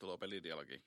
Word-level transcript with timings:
tervetuloa 0.00 0.18
pelidialogiin. 0.18 0.82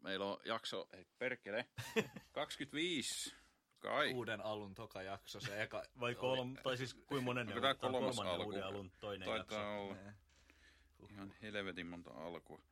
Meillä 0.00 0.26
on 0.26 0.40
jakso, 0.44 0.88
ei 0.92 1.06
perkele, 1.18 1.66
25. 2.32 3.34
Kai. 3.78 4.12
Uuden 4.14 4.40
alun 4.40 4.74
toka 4.74 5.02
jakso, 5.02 5.40
se 5.40 5.62
eka... 5.62 5.82
Vai 6.00 6.14
kolm, 6.14 6.56
tai 6.62 6.76
siis 6.76 6.94
kuin 6.94 7.24
monen 7.24 7.48
Onko 7.48 7.60
kolmas 7.60 8.16
kolmannen 8.16 8.34
alku? 8.34 8.44
uuden 8.50 8.64
alun 8.64 8.90
toinen 9.00 9.26
Taitaa 9.28 9.58
jakso. 9.58 9.80
olla 9.84 9.94
Nee. 9.94 10.12
ihan 11.10 11.34
helvetin 11.42 11.86
monta 11.86 12.10
alkua. 12.10 12.62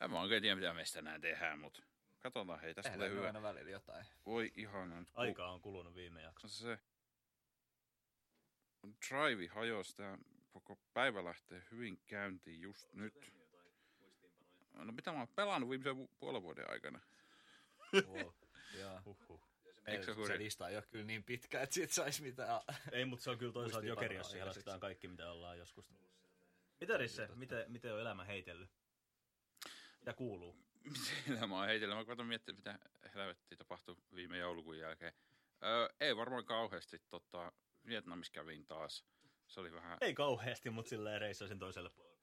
En 0.00 0.10
mä 0.10 0.20
oikein 0.20 0.42
tiedä, 0.42 0.56
mitä 0.56 0.74
meistä 0.74 0.98
enää 0.98 1.18
tehdään, 1.18 1.58
mutta 1.58 1.82
katsotaan, 2.18 2.60
hei, 2.60 2.74
tästä 2.74 2.90
tulee 2.92 3.08
Tehdään 3.08 3.18
hyvä. 3.18 3.26
aina 3.26 3.42
välillä 3.42 3.70
jotain. 3.70 4.06
Voi 4.26 4.52
ihana. 4.56 5.00
Nyt, 5.00 5.10
kun- 5.10 5.20
Aikaa 5.20 5.52
on 5.52 5.60
kulunut 5.60 5.94
viime 5.94 6.22
jakso. 6.22 6.48
se 6.48 6.78
drive 9.08 9.46
hajosi, 9.46 9.96
tämä 9.96 10.18
koko 10.52 10.78
päivä 10.94 11.24
lähtee 11.24 11.62
hyvin 11.70 11.98
käyntiin 12.06 12.60
just 12.60 12.92
nyt. 12.92 13.32
No 14.76 14.92
mitä 14.92 15.12
mä 15.12 15.18
oon 15.18 15.28
pelannut 15.28 15.70
viimeisen 15.70 15.96
vu- 15.96 16.10
puolen 16.18 16.42
vuoden 16.42 16.70
aikana? 16.70 17.00
Wow. 17.94 18.32
Joo. 18.78 19.00
Huhhuh. 19.04 19.40
Eikö 19.86 20.04
se 20.04 20.26
se, 20.26 20.38
lista 20.38 20.68
ei 20.68 20.76
ole 20.76 20.84
kyllä 20.90 21.04
niin 21.04 21.24
pitkä, 21.24 21.60
että 21.60 21.74
siitä 21.74 21.94
saisi 21.94 22.22
mitään. 22.22 22.60
Ei, 22.92 23.04
mutta 23.04 23.22
se 23.24 23.30
on 23.30 23.38
kyllä 23.38 23.52
toisaalta 23.52 23.86
Muistiinpanoja 23.86 24.18
jokeri, 24.18 24.38
jos 24.40 24.46
lasketaan 24.46 24.80
kaikki, 24.80 25.08
mitä 25.08 25.32
ollaan 25.32 25.58
joskus. 25.58 25.92
Mitä 26.80 26.96
Risse, 26.96 27.28
miten, 27.34 27.72
miten 27.72 27.94
on 27.94 28.00
elämä 28.00 28.24
heitellyt? 28.24 28.70
Mitä 29.98 30.12
kuuluu? 30.12 30.56
Mitä 31.28 31.46
mä 31.46 31.56
oon 31.56 31.66
heitellä? 31.66 31.94
Mä 31.94 32.04
koitan 32.04 32.26
miettiä, 32.26 32.54
mitä 32.54 32.78
helvettiä 33.14 33.58
tapahtui 33.58 33.96
viime 34.14 34.38
joulukuun 34.38 34.78
jälkeen. 34.78 35.12
Öö, 35.62 35.88
ei 36.00 36.16
varmaan 36.16 36.44
kauheasti. 36.44 37.02
Tota, 37.08 37.52
Vietnamissa 37.86 38.32
kävin 38.32 38.66
taas. 38.66 39.04
Se 39.46 39.60
oli 39.60 39.72
vähän... 39.72 39.98
Ei 40.00 40.14
kauheasti, 40.14 40.70
mutta 40.70 40.88
silleen 40.88 41.20
reissasin 41.20 41.58
toiselle 41.58 41.90
puolelle. 41.90 42.16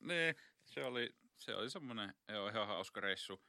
Niin, 0.00 0.36
se 0.64 0.84
oli, 0.84 1.14
se 1.42 1.54
oli 1.54 1.70
semmoinen 1.70 2.14
joo, 2.28 2.48
ihan 2.48 2.66
hauska 2.66 3.00
reissu. 3.00 3.42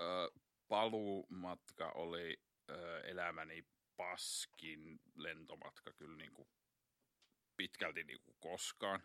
Öö, 0.00 0.28
paluumatka 0.68 1.90
oli 1.90 2.42
öö, 2.70 3.00
elämäni 3.00 3.66
paskin 3.96 5.00
lentomatka 5.14 5.92
kyllä 5.92 6.16
niin 6.16 6.32
kuin 6.32 6.48
pitkälti 7.56 8.04
niin 8.04 8.20
kuin 8.20 8.36
koskaan. 8.40 9.02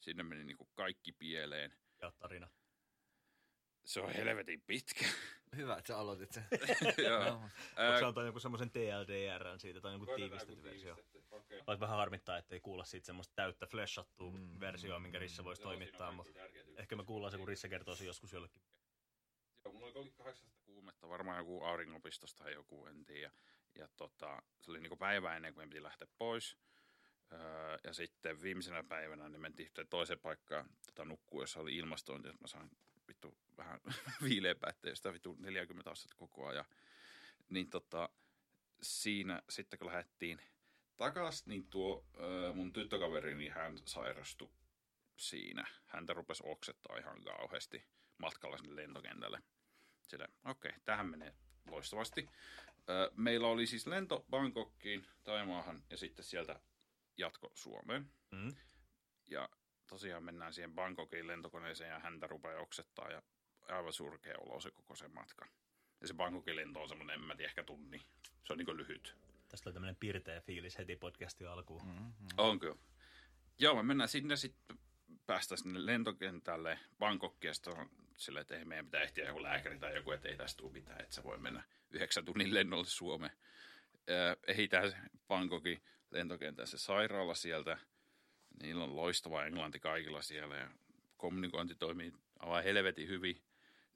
Sinne 0.00 0.22
meni 0.22 0.44
niin 0.44 0.56
kuin 0.56 0.70
kaikki 0.74 1.12
pieleen. 1.12 1.76
Ja 2.02 2.12
tarina. 2.12 2.48
Se 3.84 4.00
on 4.00 4.12
helvetin 4.12 4.62
pitkä. 4.62 5.04
Hyvä, 5.56 5.76
että 5.76 5.88
sä 5.88 5.98
aloitit 5.98 6.32
sen. 6.32 6.44
Joo. 7.08 7.28
Onko 7.28 7.98
se 7.98 8.04
antaa 8.04 8.24
jonkun 8.24 8.40
semmoisen 8.40 8.70
TLDR 8.70 9.58
siitä 9.58 9.80
tai 9.80 9.92
jonkun 9.92 10.16
tiivistetty 10.16 10.62
versio? 10.62 10.96
Okay. 11.30 11.60
Vaikka 11.66 11.80
vähän 11.80 11.98
harmittaa, 11.98 12.38
ettei 12.38 12.60
kuulla 12.60 12.84
siitä 12.84 13.06
semmoista 13.06 13.34
täyttä 13.34 13.66
flashattua 13.66 14.30
mm. 14.30 14.60
versioa, 14.60 14.98
minkä 14.98 15.18
Risse 15.18 15.44
voisi 15.44 15.62
toimittaa, 15.62 16.12
mutta 16.12 16.40
ehkä 16.76 16.96
me 16.96 17.04
kuullaan 17.04 17.30
se, 17.30 17.38
kun 17.38 17.48
Risse 17.48 17.68
kertoo 17.68 17.94
sen 17.94 18.06
joskus 18.06 18.32
jollekin. 18.32 18.62
Joo, 19.64 19.72
mulla 19.72 19.86
oli 19.86 20.10
800 20.10 20.58
kuumetta, 20.64 21.08
varmaan 21.08 21.38
joku 21.38 21.64
auringonpistosta 21.64 22.44
tai 22.44 22.52
joku, 22.52 22.86
en 22.86 23.04
tiedä. 23.04 23.30
Ja 23.74 23.88
tota, 23.96 24.42
se 24.60 24.70
oli 24.70 24.80
niinku 24.80 24.96
päivä 24.96 25.36
ennen 25.36 25.54
kuin 25.54 25.66
me 25.66 25.68
piti 25.68 25.82
lähteä 25.82 26.08
pois. 26.18 26.56
Öö, 27.32 27.78
ja 27.84 27.92
sitten 27.92 28.42
viimeisenä 28.42 28.84
päivänä 28.84 29.28
niin 29.28 29.40
mentiin 29.40 29.70
toiseen 29.90 30.18
paikkaan 30.18 30.68
tota, 30.86 31.04
nukkuu, 31.04 31.40
jossa 31.40 31.60
oli 31.60 31.76
ilmastointi, 31.76 32.28
että 32.28 32.40
mä 32.40 32.46
sain 32.46 32.70
vittu 32.70 32.95
vähän 33.58 33.80
viileämpää, 34.28 34.70
ettei 34.70 34.96
sitä 34.96 35.12
vittu 35.12 35.36
40 35.38 35.90
astetta 35.90 36.16
koko 36.16 36.46
ajan. 36.46 36.64
Niin 37.50 37.70
tota, 37.70 38.08
siinä 38.82 39.42
sitten 39.50 39.78
kun 39.78 39.88
lähdettiin 39.88 40.40
takas, 40.96 41.46
niin 41.46 41.66
tuo 41.66 42.06
öö, 42.20 42.52
mun 42.52 42.72
tyttökaveri, 42.72 43.34
niin 43.34 43.52
hän 43.52 43.78
sairastui 43.84 44.50
siinä. 45.16 45.66
Häntä 45.86 46.12
rupesi 46.12 46.42
oksettaa 46.46 46.96
ihan 46.96 47.22
kauheasti 47.22 47.84
matkalla 48.18 48.58
sinne 48.58 48.76
lentokentälle. 48.76 49.42
Sillä, 50.02 50.28
okei, 50.44 50.68
okay, 50.68 50.80
tähän 50.84 51.06
menee 51.06 51.34
loistavasti. 51.70 52.26
Öö, 52.88 53.10
meillä 53.16 53.46
oli 53.48 53.66
siis 53.66 53.86
lento 53.86 54.24
Bangkokkiin, 54.30 55.06
Taimaahan 55.24 55.84
ja 55.90 55.96
sitten 55.96 56.24
sieltä 56.24 56.60
jatko 57.16 57.50
Suomeen. 57.54 58.10
Mm. 58.30 58.54
Ja 59.30 59.48
tosiaan 59.86 60.24
mennään 60.24 60.52
siihen 60.52 60.74
Bangkokin 60.74 61.26
lentokoneeseen 61.26 61.90
ja 61.90 61.98
häntä 61.98 62.26
rupeaa 62.26 62.60
oksettaa 62.60 63.10
ja 63.10 63.22
aivan 63.68 63.92
surkea 63.92 64.34
olo 64.38 64.60
se 64.60 64.70
koko 64.70 64.96
se 64.96 65.08
matka. 65.08 65.46
Ja 66.00 66.06
se 66.06 66.14
Bangkokin 66.14 66.56
lento 66.56 66.82
on 66.82 66.88
semmoinen, 66.88 67.14
en 67.14 67.26
mä 67.26 67.36
tiedä, 67.36 67.48
ehkä 67.48 67.64
tunni. 67.64 68.00
Se 68.44 68.52
on 68.52 68.58
niin 68.58 68.76
lyhyt. 68.76 69.16
Tästä 69.48 69.68
oli 69.68 69.74
tämmöinen 69.74 69.96
pirteä 69.96 70.40
fiilis 70.40 70.78
heti 70.78 70.96
podcastin 70.96 71.48
alkuun. 71.48 71.86
Mm. 71.86 72.12
Onko? 72.36 72.78
Joo, 73.58 73.74
me 73.74 73.82
mennään 73.82 74.08
sinne 74.08 74.36
sitten 74.36 74.78
päästä 75.26 75.56
sinne 75.56 75.86
lentokentälle 75.86 76.78
Bangkokkiin 76.98 77.52
ja 77.66 77.72
on 77.72 77.90
silleen, 78.16 78.40
että 78.40 78.56
ei 78.56 78.64
meidän 78.64 78.84
pitää 78.84 79.02
ehtiä 79.02 79.26
joku 79.26 79.42
lääkäri 79.42 79.78
tai 79.78 79.94
joku, 79.96 80.10
että 80.10 80.28
ei 80.28 80.36
tästä 80.36 80.58
tule 80.58 80.72
mitään, 80.72 81.00
että 81.00 81.14
sä 81.14 81.24
voi 81.24 81.38
mennä 81.38 81.62
yhdeksän 81.90 82.24
tunnin 82.24 82.54
lennolle 82.54 82.84
Suomeen. 82.86 83.32
Ehitään 84.46 84.90
se 84.90 84.96
Bangkokin 85.28 85.82
lentokentällä 86.10 86.66
se 86.66 86.78
sairaala 86.78 87.34
sieltä. 87.34 87.78
Niillä 88.62 88.84
on 88.84 88.96
loistava 88.96 89.44
englanti 89.44 89.80
kaikilla 89.80 90.22
siellä 90.22 90.56
ja 90.56 90.70
kommunikointi 91.16 91.74
toimii 91.74 92.12
aivan 92.38 92.64
helvetin 92.64 93.08
hyvin. 93.08 93.42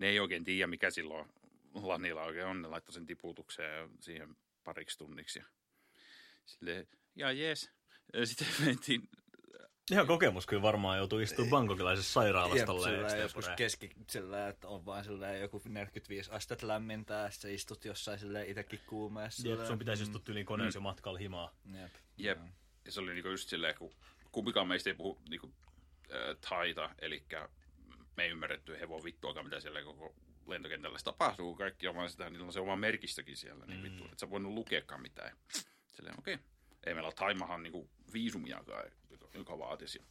Ne 0.01 0.09
ei 0.09 0.21
oikein 0.21 0.45
tiedä, 0.45 0.67
mikä 0.67 0.91
silloin 0.91 1.29
Lanilla 1.75 2.23
oikein 2.23 2.47
on. 2.47 2.63
Ne 2.63 2.69
laittoi 2.69 2.93
sen 2.93 3.07
tiputukseen 3.07 3.81
ja 3.81 3.89
siihen 4.01 4.37
pariksi 4.65 4.99
tunniksi. 4.99 5.39
Ja 5.39 5.45
silleen, 6.47 6.89
ja. 7.17 7.33
Ja 8.13 8.27
sitten 8.27 8.49
mentiin 8.65 9.09
Ihan 9.91 10.07
kokemus 10.07 10.47
kyllä 10.47 10.63
varmaan 10.63 10.99
joutuu 10.99 11.19
istumaan 11.19 11.51
bangkokilaisessa 11.51 12.13
sairaalassa 12.13 12.59
Jep, 12.59 12.67
tolleen 12.67 13.11
sillä 13.11 13.23
joskus 13.23 13.49
keski, 13.57 13.91
sillä, 14.09 14.49
että 14.49 14.69
on 14.69 14.87
vaan 14.87 15.05
sillä 15.05 15.33
joku 15.33 15.63
45 15.65 16.31
astetta 16.31 16.69
lämmintä 16.69 17.15
ja 17.15 17.31
sitten 17.31 17.51
sä 17.51 17.55
istut 17.55 17.85
jossain 17.85 18.19
sille 18.19 18.47
itsekin 18.47 18.81
kuumeessa. 18.87 19.49
Jep, 19.49 19.67
sun 19.67 19.79
pitäisi 19.79 20.03
istua 20.03 20.21
tyyliin 20.25 20.47
koneessa 20.47 20.81
mm. 20.81 20.85
matkalla 20.85 21.19
himaa. 21.19 21.55
Jep. 21.81 21.95
Jep. 22.17 22.39
Ja 22.85 22.93
se 22.93 23.01
oli 23.01 23.15
niinku 23.15 23.29
just 23.29 23.49
silleen, 23.49 23.75
kun 23.75 23.93
kumpikaan 24.33 24.69
meistä 24.69 24.91
ei 24.91 24.95
puhu 24.95 25.19
niinku, 25.29 25.53
äh, 26.15 26.37
taita, 26.49 26.91
eli 26.99 27.23
me 28.21 28.25
ei 28.25 28.31
ymmärretty 28.31 28.81
hevon 28.81 29.05
vittuakaan, 29.05 29.47
mitä 29.47 29.61
siellä 29.61 29.83
koko 29.83 30.15
lentokentällä 30.47 30.99
tapahtuu. 31.05 31.55
Kaikki 31.55 31.89
on 31.89 31.95
vaan 31.95 32.11
sitä, 32.11 32.31
niillä 32.31 32.47
on 32.47 32.53
se 32.53 32.61
oma 32.61 32.77
merkistökin 32.77 33.37
siellä, 33.37 33.67
niin 33.67 33.83
vittu, 33.83 34.05
että 34.05 34.17
sä 34.19 34.31
voinut 34.31 34.53
lukeakaan 34.53 35.03
mitään. 35.03 35.37
Silleen, 35.87 36.19
okei. 36.19 36.35
Okay. 36.35 36.47
Ei 36.87 36.95
meillä 36.95 37.07
ole 37.07 37.15
Taimahan 37.15 37.63
niinku 37.63 37.91
viisumiakaan, 38.13 38.91
joka, 39.11 39.29
joka 39.35 39.59
vaatisi. 39.59 40.03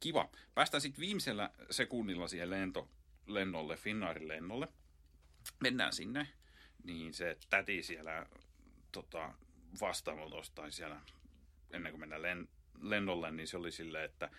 Kiva. 0.00 0.30
Päästään 0.54 0.80
sitten 0.80 1.00
viimeisellä 1.00 1.50
sekunnilla 1.70 2.28
siihen 2.28 2.50
lento, 2.50 2.88
lennolle, 3.26 3.76
Finnairin 3.76 4.28
lennolle. 4.28 4.68
Mennään 5.60 5.92
sinne, 5.92 6.28
niin 6.84 7.14
se 7.14 7.36
täti 7.50 7.82
siellä 7.82 8.26
tota, 8.92 9.34
vastaamolta 9.80 10.36
tai 10.54 10.72
siellä 10.72 11.00
ennen 11.70 11.92
kuin 11.92 12.00
mennään 12.00 12.22
len, 12.22 12.48
lennolle, 12.80 13.30
niin 13.30 13.48
se 13.48 13.56
oli 13.56 13.72
silleen, 13.72 14.04
että 14.04 14.30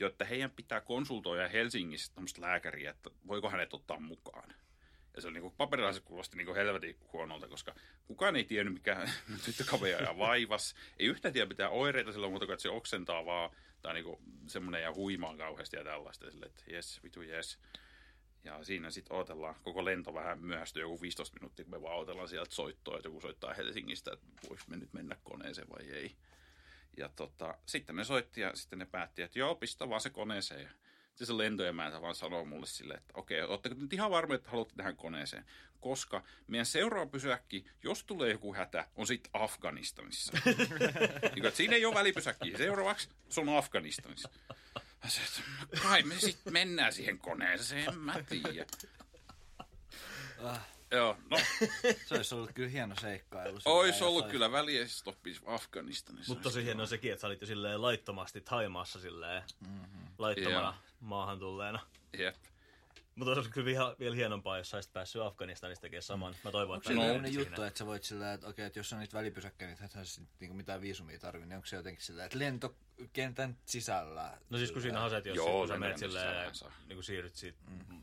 jotta 0.00 0.24
heidän 0.24 0.50
pitää 0.50 0.80
konsultoida 0.80 1.48
Helsingissä 1.48 2.12
tämmöistä 2.14 2.40
lääkäriä, 2.40 2.90
että 2.90 3.10
voiko 3.26 3.50
hänet 3.50 3.74
ottaa 3.74 4.00
mukaan. 4.00 4.54
Ja 5.14 5.22
se 5.22 5.28
oli 5.28 5.40
niin 5.40 5.52
paperilaisessa 5.56 6.08
kuulosti 6.08 6.36
niin 6.36 6.54
helvetin 6.54 6.96
huonolta, 7.12 7.48
koska 7.48 7.74
kukaan 8.06 8.36
ei 8.36 8.44
tiennyt, 8.44 8.74
mikä 8.74 9.08
tyttökaveri 9.44 10.04
ja 10.04 10.18
vaivas. 10.18 10.74
Ei 10.98 11.06
yhtään 11.06 11.32
tiedä 11.32 11.48
mitään 11.48 11.72
oireita 11.72 12.12
silloin 12.12 12.32
kuin, 12.32 12.50
että 12.50 12.62
se 12.62 12.68
oksentaa 12.68 13.26
vaan, 13.26 13.50
tai 13.82 13.94
niin 13.94 14.16
semmoinen 14.46 14.82
ja 14.82 14.94
huimaa 14.94 15.36
kauheasti 15.36 15.76
ja 15.76 15.84
tällaista. 15.84 16.30
Sille, 16.30 16.46
että 16.46 16.62
jes, 16.66 17.02
vitu 17.02 17.22
jes. 17.22 17.58
Ja 18.44 18.64
siinä 18.64 18.90
sitten 18.90 19.16
odotellaan, 19.16 19.54
koko 19.62 19.84
lento 19.84 20.14
vähän 20.14 20.38
myöhästyy 20.38 20.82
joku 20.82 21.00
15 21.00 21.34
minuuttia, 21.40 21.64
kun 21.64 21.74
me 21.74 21.82
vaan 21.82 21.96
odotellaan 21.96 22.28
sieltä 22.28 22.54
soittoa, 22.54 22.96
että 22.96 23.08
joku 23.08 23.20
soittaa 23.20 23.54
Helsingistä, 23.54 24.12
että 24.12 24.26
voiko 24.48 24.64
me 24.66 24.76
nyt 24.76 24.92
mennä 24.92 25.16
koneeseen 25.24 25.68
vai 25.68 25.90
ei. 25.90 26.16
Ja 26.96 27.08
tota, 27.08 27.54
sitten 27.66 27.96
ne 27.96 28.04
soitti 28.04 28.40
ja 28.40 28.50
sitten 28.54 28.78
ne 28.78 28.86
päätti, 28.86 29.22
että 29.22 29.38
joo, 29.38 29.54
pistä 29.54 29.88
vaan 29.88 30.00
se 30.00 30.10
koneeseen. 30.10 30.62
Ja 30.62 30.70
sitten 31.08 31.26
se 31.26 31.36
lentoemäntä 31.36 32.02
vaan 32.02 32.14
sanoo 32.14 32.44
mulle 32.44 32.66
silleen, 32.66 33.00
että 33.00 33.12
okei, 33.16 33.42
ootteko 33.42 33.74
nyt 33.78 33.92
ihan 33.92 34.10
varma, 34.10 34.34
että 34.34 34.50
haluatte 34.50 34.74
tähän 34.76 34.96
koneeseen? 34.96 35.44
Koska 35.80 36.22
meidän 36.46 36.66
seuraava 36.66 37.10
pysäkki, 37.10 37.64
jos 37.82 38.04
tulee 38.04 38.30
joku 38.30 38.54
hätä, 38.54 38.88
on 38.96 39.06
sitten 39.06 39.30
Afganistanissa. 39.34 40.32
niin, 41.34 41.46
että 41.46 41.56
siinä 41.56 41.76
ei 41.76 41.84
ole 41.84 41.94
välipysäkkiä. 41.94 42.58
Seuraavaksi 42.58 43.08
se 43.28 43.40
on 43.40 43.48
Afganistanissa. 43.48 44.28
Mä 45.04 45.10
sanoin, 45.10 45.62
että 45.62 45.80
kai 45.82 46.02
me 46.02 46.14
sitten 46.18 46.52
mennään 46.52 46.92
siihen 46.92 47.18
koneeseen, 47.18 47.88
en 47.88 47.98
mä 47.98 48.22
tiedä. 48.28 48.66
Joo, 50.92 51.16
no, 51.30 51.38
se 52.06 52.14
olisi 52.14 52.34
ollut 52.34 52.50
kyllä 52.54 52.68
hieno 52.68 52.94
seikkailu. 53.00 53.58
olisi 53.64 53.92
Sillä 53.98 54.08
ollut 54.08 54.18
jossain- 54.24 54.30
kyllä 54.32 54.52
väliestoppi 54.52 55.36
Afganistanissa. 55.46 56.32
Mutta 56.32 56.42
tosi 56.42 56.64
hienoa 56.64 56.86
sekin, 56.86 57.12
että 57.12 57.20
sä 57.20 57.26
olit 57.26 57.40
jo 57.40 57.46
silleen 57.46 57.82
laittomasti 57.82 58.40
Taimaassa 58.40 59.00
silleen 59.00 59.42
mm-hmm. 59.68 60.06
laittomana 60.18 60.60
Joo. 60.60 60.74
maahan 61.00 61.38
tulleena. 61.38 61.80
Jep. 62.18 62.36
Mutta 63.14 63.32
olisi 63.32 63.50
kyllä 63.50 63.64
vielä, 63.64 63.96
vielä 63.98 64.14
hienompaa, 64.16 64.58
jos 64.58 64.70
saisit 64.70 64.92
päässyt 64.92 65.22
Afganistanista 65.22 65.80
tekemään 65.82 66.02
saman. 66.02 66.34
Mä 66.44 66.50
toivon, 66.50 66.74
Onko 66.74 66.76
että 66.76 66.88
se 66.88 66.94
sellainen 66.94 67.32
siinä. 67.32 67.48
juttu, 67.48 67.62
että 67.62 67.78
sä 67.78 67.86
voit 67.86 68.04
sillä, 68.04 68.32
että 68.32 68.46
okei, 68.46 68.66
että 68.66 68.78
jos 68.78 68.92
on 68.92 68.98
niitä 68.98 69.18
välipysäkkäjä, 69.18 69.70
niin 69.70 69.84
et 69.84 70.06
sä 70.08 70.20
niinku 70.40 70.54
mitään 70.56 70.80
viisumia 70.80 71.18
tarvii, 71.18 71.46
niin 71.46 71.56
onko 71.56 71.66
se 71.66 71.76
jotenkin 71.76 72.04
sillä, 72.04 72.24
että 72.24 72.38
lentokentän 72.38 73.56
sisällä? 73.66 74.38
No 74.50 74.58
siis 74.58 74.72
kun 74.72 74.82
siinä 74.82 74.92
sillä- 74.94 75.00
haset, 75.02 75.26
jos 75.26 75.36
Joo, 75.36 75.66
sä 75.66 75.78
menet 75.78 75.98
silleen, 75.98 76.52
niin 76.86 76.96
kun 76.96 77.04
siirryt 77.04 77.34
siitä 77.34 77.58
mm. 77.88 78.02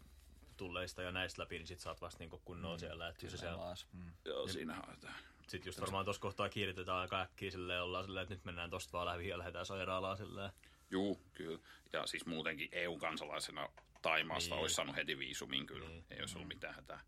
Tulleista 0.59 1.01
ja 1.01 1.11
näistä 1.11 1.41
läpi, 1.41 1.57
niin 1.57 1.67
sit 1.67 1.79
saat 1.79 2.01
vasta 2.01 2.19
niin 2.19 2.41
kunnolla 2.45 2.75
mm. 2.75 2.79
siellä. 2.79 3.07
Että 3.07 3.19
kyllä 3.19 3.31
se 3.31 3.37
Sillä 3.37 3.75
siellä. 3.75 4.05
Mm. 4.05 4.11
Joo, 4.25 4.47
siinähän 4.47 4.83
on 4.87 4.93
jotain. 4.93 5.15
Sitten 5.47 5.69
just 5.69 5.81
varmaan 5.81 6.05
tuossa 6.05 6.21
kohtaa 6.21 6.49
kiiritetään 6.49 6.97
aika 6.97 7.21
äkkiä 7.21 7.51
silleen, 7.51 7.83
ollaan 7.83 8.05
silleen, 8.05 8.23
että 8.23 8.35
nyt 8.35 8.45
mennään 8.45 8.69
tosta 8.69 8.91
vaan 8.91 9.07
läpi 9.07 9.27
ja 9.27 9.37
lähdetään 9.37 9.65
sairaalaan 9.65 10.17
silleen. 10.17 10.51
Juu, 10.91 11.21
kyllä. 11.33 11.59
Ja 11.93 12.07
siis 12.07 12.25
muutenkin 12.25 12.69
EU-kansalaisena 12.71 13.69
Taimaasta 14.01 14.55
Niin. 14.55 14.61
olisi 14.61 14.75
saanut 14.75 14.95
heti 14.95 15.19
viisumin 15.19 15.67
kyllä. 15.67 15.87
Niin. 15.87 16.05
Ei 16.11 16.19
olisi 16.19 16.35
ollut 16.35 16.47
mitään 16.47 16.75
hätää. 16.75 16.99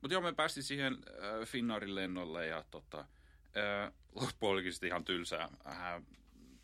Mutta 0.00 0.14
joo, 0.14 0.22
me 0.22 0.32
päästiin 0.32 0.64
siihen 0.64 0.92
äh, 0.92 1.48
Finnaarin 1.48 1.94
lennolle 1.94 2.46
ja 2.46 2.64
tota, 2.70 2.98
äh, 2.98 3.92
loppu 4.14 4.46
olikin 4.48 4.72
sitten 4.72 4.88
ihan 4.88 5.04
tylsää. 5.04 5.48
Hän, 5.64 6.06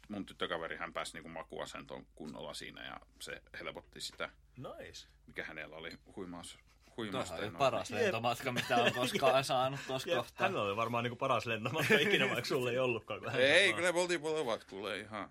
mun 0.08 0.26
tyttökaveri 0.26 0.76
hän 0.76 0.92
pääsi 0.92 1.12
niinku 1.12 1.28
makuasentoon 1.28 2.06
kunnolla 2.14 2.54
siinä 2.54 2.86
ja 2.86 3.00
se 3.20 3.42
helpotti 3.58 4.00
sitä, 4.00 4.30
Nice. 4.56 5.08
mikä 5.26 5.44
hänellä 5.44 5.76
oli 5.76 5.98
huimaus. 6.16 6.52
Tuohan 6.52 6.96
huimausta. 7.12 7.34
oli 7.34 7.50
paras 7.50 7.90
lentomatka, 7.90 8.52
mitä 8.52 8.76
on 8.76 8.92
koskaan 8.94 9.44
saanut 9.54 9.80
tuossa 9.86 10.10
Ja 10.10 10.16
kohtaa. 10.16 10.46
hän 10.48 10.56
oli 10.56 10.76
varmaan 10.76 11.04
niinku 11.04 11.16
paras 11.16 11.46
lentomatka 11.46 11.94
ikinä, 11.94 12.24
vaikka 12.26 12.44
sulle 12.44 12.70
ei 12.70 12.78
ollutkaan. 12.78 13.20
kun 13.20 13.30
Ei, 13.30 13.72
kyllä 13.72 13.92
me 13.92 14.00
oltiin 14.00 14.20
molemmat 14.20 14.64
kuule 14.64 14.98
ihan 15.00 15.30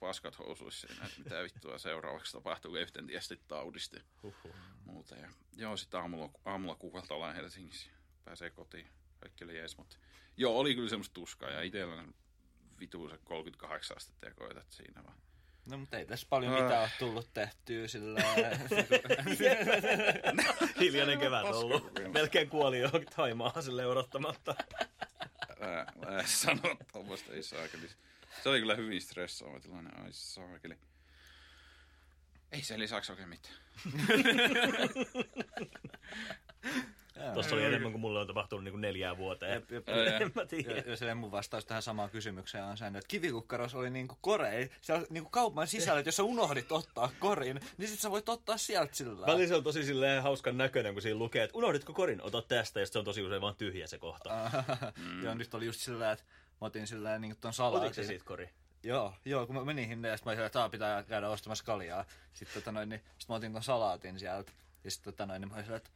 paskat 0.00 0.38
housuissa 0.38 0.86
siinä, 0.88 1.04
että 1.06 1.18
mitä 1.24 1.42
vittua 1.42 1.78
seuraavaksi 1.78 2.32
tapahtuu, 2.32 2.70
kun 2.70 2.80
yhten 2.80 3.06
tiesti 3.06 3.40
taudisti 3.48 3.96
Huhhuh. 4.22 4.54
muuta. 4.84 5.14
Ja, 5.16 5.28
joo, 5.56 5.76
sitten 5.76 6.00
aamulla, 6.00 6.30
aamulla 6.44 6.74
kuuelta 6.74 7.14
ollaan 7.14 7.34
Helsingissä. 7.34 7.90
Pääsee 8.24 8.50
kotiin. 8.50 8.88
Kaikki 9.20 9.44
oli 9.44 9.56
jees, 9.56 9.78
mutta 9.78 9.96
joo, 10.36 10.58
oli 10.58 10.74
kyllä 10.74 10.88
semmoista 10.88 11.14
tuskaa. 11.14 11.50
Ja 11.50 11.62
itsellä 11.62 12.04
vituusa 12.84 13.18
38 13.24 13.96
astetta 13.96 14.26
ja 14.26 14.34
koetat 14.34 14.66
siinä 14.72 15.04
vaan. 15.04 15.16
No 15.66 15.78
mutta 15.78 15.98
ei 15.98 16.06
tässä 16.06 16.26
paljon 16.30 16.54
Ah. 16.54 16.62
mitään 16.62 16.80
ole 16.82 16.90
tullut 16.98 17.28
tehtyä 17.34 17.88
sillä 17.88 18.20
Hiljainen 20.80 21.18
kevät 21.18 21.44
ollut. 21.44 21.92
Melkein 22.12 22.48
kuoli 22.48 22.80
jo 22.80 22.90
Taimaa 23.16 23.62
sille 23.62 23.86
odottamatta. 23.86 24.54
Älä, 25.60 25.86
älä 26.06 26.22
sano 26.26 26.76
tuommoista, 26.92 27.32
ei 27.32 27.42
saakeli. 27.42 27.88
Se 28.42 28.48
oli 28.48 28.60
kyllä 28.60 28.74
hyvin 28.74 29.02
stressaava 29.02 29.60
tilanne, 29.60 29.90
ai 30.02 30.08
saakeli. 30.12 30.78
Ei 32.52 32.62
se 32.62 32.78
lisäksi 32.78 33.12
oikein 33.12 33.28
mitään. 33.28 33.54
Tuossa 37.34 37.54
oli 37.54 37.64
enemmän 37.64 37.92
kuin 37.92 38.00
mulle 38.00 38.20
on 38.20 38.26
tapahtunut 38.26 38.64
niinku 38.64 38.78
neljään 38.78 39.16
vuoteen. 39.16 39.52
Jep, 39.52 39.70
jep. 39.70 39.88
En 39.88 40.32
mä 40.34 40.46
tiedä. 40.46 40.70
Ja, 40.76 40.82
ja 40.90 40.96
silleen 40.96 41.16
mun 41.16 41.30
vastaus 41.30 41.64
tähän 41.66 41.82
samaan 41.82 42.10
kysymykseen 42.10 42.64
on 42.64 42.76
se, 42.76 42.86
että 42.86 43.00
kivikukkaros 43.08 43.74
oli 43.74 43.90
niinku 43.90 44.18
korei. 44.20 44.70
Siellä 44.80 45.06
niinku 45.10 45.30
kaupan 45.30 45.66
sisällä, 45.66 45.98
että 46.00 46.08
jos 46.08 46.16
sä 46.16 46.22
unohdit 46.22 46.72
ottaa 46.72 47.10
korin, 47.20 47.60
niin 47.78 47.88
sit 47.88 48.00
sä 48.00 48.10
voit 48.10 48.28
ottaa 48.28 48.56
sieltä 48.56 48.94
sillä. 48.94 49.26
Välillä 49.26 49.48
se 49.48 49.54
on 49.54 49.64
tosi 49.64 49.84
silleen 49.84 50.22
hauskan 50.22 50.56
näköinen, 50.58 50.92
kun 50.92 51.02
siinä 51.02 51.18
lukee, 51.18 51.44
että 51.44 51.58
unohditko 51.58 51.92
korin, 51.92 52.22
ota 52.22 52.42
tästä, 52.42 52.80
ja 52.80 52.86
se 52.86 52.98
on 52.98 53.04
tosi 53.04 53.22
usein 53.22 53.40
vaan 53.40 53.56
tyhjä 53.56 53.86
se 53.86 53.98
kohta. 53.98 54.30
Mm. 54.96 55.22
Joo, 55.24 55.34
nyt 55.34 55.54
oli 55.54 55.66
just 55.66 55.80
sillä, 55.80 56.12
että 56.12 56.24
mä 56.60 56.66
otin 56.66 56.86
sillä 56.86 57.18
niinku 57.18 57.36
ton 57.40 57.48
Otitko 57.48 57.56
salaatin. 57.56 57.94
se 57.94 58.04
siitä 58.04 58.24
kori? 58.24 58.50
Joo, 58.82 59.14
joo, 59.24 59.46
kun 59.46 59.54
mä 59.56 59.64
menin 59.64 59.88
sinne 59.88 60.08
ja 60.08 60.16
sit 60.16 60.26
mä 60.26 60.32
olin, 60.32 60.44
että 60.44 60.62
"Aa, 60.62 60.68
pitää 60.68 61.02
käydä 61.02 61.28
ostamassa 61.28 61.64
kaljaa. 61.64 62.04
Sitten 62.32 62.54
tota 62.62 62.72
noin, 62.72 62.88
niin, 62.88 63.02
sit 63.18 63.28
mä 63.28 63.34
otin 63.34 63.52
ton 63.52 63.62
salaatin 63.62 64.18
sieltä. 64.18 64.52
Ja 64.84 64.90
sitten 64.90 65.12
tota 65.12 65.26
noin, 65.26 65.40
niin 65.40 65.48
mä 65.48 65.54
olin 65.54 65.64
sillä, 65.64 65.76
että, 65.76 65.90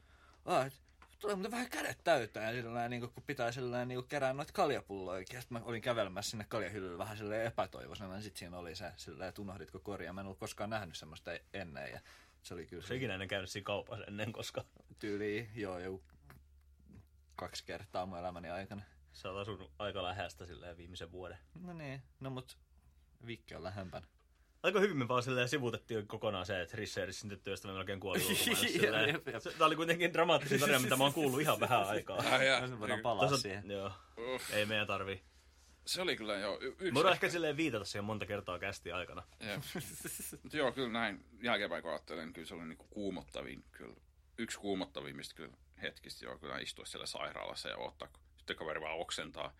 "Aa, 0.44 0.64
et 0.67 0.73
tulee 1.19 1.37
muuten 1.37 1.50
vähän 1.50 1.70
kädet. 1.70 1.99
Ja 2.35 2.53
sillä 2.53 2.88
niin 2.88 3.00
kun 3.00 3.23
pitää 3.26 3.53
sillä 3.53 3.85
niin 3.85 4.09
kerää 4.09 4.32
noita 4.32 4.53
kaljapulloikin. 4.53 5.35
Ja 5.35 5.41
sitten 5.41 5.59
mä 5.59 5.65
olin 5.65 5.82
kävelemässä 5.82 6.31
sinne 6.31 6.47
kaljahyllylle 6.49 6.99
vähän 6.99 7.17
silleen 7.17 7.47
epätoivoisena. 7.47 8.15
Ja 8.15 8.20
sitten 8.23 8.38
siinä 8.38 8.59
oli 8.59 8.75
se 8.75 8.93
silleen, 8.97 9.29
että 9.29 9.43
unohditko 9.43 9.79
koria. 9.79 10.12
Mä 10.12 10.20
en 10.20 10.26
ollut 10.26 10.38
koskaan 10.38 10.70
nähnyt 10.70 10.97
semmoista 10.97 11.31
ennen. 11.53 11.91
Ja 11.93 12.00
se 12.43 12.55
oli 12.55 12.67
kyllä 12.67 12.82
Se 12.82 12.97
ikinä 12.97 13.12
ennen 13.12 13.29
käynyt 13.29 13.50
siinä 13.50 13.65
kaupassa 13.65 14.05
ennen, 14.05 14.32
koska 14.32 14.65
tyyli, 14.99 15.50
joo, 15.55 15.79
joku 15.79 16.03
kaksi 17.37 17.64
kertaa 17.64 18.06
mun 18.06 18.19
elämäni 18.19 18.50
aikana. 18.50 18.82
sä 19.12 19.31
oot 19.31 19.38
asunut 19.38 19.73
aika 19.79 20.03
lähestä 20.03 20.47
silleen 20.47 20.76
viimeisen 20.76 21.12
vuoden. 21.12 21.38
No 21.61 21.73
niin, 21.73 22.03
no 22.21 22.31
mut 22.31 22.59
Vikki 23.26 23.55
on 23.55 23.64
lähempänä. 23.64 24.06
Aika 24.62 24.81
hyvin 24.81 24.96
me 24.96 25.08
vaan 25.08 25.22
silleen 25.22 25.49
sivutettiin 25.49 26.06
kokonaan 26.08 26.46
se, 26.46 26.60
että 26.60 26.76
Risse 26.76 27.00
ja 27.00 27.06
Rissin 27.06 27.31
tyttöystävä 27.31 27.72
melkein 27.75 28.00
kuoli 28.00 28.19
ulkomaille. 28.31 29.40
Se- 29.40 29.50
Tää 29.58 29.66
oli 29.66 29.76
kuitenkin 29.76 30.12
dramaattisin 30.12 30.60
tarina, 30.60 30.78
mitä 30.78 30.96
mä 30.96 31.05
oon 31.05 31.12
kuullut 31.12 31.40
ihan 31.40 31.60
vähän 31.60 31.88
aikaa. 31.88 32.16
Ai, 32.31 32.46
ja, 32.46 32.66
Mä 32.69 32.81
voidaan 32.81 33.00
palaa 33.00 33.28
Tuossa- 33.28 33.43
siihen. 33.43 33.70
joo, 33.70 33.93
Uff, 34.34 34.55
ei 34.55 34.66
meidän 34.66 34.87
tarvii. 34.87 35.22
se 35.87 36.02
oli 36.02 36.16
kyllä 36.16 36.34
jo 36.37 36.58
y- 36.60 36.66
yksi. 36.69 36.84
Me 36.84 36.94
voidaan 36.94 37.12
ehkä 37.14 37.28
silleen 37.28 37.56
viitata 37.56 37.84
siihen 37.84 38.05
monta 38.05 38.26
kertaa 38.26 38.58
kästi 38.58 38.93
aikana. 38.93 39.22
Jep. 39.40 39.62
Mut 40.43 40.55
joo, 40.55 40.72
kyllä 40.72 40.88
näin 40.88 41.25
jälkeenpäin 41.43 41.82
kun 41.82 41.90
ajattelen, 41.93 42.25
niin 42.25 42.32
kyllä 42.32 42.49
se 42.49 42.54
oli 42.54 42.64
niinku 42.64 42.87
kuumottavin, 42.90 43.64
kyllä, 43.72 43.94
yksi 44.38 44.58
kuumottavimmista 44.58 45.34
kyllä 45.34 45.52
hetkistä, 45.82 46.25
joo, 46.25 46.38
kyllä 46.38 46.58
istua 46.58 46.84
siellä 46.87 47.06
sairaalassa 47.06 47.69
ja 47.69 47.76
ottaa, 47.76 48.08
kun 48.08 48.20
sitten 48.37 48.56
kaveri 48.56 48.81
vaan 48.81 48.99
oksentaa 48.99 49.54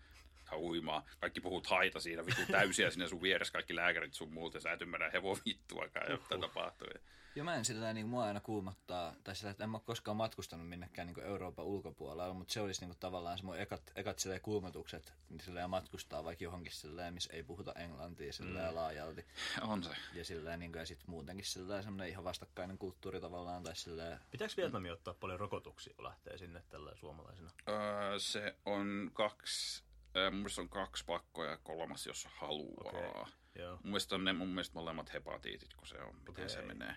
ja 0.51 0.57
uimaa. 0.57 1.05
Kaikki 1.19 1.41
puhuu 1.41 1.61
haita 1.67 1.99
siinä, 1.99 2.25
vittu 2.25 2.41
täysiä 2.51 2.89
sinne 2.89 3.07
sun 3.07 3.21
vieressä, 3.21 3.51
kaikki 3.51 3.75
lääkärit 3.75 4.13
sun 4.13 4.33
muut, 4.33 4.53
ja 4.53 4.59
sä 4.59 4.71
et 4.71 4.81
ymmärrä 4.81 5.09
hevon 5.09 5.37
vittuakaan, 5.45 6.11
jotta 6.11 6.37
tapahtuu. 6.37 6.87
Ja 7.35 7.43
mä 7.43 7.55
en 7.55 7.65
sillä 7.65 7.93
niin 7.93 8.07
mua 8.07 8.25
aina 8.25 8.39
kuumottaa, 8.39 9.15
tai 9.23 9.35
sillä, 9.35 9.51
että 9.51 9.63
en 9.63 9.69
mä 9.69 9.77
ole 9.77 9.83
koskaan 9.85 10.17
matkustanut 10.17 10.69
minnekään 10.69 11.07
niin 11.07 11.23
Euroopan 11.23 11.65
ulkopuolella, 11.65 12.33
mutta 12.33 12.53
se 12.53 12.61
olisi 12.61 12.81
niin 12.81 12.89
kuin, 12.89 12.99
tavallaan 12.99 13.37
se 13.37 13.43
mun 13.43 13.59
ekat, 13.59 13.91
ekat 13.95 14.19
silleen, 14.19 14.41
kuumotukset 14.41 15.13
niin 15.29 15.39
silleen, 15.39 15.69
matkustaa 15.69 16.23
vaikka 16.23 16.43
johonkin 16.43 16.73
silleen, 16.73 17.13
missä 17.13 17.33
ei 17.33 17.43
puhuta 17.43 17.73
englantia 17.73 18.33
silleen, 18.33 18.69
mm. 18.69 18.75
laajalti. 18.75 19.25
On 19.61 19.83
se. 19.83 19.89
Ja, 20.13 20.25
silleen, 20.25 20.59
niin 20.59 20.71
kuin, 20.71 20.79
ja 20.79 20.85
sit 20.85 21.07
muutenkin 21.07 21.45
silleen, 21.45 21.83
semmoinen 21.83 22.09
ihan 22.09 22.23
vastakkainen 22.23 22.77
kulttuuri 22.77 23.21
tavallaan, 23.21 23.63
tai 23.63 23.75
silleen, 23.75 24.19
Pitääkö 24.31 24.53
Vietnami 24.57 24.89
ottaa 24.89 25.13
paljon 25.13 25.39
rokotuksia, 25.39 25.93
kun 25.95 26.05
lähtee 26.05 26.37
sinne 26.37 26.63
tällä 26.69 26.95
suomalaisena? 26.95 27.51
Öö, 27.69 28.19
se 28.19 28.55
on 28.65 29.11
kaksi, 29.13 29.83
mun 30.31 30.39
mielestä 30.39 30.61
on 30.61 30.69
kaksi 30.69 31.05
pakkoa 31.05 31.45
ja 31.45 31.57
kolmas, 31.57 32.07
jos 32.07 32.27
haluaa. 32.31 32.89
Okei. 32.89 33.11
Joo. 33.55 33.71
Mun 33.71 33.79
mielestä 33.83 34.15
on 34.15 34.23
ne 34.23 34.33
mun 34.33 34.49
mielestä 34.49 34.79
molemmat 34.79 35.13
hepatiitit, 35.13 35.73
kun 35.73 35.87
se 35.87 35.97
on, 35.97 36.15
miten 36.15 36.31
Okei. 36.31 36.49
se 36.49 36.61
menee. 36.61 36.95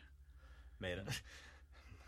Meidän, 0.79 1.07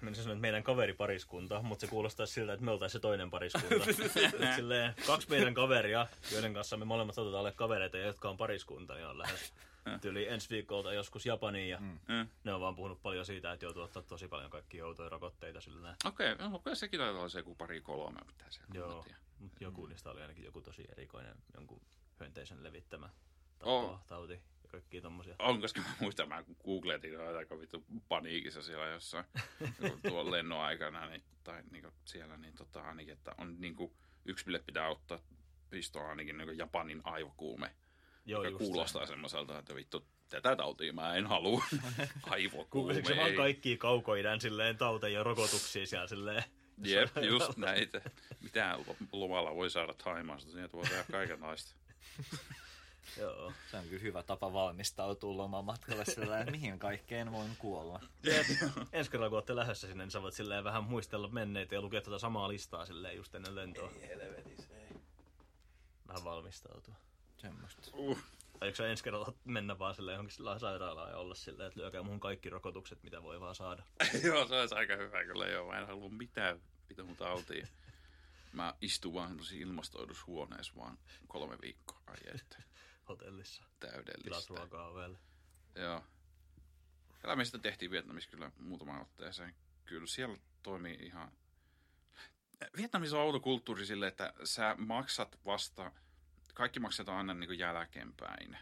Menisin 0.00 0.24
sanoa, 0.24 0.34
että 0.34 0.40
meidän 0.40 0.62
kaveripariskunta, 0.62 1.62
mutta 1.62 1.80
se 1.80 1.86
kuulostaa 1.86 2.26
siltä, 2.26 2.52
että 2.52 2.64
me 2.64 2.70
oltaisiin 2.70 2.98
se 2.98 3.02
toinen 3.02 3.30
pariskunta. 3.30 3.84
Silleen, 4.56 4.94
kaksi 5.06 5.30
meidän 5.30 5.54
kaveria, 5.54 6.06
joiden 6.32 6.54
kanssa 6.54 6.76
me 6.76 6.84
molemmat 6.84 7.18
otetaan 7.18 7.40
alle 7.40 7.52
kavereita, 7.52 7.98
jotka 7.98 8.30
on 8.30 8.36
pariskunta, 8.36 8.94
niin 8.94 9.06
on 9.06 9.18
lähes 9.18 9.52
tyyli 10.00 10.28
ensi 10.28 10.50
viikolta 10.50 10.92
joskus 10.92 11.26
Japaniin. 11.26 11.68
Ja 11.70 11.78
mm. 11.80 11.98
Mm. 12.08 12.28
ne 12.44 12.54
on 12.54 12.60
vaan 12.60 12.76
puhunut 12.76 13.02
paljon 13.02 13.26
siitä, 13.26 13.52
että 13.52 13.66
joutuu 13.66 13.82
ottaa 13.82 14.02
tosi 14.02 14.28
paljon 14.28 14.50
kaikkia 14.50 14.86
outoja 14.86 15.08
rokotteita 15.08 15.60
sillä 15.60 15.96
Okei, 16.04 16.32
okay, 16.32 16.48
no, 16.48 16.74
sekin 16.74 17.00
taitaa 17.00 17.18
olla 17.18 17.28
se 17.28 17.38
joku 17.38 17.54
pari 17.54 17.80
kolme 17.80 18.20
pitää 18.26 18.50
se. 18.50 18.60
Joo, 18.74 19.06
mutta 19.38 19.64
joku 19.64 19.86
niistä 19.86 20.10
oli 20.10 20.22
ainakin 20.22 20.44
joku 20.44 20.60
tosi 20.60 20.84
erikoinen, 20.92 21.36
jonkun 21.54 21.80
hyönteisen 22.20 22.64
levittämä 22.64 23.10
tapa, 23.58 24.04
tauti 24.06 24.32
ja 24.32 24.68
kaikkia 24.70 25.02
tommosia. 25.02 25.36
On, 25.38 25.60
koska 25.60 25.80
mä 25.80 25.86
muistan, 26.00 26.28
mä 26.28 26.42
kun 26.42 26.56
googletin 26.64 27.20
aika 27.38 27.60
vittu 27.60 27.84
paniikissa 28.08 28.62
siellä 28.62 28.86
jossain 28.86 29.24
tuon 30.08 30.30
lennon 30.32 30.60
aikana, 30.60 31.06
niin, 31.06 31.22
tai 31.44 31.62
niin 31.70 31.86
siellä, 32.04 32.36
niin 32.36 32.54
tota, 32.54 32.82
ainakin, 32.82 33.12
että 33.12 33.34
on 33.38 33.60
niin 33.60 33.76
kuin, 33.76 33.92
yksi 34.24 34.44
bille 34.44 34.58
pitää 34.58 34.88
ottaa 34.88 35.18
pistoa 35.70 36.08
ainakin 36.08 36.38
niin 36.38 36.58
Japanin 36.58 37.00
aivokuume, 37.04 37.74
Joo, 38.26 38.44
joka 38.44 38.58
kuulostaa 38.58 39.06
semmoiselta, 39.06 39.58
että 39.58 39.74
vittu, 39.74 40.06
tätä 40.28 40.56
tautia 40.56 40.92
mä 40.92 41.14
en 41.14 41.26
halua. 41.26 41.64
aivokuume, 42.22 42.68
Kuulisiko 42.70 43.08
se 43.08 43.16
vaan 43.16 43.30
ei. 43.30 43.36
kaikkia 43.36 43.76
kaukoidän 43.76 44.40
silleen 44.40 44.76
tauteja 44.76 45.18
ja 45.18 45.22
rokotuksia 45.24 45.86
siellä 45.86 46.06
silleen? 46.06 46.44
Jep, 46.82 47.10
just 47.22 47.56
näitä. 47.56 48.00
Mitä 48.40 48.78
luvalla 49.12 49.54
voi 49.54 49.70
saada 49.70 49.94
Taimaasta, 49.94 50.50
sieltä 50.50 50.72
voi 50.72 50.84
tehdä 50.86 51.04
kaikenlaista. 51.10 51.74
Joo. 53.20 53.52
se 53.70 53.76
on 53.76 53.84
kyllä 53.84 54.02
hyvä 54.02 54.22
tapa 54.22 54.52
valmistautua 54.52 55.36
lomamatkalle 55.36 56.04
sillä, 56.04 56.38
että 56.38 56.50
mihin 56.50 56.78
kaikkeen 56.78 57.32
voin 57.32 57.56
kuolla. 57.58 58.00
Jep. 58.22 58.46
Ensi 58.92 59.10
kerralla 59.10 59.30
kun 59.30 59.36
olette 59.36 59.56
lähdössä 59.56 59.86
sinne, 59.86 60.04
niin 60.04 60.10
sä 60.10 60.22
voit 60.22 60.34
silleen 60.34 60.64
vähän 60.64 60.84
muistella 60.84 61.28
menneitä 61.28 61.74
ja 61.74 61.80
lukea 61.80 62.00
tuota 62.00 62.18
samaa 62.18 62.48
listaa 62.48 62.86
silleen 62.86 63.16
just 63.16 63.34
ennen 63.34 63.54
lentoa. 63.54 63.90
helvetis, 64.08 64.70
ei. 64.70 64.96
Vähän 66.08 66.24
valmistautua. 66.24 66.94
Semmoista. 67.36 67.90
Uh. 67.92 68.18
Aiotko 68.64 68.76
sä 68.76 68.88
ensi 68.88 69.04
kerralla 69.04 69.34
mennä 69.44 69.78
vaan 69.78 69.94
silleen 69.94 70.14
johonkin 70.14 70.36
sairaalaan 70.58 71.10
ja 71.10 71.16
olla 71.16 71.34
silleen, 71.34 71.66
että 71.66 71.80
lyökää 71.80 72.02
muhun 72.02 72.20
kaikki 72.20 72.50
rokotukset, 72.50 73.02
mitä 73.02 73.22
voi 73.22 73.40
vaan 73.40 73.54
saada. 73.54 73.82
joo, 74.26 74.48
se 74.48 74.54
olisi 74.54 74.74
aika 74.74 74.96
hyvä 74.96 75.24
kyllä. 75.24 75.46
Joo, 75.46 75.66
mä 75.66 75.78
en 75.78 75.86
halua 75.86 76.08
mitään 76.08 76.60
vitun 76.88 77.16
tautia. 77.16 77.66
Mä 78.52 78.74
istun 78.80 79.14
vaan 79.14 79.38
ilmastoidussa 79.54 80.24
huoneessa 80.26 80.72
vaan 80.76 80.98
kolme 81.26 81.58
viikkoa. 81.62 82.00
Ai 82.06 82.16
että, 82.34 82.62
Hotellissa. 83.08 83.62
Tilat 83.62 83.94
täydellistä. 83.94 84.54
ruokaa 84.54 84.88
ovelle. 84.88 85.18
Joo. 85.74 86.04
Elämistä 87.24 87.58
tehtiin 87.58 87.90
Vietnamissa 87.90 88.30
kyllä 88.30 88.52
muutamaan 88.58 89.02
otteeseen. 89.02 89.54
kyllä 89.84 90.06
siellä 90.06 90.36
toimii 90.62 90.94
ihan... 90.94 91.32
Vietnamissa 92.76 93.16
on 93.16 93.22
autokulttuuri 93.22 93.86
sille, 93.86 94.06
että 94.06 94.32
sä 94.44 94.74
maksat 94.78 95.38
vasta, 95.46 95.92
kaikki 96.54 96.80
maksetaan 96.80 97.18
aina 97.18 97.34
niin 97.34 97.48
kuin 97.48 97.58
jälkeenpäin. 97.58 98.56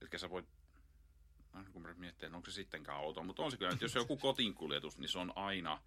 Eli 0.00 0.18
sä 0.18 0.30
voit, 0.30 0.46
kun 1.72 1.88
miettii, 1.96 2.26
että 2.26 2.36
onko 2.36 2.50
se 2.50 2.54
sittenkään 2.54 2.98
auto, 2.98 3.22
mutta 3.22 3.42
on 3.42 3.50
se 3.50 3.56
kyllä, 3.56 3.72
että 3.72 3.84
jos 3.84 3.96
on 3.96 4.02
joku 4.02 4.16
kotinkuljetus, 4.16 4.98
niin 4.98 5.08
se 5.08 5.18
on 5.18 5.32
aina, 5.36 5.82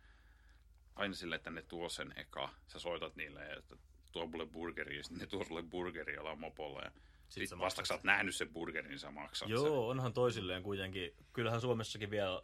aina 0.96 1.14
sille, 1.14 1.36
että 1.36 1.50
ne 1.50 1.62
tuo 1.62 1.90
sen 1.90 2.14
eka. 2.16 2.50
Sä 2.68 2.80
soitat 2.80 3.16
niille, 3.16 3.46
että 3.46 3.76
tuo 4.12 4.28
mulle 4.28 4.46
burgeri, 4.46 4.98
ja 4.98 5.04
sitten 5.04 5.20
ne 5.20 5.28
tuo 5.28 5.44
sulle 5.44 5.64
burgeri 5.64 6.16
jollain 6.16 6.40
mopolla. 6.40 6.82
Ja 6.82 6.92
sit 7.30 7.50
sä 7.50 7.60
vasta 7.60 7.86
sä 7.86 7.94
oot 7.94 8.04
nähnyt 8.04 8.36
sen 8.36 8.54
burgerin, 8.54 8.90
niin 8.90 9.00
sä 9.00 9.12
maksat 9.12 9.48
sen. 9.48 9.54
Joo, 9.56 9.90
onhan 9.90 10.14
toisilleen 10.14 10.64
kuitenkin. 10.64 11.16
Kyllähän 11.34 11.62
Suomessakin 11.62 12.10
vielä 12.10 12.42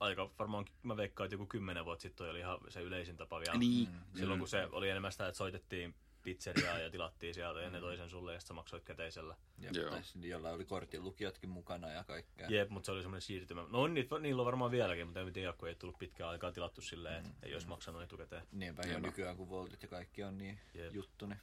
aika, 0.00 0.30
varmaan 0.38 0.64
mä 0.82 0.96
veikkaan, 0.96 1.24
että 1.26 1.34
joku 1.34 1.46
kymmenen 1.46 1.84
vuotta 1.84 2.02
sitten 2.02 2.30
oli 2.30 2.38
ihan 2.38 2.58
se 2.68 2.80
yleisin 2.80 3.16
tapa 3.16 3.40
vielä. 3.40 3.58
Niin. 3.58 3.88
Silloin 4.14 4.38
kun 4.38 4.48
se 4.48 4.68
oli 4.72 4.88
enemmän 4.88 5.12
sitä, 5.12 5.28
että 5.28 5.38
soitettiin 5.38 5.94
pizzeriaa 6.22 6.78
ja 6.78 6.90
tilattiin 6.90 7.34
sieltä 7.34 7.60
ja 7.60 7.70
ne 7.70 7.80
toi 7.80 7.96
sen 7.96 8.10
sulle 8.10 8.32
ja 8.32 8.40
sitten 8.40 8.48
sä 8.48 8.54
maksoit 8.54 8.84
käteisellä. 8.84 9.36
Jep, 9.58 9.74
Joo. 9.74 9.90
jolla 10.22 10.50
oli 10.50 10.64
kortin 10.64 11.04
lukijatkin 11.04 11.50
mukana 11.50 11.90
ja 11.90 12.04
kaikkea. 12.04 12.48
Jep, 12.50 12.70
mutta 12.70 12.86
se 12.86 12.92
oli 12.92 13.02
semmoinen 13.02 13.22
siirtymä. 13.22 13.66
No 13.70 13.82
on 13.82 13.94
niitä, 13.94 14.18
niillä 14.18 14.42
on 14.42 14.46
varmaan 14.46 14.70
vieläkin, 14.70 15.06
mutta 15.06 15.20
en 15.20 15.32
tiedä, 15.32 15.52
kun 15.52 15.68
ei 15.68 15.74
tullut 15.74 15.98
pitkään 15.98 16.30
aikaa 16.30 16.52
tilattu 16.52 16.80
silleen, 16.80 17.26
että 17.26 17.46
ei 17.46 17.52
olisi 17.52 17.68
maksanut 17.68 18.02
etukäteen. 18.02 18.42
Niinpä, 18.52 18.82
ja 18.82 18.98
nykyään 19.00 19.36
kun 19.36 19.48
voltit 19.48 19.82
ja 19.82 19.88
kaikki 19.88 20.22
on 20.22 20.38
niin 20.38 20.60
Jep. 20.74 20.94
juttu, 20.94 21.26
niin 21.26 21.40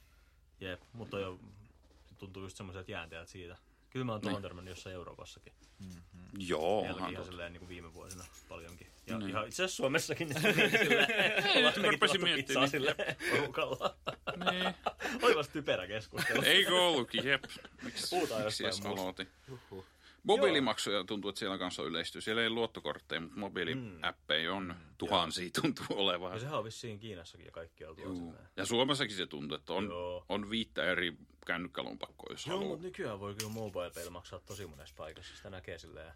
Jep, 0.60 0.80
mutta 0.92 1.18
jo, 1.18 1.40
se 2.06 2.14
tuntuu 2.14 2.42
just 2.42 2.56
semmoiset 2.56 2.88
jäänteet 2.88 3.28
siitä. 3.28 3.56
Kyllä 3.90 4.04
mä 4.04 4.12
oon 4.12 4.20
tuohon 4.20 4.42
törmännyt 4.42 4.72
jossain 4.72 4.94
Euroopassakin. 4.94 5.52
Joo, 6.38 6.76
Jälkeen 6.76 6.94
onhan 6.94 7.12
ihan 7.12 7.24
silleen 7.24 7.52
niin 7.52 7.58
kuin 7.60 7.68
viime 7.68 7.94
vuosina 7.94 8.24
paljonkin. 8.48 8.86
Ja 9.06 9.18
Niin. 9.18 9.30
ihan 9.30 9.48
itse 9.48 9.62
asiassa 9.64 9.76
Suomessakin 9.76 10.28
niin 10.28 10.42
silleen, 10.42 11.44
mekin 11.76 11.92
rupesin 11.92 12.22
miettimään, 12.22 12.68
niin- 12.72 13.30
porukalla. 13.40 13.96
Niin. 14.50 14.74
Olipas 15.22 15.48
typerä 15.48 15.86
keskustelu. 15.86 16.42
Eikö 16.44 16.82
ollutkin, 16.82 17.26
jep. 17.26 17.44
Miksi, 17.82 18.06
Puhutaan 18.10 18.42
miksi 18.44 18.64
jostain 18.64 18.88
muusta. 18.88 19.02
aloitin? 19.02 19.28
Mobiilimaksuja 20.22 21.04
tuntuu, 21.04 21.28
että 21.28 21.38
siellä 21.38 21.58
kanssa 21.58 21.82
on 21.82 21.88
yleistyy. 21.88 22.20
Siellä 22.20 22.42
ei 22.42 22.50
luottokortteja, 22.50 23.20
mutta 23.20 23.38
mobiiliäppejä 23.40 24.52
on 24.54 24.74
tuhansia 24.98 25.50
tuntuu 25.60 25.86
olevan. 25.90 26.32
Ja 26.32 26.38
sehän 26.38 26.58
on 26.58 26.64
vissiin 26.64 26.98
Kiinassakin 26.98 27.46
ja 27.46 27.52
kaikki 27.52 27.84
on 27.84 27.96
tuolla. 27.96 28.32
Ja 28.56 28.66
Suomessakin 28.66 29.16
se 29.16 29.26
tuntuu, 29.26 29.56
että 29.56 29.72
on, 29.72 29.84
Joo. 29.84 30.24
on 30.28 30.50
viittä 30.50 30.84
eri 30.84 31.16
kännykkälompakkoa, 31.46 32.26
jos 32.32 32.46
Joo, 32.46 32.56
haluaa. 32.56 32.68
mutta 32.70 32.86
nykyään 32.86 33.20
voi 33.20 33.34
kyllä 33.34 33.52
mobile 33.52 33.90
pay 33.90 34.10
maksaa 34.10 34.40
tosi 34.40 34.66
monessa 34.66 34.94
paikassa. 34.98 35.36
Sitä 35.36 35.50
näkee 35.50 35.78
silleen 35.78 36.12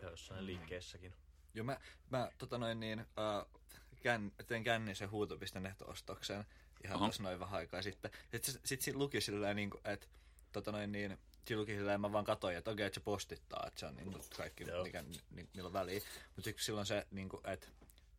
ihan 0.00 0.10
jossain 0.10 0.46
liikkeessäkin. 0.46 1.14
Joo, 1.54 1.64
mä, 1.64 1.80
mä 2.10 2.30
tota 2.38 2.58
noin 2.58 2.80
niin, 2.80 2.98
äh, 3.00 3.60
kän, 4.02 4.32
tein 4.46 4.64
kännisen 4.64 5.10
huuto.net-ostoksen 5.10 6.44
ihan 6.84 6.96
Aha. 6.96 7.04
tuossa 7.06 7.22
noin 7.22 7.40
vähän 7.40 7.58
aikaa 7.58 7.82
sitten. 7.82 8.10
Sitten 8.30 8.54
sit, 8.54 8.60
sit 8.66 8.80
siinä 8.80 8.98
luki 8.98 9.20
silleen, 9.20 9.56
niin 9.56 9.70
että 9.84 10.06
tota 10.52 10.72
noin 10.72 10.92
niin, 10.92 11.18
siinä 11.46 11.60
luki 11.60 11.74
silleen, 11.74 12.00
mä 12.00 12.12
vaan 12.12 12.24
katsoin, 12.24 12.56
että 12.56 12.70
okei, 12.70 12.86
että 12.86 12.94
se 12.94 13.00
postittaa, 13.04 13.64
että 13.66 13.80
se 13.80 13.86
on 13.86 13.96
niin 13.96 14.12
kuin, 14.12 14.22
kaikki, 14.36 14.64
Joo. 14.68 14.84
mikä, 14.84 15.02
niin, 15.02 15.48
millä 15.54 15.66
on 15.66 15.72
väliä. 15.72 16.00
Mutta 16.26 16.42
sitten 16.42 16.64
silloin 16.64 16.86
se, 16.86 17.06
niin 17.10 17.28
kuin, 17.28 17.40
että 17.48 17.66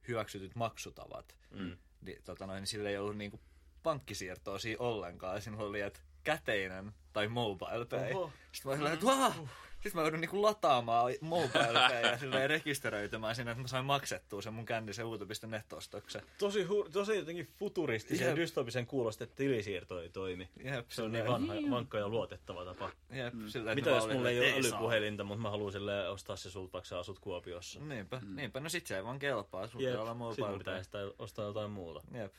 hyväksytyt 0.08 0.56
maksutavat, 0.56 1.36
Mm. 1.52 1.78
niin, 2.02 2.24
tota 2.24 2.48
noin, 2.48 2.62
niin 2.62 2.68
sillä 2.68 2.90
ei 2.90 2.98
ollut 2.98 3.18
niin 3.18 3.32
kuin, 3.32 3.42
pankkisiirtoa 3.84 4.60
siinä 4.60 4.80
ollenkaan. 4.80 5.42
Siinä 5.42 5.58
oli, 5.58 5.82
että 5.82 6.00
käteinen 6.24 6.92
tai 7.14 7.28
mobile 7.28 7.86
pay. 7.86 8.14
Oho. 8.14 8.32
Sitten 8.52 8.72
mä 8.72 8.82
olin 8.84 8.94
että 8.94 9.06
vah! 9.06 9.36
Sitten 9.72 9.96
mä 9.96 10.02
joudun 10.02 10.22
niinku 10.22 10.42
lataamaan 10.42 11.14
mobile 11.22 11.80
pay 11.90 12.02
ja 12.12 12.18
silleen 12.18 12.50
rekisteröitymään 12.50 13.36
sinne, 13.36 13.52
että 13.52 13.62
mä 13.62 13.68
sain 13.68 13.86
maksettua 13.86 14.42
sen 14.42 14.54
mun 14.54 14.66
kännisen 14.66 15.06
uuto.net-ostoksen. 15.06 16.22
Tosi, 16.38 16.64
hu- 16.64 16.90
tosi 16.92 17.16
jotenkin 17.16 17.48
futuristisen 17.60 18.28
Jep. 18.28 18.36
dystopisen 18.36 18.86
kuulosta, 18.88 19.24
että 19.24 19.36
tilisiirto 19.36 20.02
ei 20.02 20.10
toimi. 20.10 20.50
Jep, 20.64 20.90
Se 20.90 21.02
on 21.04 21.12
niin 21.12 21.28
vanha, 21.28 21.54
vankka 21.70 21.98
ja 22.00 22.08
luotettava 22.10 22.66
tapa. 22.66 22.92
Jep, 23.10 23.34
silleen, 23.48 23.76
Mitä 23.78 23.90
jos 23.90 24.08
mulla 24.08 24.30
ei 24.30 24.38
että 24.48 24.58
ole 24.60 24.68
älypuhelinta, 24.68 25.24
mutta 25.24 25.42
mä 25.42 25.50
haluan 25.50 25.72
sille 25.72 26.10
ostaa 26.10 26.36
se 26.36 26.50
sulta, 26.52 26.74
vaikka 26.74 26.88
sä 26.88 27.00
asut 27.00 27.20
Kuopiossa. 27.20 27.80
Niinpä, 27.80 28.20
mm. 28.26 28.36
niinpä. 28.36 28.60
No 28.60 28.70
sit 28.70 28.88
se 28.88 28.96
ei 28.98 29.04
vaan 29.04 29.20
kelpaa, 29.20 29.68
sulla 29.68 29.84
Jep, 29.84 29.92
pitää 29.92 30.02
olla 30.02 30.14
mobile 30.14 30.58
pitää 30.58 30.74
pay. 30.74 30.84
sitä 30.84 30.98
ostaa 31.20 31.46
jotain 31.46 31.72
muuta. 31.72 32.02
Jep, 32.14 32.34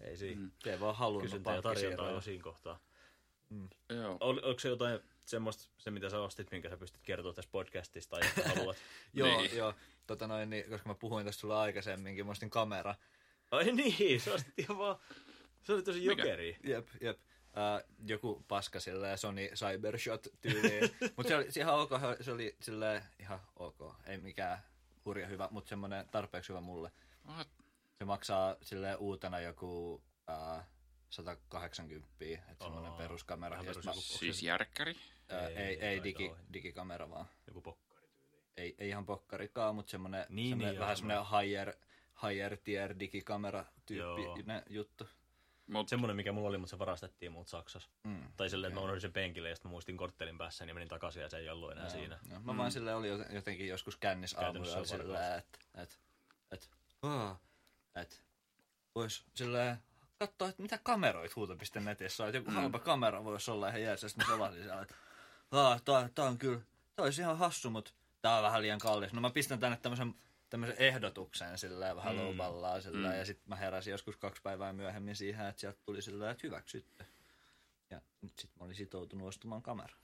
Ei 0.00 0.16
siinä. 0.16 0.40
Mm. 0.40 0.50
ei 0.66 0.80
vaan 0.80 0.94
halunnut 0.96 1.22
Kysyntä 1.22 1.50
ja 1.52 1.62
tarjonta 1.62 2.02
on 2.02 2.08
jo 2.08 2.12
pankkisiirroja. 2.12 2.20
siinä 2.20 2.42
kohtaa. 2.42 2.78
Joo. 3.90 4.16
Ol, 4.20 4.38
onko 4.42 4.58
se 4.60 4.68
jotain 4.68 5.00
semmoista, 5.24 5.70
se 5.78 5.90
mitä 5.90 6.10
sä 6.10 6.20
ostit, 6.20 6.50
minkä 6.50 6.68
sä 6.68 6.76
pystyt 6.76 7.02
kertoa 7.02 7.32
tässä 7.32 7.50
podcastista 7.52 8.16
tai 8.16 8.28
haluat? 8.56 8.76
Joo, 9.14 9.28
Niin. 9.40 9.56
joo. 9.56 9.74
Tota 10.06 10.26
noin, 10.26 10.50
niin, 10.50 10.70
koska 10.70 10.88
mä 10.88 10.94
puhuin 10.94 11.26
tästä 11.26 11.40
sulle 11.40 11.56
aikaisemminkin, 11.56 12.26
mä 12.26 12.32
ostin 12.32 12.50
kamera. 12.50 12.94
Ai 13.50 13.72
niin, 13.72 14.20
se 14.20 14.32
ostit 14.32 14.58
ihan 14.58 14.78
vaan... 14.78 14.96
Se 15.62 15.72
oli 15.72 15.82
tosi 15.82 15.98
Mikä? 16.00 16.22
jokeri. 16.22 16.56
Jep, 16.64 16.88
jep. 17.00 17.18
Uh, 17.48 17.94
joku 18.06 18.44
paska 18.48 18.80
silleen 18.80 19.18
Sony 19.18 19.48
Cybershot 19.54 20.26
tyyliin. 20.40 20.90
mutta 21.16 21.28
se 21.28 21.36
oli 21.36 21.52
se 21.52 21.60
ihan 21.60 21.74
ok, 21.74 21.90
se 22.20 22.32
oli 22.32 22.56
silleen 22.60 23.02
ihan 23.18 23.40
ok. 23.56 23.94
Ei 24.06 24.18
mikään 24.18 24.58
hurja 25.04 25.26
hyvä, 25.26 25.48
mutta 25.50 25.68
semmoinen 25.68 26.08
tarpeeksi 26.08 26.48
hyvä 26.48 26.60
mulle. 26.60 26.90
Se 27.98 28.04
maksaa 28.04 28.56
silleen 28.62 28.98
uutena 28.98 29.40
joku 29.40 29.94
uh, 29.94 30.62
180, 31.10 32.08
että 32.50 32.64
semmoinen 32.64 32.92
peruskamera. 32.92 33.56
Ja 33.56 33.64
perus 33.64 33.84
mä, 33.84 33.92
Siis 33.94 34.42
järkkäri? 34.42 34.96
ää, 35.28 35.48
Ei, 35.48 35.56
ei, 35.56 35.80
ei, 35.80 36.02
digi, 36.04 36.32
digikamera 36.52 37.10
vaan. 37.10 37.26
Joku 37.46 37.60
pokkari. 37.60 38.08
Ei, 38.56 38.74
ei 38.78 38.88
ihan 38.88 39.06
pokkarikaan, 39.06 39.74
mutta 39.74 39.90
semmoinen, 39.90 40.26
Niin, 40.28 40.48
semmoinen 40.48 40.72
niin, 40.74 40.80
vähän 40.80 40.96
semmoinen 40.96 41.24
higher, 41.40 41.72
higher 42.22 42.56
tier 42.56 42.94
digikamera 42.98 43.64
tyyppinen 43.86 44.62
juttu. 44.70 45.08
Mut, 45.66 45.88
Semmoinen, 45.88 46.16
mikä 46.16 46.32
mulla 46.32 46.48
oli, 46.48 46.58
mutta 46.58 46.70
se 46.70 46.78
varastettiin 46.78 47.32
muut 47.32 47.48
Saksassa. 47.48 47.88
Mm. 48.04 48.32
Tai 48.36 48.50
silleen, 48.50 48.68
että 48.70 48.80
mä 48.80 48.84
unohdin 48.84 49.00
sen 49.00 49.12
penkille 49.12 49.48
ja 49.48 49.54
sitten 49.54 49.70
muistin 49.70 49.96
korttelin 49.96 50.38
päässä 50.38 50.64
ja 50.64 50.74
menin 50.74 50.88
takaisin 50.88 51.22
ja 51.22 51.28
se 51.28 51.38
ei 51.38 51.48
ollut 51.48 51.72
enää 51.72 51.84
Joo, 51.84 51.90
siinä. 51.92 52.18
Joo. 52.30 52.40
Mä 52.40 52.56
vaan 52.56 52.72
silleen 52.72 52.96
oli 52.96 53.08
joten- 53.08 53.34
jotenkin 53.34 53.68
joskus 53.68 53.96
kännis 53.96 54.34
aamulla 54.34 54.84
silleen, 54.84 55.38
että 55.38 55.58
et, 55.74 55.98
et, 56.50 56.70
aah, 57.02 57.40
et, 57.94 58.22
vois 58.94 59.26
silleen 59.34 59.76
katsoa, 60.18 60.48
että 60.48 60.62
mitä 60.62 60.78
kameroit 60.82 61.36
huuto.netissä 61.36 62.22
on, 62.22 62.28
että 62.28 62.38
joku 62.38 62.50
mm. 62.50 62.56
halpa 62.56 62.78
kamera 62.78 63.24
voisi 63.24 63.50
olla 63.50 63.68
ihan 63.68 63.82
jees, 63.82 64.02
ja 64.02 64.08
sitten 64.08 64.26
mä 64.26 64.32
selasin 64.32 64.62
siellä, 64.62 64.82
että 64.82 64.94
tää, 65.84 66.08
tää 66.14 66.24
on 66.24 66.38
kyllä, 66.38 66.60
tää 66.96 67.04
olisi 67.04 67.20
ihan 67.20 67.38
hassu, 67.38 67.70
mutta 67.70 67.90
tää 68.22 68.36
on 68.36 68.42
vähän 68.42 68.62
liian 68.62 68.78
kallis. 68.78 69.12
No 69.12 69.20
mä 69.20 69.30
pistän 69.30 69.60
tänne 69.60 69.76
tämmöisen 69.76 70.14
tämmöisen 70.50 70.76
ehdotuksen 70.78 71.58
silleen 71.58 71.96
vähän 71.96 72.16
mm. 72.16 72.22
lowballaan 72.22 72.82
silleen, 72.82 73.12
mm. 73.12 73.18
ja 73.18 73.24
sitten 73.24 73.48
mä 73.48 73.56
heräsin 73.56 73.90
joskus 73.90 74.16
kaksi 74.16 74.42
päivää 74.42 74.72
myöhemmin 74.72 75.16
siihen, 75.16 75.46
että 75.46 75.60
sieltä 75.60 75.78
tuli 75.84 76.02
silleen, 76.02 76.30
että 76.30 76.46
hyväksytty. 76.46 77.04
Ja 77.90 78.00
nyt 78.22 78.38
sitten 78.38 78.58
mä 78.60 78.64
olin 78.64 78.76
sitoutunut 78.76 79.28
ostamaan 79.28 79.62
kameran. 79.62 79.98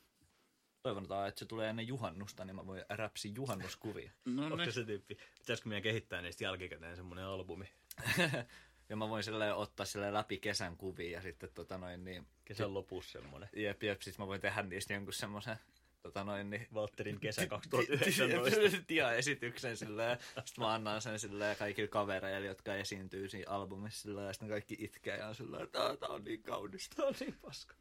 Toivotaan, 0.83 1.29
että 1.29 1.39
se 1.39 1.45
tulee 1.45 1.71
ennen 1.71 1.87
juhannusta, 1.87 2.45
niin 2.45 2.57
mä 2.57 2.67
voin 2.67 2.85
räpsi 2.89 3.33
juhannuskuvia. 3.35 4.13
no 4.25 4.45
Onko 4.45 4.57
niin. 4.57 4.73
se 4.73 4.85
tyyppi? 4.85 5.19
Pitäisikö 5.39 5.69
meidän 5.69 5.83
kehittää 5.83 6.23
niistä 6.23 6.45
jälkikäteen 6.45 6.97
semmoinen 6.97 7.25
albumi? 7.25 7.73
ja 8.95 8.99
mä 8.99 9.09
voin 9.09 9.25
silleen 9.25 9.55
ottaa 9.55 9.87
sille 9.87 10.13
läpi 10.13 10.39
kesän 10.39 10.77
kuvia 10.77 11.11
ja 11.11 11.23
sitten 11.23 11.51
tota 11.55 11.79
noin 11.79 12.05
niin... 12.05 12.27
Kesän 12.45 12.75
lopussa 12.75 13.13
semmoinen. 13.21 13.49
Jep, 13.57 13.83
jep, 13.83 14.01
sit 14.03 14.19
mä 14.19 14.27
voin 14.27 14.41
tehdä 14.41 14.63
niistä 14.63 14.93
jonkun 14.95 15.13
semmoisen 15.13 15.57
tota 16.03 16.25
noin 16.25 16.51
niin... 16.51 16.67
Valtterin 16.75 17.21
kesä 17.21 17.47
2019. 17.47 18.79
dia-esityksen 18.89 19.77
silleen. 19.77 20.19
Sitten 20.21 20.65
mä 20.65 20.75
annan 20.75 21.03
sen 21.03 21.19
silleen 21.19 21.57
kaikille 21.57 21.89
kavereille, 21.89 22.47
jotka 22.47 22.75
esiintyy 22.75 23.29
siinä 23.29 23.51
albumissa 23.51 24.03
silleen, 24.03 24.27
ja 24.27 24.33
sitten 24.33 24.49
kaikki 24.49 24.77
itkee 24.81 25.17
ja 25.17 25.29
on 25.29 25.35
silleen, 25.35 25.63
että 25.63 25.79
"Tää- 25.79 25.97
tää 25.97 26.09
on 26.09 26.25
niin 26.25 26.43
kaunista. 26.43 26.97
Tämä 26.97 27.09
on 27.09 27.15
niin 27.21 27.39
paska. 27.43 27.75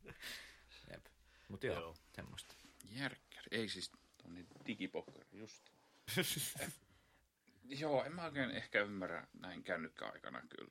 Jep. 0.92 1.06
Mut 1.48 1.64
joo, 1.64 1.74
Joo. 1.74 1.82
joo. 1.82 1.96
semmoista. 2.16 2.54
Järkkäri. 2.92 3.46
Ei 3.50 3.68
siis, 3.68 3.92
on 4.24 4.34
niin 4.34 4.46
digipokkari, 4.66 5.26
just. 5.32 5.62
Joo, 7.68 8.04
en 8.04 8.14
mä 8.14 8.24
oikein 8.24 8.50
ehkä 8.50 8.80
ymmärrä 8.82 9.26
näin 9.40 9.62
kännykkäaikana 9.62 10.42
kyllä. 10.56 10.70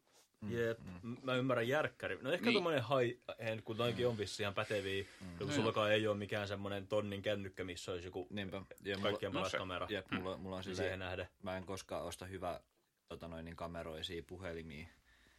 Jep, 0.50 0.80
mm. 1.04 1.18
mä 1.24 1.36
ymmärrän 1.36 1.68
järkkäri. 1.68 2.18
No 2.22 2.32
ehkä 2.32 2.46
Niin. 2.46 2.46
niin. 2.46 2.54
tommonen 2.54 2.84
high 2.84 3.20
end, 3.40 3.62
kun 3.62 3.78
noinkin 3.78 4.08
on 4.08 4.18
vissi 4.18 4.44
ihan 4.44 4.54
päteviä. 4.54 5.06
Mm. 5.22 5.38
Kun 5.38 5.52
sullakaan 5.54 5.92
ei 5.92 6.08
ole 6.08 6.18
mikään 6.18 6.48
semmonen 6.48 6.88
tonnin 6.88 7.22
kännykkä, 7.22 7.64
missä 7.64 7.92
olisi 7.92 8.08
joku 8.08 8.28
Niinpä. 8.30 8.62
Ja 8.84 8.98
mulla, 8.98 9.10
kaikkien 9.10 9.32
no 9.32 9.40
paras 9.40 9.52
se- 9.52 9.58
kamera. 9.58 9.88
jep, 9.90 10.12
mulla, 10.12 10.38
mulla 10.38 10.56
on 10.56 10.60
Niin 10.60 10.64
silleen, 10.64 10.84
siihen 10.86 11.00
nähden. 11.00 11.28
mä 11.44 11.58
en 11.58 11.66
koskaan 11.66 12.04
osta 12.06 12.26
hyvä 12.26 12.60
tota 13.08 13.28
noin, 13.28 13.46
niin 13.46 13.56
kameroisia 13.56 14.24
puhelimia. 14.28 14.88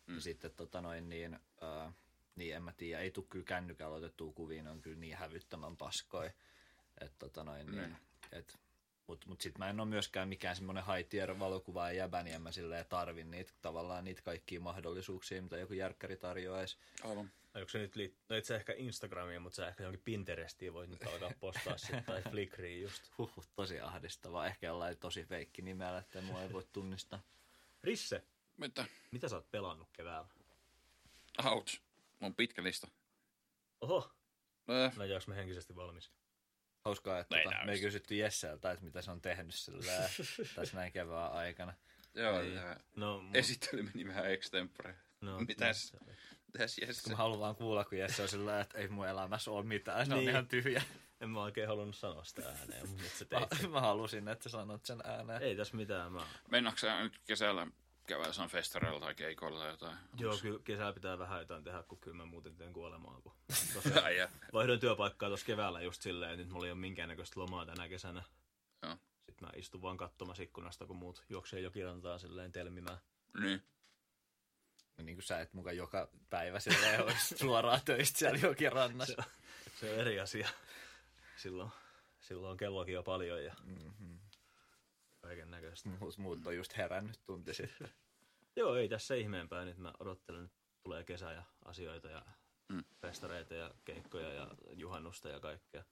Mm. 0.07 0.15
Ja 0.15 0.21
sitten 0.21 0.51
tota 0.57 0.81
noin, 0.81 1.09
niin, 1.09 1.35
äh, 1.63 1.95
niin 2.37 2.57
en 2.57 2.63
mä 2.63 2.73
tiedä, 2.77 3.01
ei 3.03 3.11
tule 3.11 3.27
kyllä 3.31 3.45
kännykällä 3.45 3.97
otettua 3.97 4.33
kuvia, 4.33 4.63
ne 4.63 4.71
on 4.71 4.83
kyllä 4.83 4.99
niin 4.99 5.17
hävyttömän 5.17 5.77
paskoi. 5.77 6.27
Että 7.01 7.17
tota 7.19 7.45
noin, 7.45 7.67
niin, 7.67 7.89
Mm. 7.91 7.97
et, 8.33 8.59
Mutta 9.07 9.27
mut 9.29 9.41
sit 9.41 9.59
mä 9.59 9.71
en 9.71 9.81
ole 9.81 9.89
myöskään 9.89 10.29
mikään 10.29 10.57
semmoinen 10.57 10.85
high 10.87 11.09
tier 11.09 11.39
valokuvaaja 11.39 11.97
jäbä, 11.99 12.23
niin 12.23 12.35
en 12.37 12.43
mä 12.43 12.53
silleen 12.53 12.87
tarvi 12.89 13.25
niitä, 13.25 13.53
tavallaan 13.63 14.05
niitä 14.05 14.23
kaikkia 14.23 14.61
mahdollisuuksia, 14.61 15.43
mitä 15.43 15.57
joku 15.57 15.73
järkkäri 15.73 16.17
tarjoaisi. 16.17 16.77
Aivan. 17.05 17.31
Onko 17.55 17.69
se 17.69 17.79
nyt 17.79 17.97
liit... 17.97 18.17
no 18.29 18.37
et 18.37 18.45
sä 18.45 18.57
ehkä 18.57 18.73
Instagramiin, 18.77 19.43
mutta 19.43 19.57
sä 19.57 19.69
ehkä 19.69 19.83
jonkin 19.83 20.03
Pinterestiin 20.05 20.73
voit 20.73 20.91
nyt 20.91 21.03
alkaa 21.03 21.31
postaa 21.41 21.79
sitten, 21.79 22.05
tai 22.05 22.23
Flickriin 22.31 22.83
just. 22.83 23.03
Huhhuh, 23.19 23.47
tosi 23.57 23.81
ahdistavaa. 23.81 24.47
Ehkä 24.47 24.67
jollain 24.67 24.97
tosi 24.97 25.25
feikki 25.25 25.63
nimellä, 25.63 25.99
että 25.99 26.23
mua 26.23 26.43
ei 26.43 26.53
voi 26.53 26.67
tunnistaa. 26.73 27.23
Risse, 27.83 28.23
Mitä? 28.57 28.85
mitä 29.11 29.29
sä 29.29 29.37
oot 29.37 29.51
pelannut 29.51 29.89
keväällä? 29.93 30.29
Ouch. 31.45 31.81
On 32.21 32.35
pitkä 32.35 32.63
lista. 32.63 32.89
Oho, 33.81 34.11
Äh, 34.71 34.97
no 34.97 35.05
jääks 35.05 35.27
me 35.27 35.37
henkisesti 35.37 35.77
valmis? 35.77 36.11
Hauskaa, 36.87 37.19
että 37.19 37.37
Ei 37.39 37.45
tota, 37.45 37.57
me 37.65 37.73
ei 37.73 37.81
kysytty 37.81 38.15
Jesseltä, 38.15 38.71
että 38.71 38.85
mitä 38.85 39.03
se 39.03 39.11
on 39.11 39.21
tehnyt 39.21 39.55
sillä 39.55 39.93
tässä 40.57 40.77
näin 40.77 40.93
kevään 40.93 41.33
aikana. 41.33 41.75
joo, 42.15 42.41
Ei. 42.41 42.51
tää 42.55 42.81
No, 42.97 43.21
mu- 43.21 43.39
esittely 43.39 43.83
meni 43.83 44.07
vähän 44.09 44.31
extempore. 44.31 44.95
no, 45.21 45.41
Mitäs? 45.41 45.93
no, 45.93 46.13
Mitäs 46.53 46.79
Jesse? 46.79 47.03
Kun 47.03 47.13
mä 47.13 47.17
haluan 47.17 47.41
vaan 47.41 47.57
kuulla, 47.57 47.85
kun 47.85 47.99
Jesse 47.99 48.23
on 48.23 48.29
sillä 48.29 48.61
että 48.61 48.79
ei 48.79 48.89
mun 48.89 49.07
elämässä 49.09 49.51
ole 49.51 49.65
mitään, 49.65 50.07
se 50.07 50.13
on 50.15 50.19
Niin. 50.19 50.31
ihan 50.31 50.49
tyhjä. 50.49 50.83
En 51.21 51.31
mä 51.31 51.43
oikein 51.43 51.69
halunnut 51.69 51.97
sanoa 51.97 52.25
sitä 52.25 52.43
ääneen, 52.49 52.89
mutta 52.89 53.05
sä 53.19 53.25
teit. 53.25 53.63
Mä, 53.63 53.69
mä 53.69 53.81
halusin, 53.81 54.29
että 54.29 54.43
sä 54.43 54.49
sanot 54.51 54.85
sen 54.87 55.01
ääneen. 55.05 55.43
Ei 55.43 55.57
tässä 55.57 55.77
mitään. 55.77 56.13
Mä... 56.13 56.27
Meinaatko 56.51 56.79
sä 56.79 57.03
nyt 57.03 57.19
kesällä 57.27 57.67
käydä 58.07 58.27
jossain 58.27 58.51
festareilla 58.51 59.01
tai 59.01 59.15
keikoilla 59.15 59.59
tai 59.59 59.71
jotain? 59.71 59.97
Joo, 60.19 60.39
kyllä 60.43 60.61
kesällä 60.65 60.93
pitää 60.93 61.19
vähän 61.19 61.41
jotain 61.41 61.65
tehdä, 61.65 61.83
kun 61.83 61.99
kyllä 61.99 62.17
mä 62.17 62.25
muuten 62.25 62.57
teen 62.57 62.73
kuolemaa. 62.73 63.21
Kun... 63.21 63.33
Vaihdoin 64.53 64.81
työpaikkaa 64.81 65.29
tuossa 65.29 65.47
keväällä 65.47 65.81
just 65.81 66.03
silleen, 66.03 66.31
että 66.31 66.43
nyt 66.43 66.53
mulla 66.53 66.67
ei 66.67 66.73
ole 66.73 66.81
minkäännäköistä 66.81 67.41
lomaa 67.41 67.67
tänä 67.67 67.89
kesänä. 67.89 68.23
Joo. 68.83 68.97
Sitten 69.27 69.49
mä 69.49 69.53
istun 69.57 69.83
vaan 69.83 69.97
katsomassa 69.97 70.43
ikkunasta, 70.43 70.87
kun 70.87 70.97
muut 70.97 71.25
juoksee 71.29 71.61
jokirantaan 71.61 72.21
silleen 72.21 72.53
telmimään. 72.53 72.99
Niin. 73.41 73.63
Niin 75.03 75.17
kuin 75.17 75.25
sä 75.25 75.41
et 75.41 75.55
mukaan 75.55 75.77
joka 75.77 76.09
päivä 76.31 76.61
silleen 76.61 77.05
olisi 77.05 77.39
suoraan 77.39 77.81
töistä 77.85 78.19
siellä 78.19 78.39
jokin 78.39 78.73
rannassa. 78.73 79.23
Se 79.81 79.93
on 79.93 79.99
eri 79.99 80.21
asia. 80.21 80.49
Silloin, 81.37 81.71
silloin 82.21 82.51
on 82.51 82.57
kelloakin 82.57 82.95
jo 82.95 83.03
paljon 83.03 83.45
ja 83.45 83.55
Mm-hmm. 83.65 84.19
Kaiken 85.27 85.51
näköistä. 85.51 85.89
Muut, 86.19 86.47
on 86.47 86.57
just 86.57 86.77
herännyt 86.77 87.21
tunti 87.27 87.55
sitten. 87.55 87.89
Joo, 88.57 88.77
ei 88.77 88.89
tässä 88.89 89.15
ihmeempää. 89.15 89.65
Nyt 89.65 89.79
mä 89.79 89.93
odottelen, 90.01 90.45
että 90.45 90.57
tulee 90.83 91.05
kesä 91.05 91.33
ja 91.33 91.43
asioita 91.65 92.09
ja 92.09 92.23
Mm. 92.69 92.85
festareita 93.01 93.55
ja 93.55 93.75
keikkoja 93.85 94.33
ja 94.35 94.51
juhannusta 94.73 95.29
ja 95.29 95.41
kaikkea. 95.41 95.85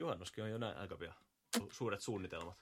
Juhannuskin 0.00 0.44
on 0.44 0.50
jo 0.50 0.58
näin 0.58 0.76
aika 0.76 0.96
pian. 0.96 1.14
Su- 1.58 1.68
Suuret 1.72 2.00
suunnitelmat. 2.00 2.58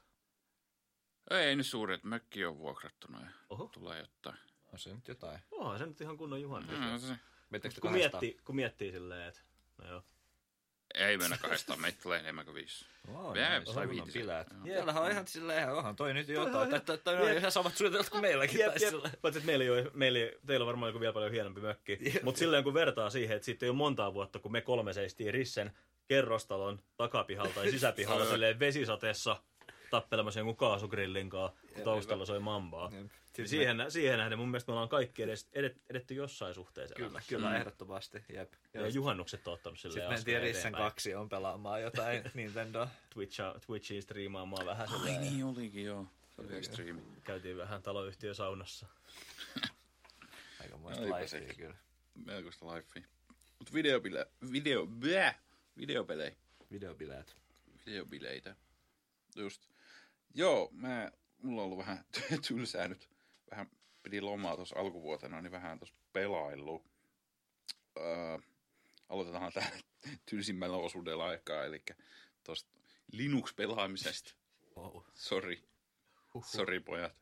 Ei 1.30 1.56
nyt 1.56 1.66
suuret, 1.66 2.04
mökki 2.04 2.44
on 2.44 2.58
vuokrattuna 2.58 3.20
ja 3.20 3.30
Oho. 3.50 3.66
tulee 3.68 3.98
jotain. 4.00 4.38
On 4.72 4.78
se 4.78 4.94
nyt 4.94 5.08
jotain. 5.08 5.40
Onhan 5.50 5.78
se 5.78 5.86
nyt 5.86 6.00
ihan 6.00 6.16
kunnon 6.16 6.42
juhannus. 6.42 6.78
Mm, 6.78 6.98
se, 7.70 7.80
kun, 7.80 7.92
miettii, 7.92 8.38
kun 8.44 8.56
miettii 8.56 8.92
silleen, 8.92 9.28
että 9.28 9.40
no 9.78 9.88
joo. 9.88 10.02
Ei 10.94 11.18
mennä 11.18 11.38
kahdestaan, 11.42 11.80
meitä 11.80 11.98
tulee 12.02 12.18
enemmän 12.20 12.44
kuin 12.44 12.54
viisi. 12.54 12.84
Oh, 13.14 13.34
nice. 13.34 13.72
sai 13.72 13.88
viitisen. 13.88 14.22
bileet. 14.22 14.46
Täällähän 14.74 15.02
on 15.02 15.10
ihan 15.10 15.26
silleen, 15.26 15.72
onhan 15.72 15.96
toi 15.96 16.14
nyt 16.14 16.28
jotain. 16.28 16.68
ihan- 16.68 16.70
Toi, 16.70 16.80
toi, 16.80 16.98
toi 16.98 17.16
on 17.22 17.28
Jep. 17.28 17.38
ihan 17.38 17.52
samat 17.52 17.76
suunnitelmat 17.76 18.10
kuin 18.10 18.20
meilläkin. 18.20 18.60
Jep, 18.60 18.74
tai 18.74 18.82
jep. 18.82 19.20
Paitsi, 19.22 19.38
että 19.38 19.46
meillä 19.46 19.62
ei 19.64 19.70
ole, 19.70 19.90
meillä 19.94 20.18
ei, 20.18 20.38
teillä 20.46 20.64
on 20.64 20.66
varmaan 20.66 20.88
joku 20.90 21.00
vielä 21.00 21.12
paljon 21.12 21.32
hienompi 21.32 21.60
mökki. 21.60 21.98
Mutta 22.22 22.38
silleen 22.38 22.64
kun 22.64 22.74
vertaa 22.74 23.10
siihen, 23.10 23.36
että 23.36 23.44
siitä 23.46 23.66
ei 23.66 23.70
ole 23.70 23.76
montaa 23.76 24.14
vuotta, 24.14 24.38
kun 24.38 24.52
me 24.52 24.60
kolme 24.60 24.92
seistiin 24.92 25.34
Rissen 25.34 25.72
kerrostalon 26.08 26.80
takapihalla 26.96 27.52
tai 27.54 27.70
sisäpihalla 27.70 28.24
Oi. 28.24 28.30
silleen 28.30 28.58
vesisateessa 28.58 29.36
tappelemassa 29.90 30.40
jonkun 30.40 30.56
kaasugrillin 30.56 31.30
kanssa, 31.30 31.60
kun 31.60 31.70
Jep, 31.76 31.84
taustalla 31.84 32.26
soi 32.26 32.40
mambaa. 32.40 32.90
Jep. 32.92 33.10
Sitten 33.26 33.48
siihen, 33.48 33.76
siihen 33.90 34.18
nähden 34.18 34.38
mun 34.38 34.48
mielestä 34.48 34.70
me 34.70 34.72
ollaan 34.72 34.88
kaikki 34.88 35.22
edes, 35.22 35.48
edet, 35.52 35.76
edetty 35.90 36.14
jossain 36.14 36.54
suhteessa 36.54 36.94
Kyllä, 36.94 37.06
elämässä. 37.08 37.28
kyllä 37.28 37.48
Mm. 37.50 37.56
ehdottomasti. 37.56 38.24
Jep. 38.32 38.52
Ja 38.74 38.88
juhannukset 38.88 39.48
on 39.48 39.54
ottanut 39.54 39.78
silleen 39.78 39.94
Sitten 40.18 40.18
mentiin 40.18 40.40
Rissen 40.54 40.72
kaksi 40.72 41.14
on 41.14 41.28
pelaamaan 41.28 41.82
jotain 41.82 42.22
Nintendo. 42.34 42.88
Twitcha, 43.14 43.54
Twitchiin 43.66 44.02
striimaamaan 44.02 44.66
vähän 44.66 44.88
Ai 44.88 44.98
silleen. 44.98 45.20
niin 45.20 45.44
olikin, 45.44 45.84
joo. 45.84 46.06
Se 46.36 46.42
oli 46.42 46.56
extreme. 46.56 47.00
Käytiin 47.24 47.56
vähän 47.56 47.82
taloyhtiön 47.82 48.34
saunassa. 48.34 48.86
Aika 50.60 50.76
muista 50.76 51.26
sekin. 51.26 51.56
kyllä. 51.56 51.74
Melkoista 52.24 52.66
lifea. 52.74 53.02
Mut 53.58 53.72
videopile, 53.74 54.26
video, 54.52 54.86
bleh, 54.86 55.34
videopelejä. 55.78 56.36
Videobileet. 56.72 57.36
Videobileitä. 57.86 58.56
Just. 59.36 59.68
Joo, 60.34 60.68
mä, 60.72 61.12
mulla 61.42 61.60
on 61.60 61.64
ollut 61.64 61.78
vähän 61.78 62.04
tylsää 62.48 62.88
nyt. 62.88 63.10
Vähän 63.50 63.70
pidi 64.02 64.20
lomaa 64.20 64.56
tuossa 64.56 64.78
alkuvuotena, 64.78 65.42
niin 65.42 65.52
vähän 65.52 65.78
tuossa 65.78 65.94
pelailu. 66.12 66.84
Öö, 67.98 68.38
aloitetaan 69.08 69.52
tää 69.52 69.70
tylsimmällä 70.30 70.76
osuudella 70.76 71.26
aikaa, 71.26 71.64
eli 71.64 71.82
tuosta 72.44 72.70
Linux-pelaamisesta. 73.12 74.34
Wow. 74.76 75.02
Sori, 75.14 75.64
sori 76.44 76.80
pojat. 76.80 77.16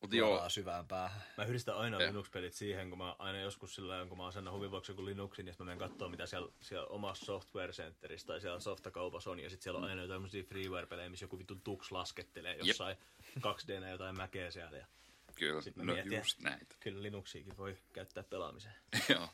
Mutta 0.00 0.16
joo, 0.16 0.48
syvään 0.48 0.86
päähän. 0.88 1.22
Mä 1.36 1.44
yhdistän 1.44 1.76
aina 1.76 2.00
Joo. 2.00 2.08
Linux-pelit 2.08 2.54
siihen, 2.54 2.88
kun 2.88 2.98
mä 2.98 3.16
aina 3.18 3.40
joskus 3.40 3.74
sillä 3.74 4.06
kun 4.08 4.16
mä 4.16 4.22
oon 4.22 4.32
sen 4.32 4.52
Huviboxin 4.52 4.96
kuin 4.96 5.06
Linuxin, 5.06 5.46
ja 5.46 5.52
sitten 5.52 5.66
mä 5.66 5.74
menen 5.74 5.88
katsoa, 5.88 6.08
mitä 6.08 6.26
siellä, 6.26 6.52
siellä 6.60 6.86
omassa 6.86 7.24
software 7.24 7.72
centerissä 7.72 8.26
tai 8.26 8.40
siellä 8.40 8.60
softakaupassa 8.60 9.30
on, 9.30 9.40
ja 9.40 9.50
sitten 9.50 9.62
siellä 9.62 9.78
on 9.78 9.84
aina 9.84 10.02
jotain 10.02 10.16
tämmöisiä 10.16 10.42
freeware-pelejä, 10.42 11.08
missä 11.08 11.24
joku 11.24 11.38
vittu 11.38 11.54
Tux 11.54 11.92
laskettelee 11.92 12.56
jossain 12.56 12.96
2D 13.38 13.88
jotain 13.90 14.16
mäkeä 14.16 14.50
siellä, 14.50 14.76
ja 14.76 14.86
kyllä, 15.34 15.60
Sitten 15.60 15.84
mä 15.84 15.92
no 15.92 15.94
mietin, 15.94 16.18
just 16.18 16.40
näitä. 16.40 16.76
kyllä 16.80 17.02
Linuxiakin 17.02 17.56
voi 17.56 17.78
käyttää 17.92 18.22
pelaamiseen. 18.22 18.74
Joo. 19.08 19.28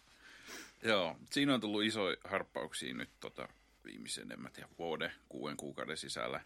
Joo, 0.83 1.17
siinä 1.31 1.55
on 1.55 1.61
tullut 1.61 1.83
isoja 1.83 2.17
harppauksia 2.25 2.95
nyt 2.95 3.11
tota, 3.21 3.49
viimeisen, 3.85 4.33
en 4.33 4.43
mä 4.43 4.51
tiedä, 4.51 4.69
vuoden, 4.79 5.13
kuuden 5.29 5.57
kuukauden 5.57 5.97
sisällä. 5.97 6.41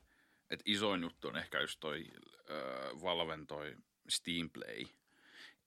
Et 0.50 0.62
isoin 0.64 1.02
juttu 1.02 1.28
on 1.28 1.36
ehkä 1.36 1.60
just 1.60 1.80
toi 1.80 2.04
äh, 2.50 3.02
Valven 3.02 3.46
toi 3.46 3.76
Steam 4.10 4.50
Play. 4.50 4.86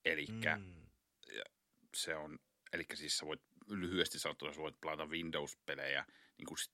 Elikkä 0.05 0.55
mm. 0.55 0.73
Se 1.95 2.15
on, 2.15 2.39
elikkä 2.73 2.95
siis 2.95 3.17
sä 3.17 3.25
voit 3.25 3.41
lyhyesti 3.67 4.19
sanottuna, 4.19 4.53
sä 4.53 4.61
voit 4.61 4.81
pelata 4.81 5.05
Windows-pelejä. 5.05 6.05
Niin 6.37 6.45
kun 6.45 6.57
sit, 6.57 6.73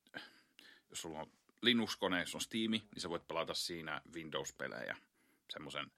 jos 0.90 1.02
sulla 1.02 1.20
on 1.20 1.32
Linux-kone, 1.62 2.20
jos 2.20 2.36
on 2.36 2.42
Steam, 2.42 2.72
niin 2.72 2.84
sä 2.98 3.10
voit 3.10 3.28
pelata 3.28 3.54
siinä 3.54 4.02
Windows-pelejä. 4.16 4.98
Semmoisen 5.50 5.92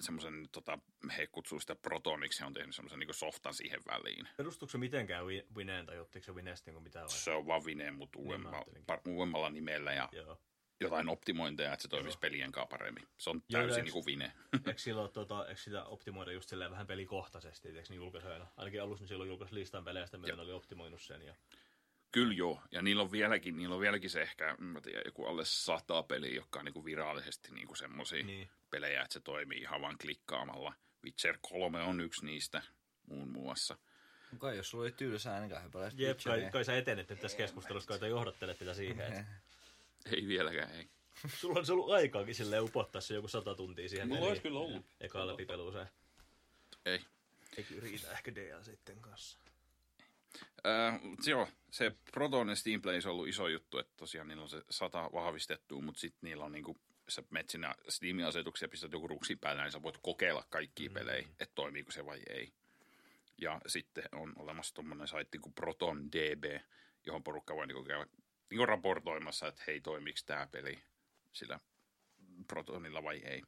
semmoisen, 0.00 0.48
tota, 0.52 0.78
he 1.16 1.26
kutsuu 1.26 1.60
sitä 1.60 1.74
Protoniksi, 1.74 2.40
he 2.40 2.46
on 2.46 2.52
tehnyt 2.52 2.74
semmoisen 2.74 2.98
niin 2.98 3.14
softan 3.14 3.54
siihen 3.54 3.80
väliin. 3.86 4.28
Perustuuko 4.36 4.70
se 4.70 4.78
mitenkään 4.78 5.24
Wineen, 5.54 5.86
tai 5.86 5.98
ottiko 5.98 6.24
se 6.24 6.32
Winesta 6.32 6.70
niin 6.70 6.82
mitään 6.82 7.02
vai? 7.08 7.18
Se 7.18 7.30
on 7.30 7.46
vaan 7.46 7.64
Vine, 7.64 7.90
mutta 7.90 8.18
Niin 8.18 8.26
uudemmalla, 8.26 8.64
par, 8.86 9.00
uudemmalla 9.08 9.50
nimellä 9.50 9.92
ja 9.92 10.08
Joo. 10.12 10.40
Jotain 10.80 11.08
optimointeja, 11.08 11.72
että 11.72 11.82
se 11.82 11.88
toimisi 11.88 12.18
pelien 12.18 12.52
kanssa 12.52 12.66
paremmin. 12.78 13.08
Se 13.18 13.30
on 13.30 13.42
Joo, 13.48 13.62
täysin 13.62 13.76
eikö- 13.76 13.84
niin 13.84 13.92
kuin 13.92 14.06
Vine. 14.06 14.32
Eikö, 14.66 14.78
silloin, 14.80 15.12
tota, 15.12 15.46
eikö 15.46 15.60
sitä 15.60 15.84
optimoida 15.84 16.32
just 16.32 16.48
silleen 16.48 16.70
vähän 16.70 16.86
pelikohtaisesti, 16.86 17.68
eikö 17.68 17.82
niin 17.88 17.96
julkaisuina? 17.96 18.46
Ainakin 18.56 18.82
alussa 18.82 19.02
niin 19.02 19.08
silloin 19.08 19.28
julkaisi 19.28 19.54
listan 19.54 19.84
peleistä, 19.84 20.18
miten 20.18 20.40
oli 20.40 20.52
optimoinut 20.52 21.02
sen. 21.02 21.22
Ja... 21.22 21.34
Kyllä 22.12 22.34
joo, 22.34 22.62
ja 22.72 22.82
niillä 22.82 23.02
on 23.02 23.12
vieläkin, 23.12 23.56
niillä 23.56 23.74
on 23.74 23.80
vieläkin 23.80 24.10
se 24.10 24.22
ehkä, 24.22 24.56
mä 24.58 24.80
tiedän, 24.80 25.02
joku 25.04 25.26
alle 25.26 25.42
sata 25.44 26.02
peliä, 26.02 26.34
jotka 26.34 26.58
on 26.58 26.64
niin 26.64 26.72
kuin 26.72 26.84
virallisesti 26.84 27.52
niin 27.52 27.66
kuin 27.66 27.76
semmosia 27.76 28.24
Niin. 28.24 28.50
pelejä, 28.70 29.02
että 29.02 29.12
se 29.12 29.20
toimii 29.20 29.60
ihan 29.60 29.80
vaan 29.80 29.98
klikkaamalla. 29.98 30.72
Witcher 31.04 31.38
3 31.50 31.82
on 31.82 32.00
yksi 32.00 32.26
niistä 32.26 32.62
muun 33.06 33.28
muassa. 33.28 33.78
Kai 34.38 34.56
jos 34.56 34.70
sulla 34.70 34.84
oli 34.84 34.92
tylsää, 34.92 35.40
niin 35.40 35.50
kai 35.50 35.90
Jep, 35.94 36.18
kai, 36.24 36.48
kai 36.52 36.64
sä 36.64 36.76
etenet 36.76 37.08
nyt 37.08 37.20
tässä 37.20 37.36
keskustelussa, 37.36 37.88
kai 37.88 37.98
te 37.98 38.08
johdattelet 38.08 38.58
tätä 38.58 38.74
siihen. 38.74 39.06
että 39.12 39.24
Ei 40.12 40.26
vieläkään, 40.28 40.70
ei. 40.70 40.88
Sulla 41.36 41.58
on 41.58 41.64
ollut 41.70 41.90
aikaakin 41.90 42.34
silleen 42.34 42.62
upottaa 42.62 43.00
se 43.00 43.14
joku 43.14 43.28
sata 43.28 43.54
tuntia 43.54 43.88
siihen 43.88 44.08
Mulla 44.08 44.26
olisi 44.26 44.42
kyllä 44.42 44.60
ollut. 44.60 44.86
Eka 45.00 45.26
läpipeluuseen. 45.26 45.88
Ei. 46.86 47.00
Eikö 47.56 47.74
riitä 47.80 48.12
ehkä 48.12 48.34
DL 48.34 48.62
sitten 48.62 49.00
kanssa? 49.00 49.38
Äh, 50.66 51.00
joo, 51.26 51.48
se 51.70 51.92
Proton 52.12 52.48
ja 52.48 52.56
Steam 52.56 52.82
Play 52.82 53.00
on 53.04 53.10
ollut 53.10 53.28
iso 53.28 53.48
juttu, 53.48 53.78
että 53.78 53.92
tosiaan 53.96 54.28
niillä 54.28 54.42
on 54.42 54.48
se 54.48 54.62
sata 54.70 55.10
vahvistettu, 55.12 55.80
mutta 55.80 56.00
sitten 56.00 56.28
niillä 56.28 56.44
on 56.44 56.52
niinku, 56.52 56.76
sä 57.08 57.22
menet 57.30 57.50
sinä 57.50 57.74
Steamin 57.88 58.24
asetuksia, 58.24 58.68
pistät 58.68 58.92
joku 58.92 59.08
ruksin 59.08 59.38
päällä, 59.38 59.62
niin 59.62 59.72
sä 59.72 59.82
voit 59.82 59.98
kokeilla 60.02 60.44
kaikkia 60.50 60.90
mm. 60.90 60.94
pelejä, 60.94 61.28
että 61.28 61.54
toimiiko 61.54 61.90
se 61.90 62.06
vai 62.06 62.22
ei. 62.28 62.52
Ja 63.38 63.60
sitten 63.66 64.04
on 64.12 64.32
olemassa 64.36 64.74
tuommoinen 64.74 65.08
saitti 65.08 65.38
kuin 65.38 65.52
Proton 65.52 66.12
DB, 66.12 66.44
johon 67.06 67.22
porukka 67.22 67.56
voi 67.56 67.66
niinku 67.66 67.84
käydä 67.84 68.06
niinku 68.50 68.66
raportoimassa, 68.66 69.46
että 69.46 69.62
hei, 69.66 69.80
toimiiko 69.80 70.18
tämä 70.26 70.46
peli 70.46 70.78
sillä 71.32 71.60
Protonilla 72.46 73.02
vai 73.02 73.16
ei. 73.18 73.42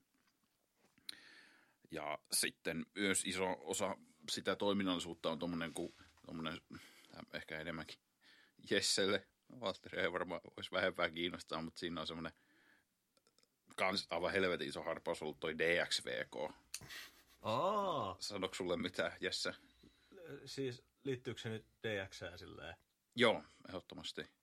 Ja 1.90 2.18
sitten 2.32 2.86
myös 2.94 3.24
iso 3.24 3.56
osa 3.60 3.96
sitä 4.30 4.56
toiminnallisuutta 4.56 5.30
on 5.30 5.38
tuommoinen 5.38 5.74
kuin 5.74 5.94
tommonen, 6.26 6.60
tää 7.08 7.22
ehkä 7.34 7.58
enemmänkin 7.58 7.98
Jesselle 8.70 9.26
Valtteri 9.60 10.00
ei 10.00 10.12
varmaan 10.12 10.40
olisi 10.56 10.70
vähempää 10.70 11.10
kiinnostaa, 11.10 11.62
mutta 11.62 11.78
siinä 11.78 12.00
on 12.00 12.06
semmoinen 12.06 12.32
kans 13.76 14.06
aivan 14.10 14.32
helvetin 14.32 14.68
iso 14.68 14.82
harppaus 14.82 15.22
ollut 15.22 15.40
toi 15.40 15.58
DXVK. 15.58 16.54
Aa, 17.42 18.16
Sanoiko 18.20 18.54
sulle 18.54 18.76
mitä, 18.76 19.16
Jesse? 19.20 19.54
siis 20.44 20.82
liittyykö 21.04 21.40
se 21.40 21.48
nyt 21.48 21.66
DXään 21.82 22.38
silleen? 22.38 22.76
Joo, 23.14 23.44
ehdottomasti. 23.68 24.37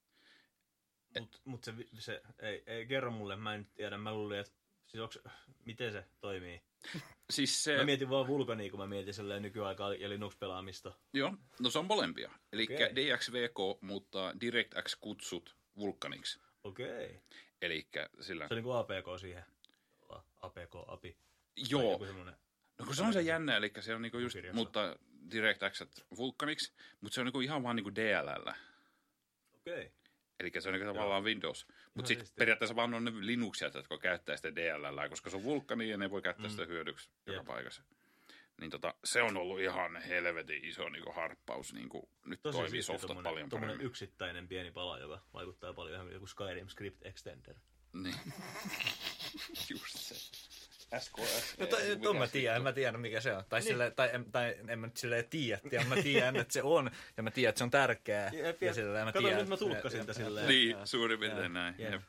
Mut, 1.20 1.42
mut 1.46 1.64
se, 1.64 1.74
se 2.00 2.22
ei, 2.40 2.64
ei, 2.68 2.86
kerro 2.86 3.12
mulle, 3.12 3.36
mä 3.36 3.56
en 3.56 3.68
tiedä, 3.76 3.98
mä 3.98 4.14
luulin, 4.14 4.40
että 4.40 4.54
siis 4.88 5.02
onks, 5.02 5.20
miten 5.66 5.92
se 5.92 6.06
toimii? 6.20 6.62
Siis 7.30 7.64
se, 7.64 7.78
Mä 7.78 7.84
mietin 7.84 8.10
vaan 8.10 8.28
Vulkania, 8.28 8.70
kun 8.70 8.80
mä 8.80 8.88
mietin 8.88 9.14
silleen 9.14 9.42
nykyaikaa 9.42 9.94
ja 9.94 10.10
Linux-pelaamista. 10.10 10.94
joo, 11.14 11.34
no 11.60 11.70
se 11.70 11.80
on 11.80 11.86
molempia. 11.86 12.32
Eli 12.54 12.64
Okei. 12.64 12.96
DXVK 12.96 13.82
muuttaa 13.82 14.34
DirectX-kutsut 14.34 15.56
Vulkaniksi. 15.78 16.40
Okei. 16.64 17.20
Eli 17.62 17.88
sillä... 18.22 18.48
Se 18.48 18.54
on 18.54 18.56
niinku 18.56 18.72
APK 18.72 19.06
siihen. 19.20 19.46
APK, 20.42 20.76
API. 20.88 21.18
Joo, 21.70 22.06
no 22.80 22.86
kun 22.86 22.96
se 22.96 23.04
on 23.04 23.14
se 23.14 23.22
jännä, 23.22 23.58
eli 23.58 23.72
se 23.80 23.96
on 23.96 24.02
niinku 24.02 24.18
just 24.18 24.34
Kirjassa. 24.34 24.56
muuttaa 24.56 24.96
DirectX 25.32 25.84
Vulkaniksi, 26.18 26.74
mutta 27.02 27.16
se 27.16 27.22
on 27.22 27.26
niinku 27.26 27.42
ihan 27.42 27.64
vaan 27.64 27.76
niinku 27.76 27.96
DLL. 27.96 28.52
Okei. 29.56 29.92
Eli 30.40 30.52
se 30.60 30.70
on 30.70 30.74
niinku 30.74 30.94
tavallaan 30.94 31.24
Windows. 31.24 31.68
Mutta 31.94 32.08
sitten 32.08 32.28
periaatteessa 32.36 32.76
vaan 32.76 32.94
on 32.94 33.06
ne 33.06 33.12
Linuxia, 33.16 33.72
jotka 33.74 33.98
käyttää 33.98 34.36
sitä 34.38 34.56
DLL, 34.56 35.10
koska 35.10 35.30
se 35.30 35.38
on 35.38 35.44
vulkani 35.44 35.90
ja 35.90 35.98
ne 35.98 36.10
voi 36.12 36.22
käyttää 36.22 36.50
sitä 36.50 36.66
hyödyksi 36.66 37.10
joka 37.26 37.40
Jep. 37.40 37.46
paikassa. 37.46 37.84
Niin 38.62 38.72
tota, 38.72 38.94
se 39.04 39.22
on 39.22 39.38
ollut 39.38 39.60
ihan 39.60 39.96
helvetin 40.02 40.66
iso 40.66 40.90
niinku 40.90 41.12
harppaus. 41.12 41.74
Niinku, 41.74 42.10
nyt 42.26 42.42
Tosi 42.42 42.58
toimii 42.58 42.82
softat 42.82 43.08
tommonen, 43.08 43.32
paljon 43.32 43.50
tommonen 43.50 43.70
paremmin. 43.70 43.88
yksittäinen 43.88 44.48
pieni 44.48 44.72
pala, 44.72 45.00
joka 45.00 45.22
vaikuttaa 45.34 45.74
paljon 45.74 45.96
ihan 45.96 46.20
kuin 46.20 46.30
Skyrim 46.30 46.68
Script 46.68 47.06
Extender. 47.06 47.56
Niin. 47.94 48.16
Just. 49.70 50.05
SKS. 51.00 51.58
No 51.60 51.66
toi, 51.68 51.82
ton 52.04 52.18
mä 52.18 52.28
tiedän, 52.28 52.56
en 52.58 52.64
mä 52.64 52.74
tiedä 52.74 52.98
mikä 52.98 53.22
se 53.22 53.34
on. 53.36 53.44
Tai, 53.50 53.60
niin. 53.60 53.68
sille, 53.68 53.92
tai, 53.92 54.10
en, 54.14 54.32
tai 54.32 54.56
en 54.68 54.80
mä 54.80 54.88
nyt 54.88 54.98
silleen 54.98 55.30
tiedä, 55.30 55.62
tiedä, 55.70 55.86
mä 55.86 55.96
tiedän, 55.96 56.36
että 56.36 56.54
se 56.54 56.64
on, 56.64 56.92
ja 57.18 57.24
mä 57.24 57.32
tiedän, 57.32 57.50
että 57.50 57.58
se 57.58 57.64
on 57.64 57.72
tärkeää. 57.72 58.32
Jep, 58.34 58.62
ja 58.62 58.68
jep. 58.68 58.76
silleen 58.76 59.06
mä 59.06 59.12
Kato, 59.12 59.22
tiedän, 59.28 59.40
nyt 59.40 59.50
mä 59.50 59.58
tulkkasin 59.58 59.98
jep, 60.00 60.10
silleen. 60.12 60.48
Niin, 60.48 60.78
suurin 60.86 61.20
piirtein 61.20 61.54
näin. 61.54 61.76
Jep. 61.78 61.92
Jep. 61.94 62.02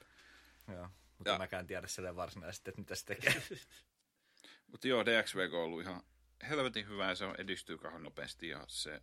Joo, 0.72 0.88
mutta 1.18 1.30
Ja- 1.30 1.38
mäkään 1.38 1.66
tiedä 1.66 1.86
silleen 1.86 2.16
varsinaisesti, 2.16 2.70
että 2.70 2.80
mitä 2.80 2.94
se 2.94 3.04
tekee. 3.04 3.42
Mutta 4.70 4.88
joo, 4.88 5.06
DXVK 5.06 5.54
on 5.54 5.60
ollut 5.60 5.80
ihan 5.82 6.02
helvetin 6.48 6.88
hyvä 6.88 7.08
ja 7.08 7.14
se 7.14 7.24
on 7.24 7.34
edistyy 7.38 7.78
kauhean 7.78 8.02
nopeasti 8.02 8.48
ja 8.48 8.64
se... 8.68 9.02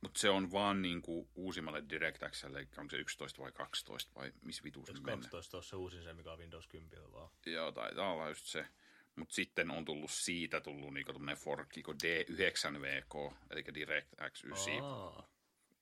Mutta 0.00 0.20
se 0.20 0.30
on 0.30 0.52
vaan 0.52 0.82
niinku 0.82 1.28
uusimmalle 1.34 1.84
DirectXlle, 1.90 2.58
eli 2.58 2.68
onko 2.78 2.90
se 2.90 2.96
11 2.96 3.42
vai 3.42 3.52
12 3.52 4.12
vai 4.14 4.32
missä 4.42 4.64
vituus 4.64 4.92
mennään. 4.92 5.18
12 5.18 5.50
tuossa 5.50 5.76
uusin 5.76 6.02
se, 6.02 6.12
mikä 6.12 6.32
on 6.32 6.38
Windows 6.38 6.66
10 6.66 7.12
vaan. 7.12 7.30
Joo, 7.46 7.72
taitaa 7.72 8.12
olla 8.12 8.28
just 8.28 8.46
se. 8.46 8.66
Mutta 9.16 9.34
sitten 9.34 9.70
on 9.70 9.84
tullut 9.84 10.10
siitä 10.10 10.60
tullut 10.60 10.94
niinku 10.94 11.12
tämmönen 11.12 11.36
forkki 11.36 11.82
kuin 11.82 11.98
D9VK, 12.04 13.34
eli 13.50 13.64
DirectX 13.74 14.44
9, 14.44 14.74
Aa. 14.82 15.28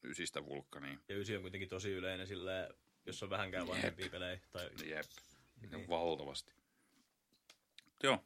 9 0.02 0.46
Vulkaniin. 0.46 1.00
Ja 1.08 1.14
9 1.14 1.36
on 1.36 1.42
kuitenkin 1.42 1.68
tosi 1.68 1.90
yleinen 1.90 2.26
silleen, 2.26 2.74
jos 3.06 3.22
on 3.22 3.30
vähänkään 3.30 3.68
vanhempia 3.68 4.08
pelejä. 4.10 4.40
Tai 4.52 4.70
Jep, 4.84 5.06
niin. 5.70 5.88
valtavasti. 5.88 6.52
Joo. 8.02 8.24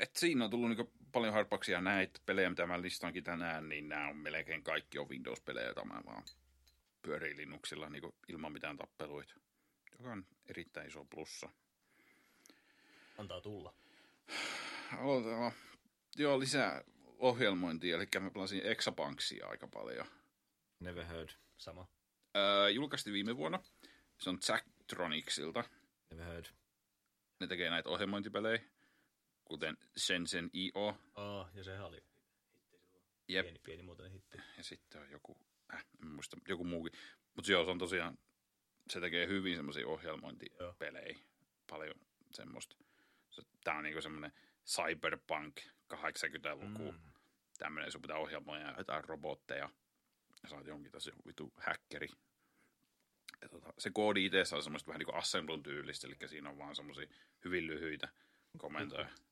Et 0.00 0.16
siinä 0.16 0.44
on 0.44 0.50
tullut 0.50 0.68
niinku 0.68 0.92
paljon 1.12 1.34
harppauksia 1.34 1.80
näitä 1.80 2.20
pelejä, 2.26 2.50
mitä 2.50 2.66
mä 2.66 2.82
listaankin 2.82 3.24
tänään, 3.24 3.68
niin 3.68 3.88
nämä 3.88 4.08
on 4.08 4.16
melkein 4.16 4.62
kaikki 4.62 4.98
on 4.98 5.08
Windows-pelejä, 5.08 5.66
joita 5.66 5.84
mä 5.84 6.02
vaan 6.06 6.22
pyörii 7.02 7.36
Linuxilla 7.36 7.88
niinku 7.88 8.14
ilman 8.28 8.52
mitään 8.52 8.76
tappeluita. 8.76 9.34
Joka 9.98 10.12
on 10.12 10.26
erittäin 10.48 10.86
iso 10.88 11.04
plussa. 11.04 11.48
antaa 13.18 13.40
tulla. 13.40 13.74
Aloitetaan. 14.98 15.52
Joo, 16.16 16.40
lisää 16.40 16.84
ohjelmointia, 17.18 17.96
eli 17.96 18.06
mä 18.20 18.30
pelasin 18.30 18.66
Exabanksia 18.66 19.46
aika 19.46 19.68
paljon. 19.68 20.06
Never 20.80 21.04
heard, 21.04 21.28
Sama. 21.56 21.88
Öö, 22.36 22.70
julkaistiin 22.70 23.14
viime 23.14 23.36
vuonna. 23.36 23.62
Se 24.18 24.30
on 24.30 24.38
Jacktronicsilta. 24.48 25.64
never 26.10 26.26
heard. 26.26 26.46
Ne 27.40 27.46
tekee 27.46 27.70
näitä 27.70 27.88
ohjelmointipelejä, 27.88 28.62
kuten 29.50 29.76
Shenzhen 29.98 30.50
IO. 30.54 30.98
Aa, 31.14 31.50
ja 31.54 31.64
sehän 31.64 31.86
oli 31.86 32.04
Jep. 33.28 33.44
pieni, 33.44 33.58
pieni 33.58 33.82
muotoinen 33.82 34.12
hitti. 34.12 34.38
Ja 34.56 34.62
sitten 34.62 35.00
on 35.00 35.10
joku, 35.10 35.38
äh, 35.74 35.86
en 36.02 36.08
muista, 36.08 36.36
joku 36.48 36.64
muukin. 36.64 36.92
Mutta 37.34 37.52
joo, 37.52 37.64
se 37.64 37.70
on 37.70 37.78
tosiaan, 37.78 38.18
se 38.90 39.00
tekee 39.00 39.26
hyvin 39.26 39.56
semmoisia 39.56 39.86
ohjelmointipelejä. 39.86 41.18
Paljon 41.70 41.94
semmoista. 42.34 42.76
Se, 43.30 43.42
tää 43.64 43.76
on 43.76 43.84
niinku 43.84 44.02
semmoinen 44.02 44.32
cyberpunk 44.66 45.60
80-luku. 45.94 46.92
Mm. 46.92 47.00
Tämmöinen, 47.58 47.92
sun 47.92 48.02
pitää 48.02 48.16
ohjelmoida 48.16 48.74
jotain 48.78 49.04
robotteja. 49.04 49.70
Ja 50.42 50.48
sä 50.48 50.56
oot 50.56 50.66
jonkin 50.66 50.92
tosi 50.92 51.12
vitu 51.26 51.52
häkkeri. 51.56 52.08
Ja 53.42 53.48
tota, 53.48 53.72
se 53.78 53.90
koodi 53.90 54.26
itse 54.26 54.56
on 54.56 54.62
semmoista 54.62 54.88
vähän 54.88 54.98
niin 54.98 55.06
kuin 55.06 55.16
assemblun 55.16 55.62
tyylistä, 55.62 56.06
eli 56.06 56.28
siinä 56.28 56.50
on 56.50 56.58
vaan 56.58 56.76
semmoisia 56.76 57.06
hyvin 57.44 57.66
lyhyitä 57.66 58.08
komentoja. 58.58 59.08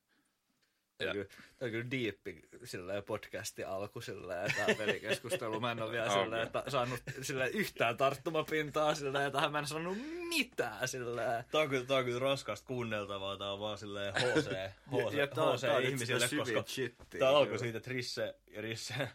Tämä 0.99 1.11
on 1.11 1.15
kyllä, 1.15 1.29
tää 1.57 1.65
on 1.65 1.71
kyllä 1.71 1.91
diippi 1.91 2.41
silleen 2.63 3.03
podcasti 3.03 3.63
alku 3.63 4.01
silleen, 4.01 4.53
tämä 4.55 4.75
pelikeskustelu. 4.77 5.59
Mä 5.59 5.71
en 5.71 5.81
ole 5.81 5.91
vielä 5.91 6.09
silleen, 6.09 6.43
että 6.43 6.63
saanut 6.67 6.99
silleen 7.21 7.51
yhtään 7.51 7.97
tarttumapintaa 7.97 8.95
silleen, 8.95 9.23
ja 9.23 9.31
tähän 9.31 9.51
mä 9.51 9.59
en 9.59 9.67
sanonut 9.67 9.97
mitään 10.29 10.87
silleen. 10.87 11.43
Tää 11.51 11.61
on 11.61 11.69
kyllä, 11.69 11.85
tää 11.85 11.97
on 11.97 12.05
kyllä 12.05 12.19
raskasta 12.19 12.67
kuunneltavaa, 12.67 13.37
tää 13.37 13.51
on 13.51 13.59
vaan 13.59 13.77
silleen 13.77 14.13
HC, 14.13 14.47
HC, 14.91 15.13
Ja 15.17 15.27
HC 15.27 15.85
ihmisille, 15.85 16.19
koska 16.19 16.45
syvin 16.45 16.63
shittiä, 16.67 17.19
tää 17.19 17.29
alkoi 17.29 17.59
siitä, 17.59 17.77
että 17.77 17.91
Risse 17.91 18.35
ja 18.47 18.61
Risse 18.61 18.93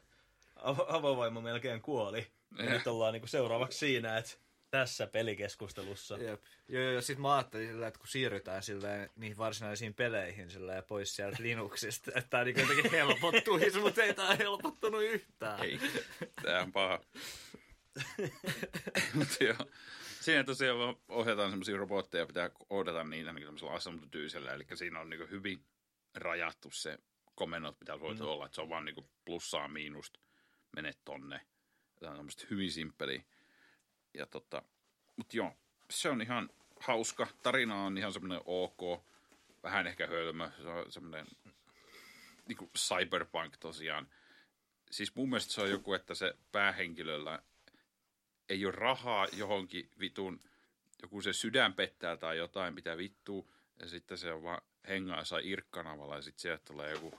avo- 0.70 0.86
avovaimo 0.88 1.40
melkein 1.40 1.82
kuoli. 1.82 2.26
Ja 2.58 2.64
nyt 2.64 2.86
ollaan 2.86 3.12
niinku 3.12 3.26
seuraavaksi 3.26 3.78
siinä, 3.78 4.18
että 4.18 4.32
tässä 4.74 5.06
pelikeskustelussa. 5.06 6.16
Jep. 6.16 6.42
Joo, 6.68 6.82
joo, 6.82 6.92
ja 6.92 7.02
sit 7.02 7.18
mä 7.18 7.34
ajattelin 7.34 7.68
silleen, 7.68 7.88
että 7.88 8.00
kun 8.00 8.08
siirrytään 8.08 8.62
silleen 8.62 9.10
niihin 9.16 9.36
varsinaisiin 9.36 9.94
peleihin 9.94 10.50
silleen 10.50 10.84
pois 10.84 11.16
sieltä 11.16 11.36
Linuxista, 11.40 12.10
että 12.14 12.30
tää 12.30 12.44
niinku 12.44 12.60
jotenkin 12.60 12.90
helpottuisi, 12.90 13.80
mutta 13.84 14.02
ei 14.02 14.14
tää 14.14 14.34
helpottanut 14.34 15.02
yhtään. 15.02 15.64
Ei, 15.64 15.80
tää 16.42 16.62
on 16.62 16.72
paha. 16.72 17.00
Mutta 19.14 19.44
joo, 19.44 19.56
siinä 20.20 20.44
tosiaan 20.44 20.78
vaan 20.78 20.96
ohjataan 21.08 21.50
semmoisia 21.50 21.76
robotteja, 21.76 22.26
pitää 22.26 22.50
koodata 22.68 23.04
niitä 23.04 23.32
niin 23.32 23.46
semmoisella 23.46 23.74
assembly-tyysellä, 23.74 24.52
eli 24.52 24.64
siinä 24.74 25.00
on 25.00 25.10
niin 25.10 25.30
hyvin 25.30 25.64
rajattu 26.14 26.70
se 26.70 26.98
komennot, 27.34 27.80
mitä 27.80 28.00
voit 28.00 28.18
mm. 28.18 28.26
olla, 28.26 28.46
että 28.46 28.54
se 28.54 28.60
on 28.60 28.68
vaan 28.68 28.84
niin 28.84 29.08
plussaa 29.24 29.68
miinusta, 29.68 30.20
menet 30.76 30.98
tonne. 31.04 31.40
Tämä 32.00 32.10
on 32.10 32.16
tämmöistä 32.16 32.46
hyvin 32.50 32.72
simppeliä. 32.72 33.24
Ja 34.14 34.26
tota, 34.26 34.62
mutta 35.16 35.36
joo, 35.36 35.56
se 35.90 36.08
on 36.08 36.22
ihan 36.22 36.50
hauska. 36.80 37.26
Tarina 37.42 37.82
on 37.84 37.98
ihan 37.98 38.12
semmoinen 38.12 38.40
ok, 38.44 39.04
vähän 39.62 39.86
ehkä 39.86 40.06
hölmö, 40.06 40.50
se 40.62 40.68
on 40.68 40.92
semmoinen 40.92 41.26
niin 42.48 42.56
kuin 42.56 42.70
cyberpunk 42.78 43.56
tosiaan. 43.56 44.08
Siis 44.90 45.14
mun 45.14 45.28
mielestä 45.28 45.52
se 45.52 45.60
on 45.60 45.70
joku, 45.70 45.94
että 45.94 46.14
se 46.14 46.34
päähenkilöllä 46.52 47.42
ei 48.48 48.66
ole 48.66 48.72
rahaa 48.72 49.26
johonkin 49.32 49.90
vitun, 50.00 50.40
joku 51.02 51.20
se 51.20 51.32
sydän 51.32 51.74
pettää 51.74 52.16
tai 52.16 52.38
jotain, 52.38 52.74
mitä 52.74 52.96
vittuu, 52.96 53.52
ja 53.80 53.88
sitten 53.88 54.18
se 54.18 54.32
on 54.32 54.42
vaan 54.42 54.62
hengaa 54.88 55.18
jossain 55.18 55.48
irkkanavalla, 55.48 56.16
ja 56.16 56.22
sitten 56.22 56.42
sieltä 56.42 56.64
tulee 56.64 56.90
joku 56.90 57.14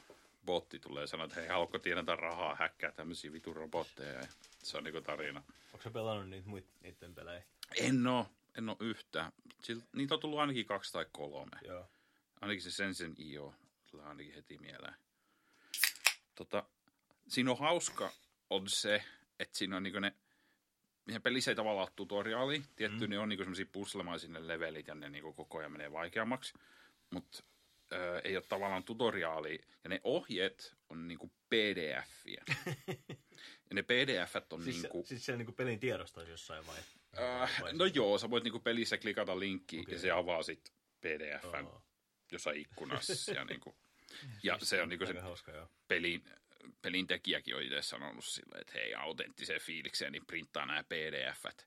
botti 0.45 0.79
tulee 0.79 1.03
ja 1.03 1.07
sanoo, 1.07 1.25
että 1.25 1.39
hei, 1.39 1.49
haluatko 1.49 1.79
tienata 1.79 2.15
rahaa, 2.15 2.55
häkkää 2.55 2.91
tämmöisiä 2.91 3.31
vitun 3.31 3.55
robotteja, 3.55 4.13
ja 4.13 4.27
se 4.63 4.77
on 4.77 4.83
niinku 4.83 5.01
tarina. 5.01 5.43
Onko 5.73 5.83
sä 5.83 5.91
pelannut 5.91 6.29
niitä 6.29 6.49
muit, 6.49 6.67
niiden 6.81 7.15
pelejä? 7.15 7.43
En 7.77 8.07
oo, 8.07 8.27
en 8.57 8.69
oo 8.69 8.77
yhtään. 8.79 9.31
Niitä 9.93 10.13
on 10.13 10.19
tullut 10.19 10.39
ainakin 10.39 10.65
kaksi 10.65 10.93
tai 10.93 11.05
kolme. 11.11 11.57
Joo. 11.61 11.89
Ainakin 12.41 12.61
se 12.63 12.71
Sensen 12.71 13.15
IO 13.19 13.53
tulee 13.91 14.05
ainakin 14.05 14.33
heti 14.33 14.57
mieleen. 14.57 14.95
Tota, 16.35 16.63
siinä 17.27 17.51
on 17.51 17.59
hauska 17.59 18.11
on 18.49 18.69
se, 18.69 19.03
että 19.39 19.57
siinä 19.57 19.77
on 19.77 19.83
niinku 19.83 19.99
ne, 19.99 20.15
meidän 21.05 21.21
pelissä 21.21 21.51
ei 21.51 21.55
tavallaan 21.55 21.87
ole 21.87 21.93
tutoriaali. 21.95 22.63
Tietty 22.75 23.07
mm. 23.07 23.11
ne 23.11 23.19
on 23.19 23.29
niinku 23.29 23.43
semmoisia 23.43 23.65
puslemaisia 23.71 24.29
ne 24.29 24.47
levelit 24.47 24.87
ja 24.87 24.95
ne 24.95 25.09
niinku 25.09 25.33
koko 25.33 25.57
ajan 25.57 25.71
menee 25.71 25.91
vaikeammaksi. 25.91 26.53
Mutta 27.09 27.43
ei 28.23 28.37
ole 28.37 28.45
tavallaan 28.49 28.83
tutoriaali. 28.83 29.59
Ja 29.83 29.89
ne 29.89 30.01
ohjeet 30.03 30.75
on 30.89 31.07
niinku 31.07 31.31
pdf-iä. 31.49 32.43
ja 33.69 33.73
ne 33.73 33.83
pdf 33.83 34.35
on 34.49 34.63
Siis, 34.63 34.81
niinku... 34.81 35.03
se, 35.03 35.07
siis 35.07 35.25
siellä 35.25 35.37
niinku 35.37 35.51
pelin 35.51 35.79
tiedostaisi 35.79 36.31
jossain 36.31 36.67
vai? 36.67 36.77
Äh, 37.17 37.61
vai 37.61 37.73
no 37.73 37.85
joo, 37.85 38.17
sä 38.17 38.29
voit 38.29 38.43
niinku 38.43 38.59
pelissä 38.59 38.97
klikata 38.97 39.39
linkki 39.39 39.79
Okei. 39.79 39.93
ja 39.93 39.99
se 39.99 40.11
avaa 40.11 40.43
sit 40.43 40.73
pdf-n 41.01 41.65
Aa. 41.65 41.81
jossain 42.31 42.61
ikkunassa. 42.61 43.33
ja, 43.33 43.45
niinku, 43.49 43.75
ja 44.43 44.57
se 44.61 44.81
on 44.81 44.89
niinku 44.89 45.05
se 45.05 45.19
hauska, 45.19 45.51
joo. 45.51 45.69
pelin, 45.87 46.23
pelin 46.81 47.07
tekijäkin 47.07 47.55
on 47.55 47.63
itse 47.63 47.81
sanonut 47.81 48.25
silleen, 48.25 48.61
että 48.61 48.73
hei, 48.75 48.95
autenttiseen 48.95 49.61
fiilikseen, 49.61 50.11
niin 50.11 50.25
printtaa 50.25 50.65
nämä 50.65 50.83
pdf-t. 50.83 51.65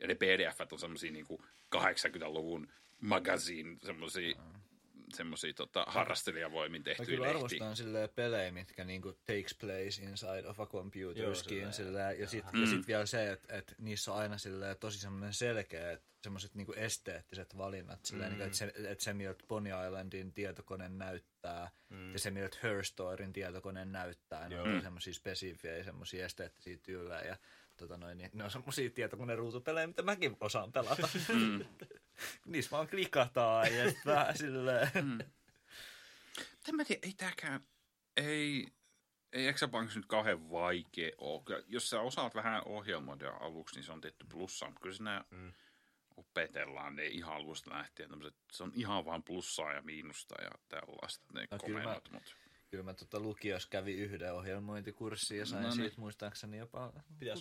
Ja 0.00 0.06
ne 0.08 0.14
pdf 0.14 0.72
on 0.72 0.78
semmosia 0.78 1.12
niinku 1.12 1.44
80-luvun 1.76 2.72
magazine, 3.00 3.78
semmosia, 3.82 4.36
semmosia 5.14 5.52
tota, 5.54 5.84
harrastelijavoimin 5.88 6.80
Mä 6.80 6.84
tehtyjä 6.84 7.06
kyllä 7.06 7.22
lehtiä. 7.22 7.36
arvostan 7.38 7.76
silleen 7.76 8.08
pelejä, 8.14 8.52
mitkä 8.52 8.84
niinku 8.84 9.12
takes 9.12 9.54
place 9.60 10.02
inside 10.02 10.46
of 10.48 10.60
a 10.60 10.66
computer 10.66 11.22
Joo, 11.22 11.34
skin. 11.34 11.72
silleen. 11.72 12.20
Ja 12.20 12.28
sitten 12.28 12.54
Mm. 12.54 12.60
ja 12.60 12.66
sit 12.66 12.86
vielä 12.86 13.06
se, 13.06 13.32
että 13.32 13.56
et 13.56 13.74
niissä 13.78 14.12
on 14.12 14.18
aina 14.18 14.38
silleen 14.38 14.76
tosi 14.80 14.98
semmoinen 14.98 15.32
selkeä, 15.32 15.98
semmoiset 16.22 16.54
niinku 16.54 16.72
esteettiset 16.72 17.56
valinnat. 17.56 18.04
Silleen, 18.04 18.32
Mm. 18.32 18.38
niinku, 18.38 18.46
että 18.46 18.58
se, 18.58 18.72
et 18.88 19.00
se, 19.00 19.12
miltä 19.14 19.44
Pony 19.48 19.70
Islandin 19.86 20.32
tietokone 20.32 20.88
näyttää, 20.88 21.70
Mm. 21.90 22.12
ja 22.12 22.18
se, 22.18 22.30
miltä 22.30 22.58
Her 22.62 22.84
Storyn 22.84 23.32
tietokone 23.32 23.84
näyttää, 23.84 24.48
ne 24.48 24.60
on 24.60 24.82
semmoisia 24.82 25.14
spesifejä, 25.14 25.84
semmoisia 25.84 26.24
esteettisiä 26.24 26.76
tyylejä. 26.82 27.20
Ja, 27.22 27.36
tota 27.78 27.96
noin, 27.96 28.18
niin 28.18 28.30
ne 28.32 28.44
on 28.44 28.50
semmoisia 28.50 28.90
tietokoneruutupelejä, 28.90 29.86
mitä 29.86 30.02
mäkin 30.02 30.36
osaan 30.40 30.72
pelata. 30.72 31.08
Mm. 31.34 31.64
Niissä 32.46 32.70
vaan 32.70 32.88
klikataan 32.88 33.74
ja 33.76 33.84
vähän 34.06 34.36
silleen. 34.38 34.90
Mm. 34.94 35.18
Mä 36.72 36.84
tiedä, 36.84 37.00
ei 37.06 37.12
tääkään, 37.16 37.60
ei, 38.16 38.66
ei 39.32 39.48
Exabanks 39.48 39.96
nyt 39.96 40.06
kauhean 40.06 40.50
vaikea 40.50 41.10
ole. 41.18 41.64
Jos 41.66 41.90
sä 41.90 42.00
osaat 42.00 42.34
vähän 42.34 42.62
ohjelmoida 42.66 43.30
aluksi, 43.30 43.74
niin 43.74 43.84
se 43.84 43.92
on 43.92 44.00
tehty 44.00 44.26
plussaa, 44.30 44.68
mutta 44.68 44.80
kyllä 44.82 44.96
siinä 44.96 45.24
Mm. 45.30 45.52
opetellaan 46.16 46.96
ne 46.96 47.06
ihan 47.06 47.34
alusta 47.36 47.70
lähtien. 47.70 48.10
Tämmöset, 48.10 48.34
se 48.52 48.62
on 48.62 48.72
ihan 48.74 49.04
vaan 49.04 49.22
plussaa 49.22 49.72
ja 49.72 49.82
miinusta 49.82 50.42
ja 50.42 50.50
tällaista 50.68 51.24
ne 51.32 51.40
No 51.40 51.46
mä- 51.50 51.58
komennot. 51.58 52.10
Mut. 52.10 52.36
Kyllä 52.70 52.84
mä 52.84 52.94
tota 52.94 53.20
lukiossa 53.20 53.68
kävin 53.70 53.98
yhden 53.98 54.34
ohjelmointikurssin 54.34 55.38
ja 55.38 55.46
sain 55.46 55.62
No 55.62 55.68
niin. 55.68 55.76
siitä 55.76 56.00
muistaakseni 56.00 56.58
jopa 56.58 56.92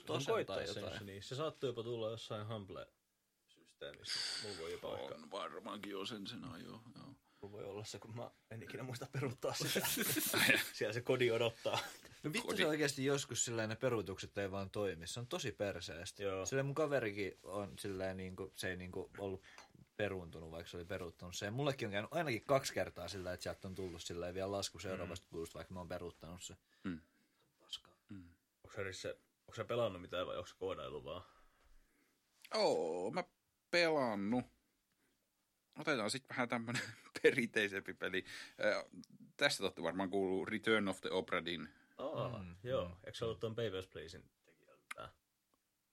sun 0.07 0.25
koittaa 0.25 0.61
jotain. 0.61 0.97
se, 0.99 1.03
niin 1.03 1.23
se 1.23 1.35
saattaa 1.35 1.67
jopa 1.67 1.83
tulla 1.83 2.09
jossain 2.11 2.47
Humble-systeemissä. 2.47 4.19
Mulla 4.43 4.57
voi 4.59 4.71
jopa 4.71 4.97
ehkä, 4.97 5.15
On 5.15 5.31
varmaankin 5.31 5.91
jo 5.91 6.05
sen 6.05 6.27
sen 6.27 6.43
ajo. 6.43 6.65
Joo. 6.95 7.05
mulla 7.41 7.51
voi 7.51 7.63
olla 7.63 7.83
se, 7.83 7.99
kun 7.99 8.15
mä 8.15 8.31
en 8.51 8.63
ikinä 8.63 8.83
muista 8.83 9.07
peruuttaa 9.11 9.53
sitä. 9.63 9.87
Siellä 10.73 10.93
se 10.93 11.01
kodi 11.01 11.31
odottaa. 11.31 11.79
No 12.23 12.33
vittu 12.33 12.47
Kodi. 12.47 12.57
se 12.57 12.67
oikeasti 12.67 13.05
joskus 13.05 13.45
silleen 13.45 13.69
ne 13.69 13.75
peruutukset 13.75 14.37
ei 14.37 14.51
vaan 14.51 14.69
toimi. 14.69 15.07
Se 15.07 15.19
on 15.19 15.27
tosi 15.27 15.51
perseestä. 15.51 16.23
Joo. 16.23 16.45
Silleen 16.45 16.65
mun 16.65 16.75
kaverikin 16.75 17.39
on 17.43 17.73
silleen 17.79 18.17
niinku, 18.17 18.51
se 18.55 18.69
ei 18.69 18.77
niinku 18.77 19.11
ollut 19.17 19.41
peruuntunut, 19.97 20.51
vaikka 20.51 20.69
se 20.69 20.77
oli 20.77 20.85
peruuttanut 20.85 21.35
se. 21.35 21.51
Mullekin 21.51 21.87
on 21.87 21.91
käynyt 21.91 22.13
ainakin 22.13 22.43
kaksi 22.45 22.73
kertaa 22.73 23.07
sillä, 23.07 23.33
että 23.33 23.43
sieltä 23.43 23.67
on 23.67 23.75
tullut 23.75 24.01
silleen 24.01 24.33
vielä 24.33 24.51
lasku 24.51 24.79
seuraavasta 24.79 25.27
kulusta, 25.29 25.55
vaikka 25.55 25.73
mä 25.73 25.79
oon 25.79 25.87
peruuttanut 25.89 26.43
se. 26.43 26.57
Mm. 26.83 27.01
Paskaa. 27.59 27.93
Onko 28.63 28.75
sä, 28.75 28.83
Risse, 28.83 29.09
onko 29.41 29.53
sä 29.55 29.65
pelannut 29.65 30.01
mitään 30.01 30.27
vai 30.27 30.37
onko 30.37 30.47
sä 30.47 30.55
koodailu 30.59 31.03
vaan? 31.03 31.23
Oo, 32.55 33.11
mä 33.11 33.23
pelannut. 33.71 34.45
Otetaan 35.79 36.11
sitten 36.11 36.29
vähän 36.29 36.49
tämmönen 36.49 36.81
perinteisempi 37.23 37.93
peli. 37.93 38.25
Äh, 38.65 38.85
tästä 39.37 39.63
totta 39.63 39.83
varmaan 39.83 40.09
kuuluu 40.09 40.45
Return 40.45 40.87
of 40.87 41.01
the 41.01 41.11
Obra 41.11 41.45
Dinn. 41.45 41.67
Mm, 41.97 42.45
mm, 42.45 42.55
joo. 42.63 42.87
mm. 42.87 42.95
Eikö 43.03 43.17
se 43.17 43.25
ollut 43.25 43.39
tuon 43.39 43.55
Papers, 43.55 43.87
Pleasein 43.87 44.23
tekijältä? 44.45 45.09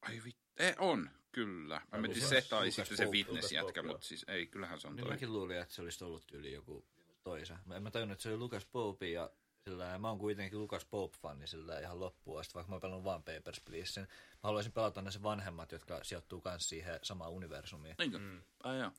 Ai 0.03 0.21
vittu. 0.25 0.44
Eh, 0.57 0.75
on, 0.79 1.11
kyllä. 1.33 1.83
Mä 1.93 1.99
mietin 1.99 2.23
se 2.23 2.43
tai 2.49 2.71
sitten 2.71 2.97
se 2.97 3.07
fitness-jätkä, 3.11 3.83
mutta 3.83 4.07
siis 4.07 4.25
ei, 4.29 4.47
kyllähän 4.47 4.81
se 4.81 4.89
on 4.89 4.97
Niin 4.97 5.05
toi. 5.05 5.13
mäkin 5.15 5.33
luulin, 5.33 5.59
että 5.59 5.75
se 5.75 5.83
olisi 5.83 6.05
ollut 6.05 6.33
yli 6.33 6.53
joku 6.53 6.85
toisa. 7.23 7.59
Mä 7.67 7.77
en 7.77 7.83
mä 7.83 7.91
tajunnut, 7.91 8.13
että 8.13 8.23
se 8.23 8.29
oli 8.29 8.37
Lucas 8.39 8.67
Pope 8.67 9.09
ja 9.11 9.31
sillä 9.65 9.99
mä 9.99 10.09
oon 10.09 10.19
kuitenkin 10.19 10.59
Lucas 10.59 10.85
Pope-fani 10.85 11.47
sillä 11.47 11.81
ihan 11.81 12.01
loppuun 12.01 12.41
asti, 12.41 12.55
vaikka 12.55 12.71
mä 12.71 12.75
oon 12.75 12.81
pelannut 12.81 13.05
vaan 13.05 13.23
Papers, 13.23 13.61
Please. 13.61 14.01
Mä 14.01 14.07
haluaisin 14.43 14.73
pelata 14.73 15.03
ne 15.03 15.11
se 15.11 15.23
vanhemmat, 15.23 15.73
jotka 15.73 16.05
sijoittuu 16.05 16.43
myös 16.45 16.69
siihen 16.69 16.99
samaan 17.03 17.31
universumiin. 17.31 17.95
Niinkö? 17.99 18.19
Mm. 18.19 18.43
Ai 18.63 18.79
joo. 18.79 18.91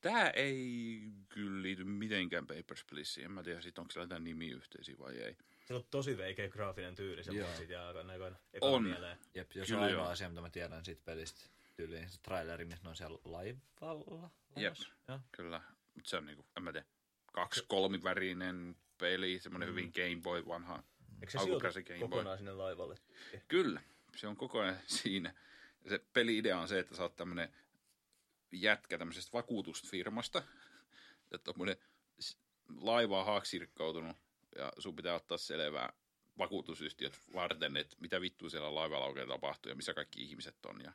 Tää 0.00 0.30
ei 0.30 1.00
kyllä 1.28 1.62
liity 1.62 1.84
mitenkään 1.84 2.46
Papers, 2.46 2.84
Pleaseen. 2.84 3.24
En 3.24 3.32
mä 3.32 3.42
tiedä, 3.42 3.60
sit 3.60 3.78
onko 3.78 3.90
sillä 3.90 4.04
jotain 4.04 4.24
nimiyhteisiä 4.24 4.98
vai 4.98 5.16
ei. 5.16 5.36
Se 5.66 5.74
on 5.74 5.84
tosi 5.90 6.16
veikeä 6.16 6.48
graafinen 6.48 6.94
tyyli, 6.94 7.24
se 7.24 7.32
Joo. 7.32 7.48
jää 7.68 7.86
aika 7.88 8.02
näköinen 8.02 8.38
On. 8.60 8.82
mieleen. 8.82 9.18
Jep, 9.34 9.50
jos 9.54 9.66
Kyllä 9.68 9.80
on 9.80 9.84
ainoa 9.86 10.02
joo. 10.02 10.10
asia, 10.10 10.28
mitä 10.28 10.40
mä 10.40 10.50
tiedän 10.50 10.84
siitä 10.84 11.02
pelistä, 11.04 11.40
tyyliin 11.76 12.10
se 12.10 12.18
traileri, 12.22 12.64
missä 12.64 12.84
ne 12.84 12.88
on 12.90 12.96
siellä 12.96 13.18
laivalla. 13.24 14.30
Jep, 14.56 14.74
Joo. 15.08 15.20
kyllä. 15.32 15.62
Mutta 15.94 16.10
se 16.10 16.16
on 16.16 16.26
niinku, 16.26 16.46
en 16.56 16.62
mä 16.62 16.72
tiedä, 16.72 16.86
kaksi 17.32 17.64
kolmivärinen 17.68 18.76
peli, 18.98 19.38
semmoinen 19.40 19.68
hyvin 19.68 19.92
Game 19.94 20.22
Boy 20.22 20.46
vanha. 20.46 20.82
Eikö 21.20 21.30
se 21.32 21.38
sijoitu 21.38 21.66
Game 21.84 21.98
Boy. 21.98 22.08
kokonaan 22.08 22.38
sinne 22.38 22.52
laivalle? 22.52 22.96
Kyllä, 23.48 23.82
se 24.16 24.26
on 24.26 24.36
koko 24.36 24.60
ajan 24.60 24.76
siinä. 25.02 25.34
Ja 25.84 25.90
se 25.90 26.00
peli-idea 26.12 26.58
on 26.58 26.68
se, 26.68 26.78
että 26.78 26.96
sä 26.96 27.02
oot 27.02 27.16
tämmönen 27.16 27.54
jätkä 28.52 28.98
tämmöisestä 28.98 29.32
vakuutusfirmasta. 29.32 30.42
Ja 31.30 31.38
tommonen 31.38 31.76
s- 32.20 32.38
laiva 32.80 33.20
on 33.20 33.26
haaksirkkautunut 33.26 34.16
ja 34.58 34.72
sun 34.78 34.96
pitää 34.96 35.14
ottaa 35.14 35.38
selvää 35.38 35.92
vakuutusyhtiöt 36.38 37.18
varten, 37.34 37.76
että 37.76 37.96
mitä 38.00 38.20
vittua 38.20 38.50
siellä 38.50 38.74
laivalla 38.74 39.06
oikein 39.06 39.28
tapahtuu 39.28 39.70
ja 39.70 39.76
missä 39.76 39.94
kaikki 39.94 40.22
ihmiset 40.22 40.66
on 40.66 40.80
ja 40.84 40.92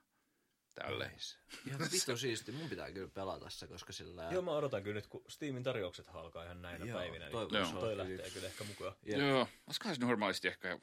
tälle. 0.76 1.08
Nice. 1.08 1.38
Ihan 1.68 1.82
vittu 1.94 2.18
siisti. 2.18 2.52
Mun 2.52 2.70
pitää 2.70 2.92
kyllä 2.92 3.08
pelata 3.14 3.50
se, 3.50 3.68
koska 3.68 3.94
sillä... 3.94 4.30
Joo, 4.32 4.42
mä 4.42 4.52
odotan 4.52 4.84
kyllä 4.84 4.96
nyt, 4.96 5.08
kun 5.08 5.24
Steamin 5.28 5.64
tarjoukset 5.64 6.08
alkaa 6.10 6.44
ihan 6.44 6.62
näinä 6.62 6.86
Joo, 6.86 6.98
päivinä. 6.98 7.26
Niin 7.26 7.32
toivottavasti 7.32 7.76
toi 7.76 7.98
lähtee 7.98 8.30
kyllä 8.30 8.48
ehkä 8.48 8.64
mukaan. 8.64 8.94
Jep. 9.06 9.20
Joo, 9.20 9.48
olisikohan 9.68 9.96
se 9.96 10.02
normaalisti 10.02 10.48
ehkä 10.48 10.80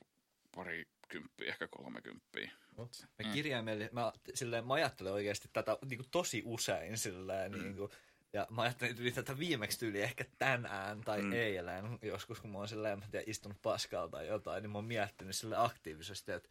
pari 0.56 0.88
kymppiä, 1.08 1.48
ehkä 1.48 1.68
kolmekymppiä. 1.68 2.50
Mut, 2.76 3.06
Mä 3.24 3.32
kirjaimellisesti, 3.32 3.94
mä, 3.94 4.12
silleen, 4.34 4.66
mä 4.66 4.74
ajattelen 4.74 5.12
oikeasti 5.12 5.48
tätä 5.52 5.78
niin 5.88 5.98
kuin, 5.98 6.10
tosi 6.10 6.42
usein 6.44 6.98
silleen, 6.98 7.52
mm. 7.52 7.62
niin 7.62 7.76
kuin, 7.76 7.90
ja 8.32 8.46
mä 8.50 8.62
ajattelin 8.62 8.96
tyyli 8.96 9.12
tätä 9.12 9.38
viimeksi 9.38 9.78
tyyli 9.78 10.02
ehkä 10.02 10.24
tänään 10.38 11.00
tai 11.00 11.22
mm. 11.22 11.26
Mm. 11.26 11.32
eilen, 11.32 11.98
joskus 12.02 12.40
kun 12.40 12.50
mä 12.50 12.58
oon 12.58 12.68
silleen, 12.68 12.98
mä 12.98 13.04
tiedä, 13.10 13.24
istunut 13.26 13.62
paskalta 13.62 14.10
tai 14.10 14.26
jotain, 14.26 14.62
niin 14.62 14.70
mä 14.70 14.78
oon 14.78 14.84
miettinyt 14.84 15.36
sille 15.36 15.56
aktiivisesti, 15.58 16.32
että 16.32 16.48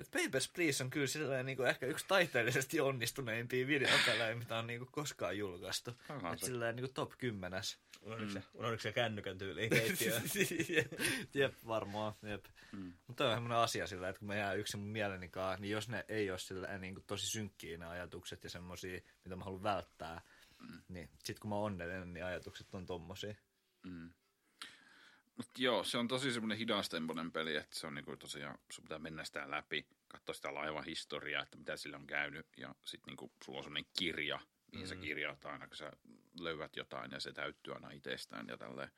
et 0.00 0.10
Papers, 0.10 0.52
Please 0.52 0.84
on 0.84 0.90
kyllä 0.90 1.06
silleen, 1.06 1.46
niin 1.46 1.56
kuin, 1.56 1.68
ehkä 1.68 1.86
yksi 1.86 2.04
taiteellisesti 2.08 2.80
onnistuneimpia 2.80 3.66
videopelejä, 3.66 4.34
mitä 4.34 4.58
on 4.58 4.66
niin 4.66 4.78
kuin, 4.80 4.92
koskaan 4.92 5.38
julkaistu. 5.38 5.90
Onhan 6.08 6.34
Et 6.34 6.40
se. 6.40 6.46
silleen 6.46 6.76
niin 6.76 6.84
kuin 6.84 6.94
top 6.94 7.12
kymmenes. 7.18 7.78
unohditko 8.02 8.32
se, 8.32 8.42
unohditko 8.54 8.82
se 8.82 8.92
kännykän 8.92 9.38
tyyliin 9.38 9.70
keittiöön? 9.78 10.22
jep, 10.68 10.92
jep, 11.34 11.54
varmaan, 11.66 12.14
jep. 12.22 12.44
Mm. 12.72 12.92
Mutta 13.06 13.28
on 13.28 13.34
semmoinen 13.34 13.58
asia 13.58 13.86
sillä, 13.86 14.08
että 14.08 14.18
kun 14.18 14.28
mä 14.28 14.34
jää 14.34 14.54
yksin 14.54 14.80
mun 14.80 14.88
mielenikaan, 14.88 15.60
niin 15.60 15.72
jos 15.72 15.88
ne 15.88 16.04
ei 16.08 16.30
ole 16.30 16.38
sillä, 16.38 16.78
niin 16.78 16.94
kuin 16.94 17.04
tosi 17.06 17.26
synkkiä 17.26 17.78
ne 17.78 17.86
ajatukset 17.86 18.44
ja 18.44 18.50
semmosia, 18.50 19.00
mitä 19.24 19.36
mä 19.36 19.44
haluan 19.44 19.62
välttää, 19.62 20.20
mm. 20.60 20.82
niin 20.88 21.10
sit 21.24 21.38
kun 21.38 21.48
mä 21.48 21.54
oon 21.54 21.64
onnellinen, 21.64 22.12
niin 22.12 22.24
ajatukset 22.24 22.74
on 22.74 22.86
tommosia. 22.86 23.34
Mm. 23.86 24.10
Mut 25.36 25.58
joo, 25.58 25.84
se 25.84 25.98
on 25.98 26.08
tosi 26.08 26.32
semmoinen 26.32 26.58
hidastempoinen 26.58 27.32
peli, 27.32 27.56
että 27.56 27.78
se 27.78 27.86
on 27.86 27.94
niinku 27.94 28.16
tosiaan, 28.16 28.58
sun 28.70 28.84
pitää 28.84 28.98
mennä 28.98 29.24
sitä 29.24 29.50
läpi, 29.50 29.86
katsoa 30.08 30.34
sitä 30.34 30.54
laivan 30.54 30.84
historiaa, 30.84 31.42
että 31.42 31.56
mitä 31.56 31.76
sillä 31.76 31.96
on 31.96 32.06
käynyt, 32.06 32.46
ja 32.56 32.74
sitten 32.84 33.10
niinku 33.10 33.32
sulla 33.44 33.58
on 33.58 33.64
semmoinen 33.64 33.90
kirja, 33.98 34.40
mihin 34.72 34.86
mm. 34.86 34.88
sä 34.88 34.96
kirjaat 34.96 35.44
aina, 35.44 35.68
kun 35.68 35.76
sä 35.76 35.92
löydät 36.40 36.76
jotain, 36.76 37.10
ja 37.10 37.20
se 37.20 37.32
täyttyy 37.32 37.74
aina 37.74 37.90
itsestään, 37.90 38.46
ja 38.48 38.56
tälleen. 38.56 38.90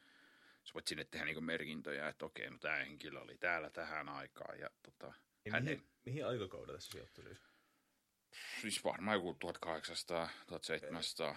Sä 0.64 0.74
voit 0.74 0.86
sinne 0.86 1.04
tehdä 1.04 1.24
niinku 1.24 1.40
merkintöjä, 1.40 2.08
että 2.08 2.24
okei, 2.24 2.50
no 2.50 2.58
tämä 2.58 2.76
henkilö 2.76 3.20
oli 3.20 3.38
täällä 3.38 3.70
tähän 3.70 4.08
aikaan, 4.08 4.58
ja 4.58 4.70
tota, 4.82 5.12
Niin 5.44 5.52
hän 5.52 5.64
mihin, 5.64 5.88
mihin 6.04 6.26
aikakaudelle 6.26 6.80
se 6.80 6.90
sijoittui 6.90 7.24
siis? 7.24 7.38
siis 8.60 8.84
varmaan 8.84 9.16
joku 9.16 9.34
1800, 9.34 10.28
1700, 10.46 11.36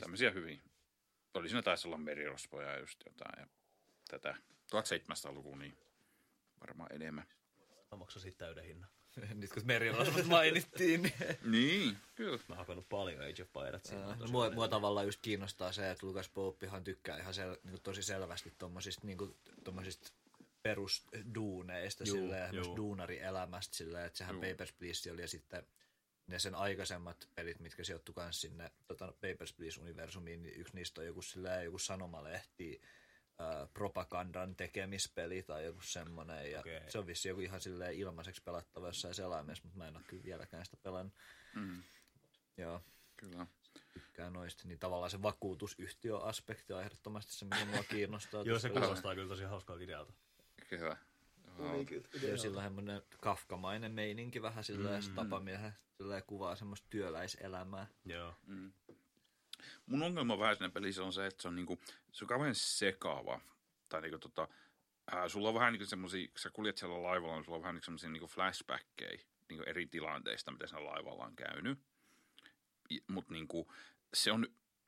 tämmöisiä 0.00 0.30
hyvin. 0.30 0.62
Oli 1.34 1.48
siinä 1.48 1.62
taisi 1.62 1.88
olla 1.88 1.98
merirosvoja 1.98 2.70
ja 2.70 2.78
just 2.78 3.02
jotain, 3.06 3.40
ja 3.40 3.46
tätä 4.08 4.34
1700-lukua, 4.74 5.56
niin 5.56 5.78
varmaan 6.60 6.92
enemmän. 6.92 7.26
Mä 7.90 7.98
maksan 7.98 8.22
siitä 8.22 8.38
täyden 8.38 8.64
hinnan. 8.64 8.90
Nyt 9.34 9.52
kun 9.52 9.62
merirosvot 9.66 10.26
mainittiin, 10.26 11.02
niin... 11.02 11.14
Niin, 11.52 11.96
kyllä. 12.14 12.38
Mä 12.48 12.64
oon 12.68 12.84
paljon 12.88 13.22
Age 13.22 13.42
of 13.42 13.52
Pirates. 13.52 13.92
No, 13.92 14.26
mua, 14.30 14.50
mua 14.50 14.68
tavallaan 14.68 15.06
just 15.06 15.20
kiinnostaa 15.22 15.72
se, 15.72 15.90
että 15.90 16.06
Lukas 16.06 16.28
Popehan 16.28 16.84
tykkää 16.84 17.18
ihan 17.18 17.34
sel, 17.34 17.56
niin 17.64 17.82
tosi 17.82 18.02
selvästi 18.02 18.52
tommosista, 18.58 19.06
niin 19.06 19.18
kuin, 19.18 19.36
tommosista 19.64 20.12
perusduuneista, 20.62 22.04
Juu, 22.04 22.16
silleen, 22.16 22.54
juu. 22.54 22.76
duunarielämästä, 22.76 23.76
silleen, 23.76 24.06
että 24.06 24.18
sehän 24.18 24.34
Juu. 24.34 24.42
Papers, 24.42 24.72
Please 24.72 25.12
oli 25.12 25.20
ja 25.20 25.28
sitten 25.28 25.66
ne 26.26 26.38
sen 26.38 26.54
aikaisemmat 26.54 27.28
pelit, 27.34 27.60
mitkä 27.60 27.84
sijoittu 27.84 28.12
kans 28.12 28.40
sinne 28.40 28.70
tota, 28.86 29.06
Papers, 29.06 29.52
Please-universumiin, 29.52 30.42
niin 30.42 30.60
yksi 30.60 30.74
niistä 30.74 31.00
on 31.00 31.06
joku, 31.06 31.22
silleen, 31.22 31.64
joku 31.64 31.78
sanomalehti, 31.78 32.82
ää, 33.38 33.66
propagandan 33.74 34.56
tekemispeli 34.56 35.42
tai 35.42 35.64
joku 35.64 35.80
semmonen. 35.82 36.50
Ja 36.52 36.60
Okei. 36.60 36.90
Se 36.90 36.98
on 36.98 37.06
vissi 37.06 37.28
joku 37.28 37.40
ihan 37.40 37.60
silleen 37.60 37.94
ilmaiseksi 37.94 38.42
pelattava 38.42 38.86
jossain 38.86 39.14
selaimessa, 39.14 39.64
mutta 39.64 39.78
mä 39.78 39.88
en 39.88 39.96
ole 39.96 40.04
kyllä 40.06 40.24
vieläkään 40.24 40.64
sitä 40.64 40.76
pelannut. 40.82 41.14
Mm, 41.54 41.82
Joo 42.56 42.82
kyllä. 43.16 43.46
tykkää 43.92 44.30
noista, 44.30 44.68
niin 44.68 44.78
tavallaan 44.78 45.10
se 45.10 45.22
vakuutusyhtiöaspekti 45.22 46.72
on 46.72 46.82
ehdottomasti 46.82 47.32
se, 47.32 47.44
mikä 47.44 47.64
mua 47.64 47.82
kiinnostaa. 47.82 48.42
Joo, 48.46 48.58
se 48.58 48.70
kuulostaa 48.70 49.14
kyllä 49.14 49.28
tosi 49.28 49.44
hauskaa 49.44 49.76
idealta. 49.76 50.12
Hyvä. 51.58 51.68
Joo. 51.68 52.30
Ja 52.30 52.36
sillä 52.38 52.58
on 52.58 52.64
semmoinen 52.64 53.02
kafkamainen 53.20 53.92
meininki 53.92 54.42
vähän 54.42 54.64
silleen, 54.64 55.04
mm. 55.04 55.14
tapamiehen 55.14 55.72
silleen 55.96 56.22
kuvaa 56.26 56.56
semmoista 56.56 56.86
työläiselämää. 56.90 57.86
Joo. 58.04 58.34
Mun 59.86 60.02
ongelma 60.02 60.38
vähän 60.38 60.56
siinä 60.56 60.70
pelissä 60.70 61.04
on 61.04 61.12
se, 61.12 61.26
että 61.26 61.42
se 61.42 61.48
on, 61.48 61.56
niinku, 61.56 61.78
se 62.12 62.24
on 62.24 62.28
kauhean 62.28 62.54
sekaava. 62.54 63.40
Tai 63.88 64.00
niinku 64.00 64.18
tota, 64.18 64.48
ää, 65.10 65.28
sulla 65.28 65.48
on 65.48 65.54
vähän 65.54 65.72
niinku 65.72 65.86
semmosia, 65.86 66.28
kun 66.28 66.38
sä 66.38 66.50
kuljet 66.50 66.78
siellä 66.78 67.02
laivalla, 67.02 67.34
niin 67.34 67.44
sulla 67.44 67.56
on 67.56 67.62
vähän 67.62 67.74
niinku 67.74 67.84
semmosia 67.84 68.10
niinku 68.10 68.26
flashbackkejä 68.26 69.20
niinku 69.48 69.64
eri 69.66 69.86
tilanteista, 69.86 70.50
mitä 70.50 70.66
siinä 70.66 70.84
laivalla 70.84 71.24
on 71.24 71.36
käynyt. 71.36 71.78
Mutta 73.08 73.32
niinku, 73.32 73.72
se 74.14 74.32
on, 74.32 74.46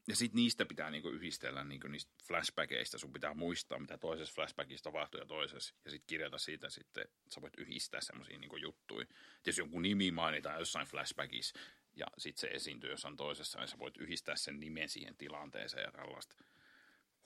ja 0.08 0.16
sit 0.16 0.34
niistä 0.34 0.66
pitää 0.66 0.90
niinku 0.90 1.08
yhdistellä 1.08 1.64
niinku 1.64 1.88
niistä 1.88 2.12
flashbackeista. 2.26 2.98
Sun 2.98 3.12
pitää 3.12 3.34
muistaa, 3.34 3.78
mitä 3.78 3.98
toisessa 3.98 4.34
flashbackissa 4.34 4.84
tapahtuu 4.84 5.20
ja 5.20 5.26
toisessa. 5.26 5.74
Ja 5.84 5.90
sitten 5.90 6.06
kirjata 6.06 6.38
siitä 6.38 6.70
sitten, 6.70 7.08
sä 7.34 7.40
voit 7.40 7.58
yhdistää 7.58 8.00
semmoisia 8.00 8.38
niinku 8.38 8.56
juttuja. 8.56 9.06
Et 9.38 9.46
jos 9.46 9.58
jonkun 9.58 9.82
nimi 9.82 10.10
mainitaan 10.10 10.58
jossain 10.58 10.86
flashbackissa, 10.86 11.58
ja 11.96 12.06
sitten 12.18 12.40
se 12.40 12.46
esiintyy 12.46 12.90
jossain 12.90 13.16
toisessa, 13.16 13.58
niin 13.58 13.68
sä 13.68 13.78
voit 13.78 13.96
yhdistää 13.96 14.36
sen 14.36 14.60
nimen 14.60 14.88
siihen 14.88 15.16
tilanteeseen 15.16 15.84
ja 15.84 15.92
tällaista. 15.92 16.36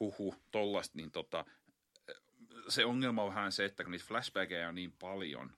Huhu, 0.01 0.35
tollasta, 0.51 0.99
niin 0.99 1.11
tota, 1.11 1.45
se 2.68 2.85
ongelma 2.85 3.23
on 3.23 3.29
vähän 3.29 3.53
se, 3.53 3.64
että 3.64 3.85
kun 3.85 3.90
niitä 3.90 4.05
flashbackeja 4.05 4.68
on 4.68 4.75
niin 4.75 4.92
paljon, 4.92 5.57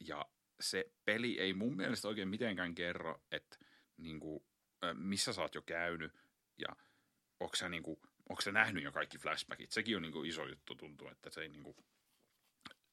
ja 0.00 0.26
se 0.60 0.90
peli 1.04 1.40
ei 1.40 1.54
mun 1.54 1.76
mielestä 1.76 2.08
oikein 2.08 2.28
mitenkään 2.28 2.74
kerro, 2.74 3.22
että 3.30 3.58
niin 3.96 4.20
kuin, 4.20 4.44
missä 4.94 5.32
sä 5.32 5.42
oot 5.42 5.54
jo 5.54 5.62
käynyt, 5.62 6.12
ja 6.68 6.76
onko 7.40 7.56
sä, 7.56 7.68
niin 7.68 7.82
kuin, 7.82 8.00
onko 8.28 8.42
sä 8.42 8.52
nähnyt 8.52 8.84
jo 8.84 8.92
kaikki 8.92 9.18
flashbackit. 9.18 9.72
Sekin 9.72 9.96
on 9.96 10.02
niin 10.02 10.12
kuin 10.12 10.28
iso 10.28 10.46
juttu, 10.46 10.74
tuntuu, 10.74 11.08
että 11.08 11.30
se 11.30 11.40
ei 11.40 11.48
niin 11.48 11.62
kuin, 11.62 11.76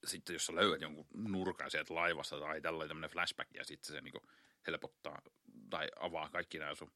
sitten 0.05 0.33
jos 0.33 0.45
sä 0.45 0.55
löydät 0.55 0.81
jonkun 0.81 1.07
nurkan 1.13 1.71
sieltä 1.71 1.95
laivasta 1.95 2.39
tai 2.39 2.61
tällainen 2.61 2.87
tämmöinen 2.89 3.09
flashback, 3.09 3.49
ja 3.53 3.63
sitten 3.63 3.95
se 3.95 4.01
niin 4.01 4.11
kuin 4.11 4.23
helpottaa 4.67 5.21
tai 5.69 5.87
avaa 5.99 6.29
kaikki 6.29 6.59
nämä 6.59 6.75
sun 6.75 6.91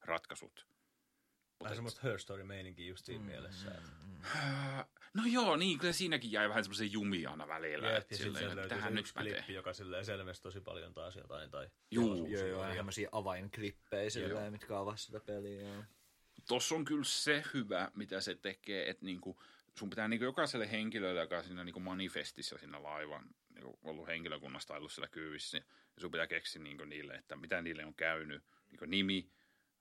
ratkaisut. 0.00 0.66
Vähän 1.62 1.76
semmoista 1.76 2.00
Her 2.02 2.18
Story-meininkiä 2.18 2.86
just 2.88 3.04
siinä 3.04 3.20
mm, 3.20 3.26
mielessä. 3.26 3.70
Että... 3.70 4.86
No 5.14 5.22
joo, 5.26 5.56
niin 5.56 5.78
kyllä 5.78 5.92
siinäkin 5.92 6.32
jäi 6.32 6.48
vähän 6.48 6.64
semmoisen 6.64 6.92
jumia 6.92 7.30
aina 7.30 7.48
välillä. 7.48 7.88
Jep, 7.90 7.96
että 7.96 8.14
ja 8.14 8.18
sitten 8.18 8.42
että 8.42 8.56
löytyy 8.56 8.76
tähän 8.76 8.92
se 8.92 9.00
yksi 9.00 9.14
klippi, 9.14 9.54
joka 9.54 9.72
silleen 9.72 10.04
selvästi 10.04 10.42
tosi 10.42 10.60
paljon 10.60 10.94
taas 10.94 11.16
jotain. 11.16 11.50
Tai 11.50 11.70
Juu. 11.90 12.26
Joo, 12.26 12.46
joo, 12.46 12.62
ja- 12.62 12.68
ja 12.68 12.76
tämmöisiä 12.76 13.08
avainklippejä 13.12 14.10
silleen, 14.10 14.42
Joo. 14.42 14.50
mitkä 14.50 14.78
avaa 14.78 14.96
sitä 14.96 15.20
peliä. 15.20 15.60
Joo. 15.60 15.84
Tossa 16.46 16.74
on 16.74 16.84
kyllä 16.84 17.04
se 17.04 17.44
hyvä, 17.54 17.90
mitä 17.94 18.20
se 18.20 18.34
tekee, 18.34 18.90
että 18.90 19.04
niinku, 19.04 19.42
sun 19.78 19.90
pitää 19.90 20.08
niinku 20.08 20.24
jokaiselle 20.24 20.70
henkilölle, 20.70 21.20
joka 21.20 21.42
siinä 21.42 21.64
niinku 21.64 21.80
manifestissa 21.80 22.58
siinä 22.58 22.82
laivan, 22.82 23.24
niinku 23.54 23.78
ollut 23.82 24.06
henkilökunnasta 24.06 24.74
ollut 24.74 24.92
siellä 24.92 25.08
kyyvissä, 25.08 25.58
niin 25.58 25.66
sun 26.00 26.10
pitää 26.10 26.26
keksiä 26.26 26.62
niinku 26.62 26.84
niille, 26.84 27.14
että 27.14 27.36
mitä 27.36 27.62
niille 27.62 27.84
on 27.84 27.94
käynyt, 27.94 28.44
niinku 28.70 28.84
nimi, 28.84 29.30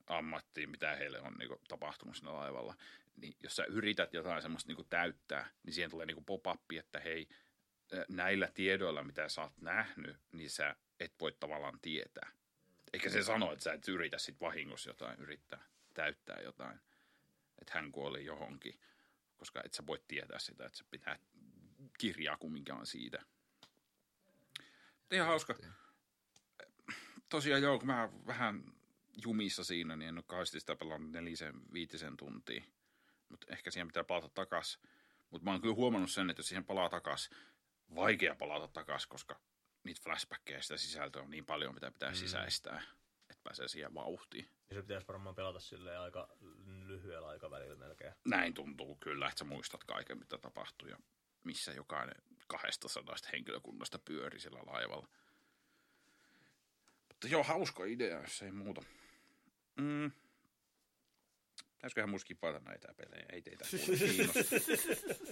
ammatti, 0.08 0.68
mitä 0.68 0.96
heille 0.96 1.22
on 1.22 1.34
niinku 1.34 1.62
tapahtunut 1.68 2.16
siinä 2.16 2.34
laivalla. 2.34 2.76
Niin 3.16 3.36
jos 3.44 3.56
sä 3.56 3.66
yrität 3.66 4.14
jotain 4.14 4.42
semmoista 4.42 4.68
niinku 4.68 4.84
täyttää, 4.84 5.50
niin 5.64 5.74
siihen 5.74 5.92
tulee 5.92 6.06
niinku 6.06 6.22
pop-up, 6.22 6.72
että 6.72 7.00
hei, 7.00 7.28
näillä 8.10 8.48
tiedoilla, 8.54 9.04
mitä 9.04 9.30
sä 9.30 9.42
oot 9.42 9.62
nähnyt, 9.62 10.18
niin 10.32 10.50
sä 10.50 10.76
et 11.00 11.14
voi 11.20 11.32
tavallaan 11.40 11.80
tietää. 11.82 12.32
Eikä 12.94 13.10
se 13.10 13.24
sano, 13.24 13.52
että 13.52 13.64
sä 13.64 13.74
et 13.74 13.88
yritä 13.88 14.18
sit 14.18 14.42
vahingossa 14.42 14.90
jotain, 14.90 15.20
yrittää 15.20 15.64
täyttää 15.96 16.42
jotain. 16.44 16.80
Että 17.62 17.74
hän 17.74 17.92
kuoli 17.92 18.26
johonkin, 18.26 18.80
koska 19.38 19.62
et 19.66 19.74
sä 19.74 19.88
voi 19.88 20.02
tietää 20.08 20.40
sitä, 20.40 20.66
että 20.66 20.78
se 20.78 20.84
pitää 20.92 21.20
kirjaa 21.98 22.38
kumminkaan 22.38 22.86
siitä. 22.86 23.26
Ihan 25.12 25.28
hauska. 25.28 25.56
Tosiaan 27.30 27.62
joo, 27.62 27.78
kun 27.78 27.88
mä 27.88 28.10
vähän 28.28 28.64
jumissa 29.26 29.64
siinä, 29.64 29.96
niin 29.96 30.10
en 30.10 30.18
ole 30.18 30.24
kauheasti 30.28 30.60
sitä 30.60 30.76
pelannut 30.76 31.12
nelisen, 31.12 31.74
viitisen 31.74 32.18
tuntia. 32.18 32.64
Mutta 33.30 33.48
ehkä 33.50 33.72
siihen 33.72 33.88
pitää 33.88 34.04
palata 34.04 34.30
takas. 34.30 34.80
Mutta 35.30 35.46
mä 35.46 35.52
oon 35.52 35.62
kyllä 35.62 35.76
huomannut 35.76 36.12
sen, 36.12 36.30
että 36.30 36.40
jos 36.40 36.48
siihen 36.48 36.66
palaa 36.66 36.90
takas, 36.90 37.30
vaikea 37.96 38.36
palata 38.36 38.68
takas, 38.68 39.08
koska 39.08 39.40
niitä 39.84 40.02
flashbackkejä 40.04 40.62
sitä 40.62 40.78
sisältöä 40.78 41.22
on 41.22 41.30
niin 41.30 41.46
paljon, 41.46 41.74
mitä 41.74 41.92
pitää 41.92 42.10
mm. 42.10 42.16
sisäistää, 42.16 42.82
että 43.30 43.44
pääsee 43.44 43.68
siihen 43.68 43.94
vauhtiin. 43.94 44.50
Ja 44.70 44.76
se 44.76 44.82
pitäisi 44.82 45.08
varmaan 45.08 45.36
pelata 45.36 45.60
silleen 45.60 46.00
aika 46.00 46.30
lyhyellä 46.86 47.28
aikavälillä 47.28 47.76
melkein. 47.76 48.14
Näin 48.26 48.54
tuntuu 48.54 48.96
kyllä, 48.96 49.28
että 49.28 49.40
sä 49.40 49.46
muistat 49.46 49.84
kaiken, 49.84 50.18
mitä 50.18 50.38
tapahtui 50.38 50.90
ja 50.90 50.98
missä 51.44 51.72
jokainen 51.72 52.16
200 52.48 53.16
henkilökunnasta 53.32 54.00
pyöri 54.00 54.40
sillä 54.40 54.60
laivalla. 54.66 55.08
Mutta 57.08 57.28
joo, 57.28 57.44
hauska 57.44 57.86
idea, 57.86 58.22
jos 58.22 58.42
ei 58.42 58.52
muuta. 58.52 58.82
Mm. 59.76 60.12
Pitäisiköhän 61.86 62.10
mun 62.10 62.20
skipata 62.20 62.60
näitä 62.60 62.94
pelejä? 62.98 63.26
Ei 63.32 63.42
teitä. 63.42 63.66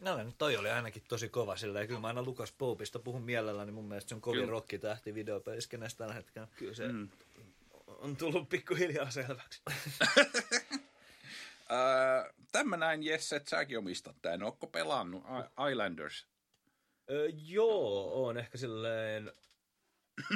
No 0.00 0.16
niin, 0.16 0.34
toi 0.38 0.56
oli 0.56 0.70
ainakin 0.70 1.02
tosi 1.08 1.28
kova 1.28 1.56
silleen. 1.56 1.86
Kyllä 1.86 2.00
mä 2.00 2.06
aina 2.06 2.22
Lukas 2.22 2.52
Popista 2.52 2.98
puhun 2.98 3.22
mielelläni. 3.22 3.72
Mun 3.72 3.84
mielestä 3.88 4.08
se 4.08 4.14
on 4.14 4.20
kovin 4.20 4.48
rokkitähti 4.48 5.14
videopeliskenessä 5.14 5.98
tällä 5.98 6.14
hetkellä. 6.14 6.48
Kyllä 6.56 6.74
se 6.74 6.88
Mm. 6.88 7.08
on 7.86 8.16
tullut 8.16 8.48
pikkuhiljaa 8.48 9.10
selväksi. 9.10 9.62
Öö, 11.72 12.32
Tämä 12.52 12.76
näin, 12.76 13.02
Jesse, 13.02 13.36
että 13.36 13.50
säkin 13.50 13.78
omistat 13.78 14.16
tämän. 14.22 14.42
Ootko 14.42 14.66
pelannut 14.66 15.22
I- 15.24 15.70
Islanders? 15.72 16.26
Öö, 17.10 17.28
joo, 17.34 18.26
on 18.26 18.38
ehkä 18.38 18.58
silleen 18.58 19.32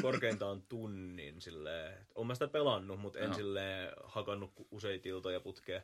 korkeintaan 0.03 0.63
tunnin 0.63 1.41
silleen. 1.41 2.07
Oon 2.15 2.27
mä 2.27 2.35
sitä 2.35 2.49
pelannut, 2.49 3.01
mutta 3.01 3.19
en 3.19 3.25
Joo. 3.25 3.35
silleen 3.35 3.93
hakannut 4.05 4.53
useita 4.71 5.09
iltoja 5.09 5.41
putkeen. 5.41 5.83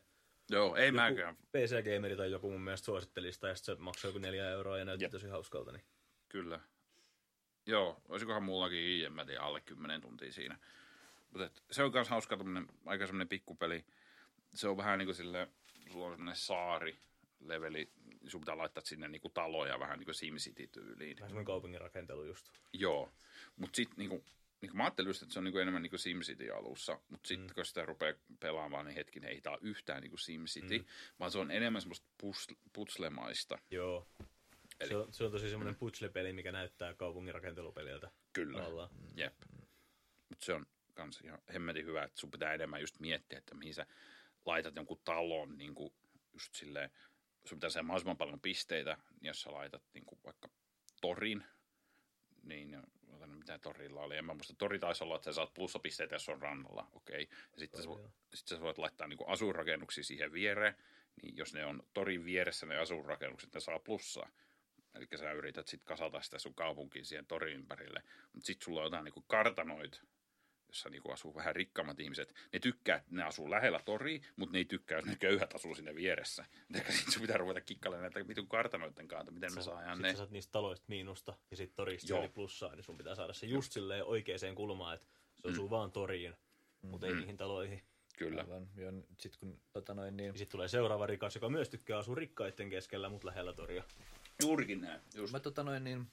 Joo, 0.51 0.77
ei 0.77 0.93
mäkään. 0.93 1.37
PC-gameri 1.37 2.17
tai 2.17 2.31
joku 2.31 2.51
mun 2.51 2.61
mielestä 2.61 2.85
suositteli 2.85 3.33
sitä, 3.33 3.49
ja 3.49 3.55
sit 3.55 3.65
se 3.65 3.75
maksoi 3.75 4.09
joku 4.09 4.19
neljä 4.19 4.51
euroa 4.51 4.79
ja 4.79 4.85
näytti 4.85 5.05
Jep. 5.05 5.13
tosi 5.13 5.29
hauskalta. 5.29 5.73
Niin. 5.73 5.85
Kyllä. 6.29 6.61
Joo, 7.67 8.01
olisikohan 8.09 8.43
mullakin, 8.43 9.07
en 9.07 9.13
mä 9.13 9.25
tiedä, 9.25 9.41
alle 9.41 9.61
10 9.61 10.01
tuntia 10.01 10.33
siinä. 10.33 10.59
Mutta 11.31 11.63
se 11.71 11.83
on 11.83 11.93
myös 11.93 12.09
hauska 12.09 12.37
tämmönen, 12.37 12.67
aika 12.87 13.07
semmoinen 13.07 13.29
pikkupeli. 13.29 13.85
Se 14.55 14.69
on 14.69 14.77
vähän 14.77 14.99
niin 14.99 15.07
kuin 15.07 15.17
sille, 15.17 15.49
sulla 15.93 16.07
on 16.07 16.13
semmoinen 16.13 16.37
saari, 16.37 16.99
leveli, 17.41 17.89
sun 18.31 18.41
pitää 18.41 18.59
laittaa 18.59 18.85
sinne 18.85 19.09
niinku 19.09 19.29
taloja 19.29 19.81
vähän 19.81 19.99
niin 19.99 20.05
kuin 20.05 20.15
SimCity-tyyliin. 20.15 21.17
Vähän 21.17 21.29
semmoinen 21.31 21.45
kaupungin 21.45 21.81
rakentelu 21.81 22.25
just. 22.25 22.51
Joo, 22.73 23.13
mutta 23.57 23.77
sitten 23.77 23.99
niinku, 23.99 24.25
niinku 24.61 24.77
mä 24.77 24.85
ajattelin 24.85 25.09
just, 25.09 25.23
että 25.23 25.33
se 25.33 25.39
on 25.39 25.45
niinku 25.45 25.59
enemmän 25.59 25.83
niinku 25.83 25.99
SimCity 25.99 26.51
alussa, 26.51 27.01
mutta 27.09 27.29
sitten 27.29 27.47
mm. 27.47 27.55
kun 27.55 27.65
sitä 27.65 27.87
rupeaa 27.87 28.15
pelaamaan, 28.41 28.87
niin 28.87 28.95
hetkinen, 28.95 29.31
ei 29.31 29.43
ole 29.47 29.59
yhtään 29.61 30.03
niinku 30.03 30.17
SimCity, 30.17 30.79
mm. 30.79 30.85
vaan 31.21 31.31
se 31.31 31.39
on 31.39 31.51
enemmän 31.51 31.83
semmoista 31.83 32.07
pus- 32.23 32.57
putslemaista. 32.73 33.59
Joo. 33.71 34.07
Eli- 34.81 34.89
Se 34.89 34.97
on, 34.97 35.13
se 35.13 35.25
on 35.25 35.31
tosi 35.31 35.51
semmoinen 35.51 35.77
puzzle-peli, 35.77 36.33
mikä 36.33 36.53
näyttää 36.53 36.95
kaupungin 36.95 37.35
rakentelupeliltä. 37.35 38.11
Kyllä. 38.33 38.59
Tavallaan. 38.59 38.91
Jep. 39.17 39.35
Mutta 40.29 40.45
se 40.45 40.53
on 40.53 40.67
kans 40.95 41.21
ihan 41.21 41.39
hemmetin 41.55 41.87
hyvä, 41.87 42.03
että 42.03 42.21
sun 42.21 42.31
pitää 42.31 42.55
enemmän 42.55 42.81
just 42.81 43.01
miettiä, 43.01 43.39
että 43.39 43.55
mihin 43.55 43.75
sä 43.75 43.87
laitat 44.45 44.77
jonkun 44.77 45.01
talon 45.05 45.59
niin 45.59 45.75
kuin 45.75 45.95
just 46.33 46.55
silleen, 46.55 46.91
sun 47.47 47.59
pitää 47.59 47.71
saada 47.71 47.87
mahdollisimman 47.87 48.17
paljon 48.17 48.41
pisteitä, 48.41 48.97
niin 49.21 49.29
jos 49.29 49.43
sä 49.43 49.53
laitat 49.53 49.83
niin 49.95 50.05
kuin 50.05 50.19
vaikka 50.25 50.49
torin, 51.01 51.45
niin 52.43 52.83
mitä 53.27 53.59
torilla 53.59 54.01
oli. 54.01 54.17
En 54.17 54.25
mä 54.25 54.35
muista, 54.35 54.55
tori 54.59 54.79
taisi 54.79 55.05
olla, 55.05 55.17
että 55.17 55.33
sä 55.33 55.35
saat 55.35 55.55
plussapisteitä, 55.55 56.15
jos 56.15 56.29
on 56.29 56.43
rannalla, 56.43 56.89
okei. 56.93 57.23
Okay. 57.23 57.39
Ja 57.53 57.59
sitten 57.59 57.83
sä, 57.83 57.89
sit 58.35 58.49
sä 58.49 58.61
voit 58.61 58.79
laittaa 58.79 59.07
niin 59.07 59.19
asuinrakennuksia 59.27 60.05
siihen 60.05 60.33
viereen, 60.33 60.75
niin 61.23 61.37
jos 61.37 61.55
ne 61.55 61.65
on 61.65 61.83
torin 61.93 62.25
vieressä 62.25 62.67
ne 62.67 62.79
asuinrakennukset, 62.79 63.55
ne 63.55 63.61
saa 63.61 63.79
plussaa. 63.79 64.31
Eli 64.95 65.07
sä 65.17 65.33
yrität 65.33 65.69
sitten 65.69 65.87
kasata 65.87 66.23
sitä 66.23 66.39
sun 66.39 66.55
kaupunkiin 66.55 67.05
siihen 67.05 67.27
torin 67.27 67.55
ympärille. 67.55 68.03
Mutta 68.33 68.47
sitten 68.47 68.65
sulla 68.65 68.81
on 68.81 68.87
jotain 68.87 69.05
niinku 69.05 69.25
kartanoit, 69.27 70.03
jossa 70.75 70.91
niinku 70.91 71.13
asuu 71.13 71.35
vähän 71.35 71.57
rikkaammat 71.57 72.01
ihmiset. 72.01 72.35
Ne 72.53 72.59
tykkää, 72.59 72.97
että 72.97 73.09
ne 73.11 73.23
asuu 73.23 73.51
lähellä 73.51 73.81
toria, 73.85 74.21
mutta 74.37 74.53
ne 74.53 74.59
ei 74.59 74.65
tykkää, 74.65 74.99
jos 74.99 75.07
ne 75.07 75.17
köyhät 75.17 75.55
asuu 75.55 75.75
sinne 75.75 75.95
vieressä. 75.95 76.45
Ehkä 76.75 76.93
sitten 76.93 77.13
sun 77.13 77.23
pitää 77.23 77.37
ruveta 77.37 77.61
kikkailemaan 77.61 78.13
näitä 78.13 78.29
vitun 78.29 78.49
kartanoiden 78.49 79.09
kanssa, 79.09 79.33
miten 79.33 79.55
me 79.55 79.63
saadaan 79.63 79.97
Sitten 79.97 80.03
ne. 80.03 80.11
sä 80.11 80.17
saat 80.17 80.31
niistä 80.31 80.53
taloista 80.53 80.85
miinusta 80.89 81.35
ja 81.51 81.57
sitten 81.57 81.77
torista 81.77 82.13
Joo. 82.13 82.21
eli 82.21 82.29
plussaa, 82.29 82.75
niin 82.75 82.85
sun 82.85 82.99
pitää 82.99 83.15
saada 83.15 83.33
se 83.33 83.47
just 83.47 83.73
silleen 83.73 84.05
oikeaan 84.05 84.55
kulmaan, 84.55 84.95
että 84.95 85.07
se 85.43 85.49
osuu 85.49 85.71
vaan 85.71 85.93
toriin, 85.93 86.35
mutta 86.83 87.07
ei 87.07 87.15
niihin 87.15 87.37
taloihin. 87.37 87.83
Kyllä. 88.19 88.41
Aivan. 88.41 88.69
Ja 88.77 88.93
sit 89.21 89.37
kun 89.37 89.61
tota 89.73 89.95
noin, 89.95 90.17
niin... 90.17 90.39
Sitten 90.39 90.53
tulee 90.53 90.69
seuraava 90.69 91.07
rikas, 91.07 91.35
joka 91.35 91.49
myös 91.49 91.69
tykkää 91.69 91.99
asua 91.99 92.15
rikkaiden 92.15 92.71
keskellä, 92.71 93.09
mutta 93.09 93.27
lähellä 93.27 93.53
toria. 93.53 93.85
Juurikin 94.43 94.81
näin. 94.81 95.01
Just. 95.15 95.33
Mä 95.33 95.41
tota 95.41 95.63
noin, 95.63 95.85
niin... 95.85 96.07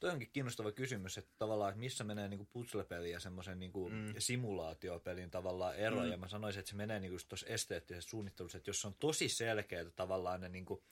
Toi 0.00 0.10
onkin 0.10 0.30
kiinnostava 0.32 0.72
kysymys, 0.72 1.18
että 1.18 1.34
tavallaan, 1.38 1.70
että 1.70 1.80
missä 1.80 2.04
menee 2.04 2.28
niinku 2.28 2.48
puzzle-peli 2.52 3.10
ja 3.10 3.20
semmoisen 3.20 3.58
niinku 3.58 3.88
mm. 3.88 4.14
simulaatiopelin 4.18 5.30
tavallaan 5.30 5.76
ero. 5.76 6.00
Mm. 6.00 6.10
Ja 6.10 6.16
mä 6.16 6.28
sanoisin, 6.28 6.60
että 6.60 6.70
se 6.70 6.76
menee 6.76 7.00
niinku 7.00 7.18
tuossa 7.28 7.46
esteettisessä 7.46 8.10
suunnittelussa, 8.10 8.58
että 8.58 8.70
jos 8.70 8.84
on 8.84 8.94
tosi 8.94 9.28
selkeää 9.28 9.90
tavallaan 9.96 10.40
ne 10.40 10.48
niinku, 10.48 10.82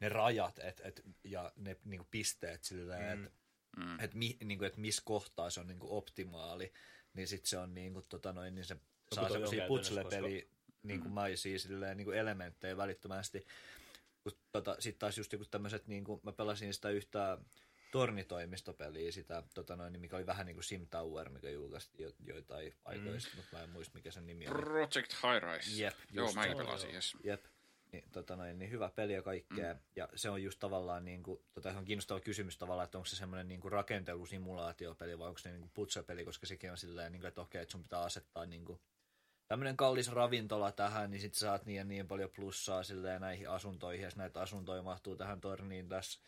ne 0.00 0.08
rajat 0.08 0.58
et, 0.58 0.80
et, 0.84 1.02
ja 1.24 1.52
ne 1.56 1.76
niinku 1.84 2.06
pisteet 2.10 2.64
silleen, 2.64 3.18
mm. 3.18 3.24
että 3.24 3.42
Mm. 3.76 4.00
et, 4.00 4.14
mi, 4.14 4.36
niinku, 4.44 4.64
et 4.64 4.76
missä 4.76 5.02
kohtaa 5.04 5.50
se 5.50 5.60
on 5.60 5.66
niinku 5.66 5.96
optimaali, 5.96 6.72
niin 7.14 7.28
sitten 7.28 7.48
se 7.48 7.58
on 7.58 7.74
niinku, 7.74 8.02
tota 8.02 8.32
noin, 8.32 8.54
niin 8.54 8.64
se 8.64 8.76
saa 9.14 9.28
semmoisia 9.28 9.58
käytännössä, 9.58 9.94
putslepeli 9.94 10.48
niinku 10.82 11.08
Mm. 11.08 11.14
maisia 11.14 11.58
silleen, 11.58 11.96
niinku 11.96 12.10
elementtejä 12.10 12.76
välittömästi. 12.76 13.46
Tota, 14.52 14.76
sitten 14.78 14.98
taas 14.98 15.18
just 15.18 15.32
joku 15.32 15.44
tämmöiset, 15.44 15.86
niinku, 15.86 16.20
mä 16.22 16.32
pelasin 16.32 16.74
sitä 16.74 16.90
yhtä 16.90 17.38
tornitoimistopeliä, 17.92 19.12
sitä, 19.12 19.42
tota 19.54 19.76
noin, 19.76 20.00
mikä 20.00 20.16
oli 20.16 20.26
vähän 20.26 20.46
niin 20.46 20.56
kuin 20.56 20.64
Sim 20.64 20.86
Tower, 20.90 21.28
mikä 21.28 21.50
julkaistiin 21.50 22.04
jo, 22.04 22.12
joitain 22.34 22.74
aikoja 22.84 23.20
sitten, 23.20 23.40
mutta 23.40 23.56
mä 23.56 23.62
en 23.62 23.70
muista 23.70 23.94
mikä 23.94 24.10
sen 24.10 24.26
nimi 24.26 24.48
oli. 24.48 24.54
Project 24.54 25.12
High 25.12 25.54
Rise. 25.54 25.82
Jep, 25.82 25.94
Joo, 26.12 26.28
se. 26.32 26.40
pelasin, 26.56 26.94
jes. 26.94 27.16
Jep. 27.24 27.44
Niin, 27.92 28.04
tota 28.12 28.36
noin, 28.36 28.58
niin 28.58 28.70
hyvä 28.70 28.90
peli 28.90 29.12
ja 29.12 29.22
kaikkea. 29.22 29.74
Mm. 29.74 29.80
Ja 29.96 30.08
se 30.14 30.30
on 30.30 30.42
just 30.42 30.58
tavallaan, 30.58 31.04
niin 31.04 31.22
kuin, 31.22 31.40
tota, 31.54 31.70
ihan 31.70 31.84
kiinnostava 31.84 32.20
kysymys 32.20 32.58
tavallaan, 32.58 32.84
että 32.84 32.98
onko 32.98 33.06
se 33.06 33.16
semmoinen 33.16 33.48
niin 33.48 33.60
kuin 33.60 33.72
rakentelusimulaatiopeli 33.72 35.18
vai 35.18 35.28
onko 35.28 35.38
se 35.38 35.50
niin 35.50 35.60
kuin 35.60 35.70
putsapeli, 35.74 36.24
koska 36.24 36.46
sekin 36.46 36.70
on 36.70 36.78
silleen, 36.78 37.12
niin 37.12 37.20
kuin, 37.20 37.28
että 37.28 37.40
okei, 37.40 37.62
että 37.62 37.72
sun 37.72 37.82
pitää 37.82 38.00
asettaa 38.00 38.46
niin 38.46 38.64
kuin, 38.64 38.80
tämmöinen 39.48 39.76
kallis 39.76 40.12
ravintola 40.12 40.72
tähän, 40.72 41.10
niin 41.10 41.20
sit 41.20 41.34
saat 41.34 41.66
niin 41.66 41.76
ja 41.76 41.84
niin 41.84 42.08
paljon 42.08 42.30
plussaa 42.30 42.82
silleen 42.82 43.20
näihin 43.20 43.48
asuntoihin, 43.48 44.04
ja 44.04 44.10
näitä 44.16 44.40
asuntoja 44.40 44.82
mahtuu 44.82 45.16
tähän 45.16 45.40
torniin 45.40 45.88
tässä 45.88 46.20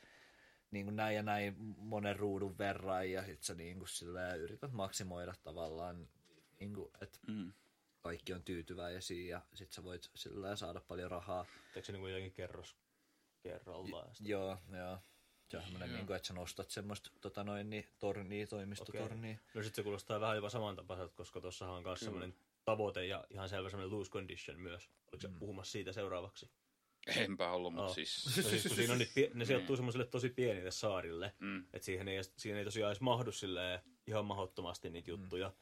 niin 0.75 0.87
kuin 0.87 0.97
näin 0.97 1.17
ja 1.17 1.23
näin 1.23 1.55
monen 1.79 2.17
ruudun 2.17 2.59
verran, 2.59 3.11
ja 3.11 3.25
sit 3.25 3.43
sä 3.43 3.55
niin 3.55 3.79
kuin 3.79 3.89
silleen 3.89 4.41
yrität 4.41 4.73
maksimoida 4.73 5.35
tavallaan, 5.43 6.09
niin 6.61 6.75
kuin, 6.75 6.91
että 7.01 7.19
Mm. 7.27 7.53
kaikki 8.01 8.33
on 8.33 8.43
tyytyväisiä, 8.45 9.29
ja 9.37 9.43
sit 9.55 9.73
sä 9.73 9.85
voit 9.85 10.11
silleen 10.15 10.57
saada 10.57 10.81
paljon 10.81 11.11
rahaa. 11.11 11.47
Teekö 11.75 11.87
se 11.87 11.93
niinku 11.93 12.07
jotenkin 12.07 12.33
kerros 12.33 12.77
kerrallaan? 13.43 14.15
sitten- 14.15 14.31
Joo, 14.31 14.59
joo. 14.77 14.99
Se 15.49 15.57
on 15.57 15.63
semmoinen, 15.63 15.93
niin 15.93 16.07
kuin, 16.07 16.17
että 16.17 16.27
sä 16.29 16.35
nostat 16.35 16.71
semmoista 16.71 17.11
tota 17.21 17.45
noin, 17.45 17.71
niin, 17.71 17.87
tornia, 17.99 18.47
toimistotornia. 18.47 19.39
No 19.55 19.63
sit 19.63 19.75
se 19.75 19.83
kuulostaa 19.83 20.21
vähän 20.21 20.37
jopa 20.37 20.51
samantapaiselta, 20.51 21.15
koska 21.17 21.41
tuossahan 21.41 21.75
on 21.75 21.83
myös 21.83 22.01
semmoinen 22.01 22.35
tavoite 22.65 23.07
ja 23.07 23.25
ihan 23.31 23.49
selvä 23.49 23.71
semmoinen 23.71 23.97
loose 23.97 24.11
condition 24.11 24.61
myös. 24.61 24.89
Oliko 25.13 25.21
se 25.21 25.29
puhumassa 25.39 25.73
siitä 25.73 25.93
seuraavaksi? 25.93 26.51
Enpä 27.17 27.51
ollut, 27.51 27.73
mutta 27.75 27.89
Oh. 27.91 27.95
siis... 27.95 28.37
No 28.37 28.43
siis, 28.51 28.63
kun 28.67 28.77
siinä 28.77 28.93
on 28.93 28.99
niitä, 28.99 29.35
ne 29.35 29.45
sijoittuu 29.45 29.77
semmoiselle 29.77 30.07
tosi 30.07 30.29
pienille 30.29 30.71
saarille, 30.71 31.33
Mm. 31.41 31.65
että 31.73 31.85
siihen 31.85 32.09
ei, 32.09 32.19
siihen 32.37 32.59
ei 32.59 32.65
tosiaan 32.65 32.91
edes 32.93 33.01
mahdu 33.01 33.31
ihan 34.07 34.25
mahdottomasti 34.25 34.91
niitä 34.91 35.11
juttuja. 35.11 35.53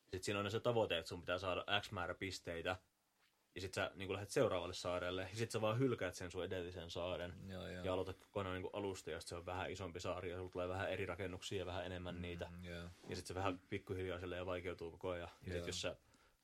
Sitten 0.00 0.22
siinä 0.24 0.40
on 0.40 0.50
se 0.50 0.60
tavoite, 0.60 0.98
että 0.98 1.08
sun 1.08 1.20
pitää 1.20 1.38
saada 1.38 1.64
X 1.80 1.90
määrä 1.90 2.14
pisteitä, 2.14 2.76
ja 3.54 3.60
sit 3.60 3.74
sä 3.74 3.90
niin 3.94 4.12
lähdet 4.12 4.30
seuraavalle 4.30 4.74
saarelle, 4.74 5.22
ja 5.30 5.36
sit 5.36 5.50
sä 5.50 5.60
vaan 5.60 5.78
hylkäät 5.78 6.14
sen 6.14 6.30
sun 6.30 6.44
edellisen 6.44 6.90
saaren. 6.90 7.34
Joo, 7.48 7.68
joo. 7.68 7.84
Ja 7.84 7.92
aloitat 7.92 8.16
kokonaan 8.18 8.62
niin 8.62 8.70
alusta, 8.72 9.10
ja 9.10 9.20
sit 9.20 9.28
se 9.28 9.34
on 9.36 9.46
vähän 9.46 9.70
isompi 9.70 10.00
saari, 10.00 10.30
ja 10.30 10.36
sulla 10.36 10.50
tulee 10.50 10.68
vähän 10.68 10.90
eri 10.90 11.06
rakennuksia 11.06 11.58
ja 11.58 11.66
vähän 11.66 11.86
enemmän 11.86 12.22
niitä. 12.22 12.48
Mm, 12.50 12.64
joo. 12.64 12.82
Ja 13.08 13.16
sitten 13.16 13.26
se 13.26 13.34
vähän 13.34 13.58
pikkuhiljaa 13.68 14.20
silleen 14.20 14.46
vaikeutuu 14.46 14.90
koko 14.90 15.08
ajan. 15.10 15.28
Ja 15.46 15.52
Joo. 15.52 15.58
sit 15.58 15.66
jos 15.66 15.80
sä, 15.80 15.96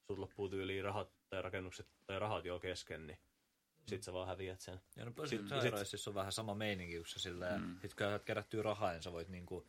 sut 0.07 0.19
loppuu 0.19 0.49
tyyliin 0.49 0.85
rahat 0.85 1.13
tai 1.29 1.43
rakennukset 1.43 1.87
tai 2.07 2.19
rahat 2.19 2.45
jo 2.45 2.59
kesken, 2.61 3.07
niin 3.07 3.19
sit 3.89 4.03
sä 4.03 4.13
vaan 4.13 4.29
häviät 4.29 4.61
sen. 4.61 4.81
Ja 4.97 5.05
no 5.05 5.13
Sit- 5.27 5.41
sit- 5.85 6.07
on 6.09 6.15
vähän 6.15 6.33
sama 6.33 6.55
meininki, 6.55 6.97
kun 6.97 7.07
sä 7.07 7.19
silleen, 7.19 7.61
mm. 7.61 7.79
sit 7.81 7.95
kun 7.95 8.07
kerättyä 8.25 8.63
rahaa, 8.63 8.93
niin 8.93 9.03
sä 9.03 9.13
voit 9.13 9.29
niinku, 9.29 9.67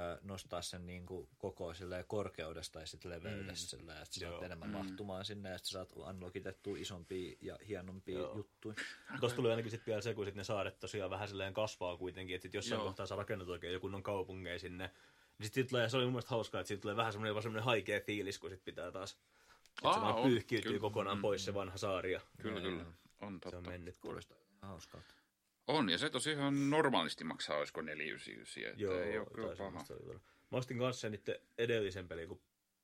ö, 0.00 0.18
nostaa 0.22 0.62
sen 0.62 0.86
niinku 0.86 1.28
koko 1.38 1.74
silleen 1.74 2.04
korkeudesta 2.08 2.80
ja 2.80 2.86
sitten 2.86 3.10
leveydestä 3.10 3.76
mm. 3.76 3.78
silleen, 3.80 4.02
että 4.02 4.14
sä 4.14 4.20
saat 4.20 4.32
Joo. 4.32 4.42
enemmän 4.42 4.70
mahtumaan 4.70 5.24
sinne 5.24 5.50
ja 5.50 5.58
sitten 5.58 5.72
saat 5.72 5.92
unlockitettua 5.96 6.76
isompia 6.78 7.36
ja 7.40 7.58
hienompia 7.68 8.18
Joo. 8.18 8.36
juttuja. 8.36 8.74
Tuossa 9.20 9.36
tulee 9.36 9.52
ainakin 9.52 9.70
sitten 9.70 9.86
vielä 9.86 10.00
se, 10.02 10.14
kun 10.14 10.24
sit 10.24 10.34
ne 10.34 10.44
saaret 10.44 10.78
tosiaan 10.78 11.10
vähän 11.10 11.28
silleen 11.28 11.54
kasvaa 11.54 11.96
kuitenkin, 11.96 12.34
että 12.36 12.42
sit 12.42 12.54
jossain 12.54 12.78
Joo. 12.78 12.84
kohtaa 12.86 13.06
sä 13.06 13.16
rakennut 13.16 13.48
oikein 13.48 13.72
joku 13.72 13.84
kunnon 13.84 14.02
kaupungeja 14.02 14.58
sinne. 14.58 14.90
Niin 15.38 15.44
sit 15.46 15.54
siitä 15.54 15.68
tulee, 15.70 15.88
se 15.88 15.96
oli 15.96 16.04
mun 16.04 16.12
mielestä 16.12 16.30
hauskaa, 16.30 16.60
että 16.60 16.68
siitä 16.68 16.82
tulee 16.82 16.96
vähän 16.96 17.12
semmoinen, 17.12 17.42
semmoinen 17.42 17.64
haikea 17.64 18.00
fiilis, 18.00 18.38
kun 18.38 18.50
sit 18.50 18.64
pitää 18.64 18.92
taas, 18.92 19.10
että 19.12 19.80
se 19.82 19.88
Aa, 19.88 20.00
vaan 20.00 20.14
on, 20.14 20.28
pyyhkiytyy 20.28 20.68
kyllä. 20.68 20.80
kokonaan 20.80 21.18
Mm. 21.18 21.22
pois 21.22 21.44
se 21.44 21.54
vanha 21.54 21.76
saari 21.76 22.12
ja 22.12 22.20
Kyllä, 22.42 22.60
kyllä. 22.60 22.84
On 23.26 23.38
se 23.42 23.46
on 23.46 23.52
totta. 23.52 23.70
mennyt. 23.70 23.98
Kuulostaa 23.98 24.38
hauskalta. 24.62 25.14
On, 25.66 25.90
ja 25.90 25.98
se 25.98 26.10
tosiaan 26.10 26.70
normaalisti 26.70 27.24
maksaa, 27.24 27.58
olisiko 27.58 27.82
499, 27.82 28.70
että 28.70 28.82
Joo, 28.82 29.00
ei 29.00 29.18
ole 29.18 29.26
kyllä 29.34 29.56
paha. 29.56 29.84
Mä 30.50 30.58
ostin 30.58 30.78
kanssa 30.78 31.00
sen 31.00 31.12
niiden 31.12 31.36
edellisen 31.58 32.08
pelin, 32.08 32.28
kun 32.28 32.40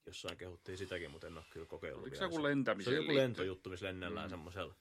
jossain 0.07 0.37
kehuttiin 0.37 0.79
sitäkin, 0.79 1.11
mutta 1.11 1.27
en 1.27 1.37
ole 1.37 1.45
kyllä 1.51 1.67
kokeillut 1.67 2.03
Oliko 2.03 2.17
se 2.17 2.21
vielä 2.21 2.27
joku 2.27 2.37
sitä. 2.37 2.49
lentämiseen 2.49 2.95
Se 2.95 2.99
oli 2.99 3.07
joku 3.07 3.17
lentojuttu, 3.17 3.71
missä 3.71 3.87
lennellään 3.87 4.27
mm. 4.27 4.31
semmoisella 4.31 4.75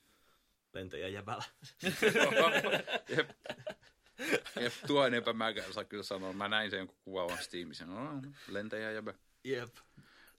lentäjäjävällä. 0.73 1.43
Jep. 3.17 3.29
Jep, 4.61 4.73
tuo 4.87 5.07
enempää 5.07 5.33
mäkään 5.33 5.73
saa 5.73 5.83
kyllä 5.83 6.03
sanoa. 6.03 6.33
Mä 6.33 6.47
näin 6.47 6.69
sen 6.69 6.77
jonkun 6.77 6.97
kuvaavan 7.03 7.43
Steamissa. 7.43 7.85
No, 7.85 8.21
lentäjä 8.47 8.91
jäbä. 8.91 9.13
Jep. 9.43 9.75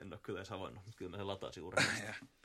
En 0.01 0.13
ole 0.13 0.21
kyllä 0.23 0.39
edes 0.39 0.51
havainnut, 0.51 0.85
mutta 0.85 0.99
kyllä 0.99 1.11
mä 1.11 1.17
sen 1.17 1.27
latasin 1.27 1.63
urheilista. 1.63 2.15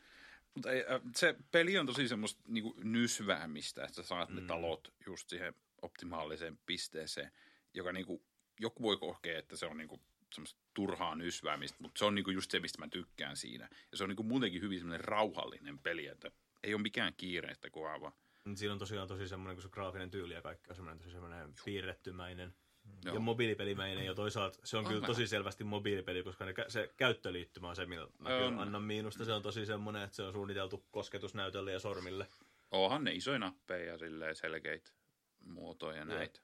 Mutta 0.55 0.71
ei, 0.71 0.85
äh, 0.91 1.01
se 1.15 1.35
peli 1.51 1.77
on 1.77 1.85
tosi 1.85 2.07
semmoista 2.07 2.41
niinku 2.47 2.75
nysväämistä, 2.83 3.83
että 3.83 3.95
sä 3.95 4.03
saat 4.03 4.29
mm. 4.29 4.35
ne 4.35 4.41
talot 4.41 4.93
just 5.05 5.29
siihen 5.29 5.53
optimaaliseen 5.81 6.59
pisteeseen, 6.65 7.31
joka 7.73 7.91
niinku, 7.91 8.23
joku 8.59 8.83
voi 8.83 8.97
kokea, 8.97 9.39
että 9.39 9.55
se 9.55 9.65
on 9.65 9.77
niinku 9.77 9.99
semmoista 10.33 10.59
turhaa 10.73 11.15
nysväämistä, 11.15 11.77
mutta 11.79 11.99
se 11.99 12.05
on 12.05 12.15
niinku 12.15 12.31
just 12.31 12.51
se, 12.51 12.59
mistä 12.59 12.79
mä 12.79 12.87
tykkään 12.87 13.37
siinä. 13.37 13.69
Ja 13.91 13.97
se 13.97 14.03
on 14.03 14.09
niinku 14.09 14.23
muutenkin 14.23 14.61
hyvin 14.61 14.79
semmoinen 14.79 15.05
rauhallinen 15.05 15.79
peli, 15.79 16.07
että 16.07 16.31
ei 16.63 16.73
ole 16.73 16.81
mikään 16.81 17.13
kiireistä 17.17 17.69
kuvaava. 17.69 18.11
Mut 18.45 18.57
Siinä 18.57 18.73
on 18.73 18.79
tosiaan 18.79 19.07
tosi 19.07 19.27
semmoinen, 19.27 19.55
kun 19.55 19.63
se 19.63 19.69
graafinen 19.69 20.11
tyyli 20.11 20.33
ja 20.33 20.41
kaikki 20.41 20.69
on 20.69 20.75
semmoinen 20.75 20.97
tosi 20.97 21.11
semmoinen 21.11 21.53
piirrettymäinen. 21.65 22.53
Joo. 23.05 23.13
Ja 23.13 23.19
mobiilipelimäinen, 23.19 24.05
ja 24.05 24.15
toisaalta 24.15 24.59
se 24.63 24.77
on 24.77 24.85
On 24.85 24.87
kyllä 24.87 25.01
vähän. 25.01 25.15
tosi 25.15 25.27
selvästi 25.27 25.63
mobiilipeli, 25.63 26.23
koska 26.23 26.45
ne, 26.45 26.53
se 26.67 26.93
käyttöliittymä 26.97 27.69
on 27.69 27.75
se, 27.75 27.85
millä 27.85 28.07
mä 28.19 28.29
On. 28.29 28.49
kyllä 28.49 28.61
annan 28.61 28.81
miinusta. 28.83 29.25
Se 29.25 29.33
on 29.33 29.41
tosi 29.41 29.65
semmoinen, 29.65 30.01
että 30.01 30.15
se 30.15 30.23
on 30.23 30.33
suunniteltu 30.33 30.85
kosketusnäytölle 30.91 31.71
ja 31.71 31.79
sormille. 31.79 32.27
Onhan 32.71 33.03
ne 33.03 33.11
isoja 33.13 33.39
nappeja 33.39 33.91
ja 33.91 33.97
silleen 33.97 34.35
selkeitä 34.35 34.91
muotoja 35.45 36.05
näitä. 36.05 36.39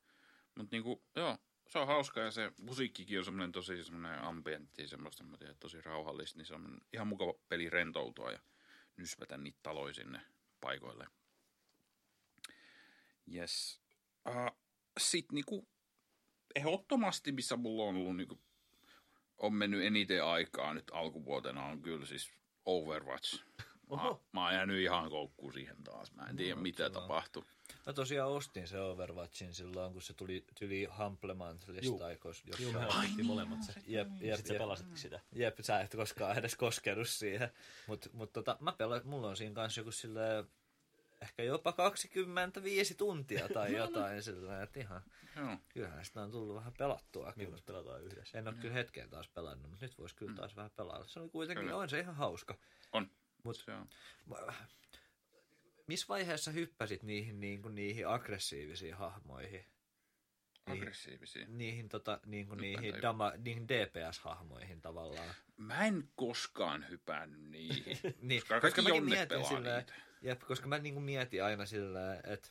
Mutta 0.56 0.76
niinku, 0.76 1.04
joo, 1.16 1.38
se 1.68 1.80
on 1.80 1.88
hauska 1.88 2.20
ja 2.20 2.32
se 2.32 2.52
musiikkikin 2.60 3.20
on 3.20 3.26
semmoinen 3.26 3.52
tosi 3.52 3.84
semmoinen 3.84 4.22
ambientti, 4.22 4.88
semmoista 4.88 5.24
mä 5.24 5.38
tiedän, 5.38 5.56
tosi 5.60 5.82
rauhallista, 5.82 6.38
niin 6.38 6.46
se 6.46 6.54
on 6.54 6.78
ihan 6.94 7.08
mukava 7.08 7.34
peli 7.50 7.70
rentoutua 7.70 8.32
ja 8.32 8.40
nyspätä 8.98 9.38
niitä 9.38 9.60
taloja 9.64 9.94
sinne 9.94 10.22
paikoille. 10.62 11.08
Yes. 13.34 13.82
Uh, 14.30 14.58
Sitten 15.00 15.36
niinku, 15.36 15.68
ehdottomasti, 16.56 17.32
missä 17.32 17.56
mulla 17.58 17.84
on 17.84 17.96
ollut 17.96 18.16
niinku, 18.18 18.40
on 19.38 19.54
mennyt 19.54 19.84
eniten 19.86 20.24
aikaa 20.26 20.74
nyt 20.74 20.92
alkuvuotena, 20.94 21.66
on 21.66 21.82
kyllä 21.82 22.06
siis 22.06 22.32
Overwatch. 22.66 23.44
Mä, 23.90 23.96
Oho. 23.96 24.24
mä 24.32 24.44
oon 24.46 24.54
jäänyt 24.54 24.82
ihan 24.82 25.10
koukkuun 25.10 25.54
siihen 25.54 25.84
taas. 25.84 26.14
Mä 26.14 26.24
en 26.30 26.36
tiedä, 26.36 26.56
No, 26.56 26.62
mitä 26.62 26.90
kiva. 26.90 27.02
tapahtui. 27.02 27.44
Mä 27.88 27.94
tosiaan 27.94 28.32
ostin 28.32 28.68
se 28.68 28.80
Overwatchin 28.80 29.54
silloin, 29.54 29.94
kun 29.94 30.02
se 30.02 30.14
tuli 30.14 30.46
tyli 30.60 30.88
Hamplemantlista 30.90 31.86
Juu. 31.86 32.04
aikois 32.04 32.44
Juu, 32.60 32.72
me 32.72 32.80
jossain. 32.80 33.00
ostettiin 33.00 33.26
molemmat 33.26 33.64
se. 33.64 33.74
Jep, 33.88 34.08
jep, 34.22 34.36
Sitten 34.36 34.48
sä 34.48 34.54
jep. 34.54 34.58
pelasitkin 34.62 34.98
sitä. 34.98 35.20
Jep, 35.36 35.58
sä 35.62 35.82
et 35.82 35.92
koskaan 35.96 36.38
edes 36.38 36.56
koskenut 36.56 37.10
siihen. 37.10 37.50
Mutta 37.88 38.10
mut 38.14 38.34
tota, 38.34 38.58
mä 38.60 38.72
pelaan, 38.72 39.02
mulla 39.06 39.28
on 39.28 39.38
siinä 39.38 39.56
kanssa 39.56 39.82
joku 39.82 39.92
silleen, 39.92 40.46
ehkä 41.22 41.44
jopa 41.44 41.72
25 41.74 42.96
tuntia 42.96 43.50
tai 43.50 43.76
jotain 43.76 44.24
silleen, 44.24 44.64
että 44.64 44.80
ihan, 44.80 45.02
Joo. 45.36 45.58
kyllähän 45.70 46.06
sitä 46.06 46.22
on 46.22 46.32
tullut 46.32 46.56
vähän 46.56 46.74
pelattua. 46.78 47.34
Milloin 47.36 47.64
pelataan 47.64 48.04
yhdessä? 48.04 48.40
En 48.40 48.48
ole 48.48 48.56
kyllä 48.62 48.74
hetkeen 48.74 49.10
taas 49.10 49.28
pelannut, 49.28 49.70
mutta 49.72 49.86
nyt 49.86 49.98
voisi 49.98 50.16
kyllä 50.16 50.36
taas 50.36 50.56
vähän 50.56 50.72
pelata. 50.72 51.08
Se 51.08 51.20
oli 51.20 51.30
kuitenkin, 51.30 51.66
Kyllä. 51.66 51.78
on 51.78 51.90
se 51.90 52.00
ihan 52.00 52.16
hauska. 52.16 52.58
On. 52.92 53.12
Mut 53.44 53.56
Se 53.56 53.74
on. 53.74 53.90
missä 55.88 56.06
vaiheessa 56.10 56.52
hyppäsit 56.52 57.04
niihin, 57.04 57.40
niin 57.40 57.62
kuin, 57.62 57.76
niihin 57.76 58.08
aggressiivisiin 58.08 58.96
hahmoihin? 58.96 59.66
Niihin, 60.68 60.82
Aggressiivisia. 60.84 61.46
niihin, 61.48 61.90
tota, 61.90 62.20
niin 62.26 62.48
kuin, 62.48 62.62
niihin, 62.62 63.02
dama, 63.02 63.32
niihin 63.38 63.68
DPS-hahmoihin 63.70 64.82
tavallaan. 64.82 65.36
Mä 65.58 65.86
en 65.86 66.10
koskaan 66.16 66.90
hypännyt 66.90 67.42
niihin. 67.42 67.98
Niin, 68.22 68.42
Koska 68.42 68.62
koska 68.62 68.82
mäkin 68.82 69.04
mietin 69.04 69.38
niitä. 69.40 69.94
jep, 70.22 70.40
koska 70.40 70.68
mä 70.68 70.78
niinku 70.80 71.00
mietin 71.02 71.44
aina 71.44 71.66
silleen, 71.66 72.22
että 72.32 72.50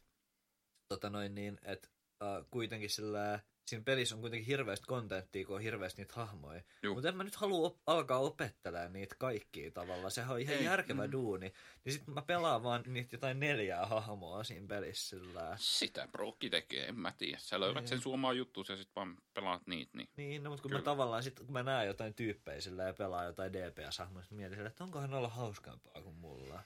tota 0.88 1.10
noin 1.10 1.34
niin, 1.34 1.58
että 1.62 1.88
uh, 2.24 2.46
kuitenkin 2.50 2.90
silleen, 2.90 3.40
siinä 3.70 3.84
pelissä 3.84 4.14
on 4.14 4.20
kuitenkin 4.20 4.46
hirveästi 4.46 4.86
kontenttia, 4.86 5.46
kun 5.46 5.56
on 5.56 5.62
hirveästi 5.62 6.02
niitä 6.02 6.14
hahmoja. 6.16 6.62
Mutta 6.94 7.08
en 7.08 7.16
mä 7.16 7.24
nyt 7.24 7.34
halua 7.34 7.66
op- 7.66 7.80
alkaa 7.86 8.18
opettelemaan 8.18 8.92
niitä 8.92 9.14
kaikkia 9.18 9.70
tavallaan. 9.70 10.10
Sehän 10.10 10.30
on 10.30 10.40
ihan 10.40 10.56
Ei, 10.56 10.64
järkevä 10.64 11.06
mm. 11.06 11.12
duuni. 11.12 11.52
Niin 11.84 11.92
sit 11.92 12.06
mä 12.06 12.22
pelaan 12.22 12.62
vaan 12.62 12.82
niitä 12.86 13.14
jotain 13.14 13.40
neljää 13.40 13.86
hahmoa 13.86 14.44
siinä 14.44 14.66
pelissä 14.66 15.08
sillä 15.18 15.56
Sitä 15.58 16.08
brokki 16.12 16.50
tekee, 16.50 16.86
en 16.86 16.98
mä 16.98 17.12
tiedä. 17.18 17.38
Sä 17.38 17.60
löydät 17.60 17.82
Niin. 17.82 17.88
sen 17.88 18.00
suomaan 18.00 18.36
juttu 18.36 18.64
ja 18.68 18.76
sit 18.76 18.90
vaan 18.96 19.16
pelaat 19.34 19.66
niitä. 19.66 19.98
Niin. 19.98 20.08
Niin, 20.16 20.42
no, 20.42 20.50
mutta 20.50 20.62
kun 20.62 20.70
Kyllä. 20.70 20.80
mä 20.80 20.84
tavallaan 20.84 21.22
sit, 21.22 21.40
kun 21.40 21.52
mä 21.52 21.62
näen 21.62 21.86
jotain 21.86 22.14
tyyppejä 22.14 22.60
sillä 22.60 22.82
ja 22.82 22.94
pelaa 22.94 23.24
jotain 23.24 23.52
DPS-hahmoja, 23.52 24.22
sit 24.22 24.30
mietin 24.30 24.66
että 24.66 24.84
onkohan 24.84 25.14
olla 25.14 25.28
hauskampaa 25.28 26.02
kuin 26.02 26.16
mulla. 26.16 26.62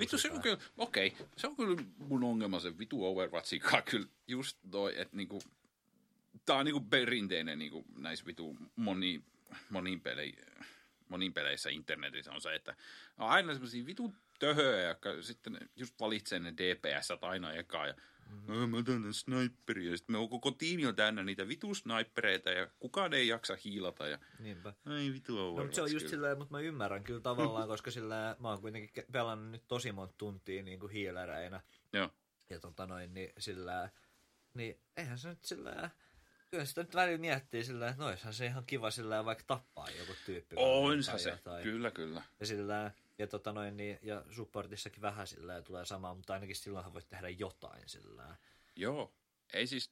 Vittu 0.00 0.18
se 0.18 0.30
on 0.30 0.42
kyllä, 0.42 0.58
okei, 0.78 1.16
se 1.36 1.46
on 1.46 1.56
kyllä 1.56 1.82
mun 1.98 2.24
ongelma 2.24 2.60
se 2.60 2.78
vitu 2.78 3.06
Overwatchin 3.06 3.62
kyllä 3.90 4.06
just 4.26 4.58
toi, 4.70 5.00
että 5.00 5.16
niinku, 5.16 5.42
tää 6.46 6.56
on 6.56 6.64
niinku 6.64 6.80
perinteinen 6.80 7.58
niinku 7.58 7.84
näissä 7.96 8.26
vitu 8.26 8.56
moni, 8.76 9.24
monin, 9.70 10.00
peli, 10.00 10.36
monin 11.08 11.32
peleissä 11.32 11.70
internetissä 11.70 12.32
on 12.32 12.40
se, 12.40 12.54
että 12.54 12.74
on 13.18 13.28
aina 13.28 13.52
semmosia 13.52 13.86
vitu 13.86 14.14
töhöjä, 14.38 14.88
jotka 14.88 15.22
sitten 15.22 15.58
just 15.76 16.00
valitsee 16.00 16.38
ne 16.38 16.52
DPS 16.52 17.10
aina 17.20 17.52
ekaa 17.52 17.86
ja 17.86 17.94
mm-hmm. 18.28 18.70
mä 18.70 18.76
otan 18.76 19.02
tän 19.02 19.14
sniperi 19.14 19.90
ja 19.90 19.96
sitten 19.96 20.14
me 20.14 20.18
on 20.18 20.28
koko 20.28 20.50
tiimi 20.50 20.86
on 20.86 20.96
täynnä 20.96 21.22
niitä 21.22 21.48
vitu 21.48 21.74
snipereita 21.74 22.50
ja 22.50 22.68
kukaan 22.78 23.14
ei 23.14 23.28
jaksa 23.28 23.56
hiilata 23.64 24.06
ja 24.06 24.18
Niinpä. 24.38 24.72
ai 24.86 25.12
vitu 25.12 25.36
No, 25.36 25.42
Overwatch 25.42 25.62
mutta 25.64 25.74
se 25.74 25.82
on 25.82 25.92
just 25.92 25.98
kyllä. 25.98 26.10
silleen, 26.10 26.38
mutta 26.38 26.54
mä 26.54 26.60
ymmärrän 26.60 27.04
kyllä 27.04 27.20
tavallaan, 27.20 27.68
koska 27.74 27.90
sillä 27.90 28.36
mä 28.38 28.48
oon 28.48 28.60
kuitenkin 28.60 29.04
pelannut 29.12 29.50
nyt 29.50 29.68
tosi 29.68 29.92
monta 29.92 30.14
tuntia 30.18 30.62
niin 30.62 30.80
kuin 30.80 30.92
hiilereinä. 30.92 31.60
Joo. 31.92 32.10
Ja 32.50 32.60
tota 32.60 32.86
noin, 32.86 33.14
niin 33.14 33.32
sillä, 33.38 33.90
niin 34.54 34.80
eihän 34.96 35.18
se 35.18 35.28
nyt 35.28 35.44
sillä, 35.44 35.90
kyllä 36.50 36.64
sitä 36.64 36.82
nyt 36.82 36.94
välillä 36.94 37.18
miettii 37.18 37.64
sillä, 37.64 37.88
että 37.88 38.02
noishan 38.02 38.34
se 38.34 38.46
ihan 38.46 38.66
kiva 38.66 38.90
sillä 38.90 39.24
vaikka 39.24 39.44
tappaa 39.46 39.90
joku 39.90 40.12
tyyppi. 40.26 40.56
On 40.58 40.98
tai 41.06 41.18
se, 41.18 41.30
jotain. 41.30 41.62
kyllä 41.62 41.90
kyllä. 41.90 42.22
Ja 42.40 42.46
sillä, 42.46 42.90
ja 43.18 43.26
tota 43.26 43.52
noin, 43.52 43.76
niin, 43.76 43.98
ja 44.02 44.24
supportissakin 44.30 45.02
vähän 45.02 45.26
sillä 45.26 45.62
tulee 45.62 45.84
samaa, 45.84 46.14
mutta 46.14 46.32
ainakin 46.32 46.56
silloinhan 46.56 46.94
voit 46.94 47.08
tehdä 47.08 47.28
jotain 47.28 47.88
sillä. 47.88 48.36
Joo. 48.76 49.12
Ei 49.52 49.66
siis, 49.66 49.90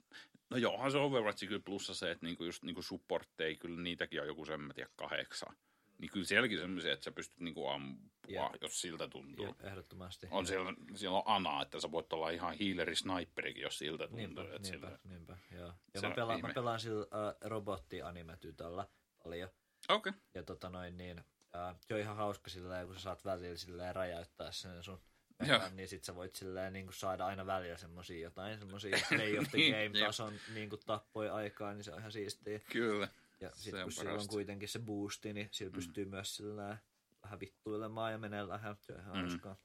no 0.50 0.56
johan 0.56 0.92
se 0.92 0.98
Overwatch 0.98 1.48
kyllä 1.48 1.62
plussa 1.64 1.94
se, 1.94 2.10
että 2.10 2.26
niinku 2.26 2.44
just 2.44 2.62
niinku 2.62 2.82
supportteja, 2.82 3.56
kyllä 3.56 3.80
niitäkin 3.80 4.20
on 4.20 4.26
joku 4.26 4.44
sen, 4.44 4.60
mä 4.60 4.74
tiedän, 4.74 4.92
kahdeksan. 4.96 5.56
Niin 5.98 6.10
kyllä 6.10 6.26
sielläkin 6.26 6.58
semmoisia, 6.58 6.92
että 6.92 7.04
sä 7.04 7.12
pystyt 7.12 7.40
niinku 7.40 7.66
ampua, 7.66 8.10
Jep. 8.28 8.62
jos 8.62 8.80
siltä 8.80 9.08
tuntuu. 9.08 9.46
Ja 9.46 9.70
ehdottomasti. 9.70 10.28
On 10.30 10.46
siellä, 10.46 10.74
siellä 10.94 11.18
on 11.18 11.22
Ana, 11.26 11.62
että 11.62 11.80
sä 11.80 11.90
voit 11.92 12.12
olla 12.12 12.30
ihan 12.30 12.56
healeri 12.60 12.96
sniperikin, 12.96 13.62
jos 13.62 13.78
siltä 13.78 14.08
tuntuu. 14.08 14.16
Niinpä, 14.16 14.42
että 14.42 14.70
niinpä, 14.70 14.86
sillä... 14.86 14.98
niinpä, 15.04 15.36
joo. 15.50 15.72
Ja 15.94 16.00
mä 16.00 16.10
pelaan, 16.10 16.38
ihme. 16.38 16.48
mä 16.48 16.54
pelaan 16.54 16.80
sillä 16.80 17.02
uh, 17.02 17.48
robotti-animetytöllä 17.50 18.86
paljon. 19.24 19.50
Okei. 19.88 20.10
Okay. 20.10 20.20
Ja 20.34 20.42
tota 20.42 20.68
noin 20.68 20.96
niin, 20.96 21.20
uh, 21.20 21.80
se 21.80 21.94
on 21.94 22.00
ihan 22.00 22.16
hauska 22.16 22.50
silleen, 22.50 22.86
kun 22.86 22.96
sä 22.96 23.00
saat 23.00 23.24
välillä 23.24 23.56
silleen 23.56 23.96
räjäyttää 23.96 24.52
sen 24.52 24.82
sun 24.82 25.00
mekan, 25.38 25.76
niin 25.76 25.88
sit 25.88 26.04
sä 26.04 26.14
voit 26.14 26.34
silleen 26.34 26.72
niin 26.72 26.86
kuin 26.86 26.94
saada 26.94 27.26
aina 27.26 27.46
välillä 27.46 27.76
semmosia 27.76 28.20
jotain, 28.20 28.58
semmosia 28.58 28.98
play 29.08 29.38
of 29.38 29.50
the 29.50 29.58
Niin, 29.58 29.72
game 29.72 29.98
jep. 29.98 30.06
tason 30.06 30.32
niin 30.54 30.70
kuin 30.70 30.80
tappoi 30.86 31.30
aikaa, 31.30 31.74
niin 31.74 31.84
se 31.84 31.92
on 31.92 31.98
ihan 31.98 32.12
siistiä. 32.12 32.58
Kyllä. 32.72 33.08
Ja 33.40 33.50
Se 33.54 33.62
sit 33.62 33.74
on 33.74 33.82
kun 33.82 33.92
sillä 33.92 34.12
on 34.12 34.28
kuitenkin 34.28 34.68
se 34.68 34.78
boosti, 34.78 35.32
niin 35.32 35.48
sillä 35.52 35.72
pystyy 35.72 36.04
myös 36.04 36.36
sillä 36.36 36.78
vähän 37.22 37.40
vittuilemaan 37.40 38.12
ja 38.12 38.18
menee 38.18 38.48
lähellä, 38.48 38.76
se 38.80 38.92
on 38.92 39.00
ihan 39.00 39.16
Mm. 39.16 39.20
hauskaa. 39.20 39.56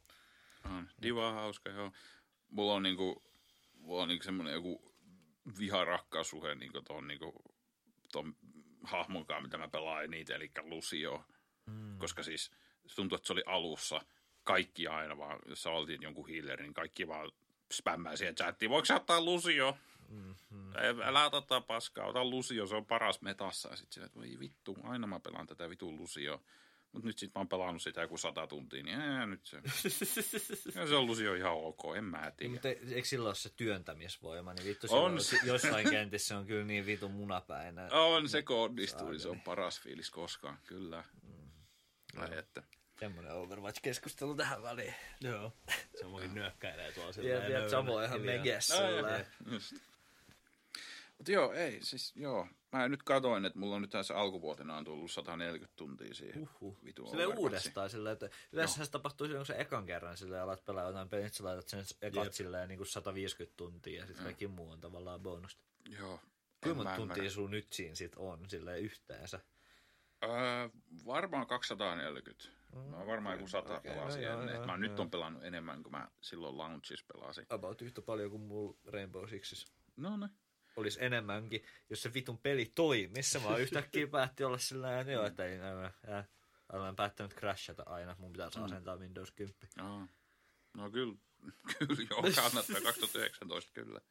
On. 0.66 0.90
Diva 1.02 1.28
on 1.28 1.34
hauska, 1.34 1.70
joo. 1.70 1.92
Mulla 2.50 2.74
on 2.74 2.84
niinku, 2.84 3.24
mulla 3.74 4.02
on 4.02 4.08
niinku 4.08 4.24
semmonen 4.24 4.54
joku 4.54 4.96
viharakkaussuhe 5.60 6.56
niinku 6.56 6.82
ton, 6.82 7.08
niinku, 7.08 7.44
ton 8.12 8.36
hahmon 8.84 9.26
kanssa, 9.26 9.42
mitä 9.42 9.58
mä 9.58 9.68
pelaan 9.68 10.04
eniten, 10.04 10.36
eli 10.36 10.52
Lucio. 10.62 11.26
Mm. 11.66 11.98
Koska 11.98 12.24
siis 12.24 12.52
tuntuu, 12.96 13.16
että 13.16 13.28
se 13.28 13.34
oli 13.34 13.44
alussa 13.46 14.02
kaikki 14.44 14.88
aina 14.88 15.18
vaan, 15.18 15.40
jos 15.46 15.64
sä 15.64 15.70
oltiin 15.70 16.02
jonkun 16.02 16.30
healerin, 16.30 16.64
niin 16.64 16.74
kaikki 16.74 17.08
vaan 17.08 17.32
spämmää 17.74 18.16
siihen 18.16 18.36
chattiin. 18.36 18.70
Voiko 18.70 18.86
sä 18.86 18.96
ottaa 18.96 19.22
Lucio? 19.26 19.78
Mm-hmm. 20.12 20.72
Älä 21.04 21.26
ota 21.26 21.42
tätä 21.42 21.62
paskaa, 21.62 22.06
ota 22.06 22.26
Lucio, 22.26 22.68
se 22.68 22.76
on 22.76 22.86
paras 22.86 23.22
metassa. 23.22 23.70
Ja 23.70 23.76
sit 23.76 23.92
sillä, 23.92 24.06
että 24.06 24.20
voi 24.20 24.40
vittu, 24.40 24.78
aina 24.84 25.08
mä 25.08 25.20
pelaan 25.20 25.48
tätä 25.48 25.70
vitun 25.70 25.98
Lucio. 25.98 26.44
Mutta 26.92 27.08
nyt 27.08 27.20
sit 27.20 27.32
mä 27.36 27.40
oon 27.40 27.48
pelannut 27.50 27.82
sitä 27.82 28.02
joku 28.02 28.18
sata 28.18 28.48
tuntia, 28.48 28.84
niin 28.84 29.02
ää, 29.02 29.26
nyt 29.26 29.46
se... 29.46 29.58
ja 30.80 30.88
se 30.88 30.96
on 30.96 31.06
Lucio 31.06 31.34
ihan 31.36 31.54
ok, 31.54 31.80
en 31.98 32.04
mä 32.04 32.32
tiedä. 32.38 32.52
mutta 32.52 32.68
eikö 32.70 33.04
sillä 33.08 33.30
ole 33.30 33.36
se 33.36 33.50
työntämisvoima, 33.56 34.54
niin 34.54 34.66
vittu 34.68 34.88
On 34.90 35.12
on 35.14 35.24
se. 35.24 35.38
jossain 35.44 35.90
kentissä 35.90 36.38
on 36.38 36.46
kyllä 36.46 36.66
niin 36.66 36.86
vitun 36.86 37.12
munapäinen. 37.12 37.94
On 37.94 38.30
se 38.30 38.42
kun 38.42 38.56
onnistuu, 38.58 39.10
niin 39.10 39.20
se 39.20 39.30
on 39.30 39.42
paras 39.42 39.82
fiilis 39.82 40.10
koskaan, 40.10 40.58
kyllä. 40.68 41.04
Ai 42.18 42.38
että. 42.38 42.64
Semmoinen 43.00 43.32
Overwatch-keskustelu 43.34 44.36
tähän 44.36 44.64
väliin. 44.64 44.94
Joo. 45.22 45.54
Se 46.00 46.12
voi 46.12 46.28
nyökkäilee 46.28 46.92
tuolla 46.92 47.12
sillä 47.14 47.30
Jep, 47.30 47.50
jep, 47.50 47.68
Samoin 47.70 48.06
ihan 48.06 48.22
megessä. 48.22 48.76
sillä- 48.76 49.26
Just. 51.22 51.30
Mut 51.30 51.34
joo, 51.36 51.54
ei, 51.54 51.80
siis 51.84 52.16
joo. 52.16 52.48
Mä 52.72 52.88
nyt 52.88 53.04
katoin, 53.04 53.46
että 53.46 53.60
mulla 53.60 53.76
on 53.76 53.82
nyt 53.82 53.92
tässä 53.92 54.16
alkuvuotena 54.16 54.78
on 54.78 54.84
tullut 54.86 55.12
140 55.12 55.76
tuntia 55.76 56.14
siihen. 56.14 56.42
Uhuh. 56.62 56.78
Vitu 56.86 57.08
Overwatchiin. 57.08 57.40
uudestaan 57.40 57.90
silleen, 57.90 58.14
että 58.14 58.30
yleensä 58.52 58.86
se 58.86 58.92
tapahtuu 58.92 59.28
silloin, 59.28 59.40
kun 59.40 59.56
se 59.56 59.62
ekan 59.62 59.86
kerran 59.86 60.18
silleen 60.18 60.42
alat 60.44 60.66
pelaa 60.66 60.88
jotain 60.88 61.10
peliä, 61.10 61.24
nyt 61.24 61.34
sä 61.34 61.44
laitat 61.44 61.68
sen 61.68 61.86
ekat 62.02 62.24
Jep. 62.24 62.34
silleen 62.34 62.68
niin 62.68 62.78
kuin 62.78 62.88
150 62.88 63.58
tuntia 63.58 64.00
ja 64.02 64.08
sitten 64.08 64.24
kaikki 64.26 64.48
muu 64.48 64.72
on 64.72 64.82
tavallaan 64.82 65.22
bonusta. 65.22 65.64
Joo. 66.00 66.20
Kuinka 66.64 66.84
mä 66.84 66.84
monta 66.84 66.96
tuntia 66.96 67.16
ymmärrä. 67.16 67.30
sulla 67.30 67.50
nyt 67.50 67.74
siinä 67.74 67.96
sit 67.96 68.16
on 68.16 68.50
silleen 68.50 68.82
yhteensä? 68.82 69.40
Öö, 70.24 70.30
varmaan 71.06 71.48
240. 71.48 72.50
Mä 72.76 72.98
oon 72.98 73.08
varmaan 73.08 73.36
joku 73.36 73.48
100 73.48 73.78
okei, 73.78 73.92
pelasin 73.94 74.24
no 74.24 74.40
ennen. 74.40 74.56
joo, 74.56 74.66
mä 74.66 74.78
nyt 74.78 74.92
joo. 74.92 75.02
on 75.02 75.12
pelannut 75.12 75.44
enemmän 75.44 75.84
kuin 75.84 75.92
mä 75.92 76.08
silloin 76.22 76.58
launchissa 76.58 77.06
pelasin. 77.14 77.46
About 77.50 77.82
yhtä 77.82 78.02
paljon 78.02 78.30
kuin 78.32 78.42
mulla 78.42 78.78
Rainbow 78.86 79.30
Sixis. 79.30 79.66
No 79.98 80.18
ne. 80.18 80.30
Olisi 80.76 81.04
enemmänkin, 81.06 81.66
jos 81.90 82.02
se 82.02 82.14
vitun 82.14 82.38
peli 82.38 82.72
toimisi. 82.76 83.40
Mä 83.40 83.58
yhtäkkiä 83.58 84.08
päätti 84.18 84.44
olla 84.44 84.58
sillä 84.58 85.00
että 85.00 85.12
joo, 85.12 85.26
että 85.26 85.46
ei 85.46 85.58
nämä. 85.58 85.92
Ja 86.08 86.24
olen 86.74 86.96
päättänyt 86.96 87.34
crashata 87.36 87.84
aina. 87.86 88.16
Mun 88.20 88.32
pitäisi 88.32 88.60
asentaa 88.60 88.98
Windows 88.98 89.32
10. 89.32 89.58
Joo. 89.78 90.08
No 90.74 90.92
kyllä, 90.92 91.16
kyllä 91.78 92.08
joo, 92.10 92.22
kannattaa 92.22 92.82
2019 92.84 93.72
kyllä. 93.74 94.02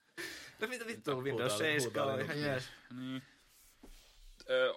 No 0.61 0.67
mitä 0.67 0.87
vittu, 0.87 1.23
Windows 1.23 1.53
Huutaa- 1.53 1.59
7 1.59 2.09
on 2.09 2.21
ihan 2.21 2.37
niin. 2.37 2.47
jees. 2.47 2.65
Niin. 2.99 3.23
Öö, 4.51 4.73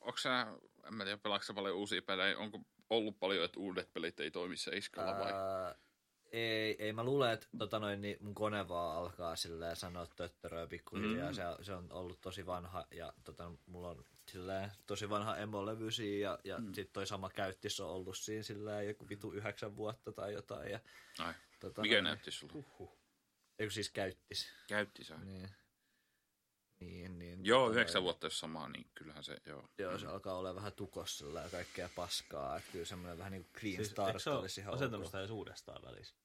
onko 0.00 0.16
sä, 0.18 0.46
en 0.86 0.94
mä 0.94 1.04
tiedä, 1.04 1.18
pelaatko 1.18 1.44
sä 1.44 1.54
paljon 1.54 1.76
uusia 1.76 2.02
pelejä, 2.02 2.38
onko 2.38 2.60
ollut 2.90 3.18
paljon, 3.18 3.44
että 3.44 3.60
uudet 3.60 3.92
pelit 3.92 4.20
ei 4.20 4.30
toimi 4.30 4.56
seiskalla 4.56 5.18
vai? 5.18 5.32
Ää, 5.32 5.74
ei, 6.34 6.76
ei, 6.78 6.92
mä 6.92 7.04
luulen, 7.04 7.32
että 7.32 7.46
tota 7.58 7.78
noin, 7.78 8.00
niin 8.00 8.16
mun 8.20 8.34
kone 8.34 8.68
vaan 8.68 8.96
alkaa 8.96 9.36
silleen 9.36 9.76
sanoa 9.76 10.06
töttöröä 10.06 10.66
pikkuhiljaa. 10.66 11.28
Mm. 11.28 11.34
Se, 11.34 11.42
se, 11.62 11.74
on 11.74 11.92
ollut 11.92 12.20
tosi 12.20 12.46
vanha 12.46 12.86
ja 12.90 13.12
tota, 13.24 13.52
mulla 13.66 13.88
on 13.88 14.04
silleen, 14.30 14.72
tosi 14.86 15.10
vanha 15.10 15.36
emolevy 15.36 15.90
siinä 15.90 16.28
ja, 16.28 16.38
ja 16.44 16.58
mm. 16.58 16.74
sit 16.74 16.92
toi 16.92 17.06
sama 17.06 17.30
käyttis 17.30 17.80
on 17.80 17.88
ollut 17.88 18.16
siinä 18.16 18.42
silleen 18.42 18.88
joku 18.88 19.08
vitu 19.08 19.32
yhdeksän 19.32 19.76
vuotta 19.76 20.12
tai 20.12 20.32
jotain. 20.32 20.70
Ja, 20.70 20.80
Ai, 21.18 21.34
tota, 21.60 21.82
mikä 21.82 21.94
noin, 21.94 22.04
näytti 22.04 22.30
sulla? 22.30 22.92
Eikö 23.58 23.72
siis 23.72 23.90
käyttis? 23.90 24.48
Käytti 24.68 25.04
sä? 25.04 25.18
Niin. 25.18 25.48
Niin, 26.80 27.18
niin. 27.18 27.44
Joo, 27.44 27.60
tota 27.60 27.72
yhdeksän 27.72 28.02
vuotta 28.02 28.26
jos 28.26 28.40
samaa, 28.40 28.68
niin 28.68 28.86
kyllähän 28.94 29.24
se, 29.24 29.38
joo. 29.46 29.68
Joo, 29.78 29.98
se 29.98 30.06
alkaa 30.06 30.38
olla 30.38 30.54
vähän 30.54 30.72
tukossa 30.72 31.26
ja 31.26 31.48
kaikkea 31.50 31.88
paskaa. 31.96 32.56
Että 32.56 32.72
kyllä 32.72 32.84
semmoinen 32.84 33.18
vähän 33.18 33.32
niin 33.32 33.44
kuin 33.44 33.52
clean 33.52 33.76
Siis, 33.76 33.90
start 33.90 34.22
se 34.22 34.30
olisi 34.30 34.60
ihan 34.60 34.72
ole 34.72 34.76
asentanut 34.76 35.04
ok. 35.04 35.08
sitä 35.08 35.18
edes 35.18 35.30
uudestaan 35.30 35.82
välissä? 35.82 36.23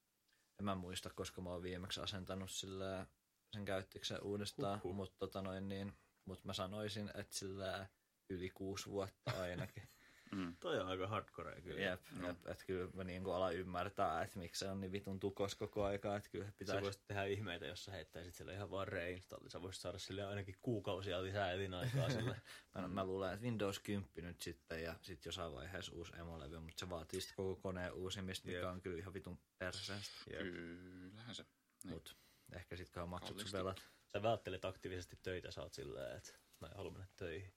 En 0.60 0.66
mä 0.66 0.76
muista, 0.76 1.10
koska 1.10 1.42
mä 1.42 1.50
oon 1.50 1.64
viimeksi 1.64 2.02
asentanut 2.02 2.52
sillä 2.52 3.08
sen 3.54 3.66
käyttiksen 3.66 4.24
uudestaan, 4.24 4.80
Huhhuh. 4.84 4.96
mutta 4.96 5.18
tota 5.20 5.42
noin 5.42 5.70
niin, 5.70 5.94
mut 6.26 6.46
mä 6.46 6.54
sanoisin, 6.54 7.12
että 7.14 7.36
sillä 7.36 7.88
yli 8.30 8.50
kuusi 8.50 8.90
vuotta 8.90 9.32
ainakin. 9.42 9.90
Mm. 10.32 10.56
Toi 10.60 10.80
on 10.80 10.88
aika 10.88 11.08
hardcore 11.08 11.62
kyllä. 11.62 11.82
jep, 11.82 12.02
jep 12.24 12.48
että 12.48 12.66
kyllä 12.66 12.90
mä 12.94 13.04
niinku 13.04 13.32
alan 13.32 13.56
ymmärtää, 13.56 14.24
että 14.24 14.40
miksi 14.40 14.60
se 14.60 14.70
on 14.72 14.82
niin 14.82 14.92
vitun 14.92 15.20
tukos 15.20 15.56
koko 15.56 15.84
aikaa, 15.84 16.18
että 16.18 16.30
kyllä 16.30 16.46
Sä 16.46 16.52
pitäisi... 16.58 16.82
voisit 16.82 17.08
tehdä 17.08 17.24
ihmeitä, 17.24 17.66
jos 17.66 17.86
sä 17.86 17.92
heittäisit 17.92 18.36
sille 18.36 18.54
ihan 18.54 18.72
vaan 18.72 18.88
reinstalli. 18.88 19.50
Sä 19.50 19.62
voisit 19.62 19.82
saada 19.82 19.98
sille 19.98 20.26
ainakin 20.26 20.56
kuukausia 20.62 21.24
lisää 21.24 21.52
elinaikaa 21.52 22.10
sille. 22.10 22.42
Mä, 22.76 22.88
mä 22.88 23.06
luulen, 23.06 23.34
että 23.34 23.44
Windows 23.44 23.80
10 23.80 24.10
nyt 24.16 24.42
sitten 24.42 24.84
ja 24.84 24.96
sitten 25.02 25.30
jossain 25.30 25.54
vaiheessa 25.54 25.96
uusi 25.96 26.14
emolevy, 26.20 26.60
mutta 26.60 26.80
se 26.80 26.90
vaatii 26.90 27.22
sitten 27.22 27.36
koko 27.36 27.56
koneen 27.56 27.94
uusimista, 27.94 28.48
mikä 28.48 28.60
Jep. 28.60 28.68
on 28.68 28.82
kyllä 28.82 28.98
ihan 28.98 29.14
vitun 29.14 29.40
perseestä. 29.58 30.14
Kyllähän 30.26 31.36
se. 31.36 31.46
Niin. 31.84 31.94
Mut 31.94 32.18
ehkä 32.54 32.76
sit 32.76 32.90
kun 32.90 33.10
maksut 33.10 33.40
sun 33.40 33.52
velat. 33.52 33.82
Sä 34.08 34.22
välttelet 34.22 34.66
aktiivisesti 34.66 35.20
töitä, 35.24 35.52
sä 35.52 35.62
oot 35.62 35.74
silleen, 35.74 36.18
että 36.18 36.34
mä 36.60 36.68
en 36.68 36.78
halua 36.78 36.92
mennä 36.92 37.08
töihin. 37.18 37.54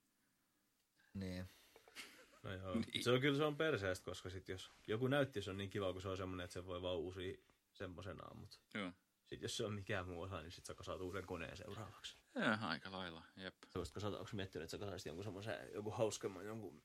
Niin. 1.15 1.49
No 2.43 2.53
joo. 2.53 2.77
Se 3.01 3.11
on 3.11 3.21
kyllä 3.21 3.37
se 3.37 3.45
on 3.45 3.57
perseestä, 3.57 4.05
koska 4.05 4.31
sit 4.31 4.49
jos 4.49 4.71
joku 4.87 5.09
näyttis 5.09 5.49
on 5.49 5.57
niin 5.57 5.71
kiva, 5.71 5.93
kun 5.93 6.03
se 6.03 6.09
on 6.09 6.17
semmonen, 6.17 6.45
että 6.45 6.55
se 6.55 6.67
voi 6.67 6.83
vaan 6.83 6.97
uusia 6.97 7.37
semmosenaan, 7.73 8.37
mutta 8.37 8.59
Joo. 8.75 8.93
sit 9.27 9.43
jos 9.43 9.57
se 9.57 9.65
on 9.65 9.73
mikään 9.73 10.09
muu 10.09 10.23
osa, 10.23 10.43
niin 10.43 10.53
sit 10.53 10.67
sä 10.67 10.75
kasaat 10.75 11.01
uuden 11.01 11.27
koneen 11.27 11.57
seuraavaksi. 11.57 12.17
Ja, 12.35 12.55
aika 12.55 12.93
lailla, 12.93 13.23
jep. 13.37 13.55
Sä 13.69 13.79
voisit 13.79 13.95
kasata, 13.95 14.19
onko 14.19 14.31
miettinyt, 14.33 14.65
että 14.65 14.71
sä 14.71 14.79
kasaisit 14.79 15.07
jonkun 15.07 15.25
semmoisen, 15.25 15.73
joku 15.75 15.91
hauskemman, 15.91 16.47
jonkun 16.47 16.83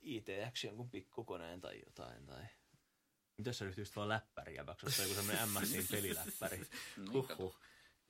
ITX, 0.00 0.64
jonkun 0.64 0.90
pikkukoneen 0.90 1.60
tai 1.60 1.82
jotain, 1.86 2.26
tai... 2.26 2.42
Mitäs 3.36 3.58
sä 3.58 3.64
ryhtyisit 3.64 3.96
vaan 3.96 4.08
läppäriä, 4.08 4.66
vaikka 4.66 4.90
se 4.90 5.02
joku 5.02 5.14
semmonen 5.14 5.48
MSin 5.60 5.86
peliläppäri. 5.90 6.56
Niin. 6.96 7.12
Huhhuh. 7.12 7.60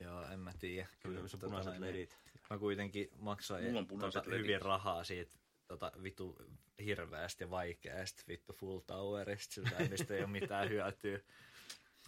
Joo, 0.01 0.27
en 0.27 0.41
mä 0.41 0.53
tiedä. 0.59 0.89
Kyllä, 1.03 1.23
missä 1.23 1.37
on 1.37 1.41
tota 1.41 1.51
punaiset 1.51 1.81
ledit. 1.81 2.19
Mä 2.51 2.59
kuitenkin 2.59 3.09
maksoin 3.19 3.65
Mulla 3.65 3.79
on 3.79 3.87
punaiset 3.87 4.25
tota, 4.25 4.37
hyvin 4.37 4.63
rahaa 4.63 5.05
siitä 5.05 5.42
tota, 5.79 6.03
vitu 6.03 6.37
hirveästi 6.85 7.45
ja 7.45 7.51
vaikeasti 7.51 8.25
vittu 8.29 8.53
full 8.53 8.79
towerista, 8.79 9.55
siltä, 9.55 9.77
mistä 9.91 10.15
ei 10.15 10.21
ole 10.21 10.31
mitään 10.31 10.69
hyötyä. 10.69 11.21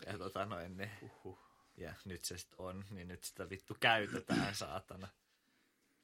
Ja 0.07 0.19
tota 0.19 0.47
noin, 0.47 0.77
niin, 0.77 0.91
uhuh. 1.03 1.39
ja 1.77 1.95
nyt 2.05 2.25
se 2.25 2.39
sitten 2.39 2.61
on, 2.61 2.85
niin 2.91 3.09
nyt 3.09 3.25
sitä 3.25 3.51
vittu 3.51 3.77
käytetään, 3.81 4.55
saatana. 4.55 5.09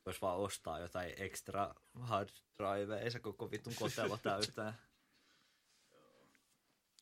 Vois 0.07 0.23
vaan 0.23 0.39
ostaa 0.39 0.79
jotain 0.79 1.15
extra 1.17 1.75
hard 2.01 2.31
driveja, 2.59 3.11
se 3.11 3.21
koko 3.21 3.51
vitun 3.51 3.75
kotelo 3.75 4.17
täytää. 4.17 4.75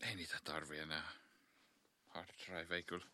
Ei 0.00 0.14
niitä 0.14 0.38
tarvi 0.44 0.78
enää. 0.78 1.11
Hard 2.06 2.28
drive 2.46 2.76
ei 2.76 2.82
kyllä. 2.82 3.06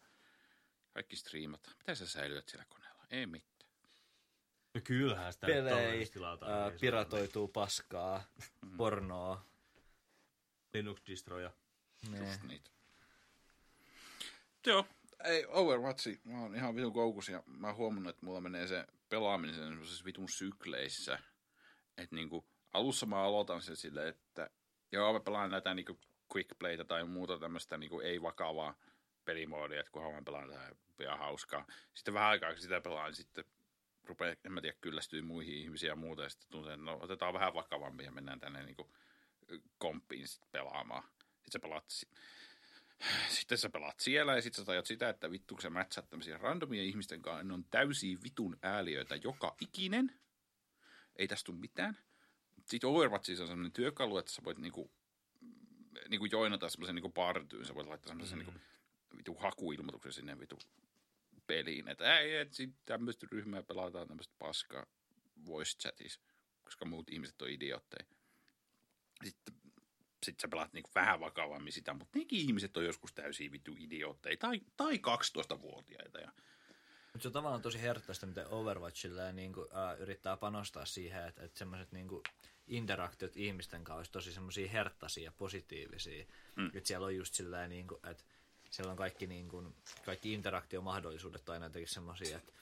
Kaikki 0.92 1.16
striimata. 1.16 1.70
Mitä 1.78 1.95
sä 1.95 2.07
säilytät 2.07 2.49
siellä 2.49 2.64
koneella? 2.68 3.05
Ei 3.11 3.26
mitään. 3.26 3.53
No 4.75 4.81
kyllähän 4.85 5.33
sitä 5.33 5.47
Pelei, 5.47 6.07
tilata. 6.07 6.47
ää, 6.47 6.70
piratoituu 6.81 7.49
paskaa, 7.49 8.25
pornoa. 8.77 9.45
Linux-distroja. 10.75 11.51
Nee. 12.11 12.20
Just 12.20 12.43
niitä. 12.43 12.70
Joo, 14.66 14.87
ei 15.25 15.47
Overwatchi, 15.49 16.20
mä 16.25 16.41
oon 16.41 16.55
ihan 16.55 16.77
vitun 16.77 16.93
koukus 16.93 17.29
ja 17.29 17.43
mä 17.47 17.66
oon 17.66 17.77
huomannut, 17.77 18.11
että 18.14 18.27
mulla 18.27 18.41
menee 18.41 18.66
se 18.66 18.87
pelaaminen 19.09 19.55
semmoisessa 19.55 20.05
vitun 20.05 20.29
sykleissä. 20.29 21.18
Että 21.97 22.16
niinku 22.16 22.45
alussa 22.72 23.07
mä 23.07 23.22
aloitan 23.22 23.62
sen 23.62 23.77
silleen, 23.77 24.09
että 24.09 24.51
joo 24.93 25.12
mä 25.12 25.20
pelaan 25.20 25.51
näitä 25.51 25.75
niinku 25.75 25.99
quick 26.35 26.59
playtä 26.59 26.85
tai 26.85 27.05
muuta 27.05 27.39
tämmöistä 27.39 27.77
niinku 27.77 28.01
ei 28.01 28.22
vakavaa 28.22 28.75
pelimoodia, 29.25 29.81
että 29.81 29.93
kunhan 29.93 30.14
mä 30.14 30.22
pelaan 30.22 30.49
tätä 30.49 30.77
ihan 31.01 31.18
hauskaa. 31.18 31.66
Sitten 31.95 32.14
vähän 32.14 32.29
aikaa 32.29 32.53
kun 32.53 32.62
sitä 32.62 32.81
pelaan, 32.81 33.07
niin 33.07 33.14
sitten 33.16 33.45
rupeaa, 34.07 34.36
en 34.44 34.52
mä 34.52 34.61
tiedä, 34.61 34.76
kyllästyy 34.80 35.22
muihin 35.22 35.55
ihmisiin 35.55 35.88
ja 35.88 35.96
muuta, 35.96 36.22
ja 36.22 36.28
sitten 36.28 36.50
tuntuu, 36.50 36.70
että 36.70 36.84
no 36.84 36.98
otetaan 37.02 37.34
vähän 37.34 37.55
vakavampi 37.55 38.05
ja 38.05 38.12
mennään 38.12 38.40
tänne 38.40 38.64
niinku 38.64 38.94
komppiin 39.78 40.28
sit 40.28 40.52
pelaamaan. 40.52 41.05
Sitten 41.34 41.52
sä 41.52 41.59
pelaat, 41.59 41.84
si- 41.88 42.09
sitten 43.28 43.59
sä 43.59 43.70
pelaat 43.70 44.00
siellä 44.00 44.34
ja 44.34 44.42
sitten 44.42 44.62
sä 44.62 44.66
tajut 44.66 44.86
sitä, 44.86 45.09
että 45.09 45.30
vittu 45.30 45.55
kun 45.55 45.62
sä 45.62 45.70
mätsät 45.70 46.11
tämmöisiä 46.11 46.38
randomia 46.38 46.82
ihmisten 46.82 47.22
kanssa, 47.22 47.44
ne 47.44 47.55
on 47.55 47.64
täysiä 47.64 48.18
vitun 48.24 48.59
ääliöitä 48.62 49.16
joka 49.16 49.57
ikinen. 49.61 50.20
Ei 51.16 51.28
tästä 51.28 51.46
tule 51.46 51.59
mitään. 51.59 51.98
Sitten 52.66 52.90
Overwatchissa 52.90 53.44
on 53.44 53.48
semmoinen 53.48 53.72
työkalu, 53.72 54.18
että 54.18 54.32
sä 54.32 54.44
voit 54.44 54.59
niinku, 54.59 54.90
niinku 56.09 56.24
joinata 56.24 56.68
semmoisen 56.68 56.94
niinku 56.94 57.11
partyyn. 57.11 57.64
Sä 57.64 57.74
voit 57.74 57.86
laittaa 57.86 58.09
semmoisen 58.09 58.38
mm. 58.38 58.44
niinku 58.44 58.61
vitu 59.16 59.34
hakuilmoituksen 59.34 60.12
sinne 60.12 60.40
vitu 60.40 60.59
peliin. 61.47 61.88
Että 61.88 62.18
ei, 62.18 62.36
et 62.36 62.53
tämmöistä 62.84 63.26
ryhmää 63.32 63.62
pelataan 63.62 64.09
tämmöistä 64.09 64.34
paskaa 64.38 64.86
voice 65.47 65.78
chatissa, 65.78 66.20
koska 66.64 66.84
muut 66.84 67.11
ihmiset 67.11 67.42
on 67.42 67.51
idiootteja. 67.51 68.07
Sitten 69.24 69.55
sit 70.24 70.40
sä 70.40 70.49
pelaat 70.49 70.72
niinku 70.72 70.90
vähän 70.95 71.20
vakavammin 71.20 71.72
sitä, 71.72 71.95
mutta 71.95 72.18
nekin 72.18 72.38
ihmiset 72.38 72.76
on 72.76 72.84
joskus 72.84 73.12
täysin 73.12 73.53
vittu 73.53 73.76
idiootteja 73.78 74.36
tai, 74.36 74.61
tai 74.76 74.97
12-vuotiaita. 74.97 76.18
Ja, 76.18 76.32
Mutta 77.12 77.22
se 77.22 77.28
on 77.28 77.32
tavallaan 77.32 77.62
tosi 77.62 77.82
herttaista, 77.82 78.26
miten 78.26 78.49
Overwatchilla 78.49 79.32
niin 79.32 79.53
kuin, 79.53 79.68
äh, 79.76 80.01
yrittää 80.01 80.36
panostaa 80.36 80.84
siihen, 80.84 81.28
että, 81.28 81.42
että 81.42 81.59
semmoiset 81.59 81.92
niin 81.92 82.09
kuin, 82.09 82.22
interaktiot 82.66 83.36
ihmisten 83.36 83.84
kanssa 83.84 83.99
olisi 83.99 84.12
tosi 84.12 84.32
semmoisia 84.32 84.70
herttaisia 84.70 85.24
ja 85.24 85.32
positiivisia. 85.32 86.24
Mm. 86.57 86.66
Että 86.66 86.88
siellä 86.88 87.07
on 87.07 87.16
just 87.16 87.34
silleen, 87.34 87.70
niin 87.70 87.88
kuin, 87.88 88.07
että 88.11 88.24
siellä 88.75 88.91
on 88.91 88.97
kaikki, 88.97 89.27
niin 89.27 89.49
kuin, 89.49 89.75
kaikki 90.05 90.33
interaktiomahdollisuudet 90.33 91.49
aina 91.49 91.66
jotenkin 91.66 91.89
semmoisia, 91.95 92.37
että, 92.37 92.53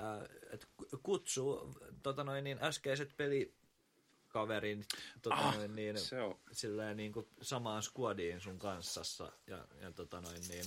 äh, 0.00 0.22
että 0.50 0.66
kutsuu 1.02 1.78
tota 2.02 2.24
noin, 2.24 2.44
niin 2.44 2.58
äskeiset 2.62 3.16
pelikaverin 3.16 4.84
tota 5.22 5.36
Ah, 5.36 5.54
noin, 5.56 5.76
niin, 5.76 5.98
se 5.98 6.20
on. 6.22 6.38
silleen, 6.52 6.96
niin 6.96 7.12
kuin, 7.12 7.28
samaan 7.42 7.82
squadiin 7.82 8.40
sun 8.40 8.58
kanssassa 8.58 9.32
ja, 9.46 9.68
ja 9.80 9.92
tota 9.92 10.20
noin, 10.20 10.48
niin, 10.48 10.64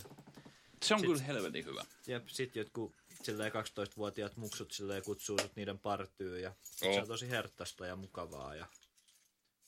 se 0.84 0.94
on 0.96 1.02
kyllä 1.02 1.22
helvetin 1.22 1.66
hyvä. 1.66 1.86
ja 2.08 2.22
sit 2.28 2.56
jotkut 2.56 2.96
silleen 3.24 3.52
12-vuotiaat 3.52 4.38
muksut 4.38 4.72
silleen 4.72 5.04
kutsuu 5.04 5.40
sut 5.40 5.56
niiden 5.56 5.80
partyyn 5.80 6.42
ja 6.42 6.54
sit 6.62 6.88
Oo. 6.88 6.94
se 6.94 7.02
on 7.02 7.08
tosi 7.08 7.30
herttaista 7.30 7.86
ja 7.86 7.96
mukavaa 7.96 8.56
ja 8.56 8.66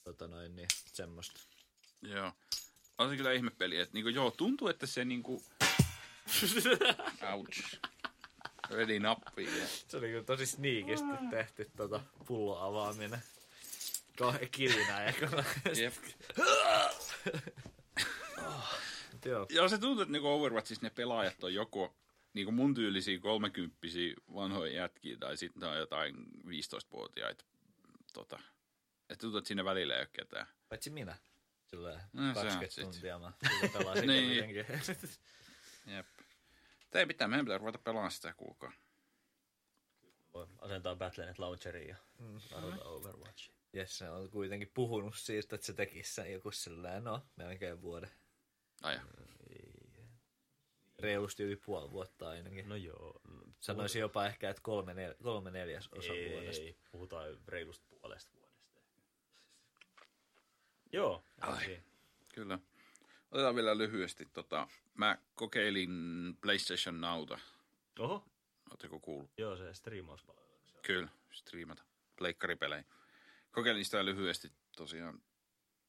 tota 0.03 0.27
noin 0.27 0.55
niin 0.55 0.67
semmoista. 0.93 1.39
Joo. 2.01 2.31
On 2.97 3.09
se 3.09 3.17
kyllä 3.17 3.31
ihmepeli, 3.31 3.77
että 3.77 3.93
niinku, 3.93 4.09
joo, 4.09 4.31
tuntuu, 4.31 4.67
että 4.67 4.85
se 4.85 5.05
niinku... 5.05 5.43
Ouch. 7.33 7.79
Vedi 8.69 8.99
nappiin. 8.99 9.57
Ja... 9.59 9.67
Se 9.67 9.97
oli 9.97 10.07
kyllä 10.07 10.23
tosi 10.23 10.45
sniikisti 10.45 11.07
tehty 11.29 11.71
tota 11.77 12.01
pullon 12.25 12.61
avaaminen. 12.61 13.23
Kauhean 14.17 14.49
kilinää 14.51 15.05
ja 15.05 15.13
Jep. 15.81 15.93
Joo. 19.25 19.45
Joo, 19.49 19.69
se 19.69 19.77
tuntuu, 19.77 20.01
että 20.01 20.11
niinku 20.11 20.27
Overwatchissa 20.27 20.85
ne 20.85 20.89
pelaajat 20.89 21.43
on 21.43 21.53
joko 21.53 21.95
niinku 22.33 22.51
mun 22.51 22.73
tyylisiä 22.73 23.19
kolmekymppisiä 23.19 24.13
vanhoja 24.33 24.73
jätkiä 24.73 25.17
tai 25.17 25.37
sitten 25.37 25.69
on 25.69 25.77
jotain 25.77 26.15
15-vuotiaita. 26.45 27.45
Tota. 28.13 28.39
Et 29.09 29.19
tuntuu, 29.19 29.37
että 29.37 29.47
siinä 29.47 29.65
välillä 29.65 29.93
ei 29.95 30.01
ole 30.01 30.09
ketään. 30.13 30.47
Paitsi 30.69 30.89
minä. 30.89 31.15
Silleen 31.73 32.01
No, 32.13 32.21
se 32.33 32.39
on 32.39 32.45
20 32.45 32.69
sit. 32.75 32.83
tuntia 32.83 33.19
mä 33.19 33.31
sitä 33.61 33.79
pelasin 33.79 34.07
Niin. 34.07 34.27
kuitenkin. 34.27 34.65
Jep. 35.85 36.05
Ei 36.93 37.05
mitään, 37.05 37.29
meidän 37.29 37.45
pitää 37.45 37.57
ruveta 37.57 37.77
pelaamaan 37.77 38.11
sitä 38.11 38.33
kuulkaa. 38.33 38.71
Voi 40.33 40.47
asentaa 40.61 40.95
Battlenet 40.95 41.39
launcheriin 41.39 41.87
ja 41.89 41.95
Mm. 42.19 42.39
aloita 42.53 42.83
Overwatch. 42.85 43.49
Jesse 43.73 44.09
on 44.09 44.29
kuitenkin 44.29 44.71
puhunut 44.73 45.15
siitä, 45.15 45.55
että 45.55 45.65
se 45.67 45.73
tekisi 45.73 46.13
sen 46.13 46.31
joku 46.33 46.51
silleen, 46.51 47.03
no, 47.03 47.25
melkein 47.35 47.81
vuoden. 47.81 48.09
Ai, 48.81 48.99
Reilusti 50.99 51.43
yli 51.43 51.55
puoli 51.55 51.91
vuotta 51.91 52.29
ainakin. 52.29 52.69
No 52.69 52.75
joo. 52.75 53.21
no, 53.27 53.41
Sanoisin 53.59 53.99
jopa 53.99 54.25
ehkä, 54.25 54.49
että 54.49 54.61
kolme, 54.63 54.93
nel- 54.93 55.23
kolme 55.23 55.51
neljäs 55.51 55.89
osa 55.91 56.13
ei, 56.13 56.31
vuodesta. 56.31 56.63
Ei, 56.63 56.77
puhutaan 56.91 57.37
reilusta 57.47 57.85
puolesta 57.89 58.31
vuodesta. 58.33 58.42
Joo. 60.93 61.23
Ai. 61.41 61.65
ei. 61.65 61.83
kyllä. 62.33 62.59
Otetaan 63.31 63.55
vielä 63.55 63.77
lyhyesti. 63.77 64.25
Tota, 64.25 64.67
mä 64.93 65.17
kokeilin 65.35 65.91
PlayStation 66.41 67.01
Nauta. 67.01 67.39
Oho. 67.99 68.25
Oletteko 68.69 68.99
kuullut? 68.99 69.31
Joo, 69.37 69.57
se 69.57 69.73
striimauspalvelu. 69.73 70.47
Kyllä, 70.81 71.07
striimata. 71.31 71.83
Pleikkaripelejä. 72.15 72.83
Kokeilin 73.51 73.85
sitä 73.85 74.05
lyhyesti. 74.05 74.51
Tosiaan 74.75 75.21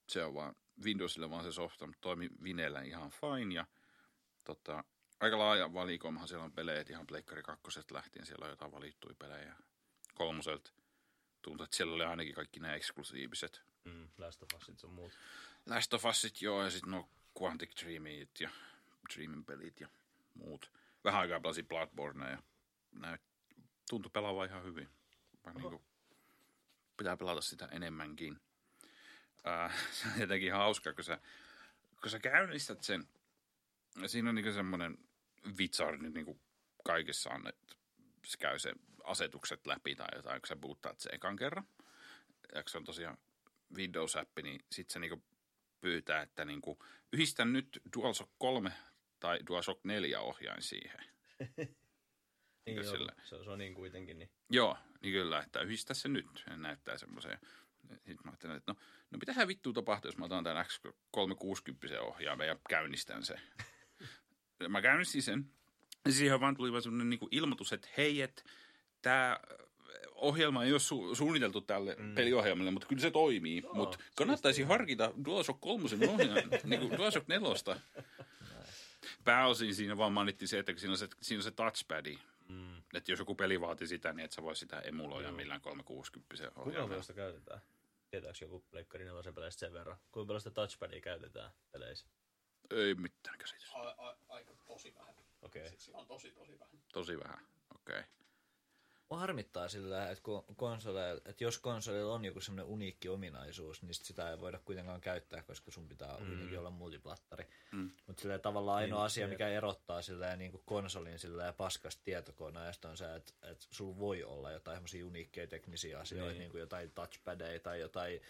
se 0.08 0.24
on 0.24 0.34
vaan 0.34 0.54
Windowsille 0.84 1.30
vaan 1.30 1.44
se 1.44 1.52
softa, 1.52 1.86
mutta 1.86 2.00
toimi 2.00 2.30
Vineellä 2.42 2.82
ihan 2.82 3.10
fine. 3.10 3.54
Ja 3.54 3.66
tota, 4.44 4.84
aika 5.20 5.38
laaja 5.38 5.72
valikoimahan 5.72 6.28
siellä 6.28 6.44
on 6.44 6.52
pelejä, 6.52 6.84
ihan 6.90 7.06
Pleikkari 7.06 7.42
kakkosesta 7.42 7.94
lähtien 7.94 8.26
siellä 8.26 8.44
on 8.44 8.50
jotain 8.50 8.72
valittuja 8.72 9.14
pelejä. 9.18 9.56
Kolmoselta 10.14 10.72
tuntuu, 11.44 11.64
että 11.64 11.76
siellä 11.76 11.94
oli 11.94 12.04
ainakin 12.04 12.34
kaikki 12.34 12.60
nämä 12.60 12.74
eksklusiiviset. 12.74 13.62
Mm, 13.84 14.08
Last 14.18 14.42
of 14.42 14.48
Us 14.54 14.84
on 14.84 14.90
muut. 14.90 15.12
Last 15.66 15.94
of 15.94 16.04
Usit 16.04 16.42
joo, 16.42 16.62
ja 16.62 16.70
sitten 16.70 16.90
no 16.90 17.08
Quantic 17.42 17.82
Dreamit 17.82 18.40
ja 18.40 18.50
Dreamin 19.14 19.44
pelit 19.44 19.80
ja 19.80 19.88
muut. 20.34 20.72
Vähän 21.04 21.20
aikaa 21.20 21.40
pelasin 21.40 21.68
Bloodborne 21.68 22.30
ja 22.30 22.42
näyt, 22.92 23.20
tuntui 23.90 24.10
pelaava 24.10 24.44
ihan 24.44 24.64
hyvin. 24.64 24.88
Vaan 25.44 25.56
niin 25.56 25.80
pitää 26.96 27.16
pelata 27.16 27.40
sitä 27.40 27.68
enemmänkin. 27.72 28.40
Äh, 29.46 29.74
se 29.92 30.08
on 30.08 30.20
jotenkin 30.20 30.52
hauska, 30.52 30.92
kun 30.92 31.04
sä, 31.04 31.18
kun 32.00 32.10
sä 32.10 32.18
käynnistät 32.18 32.82
sen, 32.82 33.08
ja 34.02 34.08
siinä 34.08 34.28
on 34.28 34.34
niin 34.34 34.54
semmoinen 34.54 34.98
nyt 36.00 36.14
niin 36.14 36.40
kaikessa 36.84 37.30
on, 37.30 37.48
että 37.48 37.74
se 38.24 38.38
käy 38.38 38.58
se 38.58 38.72
asetukset 39.04 39.66
läpi 39.66 39.94
tai 39.94 40.08
jotain, 40.16 40.40
kun 40.40 40.48
sä 40.48 40.56
boottaat 40.56 41.00
se 41.00 41.10
ekan 41.12 41.36
kerran. 41.36 41.64
Ja 42.54 42.62
kun 42.62 42.70
se 42.70 42.78
on 42.78 42.84
tosiaan 42.84 43.18
Windows-appi, 43.76 44.42
niin 44.42 44.60
sitten 44.72 44.92
se 44.92 44.98
niinku 44.98 45.22
pyytää, 45.80 46.22
että 46.22 46.44
niinku, 46.44 46.78
yhdistä 47.12 47.44
nyt 47.44 47.80
DualShock 47.96 48.32
3 48.38 48.72
tai 49.20 49.38
DualShock 49.46 49.84
4 49.84 50.20
ohjain 50.20 50.62
siihen. 50.62 51.00
Niin, 52.66 52.76
joo, 52.76 52.94
sillä- 52.94 53.12
se, 53.24 53.44
se, 53.44 53.50
on 53.50 53.58
niin 53.58 53.74
kuitenkin. 53.74 54.18
Niin. 54.18 54.30
Joo, 54.50 54.76
niin 55.02 55.12
kyllä, 55.12 55.42
että 55.42 55.60
yhdistä 55.60 55.94
se 55.94 56.08
nyt. 56.08 56.44
Ja 56.46 56.56
näyttää 56.56 56.98
semmoiseen. 56.98 57.38
Sitten 57.88 58.16
mä 58.24 58.30
ajattelin, 58.30 58.56
että 58.56 58.72
no, 58.72 58.78
no 59.10 59.18
mitähän 59.18 59.48
vittua 59.48 59.72
tapahtuu, 59.72 60.08
jos 60.08 60.16
mä 60.18 60.24
otan 60.24 60.44
tämän 60.44 60.64
X360 60.66 61.98
ohjaamen 62.00 62.48
ja 62.48 62.56
käynnistän 62.68 63.24
sen. 63.24 63.40
mä 64.68 64.82
käynnistin 64.82 65.22
sen. 65.22 65.50
Siihen 66.10 66.40
vaan 66.40 66.56
tuli 66.56 66.72
vaan 66.72 66.82
semmoinen 66.82 67.10
niin 67.10 67.28
ilmoitus, 67.30 67.72
että 67.72 67.88
hei, 67.96 68.22
että 68.22 68.42
tämä 69.04 69.40
ohjelma 70.14 70.64
ei 70.64 70.72
ole 70.72 70.80
su- 70.80 71.14
suunniteltu 71.14 71.60
tälle 71.60 71.96
mm. 71.98 72.14
peliohjelmalle, 72.14 72.70
mutta 72.70 72.86
kyllä 72.86 73.02
se 73.02 73.10
toimii. 73.10 73.62
Joo, 73.62 73.74
mutta 73.74 73.98
kannattaisi 74.16 74.56
siistiä. 74.56 74.74
harkita 74.74 75.12
DualShock 75.24 75.60
3 75.60 75.84
ohjaajan, 76.08 76.50
niin 76.64 76.80
kuin 76.80 76.98
DualShock 76.98 77.28
4. 77.28 77.48
Pääosin 79.24 79.74
siinä 79.74 79.96
vaan 79.96 80.12
mainittiin 80.12 80.48
se, 80.48 80.58
että 80.58 80.72
siinä 80.76 80.92
on 80.92 80.98
se, 80.98 81.08
siinä 81.22 81.38
on 81.38 81.42
se 81.42 81.50
touchpadi. 81.50 82.18
Mm. 82.48 82.78
Että 82.94 83.12
jos 83.12 83.18
joku 83.18 83.34
peli 83.34 83.60
vaati 83.60 83.86
sitä, 83.86 84.12
niin 84.12 84.24
et 84.24 84.32
sä 84.32 84.42
voi 84.42 84.56
sitä 84.56 84.80
emuloida 84.80 85.28
Joo. 85.28 85.36
millään 85.36 85.60
360 85.60 86.36
Kuinka 86.36 86.60
ohjelmalla. 86.60 87.02
sitä 87.02 87.12
käytetään? 87.12 87.60
Tietääks 88.10 88.42
joku 88.42 88.64
pleikkari 88.70 89.04
nelosen 89.04 89.34
peleistä 89.34 89.60
sen 89.60 89.72
verran? 89.72 89.96
Kuinka 90.12 90.26
paljon 90.26 90.40
sitä 90.40 90.50
touchpadia 90.50 91.00
käytetään 91.00 91.50
peleissä? 91.72 92.06
Ei 92.70 92.94
mitään 92.94 93.38
käsitystä. 93.38 93.78
A, 93.78 93.94
a, 93.98 94.16
aika 94.28 94.54
tosi 94.66 94.94
vähän. 94.94 95.14
Okei. 95.42 95.62
Okay. 95.62 95.70
Siis 95.70 95.88
ihan 95.88 96.06
tosi 96.06 96.32
tosi 96.32 96.58
vähän. 96.58 96.78
Tosi 96.92 97.18
vähän. 97.18 97.38
Okei. 97.74 97.98
Okay. 97.98 98.23
Mua 99.10 99.20
harmittaa 99.20 99.68
sillä, 99.68 100.10
että, 100.10 100.22
kun 100.22 100.44
konsoleilla, 100.56 101.20
että 101.24 101.44
jos 101.44 101.58
konsolilla 101.58 102.14
on 102.14 102.24
joku 102.24 102.40
semmoinen 102.40 102.72
uniikki 102.72 103.08
ominaisuus, 103.08 103.82
niin 103.82 103.94
sit 103.94 104.06
sitä 104.06 104.30
ei 104.30 104.40
voida 104.40 104.58
kuitenkaan 104.58 105.00
käyttää, 105.00 105.42
koska 105.42 105.70
sun 105.70 105.88
pitää 105.88 106.16
mm. 106.20 106.26
kuitenkin 106.26 106.58
olla 106.58 106.70
multiplattari. 106.70 107.46
Mm. 107.72 107.90
Mutta 108.06 108.22
sillä 108.22 108.38
tavallaan 108.38 108.78
ainoa 108.78 108.98
Niin, 108.98 109.06
asia, 109.06 109.22
jep. 109.22 109.30
mikä 109.30 109.48
erottaa 109.48 110.02
sillä 110.02 110.36
niin 110.36 110.50
kuin 110.50 110.62
konsolin 110.66 111.18
sillä 111.18 111.52
paskasta 111.52 112.02
tietokoneesta 112.04 112.88
on 112.88 112.96
se, 112.96 113.14
että, 113.14 113.32
että 113.42 113.66
sulla 113.70 113.98
voi 113.98 114.24
olla 114.24 114.50
jotain 114.50 114.76
semmoisia 114.76 115.06
uniikkeja 115.06 115.46
teknisiä 115.46 116.00
asioita, 116.00 116.28
niin. 116.28 116.38
Niin. 116.38 116.50
kuin 116.50 116.60
jotain 116.60 116.90
touchpadeja 116.90 117.60
tai 117.60 117.80
jotain 117.80 118.20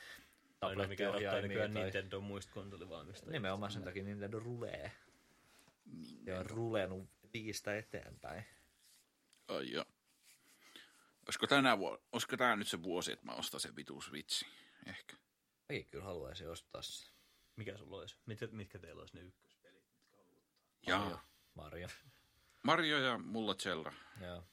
Ainoa 0.60 0.86
mikä 0.86 1.08
erottaa 1.08 1.40
nykyään 1.40 1.72
tai... 1.72 1.82
Nintendo 1.82 2.20
muista 2.20 2.52
konsolivalmistajista. 2.54 3.30
Nimenomaan 3.30 3.72
sen 3.72 3.82
takia 3.82 4.04
Nintendo 4.04 4.38
rulee. 4.38 4.92
Ja 6.26 6.38
on 6.38 6.46
rulenut 6.46 7.08
viistä 7.32 7.76
eteenpäin. 7.76 8.44
Ai 9.48 9.70
joo. 9.70 9.84
Olisiko, 11.26 11.46
tänä 11.46 11.78
vuo- 11.78 12.02
olisiko 12.12 12.36
tää 12.36 12.56
nyt 12.56 12.68
se 12.68 12.82
vuosi, 12.82 13.12
että 13.12 13.26
mä 13.26 13.32
ostan 13.32 13.60
sen 13.60 13.76
vitu 13.76 14.00
Switchi? 14.00 14.46
Ehkä. 14.86 15.16
Ei 15.68 15.84
kyllä 15.84 16.04
haluaisi 16.04 16.46
ostaa 16.46 16.82
se. 16.82 17.10
Mikä 17.56 17.76
sulla 17.76 17.96
olisi? 17.96 18.16
Mitkä, 18.26 18.46
mitkä 18.46 18.78
teillä 18.78 19.00
olisi 19.00 19.16
ne 19.16 19.22
ykköspelit? 19.22 19.84
Ja 20.86 21.18
Mario. 21.54 21.88
Mario 22.62 22.98
ja 22.98 23.18
mulla 23.18 23.54
Zelda. 23.54 23.92
Joo. 24.20 24.44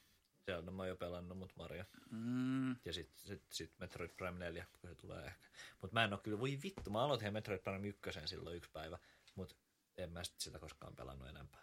Zelda 0.46 0.70
mä 0.70 0.82
oon 0.82 0.88
jo 0.88 0.96
pelannut, 0.96 1.38
mut 1.38 1.56
Mario. 1.56 1.84
Mm. 2.10 2.70
Ja 2.84 2.92
sit, 2.92 3.10
sit, 3.16 3.42
sit 3.50 3.78
Metroid 3.78 4.10
Prime 4.10 4.38
4, 4.38 4.66
kun 4.80 4.90
se 4.90 4.94
tulee 4.94 5.24
ehkä. 5.26 5.46
Mut 5.82 5.92
mä 5.92 6.04
en 6.04 6.12
oo 6.12 6.18
kyllä, 6.18 6.38
voi 6.40 6.58
vittu, 6.62 6.90
mä 6.90 7.02
aloitin 7.02 7.32
Metroid 7.32 7.60
Prime 7.60 7.88
1 7.88 8.10
silloin 8.26 8.56
yksi 8.56 8.70
päivä, 8.70 8.98
mut 9.34 9.56
en 9.96 10.10
mä 10.12 10.24
sit 10.24 10.40
sitä 10.40 10.58
koskaan 10.58 10.96
pelannut 10.96 11.28
enempää. 11.28 11.62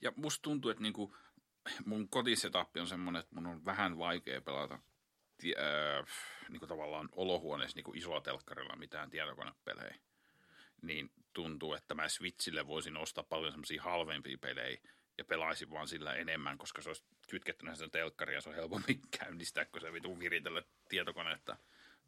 Ja 0.00 0.12
musta 0.16 0.42
tuntuu, 0.42 0.70
että 0.70 0.82
niinku, 0.82 1.14
mun 1.84 2.08
kotisetappi 2.08 2.80
on 2.80 2.86
semmoinen, 2.86 3.20
että 3.20 3.34
mun 3.34 3.46
on 3.46 3.64
vähän 3.64 3.98
vaikea 3.98 4.40
pelata 4.40 4.74
äh, 4.74 6.06
niinku 6.48 6.66
tavallaan 6.66 7.08
olohuoneessa 7.12 7.76
niinku 7.76 7.92
isolla 7.94 8.20
telkkarilla 8.20 8.76
mitään 8.76 9.10
tietokonepelejä. 9.10 9.96
Niin 10.82 11.10
tuntuu, 11.32 11.74
että 11.74 11.94
mä 11.94 12.08
Switchille 12.08 12.66
voisin 12.66 12.96
ostaa 12.96 13.24
paljon 13.24 13.52
semmoisia 13.52 13.82
halvempia 13.82 14.38
pelejä 14.38 14.78
ja 15.18 15.24
pelaisin 15.24 15.70
vaan 15.70 15.88
sillä 15.88 16.14
enemmän, 16.14 16.58
koska 16.58 16.82
se 16.82 16.90
olisi 16.90 17.04
kytkettynä 17.30 17.74
sen 17.74 17.90
telkkariin 17.90 18.34
ja 18.34 18.40
se 18.40 18.48
on 18.48 18.54
helpommin 18.54 19.00
käynnistää, 19.18 19.64
kun 19.64 19.80
se 19.80 19.92
vitun 19.92 20.20
viritellä 20.20 20.62
tietokonetta 20.88 21.56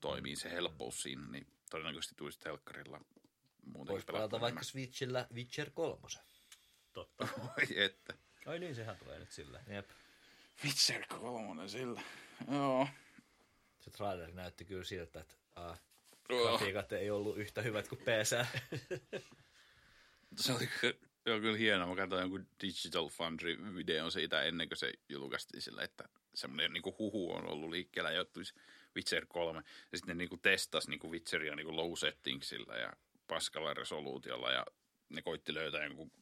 toimii 0.00 0.36
se 0.36 0.50
helppous 0.50 1.02
siinä, 1.02 1.26
niin 1.26 1.46
todennäköisesti 1.70 2.14
tulisi 2.14 2.40
telkkarilla 2.40 3.00
muutenkin 3.64 3.92
Voisi 3.92 4.06
pelata 4.06 4.40
vaikka 4.40 4.64
Switchillä 4.64 5.26
Witcher 5.34 5.70
3. 5.70 6.00
Totta. 6.92 7.28
Oi 7.58 7.82
että. 7.84 8.14
Ai 8.46 8.58
niin, 8.58 8.74
sehän 8.74 8.96
tulee 8.96 9.18
nyt 9.18 9.32
sillä. 9.32 9.60
Jep. 9.66 9.90
Witcher 10.64 11.06
3 11.06 11.68
sillä. 11.68 12.02
Joo. 12.52 12.88
Se 13.80 13.90
traileri 13.90 14.32
näytti 14.32 14.64
kyllä 14.64 14.84
siltä, 14.84 15.20
että 15.20 15.34
uh, 15.70 15.78
Oh. 16.28 16.50
grafiikat 16.50 16.92
ei 16.92 17.10
ollut 17.10 17.38
yhtä 17.38 17.62
hyvät 17.62 17.88
kuin 17.88 17.98
PC. 17.98 18.46
Se 20.36 20.52
oli 20.52 20.68
oli 21.26 21.40
kyllä 21.40 21.56
hienoa. 21.56 21.86
Mä 21.86 21.96
katsoin 21.96 22.20
jonkun 22.20 22.46
Digital 22.62 23.08
Foundry-videon 23.08 24.12
siitä 24.12 24.42
ennen 24.42 24.68
kuin 24.68 24.78
se 24.78 24.92
julkaistiin 25.08 25.62
sillä, 25.62 25.82
että 25.82 26.04
semmoinen 26.34 26.72
niin 26.72 26.98
huhu 26.98 27.32
on 27.32 27.46
ollut 27.46 27.70
liikkeellä 27.70 28.10
ja 28.10 28.24
tulisi 28.24 28.54
Witcher 28.96 29.26
3. 29.26 29.62
Ja 29.92 29.98
sitten 29.98 30.16
ne 30.18 30.24
niin 30.24 30.40
testasi 30.40 30.90
niin 30.90 31.10
Witcheria 31.10 31.56
niin 31.56 31.76
low 31.76 31.92
settingsillä 31.96 32.76
ja 32.76 32.92
paskalla 33.28 33.74
resoluutiolla 33.74 34.52
ja 34.52 34.66
ne 35.08 35.22
koitti 35.22 35.54
löytää 35.54 35.84
jonkun 35.84 36.12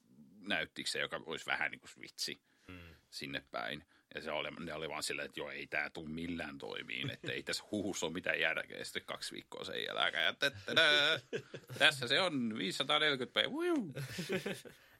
näyttiksen, 0.47 1.01
joka 1.01 1.20
olisi 1.26 1.47
vähän 1.47 1.70
niin 1.70 1.80
kuin 1.80 1.90
switchi 1.90 2.40
Mm. 2.68 2.78
sinne 3.11 3.45
päin. 3.51 3.84
Ja 4.14 4.20
se 4.22 4.30
oli, 4.32 4.51
ne 4.51 4.74
oli 4.74 4.88
vaan 4.88 5.03
silleen, 5.03 5.26
että 5.26 5.40
joo, 5.40 5.51
ei 5.51 5.66
tämä 5.66 5.90
tule 5.90 6.09
millään 6.09 6.59
toimiin, 6.59 7.11
että 7.11 7.32
ei 7.32 7.43
tässä 7.43 7.64
huhussa 7.70 8.07
ole 8.07 8.12
mitään 8.12 8.40
järkeä. 8.40 8.78
Ja 8.78 8.84
sitten 8.84 9.05
kaksi 9.05 9.32
viikkoa 9.34 9.64
sen 9.64 9.84
jälkeen, 9.84 10.36
tättää, 10.36 10.74
tässä 11.78 12.09
se 12.09 12.20
on, 12.20 12.53
540p, 12.59 13.51
Wiu. 13.51 13.93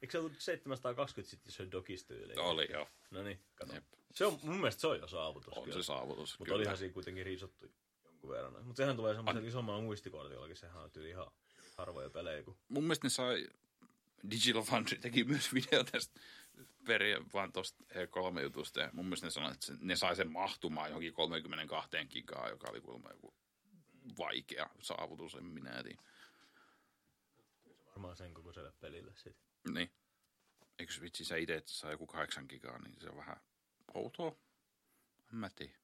Eikö 0.03 0.13
se 0.13 0.19
ollut 0.19 0.33
720 0.39 1.31
sitten 1.31 1.53
se 1.53 1.67
dokistyyli? 1.73 2.35
Oli 2.37 2.69
joo, 2.73 2.89
No 3.11 3.23
niin, 3.23 3.41
kato. 3.55 3.75
Jep. 3.75 3.85
Se 4.15 4.25
on, 4.27 4.39
mun 4.43 4.57
mielestä 4.57 4.81
se 4.81 4.87
on 4.87 4.99
jo 4.99 5.07
saavutus. 5.09 5.55
on 5.59 5.65
kyllä. 5.65 5.77
se 5.77 5.83
saavutus. 5.83 6.39
Mutta 6.39 6.45
kyllä. 6.45 6.57
olihan 6.57 6.77
siinä 6.77 6.95
kuitenkin 6.95 7.27
riisottu 7.27 7.73
jonkun 8.05 8.31
verran. 8.31 8.65
Mutta 8.65 8.77
sehän 8.77 8.97
tulee 8.97 9.15
semmoisella 9.15 9.49
isommalla 9.49 9.83
muistikortillakin. 9.83 10.57
Sehän 10.57 10.83
on 10.83 10.91
tyyli 10.91 11.09
ihan 11.11 11.27
harvoja 11.77 12.11
pelejä. 12.11 12.43
Kun... 12.43 12.57
Mun 12.69 12.85
mielestä 12.85 13.07
ne 13.07 13.11
sai, 13.11 13.47
Digital 14.31 14.63
Foundry 14.63 14.99
teki 14.99 15.25
myös 15.25 15.55
video 15.55 15.85
tästä 15.85 16.21
periä 16.87 17.19
vaan 17.35 17.53
tuosta 17.53 17.85
E3-jutusta. 17.91 18.81
Ja 18.81 18.91
mun 18.93 19.05
mielestä 19.05 19.27
ne 19.27 19.31
sanoi, 19.31 19.53
että 19.53 19.73
ne 19.81 19.97
sai 19.97 20.17
sen 20.17 20.33
mahtumaan 20.33 20.91
johonkin 20.91 21.13
32 21.13 21.97
gigaa, 22.11 22.49
joka 22.49 22.71
oli 22.71 22.81
kuulemma 22.81 23.11
joku 23.11 23.35
vaikea 24.19 24.71
saavutus, 24.81 25.35
en 25.35 25.45
minä 25.45 25.83
tiedä. 25.83 26.03
Varmaan 27.87 28.17
sen 28.17 28.35
kokoiselle 28.35 28.73
pelille 28.81 29.13
sitten. 29.17 29.75
Niin. 29.75 29.93
Eikö 30.79 30.93
Switchissä 30.93 31.37
itse, 31.37 31.55
että 31.55 31.71
saa 31.71 31.91
joku 31.91 32.07
8 32.07 32.47
gigaa, 32.49 32.79
niin 32.79 33.01
se 33.01 33.09
on 33.11 33.17
vähän 33.17 33.37
outoa. 33.95 34.37
En 35.33 35.37
mä 35.37 35.51
tiedä. 35.51 35.79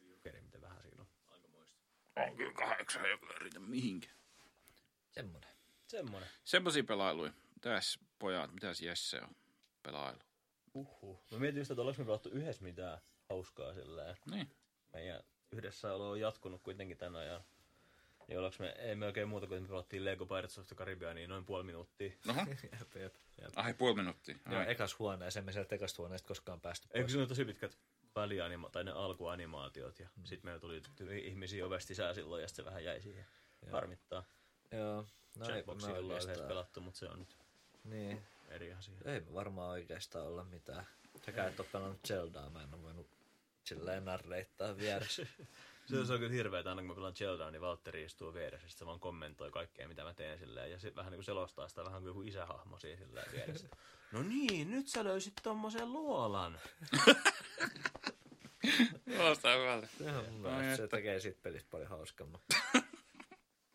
Jokeri, 0.00 0.40
miten 0.40 0.60
vähän 0.60 0.82
siinä 0.82 1.02
on. 1.02 1.08
Aikamoista. 1.26 1.80
On 2.16 2.36
kyllä 2.36 2.52
kahdeksan, 2.52 3.10
joka 3.10 3.26
ei 3.32 3.38
riitä 3.38 3.60
mihinkään. 3.60 4.16
Semmonen. 5.10 5.53
Semmonen. 5.86 6.28
Semmoisia 6.44 6.84
pelailuja. 6.84 7.32
Mitäs 7.54 7.98
pojat, 8.18 8.52
mitäs 8.52 8.80
Jesse 8.82 9.20
on 9.20 9.36
pelailu? 9.82 10.18
Uhuh. 10.74 11.22
Mä 11.30 11.38
mietin 11.38 11.58
just, 11.58 11.70
että 11.70 11.80
ollaanko 11.82 12.02
me 12.02 12.06
pelattu 12.06 12.28
yhdessä 12.28 12.62
mitään 12.62 12.98
hauskaa 13.28 13.74
sillä 13.74 14.16
Niin. 14.30 14.50
Meidän 14.92 15.22
yhdessäolo 15.52 16.10
on 16.10 16.20
jatkunut 16.20 16.62
kuitenkin 16.62 16.96
tänä 16.96 17.18
ajan. 17.18 17.44
Niin 18.28 18.38
ollaanko 18.38 18.56
me, 18.60 18.68
ei 18.78 18.94
me 18.94 19.06
oikein 19.06 19.28
muuta 19.28 19.46
kuin 19.46 19.62
me 19.62 19.68
pelattiin 19.68 20.04
Lego 20.04 20.26
Pirates 20.26 20.58
of 20.58 20.66
the 20.66 20.76
Caribbean 20.76 21.16
niin 21.16 21.30
noin 21.30 21.44
puoli 21.44 21.64
minuuttia. 21.64 22.12
Oho. 22.28 22.40
Jep, 22.80 22.94
jep, 22.96 23.14
jep. 23.42 23.52
Ai, 23.56 23.74
puoli 23.74 23.94
minuuttia. 23.94 24.36
Joo, 24.50 24.60
Ai. 24.60 24.70
ekas 24.70 24.98
huoneessa, 24.98 25.40
emme 25.40 25.52
sieltä 25.52 25.74
ekasta 25.74 26.02
huoneesta 26.02 26.28
koskaan 26.28 26.60
päästy 26.60 26.88
Eikö 26.88 27.00
pois. 27.00 27.12
siinä 27.12 27.22
ole 27.22 27.28
tosi 27.28 27.44
pitkät 27.44 27.78
välianima- 28.14 28.70
tai 28.70 28.84
ne 28.84 28.90
alkuanimaatiot 28.90 29.98
ja 29.98 30.08
mm. 30.16 30.24
sitten 30.24 30.46
meillä 30.48 30.60
tuli 30.60 30.82
ihmisiä 31.18 31.66
ovesta 31.66 31.88
sisään 31.88 32.14
silloin 32.14 32.42
ja 32.42 32.48
sitten 32.48 32.64
se 32.64 32.70
vähän 32.70 32.84
jäi 32.84 33.02
siihen. 33.02 33.26
Harmittaa. 33.72 34.24
Joo, 34.72 35.06
no 35.38 35.48
ei 35.48 35.54
Jackboxia 35.56 35.88
ollaan 35.88 36.04
yhdessä 36.04 36.20
oikeastaan. 36.20 36.48
pelattu, 36.48 36.80
mutta 36.80 36.98
se 36.98 37.08
on 37.08 37.18
nyt 37.18 37.36
Niin, 37.84 38.22
eri 38.48 38.72
asia. 38.72 38.94
ei 39.04 39.22
varmaan 39.34 39.70
oikeastaan 39.70 40.26
olla 40.26 40.44
mitään. 40.44 40.86
Säkään 41.26 41.48
et 41.48 41.60
oo 41.60 41.66
pelannut 41.72 42.00
Zeldaa, 42.06 42.50
mä 42.50 42.62
en 42.62 42.74
oo 42.74 42.82
voinut 42.82 43.06
silleen 43.64 44.04
narreittaa 44.04 44.76
vieressä. 44.76 45.26
Se, 45.86 46.06
se 46.06 46.12
on 46.12 46.18
kyllä 46.18 46.32
hirveetä, 46.32 46.68
aina 46.70 46.82
kun 46.82 46.88
mä 46.88 46.94
pelaan 46.94 47.16
Zeldaa, 47.16 47.50
niin 47.50 47.60
Valtteri 47.60 48.04
istuu 48.04 48.34
vieressä, 48.34 48.68
sit 48.68 48.78
se 48.78 48.86
vaan 48.86 49.00
kommentoi 49.00 49.50
kaikkea, 49.50 49.88
mitä 49.88 50.04
mä 50.04 50.14
teen 50.14 50.38
silleen, 50.38 50.70
ja 50.70 50.78
sitten 50.78 50.96
vähän 50.96 51.10
niin 51.10 51.18
kuin 51.18 51.24
selostaa 51.24 51.68
sitä 51.68 51.84
vähän 51.84 52.00
kuin 52.02 52.08
joku 52.08 52.22
isähahmo 52.22 52.78
siinä 52.78 52.96
silleen 53.04 53.32
vieressä. 53.32 53.68
no 54.12 54.22
niin, 54.22 54.70
nyt 54.70 54.88
sä 54.88 55.04
löysit 55.04 55.32
tommosen 55.42 55.92
luolan. 55.92 56.58
Kuulostaa 59.16 59.56
hyvältä. 59.56 59.88
Joo, 60.00 60.22
mun 60.22 60.40
mielestä 60.40 60.76
se 60.76 60.88
tekee 60.88 61.20
siitä 61.20 61.38
pelistä 61.42 61.68
paljon 61.70 61.88
hauskamman. 61.90 62.40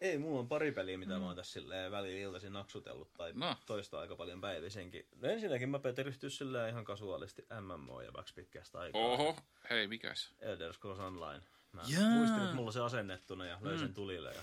Ei, 0.02 0.18
mulla 0.18 0.40
on 0.40 0.48
pari 0.48 0.72
peliä, 0.72 0.98
mitä 0.98 1.20
mä 1.20 1.26
oon 1.26 1.36
tässä 1.36 1.54
silleen 1.54 1.92
välillä 1.92 2.20
iltaisin 2.20 2.54
naksutellut, 2.54 3.14
tai 3.14 3.32
No. 3.36 3.56
toista 3.66 4.00
aika 4.00 4.16
paljon 4.16 4.42
päivisenkin. 4.42 5.08
No 5.16 5.30
ensinnäkin 5.30 5.70
mä 5.70 5.80
peteryhtys 5.80 6.38
silleen 6.38 6.70
ihan 6.70 6.86
kasuaalisti 6.86 7.46
MMO 7.62 8.02
ja 8.02 8.14
väks 8.14 8.34
pitkästä 8.34 8.80
aikaa. 8.80 9.02
Oho, 9.02 9.36
hei, 9.70 9.88
mikäs? 9.88 10.34
Elder 10.40 10.74
Scrolls 10.74 11.00
Online. 11.00 11.44
Mä 11.72 11.82
Jaa. 11.88 12.10
muistin, 12.10 12.42
että 12.44 12.56
mulla 12.56 12.72
se 12.72 12.80
asennettuna 12.82 13.46
ja 13.46 13.58
löin 13.62 13.80
sen 13.80 13.94
tulille. 13.94 14.34
Ja 14.34 14.42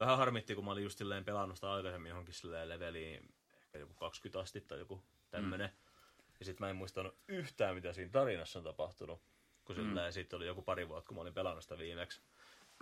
vähän 0.00 0.16
harmitti, 0.18 0.54
kun 0.54 0.64
mä 0.64 0.70
olin 0.70 0.84
just 0.84 0.98
silleen 0.98 1.24
pelannut 1.24 1.56
sitä 1.56 1.72
aikaisemmin 1.72 2.08
johonkin 2.08 2.34
silleen 2.34 2.68
leveliin 2.68 3.34
ehkä 3.64 3.78
joku 3.78 3.94
20 3.94 4.40
asti 4.40 4.60
tai 4.60 4.78
joku 4.78 5.02
tämmönen. 5.30 5.70
Ja 6.38 6.44
sit 6.44 6.60
mä 6.60 6.70
en 6.70 6.76
muistanut 6.76 7.14
yhtään, 7.28 7.74
mitä 7.74 7.92
siinä 7.92 8.10
tarinassa 8.12 8.58
on 8.58 8.64
tapahtunut. 8.64 9.20
Kun 9.64 9.76
silleen 9.76 10.12
sitten 10.12 10.36
oli 10.36 10.46
joku 10.46 10.62
pari 10.62 10.88
vuotta, 10.88 11.08
kun 11.08 11.16
mä 11.16 11.20
olin 11.20 11.34
pelannut 11.34 11.62
sitä 11.62 11.78
viimeksi. 11.78 12.20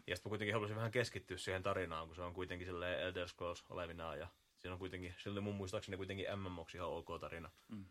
Ja 0.06 0.16
sitten 0.16 0.30
kuitenkin 0.30 0.54
halusin 0.54 0.76
vähän 0.76 0.90
keskittyä 0.90 1.36
siihen 1.36 1.62
tarinaan, 1.62 2.06
kun 2.06 2.16
se 2.16 2.22
on 2.22 2.34
kuitenkin 2.34 2.66
silleen 2.66 3.00
Elder 3.00 3.28
Scrolls 3.28 3.64
olevinaan. 3.68 4.18
Ja 4.18 4.28
siinä 4.58 4.72
on 4.72 4.78
kuitenkin, 4.78 5.14
sillä 5.18 5.34
oli 5.34 5.40
mun 5.40 5.54
muistaakseni 5.54 5.96
kuitenkin 5.96 6.26
MMOksi 6.38 6.76
ihan 6.76 6.88
ok 6.90 7.08
tarina. 7.20 7.50
Mm. 7.68 7.84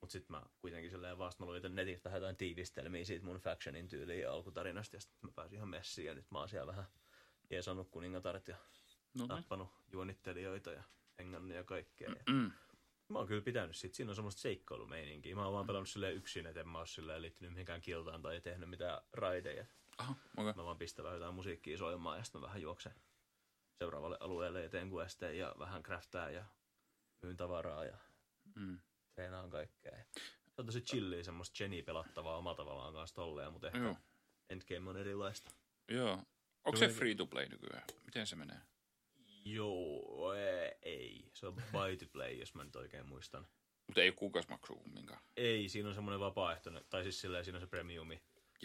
Mut 0.00 0.10
sit 0.10 0.28
mä 0.28 0.42
kuitenkin 0.60 0.90
silleen 0.90 1.18
vasta 1.18 1.44
mä 1.44 1.50
luin 1.50 1.74
netistä 1.74 2.10
jotain 2.10 2.36
tiivistelmiä 2.36 3.04
siitä 3.04 3.24
mun 3.24 3.36
factionin 3.36 3.88
tyyliin 3.88 4.20
ja 4.20 4.32
alkutarinasta 4.32 4.96
ja 4.96 5.00
sit 5.00 5.12
mä 5.22 5.30
pääsin 5.34 5.56
ihan 5.56 5.68
messiin 5.68 6.06
ja 6.06 6.14
nyt 6.14 6.30
mä 6.30 6.38
oon 6.38 6.48
siellä 6.48 6.66
vähän 6.66 6.84
jeesannut 7.50 7.88
kuningatarت 7.90 8.48
ja 8.48 8.56
No 9.18 9.26
tappanut 9.26 9.68
juonittelijoita 9.92 10.70
ja 10.70 10.82
hengannut 11.18 11.56
ja 11.56 11.64
kaikkea. 11.64 12.08
Ja 12.10 12.32
Mm. 12.32 12.52
mä 13.08 13.18
oon 13.18 13.26
kyllä 13.26 13.42
pitänyt 13.42 13.76
sit, 13.76 13.94
siinä 13.94 14.10
on 14.10 14.14
semmoista 14.14 14.40
seikkailumeininkiä. 14.40 15.34
Mä 15.34 15.44
oon 15.44 15.52
vaan 15.52 15.66
pelannut 15.66 15.88
silleen 15.88 16.14
yksin, 16.14 16.46
et 16.46 16.56
en 16.56 16.68
mä 16.68 16.78
oo 16.78 16.86
silleen 16.86 17.22
liittynyt 17.22 17.52
mihinkään 17.52 17.80
kiltaan 17.80 18.22
tai 18.22 18.40
tehnyt 18.40 18.70
mitään 18.70 19.00
raideja. 19.12 19.66
Aha, 19.98 20.14
okei. 20.36 20.52
Mä 20.56 20.64
vaan 20.64 20.78
pistän 20.78 21.04
vähän 21.04 21.18
jotain 21.18 21.34
musiikkia 21.34 21.78
soimaan 21.78 22.18
ja 22.18 22.24
sitten 22.24 22.40
mä 22.40 22.46
vähän 22.46 22.62
juoksen 22.62 22.94
seuraavalle 23.78 24.16
alueelle 24.20 24.62
ja 24.62 24.68
teen 24.68 24.90
questeja 24.92 25.46
ja 25.46 25.54
vähän 25.58 25.82
craftää 25.82 26.30
ja 26.30 26.44
myyn 27.22 27.36
tavaraa 27.36 27.84
ja 27.84 27.96
Mm. 28.54 28.78
treenaan 29.14 29.50
kaikkea. 29.50 29.96
Se 30.50 30.60
on 30.60 30.66
tosi 30.66 30.80
chilliä 30.80 31.22
semmoista 31.22 31.62
Jenny 31.62 31.82
pelattavaa 31.82 32.36
omalla 32.36 32.56
tavallaan 32.56 32.92
kanssa 32.94 33.14
tolleen, 33.16 33.52
mutta 33.52 33.66
ehkä 33.66 33.78
Joo. 33.78 33.96
endgame 34.50 34.90
on 34.90 34.96
erilaista. 34.96 35.50
Joo. 35.88 36.18
Onko 36.64 36.76
se 36.78 36.88
free 36.88 37.14
to 37.14 37.26
play 37.26 37.48
nykyään? 37.48 37.82
Miten 38.04 38.26
se 38.26 38.36
menee? 38.36 38.58
Joo, 39.44 40.32
ei, 40.34 40.72
ei. 40.82 41.30
Se 41.32 41.46
on 41.46 41.54
buy 41.72 41.96
to 41.96 42.06
play, 42.12 42.32
jos 42.32 42.54
mä 42.54 42.64
nyt 42.64 42.76
oikein 42.76 43.06
muistan. 43.06 43.46
Mutta 43.86 44.00
ei 44.02 44.08
ole 44.08 44.14
kuukausimaksua 44.16 44.76
kumminkaan. 44.76 45.20
Ei, 45.36 45.68
siinä 45.68 45.88
on 45.88 45.94
semmoinen 45.94 46.20
vapaaehtoinen, 46.20 46.84
tai 46.90 47.02
siis 47.02 47.20
silleen, 47.20 47.44
siinä 47.44 47.56
on 47.56 47.60
se 47.60 47.66
premiumi. 47.66 48.22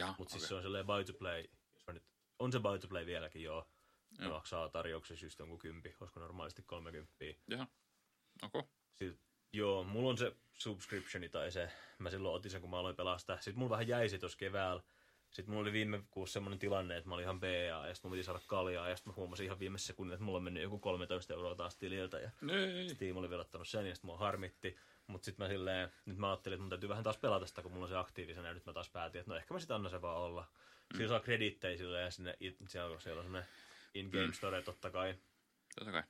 Mutta 0.08 0.22
okei. 0.22 0.40
siis 0.40 0.50
se 0.50 0.56
on 0.56 0.62
silleen 0.62 0.86
buy 0.86 1.04
to 1.04 1.14
play, 1.14 1.44
jos 1.74 1.88
mä 1.88 1.94
nyt, 1.94 2.04
on 2.40 2.52
se 2.52 2.60
buy 2.60 2.80
to 2.80 2.88
play 2.88 3.06
vieläkin 3.06 3.44
joo. 3.44 3.68
Joo. 4.20 4.34
maksaa 4.34 4.70
tarjouksessa 4.70 5.26
just 5.26 5.40
jonkun 5.40 5.60
kympi, 5.60 5.90
koska 5.90 6.20
normaalisti 6.20 6.62
30. 6.62 7.26
Ja. 7.48 7.68
Okay. 8.44 8.64
Sitten, 8.96 9.20
joo, 9.54 9.84
mulla 9.84 10.10
on 10.10 10.18
se 10.18 10.36
subscriptioni 10.54 11.30
tai 11.30 11.52
se, 11.52 11.72
mä 12.00 12.10
silloin 12.10 12.36
otin 12.36 12.52
sen, 12.52 12.62
kun 12.62 12.70
mä 12.70 12.80
aloin 12.80 12.96
pelastaa. 12.96 13.36
Sitten 13.36 13.60
mulla 13.60 13.70
vähän 13.70 13.88
jäi 13.88 14.10
se 14.10 14.18
tuossa 14.18 14.38
keväällä. 14.38 14.84
Sitten 15.32 15.50
mulla 15.50 15.62
oli 15.62 15.72
viime 15.72 16.04
kuussa 16.12 16.34
semmoinen 16.34 16.60
tilanne, 16.60 16.98
että 16.98 17.10
mä 17.10 17.16
olin 17.16 17.24
ihan 17.24 17.40
BA 17.40 17.48
ja 17.48 17.94
sitten 17.94 18.10
mun 18.10 18.16
piti 18.16 18.24
saada 18.24 18.40
kaljaa 18.48 18.90
ja 18.90 18.96
sitten 18.96 19.14
mä 19.14 19.16
huomasin 19.16 19.46
ihan 19.46 19.60
viimeisessä 19.60 19.88
sekunnilla, 19.88 20.14
että 20.14 20.24
mulla 20.24 20.38
on 20.38 20.44
mennyt 20.44 20.64
joku 20.64 20.80
13 20.80 21.34
euroa 21.34 21.56
taas 21.56 21.78
tililtä 21.78 22.20
ja 22.20 22.32
Ei. 22.52 22.90
Steam 22.90 23.18
oli 23.18 23.30
vielä 23.30 23.42
ottanut 23.42 23.68
sen 23.68 23.86
ja 23.86 23.96
sitten 23.96 24.08
mua 24.08 24.18
harmitti. 24.18 24.78
Mutta 25.10 25.26
sitten 25.26 25.46
mä 25.46 25.50
silleen, 25.50 25.92
nyt 26.06 26.18
mä 26.18 26.30
ajattelin, 26.30 26.56
että 26.56 26.62
mun 26.62 26.70
täytyy 26.70 26.90
vähän 26.90 27.04
taas 27.04 27.18
pelata 27.18 27.46
sitä, 27.46 27.62
kun 27.62 27.72
mulla 27.72 27.86
on 27.86 27.90
se 27.90 27.98
aktiivisena 27.98 28.48
ja 28.48 28.54
nyt 28.54 28.66
mä 28.66 28.74
taas 28.74 28.90
päätin, 28.90 29.20
että 29.20 29.32
no 29.32 29.38
ehkä 29.38 29.54
mä 29.54 29.60
sitten 29.60 29.76
annan 29.76 29.92
se 29.92 30.02
vaan 30.02 30.18
olla. 30.18 30.48
Siinä 30.96 31.08
saa 31.08 31.20
kredittejä 31.20 31.78
silleen 31.78 32.04
ja 32.04 32.12
sinne, 32.12 32.38
siellä 32.68 32.94
on, 32.94 33.02
siellä 33.02 33.20
on 33.20 33.26
semmoinen 33.26 33.50
in-game 33.94 34.34
store 34.34 34.62
totta 34.62 34.92
kai. 34.92 35.16
Totta 35.76 35.92
kai. 35.92 36.04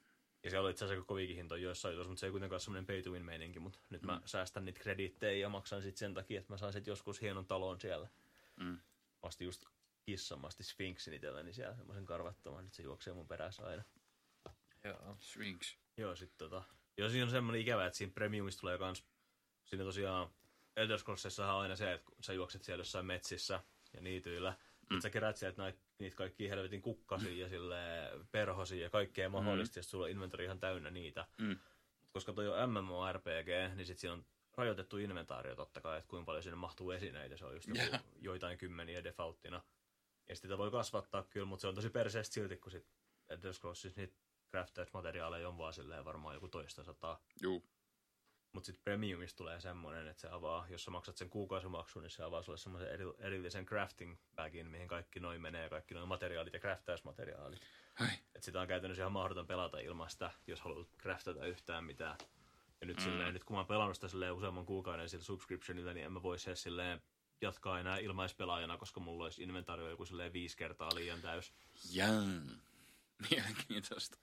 Ja 0.44 0.50
siellä 0.50 0.66
oli 0.66 0.72
itse 0.72 0.86
asiassa 0.86 1.00
aika 1.00 1.08
kovikin 1.08 1.36
hinta 1.36 1.58
joissain 1.58 1.94
jutuissa, 1.94 2.10
mutta 2.10 2.20
se 2.20 2.26
ei 2.26 2.32
kuitenkaan 2.32 2.56
ole 2.56 2.60
semmoinen 2.60 2.86
pay 2.86 3.02
to 3.02 3.10
win 3.10 3.26
meininki, 3.26 3.60
mutta 3.60 3.80
nyt 3.90 4.04
mä 4.04 4.22
säästän 4.26 4.66
niitä 4.66 4.80
kredittejä 4.80 5.40
ja 5.40 5.50
maksan 5.50 5.82
sitten 5.82 6.00
sen 6.00 6.14
takia, 6.14 6.40
että 6.40 6.54
mä 6.54 6.58
saan 6.58 6.74
sitten 6.74 6.92
joskus 6.92 7.22
hienon 7.22 7.46
talon 7.46 7.80
siellä. 7.80 8.08
Mm. 8.60 8.78
Asti 9.22 9.46
just 9.46 9.66
astin 10.44 10.66
Sphinxin 10.66 11.14
itselleni 11.14 11.54
siellä, 11.54 11.76
semmoisen 11.76 12.06
karvattoman, 12.06 12.64
nyt 12.64 12.74
se 12.74 12.84
juoksee 12.84 13.14
mun 13.14 13.28
perässä 13.28 13.64
aina. 13.64 13.84
Joo. 14.84 15.18
Swings. 15.20 15.78
Joo, 15.98 16.16
sit 16.16 16.38
tota... 16.38 16.64
Joo, 17.00 17.10
siinä 17.10 17.26
on 17.26 17.32
semmoinen 17.32 17.62
ikävä, 17.62 17.86
että 17.86 17.98
siinä 17.98 18.14
premiumista 18.14 18.60
tulee 18.60 18.78
kans... 18.78 19.06
Siinä 19.66 19.84
tosiaan 19.86 20.30
Elder 20.76 21.00
Scrollsissa 21.00 21.54
on 21.54 21.62
aina 21.62 21.76
se, 21.76 21.94
että 21.94 22.06
kun 22.06 22.24
sä 22.24 22.34
juokset 22.34 22.64
siellä 22.64 22.82
jossain 22.82 23.06
metsissä 23.06 23.64
ja 23.94 24.02
niityillä, 24.02 24.58
mm. 24.90 25.02
sä 25.02 25.10
kerät 25.10 25.38
sieltä 25.38 25.62
nait, 25.62 25.76
niitä 26.00 26.16
kaikkia 26.16 26.50
helvetin 26.50 26.82
kukkasia 26.82 27.44
ja 27.44 27.50
sille 27.50 27.78
perhosia 28.32 28.84
ja 28.84 28.90
kaikkea 28.90 29.30
mahdollista, 29.30 29.80
ja 29.80 29.84
sit 29.84 29.90
sulla 29.90 30.06
on 30.06 30.12
inventori 30.12 30.46
ihan 30.46 30.60
täynnä 30.60 30.92
niitä. 30.92 31.28
Mm. 31.38 31.60
Koska 32.12 32.34
toi 32.34 32.48
on 32.48 32.70
MMORPG, 32.70 33.76
niin 33.76 33.86
sit 33.86 33.98
siinä 33.98 34.14
on 34.14 34.26
rajoitettu 34.58 34.98
inventaario 34.98 35.56
totta 35.56 35.82
kai, 35.82 35.98
että 35.98 36.10
kuinka 36.10 36.26
paljon 36.26 36.44
sinne 36.44 36.56
mahtuu 36.56 36.92
esineitä. 36.92 37.38
Se 37.38 37.46
on 37.46 37.54
just 37.54 37.68
joku, 37.68 37.80
Jaa. 37.92 38.00
joitain 38.22 38.58
kymmeniä 38.58 39.04
defaulttina. 39.04 39.62
Ja 40.30 40.36
sitä 40.36 40.58
voi 40.58 40.72
kasvattaa 40.72 41.24
kyllä, 41.24 41.46
mutta 41.46 41.62
se 41.62 41.68
on 41.68 41.76
tosi 41.76 41.90
perseestä 41.90 42.34
silti, 42.34 42.58
kun 42.58 42.72
sit 42.72 42.88
Elder 43.30 43.54
Scrollsissa 43.54 44.02
niitä 44.02 44.16
craftausmateriaaleja 44.50 45.50
on 45.50 45.58
vaan 45.58 45.74
silleen 45.74 46.06
varmaan 46.06 46.36
joku 46.36 46.48
toista 46.48 46.84
sataa. 46.84 47.22
Juu. 47.42 47.64
Mutta 48.54 48.66
sitten 48.66 48.84
premiumista 48.84 49.38
tulee 49.38 49.60
semmoinen, 49.60 50.08
että 50.08 50.22
se 50.22 50.30
avaa, 50.32 50.66
jos 50.70 50.84
sä 50.84 50.92
maksat 50.92 51.18
sen 51.18 51.30
kuukausimaksun, 51.30 52.02
niin 52.02 52.10
se 52.12 52.24
avaa 52.24 52.42
sulle 52.42 52.58
semmoisen 52.58 52.92
eri, 52.92 53.06
erillisen 53.20 53.66
crafting 53.66 54.18
bagin, 54.36 54.68
mihin 54.68 54.88
kaikki 54.88 55.20
noin 55.20 55.42
menee, 55.42 55.70
kaikki 55.70 55.94
noin 55.94 56.08
materiaalit 56.08 56.54
ja 56.54 56.60
craftausmateriaalit. 56.60 57.62
Hai. 57.94 58.10
Et 58.36 58.44
sitä 58.44 58.62
on 58.62 58.68
käytännössä 58.68 59.02
ihan 59.02 59.12
mahdoton 59.12 59.48
pelata 59.48 59.80
ilman 59.80 60.10
sitä, 60.10 60.32
jos 60.48 60.62
haluat 60.62 60.88
craftata 60.98 61.46
yhtään 61.46 61.84
mitään. 61.84 62.18
Ja 62.82 62.88
nyt, 62.88 62.98
mm. 62.98 63.04
silleen, 63.04 63.34
nyt 63.34 63.44
kun 63.44 63.56
mä 63.56 63.60
oon 63.60 63.68
pelannut 63.68 63.96
sitä 63.96 64.08
silleen 64.08 64.34
useamman 64.34 64.66
kuukauden 64.66 65.10
sillä 65.10 65.24
subscriptionilla, 65.24 65.94
niin 65.94 66.06
en 66.06 66.12
mä 66.12 66.24
voisi 66.24 66.50
edes 66.50 66.64
silleen 66.64 67.02
jatkaa 67.42 67.80
enää 67.80 67.98
ilmaispelaajana, 67.98 68.78
koska 68.78 69.00
mulla 69.00 69.24
olisi 69.24 69.44
inventaario 69.44 69.90
joku 69.90 70.06
silleen 70.06 70.34
viisi 70.34 70.58
kertaa 70.58 70.96
liian 70.96 71.22
täys. 71.22 71.54
Jään. 71.92 72.62
Mielenkiintoista. 73.32 74.18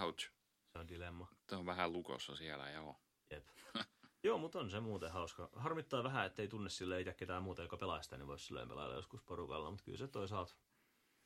Ouch. 0.00 0.30
Se 0.72 0.78
on 0.78 0.88
dilemma. 0.88 1.28
Tuo 1.46 1.58
on 1.58 1.66
vähän 1.66 1.92
lukossa 1.92 2.36
siellä, 2.36 2.70
joo. 2.70 2.96
Jep. 3.30 3.46
Joo, 4.24 4.38
mutta 4.38 4.58
on 4.58 4.70
se 4.70 4.80
muuten 4.80 5.10
hauska. 5.10 5.50
Harmittaa 5.52 6.04
vähän, 6.04 6.26
ettei 6.26 6.48
tunne 6.48 6.70
sille 6.70 7.00
itse 7.00 7.14
ketään 7.14 7.42
muuta, 7.42 7.62
joka 7.62 7.76
pelaa 7.76 8.02
sitä, 8.02 8.16
niin 8.16 8.26
voisi 8.26 8.46
silleen 8.46 8.68
pelailla 8.68 8.94
joskus 8.94 9.22
porukalla, 9.22 9.70
mutta 9.70 9.84
kyllä 9.84 9.98
se 9.98 10.08
toisaalta... 10.08 10.54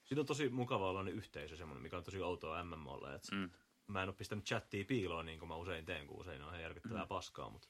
Siinä 0.04 0.20
on 0.20 0.26
tosi 0.26 0.48
mukava 0.48 0.90
olla 0.90 1.10
yhteisö 1.10 1.56
semmoinen, 1.56 1.82
mikä 1.82 1.96
on 1.96 2.04
tosi 2.04 2.22
outoa 2.22 2.64
MMOlle. 2.64 3.14
Et 3.14 3.22
Mm. 3.32 3.50
Mä 3.86 4.02
en 4.02 4.08
ole 4.08 4.16
pistänyt 4.16 4.44
chattia 4.44 4.84
piiloon 4.84 5.26
niin 5.26 5.38
kuin 5.38 5.48
mä 5.48 5.56
usein 5.56 5.84
teen, 5.84 6.06
kun 6.06 6.20
usein 6.20 6.42
on 6.42 6.48
ihan 6.48 6.62
järkyttävää 6.62 7.04
mm. 7.04 7.08
paskaa, 7.08 7.50
mutta 7.50 7.68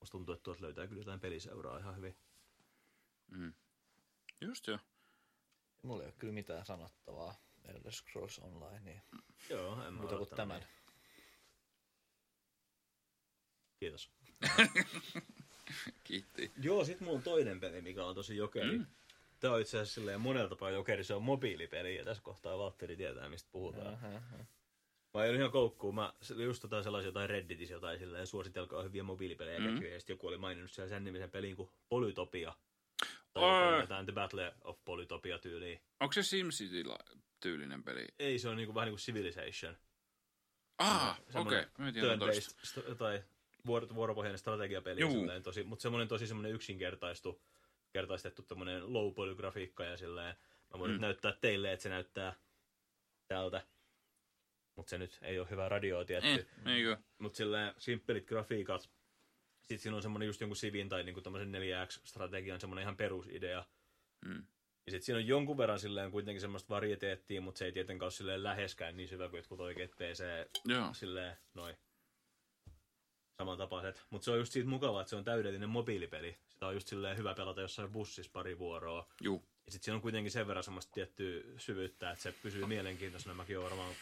musta 0.00 0.12
tuntuu, 0.12 0.32
että 0.34 0.42
tuolta 0.42 0.62
löytää 0.62 0.86
kyllä 0.86 1.00
jotain 1.00 1.20
peliseuraa 1.20 1.78
ihan 1.78 1.96
hyvin. 1.96 2.16
Mm. 3.30 3.52
Just 4.40 4.66
joo. 4.66 4.78
Mulla 5.82 6.02
ei 6.02 6.06
ole 6.06 6.14
kyllä 6.18 6.32
mitään 6.32 6.66
sanottavaa 6.66 7.34
Elder 7.68 7.92
Scrolls 7.92 8.38
Online, 8.38 8.80
niin 8.80 9.02
Joo, 9.50 9.72
en 9.72 9.92
mä 9.94 10.00
muuta 10.00 10.16
kuin 10.16 10.30
tämän. 10.30 10.60
niin. 10.60 10.70
Kiitos. 13.80 14.10
Kiitti. 16.04 16.52
Joo, 16.62 16.84
sit 16.84 17.00
mulla 17.00 17.16
on 17.16 17.22
toinen 17.22 17.60
peli, 17.60 17.80
mikä 17.80 18.04
on 18.04 18.14
tosi 18.14 18.36
jokeri. 18.36 18.78
Mm. 18.78 18.86
Tää 19.40 19.52
on 19.52 19.60
itse 19.60 19.78
asiassa 19.78 19.94
silleen 19.94 20.20
monella 20.20 20.48
tapaa 20.48 20.70
jokeri, 20.70 21.04
se 21.04 21.14
on 21.14 21.22
mobiilipeli 21.22 21.96
ja 21.96 22.04
tässä 22.04 22.22
kohtaa 22.22 22.58
Valtteri 22.58 22.96
tietää 22.96 23.28
mistä 23.28 23.48
puhutaan. 23.52 23.94
Aha, 23.94 24.08
aha. 24.08 24.36
Mä 25.14 25.20
olin 25.20 25.34
ihan 25.34 25.50
koukkuun. 25.50 25.94
Mä 25.94 26.12
just 26.36 26.62
jotain 26.62 26.84
sellaisia 26.84 27.08
jotain 27.08 27.30
Redditissä 27.30 27.74
jotain 27.74 27.98
silleen, 27.98 28.26
suositelkaa 28.26 28.82
hyviä 28.82 29.02
mobiilipelejä 29.02 29.58
mm. 29.58 29.66
Mm. 29.66 29.82
ja 29.82 30.00
sitten 30.00 30.14
joku 30.14 30.26
oli 30.26 30.38
maininnut 30.38 30.70
siellä 30.72 30.88
sen 30.88 31.04
nimisen 31.04 31.30
pelin 31.30 31.56
kuin 31.56 31.70
Polytopia. 31.88 32.54
Tai 33.32 33.66
joku 33.66 33.80
jotain 33.80 34.06
The 34.06 34.12
Battle 34.12 34.54
of 34.64 34.84
Polytopia 34.84 35.38
tyyliin. 35.38 35.80
Onko 36.00 36.12
se 36.12 36.22
SimCity-tyylinen 36.22 37.84
peli? 37.84 38.06
Ei, 38.18 38.38
se 38.38 38.48
on 38.48 38.56
niinku 38.56 38.74
vähän 38.74 38.86
niinku 38.86 39.00
Civilization. 39.00 39.76
Ah, 40.78 41.20
okei. 41.34 41.60
Okay. 41.60 42.40
Sto- 42.40 42.94
tai 42.94 43.22
vuor- 43.66 43.94
vuoropohjainen 43.94 44.38
strategiapeli, 44.38 45.00
tosi, 45.42 45.62
mutta 45.62 45.82
semmoinen 45.82 46.08
tosi 46.08 46.26
semmoinen 46.26 46.52
yksinkertaistu, 46.52 47.42
kertaistettu 47.92 48.42
tämmöinen 48.42 48.92
low 48.92 49.14
polygrafiikka 49.14 49.84
ja 49.84 49.96
silleen, 49.96 50.36
mä 50.72 50.78
voin 50.78 50.90
mm. 50.90 50.92
nyt 50.92 51.00
näyttää 51.00 51.32
teille, 51.40 51.72
että 51.72 51.82
se 51.82 51.88
näyttää 51.88 52.34
tältä. 53.28 53.62
Mutta 54.76 54.90
se 54.90 54.98
nyt 54.98 55.18
ei 55.22 55.38
ole 55.38 55.50
hyvä 55.50 55.68
radio 55.68 56.04
tietty. 56.04 56.48
Eh? 56.66 56.98
Mutta 57.18 57.36
silleen 57.36 57.74
simppelit 57.78 58.26
grafiikat. 58.26 58.90
Sitten 59.70 59.82
siinä 59.82 59.96
on 59.96 60.02
semmoinen 60.02 60.26
just 60.26 60.40
jonkun 60.40 60.56
sivin 60.56 60.88
tai 60.88 61.04
niinku 61.04 61.20
tämmöisen 61.20 61.52
4X-strategian 61.54 62.60
semmoinen 62.60 62.82
ihan 62.82 62.96
perusidea. 62.96 63.64
Mm. 64.24 64.42
Ja 64.86 64.92
sitten 64.92 65.02
siinä 65.02 65.18
on 65.18 65.26
jonkun 65.26 65.58
verran 65.58 65.78
silleen 65.78 66.10
kuitenkin 66.10 66.40
semmoista 66.40 66.68
varieteettia, 66.68 67.40
mutta 67.40 67.58
se 67.58 67.64
ei 67.64 67.72
tietenkään 67.72 68.06
ole 68.06 68.10
silleen 68.10 68.42
läheskään 68.42 68.96
niin 68.96 69.08
syvä 69.08 69.28
kuin 69.28 69.38
jotkut 69.38 69.60
oikeat 69.60 69.90
PC 69.90 70.24
Joo. 70.64 70.94
silleen 70.94 71.36
noin 71.54 71.76
samantapaiset. 73.38 74.04
Mutta 74.10 74.24
se 74.24 74.30
on 74.30 74.38
just 74.38 74.52
siitä 74.52 74.68
mukavaa, 74.68 75.00
että 75.00 75.10
se 75.10 75.16
on 75.16 75.24
täydellinen 75.24 75.68
mobiilipeli. 75.68 76.38
Sitä 76.48 76.66
on 76.66 76.74
just 76.74 76.88
silleen 76.88 77.16
hyvä 77.16 77.34
pelata 77.34 77.60
jossain 77.60 77.92
bussissa 77.92 78.32
pari 78.32 78.58
vuoroa. 78.58 79.06
Juu. 79.20 79.44
Ja 79.66 79.72
sitten 79.72 79.84
siinä 79.84 79.96
on 79.96 80.02
kuitenkin 80.02 80.30
sen 80.30 80.46
verran 80.46 80.64
semmoista 80.64 80.92
tiettyä 80.92 81.42
syvyyttä, 81.56 82.10
että 82.10 82.22
se 82.22 82.32
pysyy 82.32 82.66
mielenkiintoisena. 82.66 83.34
Mäkin 83.34 83.58
olen 83.58 83.70
varmaan, 83.70 83.94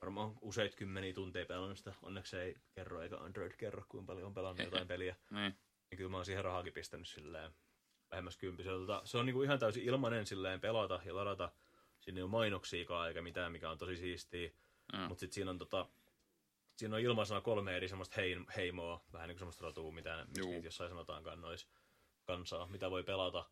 varmaan 0.00 0.34
useita 0.40 0.76
kymmeniä 0.76 1.14
tunteja 1.14 1.46
pelannut 1.46 1.78
sitä. 1.78 1.92
Onneksi 2.02 2.36
ei 2.36 2.56
kerro 2.72 3.02
eikä 3.02 3.16
Android 3.16 3.52
kerro, 3.52 3.84
kuinka 3.88 4.06
paljon 4.06 4.26
on 4.26 4.34
pelannut 4.34 4.64
jotain 4.64 4.88
peliä. 4.94 5.16
Niin. 5.30 5.54
Niin 5.90 5.96
kyllä 5.96 6.10
mä 6.10 6.16
oon 6.16 6.24
siihen 6.24 6.44
rahaakin 6.44 6.72
pistänyt 6.72 7.08
silleen 7.08 7.52
lähemmäs 8.10 8.36
kymppiseltä. 8.36 9.00
Se 9.04 9.18
on 9.18 9.26
niinku 9.26 9.42
ihan 9.42 9.58
täysin 9.58 9.82
ilmanen 9.82 10.26
silleen 10.26 10.60
pelata 10.60 11.00
ja 11.04 11.14
ladata. 11.14 11.52
Siinä 12.00 12.18
ei 12.18 12.22
ole 12.22 12.30
mainoksiakaan 12.30 13.08
eikä 13.08 13.22
mitään, 13.22 13.52
mikä 13.52 13.70
on 13.70 13.78
tosi 13.78 13.96
siistiä. 13.96 14.50
Joo. 14.92 15.08
Mutta 15.08 15.20
sitten 15.20 15.34
siinä 15.34 15.50
on 15.50 15.58
tota, 15.58 15.86
siinä 16.76 16.96
on 16.96 17.02
ilmaisena 17.02 17.40
kolme 17.40 17.76
eri 17.76 17.88
semmoista 17.88 18.14
heim, 18.16 18.46
heimoa, 18.56 19.04
vähän 19.12 19.28
niin 19.28 19.34
kuin 19.34 19.38
semmoista 19.38 19.64
rotua, 19.64 19.92
mitä 19.92 20.26
niitä 20.36 20.66
jossain 20.66 20.90
sanotaankaan 20.90 21.40
nois 21.40 21.68
kansaa, 22.24 22.66
mitä 22.66 22.90
voi 22.90 23.02
pelata. 23.02 23.44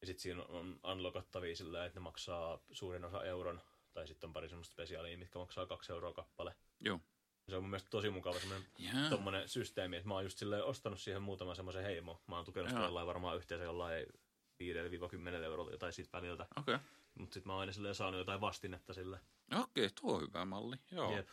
Ja 0.00 0.06
sitten 0.06 0.22
siinä 0.22 0.42
on 0.42 0.80
unlockattavia 0.84 1.56
sillä, 1.56 1.84
että 1.84 2.00
ne 2.00 2.02
maksaa 2.02 2.58
suurin 2.70 3.04
osa 3.04 3.24
euron, 3.24 3.60
tai 3.92 4.06
sitten 4.06 4.28
on 4.28 4.32
pari 4.32 4.48
semmoista 4.48 4.72
spesiaalia, 4.72 5.18
mitkä 5.18 5.38
maksaa 5.38 5.66
kaksi 5.66 5.92
euroa 5.92 6.12
kappale. 6.12 6.54
Joo. 6.80 7.00
Se 7.48 7.56
on 7.56 7.62
mun 7.62 7.70
mielestä 7.70 7.90
tosi 7.90 8.10
mukava 8.10 8.38
semmoinen 8.38 8.68
tommonen 9.10 9.48
systeemi, 9.48 9.96
että 9.96 10.08
mä 10.08 10.14
oon 10.14 10.24
just 10.24 10.38
silleen 10.38 10.64
ostanut 10.64 11.00
siihen 11.00 11.22
muutaman 11.22 11.56
semmoisen 11.56 11.84
heimo. 11.84 12.22
Mä 12.26 12.36
oon 12.36 12.44
tukenut 12.44 12.68
sitä 12.68 12.80
Joo. 12.80 12.86
jollain 12.86 13.06
varmaan 13.06 13.36
yhteensä 13.36 13.64
jollain 13.64 14.06
5-10 14.62 15.44
eurolla 15.44 15.70
jotain 15.70 15.92
siitä 15.92 16.10
väliltä. 16.12 16.46
Okei. 16.56 16.78
Mutta 17.14 17.34
sitten 17.34 17.48
mä 17.48 17.52
oon 17.52 17.60
aina 17.60 17.72
silleen 17.72 17.94
saanut 17.94 18.18
jotain 18.18 18.40
vastinetta 18.40 18.94
sille. 18.94 19.20
Okei, 19.62 19.90
tuo 20.00 20.14
on 20.14 20.22
hyvä 20.22 20.44
malli. 20.44 20.76
Joo. 20.90 21.16
Jep. 21.16 21.28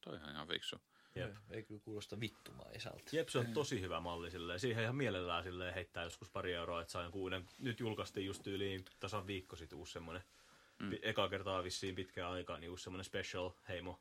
Toi 0.00 0.14
on 0.14 0.30
ihan 0.30 0.48
fiksu. 0.48 0.76
Jep. 1.14 1.36
Ei 1.50 1.62
kyllä 1.62 1.80
kuulosta 1.80 2.20
vittumaiselta. 2.20 3.16
Jep, 3.16 3.28
se 3.28 3.38
on 3.38 3.46
tosi 3.46 3.80
hyvä 3.80 4.00
malli 4.00 4.30
silleen. 4.30 4.60
Siihen 4.60 4.82
ihan 4.82 4.96
mielellään 4.96 5.44
silleen 5.44 5.74
heittää 5.74 6.04
joskus 6.04 6.30
pari 6.30 6.54
euroa, 6.54 6.80
että 6.80 6.92
saa 6.92 7.02
jonkun 7.02 7.20
uuden. 7.20 7.48
Nyt 7.58 7.80
julkaistiin 7.80 8.26
just 8.26 8.46
yli 8.46 8.84
tasan 9.00 9.26
viikko 9.26 9.56
sitten 9.56 9.78
uusi 9.78 9.92
semmonen. 9.92 10.22
Mm. 10.78 10.92
Eka 11.02 11.28
kertaa 11.28 11.64
vissiin 11.64 11.94
pitkään 11.94 12.32
aikaa 12.32 12.58
niin 12.58 12.70
uusi 12.70 12.84
semmonen 12.84 13.04
special 13.04 13.50
heimo. 13.68 14.00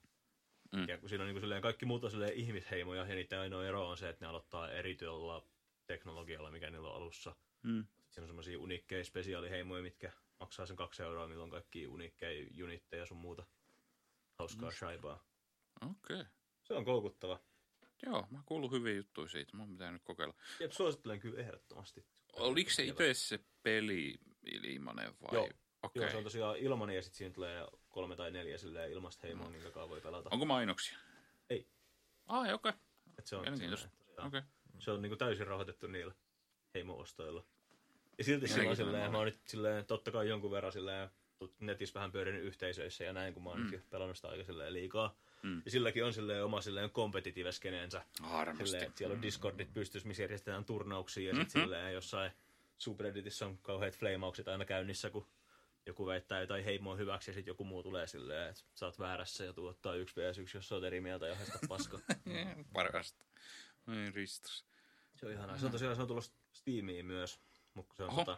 Mm. 0.72 0.88
Ja 0.88 0.98
kun 0.98 1.10
siinä 1.10 1.24
on 1.24 1.30
niin 1.30 1.42
silleen, 1.42 1.62
kaikki 1.62 1.86
muut 1.86 2.04
on 2.04 2.12
silleen 2.12 2.34
ihmisheimoja 2.34 3.06
ja 3.06 3.16
niiden 3.16 3.40
ainoa 3.40 3.66
ero 3.66 3.90
on 3.90 3.98
se, 3.98 4.10
että 4.10 4.26
ne 4.26 4.30
aloittaa 4.30 4.72
erityöllä 4.72 5.42
teknologialla, 5.88 6.52
mikä 6.52 6.70
niillä 6.70 6.90
on 6.90 6.96
alussa. 6.96 7.36
Mm. 7.64 7.86
Siinä 8.10 8.24
on 8.24 8.28
semmoisia 8.28 8.60
uniikkeja 8.60 9.04
spesiaaliheimoja, 9.04 9.84
mitkä 9.84 10.12
maksaa 10.40 10.66
sen 10.66 10.76
kaksi 10.76 11.04
euroa, 11.04 11.28
milloin 11.28 11.52
kaikki 11.52 11.88
uniikkeja 11.88 12.48
unitteja 12.64 13.02
ja 13.02 13.06
sun 13.06 13.18
muuta. 13.18 13.46
Hauskaa 14.40 14.70
mm. 14.70 14.76
shaibaa. 14.76 15.24
Okei. 15.82 16.20
Okay. 16.20 16.26
Se 16.64 16.74
on 16.74 16.86
koukuttava. 16.86 17.40
Joo, 18.06 18.28
mä 18.32 18.38
oon 18.38 18.46
kuullut 18.46 18.72
hyviä 18.72 18.94
juttuja 18.94 19.28
siitä. 19.28 19.58
Mun 19.58 19.72
pitää 19.72 19.92
nyt 19.92 20.04
kokeilla. 20.04 20.34
Jep, 20.60 20.72
suosittelen 20.72 21.20
kyllä 21.20 21.40
ehdottomasti. 21.40 22.06
Oliko 22.34 22.70
se 22.70 22.84
itse 22.84 23.14
se 23.14 23.40
peli 23.64 24.20
ilmanen 24.64 25.14
vai? 25.22 25.34
Joo. 25.34 25.50
Okei. 25.86 26.02
Joo, 26.04 26.12
se 26.12 26.18
on 26.18 26.24
tosiaan 26.24 26.58
ilmanen 26.58 26.96
ja 26.96 27.02
sitten 27.02 27.18
siinä 27.18 27.34
tulee 27.34 27.68
kolme 27.90 28.16
tai 28.16 28.32
neljä 28.32 28.58
silleen 28.58 28.92
ilmasta 28.92 29.28
heimoa, 29.28 29.50
minkä 29.50 29.70
kanssa 29.72 29.90
voi 29.90 30.02
pelata. 30.02 30.30
Onko 30.32 30.46
mainoksia? 30.46 30.98
Ei. 31.50 31.68
Ai, 32.28 32.54
okei. 32.54 32.70
Okay. 32.70 32.82
Et 33.20 33.28
se 33.28 33.36
on, 33.36 33.46
tosiaan, 33.46 33.92
Okei. 34.18 34.28
Okay. 34.28 34.42
se 34.80 34.92
on 34.92 35.02
niinku 35.02 35.16
täysin 35.16 35.48
rahoitettu 35.48 35.88
niillä 35.88 36.14
heimo-ostoilla. 36.74 37.44
Ja 38.18 38.24
silti 38.24 38.48
silloin 38.48 38.62
Mielenkiintoinen 38.62 38.76
silleen, 38.76 39.12
mä 39.12 39.18
oon 39.18 39.26
nyt 39.26 39.40
silleen, 39.46 39.86
totta 39.86 40.12
kai 40.12 40.30
jonkun 40.30 40.52
verran 40.52 40.72
silleen, 40.72 41.10
netissä 41.60 41.94
vähän 41.94 42.12
pyörinyt 42.12 42.44
yhteisöissä 42.44 43.04
ja 43.04 43.14
näin, 43.14 43.34
kun 43.34 43.44
mä 43.44 43.50
oon 43.50 43.62
mm. 43.62 43.82
pelannut 43.90 44.16
sitä 44.16 44.28
aika 44.28 44.44
silleen 44.44 44.74
liikaa. 44.74 45.16
Mm. 45.44 45.62
Ja 45.66 45.72
silläkin 45.72 46.06
on 46.06 46.14
silleen 46.14 46.46
oma 46.46 46.62
silleen 46.62 46.90
competitive 46.90 47.52
skeneensä. 47.52 48.02
Varmasti. 48.32 48.66
Silleen, 48.66 48.88
että 48.88 48.98
siellä 48.98 49.16
on 49.16 49.22
Discordit 49.22 49.74
pystyssä, 49.74 50.08
missä 50.08 50.24
järjestetään 50.24 50.66
turnauksia 50.66 51.30
ja 51.30 51.36
sitten 51.36 51.62
silleen 51.62 51.94
jossain 51.94 52.32
subredditissä 52.78 53.46
on 53.46 53.58
kauheat 53.58 53.98
flameaukset 53.98 54.48
aina 54.48 54.66
käynnissä, 54.66 55.10
kun 55.10 55.28
joku 55.86 56.06
väittää 56.06 56.42
jotain 56.42 56.64
heimoa 56.64 56.96
hyväksi 56.96 57.32
ja 57.32 57.34
sitten 57.36 57.52
joku 57.52 57.64
muu 57.64 57.84
tulee 57.84 58.08
silleen, 58.08 58.50
että 58.50 58.64
sä 58.76 58.86
oot 58.86 59.00
väärässä 59.00 59.44
ja 59.46 59.54
tuottaa 59.54 59.96
yksi 59.96 60.16
vs 60.16 60.38
yksi, 60.38 60.58
jos 60.58 60.68
sä 60.68 60.76
oot 60.76 60.84
eri 60.84 61.02
mieltä 61.02 61.28
ja 61.28 61.36
haistat 61.36 61.62
paska. 61.70 62.00
Parasta. 62.74 63.26
Ei 63.88 64.12
ristus. 64.12 64.66
se 65.16 65.26
on 65.26 65.32
ihanaa. 65.32 65.58
Se 65.58 65.66
on 65.66 65.72
tosiaan 65.72 65.96
se 65.96 66.02
on 66.02 66.08
tullut 66.08 66.34
Steamiin 66.52 67.06
myös, 67.06 67.40
mutta 67.74 67.96
se 67.96 68.04
on, 68.04 68.10
Oho. 68.10 68.26
tota, 68.26 68.38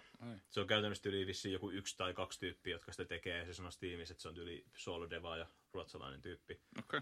se 0.49 0.59
on 0.59 0.67
käytännössä 0.67 1.09
yli 1.09 1.27
vissiin 1.27 1.53
joku 1.53 1.71
yksi 1.71 1.97
tai 1.97 2.13
kaksi 2.13 2.39
tyyppiä, 2.39 2.75
jotka 2.75 2.91
sitä 2.91 3.05
tekee. 3.05 3.45
Se 3.45 3.53
sanoo 3.53 3.71
Steamissa, 3.71 4.11
että 4.11 4.21
se 4.21 4.29
on 4.29 4.37
yli 4.37 4.65
solo 4.75 5.09
deva 5.09 5.37
ja 5.37 5.47
ruotsalainen 5.73 6.21
tyyppi. 6.21 6.61
Okei. 6.79 6.97
Okay. 6.97 7.01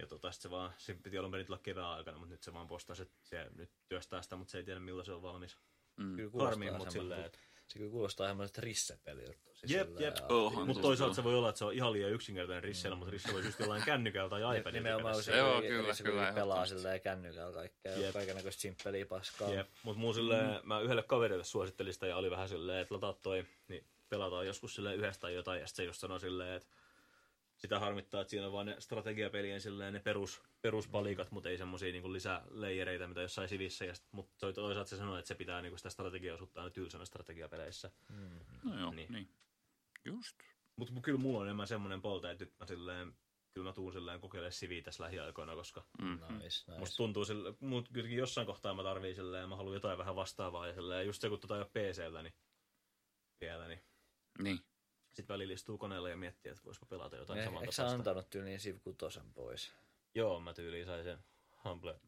Ja 0.00 0.06
tota, 0.06 0.32
sit 0.32 0.42
se 0.42 0.50
vaan, 0.50 0.72
se 0.78 0.94
piti 0.94 1.18
alun 1.18 1.30
perin 1.30 1.46
tulla 1.46 1.58
kevään 1.58 1.90
aikana, 1.90 2.18
mutta 2.18 2.32
nyt 2.32 2.42
se 2.42 2.52
vaan 2.52 2.66
postasi, 2.66 3.02
että 3.02 3.16
se 3.22 3.50
nyt 3.54 3.70
työstää 3.88 4.22
sitä, 4.22 4.36
mutta 4.36 4.50
se 4.50 4.58
ei 4.58 4.64
tiedä 4.64 4.80
milloin 4.80 5.06
se 5.06 5.12
on 5.12 5.22
valmis. 5.22 5.58
Mm. 5.96 6.16
Kyllä 6.16 6.30
kuulostaa 6.30 6.64
Harmi, 6.64 6.78
mutta 6.78 6.90
silleen, 6.90 7.24
että 7.24 7.38
Se 7.68 7.78
kyllä 7.78 7.90
kuulostaa 7.90 8.26
semmoiselta 8.26 8.60
rissepeliltä. 8.60 9.38
tosi 9.60 9.74
Jep, 9.74 10.00
jep. 10.00 10.16
Onhan 10.28 10.66
Mutta 10.66 10.78
se 10.78 10.82
toisaalta 10.82 11.14
se 11.14 11.24
voi 11.24 11.34
olla, 11.34 11.48
että 11.48 11.58
se 11.58 11.64
on 11.64 11.72
ihan 11.72 11.92
liian 11.92 12.10
yksinkertainen 12.10 12.62
risseillä, 12.64 12.96
mutta 12.96 13.10
risse 13.10 13.32
voisi 13.32 13.48
just 13.48 13.60
jollain 13.60 13.82
kännykällä 13.92 14.30
tai 14.30 14.40
iPadilla. 14.40 14.70
Nimenomaan 14.82 15.22
se. 15.22 15.36
Joo, 15.36 15.62
kyllä, 15.62 15.94
se, 15.94 16.02
kun 16.02 16.12
kyllä, 16.12 16.22
pelaa 16.22 16.32
ehdottomasti. 16.32 16.74
silleen 16.74 17.00
kännykällä 17.00 17.52
kaikkea, 17.52 17.96
Jep. 17.96 18.12
kaikenlaista 18.12 18.50
simppeliä 18.60 19.06
paskaa. 19.06 19.54
Jep, 19.54 19.68
mutta 19.82 20.00
muu 20.00 20.12
silleen, 20.12 20.60
mä 20.62 20.80
yhdelle 20.80 21.02
kaverille 21.02 21.44
suosittelin 21.44 21.92
sitä 21.94 22.06
ja 22.06 22.16
oli 22.16 22.30
vähän 22.30 22.48
silleen, 22.48 22.78
että 22.82 22.94
lataa 22.94 23.12
toi, 23.12 23.46
niin 23.68 23.84
pelataan 24.08 24.46
joskus 24.46 24.74
silleen 24.74 24.96
yhdessä 24.96 25.20
tai 25.20 25.34
jotain, 25.34 25.60
ja 25.60 25.66
sitten 25.66 25.84
se 25.84 25.86
just 25.86 26.00
sanoi 26.00 26.20
silleen, 26.20 26.56
että 26.56 26.68
sitä 27.56 27.78
harmittaa, 27.78 28.20
että 28.20 28.30
siinä 28.30 28.46
on 28.46 28.52
vaan 28.52 28.66
ne 28.66 28.76
strategiapelien 28.78 29.60
silleen 29.60 29.92
ne 29.92 30.00
perus, 30.00 30.42
peruspalikat, 30.66 31.30
mutta 31.30 31.48
ei 31.48 31.58
semmosia 31.58 31.92
niinku 31.92 32.12
lisäleijereitä, 32.12 33.06
mitä 33.08 33.20
jossain 33.22 33.48
sivissä, 33.48 33.84
ja 33.84 33.94
sit, 33.94 34.06
mutta 34.12 34.34
toi 34.38 34.52
toisaalta 34.52 34.90
se 34.90 34.96
sanoi, 34.96 35.18
että 35.18 35.28
se 35.28 35.34
pitää 35.34 35.62
niinku 35.62 35.76
sitä 35.76 35.90
strategiaosuutta 35.90 36.60
aina 36.60 36.70
tylsänä 36.70 37.04
strategiapeleissä. 37.04 37.90
No 38.64 38.78
joo, 38.80 38.90
Niin. 38.90 39.12
niin. 39.12 39.12
niin. 39.12 39.28
Just. 40.04 40.36
Mutta 40.76 41.00
kyllä 41.02 41.18
mulla 41.18 41.38
on 41.38 41.46
enemmän 41.46 41.66
semmoinen 41.66 42.02
polta, 42.02 42.30
että 42.30 42.44
nyt 42.44 42.54
mä 42.60 42.66
silleen, 42.66 43.16
kyllä 43.54 43.68
mä 43.68 43.72
tuun 43.72 43.92
silleen 43.92 44.20
kokeilemaan 44.20 44.52
siviä 44.52 44.82
tässä 44.82 45.02
lähiaikoina, 45.04 45.54
koska 45.54 45.84
Mm. 45.98 46.18
Nice, 46.28 46.44
nice. 46.66 46.78
Musta 46.78 46.96
tuntuu 46.96 47.24
sille, 47.24 47.54
mut 47.60 47.88
kylläkin 47.92 48.18
jossain 48.18 48.46
kohtaa 48.46 48.74
mä 48.74 48.82
tarviin 48.82 49.14
silleen, 49.14 49.48
mä 49.48 49.56
haluan 49.56 49.74
jotain 49.74 49.98
vähän 49.98 50.16
vastaavaa 50.16 50.66
ja 50.66 50.74
silleen, 50.74 51.06
just 51.06 51.20
se 51.22 51.28
kun 51.28 51.40
tota 51.40 51.54
ei 51.56 51.60
ole 51.62 51.70
PCllä, 51.92 52.22
niin 52.22 52.34
vielä, 53.40 53.68
niin 53.68 53.80
Niin. 54.42 54.60
sit 55.14 55.28
välillä 55.28 55.54
istuu 55.54 55.78
koneella 55.78 56.08
ja 56.08 56.16
miettii, 56.16 56.50
että 56.50 56.64
voisiko 56.64 56.86
pelata 56.86 57.16
jotain 57.16 57.38
Eh, 57.38 57.44
saman 57.44 57.62
Eikö 57.62 57.72
sä 57.72 57.86
antanut 57.88 58.30
tyyliin 58.30 58.58
Civ 58.58 58.76
6 58.80 59.20
pois? 59.34 59.72
Joo, 60.16 60.40
mä 60.40 60.54
tyyliin 60.54 60.86
sain 60.86 61.04
sen 61.04 61.18
Humble 61.64 62.00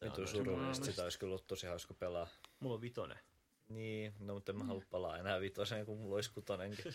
ja 0.00 0.06
Vitu 0.06 0.26
surullista, 0.26 0.84
sitä 0.84 1.02
olisi 1.02 1.18
kyllä 1.18 1.30
ollut 1.30 1.46
tosi 1.46 1.66
hauska 1.66 1.94
pelaa. 1.94 2.28
Mulla 2.60 2.74
on 2.74 2.80
vitonen. 2.80 3.18
Niin, 3.68 4.14
no 4.18 4.34
mutta 4.34 4.52
en 4.52 4.58
mä 4.58 4.64
halua 4.64 4.82
palaa 4.90 5.18
enää 5.18 5.40
vitoseen, 5.40 5.86
kun 5.86 5.98
mulla 5.98 6.14
olisi 6.14 6.30
kutonenkin. 6.30 6.94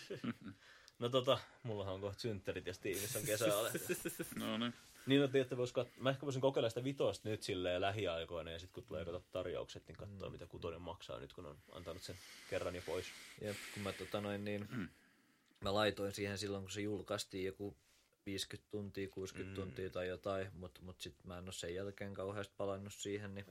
No 0.98 1.08
tota, 1.08 1.38
mullahan 1.62 1.94
on 1.94 2.00
kohta 2.00 2.20
synttärit 2.20 2.66
ja 2.66 2.74
Steamissa 2.74 3.18
on 3.18 3.24
kesäale. 3.24 3.70
No 4.38 4.58
niin. 4.58 4.74
niin 5.06 5.20
no 5.20 5.28
tiedätte, 5.28 5.56
vois 5.56 5.72
kat... 5.72 5.88
mä 5.98 6.10
ehkä 6.10 6.22
voisin 6.26 6.42
kokeilla 6.42 6.68
sitä 6.68 6.84
vitosta 6.84 7.28
nyt 7.28 7.42
silleen 7.42 7.80
lähiaikoina 7.80 8.50
ja 8.50 8.58
sit 8.58 8.72
kun 8.72 8.84
tulee 8.84 9.04
kato 9.04 9.24
tarjoukset, 9.32 9.88
niin 9.88 9.96
katsoa 9.96 10.30
mitä 10.30 10.46
kutonen 10.46 10.80
maksaa 10.80 11.20
nyt 11.20 11.32
kun 11.32 11.46
on 11.46 11.56
antanut 11.72 12.02
sen 12.02 12.16
kerran 12.50 12.74
jo 12.74 12.82
pois. 12.86 13.06
Jep, 13.40 13.56
kun 13.74 13.82
mä 13.82 13.92
tota 13.92 14.20
noin 14.20 14.44
niin, 14.44 14.68
mä 15.60 15.74
laitoin 15.74 16.12
siihen 16.12 16.38
silloin, 16.38 16.62
kun 16.62 16.70
se 16.70 16.80
julkaistiin 16.80 17.44
joku 17.44 17.76
50 18.26 18.70
tuntia, 18.70 19.08
60 19.08 19.50
mm. 19.50 19.54
tuntia 19.54 19.90
tai 19.90 20.08
jotain, 20.08 20.48
mutta 20.52 20.82
mut 20.82 21.00
sit 21.00 21.24
mä 21.24 21.38
en 21.38 21.44
ole 21.44 21.52
sen 21.52 21.74
jälkeen 21.74 22.14
kauheasti 22.14 22.54
palannut 22.56 22.94
siihen, 22.94 23.34
niin 23.34 23.46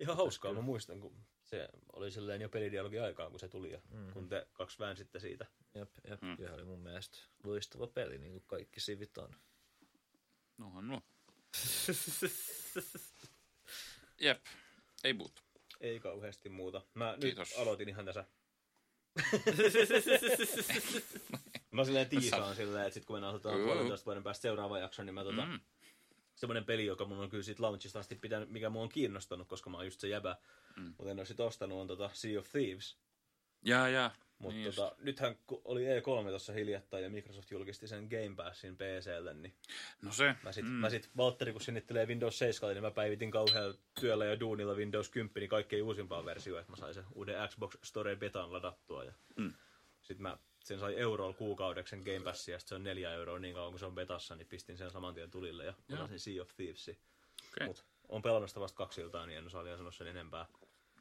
Ihan 0.00 0.16
hauskaa, 0.16 0.52
mä 0.52 0.60
muistan, 0.60 1.00
kun 1.00 1.26
se 1.42 1.68
oli 1.92 2.10
silleen 2.10 2.40
jo 2.40 2.48
pelidialogin 2.48 3.02
aikaan, 3.02 3.30
kun 3.30 3.40
se 3.40 3.48
tuli 3.48 3.72
ja 3.72 3.80
mm. 3.90 4.12
kun 4.12 4.28
te 4.28 4.46
kaksi 4.52 4.78
väänsitte 4.78 5.20
siitä. 5.20 5.46
jep, 5.74 5.90
jep, 6.08 6.22
mm. 6.22 6.36
oli 6.54 6.64
mun 6.64 6.80
mielestä 6.80 7.18
loistava 7.44 7.86
peli, 7.86 8.18
niin 8.18 8.32
kuin 8.32 8.44
kaikki 8.46 8.80
sivit 8.80 9.18
on. 9.18 9.36
Nohan 10.58 10.88
nuo. 10.88 11.00
Jep. 14.20 14.44
Ei 15.04 15.12
muuta. 15.12 15.42
Ei 15.80 16.00
kauheasti 16.00 16.48
muuta. 16.48 16.82
Mä 16.94 17.16
Kiitos. 17.20 17.50
nyt 17.50 17.58
aloitin 17.58 17.88
ihan 17.88 18.04
tässä. 18.04 18.24
mä 21.70 21.84
silleen 21.84 22.08
tiisaan 22.08 22.56
silleen, 22.56 22.84
että 22.86 22.94
sit 22.94 23.04
kun 23.04 23.16
me 23.16 23.20
nauhoitetaan 23.20 23.58
Joo. 23.58 23.66
puolentoista 23.66 24.04
vuoden 24.06 24.22
päästä 24.22 24.42
seuraava 24.42 24.78
jakso, 24.78 25.02
niin 25.02 25.14
mä 25.14 25.24
tota, 25.24 25.46
Mm. 25.46 25.60
semmoinen 26.34 26.64
peli, 26.64 26.86
joka 26.86 27.04
mun 27.04 27.18
on 27.18 27.30
kyllä 27.30 27.42
siitä 27.42 27.62
launchista 27.62 27.98
asti 27.98 28.14
pitänyt, 28.14 28.50
mikä 28.50 28.70
mua 28.70 28.82
on 28.82 28.88
kiinnostanut, 28.88 29.48
koska 29.48 29.70
mä 29.70 29.76
oon 29.76 29.86
just 29.86 30.00
se 30.00 30.08
jäbä, 30.08 30.36
mm. 30.76 30.82
mutta 30.98 31.10
en 31.10 31.18
ole 31.18 31.26
sit 31.26 31.40
ostanut, 31.40 31.78
on 31.80 31.86
tota 31.86 32.10
Sea 32.12 32.38
of 32.40 32.48
Thieves. 32.50 32.96
Jaa, 33.64 33.88
jaa. 33.88 34.14
Mutta 34.38 34.54
Niin 34.56 34.74
tota, 34.74 34.96
nythän 34.98 35.36
oli 35.64 35.84
E3 35.84 36.28
tuossa 36.28 36.52
hiljattain 36.52 37.04
ja 37.04 37.10
Microsoft 37.10 37.50
julkisti 37.50 37.88
sen 37.88 38.04
Game 38.10 38.34
Passin 38.36 38.76
PClle, 38.76 39.34
niin 39.34 39.54
No 40.02 40.12
se. 40.12 40.34
Mä 40.42 40.52
sit, 40.52 40.64
mm. 40.64 40.70
mä 40.70 40.90
sit 40.90 41.10
Valtteri, 41.16 41.52
kun 41.52 41.60
sinnittelee 41.60 42.06
Windows 42.06 42.38
7, 42.38 42.74
niin 42.74 42.82
mä 42.82 42.90
päivitin 42.90 43.30
kauhealla 43.30 43.74
työllä 44.00 44.24
ja 44.24 44.40
duunilla 44.40 44.74
Windows 44.74 45.08
10, 45.08 45.34
niin 45.34 45.48
kaikkein 45.48 45.82
uusimpaan 45.82 46.24
versioon, 46.24 46.60
että 46.60 46.72
mä 46.72 46.76
sain 46.76 46.94
sen 46.94 47.04
uuden 47.14 47.48
Xbox 47.48 47.74
Store 47.82 48.16
betan 48.16 48.52
ladattua. 48.52 49.04
Ja 49.04 49.12
Mm. 49.36 49.52
Sitten 50.02 50.22
mä 50.22 50.38
sen 50.68 50.78
sai 50.78 50.96
eurolla 50.96 51.32
kuukaudeksi 51.34 51.90
sen 51.90 52.02
Game 52.04 52.20
Passin, 52.24 52.52
ja 52.52 52.58
se 52.58 52.74
on 52.74 52.82
neljä 52.82 53.12
euroa 53.12 53.38
niin 53.38 53.54
kauan 53.54 53.72
kun 53.72 53.78
se 53.78 53.86
on 53.86 53.94
betassa, 53.94 54.36
niin 54.36 54.48
pistin 54.48 54.78
sen 54.78 54.90
saman 54.90 55.14
tien 55.14 55.30
tulille 55.30 55.64
ja 55.64 55.70
Joo. 55.88 55.96
pelasin 55.96 56.20
Sea 56.20 56.42
of 56.42 56.48
Thievesin. 56.56 56.98
Okei. 57.52 57.66
Mut 57.66 57.84
on 58.08 58.22
pelannut 58.22 58.50
sitä 58.50 58.60
vasta 58.60 58.76
kaksi 58.76 59.00
iltaa, 59.00 59.26
niin 59.26 59.38
en 59.38 59.46
osaa 59.46 59.64
vielä 59.64 59.76
sanoa 59.76 59.92
sen 59.92 60.06
enempää. 60.06 60.46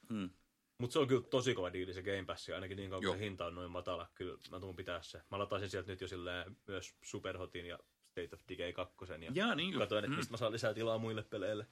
Mm. 0.10 0.30
Mutta 0.78 0.94
se 0.94 1.00
on 1.00 1.08
kyllä 1.08 1.22
tosi 1.22 1.54
kova 1.56 1.74
diili 1.74 1.94
se 1.94 2.04
Game 2.04 2.26
Pass, 2.26 2.50
ja 2.50 2.56
ainakin 2.56 2.78
niin 2.78 2.90
kauan 2.90 3.04
Joo. 3.04 3.14
kun 3.14 3.20
se 3.20 3.26
hinta 3.26 3.46
on 3.46 3.56
noin 3.56 3.72
matala. 3.72 4.08
Kyllä 4.16 4.38
mä 4.52 4.60
tuun 4.60 4.76
pitää 4.76 5.02
se. 5.02 5.22
Mä 5.32 5.40
lataisin 5.40 5.70
sieltä 5.70 5.92
nyt 5.92 6.02
jo 6.02 6.08
silleen 6.08 6.58
myös 6.68 6.96
Superhotin 7.02 7.66
ja 7.66 7.80
State 8.12 8.30
of 8.34 8.42
Decay 8.50 8.74
2. 8.74 8.96
Ja 9.22 9.32
Jaa, 9.34 9.56
niin 9.56 9.74
jo. 9.74 9.80
Katoin, 9.80 10.04
että 10.06 10.12
Mm. 10.12 10.18
mistä 10.18 10.34
mä 10.34 10.38
saan 10.38 10.52
lisää 10.52 10.74
tilaa 10.74 10.98
muille 10.98 11.24
peleille. 11.24 11.68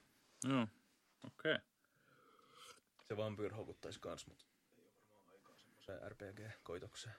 Joo. 0.49 0.67
Okei. 1.27 1.55
Okay. 1.55 1.65
Se 3.07 3.17
Vampyr 3.17 3.53
houkuttaisi 3.53 3.99
kans, 3.99 4.27
mutta 4.27 4.45
ei 4.77 4.83
ole 4.83 4.93
varmaan 5.07 5.29
aikaa 5.31 5.55
semmoiseen 5.57 6.11
RPG-koitokseen. 6.11 7.15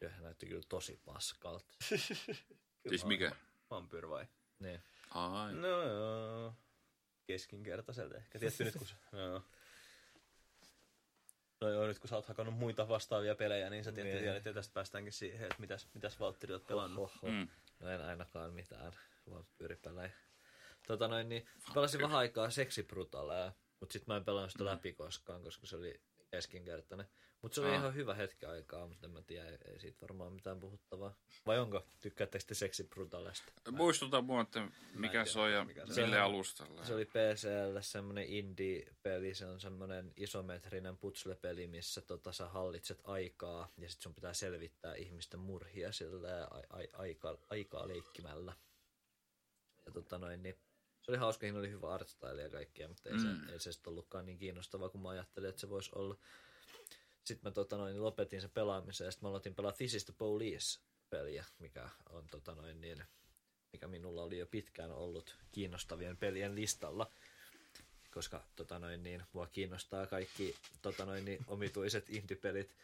Ja 0.00 0.10
se 0.10 0.20
näytti 0.20 0.46
kyllä 0.46 0.62
tosi 0.68 1.00
paskalta. 1.04 1.74
Siis 2.88 3.04
mikä? 3.04 3.32
Vampyr 3.70 4.08
vai? 4.08 4.26
niin. 4.58 4.82
Ai. 5.10 5.52
No 5.52 5.82
joo. 5.82 6.54
Keskinkertaiselta 7.26 8.16
ehkä. 8.16 8.38
Tietty 8.38 8.64
nyt 8.64 8.74
kun... 8.76 8.86
Joo. 9.20 9.42
No 11.60 11.68
joo, 11.68 11.86
nyt 11.86 11.98
kun 11.98 12.08
sä 12.08 12.16
oot 12.16 12.26
hakannut 12.26 12.54
muita 12.54 12.88
vastaavia 12.88 13.34
pelejä, 13.34 13.70
niin 13.70 13.84
sä 13.84 13.92
tietty 13.92 14.20
Niin. 14.20 14.36
että 14.36 14.52
tästä 14.52 14.74
päästäänkin 14.74 15.12
siihen, 15.12 15.42
että 15.42 15.60
mitäs, 15.60 15.88
mitäs 15.94 16.20
Valtteri 16.20 16.52
oot 16.52 16.66
pelannut. 16.66 17.10
Oho. 17.22 17.32
Mm. 17.32 17.48
No 17.80 17.88
en 17.88 18.02
ainakaan 18.02 18.52
mitään 18.52 18.92
vampyyripelejä. 19.30 20.10
Tota 20.86 21.08
noin, 21.08 21.28
niin 21.28 21.48
pelasin 21.74 22.00
vähän 22.02 22.18
aikaa 22.18 22.50
seksibrutaleja, 22.50 23.52
mutta 23.80 23.92
sit 23.92 24.06
mä 24.06 24.16
en 24.16 24.24
pelannut 24.24 24.50
sitä 24.52 24.64
läpi 24.64 24.92
koskaan, 24.92 25.42
koska 25.42 25.66
se 25.66 25.76
oli 25.76 26.00
keskinkertainen. 26.30 27.06
Mutta 27.42 27.54
se 27.54 27.60
oli 27.60 27.70
Aa. 27.70 27.76
ihan 27.76 27.94
hyvä 27.94 28.14
hetki 28.14 28.46
aikaa, 28.46 28.86
mutta 28.86 29.06
en 29.06 29.10
mä 29.12 29.22
tiedä, 29.22 29.58
ei, 29.64 29.80
siitä 29.80 29.98
varmaan 30.00 30.32
mitään 30.32 30.60
puhuttavaa. 30.60 31.14
Vai 31.46 31.58
onko? 31.58 31.86
Tykkäättekö 32.00 32.44
te 32.44 32.54
seksi 32.54 32.84
brutalista? 32.84 33.52
Muistuta 33.70 34.22
mua, 34.22 34.40
että 34.40 34.68
mikä 34.94 35.24
se 35.24 35.40
on 35.40 35.52
ja 35.52 35.64
mikä 35.64 35.86
se 35.86 36.02
mille 36.02 36.16
on. 36.16 36.22
alustalla. 36.22 36.84
Se 36.84 36.94
oli 36.94 37.04
PClle 37.04 37.82
semmoinen 37.82 38.24
indie-peli, 38.28 39.34
se 39.34 39.46
on 39.46 39.60
semmoinen 39.60 40.12
isometrinen 40.16 40.98
putsle-peli, 40.98 41.66
missä 41.66 42.00
tota, 42.00 42.32
sä 42.32 42.48
hallitset 42.48 43.00
aikaa 43.04 43.72
ja 43.78 43.88
sit 43.90 44.00
sun 44.00 44.14
pitää 44.14 44.34
selvittää 44.34 44.94
ihmisten 44.94 45.40
murhia 45.40 45.92
sillä 45.92 46.44
a- 46.50 46.76
a- 46.78 46.98
aika, 46.98 47.38
aikaa 47.50 47.88
leikkimällä. 47.88 48.52
Ja 49.86 49.92
tota 49.92 50.18
noin, 50.18 50.42
niin 50.42 50.56
se 51.06 51.10
oli 51.12 51.18
hauska, 51.18 51.40
siinä 51.40 51.58
oli 51.58 51.70
hyvä 51.70 51.94
artstyle 51.94 52.42
ja 52.42 52.50
kaikkea, 52.50 52.88
mutta 52.88 53.08
ei, 53.08 53.14
Mm. 53.14 53.20
se, 53.46 53.52
ei 53.52 53.60
se 53.60 53.72
sitten 53.72 53.90
ollutkaan 53.90 54.26
niin 54.26 54.38
kiinnostavaa 54.38 54.88
kuin 54.88 55.02
mä 55.02 55.08
ajattelin, 55.08 55.48
että 55.48 55.60
se 55.60 55.68
voisi 55.70 55.90
olla. 55.94 56.16
Sitten 57.24 57.50
mä 57.50 57.54
tota 57.54 57.76
noin, 57.76 58.02
lopetin 58.02 58.40
sen 58.40 58.50
pelaamisen 58.50 59.04
ja 59.04 59.10
sitten 59.10 59.26
mä 59.26 59.30
aloitin 59.30 59.54
pelaa 59.54 59.72
This 59.72 59.94
is 59.94 60.04
the 60.04 60.14
Police-peliä, 60.18 61.44
mikä 61.58 61.88
on 62.10 62.26
tota 62.30 62.54
noin, 62.54 62.80
niin, 62.80 63.04
mikä 63.72 63.88
minulla 63.88 64.22
oli 64.22 64.38
jo 64.38 64.46
pitkään 64.46 64.92
ollut 64.92 65.36
kiinnostavien 65.52 66.16
pelien 66.16 66.54
listalla 66.54 67.10
koska 68.10 68.44
tota 68.56 68.78
noin, 68.78 69.02
niin, 69.02 69.22
mua 69.32 69.46
kiinnostaa 69.46 70.06
kaikki 70.06 70.56
tota 70.82 71.04
noin, 71.04 71.24
niin, 71.24 71.44
omituiset 71.46 72.10
indie-pelit. 72.10 72.76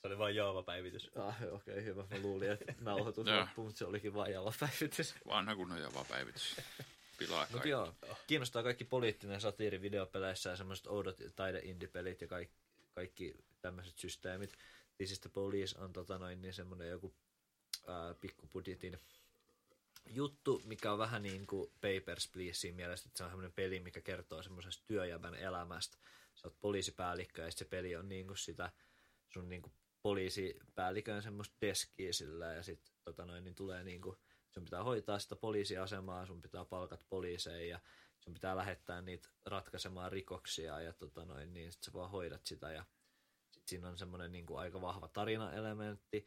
Se 0.00 0.06
oli 0.06 0.18
vain 0.18 0.36
Java-päivitys. 0.36 1.10
Ah, 1.16 1.36
okei, 1.42 1.74
okay, 1.74 1.84
hyvä. 1.84 2.04
Mä 2.10 2.18
luulin, 2.18 2.50
että 2.50 2.74
nauhoitus 2.80 3.26
loppuu, 3.26 3.64
mutta 3.64 3.78
se 3.78 3.84
olikin 3.84 4.14
vain 4.14 4.32
java 4.32 4.52
päivitys. 4.60 5.14
Vanha 5.26 5.56
kunnon 5.56 5.80
java 5.80 6.04
päivitys. 6.08 6.56
Pilaa 7.20 7.46
kaikki. 7.46 7.68
joo, 7.68 7.94
kiinnostaa 8.26 8.62
kaikki 8.62 8.84
poliittinen 8.84 9.40
satiiri 9.40 9.82
videopeleissä 9.82 10.50
ja 10.50 10.56
semmoiset 10.56 10.86
oudot 10.86 11.16
taide-indie-pelit 11.36 12.20
ja 12.20 12.26
kaikki, 12.28 12.56
kaikki 12.94 13.34
tämmöiset 13.62 13.98
systeemit. 13.98 14.52
This 14.96 15.10
is 15.10 15.20
the 15.20 15.30
Police 15.30 15.78
on 15.78 15.92
tota 15.92 16.18
noin, 16.18 16.42
niin 16.42 16.54
semmoinen 16.54 16.88
joku 16.88 17.14
ää, 17.86 18.14
pikkubudjetin 18.14 18.98
juttu, 20.06 20.62
mikä 20.64 20.92
on 20.92 20.98
vähän 20.98 21.22
niin 21.22 21.46
kuin 21.46 21.70
Papers, 21.80 22.28
Please 22.28 22.54
siinä 22.54 22.76
mielessä, 22.76 23.08
että 23.08 23.18
se 23.18 23.24
on 23.24 23.30
semmoinen 23.30 23.52
peli, 23.52 23.80
mikä 23.80 24.00
kertoo 24.00 24.42
semmoisesta 24.42 24.84
työjävän 24.86 25.34
elämästä. 25.34 25.98
Sä 26.34 26.48
oot 26.48 26.60
poliisipäällikkö 26.60 27.42
ja 27.42 27.50
sit 27.50 27.58
se 27.58 27.64
peli 27.64 27.96
on 27.96 28.08
niin 28.08 28.26
kuin 28.26 28.38
sitä 28.38 28.70
sun 29.28 29.48
niin 29.48 29.62
kuin 29.62 29.72
poliisipäällikön 30.02 31.22
semmoista 31.22 31.56
deskiä 31.60 32.12
sillä 32.12 32.46
ja 32.46 32.62
sitten 32.62 32.94
tota 33.04 33.24
noin, 33.24 33.44
niin 33.44 33.54
tulee 33.54 33.84
niin 33.84 34.00
kuin, 34.00 34.16
sun 34.50 34.64
pitää 34.64 34.84
hoitaa 34.84 35.18
sitä 35.18 35.36
poliisiasemaa, 35.36 36.26
sun 36.26 36.42
pitää 36.42 36.64
palkat 36.64 37.06
poliiseja 37.08 37.68
ja 37.68 37.80
sun 38.20 38.34
pitää 38.34 38.56
lähettää 38.56 39.02
niitä 39.02 39.28
ratkaisemaan 39.46 40.12
rikoksia 40.12 40.80
ja 40.80 40.92
tota 40.92 41.24
noin, 41.24 41.54
niin 41.54 41.72
sit 41.72 41.82
sä 41.82 41.92
vaan 41.92 42.10
hoidat 42.10 42.46
sitä 42.46 42.72
ja 42.72 42.84
sit 43.50 43.68
siinä 43.68 43.88
on 43.88 43.98
semmoinen 43.98 44.32
niin 44.32 44.46
kuin 44.46 44.60
aika 44.60 44.80
vahva 44.80 45.08
tarinaelementti 45.08 46.26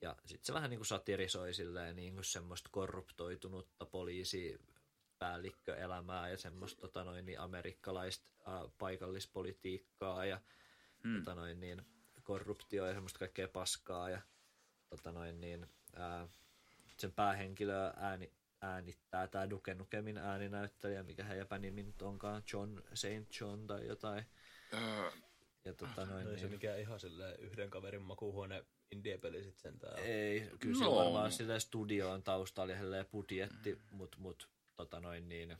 ja 0.00 0.16
sitten 0.24 0.46
se 0.46 0.54
vähän 0.54 0.70
niin 0.70 0.78
kuin 0.78 0.86
satirisoi 0.86 1.54
silleen 1.54 1.96
niin 1.96 2.14
kuin 2.14 2.24
semmoista 2.24 2.68
korruptoitunutta 2.72 3.86
poliisi 3.86 4.58
päällikköelämää 5.18 6.28
ja 6.28 6.38
semmoista 6.38 6.80
tota 6.80 7.04
noin, 7.04 7.26
niin 7.26 7.40
amerikkalaista 7.40 8.32
ää, 8.46 8.62
paikallispolitiikkaa 8.78 10.24
ja 10.24 10.40
Hmm. 11.04 11.18
tota 11.18 11.34
noin, 11.34 11.60
niin, 11.60 11.86
korruptio 12.22 12.86
ja 12.86 12.94
semmoista 12.94 13.18
kaikkea 13.18 13.48
paskaa 13.48 14.10
ja 14.10 14.20
tota 14.88 15.12
noin, 15.12 15.40
niin, 15.40 15.66
ää, 15.96 16.28
sen 17.00 17.12
päähenkilö 17.12 17.92
ääni, 17.96 18.32
äänittää 18.60 19.26
tämä 19.26 19.50
Duke 19.50 19.74
Nukemin 19.74 20.18
ääninäyttelijä, 20.18 21.02
mikä 21.02 21.24
heidän 21.24 21.46
nimi 21.58 21.82
nyt 21.82 22.02
onkaan, 22.02 22.42
John 22.52 22.82
St. 22.94 23.40
John 23.40 23.66
tai 23.66 23.86
jotain. 23.86 24.24
Öö, 24.72 25.10
Ja 25.64 25.74
tota 25.74 26.06
noin, 26.06 26.26
Ei 26.28 26.36
se 26.38 26.42
niin, 26.44 26.50
mikään 26.52 26.80
ihan 26.80 27.00
silleen 27.00 27.40
yhden 27.40 27.70
kaverin 27.70 28.02
makuuhuone 28.02 28.64
indie-peli 28.90 29.42
sit 29.44 29.58
sentään. 29.58 29.98
ei, 29.98 30.50
kyllä 30.60 30.78
se 30.78 30.84
No. 30.84 30.96
varmaan 30.96 31.32
silleen 31.32 31.60
studioon 31.60 32.22
taustalla 32.22 32.72
ja 32.72 33.04
budjetti, 33.04 33.78
mut, 33.90 34.16
mut 34.18 34.48
tota 34.76 35.00
noin 35.00 35.28
niin, 35.28 35.56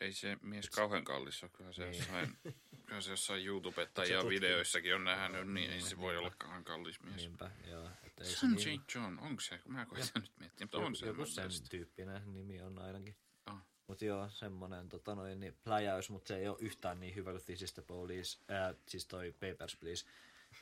ei 0.00 0.12
se 0.12 0.36
mies 0.42 0.70
kauhean 0.70 1.04
kallis 1.04 1.42
ole. 1.42 1.50
Kyllä 1.56 1.72
se 1.72 1.84
Niin. 1.84 1.98
jossain, 1.98 2.38
kyllä 2.86 3.00
se 3.00 3.10
jossain 3.10 3.42
YouTube- 3.46 4.06
Se 4.06 4.12
ja 4.12 4.28
videoissakin 4.28 4.94
on 4.94 5.04
nähnyt, 5.04 5.48
niin 5.52 5.70
ei 5.70 5.76
Niin, 5.78 5.86
se 5.90 5.96
voi 5.98 6.12
niinpä. 6.12 6.26
olla 6.26 6.34
kauhean 6.38 6.64
kallis 6.64 7.00
mies. 7.02 7.16
niinpä, 7.16 7.50
joo. 7.70 7.90
Et 8.02 8.20
ei 8.20 8.26
se 8.26 8.36
Sun 8.36 8.52
niin, 8.52 8.80
St. 8.80 8.94
John, 8.94 9.18
onko 9.18 9.40
se? 9.40 9.60
Mä 9.68 9.86
koitan 9.86 10.08
nyt 10.22 10.32
miettiä, 10.38 10.64
mutta 10.64 10.78
on 10.78 10.96
se. 10.96 11.06
joku 11.06 11.26
sen 11.26 11.50
tyyppinen 11.70 12.34
nimi 12.34 12.60
on 12.62 12.78
ainakin. 12.78 13.16
Ah. 13.46 13.62
Mutta 13.86 14.04
joo, 14.04 14.28
semmonen 14.30 14.88
tota 14.88 15.14
noin, 15.14 15.40
niin 15.40 15.56
pläjäys, 15.64 16.10
mutta 16.10 16.28
se 16.28 16.36
ei 16.36 16.48
ole 16.48 16.56
yhtään 16.60 17.00
niin 17.00 17.14
hyvä 17.14 17.30
kuin 17.30 17.42
This 17.44 17.62
is 17.62 17.72
the 17.72 17.82
Police, 17.82 18.38
ää, 18.48 18.74
siis 18.88 19.06
toi 19.06 19.32
Papers, 19.32 19.76
Please, 19.76 20.06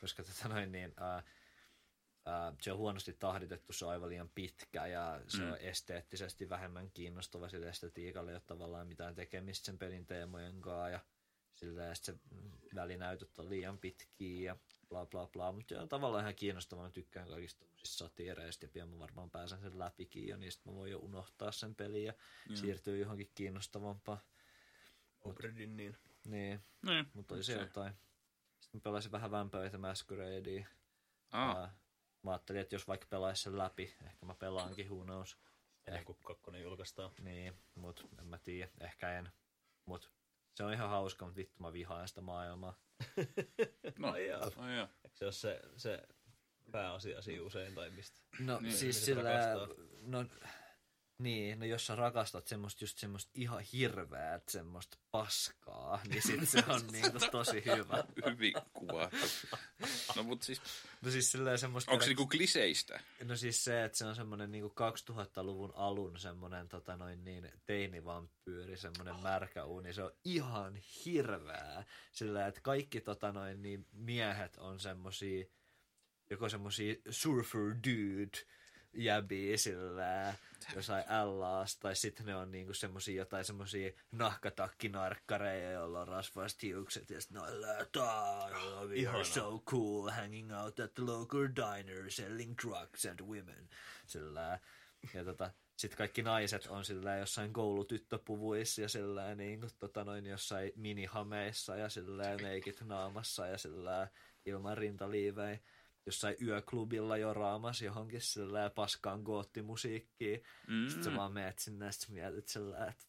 koska 0.01 0.23
tota 0.23 0.47
noin, 0.49 0.71
niin, 0.71 0.93
ää, 0.97 1.23
se 2.61 2.71
on 2.71 2.77
huonosti 2.77 3.13
tahditettu, 3.13 3.73
se 3.73 3.85
on 3.85 3.91
aivan 3.91 4.09
liian 4.09 4.29
pitkä 4.35 4.85
ja 4.87 5.21
se 5.27 5.37
Mm. 5.43 5.51
on 5.51 5.57
esteettisesti 5.57 6.49
vähemmän 6.49 6.91
kiinnostava 6.91 7.49
sille 7.49 7.69
estetiikalle, 7.69 8.31
ei 8.31 8.35
ole 8.35 8.41
tavallaan 8.47 8.87
mitään 8.87 9.15
tekemistä 9.15 9.65
sen 9.65 9.77
pelin 9.77 10.05
teemojen 10.05 10.61
kanssa 10.61 10.89
ja 10.89 10.99
sillä 11.53 11.83
ja 11.83 11.95
se 11.95 12.11
mm, 12.31 12.51
välinäytöt 12.75 13.39
on 13.39 13.49
liian 13.49 13.77
pitkiä 13.77 14.51
ja 14.51 14.57
bla 14.89 15.05
bla 15.05 15.27
bla, 15.27 15.51
mutta 15.51 15.81
on 15.81 15.89
tavallaan 15.89 16.23
ihan 16.23 16.35
kiinnostavaa, 16.35 16.85
mä 16.85 16.91
tykkään 16.91 17.27
kaikista 17.27 17.59
tommosista 17.59 17.97
satiireista 17.97 18.65
ja 18.65 18.69
pian 18.69 18.89
mä 18.89 18.99
varmaan 18.99 19.29
pääsen 19.31 19.59
sen 19.61 19.79
läpikin 19.79 20.27
ja 20.27 20.37
niistä 20.37 20.69
mä 20.69 20.75
voin 20.75 20.91
jo 20.91 20.99
unohtaa 20.99 21.51
sen 21.51 21.75
pelin 21.75 22.03
ja 22.05 22.13
Joo. 22.47 22.55
siirtyy 22.57 22.97
johonkin 22.99 23.31
kiinnostavampaan. 23.35 24.19
Obredin 25.21 25.77
niin. 25.77 25.97
Niin, 26.25 26.59
Niin, 26.85 27.05
mutta 27.13 27.35
oli 27.35 27.43
se 27.43 27.53
se. 27.53 27.59
jotain. 27.59 27.93
Sitten 28.59 28.79
mä 28.79 28.83
pelasin 28.83 29.11
vähän 29.11 29.31
Vampire 29.31 29.77
Masqueradea. 29.77 30.67
Ah, 31.31 31.69
Mä 32.27 32.31
ajattelin, 32.31 32.61
että 32.61 32.75
jos 32.75 32.87
vaikka 32.87 33.07
pelaisi 33.09 33.43
sen 33.43 33.57
läpi, 33.57 33.93
ehkä 34.05 34.25
mä 34.25 34.35
pelaankin, 34.35 34.89
who 34.89 35.03
knows. 35.03 35.37
Ennen 35.87 36.05
kuin 36.05 36.17
kakkonen 36.23 36.61
julkaistaan. 36.61 37.11
Niin, 37.19 37.53
mut 37.75 38.07
en 38.19 38.27
mä 38.27 38.37
tiedä, 38.37 38.71
ehkä 38.79 39.17
en. 39.17 39.29
Mut 39.85 40.11
se 40.55 40.63
on 40.63 40.73
ihan 40.73 40.89
hauska, 40.89 41.25
mutta 41.25 41.37
vittu 41.37 41.63
mä 41.63 41.73
vihaan 41.73 42.07
sitä 42.07 42.21
maailmaa. 42.21 42.79
no, 43.99 44.17
jaa. 44.17 44.51
ai 44.57 44.75
jaa. 44.75 44.87
Eikö 45.03 45.17
se 45.17 45.25
ole 45.25 45.31
se, 45.31 45.61
se 45.77 46.03
pääasia 46.71 47.21
siinä 47.21 47.43
usein 47.43 47.75
tai 47.75 47.89
mistä? 47.89 48.19
No 48.39 48.59
Niin, 48.59 48.73
siis 48.73 49.05
sillä, 49.05 49.23
rakastaa. 49.23 49.67
no 50.01 50.25
niin, 51.17 51.59
no 51.59 51.65
jos 51.65 51.85
sä 51.85 51.95
rakastat 51.95 52.47
semmoista 52.47 52.83
just 52.83 52.97
semmoista 52.97 53.31
ihan 53.35 53.61
hirveät 53.73 54.49
semmoista 54.49 54.97
paskaa, 55.11 56.01
niin 56.07 56.21
sit 56.21 56.49
se 56.49 56.63
on 56.67 56.81
niinku 56.91 57.19
tosi 57.31 57.63
hyvä. 57.65 58.03
Hyvin 58.25 58.53
kuvattu. 58.73 59.57
No 60.15 60.23
mut 60.23 60.43
siis, 60.43 60.61
No 61.01 61.11
siis 61.11 61.31
silleen 61.31 61.59
semmoista... 61.59 61.91
onko 61.91 62.03
se 62.03 62.07
niinku 62.07 62.27
kliseistä? 62.27 62.99
No 63.23 63.35
siis 63.35 63.63
se, 63.63 63.83
että 63.83 63.97
se 63.97 64.05
on 64.05 64.15
semmoinen 64.15 64.51
niinku 64.51 64.73
2000-luvun 65.11 65.73
alun 65.75 66.19
semmoinen 66.19 66.67
tota 66.67 66.97
noin 66.97 67.23
niin 67.23 67.51
teinivampyyri, 67.65 68.77
semmoinen 68.77 69.15
märkä 69.23 69.65
uni. 69.65 69.93
Se 69.93 70.03
on 70.03 70.11
ihan 70.25 70.75
hirveää. 71.05 71.85
Sillä, 72.11 72.47
että 72.47 72.61
kaikki 72.61 73.01
tota 73.01 73.31
noin 73.31 73.61
niin 73.61 73.85
miehet 73.91 74.57
on 74.57 74.79
semmosia, 74.79 75.45
joko 76.29 76.49
semmosia 76.49 76.95
surfer 77.09 77.61
dude 77.61 78.37
jäbiä 78.97 79.57
sillä 79.57 80.33
jossain 80.75 81.03
LAs, 81.25 81.75
tai 81.75 81.95
sitten 81.95 82.25
ne 82.25 82.35
on 82.35 82.51
niinku 82.51 82.73
semmosia 82.73 83.15
jotain 83.15 83.45
semmosia 83.45 83.91
nahkatakkinarkkareja, 84.11 85.71
joilla 85.71 86.01
on 86.01 86.07
rasvaiset 86.07 86.63
hiukset, 86.63 87.09
ja 87.09 87.21
sitten 87.21 87.41
ne 87.41 87.47
on 87.47 87.87
"Tää, 87.91 88.87
we 88.87 88.95
Ihanaa. 88.95 89.19
are 89.19 89.23
so 89.29 89.59
cool 89.65 90.09
hanging 90.09 90.57
out 90.57 90.79
at 90.79 90.93
the 90.93 91.03
local 91.03 91.47
diner 91.55 92.11
selling 92.11 92.55
drugs 92.61 93.05
and 93.05 93.19
women. 93.21 93.69
Sillä, 94.07 94.59
ja 95.13 95.23
tota, 95.23 95.51
sitten 95.75 95.97
kaikki 95.97 96.21
naiset 96.23 96.65
on 96.67 96.85
sillä 96.85 97.15
jossain 97.17 97.53
koulutyttöpuvuissa 97.53 98.81
ja 98.81 98.89
sillä 98.89 99.35
niin 99.35 99.59
kuin, 99.59 99.71
tota, 99.79 100.03
noin 100.03 100.25
jossain 100.25 100.71
minihameissa 100.75 101.75
ja 101.75 101.89
sillä 101.89 102.37
meikit 102.41 102.81
naamassa 102.81 103.47
ja 103.47 103.57
sillä 103.57 104.07
ilman 104.45 104.77
rintaliivejä 104.77 105.59
jossain 106.07 106.35
yöklubilla 106.41 107.17
jo 107.17 107.33
raamas 107.33 107.81
johonkin 107.81 108.21
sillä 108.21 108.69
paskaan 108.69 109.21
goottimusiikkiin. 109.21 110.43
Mm. 110.67 110.87
Sitten 110.87 111.03
sä 111.03 111.15
vaan 111.17 111.33
meet 111.33 111.59
sinne 111.59 111.85
ja 111.85 111.91
sit 111.91 112.09
mietit 112.09 112.47
sillä, 112.47 112.85
että 112.87 113.05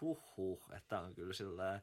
huh 0.00 0.36
huh, 0.36 0.62
että 0.76 1.00
on 1.00 1.14
kyllä 1.14 1.32
sillä 1.32 1.80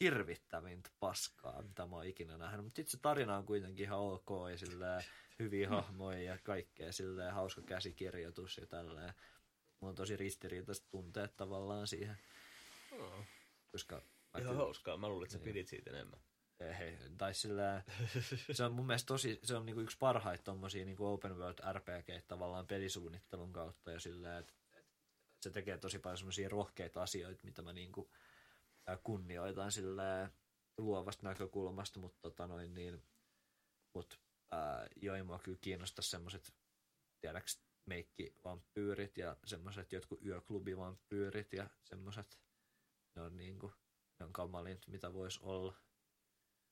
hirvittävintä 0.00 0.90
paskaa, 1.00 1.62
mitä 1.62 1.86
mä 1.86 1.96
oon 1.96 2.06
ikinä 2.06 2.38
nähnyt. 2.38 2.64
Mutta 2.64 2.76
sitten 2.76 2.90
se 2.90 2.98
tarina 3.02 3.36
on 3.36 3.46
kuitenkin 3.46 3.84
ihan 3.84 3.98
ok 3.98 4.28
ja 4.50 4.58
sillä 4.58 5.02
hyviä 5.38 5.68
hahmoja 5.68 6.22
ja 6.22 6.38
kaikkea 6.38 6.92
sillä 6.92 7.32
hauska 7.32 7.62
käsikirjoitus 7.62 8.56
ja 8.58 8.66
tälleen. 8.66 9.14
Mulla 9.80 9.90
on 9.90 9.94
tosi 9.96 10.16
ristiriitaiset 10.16 10.86
tunteet 10.90 11.36
tavallaan 11.36 11.86
siihen, 11.86 12.16
Oh. 12.92 13.24
koska 13.72 14.02
Ihan 14.38 14.56
hauskaa. 14.56 14.96
Mä 14.96 15.08
luulin, 15.08 15.24
että 15.26 15.32
sä 15.32 15.38
Niin. 15.38 15.44
pidit 15.44 15.68
siitä 15.68 15.90
enemmän. 15.90 16.20
Tai 17.18 17.34
sillä, 17.34 17.82
se 18.52 18.64
on 18.64 18.72
mun 18.72 18.86
mielestä 18.86 19.06
tosi, 19.06 19.40
se 19.42 19.56
on 19.56 19.66
niinku 19.66 19.80
yksi 19.80 19.98
parhaita 19.98 20.44
tommosia 20.44 20.84
niinku 20.84 21.06
open 21.06 21.38
world 21.38 21.58
RPG 21.72 22.26
tavallaan 22.28 22.66
pelisuunnittelun 22.66 23.52
kautta 23.52 23.90
ja 23.90 24.00
sillä, 24.00 24.38
että 24.38 24.52
et 24.78 25.42
se 25.42 25.50
tekee 25.50 25.78
tosi 25.78 25.98
paljon 25.98 26.18
semmoisia 26.18 26.48
rohkeita 26.48 27.02
asioita, 27.02 27.44
mitä 27.44 27.62
mä 27.62 27.72
niinku 27.72 28.10
kunnioitan 29.02 29.72
sillä 29.72 30.30
luovasta 30.78 31.26
näkökulmasta, 31.28 32.00
mutta 32.00 32.18
tota 32.22 32.46
noin 32.46 32.74
niin, 32.74 33.02
mut, 33.94 34.20
ää, 34.50 34.86
joo, 34.96 35.24
mua 35.24 35.38
kyllä 35.38 35.58
kiinnosta 35.60 36.02
semmoset, 36.02 36.54
tiedäks, 37.20 37.62
meikkivampyyrit 37.86 39.18
ja 39.18 39.36
semmoset 39.46 39.92
jotkut 39.92 40.26
yöklubivampyyrit 40.26 41.52
ja 41.52 41.70
semmoset, 41.84 42.40
ne 43.16 43.22
on 43.22 43.36
niinku, 43.36 43.72
ne 44.18 44.26
on 44.26 44.32
kamalint, 44.32 44.86
mitä 44.86 45.12
vois 45.12 45.38
olla. 45.38 45.74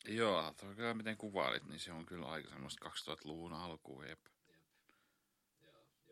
Joo, 0.04 0.54
kyllä 0.76 0.94
miten 0.94 1.16
kuvailit, 1.16 1.64
niin 1.64 1.80
se 1.80 1.92
on 1.92 2.06
kyllä 2.06 2.26
aika 2.26 2.50
semmoista 2.50 2.88
2000-luvun 2.88 3.52
alkuun. 3.52 4.08
Jep. 4.08 4.20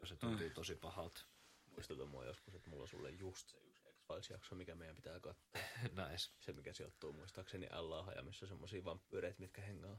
Ja 0.00 0.06
se 0.06 0.16
tuntuu 0.16 0.50
tosi 0.50 0.74
pahalta. 0.76 1.20
Muistuta 1.66 2.06
mua 2.06 2.24
joskus, 2.24 2.54
että 2.54 2.70
mulla 2.70 2.82
on 2.82 2.88
sulle 2.88 3.10
just 3.10 3.48
se 3.48 3.58
yksi 3.58 3.82
X-Files-jakso, 3.82 4.54
mikä 4.54 4.74
meidän 4.74 4.96
pitää 4.96 5.20
katsoa. 5.20 5.50
Näis. 5.92 6.32
Se, 6.40 6.52
mikä 6.52 6.72
sijoittuu 6.72 7.12
muistaakseni 7.12 7.68
LA, 7.70 8.12
ja 8.16 8.22
missä 8.22 8.44
on 8.44 8.48
semmosia 8.48 8.84
vampyyreitä, 8.84 9.40
mitkä 9.40 9.62
hengaa. 9.62 9.98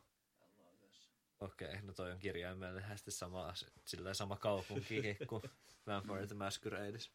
Okei, 1.39 1.81
no 1.81 1.93
toi 1.93 2.11
on 2.11 2.19
kirjaimellisesti 2.19 3.11
sama, 3.11 3.47
as- 3.47 3.65
sillä 3.85 4.13
sama 4.13 4.37
kaupunki 4.37 5.01
kuin 5.29 5.43
Vampire 5.87 6.27
the 6.27 6.35
Masquerades. 6.35 7.11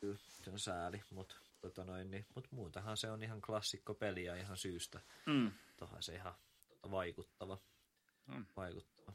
Kyllä, 0.00 0.18
se 0.18 0.50
on 0.50 0.58
sääli, 0.58 1.02
mutta 1.10 1.36
tota 1.64 1.84
noin, 1.84 2.10
niin, 2.10 2.26
mut 2.34 2.48
muutahan 2.50 2.96
se 2.96 3.10
on 3.10 3.22
ihan 3.22 3.40
klassikko 3.40 3.94
peli 3.94 4.24
ja 4.24 4.36
ihan 4.36 4.56
syystä. 4.56 5.00
Mm. 5.26 5.52
Tohan 5.76 6.02
se 6.02 6.14
ihan 6.14 6.34
tota, 6.68 6.90
vaikuttava. 6.90 7.58
On. 8.28 8.46
vaikuttava. 8.56 9.12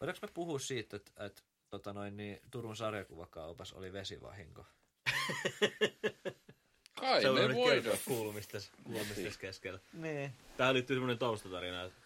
Voidaanko 0.00 0.26
me 0.26 0.32
puhua 0.34 0.58
siitä, 0.58 0.96
että, 0.96 1.26
että 1.26 1.42
tota 1.70 1.92
noin, 1.92 2.16
niin 2.16 2.40
Turun 2.50 2.76
sarjakuvakaupassa 2.76 3.76
oli 3.76 3.92
vesivahinko? 3.92 4.66
Kai 7.00 7.22
Se 7.22 7.30
on 7.30 7.36
nyt 7.36 7.54
voidaan. 7.56 7.98
kuulumistes, 8.04 8.70
kuulumistes 8.84 9.38
keskellä. 9.38 9.80
Niin. 9.92 10.32
Tähän 10.56 10.74
liittyy 10.74 10.96
semmoinen 10.96 11.18
taustatarina, 11.18 11.84
että 11.84 12.00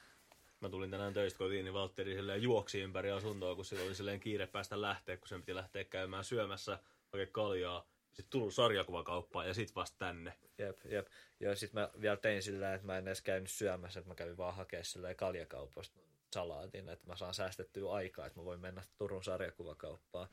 mä 0.61 0.69
tulin 0.69 0.91
tänään 0.91 1.13
töistä 1.15 1.39
kotiin, 1.39 1.65
niin 1.65 1.75
Valtteri 1.75 2.15
silleen 2.15 2.43
juoksi 2.43 2.81
ympäri 2.81 3.11
asuntoa, 3.11 3.55
kun 3.55 3.65
sillä 3.65 3.85
oli 3.85 3.95
silleen 3.95 4.21
kiire 4.21 4.47
päästä 4.47 4.81
lähteä, 4.81 5.17
kun 5.17 5.29
sen 5.29 5.41
piti 5.41 5.55
lähteä 5.55 5.85
käymään 5.85 6.25
syömässä 6.25 6.79
oikein 7.13 7.33
kaljaa. 7.33 7.87
Sitten 8.17 8.31
tullut 8.31 8.55
sarjakuvakauppaan 8.55 9.49
ja 9.49 9.55
sit 9.55 9.75
vasta 9.75 9.99
tänne. 9.99 10.33
Jep, 10.59 10.79
jep. 10.85 11.07
Ja 11.41 11.57
sit 11.57 11.73
mä 11.73 11.91
vielä 12.01 12.17
tein 12.17 12.43
sillä, 12.43 12.75
että 12.75 12.87
mä 12.87 12.99
en 12.99 13.09
edes 13.09 13.23
käynyt 13.23 13.51
syömässä, 13.51 14.01
että 14.01 14.11
mä 14.11 14.15
kävin 14.15 14.37
vaan 14.37 14.55
hakemaan 14.55 14.85
sillä 14.85 15.15
kaljakaupasta 15.15 16.01
salaatin, 16.33 16.89
että 16.89 17.07
mä 17.07 17.17
saan 17.17 17.35
säästettyä 17.35 17.93
aikaa, 17.93 18.27
että 18.27 18.41
mä 18.41 18.45
voin 18.45 18.61
mennä 18.61 18.83
Turun 18.99 19.25
sarjakuvakauppaan. 19.25 20.29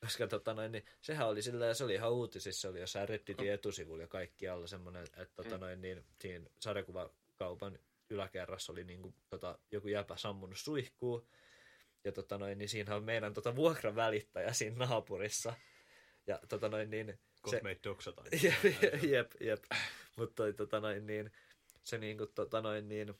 Koska 0.00 0.26
tota 0.26 0.54
noin, 0.54 0.72
niin 0.72 0.84
sehän 1.00 1.28
oli 1.28 1.42
sillä, 1.42 1.74
se 1.74 1.84
oli 1.84 1.94
ihan 1.94 2.12
uutisissa, 2.12 2.60
se 2.60 2.68
oli 2.68 2.80
jossain 2.80 3.08
Redditin 3.08 3.52
etusivulla 3.52 4.02
ja 4.02 4.08
kaikkialla 4.08 4.66
semmoinen, 4.66 5.02
että 5.02 5.42
tota 5.42 5.58
noin, 5.58 5.80
niin, 5.80 6.04
siinä 6.20 6.50
sarjakuvakaupan 6.60 7.78
yläkerrassa 8.10 8.72
oli 8.72 8.84
niin 8.84 9.02
kuin, 9.02 9.14
tota, 9.30 9.58
joku 9.70 9.88
jäpä 9.88 10.16
sammunut 10.16 10.58
suihkuun. 10.58 11.26
Ja 12.04 12.12
tota 12.12 12.38
noin, 12.38 12.58
niin 12.58 12.68
siinä 12.68 12.96
on 12.96 13.04
meidän 13.04 13.34
tota, 13.34 13.56
vuokravälittäjä 13.56 14.52
siinä 14.52 14.86
naapurissa. 14.86 15.54
Ja 16.28 16.40
tota 16.48 16.68
noin, 16.68 16.90
niin, 16.90 17.18
Kohta 17.42 17.62
meitä 17.62 17.88
doksataan. 17.88 18.28
jep, 18.42 18.64
jep, 19.02 19.32
jep. 19.40 19.64
Mutta 20.16 20.52
tota 20.56 20.80
noin 20.80 21.06
niin, 21.06 21.32
se 21.82 21.98
niinku 21.98 22.26
tota 22.26 22.60
noin 22.60 22.88
niin, 22.88 23.14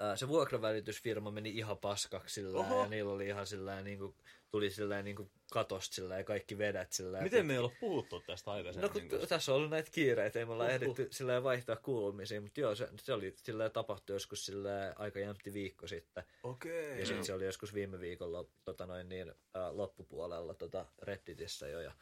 ää, 0.00 0.16
se 0.16 0.28
vuokravälitysfirma 0.28 1.30
meni 1.30 1.50
ihan 1.50 1.78
paskaksi 1.78 2.34
sillä 2.34 2.66
ja 2.80 2.86
niillä 2.86 3.12
oli 3.12 3.26
ihan 3.26 3.46
sillä 3.46 3.82
niinku, 3.82 4.16
tuli 4.50 4.70
sillä 4.70 5.02
niinku 5.02 5.30
katosta 5.52 5.94
sillä 5.94 6.16
ja 6.18 6.24
kaikki 6.24 6.58
vedet 6.58 6.92
sillä 6.92 7.20
Miten 7.20 7.46
me 7.46 7.52
ei 7.52 7.58
olla 7.58 7.72
puhuttu 7.80 8.20
tästä 8.20 8.50
No 8.50 8.54
aikaisemmin? 8.56 8.90
kun 8.92 9.02
niin 9.02 9.28
tässä 9.28 9.52
on 9.52 9.56
ollut 9.56 9.70
näitä 9.70 9.90
kiireitä, 9.90 10.38
ei 10.38 10.44
me 10.44 10.52
olla 10.52 10.64
Uhuh. 10.64 10.74
ehditty 10.74 11.08
sillä 11.10 11.42
vaihtaa 11.42 11.76
kuulumisia, 11.76 12.40
mutta 12.40 12.60
joo, 12.60 12.74
se, 12.74 12.88
se 13.02 13.12
oli 13.12 13.34
sillä 13.36 13.70
tapahtui 13.70 14.16
joskus 14.16 14.46
sillä 14.46 14.94
aika 14.96 15.18
jämpti 15.18 15.54
viikko 15.54 15.86
sitten. 15.86 16.24
Okei. 16.42 17.00
Ja 17.00 17.06
sitten 17.06 17.24
se 17.24 17.34
oli 17.34 17.44
joskus 17.44 17.74
viime 17.74 18.00
viikolla 18.00 18.44
tota 18.64 18.86
noin 18.86 19.08
niin, 19.08 19.34
ää, 19.54 19.76
loppupuolella 19.76 20.54
tota 20.54 20.86
Redditissä 21.02 21.68
jo. 21.68 21.80
Ja, 21.80 21.92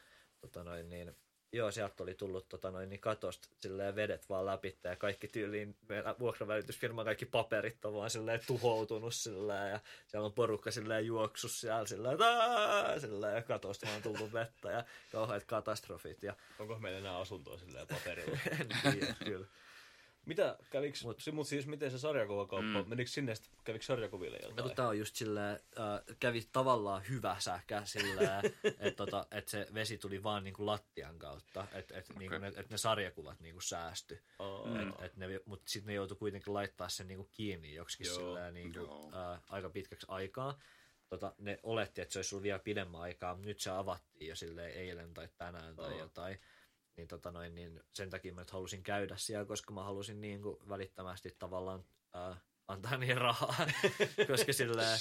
tota 0.40 0.64
noin 0.64 0.90
niin, 0.90 1.16
joo, 1.52 1.70
sieltä 1.70 2.02
oli 2.02 2.14
tullut 2.14 2.48
tota 2.48 2.70
noin 2.70 2.88
niin 2.88 3.00
katosta 3.00 3.48
silleen 3.60 3.96
vedet 3.96 4.28
vaan 4.28 4.46
läpi 4.46 4.78
ja 4.84 4.96
kaikki 4.96 5.28
tyyliin 5.28 5.76
meidän 5.88 6.14
vuokravälitysfirman 6.18 7.04
kaikki 7.04 7.26
paperit 7.26 7.84
on 7.84 7.94
vaan 7.94 8.10
silleen 8.10 8.40
tuhoutunut 8.46 9.14
silleen 9.14 9.70
ja 9.70 9.80
siellä 10.06 10.26
on 10.26 10.32
porukka 10.32 10.70
silleen 10.70 11.06
juoksus 11.06 11.60
siellä 11.60 11.86
silleen, 11.86 12.18
silleen 13.00 13.34
ja 13.34 13.42
katosta 13.42 13.86
vaan 13.86 14.02
tullut 14.02 14.32
vettä 14.32 14.70
ja 14.70 14.84
kauheat 15.12 15.44
katastrofit 15.44 16.22
ja 16.22 16.34
Onko 16.58 16.78
meillä 16.78 16.98
enää 16.98 17.18
asuntoa 17.18 17.58
silleen 17.58 17.86
paperilla? 17.86 18.38
en 18.60 18.68
tiedä 18.92 19.14
kyllä. 19.24 19.46
Mitä, 20.26 20.58
käviks, 20.70 21.04
Mut- 21.04 21.06
mut, 21.26 21.34
mut 21.34 21.46
siis 21.46 21.66
miten 21.66 21.90
se 21.90 21.98
sarjakuvakauppa, 21.98 22.82
mm. 22.82 22.88
menikö 22.88 23.10
sinne, 23.10 23.34
sit- 23.34 23.50
kävikö 23.64 23.84
sarjakuville 23.84 24.38
jotain? 24.42 24.68
No, 24.68 24.74
tää 24.74 24.88
on 24.88 24.98
just 24.98 25.16
silleen, 25.16 25.60
äh, 25.78 26.16
kävi 26.20 26.48
tavallaan 26.52 27.02
hyvä 27.08 27.36
säkä 27.38 27.82
silleen, 27.84 28.44
että 28.78 28.90
tota, 28.96 29.26
et 29.30 29.48
se 29.48 29.66
vesi 29.74 29.98
tuli 29.98 30.22
vaan 30.22 30.44
niinku 30.44 30.66
lattian 30.66 31.18
kautta, 31.18 31.66
että 31.72 31.98
et, 31.98 32.08
niinku 32.18 32.38
ne, 32.38 32.52
et 32.56 32.70
ne 32.70 32.76
sarjakuvat 32.78 33.40
niinku 33.40 33.60
säästy. 33.60 34.22
Aa, 34.38 34.82
Et, 34.82 35.04
et 35.04 35.16
ne, 35.16 35.26
mutta 35.44 35.70
sitten 35.70 35.86
ne 35.86 35.94
joutui 35.94 36.16
kuitenkin 36.16 36.54
laittaa 36.54 36.88
sen 36.88 37.08
niinku 37.08 37.28
kiinni 37.32 37.74
joksikin 37.74 38.06
Joo, 38.06 38.16
silleen, 38.16 38.54
niinku, 38.54 38.78
joo. 38.78 39.10
äh, 39.32 39.40
aika 39.48 39.70
pitkäksi 39.70 40.06
aikaa. 40.10 40.58
Tota, 41.08 41.34
ne 41.38 41.60
oletti, 41.62 42.00
että 42.00 42.12
se 42.12 42.18
olisi 42.18 42.34
ollut 42.34 42.42
vielä 42.42 42.58
pidemmän 42.58 43.00
aikaa, 43.00 43.34
mutta 43.34 43.46
nyt 43.48 43.60
se 43.60 43.70
avattiin 43.70 44.28
jo 44.28 44.36
silleen 44.36 44.72
eilen 44.72 45.14
tai 45.14 45.28
tänään 45.38 45.76
tai 45.76 45.90
Joo. 45.90 45.98
jotain. 45.98 46.38
Niin, 46.98 47.08
tota 47.08 47.30
noin, 47.30 47.54
niin 47.54 47.80
sen 47.92 48.10
takia 48.10 48.34
mä 48.34 48.40
nyt 48.40 48.50
halusin 48.50 48.82
käydä 48.82 49.16
siellä, 49.16 49.44
koska 49.44 49.72
mä 49.72 49.84
halusin 49.84 50.20
niin 50.20 50.42
kuin 50.42 50.56
välittömästi 50.68 51.36
tavallaan 51.38 51.84
äh, 52.16 52.38
antaa 52.68 52.96
niihin 52.96 53.18
rahaa, 53.18 53.66
koska, 54.30 54.52
silleen, 54.52 54.98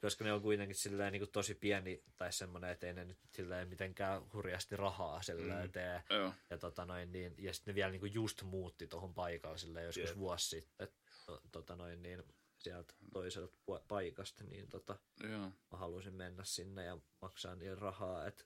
koska 0.00 0.24
ne 0.24 0.32
on 0.32 0.42
kuitenkin 0.42 0.76
silleen, 0.76 1.12
niin 1.12 1.20
kuin 1.20 1.30
tosi 1.32 1.54
pieni 1.54 2.02
tai 2.16 2.32
semmoinen, 2.32 2.70
että 2.70 2.86
ei 2.86 2.94
ne 2.94 3.04
nyt 3.04 3.18
silleen 3.32 3.68
mitenkään 3.68 4.22
hurjasti 4.32 4.76
rahaa 4.76 5.22
silleen 5.22 5.66
mm. 5.66 5.72
tee. 5.72 6.02
Joo. 6.10 6.32
Ja, 6.50 6.58
tota 6.58 6.84
noin, 6.84 7.12
niin, 7.12 7.34
ja 7.38 7.54
sitten 7.54 7.72
ne 7.72 7.76
vielä 7.76 7.90
niin 7.90 8.00
kuin 8.00 8.14
just 8.14 8.42
muutti 8.42 8.86
tuohon 8.86 9.14
paikalle 9.14 9.58
silleen 9.58 9.86
joskus 9.86 10.08
Jep. 10.08 10.18
vuosi 10.18 10.48
sitten 10.48 10.88
to, 11.26 11.42
tota 11.52 11.76
noin, 11.76 12.02
niin, 12.02 12.22
sieltä 12.58 12.94
toiselta 13.12 13.56
paikasta, 13.88 14.44
niin 14.44 14.68
tota, 14.68 14.98
Joo. 15.30 15.50
mä 15.70 15.78
halusin 15.78 16.14
mennä 16.14 16.44
sinne 16.44 16.84
ja 16.84 16.98
maksaa 17.22 17.54
niille 17.54 17.76
rahaa, 17.76 18.26
että 18.26 18.44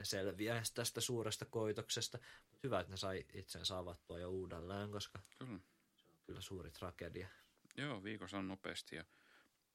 ne 0.00 0.04
selviää 0.04 0.62
tästä 0.74 1.00
suuresta 1.00 1.44
koitoksesta. 1.44 2.18
Hyvä, 2.62 2.80
että 2.80 2.92
ne 2.92 2.96
sai 2.96 3.24
itsensä 3.32 3.78
avattua 3.78 4.18
jo 4.18 4.30
uudelleen, 4.30 4.90
koska 4.90 5.18
Kyllä. 5.38 5.60
se 5.96 6.06
on 6.06 6.18
kyllä 6.26 6.40
suuri 6.40 6.70
tragedia. 6.70 7.28
Joo, 7.76 8.04
viikossa 8.04 8.38
on 8.38 8.48
nopeasti 8.48 8.96
ja 8.96 9.04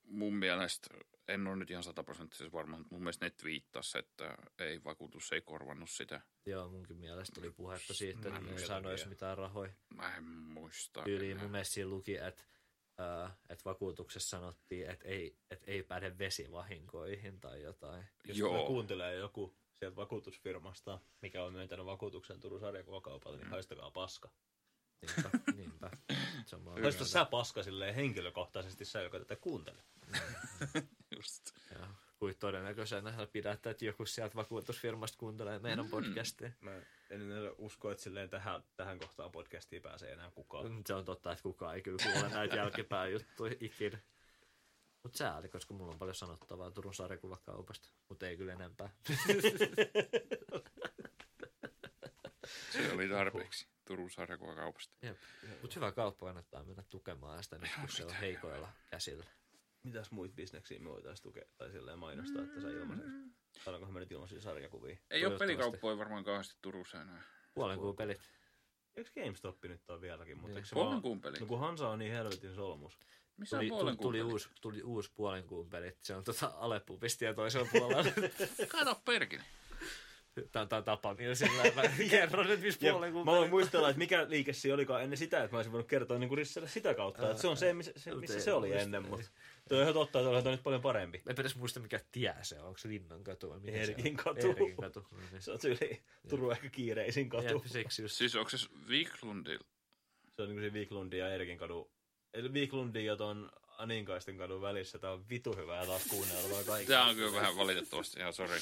mun 0.04 0.36
mielestä, 0.36 0.90
en 1.28 1.48
ole 1.48 1.56
nyt 1.56 1.72
ihan 1.72 1.84
sataprosenttisesti 1.84 2.52
varma, 2.52 2.78
mutta 2.78 2.96
mun 2.96 3.02
mielestä 3.02 3.26
ne 3.26 3.30
twiittasi, 3.30 3.98
että 3.98 4.38
ei 4.60 4.84
vakuutus 4.84 5.32
ei 5.32 5.42
korvannut 5.42 5.90
sitä. 5.90 6.22
Joo, 6.46 6.70
munkin 6.70 6.98
mielestä 6.98 7.42
oli 7.42 7.52
puhetta 7.52 7.94
siitä, 7.94 8.28
että 8.28 8.42
ne 8.42 8.52
ei 8.52 8.68
saanut 8.68 8.92
edes 8.92 9.08
mitään 9.08 9.38
rahoja. 9.38 9.74
Mä 9.96 10.18
en 10.18 10.24
muista. 10.24 11.04
Enää. 11.06 11.42
mun 11.42 11.52
mielestä 11.52 11.74
siinä 11.74 11.90
luki, 11.90 12.18
että, 12.18 12.44
ää, 12.98 13.38
että 13.50 13.66
vakuutuksessa 13.66 14.30
sanottiin, 14.30 14.90
että 14.90 15.08
ei, 15.08 15.38
että 15.52 15.72
ei 15.72 15.84
päde 15.84 16.18
vesivahinkoihin 16.18 17.40
tai 17.40 17.62
jotain. 17.62 18.06
Jos 18.28 18.38
Joo. 18.38 18.68
kuuntelee 18.68 19.16
joku 19.16 19.56
sieltä 19.80 19.96
vakuutusfirmasta, 19.96 21.00
mikä 21.22 21.44
on 21.44 21.54
myöntänyt 21.54 21.86
vakuutuksen 21.86 22.40
Turun 22.40 22.60
sarjakuvakaupalle, 22.60 23.38
niin 23.38 23.50
haistakaa 23.50 23.92
paska. 23.92 24.30
Niinpä, 25.02 25.30
niinpä. 25.58 25.92
Se 26.46 26.56
on 26.56 26.62
mulla 26.62 26.82
Haista 26.82 27.06
sä 27.06 27.26
paska 27.26 27.64
silleen 27.64 27.96
henkilökohtaisesti 27.96 28.86
sä, 28.86 29.02
joka 29.02 29.20
tätä 29.20 29.36
kuuntelee. 29.36 29.84
Just. 31.16 31.44
Joo. 31.76 31.88
Kuin 32.20 32.36
todennäköisenä 32.38 33.12
sä 33.12 33.28
pidät, 33.28 33.66
että 33.66 33.86
joku 33.86 34.06
sieltä 34.06 34.36
vakuutusfirmasta 34.36 35.18
kuuntelee 35.18 35.60
meidän 35.60 35.90
podcastia. 35.90 36.52
Mä 36.62 36.72
en 37.10 37.22
enää 37.22 37.52
usko, 37.58 37.92
että 37.92 38.04
silleen 38.04 38.30
tähän, 38.30 38.64
tähän 38.76 39.00
kohtaan 39.00 39.32
podcastiin 39.32 39.82
pääsee 39.82 40.12
enää 40.12 40.32
kukaan. 40.32 40.84
Se 40.88 40.94
on 40.94 41.06
totta, 41.06 41.32
että 41.32 41.44
kukaan 41.44 41.76
ei 41.76 41.82
kyllä 41.82 41.98
kuule 42.04 42.30
näitä 42.30 42.56
jälkipään 42.62 43.12
juttuja 43.12 43.56
ikinä. 43.60 44.00
Mutta 45.06 45.18
sääli, 45.18 45.50
koska 45.50 45.74
mulla 45.74 45.92
on 45.92 46.00
paljon 46.00 46.16
sanottavaa 46.16 46.72
Turun 46.72 46.94
sarjakuvakaupasta, 46.94 47.90
mutta 48.10 48.28
ei 48.28 48.38
kyllä 48.38 48.54
enempää. 48.54 48.90
Se 52.72 52.92
oli 52.94 53.10
tarpeeksi 53.10 53.68
Turun 53.88 54.12
sarjakuvakaupasta. 54.12 54.96
Mutta 55.62 55.76
hyvä 55.76 55.92
kauppa 55.92 56.26
kannattaa 56.26 56.64
mennä 56.64 56.84
tukemaan 56.90 57.44
sitä 57.44 57.58
nyt, 57.58 57.70
kun 57.80 57.90
se 57.90 58.06
on 58.06 58.14
heikoilla 58.14 58.70
käsillä. 58.92 59.26
Mitäs 59.84 60.12
muita 60.12 60.36
bisneksiä 60.36 60.80
me 60.80 60.90
voitaisiin 60.90 61.24
tukea 61.24 61.46
tai 61.58 61.72
silleen 61.72 62.00
mainostaa, 62.00 62.44
että 62.44 62.62
saa 62.62 62.70
ilmaiseksi? 62.70 63.12
Saadaankohan 63.64 63.94
me 63.94 64.00
nyt 64.00 64.12
ilmaisia 64.12 64.42
sarjakuvia? 64.42 64.98
Ei 65.10 65.26
ole 65.26 65.38
pelikauppoja 65.38 65.98
varmaan 65.98 66.24
kauheasti 66.24 66.56
Turussa 66.62 67.02
enää. 67.02 67.22
Puolen 67.54 67.80
kuun 67.80 67.96
pelit. 67.96 68.22
Eikö 68.96 69.12
GameStop 69.16 69.64
nyt 69.64 69.90
ole 69.90 70.02
vieläkin? 70.02 70.38
Mutta 70.38 70.48
Niin. 70.48 70.58
eikö 70.58 70.68
se 70.68 70.74
Puolen 70.76 71.04
vaan... 71.04 71.22
peli. 71.22 71.38
No 71.40 71.46
kun 71.46 71.60
Hansa 71.60 71.90
on 71.90 72.00
niin 72.00 72.12
helvetin 72.12 72.56
solmus. 72.56 72.98
Missä 73.38 73.58
Tuli, 73.58 73.66
on 73.66 73.70
tuli, 73.70 73.80
puolen 73.80 73.98
tuli, 73.98 74.22
uusi, 74.22 74.50
tuli 74.62 74.84
uusi 74.84 75.12
puolen. 75.16 75.44
Se 76.02 76.16
on 76.16 76.24
tota 76.24 76.52
Aleppu 76.56 76.98
pistiä 76.98 77.34
toisella 77.34 77.68
puolella. 77.72 78.12
Kato 78.68 79.02
perkele. 79.06 79.44
Tämä 80.52 80.68
on 80.78 80.84
tapa, 80.84 81.14
millä 81.14 81.36
sillä 81.36 81.64
mä 81.76 81.82
kerron 82.10 82.48
nyt, 82.48 82.62
missä 82.62 82.80
puolen 82.92 83.14
mä 83.14 83.26
voin 83.26 83.50
muistella, 83.50 83.90
että 83.90 83.98
mikä 83.98 84.30
liike 84.30 84.54
se 84.54 84.74
olikaan 84.74 85.04
ennen 85.04 85.18
sitä, 85.18 85.44
että 85.44 85.56
mä 85.56 85.58
olisin 85.58 85.72
voinut 85.72 85.88
kertoa 85.88 86.20
niin 86.20 86.38
Risselle 86.38 86.68
sitä 86.68 86.94
kautta. 86.94 87.30
Että 87.30 87.42
se 87.42 87.48
on 87.48 87.58
se, 87.58 87.74
missä 87.74 87.92
se, 87.96 88.16
missä 88.16 88.40
se 88.40 88.54
oli 88.54 88.74
ennen, 88.74 89.08
mutta 89.10 89.26
toi 89.70 89.78
on 89.78 89.82
ihan 89.82 89.94
totta, 89.94 90.20
että 90.20 90.42
toi 90.42 90.52
nyt 90.52 90.64
paljon 90.64 90.82
parempi. 90.82 91.22
Mä 91.26 91.32
en 91.32 91.40
edes 91.40 91.56
muista, 91.56 91.80
mikä 91.80 92.00
tie 92.12 92.36
se 92.42 92.60
on. 92.60 92.68
Onko 92.68 92.78
se 92.78 92.88
Linnan 92.88 93.24
katu 93.24 93.50
vai 93.50 93.60
mikä 93.60 93.78
Erkin 93.78 94.04
se 94.04 94.10
on? 94.10 94.16
katu. 94.16 94.50
Erkin 94.50 94.76
katu. 94.78 95.08
No 95.12 95.18
niin. 95.32 95.42
Se 95.42 95.52
on 95.52 95.60
tyyli 95.60 96.02
Turun 96.30 96.52
ehkä 96.52 96.70
kiireisin 96.70 97.30
katu. 97.30 97.48
Jep, 97.48 97.66
siksi 97.66 98.02
just. 98.02 98.16
Siis 98.16 98.36
onko 98.36 98.50
se 98.50 98.58
Wiklundil? 98.88 99.60
Se 100.36 100.42
on 100.42 100.48
niin 100.48 100.56
kuin 100.56 100.70
se 100.70 100.74
Viklundin 100.74 101.20
ja 101.20 101.30
Erkin 101.34 101.58
kadu. 101.58 101.92
Eli 102.36 102.54
Viklundin 102.54 103.06
ja 103.06 103.16
ton 103.16 103.52
Aninkaisten 103.78 104.38
kadun 104.38 104.62
välissä. 104.62 105.00
Tää 105.00 105.12
on 105.12 105.30
vitu 105.30 105.56
hyvä 105.56 105.76
ja 105.76 105.86
taas 105.86 106.06
kuunneltavaa 106.08 106.64
kaikki. 106.64 106.88
Tämä 106.92 107.06
on 107.06 107.16
kyllä 107.16 107.32
vähän 107.32 107.58
valitettavasti, 107.58 108.20
ihan 108.20 108.34
sori. 108.34 108.60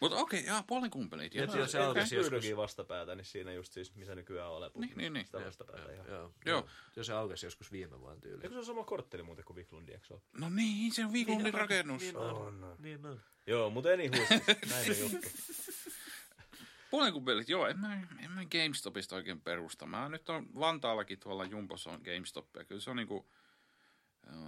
Mutta 0.00 0.16
okei, 0.16 0.40
okay, 0.40 0.52
jaa, 0.52 0.62
puolen 0.62 0.90
kumpelit. 0.90 1.34
Jep, 1.34 1.48
Joo, 1.48 1.56
joo, 1.56 1.66
se 1.66 1.78
okei. 1.78 1.88
aukesi 1.88 2.16
joskus. 2.16 2.56
Vastapäätä, 2.56 3.14
niin 3.14 3.24
siinä 3.24 3.52
just 3.52 3.72
siis, 3.72 3.94
missä 3.94 4.14
nykyään 4.14 4.50
on 4.50 4.56
Alepu. 4.56 4.80
Niin, 4.80 4.92
niin, 4.96 5.12
niin. 5.12 5.26
Sitä 5.26 5.44
vastapäätä 5.44 5.92
ihan. 5.92 6.06
Joo. 6.08 6.32
Joo. 6.46 6.66
Joo, 6.96 7.04
se 7.04 7.12
aukesi 7.12 7.46
joskus 7.46 7.72
viime 7.72 8.00
vuonna 8.00 8.20
tyyliin. 8.20 8.42
Eikö 8.42 8.54
se 8.54 8.58
ole 8.58 8.64
sama 8.64 8.84
kortteli 8.84 9.22
muuten 9.22 9.44
kuin 9.44 9.56
Viklundi, 9.56 9.92
eikö 9.92 10.06
se 10.06 10.14
ole? 10.14 10.22
No 10.38 10.48
niin, 10.48 10.92
se 10.92 11.04
on 11.04 11.12
Wiklundin 11.12 11.54
rakennus. 11.54 12.02
Niin 12.02 12.16
On. 12.16 12.76
Niin 12.78 13.06
on. 13.06 13.20
Joo, 13.46 13.70
mutta 13.70 13.88
anywho, 13.88 14.22
näin 14.70 14.90
on 14.90 14.98
juttu. 14.98 15.28
Puolen 16.94 17.12
kumpelit, 17.12 17.48
joo, 17.48 17.66
en 17.66 17.78
mä, 17.78 17.94
en 17.94 18.30
mä 18.30 18.40
GameStopista 18.44 19.16
oikein 19.16 19.40
perusta. 19.40 19.86
Mä 19.86 20.08
nyt 20.08 20.28
on 20.28 20.46
Vantaallakin 20.60 21.20
tuolla 21.20 21.44
Jumbossa 21.44 21.90
on 21.90 22.00
GameStop, 22.04 22.56
ja 22.56 22.64
kyllä 22.64 22.80
se 22.80 22.90
on 22.90 22.96
niinku, 22.96 23.30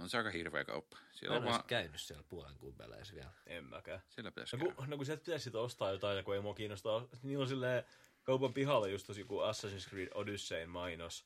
on 0.01 0.09
se 0.09 0.17
aika 0.17 0.29
hirveä 0.29 0.65
kauppa. 0.65 0.97
Mä 0.97 1.03
Siellä 1.11 1.35
en 1.35 1.41
on 1.41 1.47
ole 1.47 1.53
vaan, 1.55 1.67
käynyt 1.67 2.01
siellä 2.01 2.23
puolen 2.29 2.57
kumpeleissä 2.57 3.15
vielä. 3.15 3.31
En 3.47 3.65
mäkään. 3.65 4.01
siellä 4.09 4.31
pitäisi 4.31 4.57
No 4.57 4.59
käydä. 4.59 4.75
kun, 4.75 4.89
no 4.89 4.97
kun 4.97 5.05
sieltä 5.05 5.23
pitäisi 5.25 5.43
sit 5.43 5.55
ostaa 5.55 5.91
jotain, 5.91 6.25
kun 6.25 6.35
ei 6.35 6.41
mua 6.41 6.53
kiinnostaa, 6.53 7.07
niin 7.23 7.39
on 7.39 7.47
silleen 7.47 7.83
kaupan 8.23 8.53
pihalla 8.53 8.87
just 8.87 9.07
tosi 9.07 9.19
joku 9.21 9.39
Assassin's 9.39 9.89
Creed 9.89 10.09
Odysseyn 10.13 10.69
mainos. 10.69 11.25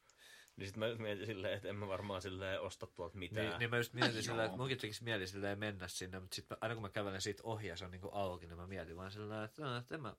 Niin 0.56 0.68
sit 0.68 0.78
mä 0.78 0.86
mietin 0.96 1.26
silleen, 1.26 1.54
että 1.54 1.68
en 1.70 1.76
mä 1.76 1.88
varmaan 1.88 2.22
silleen 2.22 2.62
osta 2.62 2.88
tuolta 2.88 3.18
mitään. 3.18 3.48
Niin, 3.50 3.60
niin 3.60 3.70
mä 3.70 3.78
just 3.78 3.94
mietin 3.94 4.24
sillä, 4.24 4.42
Joo. 4.42 4.46
että 4.46 4.58
munkin 4.58 4.78
tekisi 4.78 5.04
mieli 5.04 5.28
silleen 5.28 5.60
mennä 5.60 5.88
sinne, 5.88 6.20
mutta 6.20 6.36
sit 6.36 6.50
mä, 6.50 6.58
aina 6.62 6.76
kun 6.76 6.82
mä 6.82 6.90
kävelen 6.90 7.22
siitä 7.22 7.44
ohi 7.46 7.68
ja 7.68 7.78
se 7.78 7.86
on 7.86 7.92
niinku 7.92 8.10
auki, 8.12 8.48
niin 8.48 8.58
mä 8.58 8.68
mietin 8.68 8.96
vaan 8.98 9.12
sillä 9.12 9.44
että, 9.44 9.62
no, 9.62 9.78
että 9.78 9.96
en 9.96 10.02
mä, 10.02 10.16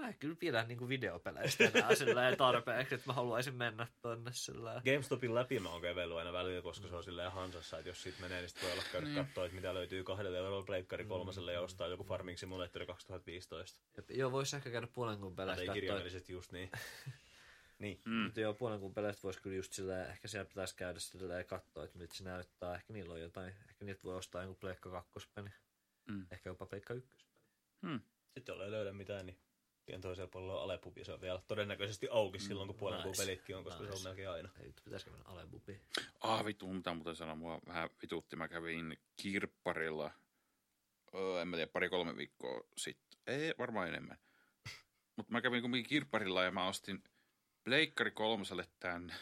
mä 0.00 0.08
en 0.08 0.18
kyllä 0.18 0.36
pidä 0.36 0.64
niinku 0.64 0.88
videopeleistä 0.88 1.64
enää 1.64 1.94
sillä 2.04 2.36
tarpeeksi, 2.36 2.94
että 2.94 3.06
mä 3.06 3.12
haluaisin 3.12 3.54
mennä 3.54 3.86
tonne 4.02 4.30
sillä 4.34 4.82
GameStopin 4.84 5.34
läpi 5.34 5.60
mä 5.60 5.68
oon 5.70 5.82
kävellyt 5.82 6.16
aina 6.16 6.32
välillä, 6.32 6.62
koska 6.62 6.88
se 6.88 6.94
on 6.94 7.04
silleen 7.04 7.32
hansassa, 7.32 7.78
että 7.78 7.90
jos 7.90 8.02
siitä 8.02 8.20
menee, 8.20 8.40
niin 8.40 8.48
sit 8.48 8.62
voi 8.62 8.72
olla 8.72 8.82
käydä 8.92 9.06
Niin. 9.06 9.16
katsoa, 9.24 9.44
että 9.44 9.54
mitä 9.54 9.74
löytyy 9.74 10.04
kahdelle 10.04 10.38
eurolla 10.38 10.64
Pleikkari 10.64 11.04
kolmoselle 11.04 11.52
ja 11.52 11.60
ostaa 11.60 11.86
joku 11.88 12.04
Farming 12.04 12.38
Simulator 12.38 12.86
2015. 12.86 13.80
Joo, 14.08 14.32
vois 14.32 14.54
ehkä 14.54 14.70
käydä 14.70 14.86
puolen 14.86 15.18
Tai 15.20 15.30
peleistä 15.36 15.60
ei 15.62 15.66
katsoa. 15.66 15.74
kirjaimellisesti 15.80 16.32
just 16.32 16.52
niin. 16.52 16.70
niin. 17.78 18.00
Mm. 18.06 18.12
Mutta 18.14 18.40
joo, 18.40 18.54
puolen 18.54 18.80
kun 18.80 18.94
peleistä 18.94 19.22
voisi 19.22 19.40
kyllä 19.42 19.56
just 19.56 19.72
sillä, 19.72 20.06
ehkä 20.06 20.28
siellä 20.28 20.48
pitäisi 20.48 20.76
käydä 20.76 20.98
sillä 21.00 21.34
ja 21.34 21.44
katsoa, 21.44 21.84
että 21.84 21.98
miltä 21.98 22.14
se 22.14 22.24
näyttää. 22.24 22.74
Ehkä 22.74 22.92
niillä 22.92 23.14
on 23.14 23.20
jotain, 23.20 23.54
ehkä 23.68 23.84
niitä 23.84 24.00
voi 24.04 24.16
ostaa 24.16 24.42
joku 24.42 24.54
Pleikka 24.54 24.90
2 24.90 25.28
Mm. 26.08 26.26
ehkä 26.30 26.50
jopa 26.50 26.66
Pleikka 26.66 26.94
1 26.94 27.26
Hmm. 27.82 28.00
Sitten 28.34 28.52
jolla 28.52 28.64
ei 28.64 28.70
löydä 28.70 28.92
mitään, 28.92 29.26
niin 29.26 29.38
tien 29.90 30.00
toisella 30.00 30.28
puolella 30.28 30.56
on 30.56 30.62
Alepubi. 30.62 31.04
Se 31.04 31.12
on 31.12 31.20
vielä 31.20 31.42
todennäköisesti 31.46 32.08
auki 32.10 32.38
silloin, 32.38 32.66
kun 32.66 32.76
puolen 32.76 32.98
nice. 32.98 33.08
nice. 33.08 33.22
pelitkin 33.22 33.56
on, 33.56 33.64
koska 33.64 33.80
nice. 33.80 33.92
se 33.92 33.98
on 33.98 34.04
melkein 34.04 34.30
aina. 34.30 34.48
Ei, 34.60 34.66
vittu, 34.66 34.82
pitäisikö 34.84 35.10
mennä 35.10 35.30
Alebubiin? 35.30 35.80
Ah 36.20 36.44
vittu, 36.44 36.72
mitä 36.72 36.94
muuten 36.94 37.16
sanoa, 37.16 37.34
mua 37.34 37.60
vähän 37.66 37.90
vitutti. 38.02 38.36
Mä 38.36 38.48
kävin 38.48 38.98
kirpparilla, 39.16 40.10
öö, 41.14 41.42
en 41.42 41.48
mä 41.48 41.56
tiedä, 41.56 41.72
pari-kolme 41.72 42.16
viikkoa 42.16 42.60
sitten. 42.76 43.20
Ei, 43.26 43.54
varmaan 43.58 43.88
enemmän. 43.88 44.18
Mutta 45.16 45.32
mä 45.32 45.40
kävin 45.40 45.62
kumminkin 45.62 45.88
kirpparilla 45.88 46.44
ja 46.44 46.50
mä 46.50 46.66
ostin 46.66 47.04
Pleikkari 47.64 48.10
kolmoselle 48.10 48.68
tämän... 48.80 49.14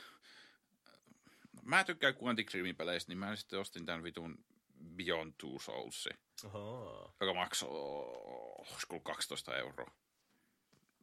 Mä 1.63 1.85
tykkään 1.85 2.15
Quantic 2.23 2.53
Dreamin 2.53 2.77
peleistä, 2.77 3.11
niin 3.11 3.19
mä 3.19 3.37
sitten 3.37 3.59
ostin 3.59 3.87
tämän 3.87 4.03
vitun 4.03 4.45
Beyond 4.97 5.33
Two 5.39 5.59
Soulsin, 5.59 6.19
Oho. 6.45 7.15
joka 7.21 7.35
maksoi 7.35 7.71
olisiko 7.71 9.01
12 9.01 9.57
euroa 9.57 9.91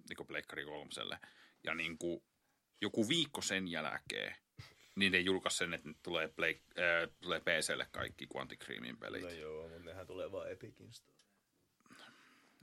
niin 0.09 0.27
Pleikkari 0.27 0.65
kolmoselle. 0.65 1.19
Ja 1.63 1.75
niin 1.75 1.97
kuin 1.97 2.23
joku 2.81 3.09
viikko 3.09 3.41
sen 3.41 3.67
jälkeen, 3.67 4.35
niin 4.95 5.11
ne 5.11 5.19
julkaisi 5.19 5.57
sen, 5.57 5.73
että 5.73 5.87
nyt 5.87 5.97
tulee, 6.03 6.27
Play, 6.27 6.55
äh, 6.69 7.09
tulee 7.21 7.39
PClle 7.39 7.87
kaikki 7.91 8.27
Quantic 8.35 8.65
Dreamin 8.65 8.97
pelit. 8.97 9.23
No 9.23 9.29
joo, 9.29 9.69
mutta 9.69 9.83
nehän 9.83 10.07
tulee 10.07 10.31
vaan 10.31 10.51
Epicin. 10.51 10.91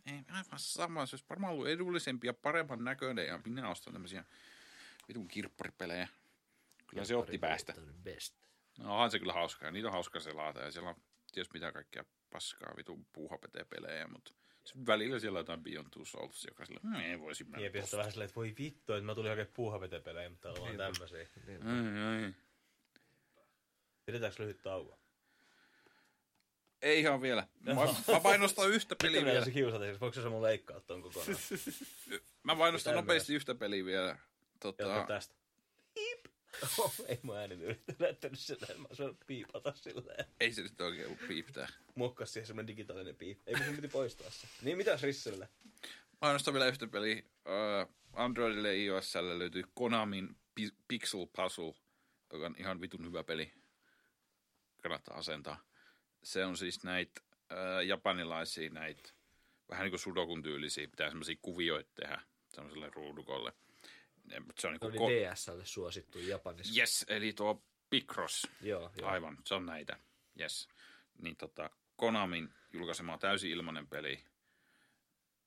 Ei 0.07 0.23
aivan 0.29 0.59
sama, 0.59 1.07
se 1.07 1.15
olisi 1.15 1.27
varmaan 1.31 1.53
ollut 1.53 1.69
edullisempi 1.69 2.27
ja 2.27 2.35
paremman 2.35 2.85
näköinen 2.85 3.27
ja 3.27 3.41
minä 3.45 3.71
ostan 3.71 3.93
tämmöisiä 3.93 4.25
vitun 5.09 5.29
kirpparipelejä. 5.29 6.09
Kyllä 6.87 7.05
se 7.05 7.17
otti 7.17 7.39
päästä. 7.39 7.75
No 8.79 8.95
onhan 8.95 9.11
se 9.11 9.19
kyllä 9.19 9.33
hauskaa, 9.33 9.71
niitä 9.71 9.89
on 9.89 9.93
hauska 9.93 10.21
selata 10.21 10.61
ja 10.61 10.71
siellä 10.71 10.91
on 10.91 10.97
ties 11.33 11.53
mitä 11.53 11.73
kaikkea 11.73 12.05
paskaa 12.31 12.77
vitun 12.77 13.07
puuhapete-pelejä, 13.13 14.09
mutta 14.09 14.33
välillä 14.87 15.19
siellä 15.19 15.37
on 15.37 15.41
jotain 15.41 15.63
Beyond 15.63 15.89
Two 15.91 16.05
Souls, 16.05 16.45
joka 16.45 16.67
sillä, 16.67 16.81
"Hmm, 16.83 16.95
ei 16.95 17.21
voisi 17.21 17.45
mennä 17.45 17.59
Jep, 17.61 17.75
ja 17.75 17.83
sitten 17.83 17.99
vähän 17.99 18.13
silleen, 18.13 18.27
että 18.27 18.37
voi 18.37 18.55
vittu, 18.59 18.93
että 18.93 19.05
mä 19.07 19.15
tulin 19.15 19.31
hakemaan 19.31 19.53
puuhavetepelejä, 19.55 20.31
mutta 20.31 20.43
täällä 20.49 20.61
on 20.71 20.79
vaan 20.79 20.95
tämmösiä. 20.95 21.29
Niin. 21.47 21.67
Ai, 21.67 22.25
ai. 22.25 22.35
Pidetäänkö 24.07 24.43
lyhyt 24.43 24.63
tauko? 24.63 24.99
Ei 26.83 27.01
ihan 27.01 27.23
vielä. 27.23 27.47
Mä, 27.61 27.75
mä 28.13 28.21
painostan 28.23 28.71
yhtä 28.71 28.97
peliä 29.03 29.19
Sitten 29.21 29.33
vielä. 29.33 29.45
se 29.45 29.51
kiusata, 29.51 29.85
voiko 30.01 30.15
se 30.21 30.29
mun 30.29 30.43
leikkaa 30.43 30.81
ton 30.81 31.03
kokonaan? 31.03 31.37
Mä 32.43 32.57
painostan 32.57 32.95
nopeasti 32.95 33.35
yhtä 33.35 33.55
peliä 33.55 33.85
vielä. 33.85 34.19
Tota, 34.61 35.05
tästä. 35.09 35.35
Ei 37.09 37.19
mun 37.23 37.37
ääni 37.37 37.55
yrittänyt 37.55 38.01
näyttänyt 38.01 38.39
silleen, 38.39 38.81
mä 38.81 38.89
oon 39.01 39.19
piipata 39.27 39.73
silleen. 39.77 40.25
ei 40.41 40.53
se 40.53 40.63
nyt 40.63 40.81
oikein 40.81 41.07
ollut 41.07 41.29
piiptää. 41.29 41.69
Muokkas 41.95 42.33
siihen 42.33 42.47
semmonen 42.47 42.67
digitaalinen 42.67 43.17
piip. 43.17 43.39
Ei 43.47 43.65
sun 43.65 43.77
piti 43.77 43.89
poistaa 43.89 44.31
se. 44.31 44.47
Niin 44.63 44.77
mitäs 44.77 45.03
Risselle? 45.03 45.49
Painostan 46.21 46.55
vielä 46.55 46.67
yhtä 46.67 46.87
peliä. 46.87 47.23
Uh, 47.47 47.95
Androidille 48.13 48.77
ja 48.77 48.85
iOSlle 48.85 49.39
löytyy 49.39 49.63
Konamin 49.75 50.37
Pi- 50.55 50.75
Pixel 50.89 51.27
Puzzle, 51.37 51.75
joka 52.33 52.47
on 52.47 52.55
ihan 52.59 52.81
vitun 52.81 53.05
hyvä 53.05 53.25
peli. 53.25 53.53
Kannattaa 54.83 55.17
asentaa. 55.17 55.65
Se 56.23 56.45
on 56.45 56.57
siis 56.57 56.85
näitä 56.85 57.21
uh, 57.35 57.87
japanilaisia, 57.87 58.71
näitä 58.71 59.11
vähän 59.71 59.85
niin 59.85 59.93
kuin 59.93 60.01
sudokun 60.01 60.43
tyylisiä, 60.43 60.89
pitää 60.89 61.09
semmoisia 61.09 61.37
kuvioita 61.43 61.91
tehdä 61.95 62.23
semmoiselle 62.55 62.91
ruudukolle. 62.95 63.53
Se 64.33 64.39
on 64.39 64.45
Se 64.59 64.69
niin 64.71 64.85
oli 64.85 64.99
kuin 64.99 65.11
ko- 65.11 65.33
DSL 65.33 65.61
suosittu 65.65 66.19
Japanissa. 66.19 66.81
yes, 66.81 67.05
eli 67.09 67.33
tuo 67.33 67.63
Picross. 67.91 68.47
Joo, 68.61 68.91
joo. 68.99 69.09
Aivan, 69.11 69.39
se 69.47 69.55
on 69.55 69.67
näitä. 69.67 69.99
Yes. 70.41 70.69
Niin 71.19 71.37
tota, 71.37 71.71
Konamin 71.97 72.55
julkaisema 72.73 73.19
täysin 73.19 73.51
ilmainen 73.51 73.87
peli. 73.87 74.25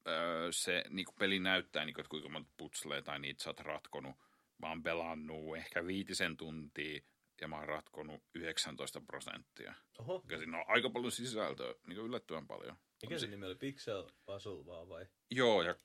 Öö, 0.08 0.52
se 0.52 0.84
niin 0.90 1.06
peli 1.20 1.40
näyttää, 1.40 1.86
niin 1.86 1.94
kuin, 1.94 2.02
että 2.02 2.10
kuinka 2.10 2.30
monta 2.30 2.52
putsleja 2.58 3.02
tai 3.02 3.20
niitä 3.20 3.44
sä 3.44 3.50
oot 3.50 3.60
ratkonut. 3.60 4.16
Mä 4.58 4.70
oon 4.70 4.84
pelannut 4.84 5.58
ehkä 5.58 5.88
viitisen 5.88 6.38
tuntia 6.38 7.02
ja 7.42 7.48
mä 7.48 7.56
oon 7.60 7.68
ratkonut 7.68 8.24
19 8.36 9.02
prosenttia. 9.02 9.74
Oho. 10.00 10.24
Ja 10.30 10.38
siinä 10.38 10.58
on 10.58 10.66
aika 10.68 10.90
paljon 10.90 11.12
sisältöä, 11.12 11.74
niin 11.88 11.96
kuin 11.98 12.08
yllättävän 12.08 12.48
paljon. 12.48 12.78
Mikä 13.02 13.20
se 13.20 13.28
nimi 13.28 13.46
oli? 13.46 13.56
Pixel 13.56 14.10
Puzzle 14.26 14.66
vaan 14.66 14.90
vai? 14.90 15.06
Joo, 15.32 15.62
ja 15.62 15.76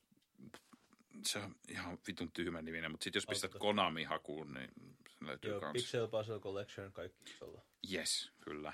se 1.26 1.38
on 1.38 1.56
ihan 1.68 1.98
vitun 2.06 2.32
tyhmä 2.32 2.62
niminen, 2.62 2.90
mutta 2.90 3.04
sitten 3.04 3.18
jos 3.18 3.26
pistät 3.26 3.50
Auto. 3.50 3.58
Konami 3.58 4.04
hakuun, 4.04 4.54
niin 4.54 4.70
se 5.08 5.24
löytyy 5.26 5.50
Joo, 5.50 5.60
kans. 5.60 5.72
Pixel 5.72 6.08
Puzzle 6.08 6.40
Collection 6.40 6.92
kaikki 6.92 7.30
isolla. 7.30 7.62
Yes, 7.92 8.32
kyllä. 8.40 8.72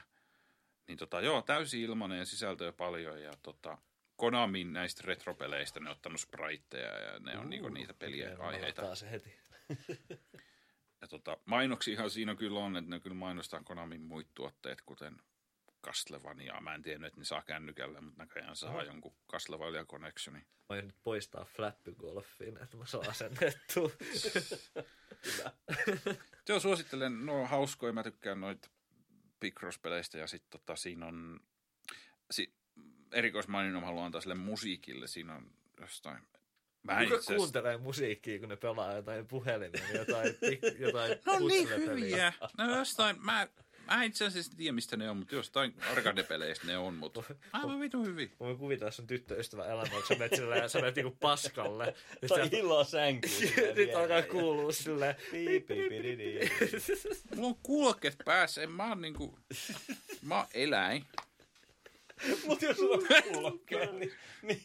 Niin 0.89 0.99
tota, 0.99 1.21
joo, 1.21 1.43
täysin 1.43 1.81
ilmanen 1.81 2.19
ja 2.19 2.25
sisältöä 2.25 2.73
paljon 2.73 3.23
ja 3.23 3.33
tota, 3.43 3.79
Konamin 4.17 4.73
näistä 4.73 5.03
retropeleistä 5.05 5.81
ne 5.81 5.91
on 5.91 5.97
ottanut 5.97 6.21
spriteja 6.21 6.99
ja 6.99 7.19
ne 7.19 7.39
on 7.39 7.51
niinku 7.51 7.69
niitä 7.69 7.95
pelien 7.95 8.41
aiheita. 8.41 8.95
se 8.95 9.11
heti. 9.11 9.35
Ja 11.01 11.09
tota, 11.09 11.37
mainoksihan 11.45 12.11
siinä 12.11 12.35
kyllä 12.35 12.61
on, 12.61 12.77
että 12.77 12.91
ne 12.91 13.01
kyllä 13.01 13.17
mainostaa 13.17 13.63
Konamin 13.63 14.01
muut 14.01 14.27
tuotteet, 14.35 14.83
kuten 14.87 15.17
Castlevania. 15.87 16.61
Mä 16.61 16.75
en 16.75 16.83
tiennyt, 16.83 17.07
että 17.09 17.21
ne 17.21 17.25
saa 17.25 17.43
kännykällä, 17.43 18.01
mutta 18.01 18.23
näköjään 18.23 18.57
saa 18.57 18.83
jonkun 18.83 19.15
Castlevania 19.33 19.85
Connectioni. 19.85 20.47
Mä 20.69 20.77
nyt 20.77 20.95
poistaa 21.05 21.45
Flappy 21.45 21.95
Golfin, 21.95 22.59
että 22.63 22.77
mä 22.77 22.87
saan 22.87 23.09
asennettua. 23.11 23.91
Joo, 26.49 26.61
suosittelen. 26.61 27.27
No 27.27 27.47
hauskoja. 27.47 27.93
Mä 27.93 28.03
tykkään 28.03 28.41
noita 28.41 28.69
Picross-peleistä 29.41 30.19
ja 30.19 30.27
sitten 30.27 30.61
tota, 30.61 30.77
siinä 30.77 31.07
on... 31.07 31.41
Si, 32.31 32.55
erikoismaininnon 33.13 33.85
haluan 33.85 34.07
antaa 34.07 34.21
sille 34.21 34.35
musiikille. 34.35 35.07
Siinä 35.07 35.35
on 35.35 35.51
jostain... 35.81 36.29
Mä 36.83 36.93
Kuka 36.93 37.03
itse 37.03 37.15
asiassa- 37.15 37.35
kuuntelee 37.35 37.77
musiikkia, 37.77 38.39
kun 38.39 38.49
ne 38.49 38.57
pelaa 38.57 38.93
jotain 38.93 39.27
puhelimia, 39.27 39.93
jotain, 39.93 40.39
jotain 40.79 41.19
No 41.27 41.39
niin 41.39 41.69
hyviä. 41.69 42.33
No 42.59 42.77
jostain, 42.77 43.25
mä, 43.25 43.49
Mä 43.87 44.03
en 44.03 44.09
itse 44.09 44.25
asiassa 44.25 44.53
tiedä, 44.57 44.73
mistä 44.73 44.97
ne 44.97 45.11
on, 45.11 45.17
mutta 45.17 45.35
jostain 45.35 45.75
arcade-peleistä 45.93 46.67
ne 46.67 46.79
on, 46.79 46.95
mutta 46.95 47.23
aivan 47.53 47.81
vitu 47.81 48.05
hyvin. 48.05 48.29
Mä 48.31 48.37
voin 48.39 48.59
kuvitella 48.59 48.91
sun 48.91 49.07
tyttöystävän 49.07 49.67
elämä, 49.67 49.83
että 49.83 50.09
sä 50.09 50.15
menet 50.15 50.35
silleen, 50.35 50.63
ja 50.63 50.69
sä 50.69 50.79
menet 50.79 50.97
niinku 50.97 51.17
paskalle. 51.21 51.95
Ja 52.23 52.29
Tai 52.29 52.41
sitten 52.43 52.61
illoa 52.61 52.85
sänkyyn. 52.85 53.53
nyt 53.77 53.95
alkaa 53.95 54.23
kuulua 54.23 54.73
silleen, 54.73 55.17
Mulla 57.35 57.49
on 57.49 57.57
kulket 57.63 58.17
päässä, 58.25 58.63
en 58.63 58.71
mä 58.71 58.89
oon 58.89 59.01
niinku... 59.01 59.39
Mä 60.23 60.37
oon 60.37 60.47
eläin. 60.55 61.05
Mutta 62.47 62.65
jos 62.65 62.77
sulla 62.77 62.97
on 62.97 63.23
kuulokkeet, 63.33 63.93
niin, 63.93 64.13
niin 64.43 64.63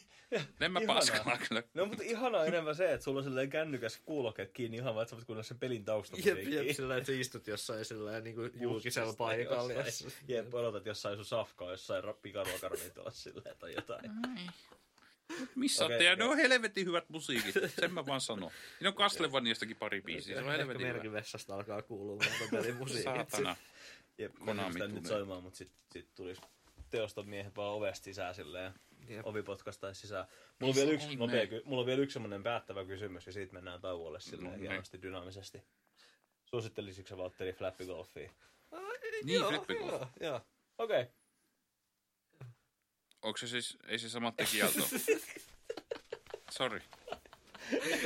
En 0.60 0.72
mä 0.72 0.80
Ihanaa. 0.80 0.94
paskalla 1.00 1.38
kyllä. 1.48 1.62
No 1.74 1.86
mutta 1.86 2.02
ihanaa 2.04 2.44
enemmän 2.46 2.76
se, 2.76 2.92
että 2.92 3.04
sulla 3.04 3.18
on 3.18 3.24
silleen 3.24 3.50
kännykäs 3.50 4.00
kuulokkeet 4.04 4.52
kiinni 4.52 4.76
ihan 4.76 4.94
vaan, 4.94 5.02
että 5.02 5.10
sä 5.10 5.16
voit 5.16 5.26
kuunnella 5.26 5.48
sen 5.48 5.58
pelin 5.58 5.76
jep, 5.76 5.84
taustamusiikkiin. 5.84 6.52
jep, 6.66 6.76
silleen, 6.76 6.98
että 6.98 7.12
sä 7.12 7.20
istut 7.20 7.46
jossain 7.46 7.84
silleen 7.84 8.24
niinku 8.24 8.42
julkisella 8.54 9.12
paikalla. 9.12 9.72
Jep, 10.28 10.54
odotat 10.54 10.86
jossain 10.86 11.16
sun 11.16 11.24
safkaa, 11.24 11.70
jossain 11.70 12.04
pikaruokaravintolassa 12.22 13.22
silleen 13.22 13.56
tai 13.58 13.74
jotain. 13.74 14.10
Missä 15.54 15.84
okay, 15.84 16.02
ja 16.02 16.12
okei. 16.12 16.16
ne 16.16 16.24
on 16.32 16.36
helvetin 16.36 16.86
hyvät 16.86 17.08
musiikit, 17.08 17.54
sen 17.80 17.92
mä 17.92 18.06
vaan 18.06 18.20
sanon. 18.20 18.50
Siinä 18.78 18.88
on 18.88 18.94
Castlevaniastakin 18.94 19.76
pari 19.76 20.00
biisiä, 20.02 20.36
se 20.36 20.42
on 20.42 20.48
Ehkä 20.48 20.58
helvetin 20.58 20.80
hyvä. 20.80 20.92
merkivessasta 20.92 21.54
alkaa 21.54 21.82
kuulua 21.82 22.12
muuta 22.12 22.50
pelin 22.50 22.76
musiikit. 22.76 23.04
Saatana. 23.04 23.56
Jep, 24.18 24.34
Konami 24.44 24.80
nyt 24.80 25.06
soimaan, 25.06 25.42
mutta 25.42 25.56
sit, 25.56 25.70
sit 25.92 26.14
tulis 26.14 26.38
teoston 26.90 27.28
miehet 27.28 27.56
vaan 27.56 27.74
ovesta 27.74 28.04
sisään 28.04 28.34
silleen. 28.34 28.72
Jep. 29.08 29.26
Ovi 29.26 29.42
potkastaisi 29.42 30.00
sisään. 30.00 30.26
Mulla 30.60 30.70
on, 30.70 30.76
vielä 30.76 30.90
yksi, 30.92 31.08
Ei 31.08 31.16
nopea, 31.16 31.46
ky- 31.46 31.62
mulla 31.64 31.80
on 31.80 31.86
vielä 31.86 32.02
yksi 32.02 32.12
semmonen 32.12 32.42
päättävä 32.42 32.84
kysymys 32.84 33.26
ja 33.26 33.32
siitä 33.32 33.52
mennään 33.52 33.80
tauolle 33.80 34.20
silleen 34.20 34.44
No 34.44 34.50
niin. 34.50 34.70
hienosti 34.70 35.02
dynaamisesti. 35.02 35.62
Suosittelisitko 36.44 37.08
sä 37.08 37.16
Valtteri 37.16 37.52
Flappigolfia? 37.52 38.30
Niin, 39.24 39.44
Flippigolf. 39.44 39.90
Joo, 39.92 40.08
joo. 40.20 40.40
Okei. 40.78 41.00
Okay. 41.02 41.12
Onko 43.22 43.36
se 43.36 43.46
siis, 43.46 43.78
ei 43.88 43.98
se 43.98 44.08
sama 44.08 44.32
tekijältä 44.32 44.78
Sori. 46.50 46.80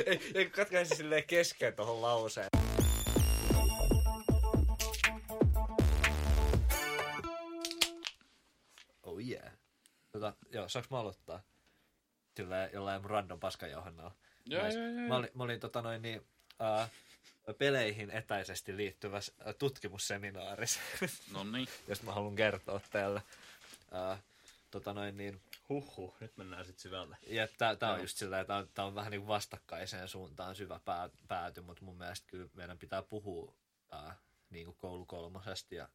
Ei, 0.05 0.21
ei 0.35 0.49
katkaisi 0.49 0.95
silleen 0.95 1.23
kesken 1.23 1.73
tohon 1.73 2.01
lauseen. 2.01 2.49
Tota, 10.19 10.33
joo, 10.49 10.69
saaks 10.69 10.89
mä 10.89 10.99
aloittaa? 10.99 11.41
Silleen 12.35 12.69
jollain 12.73 13.05
random 13.05 13.39
paskajauhannalla. 13.39 14.15
Joo, 14.45 14.61
joo, 14.67 14.71
joo. 14.71 15.07
Mä 15.07 15.15
olin, 15.15 15.29
mä 15.33 15.43
olin 15.43 15.59
tota 15.59 15.81
noin 15.81 16.01
niin, 16.01 16.27
äh, 16.61 16.91
peleihin 17.57 18.11
etäisesti 18.11 18.77
liittyvässä 18.77 19.33
äh, 19.47 19.55
tutkimusseminaarissa, 19.59 20.79
No 21.33 21.43
niin. 21.43 21.67
josta 21.87 22.05
mä 22.05 22.13
haluan 22.13 22.35
kertoa 22.35 22.81
teille. 22.91 23.21
Äh, 24.11 24.23
tota 24.71 24.93
noin 24.93 25.17
niin, 25.17 25.41
Huhhuh, 25.69 26.15
nyt 26.19 26.37
mennään 26.37 26.65
sit 26.65 26.79
syvälle. 26.79 27.17
ja 27.27 27.47
tää, 27.57 27.75
tää 27.75 27.93
on 27.93 28.01
just 28.01 28.17
sillä, 28.17 28.39
että 28.39 28.65
tää 28.73 28.85
on 28.85 28.95
vähän 28.95 29.11
niin 29.11 29.21
kuin 29.21 29.27
vastakkaiseen 29.27 30.07
suuntaan 30.07 30.55
syvä 30.55 30.79
pää, 30.85 31.09
pääty, 31.27 31.61
mutta 31.61 31.85
mun 31.85 31.97
mielestä 31.97 32.27
kyllä 32.27 32.49
meidän 32.53 32.77
pitää 32.77 33.01
puhua 33.01 33.53
ää, 33.91 34.15
niin 34.49 34.65
kuin 34.65 34.77
koulu 34.77 35.05
kolmosesta 35.05 35.75
ja 35.75 35.89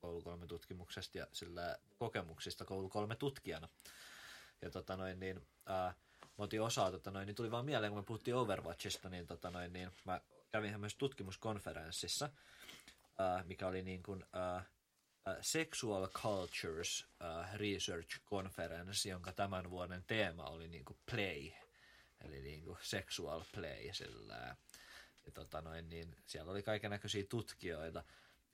koulu 0.00 0.22
kolme 0.22 0.46
tutkimuksesta 0.46 1.18
ja 1.18 1.26
sillä 1.32 1.78
kokemuksista 1.98 2.64
koulu 2.64 2.88
kolme 2.88 3.16
tutkijana. 3.16 3.68
Ja 4.62 4.70
tota 4.70 4.96
noin, 4.96 5.20
niin, 5.20 5.46
ää, 5.66 5.94
mä 6.20 6.44
otin 6.44 6.62
osaa, 6.62 6.90
tota 6.90 7.10
noin, 7.10 7.26
niin 7.26 7.34
tuli 7.34 7.50
vaan 7.50 7.64
mieleen, 7.64 7.92
kun 7.92 8.02
me 8.02 8.04
puhuttiin 8.04 8.34
Overwatchista, 8.34 9.08
niin, 9.08 9.26
tota 9.26 9.50
noin, 9.50 9.72
niin 9.72 9.90
mä 10.04 10.20
kävin 10.52 10.80
myös 10.80 10.94
tutkimuskonferenssissa, 10.94 12.30
ää, 13.18 13.44
mikä 13.44 13.66
oli 13.66 13.82
niin 13.82 14.02
kuin, 14.02 14.24
ää, 14.32 14.64
Sexual 15.40 16.08
Cultures 16.08 17.06
ää, 17.20 17.50
Research 17.54 18.20
Conference, 18.24 19.08
jonka 19.08 19.32
tämän 19.32 19.70
vuoden 19.70 20.04
teema 20.06 20.44
oli 20.44 20.68
niin 20.68 20.84
kuin 20.84 20.98
play, 21.10 21.50
eli 22.20 22.40
niin 22.40 22.64
kuin 22.64 22.78
sexual 22.82 23.42
play. 23.54 23.92
Sillä, 23.92 24.56
ja 25.26 25.32
tota 25.32 25.60
noin, 25.60 25.88
niin 25.88 26.16
siellä 26.26 26.52
oli 26.52 26.62
kaiken 26.62 26.90
näköisiä 26.90 27.24
tutkijoita, 27.28 28.04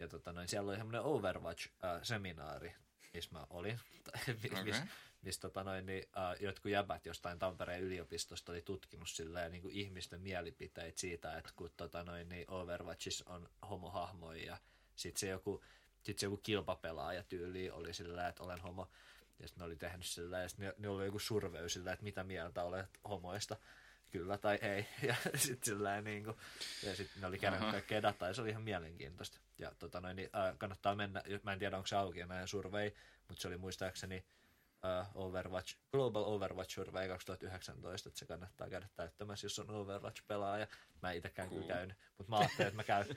ja 0.03 0.09
tota 0.09 0.33
noin, 0.33 0.49
siellä 0.49 0.69
oli 0.69 0.77
semmoinen 0.77 1.03
Overwatch-seminaari, 1.03 2.75
missä 3.15 3.31
mä 3.33 3.47
olin, 3.51 3.81
missä 4.43 4.61
Okei. 4.61 4.75
missä 5.23 5.41
tota 5.41 5.65
noin, 5.65 5.87
niin, 5.87 6.05
äh, 6.17 6.37
jotkut 6.41 6.73
jäbät 6.73 7.07
jostain 7.07 7.39
Tampereen 7.39 7.83
yliopistosta 7.83 8.53
oli 8.53 8.63
tutkinut 8.63 9.09
silleen, 9.09 9.53
niin 9.53 9.63
kuin 9.63 9.75
ihmisten 9.75 10.21
mielipiteitä 10.21 11.01
siitä, 11.01 11.39
että 11.39 11.51
kun 11.57 11.71
tota 11.77 12.05
noin, 12.05 12.29
niin 12.29 12.51
Overwatchissa 12.51 13.25
on 13.31 13.49
homohahmoja 13.71 14.47
ja 14.47 14.57
sitten 14.97 15.21
se 15.21 15.29
joku, 15.29 15.65
sit 16.03 16.19
se 16.19 16.27
joku 16.27 16.37
kilpapelaaja 16.37 17.23
tyyli 17.23 17.71
oli 17.71 17.95
sillä 17.95 18.29
että 18.29 18.43
olen 18.43 18.61
homo. 18.61 18.89
Ja 19.39 19.49
sitten 19.49 19.61
ne 19.61 19.67
oli 19.67 19.77
tehnyt 19.77 20.07
sillä 20.07 20.39
ja 20.39 20.49
sitten 20.49 20.67
ne, 20.67 20.75
ne 20.79 20.89
oli 20.89 21.05
joku 21.05 21.19
survey 21.19 21.69
sillä 21.69 21.93
että 21.93 22.05
mitä 22.05 22.25
mieltä 22.25 22.65
olet 22.65 22.99
homoista, 23.09 23.57
kyllä 24.13 24.39
tai 24.39 24.59
ei. 24.63 24.87
Ja 25.09 25.15
sitten 25.35 25.65
sillä 25.65 26.01
niin 26.01 26.25
kuin, 26.25 26.37
ja 26.83 26.97
sitten 26.97 27.21
ne 27.21 27.27
oli 27.27 27.39
kerännyt 27.39 27.63
Aha. 27.63 27.73
kaikkea 27.73 28.03
dataa 28.03 28.29
ja 28.29 28.35
se 28.35 28.41
oli 28.41 28.51
ihan 28.51 28.63
mielenkiintoista. 28.63 29.39
Ja 29.59 29.73
tota 29.79 30.01
noin, 30.01 30.17
niin, 30.17 30.31
äh, 30.37 30.59
kannattaa 30.59 30.95
mennä, 30.95 31.23
mä 31.43 31.53
en 31.53 31.59
tiedä 31.59 31.77
onko 31.77 31.87
se 31.87 31.97
auki 31.97 32.21
enää 32.21 32.47
survey, 32.47 32.93
mutta 33.29 33.43
se 33.43 33.49
oli 33.49 33.57
muistaakseni 33.57 34.25
uh, 35.17 35.23
Overwatch, 35.27 35.77
Global 35.93 36.25
Overwatch 36.27 36.75
Survey 36.75 37.09
2019, 37.09 38.09
että 38.09 38.19
se 38.19 38.27
kannattaa 38.27 38.69
käydä 38.71 38.89
täyttämässä, 38.97 39.45
jos 39.45 39.59
on 39.59 39.71
Overwatch-pelaaja. 39.71 40.67
Mä 41.03 41.11
en 41.11 41.17
itsekään 41.17 41.49
Cool. 41.49 41.61
kyllä 41.63 41.75
käynyt, 41.75 41.97
mutta 42.19 42.31
mä 42.31 42.39
ajattelin, 42.39 42.67
että 42.69 42.77
mä 42.77 42.85
käyn. 42.85 43.07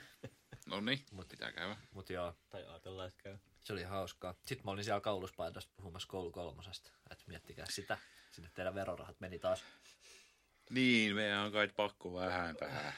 No 0.66 0.80
niin, 0.80 1.04
pitää 1.28 1.52
käydä. 1.52 1.76
Mutta 1.92 2.12
joo, 2.12 2.34
Tai 2.50 2.64
ajatellaan, 2.64 3.08
että 3.08 3.22
käy. 3.22 3.38
se 3.64 3.72
oli 3.72 3.82
hauskaa. 3.82 4.34
Sitten 4.46 4.64
mä 4.64 4.70
olin 4.70 4.84
siellä 4.84 5.00
kauluspaidasta 5.00 5.72
puhumassa 5.76 6.08
koulu 6.08 6.30
kolmosesta. 6.32 6.90
Että 7.10 7.24
miettikää 7.26 7.66
sitä. 7.70 7.98
Sinne 8.30 8.50
teidän 8.54 8.74
verorahat 8.74 9.20
meni 9.20 9.38
taas. 9.38 9.64
Niin, 10.70 11.14
meidän 11.14 11.40
on 11.40 11.52
kai 11.52 11.68
pakko 11.68 12.14
vähän 12.14 12.56
tähän. 12.56 12.92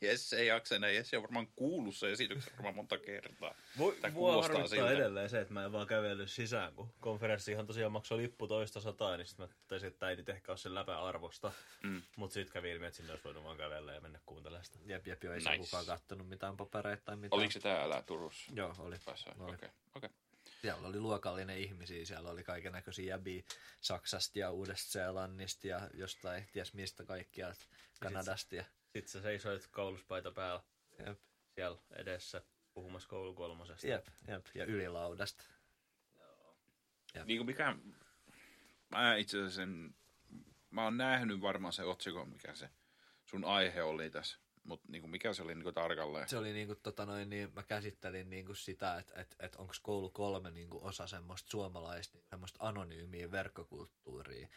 Jesse 0.00 0.36
ei 0.36 0.46
jaksa 0.46 0.76
enää. 0.76 0.90
Jesse 0.90 1.16
on 1.16 1.22
varmaan 1.22 1.46
kuullut 1.46 1.96
sen 1.96 2.10
esityksen 2.10 2.52
varmaan 2.52 2.74
monta 2.74 2.98
kertaa. 2.98 3.54
Voi, 3.78 3.96
mua 4.12 4.42
harmittaa 4.42 4.68
siltä. 4.68 4.90
edelleen 4.90 5.30
se, 5.30 5.40
että 5.40 5.54
mä 5.54 5.64
en 5.64 5.72
vaan 5.72 5.86
kävellyt 5.86 6.30
sisään, 6.30 6.74
kun 6.74 6.94
konferenssihan 7.00 7.66
tosiaan 7.66 7.92
maksoi 7.92 8.18
lippu 8.18 8.46
toista 8.46 8.80
sataa, 8.80 9.16
niin 9.16 9.26
sitten 9.26 9.46
mä 9.48 9.54
totesin, 9.68 9.88
että 9.88 10.10
ei 10.10 10.16
nyt 10.16 10.28
ehkä 10.28 10.52
ole 10.52 10.58
sen 10.58 10.74
läpä 10.74 11.02
arvosta. 11.02 11.52
Mm. 11.82 12.02
Mutta 12.16 12.34
sitten 12.34 12.52
kävi 12.52 12.70
ilmi, 12.70 12.86
että 12.86 12.96
sinne 12.96 13.12
olisi 13.12 13.24
voinut 13.24 13.44
vaan 13.44 13.56
kävellä 13.56 13.92
ja 13.92 14.00
mennä 14.00 14.20
kuuntelemaan 14.26 14.64
sitä. 14.64 14.78
Jep, 14.86 15.06
jep, 15.06 15.24
joo, 15.24 15.34
ei 15.34 15.38
Nice. 15.38 15.50
nice. 15.50 15.64
kukaan 15.64 15.86
kattonut 15.86 16.28
mitään 16.28 16.56
papereita 16.56 17.02
tai 17.04 17.16
mitään. 17.16 17.38
Oliko 17.38 17.52
se 17.52 17.60
täällä 17.60 18.02
Turussa? 18.06 18.52
Joo, 18.54 18.74
oli. 18.78 18.96
Okei. 19.06 19.32
Oli. 19.38 19.54
Okay. 19.54 19.68
Okay. 19.94 20.10
Siellä 20.64 20.88
oli 20.88 21.00
luokallinen 21.00 21.58
ihmisiä, 21.58 22.04
siellä 22.04 22.30
oli 22.30 22.44
kaiken 22.44 22.72
näköisiä 22.72 23.14
jäbiä 23.14 23.42
Saksasta 23.80 24.38
ja 24.38 24.50
Uudesta-Seelannista 24.50 25.66
ja 25.66 25.90
jostain, 25.94 26.46
ties 26.52 26.74
mistä 26.74 27.04
kaikkia, 27.04 27.54
Kanadasta. 28.00 28.54
Ja, 28.54 28.64
Sitten 28.82 29.08
sä 29.08 29.22
seisoit 29.22 29.68
kauluspaita 29.70 30.30
päällä 30.30 30.62
jep, 31.06 31.18
siellä 31.54 31.78
edessä 31.96 32.42
puhumassa 32.74 33.08
koulukolmosesta. 33.08 33.86
jep, 33.86 34.06
jep, 34.28 34.46
ja 34.54 34.64
ylilaudasta. 34.64 35.44
Niin 37.24 37.38
kuin 37.38 37.46
mikä... 37.46 37.76
Mä 38.90 39.16
itse 39.16 39.38
asiassa 39.38 39.56
sen... 39.56 39.94
Mä 40.70 40.84
oon 40.84 40.96
nähnyt 40.96 41.40
varmaan 41.40 41.72
se 41.72 41.82
otsikon, 41.82 42.28
mikä 42.28 42.54
se 42.54 42.70
sun 43.24 43.44
aihe 43.44 43.82
oli 43.82 44.10
tässä. 44.10 44.38
Mutta 44.64 44.86
niin 44.88 45.02
kuin 45.02 45.10
mikä 45.10 45.34
se 45.34 45.42
oli 45.42 45.54
niin 45.54 45.62
kuin 45.62 45.74
tarkalleen? 45.74 46.28
Se 46.28 46.38
oli 46.38 46.52
niinku, 46.52 46.74
tota 46.74 47.06
noin, 47.06 47.30
niin 47.30 47.52
mä 47.54 47.62
käsittelin 47.62 48.30
niinku 48.30 48.54
sitä, 48.54 48.98
että 48.98 49.20
et, 49.20 49.36
et 49.40 49.56
onko 49.56 49.72
koulu 49.82 50.10
kolme 50.10 50.50
niinku 50.50 50.86
osa 50.86 51.06
semmoista 51.06 51.50
suomalaista 51.50 52.18
semmoista 52.30 52.68
anonyymiä 52.68 53.30
verkkokulttuuria. 53.30 54.48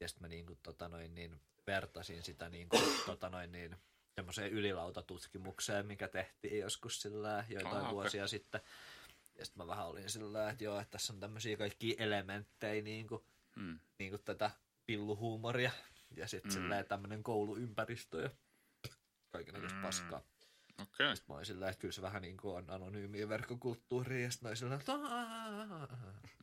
Ja 0.00 0.08
sitten 0.08 0.22
mä 0.22 0.28
niinku, 0.28 0.58
tota 0.62 0.88
noin, 0.88 1.14
niin 1.14 1.40
vertasin 1.66 2.22
sitä 2.22 2.48
niinku, 2.48 2.76
tota 3.06 3.28
noin, 3.28 3.52
niin, 3.52 3.76
semmoiseen 4.14 4.52
ylilautatutkimukseen, 4.52 5.86
mikä 5.86 6.08
tehtiin 6.08 6.58
joskus 6.58 7.02
sillä 7.02 7.44
joitain 7.48 7.76
Ah, 7.76 7.82
okei. 7.82 7.92
vuosia 7.92 8.26
sitten. 8.28 8.60
Ja 9.38 9.44
sitten 9.44 9.62
mä 9.62 9.66
vähän 9.66 9.86
olin 9.86 10.10
sillä 10.10 10.50
että 10.50 10.64
joo, 10.64 10.80
että 10.80 10.90
tässä 10.90 11.12
on 11.12 11.20
tämmöisiä 11.20 11.56
kaikkia 11.56 11.94
elementtejä 11.98 12.82
niinku, 12.82 13.24
Hmm. 13.56 13.78
niinku 13.98 14.18
tätä 14.18 14.50
pilluhuumoria. 14.86 15.70
Ja 16.16 16.28
sitten 16.28 16.62
Mm. 16.62 16.68
mm. 16.68 16.84
tämmöinen 16.88 17.22
kouluympäristö 17.22 18.22
ja 18.22 18.30
kaikenlaista 19.30 19.76
Mm. 19.78 19.82
paskaa. 19.82 20.18
Okei. 20.82 21.12
Okay. 21.12 21.16
Mä 21.28 21.34
olin 21.34 21.46
sillä, 21.46 21.68
että 21.68 21.80
kyllä 21.80 21.92
se 21.92 22.02
vähän 22.02 22.22
niin 22.22 22.36
kuin 22.36 22.56
on 22.56 22.70
anonyymiä 22.70 23.28
verkkokulttuuria, 23.28 24.20
ja 24.20 24.30
sitten 24.30 24.46
mä 24.46 24.48
olin 24.48 24.56
sillä, 24.56 24.74
että 24.74 24.92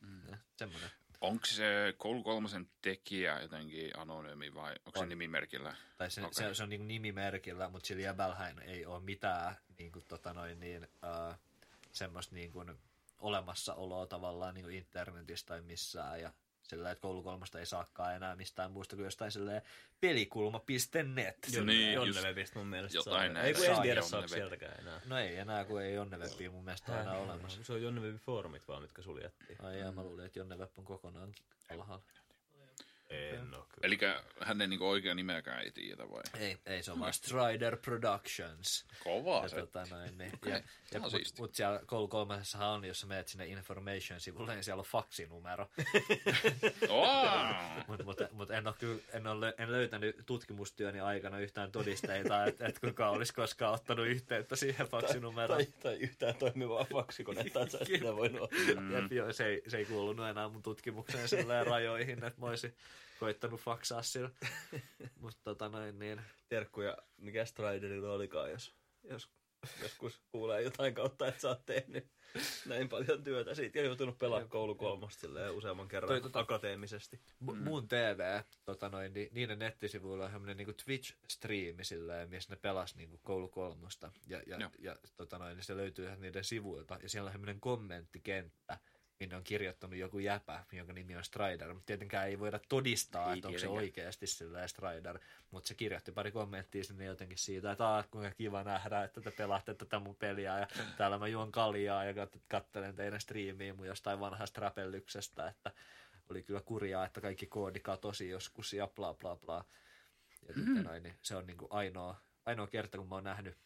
Mm. 0.02 0.38
Semmoinen. 0.56 0.90
Onko 1.20 1.46
se 1.46 1.94
koulu 1.98 2.22
kolmosen 2.22 2.70
tekijä 2.82 3.40
jotenkin 3.40 3.98
anonyymi 3.98 4.54
vai 4.54 4.74
onko 4.86 4.98
se 4.98 5.02
On. 5.02 5.08
nimimerkillä? 5.08 5.76
Tai 5.96 6.10
se, 6.10 6.20
okay. 6.20 6.32
se, 6.32 6.54
se, 6.54 6.62
on 6.62 6.68
niin 6.68 6.88
nimimerkillä, 6.88 7.68
mutta 7.68 7.86
sillä 7.86 8.02
jäbällähän 8.02 8.58
ei 8.58 8.86
ole 8.86 9.00
mitään 9.02 9.56
niin 9.78 9.92
kuin, 9.92 10.04
tota 10.08 10.32
noin, 10.32 10.60
niin, 10.60 10.84
uh, 10.84 11.34
semmoista 11.92 12.34
niin 12.34 12.52
kuin, 12.52 12.78
olemassaoloa 13.18 14.06
tavallaan 14.06 14.54
niin 14.54 14.64
kuin 14.64 14.76
internetissä 14.76 15.46
tai 15.46 15.60
missään. 15.60 16.20
Ja 16.20 16.32
Sillä 16.68 16.90
että 16.90 17.02
koulukolmasta 17.02 17.58
ei 17.58 17.66
saakaan 17.66 18.14
enää 18.14 18.36
mistään 18.36 18.72
muusta 18.72 18.96
kuin 18.96 19.04
jostain 19.04 19.32
silleen 19.32 19.62
pelikulma.net. 20.00 21.36
Joo, 21.52 21.64
niin, 21.64 21.94
just 21.94 22.06
Jonnevepistä 22.06 22.58
mun 22.58 22.66
mielestä 22.66 22.98
jotain 22.98 23.32
saa. 23.32 23.42
Ei 23.42 23.54
kun 23.54 23.64
en 23.64 23.82
tiedä 23.82 24.02
saako 24.02 24.28
sieltäkään 24.28 24.80
enää. 24.80 25.00
No 25.06 25.18
ei 25.18 25.36
enää, 25.36 25.64
kun 25.64 25.82
ei 25.82 25.94
Jonneveppiä 25.94 26.50
mun 26.50 26.64
mielestä 26.64 26.98
aina 26.98 27.12
olemassa. 27.12 27.64
Se 27.64 27.72
on 27.72 27.82
Jonnevepi 27.82 28.18
foorumit 28.18 28.68
vaan, 28.68 28.82
mitkä 28.82 29.02
suljettiin. 29.02 29.64
Ai 29.64 29.78
jaa, 29.78 29.92
mä 29.92 30.02
luulin, 30.02 30.26
että 30.26 30.38
Jonnevep 30.38 30.78
on 30.78 30.84
kokonaan 30.84 31.32
alhaalla. 31.70 32.04
En 33.10 33.54
oo 33.54 33.62
kyllä. 33.62 33.78
Eli 33.82 33.98
hänen 34.40 34.70
niinku 34.70 34.88
oikea 34.88 35.14
nimeäkään 35.14 35.62
ei 35.62 35.70
tiedetä 35.70 36.10
vai? 36.10 36.22
Ei, 36.38 36.58
ei 36.66 36.82
se 36.82 36.92
on 36.92 37.00
vaan 37.00 37.12
Strider 37.12 37.76
Productions. 37.76 38.86
Kovaa 39.04 39.42
Ja, 39.42 39.48
se. 39.48 39.56
tota, 39.56 39.86
noin, 39.90 40.18
niin, 40.18 40.34
Okei, 40.34 40.52
ja, 40.52 40.60
ja, 40.92 41.00
mut, 41.00 41.10
siisti. 41.10 41.42
mut 41.42 41.54
siellä 41.54 41.80
koulu 41.86 42.08
kolmasessahan 42.08 42.68
on, 42.68 42.84
jos 42.84 43.00
sä 43.00 43.06
menet 43.06 43.28
sinne 43.28 43.46
information-sivulle, 43.46 44.54
niin 44.54 44.64
siellä 44.64 44.80
on 44.80 44.86
faksinumero. 44.86 45.70
Mutta 47.88 48.04
mut, 48.04 48.18
mut 48.32 48.50
en, 48.50 48.66
oo 48.66 48.72
kyllä, 48.78 49.00
en, 49.12 49.26
ole, 49.26 49.54
en 49.58 49.72
löytänyt 49.72 50.16
tutkimustyöni 50.26 51.00
aikana 51.00 51.38
yhtään 51.38 51.72
todisteita, 51.72 52.44
että 52.44 52.66
et 52.66 52.78
kuka 52.78 53.08
olisi 53.10 53.34
koskaan 53.34 53.74
ottanut 53.74 54.06
yhteyttä 54.06 54.56
siihen 54.56 54.86
faksinumeroon. 54.86 55.58
Tai, 55.58 55.66
tai 55.82 55.94
yhtään 55.94 56.34
toimivaa 56.34 56.84
faksikonetta, 56.92 57.60
että 57.62 57.72
sä 57.72 57.78
et 57.80 57.86
sitä 57.86 58.16
voinut 58.16 58.40
ottaa. 58.40 58.80
Mm. 58.80 58.92
Jep, 58.92 59.12
joo, 59.12 59.32
se, 59.32 59.46
ei, 59.46 59.62
se 59.68 59.76
ei 59.78 59.84
kuulunut 59.84 60.26
enää 60.28 60.48
mun 60.48 60.62
tutkimukseen 60.62 61.28
rajoihin, 61.66 62.24
että 62.24 62.40
mä 62.40 62.46
olisin 62.46 62.74
koittanut 63.18 63.60
faksaa 63.60 64.02
sillä. 64.02 64.30
Mutta 65.20 65.40
tota 65.44 65.68
noin 65.68 65.98
niin. 65.98 66.20
Terkkuja, 66.48 66.96
mikä 67.16 67.44
Striderilla 67.44 68.12
olikaan, 68.12 68.50
jos, 68.50 68.74
jos 69.04 69.30
joskus 69.82 70.22
kuulee 70.32 70.62
jotain 70.62 70.94
kautta, 70.94 71.28
että 71.28 71.40
sä 71.40 71.48
oot 71.48 71.66
tehnyt 71.66 72.06
näin 72.66 72.88
paljon 72.88 73.24
työtä 73.24 73.54
siitä 73.54 73.78
ja 73.78 73.84
joutunut 73.84 74.18
pelaamaan 74.18 74.50
koulu 74.50 74.74
kolmosta 74.74 75.20
silleen 75.20 75.52
useamman 75.52 75.88
kerran 75.88 76.08
Toi 76.08 76.20
tota- 76.20 76.38
akateemisesti. 76.38 77.20
M- 77.40 77.64
mun 77.64 77.88
TV, 77.88 78.42
tota 78.64 78.88
noin, 78.88 79.14
niin, 79.14 79.28
niiden 79.32 79.58
nettisivuilla 79.58 80.24
on 80.24 80.30
semmoinen 80.30 80.56
niinku 80.56 80.72
Twitch-striimi 80.72 81.84
silleen, 81.84 82.30
missä 82.30 82.52
ne 82.52 82.58
pelas 82.62 82.96
niinku 82.96 83.20
koulu 83.22 83.48
kolmosta. 83.48 84.12
Ja, 84.26 84.42
ja, 84.46 84.56
Joo. 84.60 84.70
ja 84.78 84.96
tota 85.16 85.38
noin, 85.38 85.56
niin 85.56 85.64
se 85.64 85.76
löytyy 85.76 86.06
ihan 86.06 86.20
niiden 86.20 86.44
sivuilta. 86.44 86.98
Ja 87.02 87.08
siellä 87.08 87.28
on 87.28 87.32
semmoinen 87.32 87.60
kommenttikenttä, 87.60 88.78
minne 89.20 89.36
on 89.36 89.44
kirjoittanut 89.44 89.98
joku 89.98 90.18
jäpä, 90.18 90.64
jonka 90.72 90.92
nimi 90.92 91.16
on 91.16 91.24
Strider. 91.24 91.74
Mutta 91.74 91.86
tietenkään 91.86 92.28
ei 92.28 92.38
voida 92.38 92.60
todistaa, 92.68 93.32
Ei 93.32 93.38
että 93.38 93.48
onko 93.48 93.60
se 93.60 93.68
oikeasti 93.68 94.26
silleen 94.26 94.68
Strider. 94.68 95.18
Mutta 95.50 95.68
se 95.68 95.74
kirjoitti 95.74 96.12
pari 96.12 96.32
kommenttia 96.32 96.84
sinne 96.84 97.04
jotenkin 97.04 97.38
siitä, 97.38 97.72
että 97.72 97.88
aah, 97.88 98.10
kuinka 98.10 98.30
kiva 98.30 98.64
nähdä, 98.64 99.04
että 99.04 99.20
te 99.20 99.30
pelaatte 99.30 99.74
tätä 99.74 99.98
mun 99.98 100.16
peliä. 100.16 100.58
Ja 100.58 100.66
täällä 100.96 101.18
mä 101.18 101.28
juon 101.28 101.52
kaljaa 101.52 102.04
ja 102.04 102.12
kat- 102.12 102.40
kattelen 102.48 102.96
teidän 102.96 103.20
striimiä 103.20 103.74
mun 103.74 103.86
jostain 103.86 104.20
vanhasta 104.20 104.60
räpellyksestä, 104.60 105.48
että 105.48 105.72
oli 106.30 106.42
kyllä 106.42 106.60
kurjaa, 106.60 107.06
että 107.06 107.20
kaikki 107.20 107.46
koodi 107.46 107.80
katosi 107.80 108.28
joskus 108.28 108.72
ja 108.72 108.86
bla 108.86 109.14
bla 109.14 109.36
bla. 109.36 109.64
Ja 110.48 110.54
mm. 110.56 110.82
noin, 110.82 111.02
niin 111.02 111.14
se 111.22 111.36
on 111.36 111.46
niinku 111.46 111.66
ainoa, 111.70 112.16
ainoa 112.46 112.66
kerta, 112.66 112.98
kun 112.98 113.08
mä 113.08 113.14
oon 113.14 113.24
nähnyt 113.24 113.56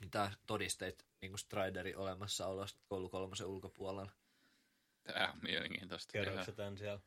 mitään 0.00 0.32
todisteita 0.46 1.04
niin 1.20 1.38
Striderin 1.38 1.96
olemassaolosta 1.96 2.80
koulu 2.88 3.08
kolmosen 3.08 3.46
ulkopuolella. 3.46 4.10
Tää 5.02 5.32
on 5.32 5.38
mielenkiintoista. 5.42 6.12
Kerroitko 6.12 6.44
sä 6.44 6.52
tän 6.52 6.78
siellä 6.78 7.00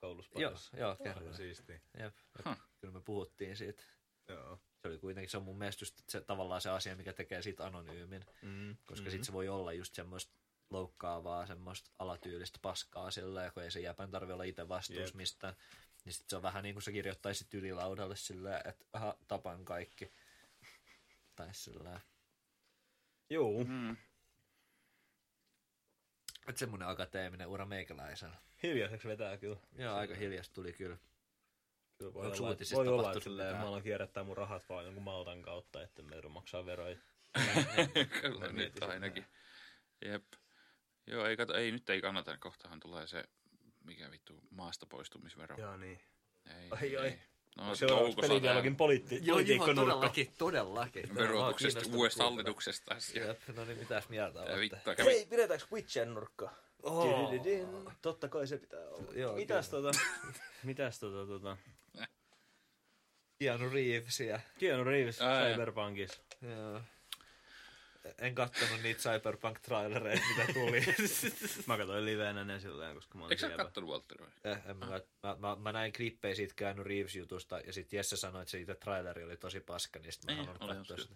koulussa 0.00 0.40
Joo, 0.40 0.54
joo, 0.76 0.96
kerran. 0.96 1.34
siistiä. 1.34 1.80
Jep, 1.98 2.14
Huh. 2.44 2.56
kyllä 2.80 2.92
me 2.94 3.00
puhuttiin 3.00 3.56
siitä. 3.56 3.82
Joo. 4.28 4.60
Se 4.82 4.88
oli 4.88 4.98
kuitenkin, 4.98 5.30
se 5.30 5.36
on 5.36 5.42
mun 5.42 5.58
mielestä 5.58 5.82
just 5.82 6.02
se, 6.08 6.20
tavallaan 6.20 6.60
se 6.60 6.70
asia, 6.70 6.96
mikä 6.96 7.12
tekee 7.12 7.42
siitä 7.42 7.64
anonyymin, 7.66 8.24
Mm. 8.42 8.76
koska 8.86 9.04
mm 9.06 9.10
sit 9.10 9.24
se 9.24 9.32
voi 9.32 9.48
olla 9.48 9.72
just 9.72 9.94
semmoista 9.94 10.32
loukkaavaa, 10.70 11.46
semmoista 11.46 11.90
alatyylistä 11.98 12.58
paskaa 12.62 13.10
sillä, 13.10 13.50
kun 13.54 13.62
ei 13.62 13.70
se 13.70 13.80
jäpän 13.80 14.10
tarvi 14.10 14.32
olla 14.32 14.42
itse 14.44 14.68
vastuussa 14.68 15.16
mistään. 15.16 15.54
Niin 16.04 16.12
sit 16.12 16.28
se 16.28 16.36
on 16.36 16.42
vähän 16.42 16.62
niin 16.62 16.74
kuin 16.74 16.82
sä 16.82 16.92
kirjoittaisit 16.92 17.54
ylilaudalle 17.54 18.16
silleen, 18.16 18.62
että 18.68 18.84
aha, 18.92 19.18
tapan 19.28 19.64
kaikki. 19.64 20.12
Tai 21.36 21.48
sillä 21.54 22.00
Juu. 23.30 23.64
Mm. 23.64 23.96
Että 26.50 26.58
semmoinen 26.60 26.88
akateeminen 26.88 27.48
ura 27.48 27.66
meikäläisellä. 27.66 28.36
Hiljaiseksi 28.62 29.08
vetää 29.08 29.36
kyllä. 29.36 29.56
Joo, 29.78 29.96
aika 29.96 30.14
hiljasta 30.14 30.54
tuli 30.54 30.72
kyllä. 30.72 30.96
kyllä 31.98 32.14
voi 32.14 32.26
Onks 32.26 32.40
olla, 32.40 32.56
voi 32.74 32.88
olla 32.88 33.10
että 33.12 33.24
silleen, 33.24 33.56
mä 33.56 33.66
alan 33.66 33.82
kierrättää 33.82 34.24
mun 34.24 34.36
rahat 34.36 34.68
vaan 34.68 34.84
jonkun 34.84 35.02
Maltan 35.02 35.42
kautta, 35.42 35.82
että 35.82 36.02
me 36.02 36.20
maksaa 36.28 36.66
veroja. 36.66 36.96
Kyllä 38.20 38.52
nyt 38.52 38.82
ainakin. 38.82 39.26
Jep. 40.04 40.24
Joo, 41.06 41.26
ei, 41.26 41.36
kato, 41.36 41.54
ei 41.54 41.72
nyt 41.72 41.90
ei 41.90 42.00
kannata. 42.00 42.38
Kohtahan 42.38 42.80
tulee 42.80 43.06
se, 43.06 43.24
mikä 43.84 44.10
vittu, 44.10 44.40
maasta 44.50 44.86
poistumisvero. 44.86 45.56
Joo 45.58 45.76
niin. 45.76 46.00
Ei, 46.46 46.68
Ai, 46.70 46.96
ai. 46.96 47.18
No, 47.56 47.74
Seuraavaksi 47.74 48.14
toukossa 48.14 48.28
pelidialogin 48.28 48.76
poliitti, 48.76 49.14
Joo, 49.14 49.22
joo, 49.24 49.34
politiikkonurkka. 49.34 49.82
todellakin, 49.84 50.32
todellakin. 50.38 51.14
verotuksesta, 51.14 51.80
uudesta 51.92 52.24
hallituksesta. 52.24 52.96
Jep, 53.14 53.40
no 53.56 53.64
niin, 53.64 53.78
mitäs 53.78 54.08
mieltä 54.08 54.40
olette? 54.40 55.04
Hei, 55.04 55.26
pidetäänkö 55.30 55.66
Witchen 55.72 56.14
nurkka? 56.14 56.50
Oh. 56.82 57.32
Totta 58.02 58.28
kai 58.28 58.46
se 58.46 58.58
pitää 58.58 58.80
olla. 58.88 59.12
Joo, 59.14 59.34
mitäs 59.36 59.68
tota, 59.68 59.90
mitäs 60.62 60.98
tota, 60.98 61.26
tota, 61.26 61.56
Keanu 63.38 63.70
Reevesia. 63.70 64.40
Keanu 64.58 64.84
Reeves. 64.84 65.18
Cyberpunkissa. 65.50 66.22
Joo. 66.42 66.80
En 68.18 68.34
kattonut 68.34 68.82
niitä 68.82 69.00
Cyberpunk-trailereita, 69.00 70.22
mitä 70.36 70.52
tuli. 70.52 70.80
Mä 71.66 71.76
katsoin 71.78 72.04
liveenä 72.04 72.44
ne 72.44 72.60
silleen, 72.60 72.94
koska 72.94 73.18
mä 73.18 73.24
olin 73.24 73.32
eikö 73.32 73.40
sä 73.48 73.56
kattonut 73.56 73.90
Walter 73.90 74.18
vai? 74.20 74.28
Eh, 74.52 74.58
en 74.66 74.76
mä, 74.76 74.86
kat- 74.86 75.06
mä, 75.22 75.36
mä, 75.38 75.56
mä, 75.56 75.72
näin 75.72 75.92
klippejä 75.92 76.34
siitä 76.34 76.54
Keanu 76.56 76.84
Reeves-jutusta, 76.84 77.60
ja 77.66 77.72
sitten 77.72 77.96
Jesse 77.96 78.16
sanoi, 78.16 78.42
että 78.42 78.50
se 78.50 78.60
itse 78.60 78.74
traileri 78.74 79.24
oli 79.24 79.36
tosi 79.36 79.60
paska, 79.60 79.98
niin 79.98 80.12
sit 80.12 80.24
mä 80.26 80.32
oli 80.60 80.74
katsoa 80.76 80.96
sitä. 80.96 81.14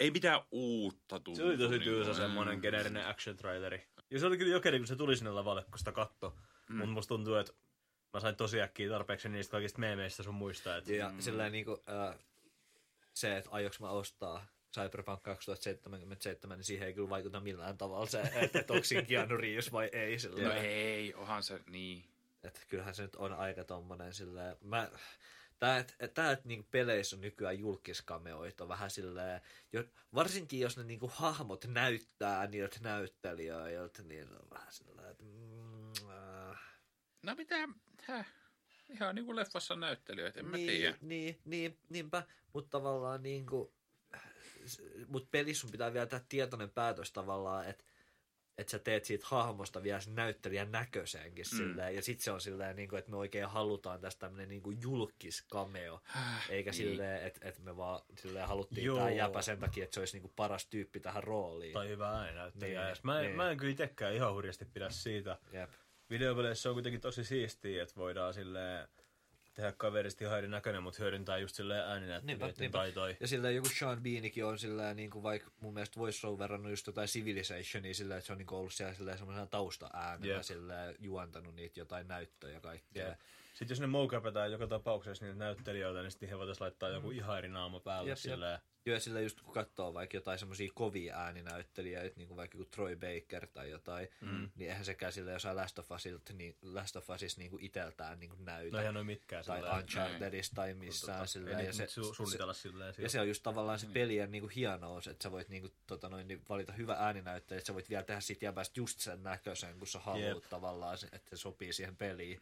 Ei 0.00 0.10
mitään 0.10 0.40
uutta 0.50 1.20
tullut. 1.20 1.36
Se 1.38 1.44
oli 1.44 1.58
tosi 1.58 1.70
niin 1.70 1.82
tylsä 1.82 2.10
kuin- 2.10 2.16
semmonen 2.16 2.58
geneerinen 2.58 3.06
action 3.06 3.36
traileri. 3.36 3.86
Ja 4.10 4.18
se 4.18 4.26
oli 4.26 4.38
kyllä 4.38 4.52
jokeri, 4.52 4.78
kun 4.78 4.86
se 4.86 4.96
tuli 4.96 5.16
sinne 5.16 5.30
lavalle, 5.30 5.64
kun 5.64 5.78
sitä 5.78 5.92
katto. 5.92 6.36
Mm. 6.68 6.76
Mutta 6.76 6.90
musta 6.92 7.08
tuntuu, 7.08 7.34
että 7.34 7.52
mä 8.14 8.20
sain 8.20 8.36
tosi 8.36 8.60
äkkiä 8.62 8.88
tarpeeksi 8.90 9.28
niistä 9.28 9.50
kaikista 9.50 9.78
meemeistä 9.78 10.22
sun 10.22 10.34
muista. 10.34 10.76
Että 10.76 10.92
Ja 10.92 11.08
mm. 11.10 11.20
silleen 11.20 11.52
niinku, 11.52 11.82
äh, 12.08 12.18
se, 13.14 13.36
että 13.36 13.50
aioks 13.50 13.80
mä 13.80 13.90
ostaa 13.90 14.46
Cyberpunk 14.80 15.22
2077, 15.22 16.58
niin 16.58 16.64
siihen 16.64 16.86
ei 16.86 16.94
kyllä 16.94 17.10
vaikuta 17.10 17.40
millään 17.40 17.78
tavalla 17.78 18.06
se, 18.06 18.20
että, 18.20 18.58
että 18.58 18.72
onko 18.72 18.84
siinä 18.84 19.02
Keanu 19.02 19.36
Reeves 19.36 19.72
vai 19.72 19.90
ei. 19.92 20.12
No 20.12 20.18
Silleen. 20.18 20.64
ei, 20.64 21.14
onhan 21.14 21.42
se 21.42 21.60
niin. 21.70 22.04
Että 22.44 22.60
kyllähän 22.68 22.94
se 22.94 23.02
nyt 23.02 23.16
on 23.16 23.32
aika 23.32 23.64
tommonen 23.64 24.14
silleen, 24.14 24.56
mä, 24.60 24.90
tää, 25.58 25.78
et, 25.78 26.14
tää, 26.14 26.32
et 26.32 26.44
niinku 26.44 26.68
peleissä 26.70 27.16
on 27.16 27.20
nykyään 27.20 27.58
julkiskameoita 27.58 28.64
on 28.64 28.68
vähän 28.68 28.90
silleen, 28.90 29.40
jo, 29.72 29.84
varsinkin 30.14 30.60
jos 30.60 30.76
ne 30.76 30.84
niinku 30.84 31.10
hahmot 31.14 31.64
näyttää 31.64 32.46
niiltä 32.46 32.76
näyttelijöiltä, 32.80 34.02
niin 34.02 34.28
on 34.32 34.50
vähän 34.50 34.72
silleen, 34.72 35.10
että 35.10 35.24
mm, 35.24 36.10
äh, 36.10 36.58
No 37.22 37.34
mitä, 37.34 37.68
häh? 38.02 38.26
Ihan 38.88 39.14
niin 39.14 39.26
kuin 39.26 39.36
leffassa 39.36 39.76
näyttelijöitä, 39.76 40.40
en 40.40 40.46
mä 40.46 40.56
niin, 40.56 40.70
tiedä. 40.70 40.96
niin, 41.00 41.40
niin, 41.44 41.78
niinpä, 41.88 42.22
mutta 42.52 42.70
tavallaan 42.70 43.22
niinku, 43.22 43.74
mutta 45.06 45.28
pelissä 45.30 45.60
sun 45.60 45.70
pitää 45.70 45.92
vielä 45.92 46.06
tehdä 46.06 46.24
tietoinen 46.28 46.70
päätös 46.70 47.12
tavallaan, 47.12 47.68
että 47.68 47.84
että 48.58 48.70
sä 48.70 48.78
teet 48.78 49.04
siitä 49.04 49.26
hahmosta 49.28 49.82
vielä 49.82 50.00
sen 50.00 50.14
näyttelijän 50.14 50.72
näköisenkin 50.72 51.44
mm. 51.52 51.56
silleen, 51.56 51.94
ja 51.94 52.02
sit 52.02 52.20
se 52.20 52.30
on 52.30 52.40
silleen, 52.40 52.76
niin 52.76 52.88
kuin, 52.88 52.98
että 52.98 53.10
me 53.10 53.16
oikein 53.16 53.46
halutaan 53.46 54.00
tästä 54.00 54.20
tämmönen 54.20 54.48
niin 54.48 54.62
kuin 54.62 54.82
julkis 54.82 55.46
cameo, 55.52 56.00
eikä 56.48 56.70
niin. 56.70 56.76
silleen, 56.76 57.26
että, 57.26 57.48
että 57.48 57.62
me 57.62 57.76
vaan 57.76 58.00
silleen 58.18 58.48
haluttiin 58.48 58.84
Joo. 58.84 58.98
tää 58.98 59.10
jäpä 59.10 59.42
sen 59.42 59.58
takia, 59.58 59.84
että 59.84 59.94
se 59.94 60.00
olisi 60.00 60.16
niin 60.16 60.22
kuin 60.22 60.32
paras 60.36 60.66
tyyppi 60.66 61.00
tähän 61.00 61.24
rooliin. 61.24 61.72
Tai 61.72 61.88
hyvä 61.88 62.10
ääninäyttelijä. 62.10 62.80
Niin, 62.80 62.92
Niin, 62.92 63.00
mä, 63.02 63.20
en, 63.20 63.26
niin. 63.26 63.36
mä 63.36 63.50
en 63.50 63.56
kyllä 63.56 63.72
itsekään 63.72 64.14
ihan 64.14 64.34
hurjasti 64.34 64.64
pidä 64.64 64.90
siitä. 64.90 65.38
Jep. 65.52 65.70
Videopeleissä 66.10 66.68
on 66.68 66.74
kuitenkin 66.74 67.00
tosi 67.00 67.24
siistiä, 67.24 67.82
että 67.82 67.96
voidaan 67.96 68.34
silleen 68.34 68.88
tehdä 69.56 69.72
kaverista 69.72 70.24
ihan 70.24 70.38
eri 70.38 70.48
näköinen, 70.48 70.82
mutta 70.82 71.02
hyödyntää 71.02 71.38
just 71.38 71.54
silleen 71.56 71.84
ääninäyttelijöiden 71.84 72.70
taitoja. 72.70 73.16
Ja 73.20 73.26
silleen 73.28 73.56
joku 73.56 73.68
Sean 73.68 74.02
Beanikin 74.02 74.44
on 74.44 74.58
silleen, 74.58 74.96
niin 74.96 75.10
kuin 75.10 75.22
vaikka 75.22 75.50
mun 75.60 75.74
mielestä 75.74 76.00
voiceoverannut 76.00 76.70
just 76.70 76.86
jotain 76.86 77.08
Civilizationia 77.08 77.94
silleen, 77.94 78.18
että 78.18 78.26
se 78.26 78.32
on 78.32 78.38
niin 78.38 78.46
kuin 78.46 78.58
ollut 78.58 78.72
siellä 78.72 78.94
silleen 78.94 79.18
semmoisena 79.18 79.46
taustaäänellä 79.46 80.34
Jep. 80.34 80.42
silleen 80.42 80.94
juontanut 80.98 81.54
niitä 81.54 81.80
jotain 81.80 82.08
näyttöjä 82.08 82.54
ja 82.54 82.60
kaikkea. 82.60 83.08
Jep. 83.08 83.18
Sitten 83.54 83.74
jos 83.74 83.80
ne 83.80 83.86
mocapetaan 83.86 84.52
joka 84.52 84.66
tapauksessa 84.66 85.24
niitä 85.24 85.38
näyttelijöitä, 85.38 86.02
niin 86.02 86.10
sitten 86.10 86.28
he 86.28 86.38
voitaisiin 86.38 86.64
laittaa 86.64 86.88
joku 86.88 87.10
ihan 87.10 87.38
eri 87.38 87.48
naama 87.48 87.80
päälle 87.80 88.10
Mm. 88.10 88.30
Jep, 88.30 88.40
jep. 88.52 88.60
Silleen. 88.86 88.96
Joo, 88.96 89.00
sillä 89.00 89.20
just 89.20 89.40
kun 89.40 89.54
katsoo 89.54 89.94
vaikka 89.94 90.16
jotain 90.16 90.38
semmoisia 90.38 90.70
kovia 90.74 91.16
ääninäyttelijöitä, 91.16 92.16
niin 92.16 92.28
kuin 92.28 92.36
vaikka 92.36 92.58
joku 92.58 92.70
Troy 92.70 92.96
Baker 92.96 93.46
tai 93.46 93.70
jotain, 93.70 94.08
mm. 94.20 94.50
niin 94.56 94.70
eihän 94.70 94.84
sekään 94.84 95.12
sillä 95.12 95.32
jossain 95.32 95.56
Last 95.56 95.78
of, 95.78 95.90
Usilta, 95.90 96.32
niin 96.32 96.56
Last 96.62 96.96
of 96.96 97.10
Usissa 97.10 97.40
niin 97.40 97.50
kuin 97.50 97.64
iteltään 97.64 98.20
niin 98.20 98.30
kuin 98.30 98.44
näytä. 98.44 98.76
No 98.76 98.78
eihän 98.78 98.94
noin 98.94 99.06
mitkään 99.06 99.44
tai 99.44 99.58
silleen. 99.58 99.78
Unchartedissa 99.78 100.54
tai 100.54 100.74
missään. 100.74 101.18
Tota, 101.18 101.26
sillä, 101.26 101.58
ei 101.58 101.66
ja 101.66 101.72
se, 101.72 101.84
su- 101.84 102.14
suunnitella 102.14 102.52
silleen. 102.52 102.94
ja 102.98 103.08
se 103.08 103.20
on 103.20 103.28
just 103.28 103.42
tavallaan 103.42 103.78
se 103.78 103.86
pelien 103.92 104.30
niinku 104.30 104.50
hienous, 104.56 105.06
että 105.06 105.22
sä 105.22 105.32
voit 105.32 105.48
niinku, 105.48 105.68
tota 105.86 106.08
noin, 106.08 106.28
niin 106.28 106.42
valita 106.48 106.72
hyvä 106.72 106.96
ääninäyttelijä, 106.98 107.58
että 107.58 107.66
sä 107.66 107.74
voit 107.74 107.90
vielä 107.90 108.02
tehdä 108.02 108.20
siitä 108.20 108.44
jäbästä 108.44 108.80
just 108.80 109.00
sen 109.00 109.22
näköisen, 109.22 109.78
kun 109.78 109.86
sä 109.86 109.98
haluat 109.98 110.36
Jep. 110.36 110.50
tavallaan, 110.50 110.98
että 111.12 111.30
se 111.30 111.36
sopii 111.36 111.72
siihen 111.72 111.96
peliin. 111.96 112.40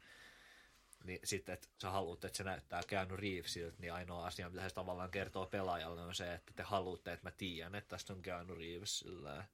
Niin 1.05 1.21
sitten, 1.25 1.53
että 1.53 1.69
sä 1.83 1.91
haluat, 1.91 2.25
että 2.25 2.37
se 2.37 2.45
näyttää 2.45 2.83
Keanu 2.87 3.17
Reevesiltä, 3.17 3.77
niin 3.79 3.93
ainoa 3.93 4.27
asia, 4.27 4.51
mitä 4.51 4.69
se 4.69 4.75
tavallaan 4.75 5.11
kertoo 5.11 5.47
pelaajalle, 5.47 6.03
on 6.03 6.15
se, 6.15 6.35
että 6.35 6.53
te 6.57 6.63
haluatte, 6.63 7.13
että 7.13 7.27
mä 7.27 7.31
tiedän, 7.31 7.75
että 7.75 7.89
tästä 7.89 8.13
on 8.13 8.23
Keanu 8.23 8.55
Reeves 8.55 8.99
sillä 8.99 9.45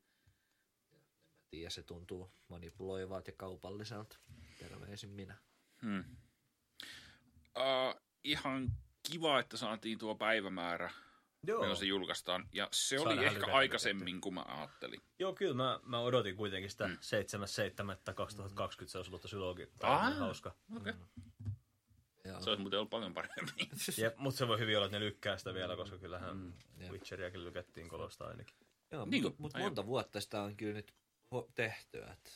tiedä, 1.50 1.70
se 1.70 1.82
tuntuu 1.82 2.32
manipuloivalta 2.48 3.30
ja 3.30 3.34
kaupalliselta. 3.36 4.18
Terveisin 4.58 5.10
minä. 5.10 5.36
Hmm. 5.82 6.04
Uh, 7.56 8.00
ihan 8.24 8.72
kiva, 9.10 9.40
että 9.40 9.56
saatiin 9.56 9.98
tuo 9.98 10.14
päivämäärä, 10.14 10.90
Joo. 11.46 11.60
milloin 11.60 11.78
se 11.78 11.84
julkaistaan. 11.84 12.48
Ja 12.52 12.68
se 12.72 12.98
Saa 12.98 13.12
oli 13.12 13.24
ehkä 13.24 13.46
aikaisemmin 13.46 14.20
kuin 14.20 14.34
mä 14.34 14.44
ajattelin. 14.48 15.00
Joo, 15.18 15.34
kyllä 15.34 15.54
mä, 15.54 15.80
mä 15.82 15.98
odotin 16.00 16.36
kuitenkin 16.36 16.70
sitä 16.70 16.88
mm. 16.88 16.94
7.7.2020, 16.94 16.98
se 18.86 18.98
olisi 18.98 19.10
ollut 19.10 19.22
tosi 19.22 19.36
loogi. 19.36 19.68
Ah. 19.82 20.18
hauska. 20.18 20.54
Okei. 20.76 20.92
Joo. 22.24 22.40
Se 22.40 22.50
olisi 22.50 22.60
muuten 22.62 22.78
ollut 22.78 22.90
paljon 22.90 23.14
paremmin. 23.14 23.68
Jep, 24.02 24.16
mutta 24.16 24.38
se 24.38 24.48
voi 24.48 24.58
hyvin 24.58 24.76
olla, 24.76 24.86
että 24.86 24.98
ne 24.98 25.04
lykkää 25.04 25.38
sitä 25.38 25.54
vielä, 25.54 25.76
koska 25.76 25.98
kyllähän 25.98 26.36
mm. 26.36 26.52
Jep. 26.78 26.90
Witcheriäkin 26.92 27.44
lykättiin 27.44 27.88
kolosta 27.88 28.24
ainakin. 28.26 28.56
Joo, 28.90 29.04
Niin 29.06 29.22
mutta 29.22 29.36
kuin- 29.36 29.42
mut 29.42 29.62
monta 29.62 29.86
vuotta 29.86 30.20
sitä 30.20 30.42
on 30.42 30.56
kyllä 30.56 30.74
nyt 30.74 30.94
ho- 31.34 31.50
tehty. 31.54 31.98
Että, 31.98 32.30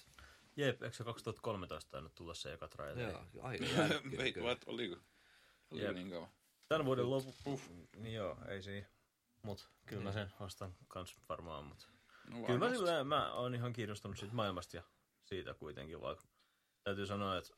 Jep, 0.56 0.82
eikö 0.82 0.96
se 0.96 1.04
2013 1.04 1.90
tainnut 1.90 2.14
tulla 2.14 2.34
se 2.34 2.52
eka 2.52 2.68
traileri? 2.68 3.12
joo, 3.12 3.24
aika 3.42 3.64
järkkyy 3.64 4.18
Wait, 4.18 4.36
what? 4.36 4.58
Oliko? 4.66 4.96
Oliko 5.70 5.86
Jep. 5.86 5.94
niin 5.94 6.10
kauan? 6.10 6.28
Tämän 6.68 6.86
vuoden 6.86 7.10
lopu... 7.10 7.60
Niin 7.96 8.14
joo, 8.14 8.38
ei 8.48 8.62
siinä. 8.62 8.86
Mut 9.44 9.68
kyllä 9.86 10.02
mä 10.02 10.12
sen 10.12 10.32
ostan 10.40 10.74
kans 10.88 11.20
varmaan, 11.28 11.64
mut... 11.64 11.88
No, 12.30 12.46
Kyllä 12.46 12.58
mä, 12.58 12.70
sillä, 12.70 13.04
mä 13.04 13.32
oon 13.32 13.54
ihan 13.54 13.72
kiinnostunut 13.72 14.18
siitä 14.18 14.34
maailmasta 14.34 14.76
ja 14.76 14.82
siitä 15.24 15.54
kuitenkin, 15.54 16.00
vaikka 16.00 16.24
täytyy 16.84 17.06
sanoa, 17.06 17.36
että 17.36 17.54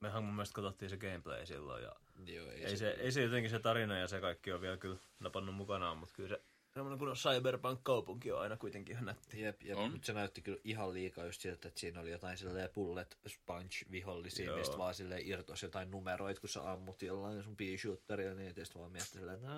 mehän 0.00 0.24
mun 0.24 0.34
mielestä 0.34 0.54
katsottiin 0.54 0.90
se 0.90 0.96
gameplay 0.96 1.46
silloin 1.46 1.82
ja 1.82 1.96
Joo, 2.26 2.50
ei, 2.50 2.64
ei 2.64 2.76
se, 2.76 2.90
ei 2.90 3.12
se 3.12 3.22
jotenkin 3.22 3.50
se 3.50 3.58
tarina 3.58 3.98
ja 3.98 4.08
se 4.08 4.20
kaikki 4.20 4.52
on 4.52 4.60
vielä 4.60 4.76
kyllä 4.76 4.98
napannut 5.20 5.54
mukanaan, 5.54 5.98
mutta 5.98 6.14
kyllä 6.14 6.28
se 6.28 6.44
semmoinen 6.74 6.98
kun 6.98 7.08
Cyberpunk-kaupunki 7.08 8.32
on 8.32 8.40
aina 8.40 8.56
kuitenkin 8.56 8.92
ihan 8.92 9.04
nätti. 9.04 9.40
Jep, 9.40 9.62
jep, 9.62 9.78
On. 9.78 9.90
mutta 9.90 10.06
se 10.06 10.12
näytti 10.12 10.42
kyllä 10.42 10.58
ihan 10.64 10.94
liikaa 10.94 11.24
just 11.24 11.40
siltä, 11.40 11.68
että 11.68 11.80
siinä 11.80 12.00
oli 12.00 12.10
jotain 12.10 12.38
silleen 12.38 12.70
bullet 12.74 13.18
sponge 13.28 13.76
vihollisia, 13.90 14.46
Joo. 14.46 14.58
mistä 14.58 14.78
vaan 14.78 14.94
silleen 14.94 15.26
irtos 15.28 15.62
jotain 15.62 15.90
numeroita, 15.90 16.40
kun 16.40 16.48
sä 16.48 16.72
ammut 16.72 17.02
jollain 17.02 17.42
sun 17.42 17.56
pea-shooterilla, 17.56 18.34
niin 18.34 18.54
tietysti 18.54 18.78
vaan 18.78 18.92
miettii 18.92 19.20
silleen, 19.20 19.36
että. 19.36 19.50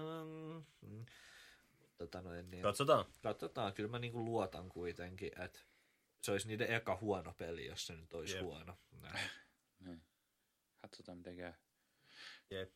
Tota 1.99 2.23
noin, 2.23 2.51
niin, 2.51 2.63
Katsotaan. 2.63 3.05
katsotaan, 3.23 3.75
kyllä 3.75 3.91
mä 3.91 3.99
niinku 3.99 4.25
luotan 4.25 4.69
kuitenkin, 4.69 5.41
että 5.41 5.61
se 6.23 6.33
olisi 6.33 6.49
niiden 6.49 6.71
eka 6.75 6.99
huono 7.01 7.35
peli, 7.39 7.67
jos 7.67 7.87
se 7.87 7.97
nyt 7.97 8.15
olisi 8.15 8.35
Jep. 8.35 8.45
huono. 8.45 8.79
Näin. 9.01 9.31
Katsotaan 10.83 11.19
miten 11.19 11.37
käy. 11.37 11.53
Jep. 12.51 12.73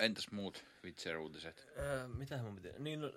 Entäs 0.00 0.30
muut 0.30 0.64
Witcher-uutiset? 0.84 1.66
Öö, 1.78 2.08
mitähän 2.08 2.44
mun 2.46 2.54
pitää... 2.54 2.72
Niin, 2.78 3.00
no, 3.00 3.12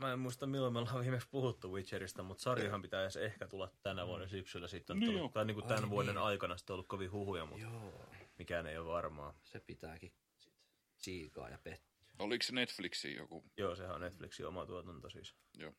mä 0.00 0.12
en 0.12 0.18
muista 0.18 0.46
milloin 0.46 0.72
me 0.72 0.78
ollaan 0.78 1.00
viimeksi 1.00 1.28
puhuttu 1.30 1.72
Witcherista, 1.72 2.22
mutta 2.22 2.42
sarjahan 2.42 2.82
pitäisi 2.82 3.20
ehkä 3.20 3.48
tulla 3.48 3.70
tänä 3.82 4.06
vuoden 4.06 4.28
syksyllä 4.28 4.68
sitten. 4.68 4.98
Niin 4.98 5.12
tullut, 5.12 5.32
tai 5.32 5.44
niin 5.44 5.54
kuin 5.54 5.66
tämän 5.66 5.84
Ai 5.84 5.90
vuoden 5.90 6.14
niin. 6.14 6.24
aikana 6.24 6.56
sitten 6.56 6.74
on 6.74 6.74
ollut 6.74 6.88
kovin 6.88 7.12
huhuja, 7.12 7.46
mutta 7.46 7.62
Joo, 7.66 8.04
mikään 8.38 8.66
ei 8.66 8.78
ole 8.78 8.88
varmaa. 8.88 9.34
se 9.44 9.60
pitääkin 9.60 10.12
sit 10.38 10.52
siikaa 10.96 11.48
ja 11.48 11.58
pettyä. 11.58 11.95
Oliko 12.18 12.42
se 12.42 12.52
Netflixin 12.52 13.16
joku? 13.16 13.44
Joo, 13.56 13.76
sehän 13.76 13.94
on 13.94 14.00
Netflixin 14.00 14.46
oma 14.46 14.66
tuotanto 14.66 15.10
siis. 15.10 15.34
Joo. 15.58 15.72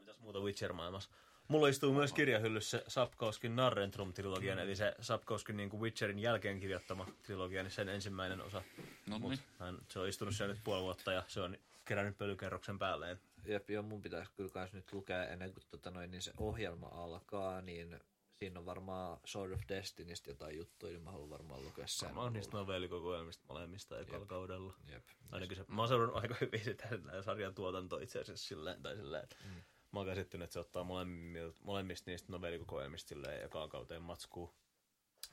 Mitäs 0.00 0.20
muuta 0.20 0.38
Witcher-maailmassa? 0.38 1.10
Mulla 1.48 1.68
istuu 1.68 1.92
myös 1.92 2.12
kirjahyllyssä 2.12 2.82
Sapkowskin 2.88 3.56
Narrentrum-trilogian, 3.56 4.58
eli 4.58 4.76
se 4.76 4.94
Sapkowskin 5.00 5.56
niin 5.56 5.70
kuin 5.70 5.80
Witcherin 5.80 6.18
jälkeen 6.18 6.60
kirjoittama 6.60 7.06
trilogia, 7.22 7.62
niin 7.62 7.70
sen 7.70 7.88
ensimmäinen 7.88 8.40
osa. 8.40 8.62
No 9.06 9.18
Mut 9.18 9.30
niin. 9.30 9.40
hän, 9.58 9.78
se 9.88 9.98
on 9.98 10.08
istunut 10.08 10.34
siellä 10.34 10.54
nyt 10.54 10.64
puoli 10.64 10.82
vuotta 10.82 11.12
ja 11.12 11.24
se 11.26 11.40
on 11.40 11.56
kerännyt 11.84 12.18
pölykerroksen 12.18 12.78
päälleen. 12.78 13.20
Jep, 13.44 13.70
joo, 13.70 13.82
mun 13.82 14.02
pitäisi 14.02 14.32
kyllä 14.36 14.50
kans 14.50 14.72
nyt 14.72 14.92
lukea 14.92 15.26
ennen 15.26 15.52
kuin 15.52 15.64
tota 15.70 15.90
noin, 15.90 16.10
niin 16.10 16.22
se 16.22 16.32
ohjelma 16.36 16.86
alkaa, 16.86 17.62
niin 17.62 18.00
siinä 18.38 18.60
on 18.60 18.66
varmaan 18.66 19.20
Sword 19.24 19.52
of 19.52 19.60
Destinystä 19.68 20.30
jotain 20.30 20.56
juttuja, 20.56 20.92
niin 20.92 21.02
mä 21.02 21.10
haluan 21.10 21.30
varmaan 21.30 21.64
lukea 21.64 21.86
sen. 21.86 22.14
Mä 22.14 22.20
oon 22.20 22.32
niistä 22.32 22.56
novellikokoelmista 22.56 23.44
molemmista 23.48 24.00
ekalla 24.00 24.18
Jep. 24.18 24.28
kaudella. 24.28 24.74
Jep. 24.86 25.04
Ainakin 25.32 25.56
se, 25.56 25.64
mä 25.68 25.82
oon 25.82 25.88
seurannut 25.88 26.22
aika 26.22 26.36
hyvin 26.40 26.64
sitä 26.64 26.88
sarjan 27.24 27.54
tuotantoa 27.54 28.00
itse 28.00 28.20
asiassa 28.20 28.46
silleen, 28.48 28.82
tai 28.82 28.96
silleen, 28.96 29.24
että 29.24 29.36
mm. 29.44 29.50
mä 29.92 30.00
oon 30.00 30.06
käsittänyt, 30.06 30.44
että 30.44 30.52
se 30.52 30.60
ottaa 30.60 30.84
molemmilta, 30.84 31.60
molemmista 31.64 32.10
niistä 32.10 32.32
novellikokoelmista 32.32 33.08
silleen 33.08 33.44
ekaan 33.44 33.68
kauteen 33.68 34.02
matskuu. 34.02 34.54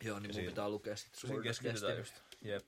Joo, 0.03 0.19
niin 0.19 0.29
mun 0.29 0.33
siinä- 0.33 0.49
pitää 0.49 0.69
lukea 0.69 0.95
sitten 0.95 1.19
Sword 1.19 1.45
of 1.45 1.97
just. 1.97 2.21
Jep. 2.41 2.67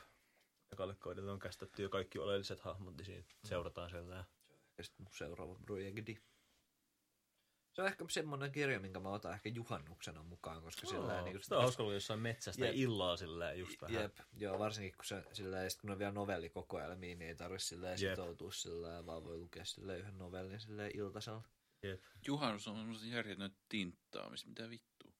Ekalle 0.73 0.95
kaudelle 0.99 1.31
on 1.31 1.39
käsitetty 1.39 1.83
jo 1.83 1.89
kaikki 1.89 2.19
oleelliset 2.19 2.59
hahmot, 2.59 2.97
niin 2.97 3.05
siinä 3.05 3.23
seurataan 3.43 3.89
siellä. 3.89 4.25
Ja 4.77 4.83
sitten 4.83 5.03
mun 5.03 5.13
seuraava 5.13 5.59
projekti. 5.65 6.23
Se 7.75 7.81
on 7.81 7.87
ehkä 7.87 8.05
semmoinen 8.09 8.51
kirja, 8.51 8.79
minkä 8.79 8.99
mä 8.99 9.09
otan 9.09 9.33
ehkä 9.33 9.49
juhannuksena 9.49 10.23
mukaan, 10.23 10.61
koska 10.61 10.87
sillä 10.87 11.21
niin 11.21 11.43
Sitä 11.43 11.55
on 11.55 11.61
hauska 11.61 11.83
jossain 11.83 12.19
metsästä 12.19 12.65
Jep. 12.65 12.75
illaa 12.75 13.17
silleen 13.17 13.59
just 13.59 13.81
vähän. 13.81 14.01
Jep, 14.01 14.17
joo, 14.37 14.59
varsinkin 14.59 14.95
kun, 14.95 15.05
se, 15.05 15.23
sillä, 15.33 15.69
sit 15.69 15.81
kun 15.81 15.89
on 15.89 15.99
vielä 15.99 16.11
novellikokoelmia, 16.11 17.15
niin 17.15 17.21
ei 17.21 17.35
tarvitse 17.35 17.67
sillä 17.67 17.97
sitoutua 17.97 18.51
sillä, 18.51 19.05
vaan 19.05 19.23
voi 19.23 19.37
lukea 19.37 19.65
sillä 19.65 19.95
yhden 19.95 20.17
novellin 20.17 20.59
sillä 20.59 20.89
iltasella. 20.93 21.43
Jep. 21.83 22.03
Juhannus 22.27 22.67
on 22.67 22.77
semmoista 22.77 23.05
järjetön 23.05 23.55
tinttaamista. 23.69 24.49
Mitä 24.49 24.69
vittua? 24.69 25.11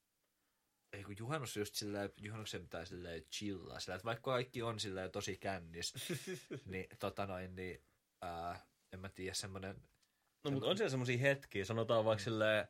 Ei 0.94 1.04
kun 1.04 1.16
juhannus 1.18 1.58
on 1.58 1.62
just 1.62 1.76
sillä, 1.76 2.10
juhannuksen 2.18 2.62
pitää 2.62 2.86
sillä 2.86 3.10
chillaa 3.32 3.80
sillä, 3.80 3.96
että 3.96 4.06
vaikka 4.06 4.32
kaikki 4.32 4.62
on 4.62 4.80
sillä 4.80 5.10
tosi 5.10 5.38
kännis, 5.38 5.94
niin 6.66 6.88
tota 7.00 7.26
noin, 7.26 7.56
niin 7.56 7.84
ää, 8.22 8.66
en 8.94 9.00
mä 9.00 9.10
tiedä 9.10 9.34
semmonen, 9.34 9.82
No 10.46 10.52
mutta 10.52 10.70
on 10.70 10.78
siellä 10.78 10.90
semmosia 10.92 11.18
hetkiä, 11.18 11.66
sanotaan 11.66 12.06
vaikka 12.06 12.24
silleen, 12.24 12.68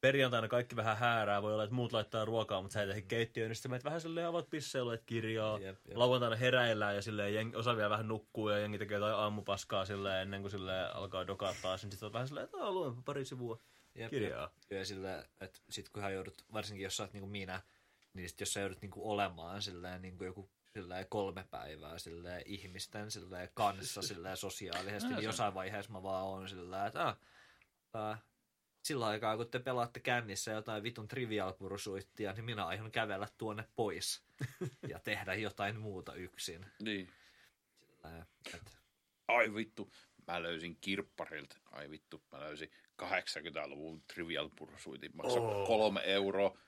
perjantaina 0.00 0.48
kaikki 0.48 0.76
vähän 0.76 0.96
häärää, 0.96 1.42
voi 1.42 1.52
olla, 1.52 1.64
että 1.64 1.74
muut 1.74 1.92
laittaa 1.92 2.24
ruokaa, 2.24 2.62
mutta 2.62 2.72
sä 2.74 2.82
et 2.82 2.90
ehdi 2.90 3.02
keittiöön, 3.02 3.48
niin 3.48 3.56
sitten 3.56 3.70
menet 3.70 3.84
vähän 3.84 4.00
silleen 4.00 4.26
avaat 4.26 4.50
pisseen, 4.50 4.84
luet 4.84 5.02
kirjaa. 5.06 5.58
Jep, 5.58 5.76
jep. 5.88 5.96
Lauantaina 5.96 6.36
heräillään 6.36 6.94
ja 6.96 7.02
silleen 7.02 7.34
jengi, 7.34 7.56
osa 7.56 7.76
vielä 7.76 7.90
vähän 7.90 8.08
nukkuu 8.08 8.48
ja 8.48 8.58
jengi 8.58 8.78
tekee 8.78 8.94
jotain 8.94 9.14
aamupaskaa 9.14 9.84
silleen 9.84 10.22
ennen 10.22 10.40
kuin 10.40 10.50
silleen 10.50 10.96
alkaa 10.96 11.26
dokaa 11.26 11.54
taas, 11.62 11.82
niin 11.82 11.90
sitten 11.92 12.06
on 12.06 12.12
vähän 12.12 12.28
silleen, 12.28 12.44
että 12.44 12.56
"Aa, 12.56 12.72
luenpa 12.72 13.02
pari 13.04 13.24
sivua 13.24 13.58
Jep, 13.94 14.10
kirjaa. 14.10 14.50
Ja 14.70 14.84
sillä, 14.84 15.24
että 15.40 15.60
sit 15.70 15.88
kun 15.88 16.02
hän 16.02 16.14
joudut, 16.14 16.44
varsinkin 16.52 16.84
jos 16.84 16.96
sä 16.96 17.02
oot 17.02 17.12
niinku 17.12 17.28
minä, 17.28 17.60
niin 18.14 18.28
sit 18.28 18.40
jos 18.40 18.52
sä 18.52 18.60
joudut 18.60 18.80
niinku 18.82 19.10
olemaan 19.10 19.62
silleen 19.62 20.02
niinku 20.02 20.24
joku 20.24 20.50
silleen 20.74 21.06
kolme 21.08 21.46
päivää 21.50 21.98
silleen 21.98 22.42
ihmisten 22.46 23.10
silleen 23.10 23.48
kanssa 23.54 24.02
silleen 24.02 24.36
sosiaalisesti, 24.36 25.08
niin 25.08 25.24
jossain 25.30 25.54
vaiheessa 25.54 25.92
mä 25.92 26.02
vaan 26.02 26.24
oon 26.24 26.48
silleen, 26.48 26.86
että 26.86 27.06
ah, 27.06 27.16
äh, 28.10 28.22
sillä 28.82 29.06
aikaa 29.06 29.36
kun 29.36 29.50
te 29.50 29.58
pelaatte 29.58 30.00
kännissä 30.00 30.50
jotain 30.50 30.82
vitun 30.82 31.08
trivial 31.08 31.52
pursuittia, 31.52 32.32
niin 32.32 32.44
minä 32.44 32.66
aion 32.66 32.90
kävellä 32.90 33.28
tuonne 33.38 33.64
pois 33.76 34.22
ja 34.88 34.98
tehdä 35.04 35.34
jotain 35.34 35.80
muuta 35.80 36.14
yksin. 36.14 36.66
Niin. 36.82 37.12
Silleen, 37.80 38.26
et, 38.54 38.78
Ai 39.28 39.54
vittu. 39.54 39.92
Mä 40.26 40.42
löysin 40.42 40.76
kirpparilta. 40.80 41.56
Ai 41.70 41.90
vittu. 41.90 42.22
Mä 42.32 42.40
löysin 42.40 42.70
80-luvun 43.02 44.02
Trivial 44.14 44.50
Pursuitin. 44.56 45.16
Maksaa 45.16 45.40
oh. 45.40 45.66
kolme 45.66 46.00
euroa. 46.04 46.58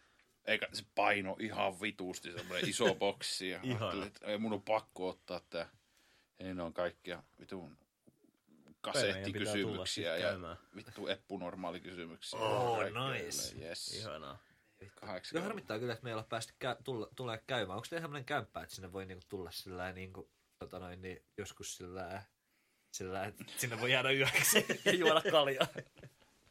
Eikä 0.45 0.69
se 0.73 0.85
paino 0.95 1.37
ihan 1.41 1.81
vitusti, 1.81 2.33
semmoinen 2.33 2.69
iso 2.71 2.95
boksi. 3.05 3.49
Ja 3.51 3.61
ajattelin, 3.62 4.07
että 4.07 4.27
ei 4.27 4.39
mun 4.39 4.53
on 4.53 4.62
pakko 4.62 5.09
ottaa 5.09 5.41
tää. 5.51 5.69
Ei 6.39 6.55
ne 6.55 6.62
on 6.62 6.73
kaikkia 6.73 7.23
vitun 7.41 7.77
kasettikysymyksiä 8.81 10.17
ja 10.17 10.57
vittu 10.77 11.09
eppunormaalikysymyksiä. 11.09 12.39
Oh, 12.39 12.79
Kaikkea 12.79 13.11
nice. 13.11 13.57
Yes. 13.59 13.95
Ihanaa. 13.95 14.39
Joo, 14.81 14.91
80 15.01 15.49
harmittaa 15.49 15.79
kyllä, 15.79 15.93
että 15.93 16.05
me 16.05 16.11
ei 16.11 16.15
olla 16.15 16.27
päästy 16.29 16.53
kä- 16.65 16.83
tulla, 16.85 17.09
tulee 17.17 17.43
käymään. 17.47 17.77
Onko 17.77 17.87
teillä 17.91 18.03
sellainen 18.03 18.25
kämppä, 18.25 18.62
että 18.62 18.75
sinne 18.75 18.93
voi 18.93 19.07
niinku 19.07 19.25
tulla 19.29 19.51
sillä 19.51 19.93
niinku, 19.93 20.31
tota 20.59 20.79
noin, 20.79 21.03
niin 21.03 21.25
joskus 21.39 21.77
sillä, 21.77 22.23
sillä 22.93 23.25
että 23.25 23.45
sinne 23.57 23.81
voi 23.81 23.93
jäädä 23.93 24.11
yöksi 24.11 24.67
ja 24.85 24.93
juoda 24.95 25.23
kaljaa? 25.31 25.67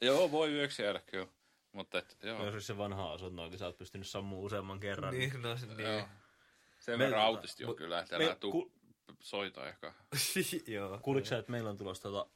Joo, 0.01 0.31
voi 0.31 0.51
yöksi 0.53 0.83
jäädä 0.83 1.01
kyllä. 1.05 1.27
Mutta 1.71 1.97
et, 1.99 2.17
joo. 2.23 2.45
Jos 2.45 2.53
olisi 2.53 2.67
se 2.67 2.77
vanha 2.77 3.11
asunto, 3.11 3.47
niin 3.49 3.57
sä 3.59 3.65
oot 3.65 3.77
pystynyt 3.77 4.07
sammumaan 4.07 4.45
useamman 4.45 4.79
kerran. 4.79 5.13
niin, 5.13 5.41
no, 5.41 5.57
se- 5.57 5.65
niin. 5.65 5.79
joo. 5.81 6.07
Sen 6.79 6.97
Me- 6.97 7.03
verran 7.05 7.21
autisti 7.21 7.65
on 7.65 7.75
kyllä, 7.75 7.99
että 7.99 8.15
älä 8.15 8.35
tuu 8.35 8.51
ku- 8.51 8.71
soita 9.19 9.67
ehkä. 9.69 9.93
Joo. 10.67 10.99
Kuuliko 11.01 11.25
sä, 11.25 11.37
että 11.37 11.51
meillä 11.51 11.69
on 11.69 11.77
tulossa 11.77 12.03
tota, 12.03 12.29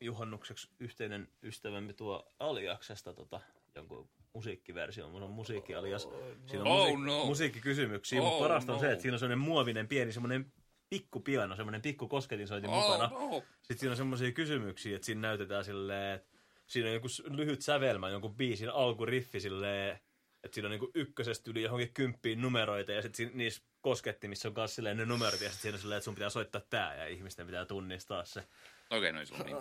juhannukseksi 0.00 0.68
yhteinen 0.80 1.28
ystävämme 1.42 1.92
tuo 1.92 2.32
Aliaksesta 2.38 3.14
tota, 3.14 3.40
jonkun 3.74 4.08
musiikkiversio. 4.34 5.08
Mulla 5.10 5.24
on 5.26 5.30
musiikkialias. 5.32 6.08
Siinä 6.46 6.62
on 6.62 6.66
Oh, 6.66 6.88
musiik- 6.88 7.06
no. 7.06 7.24
musiikkikysymyksiä, 7.26 8.20
Oh, 8.22 8.26
mutta 8.28 8.42
parasta 8.44 8.72
on 8.72 8.76
no. 8.76 8.80
se, 8.80 8.92
että 8.92 9.02
siinä 9.02 9.14
on 9.14 9.18
semmoinen 9.18 9.38
muovinen 9.38 9.88
pieni 9.88 10.12
semmoinen 10.12 10.52
pikku 10.90 11.20
piano, 11.20 11.56
semmoinen 11.56 11.82
pikku 11.82 12.08
kosketinsoitin 12.08 12.70
mukana. 12.70 13.04
Oh, 13.12 13.30
no. 13.32 13.42
Sitten 13.58 13.78
siinä 13.78 13.90
on 13.90 13.96
semmoisia 13.96 14.32
kysymyksiä, 14.32 14.96
että 14.96 15.06
siinä 15.06 15.20
näytetään 15.20 15.64
silleen, 15.64 16.14
että 16.16 16.28
siinä 16.70 16.88
on 16.88 16.94
joku 16.94 17.08
lyhyt 17.24 17.62
sävelmä, 17.62 18.08
jonkun 18.08 18.36
biisin 18.36 18.70
alkuriffi 18.70 19.40
silleen, 19.40 20.00
että 20.44 20.54
siinä 20.54 20.66
on 20.66 20.70
niinku 20.70 20.90
ykkösestä 20.94 21.50
yli 21.50 21.62
johonkin 21.62 21.94
kymppiin 21.94 22.42
numeroita 22.42 22.92
ja 22.92 23.02
sitten 23.02 23.30
niissä 23.34 23.62
koskettimissa 23.80 24.48
on 24.48 24.54
myös 24.56 24.74
silleen 24.74 24.96
ne 24.96 25.04
numerot 25.04 25.40
ja 25.40 25.48
sitten 25.48 25.62
siinä 25.62 25.74
on 25.74 25.80
silleen, 25.80 25.96
että 25.96 26.04
sun 26.04 26.14
pitää 26.14 26.30
soittaa 26.30 26.60
tää 26.70 26.94
ja 26.94 27.06
ihmisten 27.06 27.46
pitää 27.46 27.64
tunnistaa 27.64 28.24
se. 28.24 28.48
Okei, 28.90 29.12
no 29.12 29.20
ei 29.20 29.26
sulla 29.26 29.44
niin. 29.44 29.56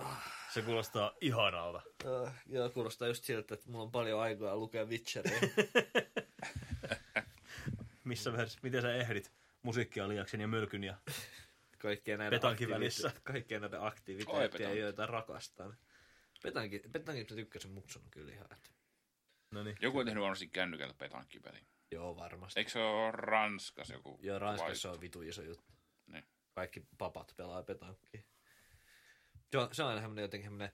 Se 0.54 0.62
kuulostaa 0.62 1.16
ihanalta. 1.22 1.82
Uh, 2.06 2.30
joo, 2.46 2.70
kuulostaa 2.70 3.08
just 3.08 3.24
siltä, 3.24 3.54
että 3.54 3.70
mulla 3.70 3.84
on 3.84 3.92
paljon 3.92 4.22
aikaa 4.22 4.58
lukea 4.58 4.86
Witcheria. 4.86 5.40
Missä 8.04 8.34
vers, 8.34 8.64
miten 8.64 8.82
sä 8.82 8.96
ehdit 8.96 9.32
musiikkialiaksen 9.62 10.42
ja 10.42 10.48
mölkyn 10.48 10.84
ja... 10.84 10.96
Kaikkien 11.78 12.20
näiden, 12.20 12.42
välissä. 12.70 13.12
kaikkien 13.24 13.62
näiden 13.62 13.82
aktiviteetteja, 13.82 14.74
joita 14.74 15.06
rakastan. 15.06 15.78
Petankin, 16.42 17.26
tykkäsin 17.28 17.72
mutsuna 17.72 18.06
kyllä 18.12 18.34
ihan. 18.34 18.48
Että. 18.54 18.70
No 19.52 19.64
niin. 19.64 19.78
Joku 19.82 19.98
on 19.98 20.06
tehnyt 20.06 20.22
varmasti 20.22 20.48
kännykältä 20.48 20.94
petankkipelin. 20.94 21.68
Joo, 21.92 22.16
varmasti. 22.16 22.60
Eikö 22.60 22.72
se 22.72 22.80
ole 22.80 23.12
Ranskas 23.12 23.90
joku? 23.90 24.20
Joo, 24.22 24.40
Ranskassa 24.40 24.92
on 24.92 25.02
vitu 25.02 25.22
iso 25.22 25.42
juttu. 25.42 25.74
Niin. 26.08 26.24
Kaikki 26.56 26.84
papat 26.98 27.34
pelaa 27.38 27.64
petankkia. 27.64 28.22
Joo, 29.54 29.70
se 29.72 29.84
on 29.84 29.90
aina 29.90 30.02
semmoinen 30.02 30.22
jotenkin 30.22 30.46
semmoinen, 30.46 30.72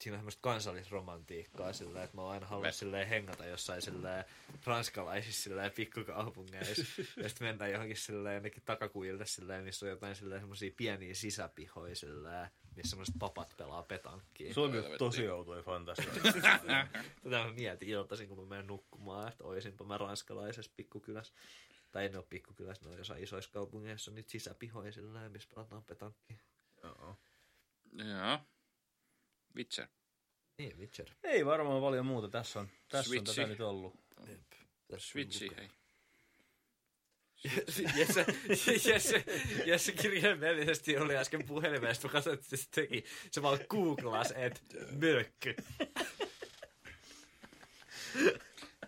siinä 0.00 0.14
on 0.14 0.18
semmoista 0.18 0.40
kansallisromantiikkaa 0.42 1.72
silleen, 1.72 2.04
että 2.04 2.16
mä 2.16 2.22
oon 2.22 2.32
aina 2.32 2.46
halunnut 2.46 2.74
silleen 2.74 3.08
hengata 3.08 3.46
jossain 3.46 3.82
silleen 3.82 4.24
ranskalaisissa 4.64 5.42
silleen 5.42 5.72
pikkukaupungeissa. 5.72 7.02
ja 7.22 7.28
sitten 7.28 7.48
mennään 7.48 7.72
johonkin 7.72 7.96
silleen 7.96 8.34
jonnekin 8.34 8.62
takakuille 8.64 9.26
silleen, 9.26 9.64
missä 9.64 9.86
on 9.86 9.90
jotain 9.90 10.16
silleen 10.16 10.40
semmoisia 10.40 10.72
pieniä 10.76 11.14
sisäpihoja 11.14 11.96
silleen, 11.96 12.50
missä 12.76 12.90
semmoiset 12.90 13.14
papat 13.18 13.54
pelaa 13.56 13.82
petankkia. 13.82 14.54
Se 14.54 14.60
on 14.60 14.70
kyllä 14.70 14.98
tosi 14.98 15.28
outo 15.28 15.56
ja 15.56 15.62
fantastia. 15.62 16.12
Tätä 17.22 17.44
mä 17.44 17.52
mietin 17.52 17.88
iltaisin, 17.88 18.28
kun 18.28 18.38
mä 18.38 18.44
menen 18.44 18.66
nukkumaan, 18.66 19.28
että 19.28 19.44
oisinpa 19.44 19.84
mä 19.84 19.98
ranskalaisessa 19.98 20.72
pikkukylässä. 20.76 21.34
Tai 21.92 22.04
en 22.04 22.16
ole 22.16 22.24
pikkukylässä, 22.30 22.84
ne 22.84 22.90
on 22.90 22.98
jossain 22.98 23.22
isoissa 23.22 23.50
kaupungeissa 23.52 24.10
on 24.10 24.14
niitä 24.14 24.30
sisäpihoja 24.30 24.92
sillä 24.92 25.28
missä 25.28 25.48
pelataan 25.54 25.84
petankkia. 25.84 26.36
Joo. 26.82 27.16
Joo. 27.92 28.38
Witcher. 29.56 29.88
Niin, 30.58 30.78
Witcher. 30.78 31.10
Ei 31.22 31.46
varmaan 31.46 31.82
paljon 31.82 32.06
muuta. 32.06 32.28
Tässä 32.28 32.60
on, 32.60 32.68
tässä 32.88 33.14
on 33.18 33.24
tätä 33.24 33.46
nyt 33.46 33.60
ollut. 33.60 33.94
Jep. 34.28 34.40
Tässä 34.88 35.10
Switchi, 35.10 35.48
on 35.48 35.54
hei. 35.56 35.70
Jesse, 37.96 38.26
Jesse, 38.90 39.24
Jesse 39.66 39.92
kirjaimellisesti 39.92 40.98
oli 40.98 41.16
äsken 41.16 41.44
puhelimesta, 41.46 42.08
mä 42.08 42.12
katsoin, 42.12 42.34
että 42.34 42.56
se 42.56 42.64
teki. 42.70 43.04
Se 43.30 43.42
vaan 43.42 43.58
googlas, 43.68 44.32
että 44.36 44.60
mölkky. 45.00 45.54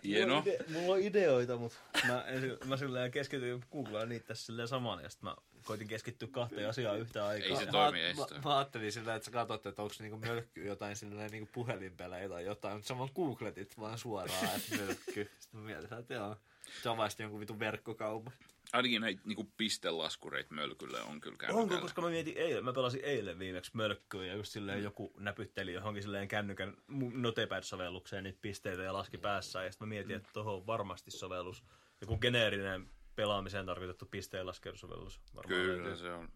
Hieno. 0.03 0.33
Mulla 0.35 0.37
on, 0.37 0.47
ide- 0.47 0.71
mulla 0.71 0.93
on 0.93 1.01
ideoita, 1.01 1.57
mutta 1.57 1.77
mä, 2.07 2.25
mä 2.65 2.77
silleen 2.77 3.11
keskityin 3.11 3.63
googlaan 3.71 4.09
niitä 4.09 4.27
tässä 4.27 4.45
silleen 4.45 4.67
saman 4.67 5.03
ja 5.03 5.09
sitten 5.09 5.29
mä 5.29 5.35
koitin 5.63 5.87
keskittyä 5.87 6.27
kahteen 6.31 6.69
asiaan 6.69 6.99
yhtä 6.99 7.27
aikaa. 7.27 7.59
Ei 7.59 7.65
se 7.65 7.71
toimi, 7.71 8.01
ei 8.01 8.13
mä, 8.13 8.15
se 8.15 8.21
mä, 8.21 8.27
toimi. 8.27 8.43
mä, 8.43 8.57
ajattelin 8.57 8.91
sillä, 8.91 9.15
että 9.15 9.25
sä 9.25 9.31
katsot, 9.31 9.65
että 9.65 9.81
onko 9.81 9.95
niinku 9.99 10.17
mölkky 10.17 10.65
jotain 10.65 10.95
silleen 10.95 11.31
niinku 11.31 11.49
puhelinpelejä 11.53 12.29
tai 12.29 12.45
jotain, 12.45 12.75
mutta 12.75 12.87
sä 12.87 12.97
vaan 12.97 13.09
googletit 13.15 13.79
vaan 13.79 13.97
suoraan, 13.97 14.45
että 14.55 14.75
mölkky. 14.75 15.29
Sitten 15.39 15.59
mä 15.59 15.65
mietin, 15.65 15.99
että 15.99 16.13
joo, 16.13 16.35
se 16.83 16.89
on 16.89 16.97
vasta 16.97 17.21
jonkun 17.21 17.39
vitun 17.39 17.59
verkkokauppa. 17.59 18.31
Ainakin 18.73 19.01
näitä 19.01 19.21
niinku 19.25 19.51
pistelaskureita 19.57 20.53
mölkylle 20.53 21.01
on 21.01 21.21
kyllä 21.21 21.37
käynyt. 21.37 21.57
Onko, 21.57 21.79
koska 21.79 22.01
mä 22.01 22.09
mietin 22.09 22.37
eilen, 22.37 22.65
mä 22.65 22.73
pelasin 22.73 23.01
eilen 23.03 23.39
viimeksi 23.39 23.71
mölkkyä 23.73 24.25
ja 24.25 24.35
just 24.35 24.51
silleen 24.51 24.83
joku 24.83 25.13
näpytteli 25.17 25.73
johonkin 25.73 26.03
silleen 26.03 26.27
kännykän 26.27 26.77
Notepad-sovellukseen 27.13 28.23
niitä 28.23 28.39
pisteitä 28.41 28.83
ja 28.83 28.93
laski 28.93 29.17
päässä 29.17 29.63
ja 29.63 29.71
sitten 29.71 29.87
mä 29.87 29.89
mietin, 29.89 30.15
että 30.15 30.29
tuohon 30.33 30.53
on 30.53 30.67
varmasti 30.67 31.11
sovellus. 31.11 31.63
Joku 32.01 32.17
geneerinen 32.17 32.89
pelaamiseen 33.15 33.65
tarkoitettu 33.65 34.05
pisteenlaskelusovellus. 34.05 35.21
Varmaan 35.35 35.61
Kyllä 35.61 35.83
löytyy. 35.83 35.97
se 35.97 36.11
on 36.11 36.29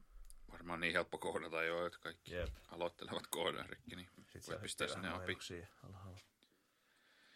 varmaan 0.51 0.79
niin 0.79 0.93
helppo 0.93 1.17
koodata 1.17 1.63
jo, 1.63 1.85
että 1.85 1.99
kaikki 1.99 2.33
Jep. 2.33 2.49
aloittelevat 2.71 3.27
koodarikki, 3.27 3.95
niin 3.95 4.07
Sitten 4.27 4.53
voi 4.53 4.61
pistää 4.61 4.87
sinne 4.87 5.09
api. 5.09 5.37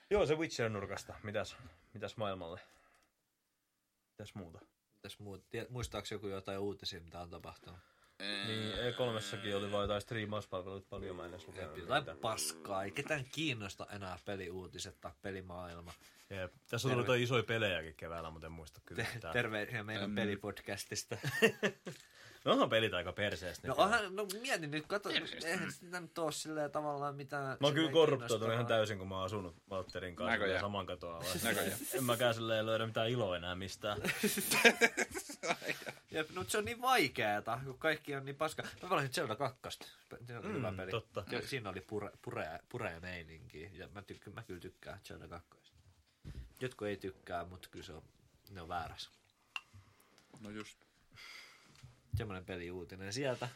Joo, 0.09 0.25
se 0.25 0.35
Witcher-nurkasta. 0.35 1.13
Mitäs, 1.23 1.57
mitäs 1.93 2.17
maailmalle? 2.17 2.59
Mitäs 4.13 4.35
muuta? 4.35 4.59
Mitäs 4.95 5.19
muut? 5.19 5.49
Tie- 5.49 5.67
Muistaaks 5.69 6.11
joku 6.11 6.27
jotain 6.27 6.59
uutisia, 6.59 7.01
mitä 7.01 7.19
on 7.19 7.29
tapahtunut? 7.29 7.79
Niin, 8.47 8.73
E3 8.73 9.55
oli 9.55 9.71
vain 9.71 9.81
jotain 9.81 10.01
striimauspalveluita 10.01 10.87
paljon, 10.89 11.15
mä 11.15 11.25
en 11.25 11.29
edes 11.29 11.47
lukenut 11.47 11.77
Jotain 11.77 12.01
niitä. 12.05 12.21
paskaa. 12.21 12.83
Ei 12.83 12.91
ketään 12.91 13.25
kiinnosta 13.31 13.87
enää 13.91 14.19
peliuutiset 14.25 15.01
tai 15.01 15.11
pelimaailma. 15.21 15.93
Jep. 16.29 16.53
Tässä 16.69 16.87
on 16.87 16.91
tullut 16.91 17.07
jotain 17.07 17.23
isoja 17.23 17.43
pelejäkin 17.43 17.95
keväällä, 17.95 18.31
mutta 18.31 18.47
en 18.47 18.51
muista 18.51 18.81
kyllä. 18.85 19.03
Te- 19.21 19.29
terveisiä 19.33 19.83
meidän 19.83 20.03
Äm. 20.03 20.15
pelipodcastista. 20.15 21.17
No 22.45 22.51
onhan 22.51 22.69
pelit 22.69 22.93
aika 22.93 23.11
perseestä. 23.13 23.67
No, 23.67 23.75
onhan, 23.77 24.15
no 24.15 24.27
mietin 24.41 24.71
nyt, 24.71 24.87
kato, 24.87 25.09
eihän 25.45 25.71
sitä 25.71 25.99
nyt 25.99 26.17
ole 26.17 26.31
silleen 26.31 26.71
tavallaan 26.71 27.15
mitään... 27.15 27.43
Mä 27.59 27.67
oon 27.67 27.73
kyllä 27.73 27.91
korruptoitunut 27.91 28.53
ihan 28.53 28.65
täysin, 28.65 28.97
kun 28.97 29.07
mä 29.07 29.15
oon 29.15 29.25
asunut 29.25 29.55
Valtterin 29.69 30.15
kanssa 30.15 30.31
Näköjään. 30.31 30.61
saman 30.61 30.85
katoa. 30.85 31.23
Näköjään. 31.43 31.79
En 31.93 32.03
mäkään 32.03 32.33
silleen 32.33 32.65
löydä 32.65 32.85
mitään 32.85 33.09
iloa 33.09 33.37
enää 33.37 33.55
mistään. 33.55 34.01
Jep, 36.11 36.29
no 36.31 36.45
se 36.47 36.57
on 36.57 36.65
niin 36.65 36.81
vaikeeta, 36.81 37.59
kun 37.65 37.77
kaikki 37.79 38.15
on 38.15 38.25
niin 38.25 38.35
paska. 38.35 38.63
Mä 38.83 38.89
pelasin 38.89 39.13
Zelda 39.13 39.35
2. 39.35 39.59
Se 40.27 40.37
oli 40.37 40.47
Mm, 40.47 40.53
hyvä 40.53 40.73
peli. 40.77 40.91
totta. 40.91 41.23
Ja 41.31 41.47
Siinä 41.47 41.69
oli 41.69 41.81
pure, 41.81 42.11
pure, 42.21 42.59
pure 42.69 42.99
meininki. 42.99 43.69
Ja 43.73 43.87
mä, 43.93 44.01
tykk, 44.01 44.27
mä 44.33 44.43
kyllä 44.43 44.59
tykkään 44.59 44.99
Zelda 45.07 45.27
2. 45.27 45.49
Jotkut 46.59 46.87
ei 46.87 46.97
tykkää, 46.97 47.45
mutta 47.45 47.67
kyllä 47.71 47.85
se 47.85 47.93
on, 47.93 48.03
ne 48.49 48.61
on 48.61 48.67
väärässä. 48.69 49.09
No 50.39 50.49
just. 50.49 50.77
Semmoinen 52.17 52.45
peliuutinen 52.45 53.13
sieltä. 53.13 53.49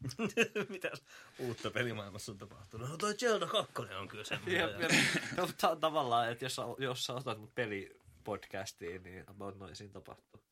Mitäs 0.68 1.02
uutta 1.38 1.70
pelimaailmassa 1.70 2.32
on 2.32 2.38
tapahtunut? 2.38 2.88
No 2.88 2.96
toi 2.96 3.14
Zelda 3.14 3.46
2 3.46 3.72
on 3.94 4.08
kyllä 4.08 4.24
semmoinen. 4.24 4.60
Jep, 4.60 4.80
jep. 4.80 4.90
No, 5.36 5.48
ta- 5.60 5.76
tavallaan, 5.76 6.32
että 6.32 6.44
jos, 6.44 6.56
sä- 6.56 6.62
jos 6.78 7.04
sä 7.04 7.12
otat 7.14 7.38
mut 7.40 7.54
pelipodcastiin, 7.54 9.02
niin 9.02 9.24
about 9.26 9.58
noin 9.58 9.76
siinä 9.76 9.92
tapahtuu. 9.92 10.44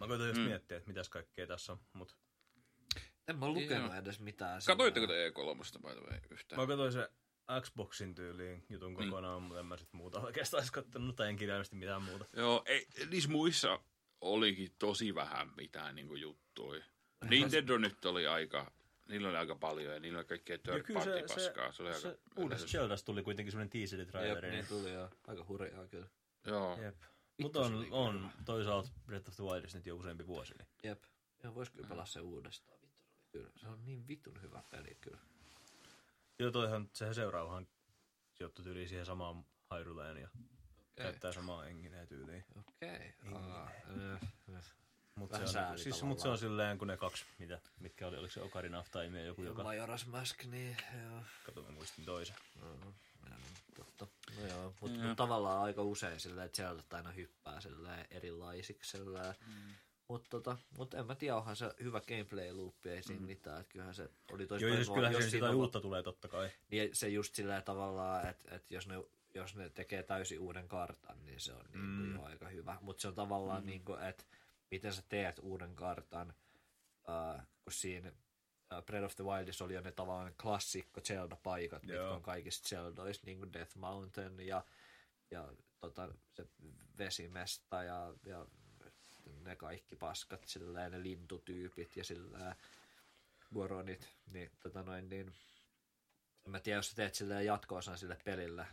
Mä 0.00 0.06
koitan 0.06 0.26
just 0.28 0.40
Mm. 0.40 0.44
miettiä, 0.46 0.76
että 0.76 0.88
mitäs 0.88 1.08
kaikkea 1.08 1.46
tässä 1.46 1.72
on, 1.72 1.78
mut 1.92 2.16
En 3.28 3.38
mä 3.38 3.48
lukenut 3.48 3.90
Joo. 3.90 3.94
edes 3.94 4.20
mitään. 4.20 4.60
Katoitteko 4.66 5.06
te 5.06 5.28
E3 5.28 5.82
by 5.82 5.88
the 6.00 6.10
way 6.10 6.20
yhtään? 6.30 6.60
mä 6.60 6.66
katsoin 6.66 6.92
se 6.92 7.08
Xboxin 7.60 8.14
tyyliin 8.14 8.66
jutun 8.68 8.94
Niin. 8.94 9.10
kokonaan, 9.10 9.42
mutta 9.42 9.60
en 9.60 9.66
mä 9.66 9.76
sit 9.76 9.92
muuta 9.92 10.20
oikeastaan 10.20 10.60
edes 10.60 10.70
kattonut, 10.70 11.16
tai 11.16 11.28
en 11.28 11.36
kirjaimesti 11.36 11.76
mitään 11.76 12.02
muuta. 12.02 12.24
Joo, 12.32 12.62
ei, 12.66 12.86
niissä 13.10 13.30
muissa 13.30 13.80
olikin 14.26 14.74
tosi 14.78 15.14
vähän 15.14 15.52
mitään 15.56 15.94
niinku 15.94 16.14
juttuja. 16.14 16.84
Nintendo 17.30 17.78
nyt 17.78 18.04
oli 18.04 18.26
aika, 18.26 18.72
niillä 19.08 19.28
oli 19.28 19.36
aika 19.36 19.54
paljon 19.54 19.94
ja 19.94 20.00
niillä 20.00 20.18
oli 20.18 20.26
kaikkea 20.26 20.54
Ja 20.54 20.58
third 20.58 20.86
se, 20.86 20.92
party 20.92 21.28
se, 21.28 21.34
paskaa. 21.34 21.72
Se, 21.72 22.00
se 22.00 22.08
aika 22.08 22.18
uudesta 22.36 22.66
Zeldasta 22.68 23.06
tuli 23.06 23.22
kuitenkin 23.22 23.52
semmoinen 23.52 23.80
Jep, 23.80 23.90
teaser-traileri. 23.90 24.50
niin 24.50 24.66
tuli 24.66 24.92
joo. 24.92 25.10
Aika 25.26 25.44
hurjaa 25.48 25.88
kyllä. 25.88 26.08
Joo. 26.46 26.78
Jep. 26.82 26.96
Mutta 27.42 27.60
on, 27.60 27.86
on 27.90 28.30
toisaalta 28.44 28.90
Breath 29.06 29.28
of 29.28 29.36
the 29.36 29.44
Wildista 29.44 29.78
nyt 29.78 29.86
jo 29.86 29.96
useampi 29.96 30.26
vuosi. 30.26 30.54
Niin. 30.58 30.68
Jep. 30.82 31.04
Joo, 31.42 31.54
vois 31.54 31.70
kyllä 31.70 31.88
pelaa 31.88 32.06
se 32.06 32.20
uudestaan. 32.20 32.80
Vittu, 32.80 32.98
se 32.98 33.12
oli 33.12 33.28
kyllä. 33.32 33.50
Se 33.56 33.68
on 33.68 33.84
niin 33.84 34.08
vitun 34.08 34.42
hyvä 34.42 34.62
peli 34.70 34.94
kyllä. 35.00 35.18
Joo, 36.38 36.50
toihan 36.50 36.90
se 36.92 37.14
seuraavahan 37.14 37.68
sijoittui 38.34 38.64
tyyliin 38.64 38.88
siihen 38.88 39.06
samaan 39.06 39.44
Hyruleen 39.78 40.16
ja 40.16 40.28
käyttää 40.96 41.32
samaa 41.32 41.66
engineä 41.66 42.06
tyyliin. 42.06 42.44
Okei. 42.58 43.14
Äh, 43.26 44.16
äh. 44.54 44.76
Mutta 45.14 45.36
se, 45.36 45.42
on, 45.42 45.48
sääli 45.48 45.78
siis, 45.78 46.02
mut 46.02 46.18
se 46.18 46.28
on 46.28 46.38
silleen, 46.38 46.78
kun 46.78 46.88
ne 46.88 46.96
kaksi, 46.96 47.24
mitä, 47.38 47.60
mitkä 47.80 48.06
oli, 48.06 48.16
oliko 48.16 48.32
se 48.32 48.42
Ocarina 48.42 48.78
of 48.78 48.90
Time 48.90 49.20
ja 49.20 49.26
joku, 49.26 49.42
joka, 49.42 49.62
Majora's 49.62 50.08
Mask, 50.08 50.44
niin 50.44 50.76
joo. 51.04 51.22
kato 51.46 51.62
mä 51.62 51.70
muistin 51.70 52.04
toisen. 52.04 52.36
No, 52.60 52.94
totta. 53.76 54.06
No 54.40 54.46
joo, 54.46 54.74
mutta 54.80 54.98
Joo. 54.98 55.08
mut 55.08 55.16
tavallaan 55.16 55.62
aika 55.62 55.82
usein 55.82 56.20
silleen, 56.20 56.46
että 56.46 56.56
sieltä 56.56 56.96
aina 56.96 57.10
hyppää 57.10 57.60
silleen 57.60 58.06
erilaisiksi 58.10 58.98
silleen. 58.98 59.34
Mm. 59.46 59.72
Mutta 60.08 60.30
tota, 60.30 60.56
mut 60.78 60.94
en 60.94 61.06
mä 61.06 61.14
tiedä, 61.14 61.36
onhan 61.36 61.56
se 61.56 61.74
hyvä 61.82 62.00
gameplay 62.00 62.52
loopi, 62.52 62.88
ei 62.88 63.02
siinä 63.02 63.26
mitään. 63.26 63.60
Että 63.60 63.72
kyllähän 63.72 63.94
se 63.94 64.10
oli 64.32 64.46
tosi 64.46 64.64
Joo, 64.64 64.76
siis 64.76 64.90
kyllähän 64.90 65.22
siinä 65.22 65.36
jotain 65.36 65.54
uutta 65.54 65.80
tulee 65.80 66.02
totta 66.02 66.28
kai. 66.28 66.50
Niin 66.70 66.90
se 66.92 67.08
just 67.08 67.34
sillä 67.34 67.60
tavallaan, 67.60 68.28
että, 68.28 68.54
että 68.54 68.74
jos, 68.74 68.86
ne, 68.88 68.94
jos 69.36 69.56
ne 69.56 69.70
tekee 69.70 70.02
täysin 70.02 70.40
uuden 70.40 70.68
kartan, 70.68 71.26
niin 71.26 71.40
se 71.40 71.52
on 71.52 71.64
niin 71.64 71.72
kuin 71.72 72.08
Mm. 72.08 72.14
jo 72.14 72.22
aika 72.22 72.48
hyvä. 72.48 72.78
Mutta 72.80 73.00
se 73.00 73.08
on 73.08 73.14
tavallaan 73.14 73.62
mm. 73.62 73.66
niin 73.66 73.84
kuin, 73.84 74.02
että 74.02 74.24
miten 74.70 74.92
sä 74.92 75.02
teet 75.08 75.38
uuden 75.38 75.74
kartan, 75.74 76.34
uh, 77.08 77.42
kun 77.64 77.72
siinä 77.72 78.08
uh, 78.08 78.82
Breath 78.84 79.04
of 79.04 79.16
the 79.16 79.24
Wildissa 79.24 79.64
oli 79.64 79.74
jo 79.74 79.80
ne 79.80 79.92
tavallaan 79.92 80.34
klassikko 80.42 81.00
Zelda-paikat, 81.00 81.82
mitkä 81.82 81.96
Joo. 81.96 82.14
on 82.14 82.22
kaikista 82.22 82.68
Zeldoista, 82.68 83.26
niin 83.26 83.38
kuin 83.38 83.52
Death 83.52 83.76
Mountain 83.76 84.40
ja, 84.40 84.64
ja 85.30 85.48
tota, 85.80 86.08
se 86.34 86.46
vesimesta 86.98 87.84
ja, 87.84 88.14
ja 88.26 88.46
ne 89.44 89.56
kaikki 89.56 89.96
paskat, 89.96 90.44
silleen, 90.46 90.92
ne 90.92 91.02
lintutyypit 91.02 91.96
ja 91.96 92.04
silleen, 92.04 92.54
Goronit, 93.54 94.08
niin, 94.32 94.50
tota 94.62 94.82
noin, 94.82 95.08
niin 95.08 95.34
en 96.44 96.50
mä 96.50 96.60
tiedä, 96.60 96.78
jos 96.78 96.90
sä 96.90 96.96
teet 96.96 97.14
silleen 97.14 97.46
jatko-osan 97.46 97.98
sille 97.98 98.18
pelille, 98.24 98.66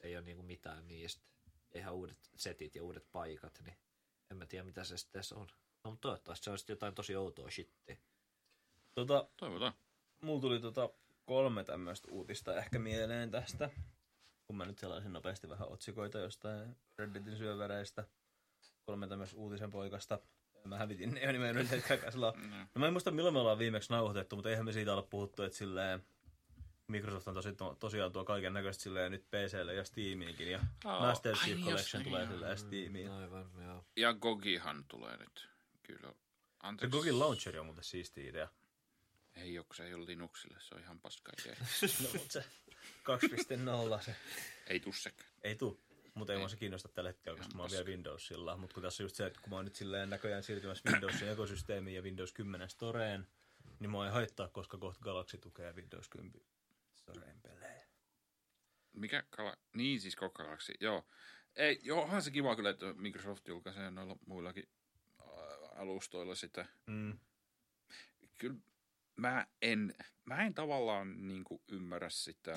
ei 0.00 0.16
ole 0.16 0.24
niinku 0.24 0.42
mitään 0.42 0.88
niistä, 0.88 1.22
ihan 1.74 1.94
uudet 1.94 2.30
setit 2.36 2.74
ja 2.74 2.84
uudet 2.84 3.06
paikat, 3.12 3.60
niin 3.64 3.76
en 4.30 4.36
mä 4.36 4.46
tiedä, 4.46 4.64
mitä 4.64 4.84
se 4.84 4.96
sitten 4.96 5.22
on. 5.34 5.46
No, 5.84 5.90
mutta 5.90 6.08
toivottavasti 6.08 6.44
se 6.44 6.50
on 6.50 6.58
sitten 6.58 6.74
jotain 6.74 6.94
tosi 6.94 7.16
outoa 7.16 7.50
shittiä. 7.50 7.96
Tota, 8.94 9.28
Toivotaan. 9.36 9.72
mulla 10.20 10.40
tuli 10.40 10.60
tota 10.60 10.90
kolme 11.24 11.64
tämmöistä 11.64 12.08
uutista 12.10 12.56
ehkä 12.56 12.78
mieleen 12.78 13.30
tästä. 13.30 13.70
Kun 14.46 14.56
mä 14.56 14.66
nyt 14.66 14.78
sellaisin 14.78 15.12
nopeasti 15.12 15.48
vähän 15.48 15.68
otsikoita 15.68 16.18
jostain 16.18 16.76
Redditin 16.98 17.36
syöväreistä. 17.36 18.04
Kolme 18.86 19.08
tämmöistä 19.08 19.36
uutisen 19.36 19.70
poikasta. 19.70 20.18
Mä 20.64 20.78
hävitin 20.78 21.14
ne 21.14 21.20
jo 21.20 21.32
niin 21.32 21.40
mä 21.40 21.48
en 21.48 21.68
silloin. 22.12 22.50
No 22.74 22.78
mä 22.78 22.86
en 22.86 22.92
muista 22.92 23.10
milloin 23.10 23.34
me 23.34 23.40
ollaan 23.40 23.58
viimeksi 23.58 23.92
nauhoitettu, 23.92 24.36
mutta 24.36 24.50
eihän 24.50 24.64
me 24.64 24.72
siitä 24.72 24.94
ole 24.94 25.02
puhuttu, 25.02 25.42
että 25.42 25.58
silleen 25.58 26.06
Microsoft 26.88 27.28
on 27.28 27.34
tosi, 27.34 27.52
to, 27.52 27.76
tosiaan 27.80 28.12
tuo 28.12 28.24
kaiken 28.24 28.52
näköistä 28.52 28.82
silleen 28.82 29.12
nyt 29.12 29.30
PClle 29.30 29.74
ja 29.74 29.84
Steamiinkin. 29.84 30.50
Ja 30.50 30.60
Aa, 30.84 31.00
Master 31.00 31.36
Chief 31.36 31.56
niin, 31.56 31.66
Collection 31.66 32.02
tulee 32.02 32.22
joo. 32.22 32.32
silleen 32.32 32.58
Steamiin. 32.58 33.10
Aivan, 33.10 33.50
joo. 33.64 33.84
Ja 33.96 34.14
Gogihan 34.14 34.84
tulee 34.88 35.16
nyt. 35.16 35.48
Kyllä. 35.82 36.12
Se 36.12 36.16
Anteeksi. 36.62 36.98
Gogin 36.98 37.18
Launcher 37.18 37.58
on 37.58 37.66
muuten 37.66 37.84
siisti 37.84 38.26
idea. 38.26 38.48
Ei 39.34 39.58
ole, 39.58 39.66
se 39.74 39.86
ei 39.86 39.94
ole 39.94 40.06
Linuxille. 40.06 40.58
Se 40.60 40.74
on 40.74 40.80
ihan 40.80 41.00
paska 41.00 41.32
idea. 41.42 41.56
No, 42.02 42.08
mutta 42.12 42.32
se 42.32 42.44
2.0 43.98 44.02
se 44.02 44.16
ei 44.66 44.80
tuu 44.80 44.92
sekään. 44.92 45.30
Ei 45.42 45.54
tuu, 45.54 45.80
mutta 46.14 46.32
ei 46.32 46.38
mua 46.38 46.48
se 46.48 46.56
kiinnosta 46.56 46.88
tällä 46.88 47.10
hetkellä, 47.10 47.38
koska 47.38 47.54
mä 47.54 47.62
oon 47.62 47.70
vielä 47.70 47.84
Windowsilla. 47.84 48.56
Mutta 48.56 48.74
kun 48.74 48.82
tässä 48.82 49.02
on 49.02 49.04
just 49.04 49.16
se, 49.16 49.26
että 49.26 49.40
kun 49.40 49.50
mä 49.50 49.56
oon 49.56 49.64
nyt 49.64 49.74
silleen 49.74 50.10
näköjään 50.10 50.42
siirtymässä 50.42 50.90
Windowsin 50.90 51.28
ekosysteemiin 51.28 51.96
ja 51.96 52.02
Windows 52.02 52.32
10 52.32 52.70
Storeen, 52.70 53.26
niin 53.78 53.90
mua 53.90 54.06
ei 54.06 54.12
haittaa, 54.12 54.48
koska 54.48 54.78
kohta 54.78 55.00
Galaxy 55.02 55.38
tukee 55.38 55.72
Windows 55.72 56.08
10 56.08 56.32
Storeen 57.12 57.40
pelejä. 57.42 57.86
Mikä 58.92 59.22
kala? 59.30 59.56
Niin 59.74 60.00
siis 60.00 60.16
koko. 60.16 60.42
Joo. 60.80 61.06
Ei, 61.56 61.80
joo, 61.82 62.02
onhan 62.02 62.22
se 62.22 62.30
kiva 62.30 62.56
kyllä, 62.56 62.70
että 62.70 62.94
Microsoft 62.94 63.48
julkaisee 63.48 63.90
noilla 63.90 64.16
muillakin 64.26 64.68
ä, 65.20 65.24
alustoilla 65.74 66.34
sitä. 66.34 66.66
Mm. 66.86 67.18
Kyllä 68.38 68.56
mä 69.16 69.46
en, 69.62 69.94
mä 70.24 70.46
en 70.46 70.54
tavallaan 70.54 71.28
niin 71.28 71.44
kuin 71.44 71.62
ymmärrä 71.68 72.10
sitä. 72.10 72.54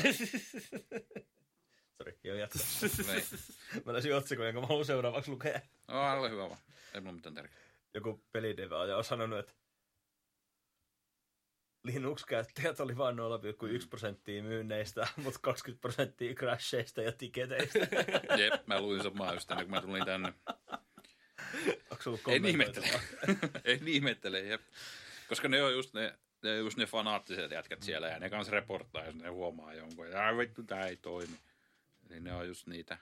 Sori, 1.97 2.19
joo 2.23 2.35
jatka. 2.35 2.59
Ei. 3.13 3.23
mä 3.85 3.93
löysin 3.93 4.15
otsikon, 4.15 4.45
jonka 4.45 4.61
mä 4.61 4.67
haluan 4.67 4.85
seuraavaksi 4.85 5.31
lukea. 5.31 5.61
No, 5.87 6.19
ole 6.19 6.29
hyvä 6.29 6.49
vaan. 6.49 6.61
Ei 6.93 7.01
mulla 7.01 7.15
mitään 7.15 7.35
tärkeää. 7.35 7.61
Joku 7.93 8.25
pelideve 8.31 8.75
on 8.75 9.03
sanonut, 9.03 9.39
että 9.39 9.53
Linux-käyttäjät 11.83 12.79
oli 12.79 12.97
vain 12.97 13.17
0,1 13.17 13.87
prosenttia 13.89 14.43
myynneistä, 14.43 15.07
mutta 15.17 15.39
20 15.43 15.81
prosenttia 15.81 16.33
crasheista 16.33 17.01
ja 17.01 17.11
tiketeistä. 17.11 17.79
Jep, 18.41 18.67
mä 18.67 18.81
luin 18.81 19.03
samaa 19.03 19.33
just 19.33 19.51
ennen 19.51 19.65
kuin 19.67 19.75
mä 19.75 19.81
tulin 19.81 20.05
tänne. 20.05 20.33
Onko 21.91 22.03
sulla 22.03 22.19
En 22.27 22.45
ihmettele. 22.45 22.87
en 23.65 23.87
ihmettele, 23.87 24.39
jep. 24.39 24.61
Koska 25.29 25.47
ne 25.47 25.63
on 25.63 25.73
just 25.73 25.93
ne, 25.93 26.17
ne, 26.43 26.51
on 26.51 26.57
just 26.57 26.77
ne 26.77 26.85
fanaattiset 26.85 27.51
jätkät 27.51 27.83
siellä 27.83 28.07
ja 28.07 28.19
ne 28.19 28.29
kans 28.29 28.49
reporttaa, 28.49 29.05
jos 29.05 29.15
ne 29.15 29.29
huomaa 29.29 29.73
jonkun. 29.73 30.09
Ja 30.09 30.25
"Ai 30.27 30.37
vittu, 30.37 30.63
tää 30.63 30.87
ei 30.87 30.97
toimi. 30.97 31.39
Niin 32.09 32.23
ne 32.23 32.33
on 32.33 32.47
just 32.47 32.67
niitä. 32.67 32.97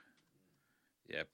Jep. 1.12 1.30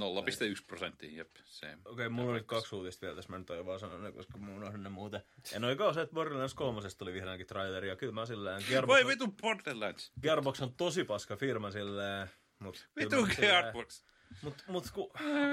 0,1 0.00 0.64
prosenttia, 0.66 1.16
jep. 1.16 1.30
Se. 1.44 1.66
Okei, 1.66 1.78
okay, 1.84 2.08
mulla 2.08 2.28
on 2.28 2.34
nyt 2.34 2.46
kaksi 2.46 2.76
uutista 2.76 3.00
vielä 3.00 3.16
tässä, 3.16 3.30
mä 3.30 3.38
nyt 3.38 3.50
oon 3.50 3.66
vaan 3.66 3.80
sanonut, 3.80 4.14
koska 4.14 4.38
mä 4.38 4.54
unohdin 4.54 4.82
ne 4.82 4.88
muuten. 4.88 5.22
Ja 5.52 5.60
noin 5.60 5.82
on 5.82 5.94
se, 5.94 6.00
että 6.00 6.14
Borderlands 6.14 6.54
3 6.54 6.80
tuli 6.98 7.12
vihdoinkin 7.12 7.46
traileri, 7.46 7.88
ja 7.88 7.96
kyllä 7.96 8.12
mä 8.12 8.26
silleen, 8.26 8.62
Gearbox, 8.68 8.94
Voi 8.94 9.06
vitu 9.06 9.28
Borderlands. 9.42 10.12
Gearbox 10.22 10.60
on 10.60 10.74
tosi 10.74 11.04
paska 11.04 11.36
firma 11.36 11.70
silleen, 11.70 12.30
mut... 12.58 12.88
Vitu 12.96 13.16
Gearbox. 13.40 14.04
Mut, 14.42 14.64
mut 14.68 14.90
kun 14.90 15.10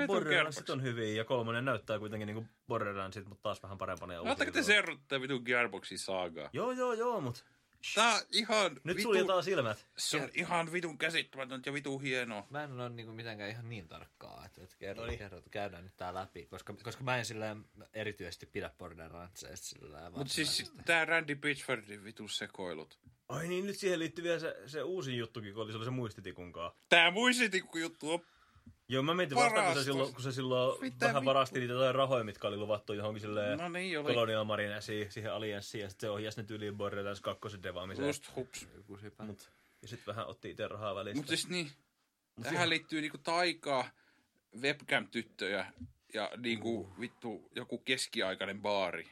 Borderlandsit 0.07 0.69
on 0.69 0.84
hyviä, 0.84 1.15
ja 1.15 1.26
kolmonen 1.26 1.65
näyttää 1.65 1.99
kuitenkin 1.99 2.26
niinku 2.26 2.45
Borderlandsit, 2.68 3.26
mutta 3.26 3.43
taas 3.43 3.63
vähän 3.63 3.77
parempana 3.77 4.13
ja 4.13 4.22
Oletteko 4.22 4.51
te 4.51 4.59
uusiutuvana. 4.59 4.65
seurannut 4.65 5.07
tätä 5.07 5.22
vitu 5.22 5.39
Gearboxin 5.39 5.99
saagaa? 5.99 6.49
Joo, 6.53 6.72
joo, 6.72 6.93
joo, 6.93 7.22
mut 7.22 7.45
Tää 7.95 8.14
on 8.14 8.22
ihan 8.32 8.80
nyt 8.84 8.98
vitu... 8.98 9.10
suljetaan 9.10 9.44
silmät. 9.44 9.88
Se 9.98 10.22
on 10.22 10.30
ihan 10.34 10.72
vitun 10.72 10.98
käsittämätöntä 10.98 11.70
ja 11.70 11.74
vitu 11.74 11.99
hienoa. 11.99 12.48
Mä 12.49 12.64
en 12.64 12.72
ole 12.72 12.90
niinku 12.90 13.14
mitenkään 13.14 13.49
ihan 13.49 13.70
niin 13.70 13.88
tarkkaa, 13.88 14.45
että, 14.45 14.64
että 14.64 14.76
kerro, 14.80 15.02
Noniin. 15.02 15.20
kerro, 15.20 15.38
että 15.38 15.49
käydään 15.49 15.84
nyt 15.84 15.98
tää 15.98 16.14
läpi, 16.14 16.45
koska, 16.45 16.74
koska 16.84 17.03
mä 17.03 17.18
en 17.18 17.26
silleen 17.26 17.66
erityisesti 17.94 18.45
pidä 18.45 18.72
Borderlandsista 18.78 19.56
silleen 19.56 20.14
Mut 20.14 20.30
siis 20.30 20.74
tää 20.86 21.06
Randy 21.06 21.36
Pitchfordin 21.36 22.03
vitu 22.03 22.28
sekoilut. 22.28 22.99
Ai 23.30 23.48
niin, 23.48 23.66
nyt 23.66 23.78
siihen 23.78 23.99
liittyy 23.99 24.24
vielä 24.24 24.40
se, 24.40 24.56
se 24.66 24.84
uusin 24.84 25.18
juttukin, 25.18 25.53
kun 25.53 25.64
oli 25.64 25.74
se, 25.74 25.84
se 25.84 25.90
muistitikkunkaan. 25.90 26.72
Tää 26.90 27.12
muistitikku 27.12 27.78
juttu 27.78 28.12
on 28.12 28.20
Joo, 28.91 29.03
mä 29.03 29.13
mietin 29.13 29.35
vasta, 29.35 29.49
kun 29.49 29.57
se 29.57 29.63
Varastos. 29.63 29.85
silloin, 29.85 30.13
kun 30.13 30.23
se 30.23 30.31
silloin 30.31 30.81
Mitä 30.81 31.05
vähän 31.05 31.26
varasti 31.26 31.59
niitä 31.59 31.73
jotain 31.73 31.95
rahoja, 31.95 32.23
mitkä 32.23 32.47
oli 32.47 32.57
luvattu 32.57 32.93
johonkin 32.93 33.22
silleen 33.22 33.57
No 33.57 33.69
niin 33.69 33.99
oli. 33.99 34.09
Colonial 34.13 34.43
Marinesiin, 34.43 35.11
siihen 35.11 35.34
Allianssiin, 35.34 35.81
ja 35.81 35.89
sitten 35.89 36.07
se 36.07 36.11
ohjasi 36.11 36.41
ne 36.41 36.47
tyyliin 36.47 36.77
Borderlands 36.77 37.22
2 37.22 37.63
devaamiseen. 37.63 38.07
Just 38.07 38.35
hups. 38.35 38.68
Mut, 39.18 39.51
ja 39.81 39.88
sitten 39.88 40.15
vähän 40.15 40.27
otti 40.27 40.49
itse 40.49 40.68
rahaa 40.68 40.95
välistä. 40.95 41.18
Mut 41.18 41.27
siis 41.27 41.49
niin, 41.49 41.72
Mut 42.35 42.43
tähän 42.47 42.69
liittyy 42.69 43.01
niinku 43.01 43.18
taikaa, 43.18 43.89
webcam-tyttöjä 44.61 45.65
ja 46.13 46.31
niinku 46.38 46.93
vittu 46.99 47.49
joku 47.55 47.77
keskiaikainen 47.77 48.61
baari. 48.61 49.07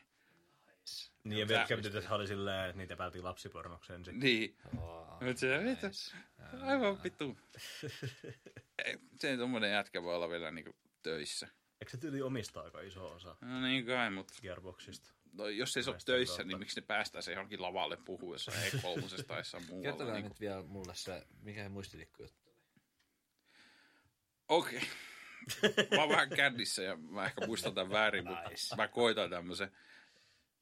niin, 1.24 1.40
ja 1.40 1.46
tää- 1.46 1.68
webcam 1.70 2.16
oli 2.16 2.28
silleen, 2.28 2.66
että 2.70 2.78
niitä 2.78 2.96
päätyi 2.98 3.22
lapsipornokseen. 3.22 4.02
Niin. 4.02 4.20
Niin. 4.20 4.56
Oh, 4.78 5.22
Mut 5.22 5.38
se 5.38 5.64
vittu, 5.64 5.88
nice. 5.88 6.16
aivan 6.62 7.04
vittu. 7.04 7.38
Ei, 8.86 8.98
Se 9.20 9.38
tommonen 9.38 9.72
jätkä 9.72 10.04
voi 10.04 10.16
olla 10.16 10.30
vielä 10.30 10.52
niinku 10.52 10.76
töissä. 11.04 11.48
Eikö 11.82 11.92
se 11.92 11.98
tyyli 11.98 12.22
omistaa 12.22 12.64
aika 12.64 12.82
iso 12.82 13.08
osa 13.08 13.36
No 13.42 13.62
niin 13.62 13.86
kai, 13.86 14.10
mut 14.10 14.32
Gearboxista? 14.42 15.14
no, 15.34 15.48
jos 15.48 15.78
ei 15.78 15.84
se 15.84 15.90
ole 15.90 15.98
töissä, 16.06 16.34
kautta. 16.36 16.48
niin 16.48 16.60
miksi 16.60 16.82
ne 16.82 16.86
päästää 16.88 17.22
se 17.22 17.32
johonkin 17.32 17.62
lavalle 17.62 17.98
puhuessa 18.06 18.52
E3 18.52 19.24
tai 19.28 19.40
jossain 19.40 19.66
muualla. 19.66 19.84
Kertokaa 19.84 20.14
Niinku. 20.14 20.30
nyt 20.30 20.40
vielä 20.40 20.62
mulle 20.64 20.96
se, 20.96 21.24
mikä 21.42 21.70
muistitikku 21.70 22.24
juttu. 22.24 22.50
Okei. 24.48 24.82
Mä 25.96 26.02
oon 26.02 26.10
vähän 26.10 26.30
kännissä 26.30 26.84
ja 26.84 26.96
mä 26.98 27.26
ehkä 27.26 27.46
muistan 27.48 27.74
tämän 27.76 27.92
väärin, 27.92 28.28
mutta 28.28 28.50
Nice. 28.50 28.76
mä 28.76 28.88
koitan 28.88 29.30
tämmöisen. 29.30 29.72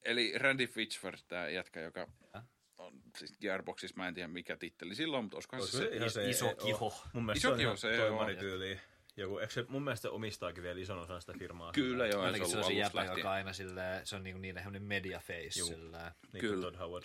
Eli 0.06 0.34
Randy 0.38 0.68
Fitchford, 0.68 1.18
tämä 1.27 1.49
jätkä, 1.49 1.81
joka 1.81 2.07
Ja. 2.34 2.44
On 2.78 3.02
siis 3.18 3.34
Gearboxissa, 3.41 3.98
mä 3.98 4.08
en 4.08 4.14
tiedä 4.14 4.28
mikä 4.28 4.58
titteli 4.58 4.95
silloin, 4.95 5.24
mutta 5.24 5.38
olisikohan 5.38 5.62
Olisiko 5.62 5.78
se, 5.78 5.84
se 5.84 5.90
se 5.90 5.95
ihan 5.98 6.10
se 6.12 6.30
iso 6.30 6.45
EO? 6.48 6.56
kiho. 6.56 6.94
Mun 7.14 7.26
mielestä 7.26 7.48
Iso 7.48 7.48
se 7.48 7.52
on 7.54 7.58
kiho, 7.58 7.68
ihan 7.68 7.78
se 7.78 7.98
toimarityyli. 7.98 8.80
Joku, 9.18 9.38
eikö 9.38 9.54
se 9.54 9.66
mun 9.70 9.84
mielestä 9.84 10.12
omistaakin 10.12 10.64
vielä 10.64 10.80
ison 10.80 10.99
osan 10.99 11.22
sitä 11.22 11.34
firmaa? 11.40 11.72
Kyllä 11.72 12.08
joo, 12.08 12.22
Ainakin 12.22 12.44
on 12.44 12.49
se 12.52 12.58
on 12.58 12.64
se 12.64 12.74
jäpä, 12.74 12.99
lähtien. 12.99 13.18
joka 13.18 13.32
aina 13.32 13.54
silleen, 13.54 14.08
se 14.08 14.16
on 14.16 14.24
niinku 14.24 14.40
niiden 14.41 14.64
semmonen 14.64 14.84
media 14.84 15.20
face 15.20 15.60
Juu. 15.60 15.68
silleen. 15.68 16.12
Niin 16.34 16.41
Kyllä. 16.41 16.54
kuin 16.54 16.62
Todd 16.62 16.78
Howard. 16.78 17.04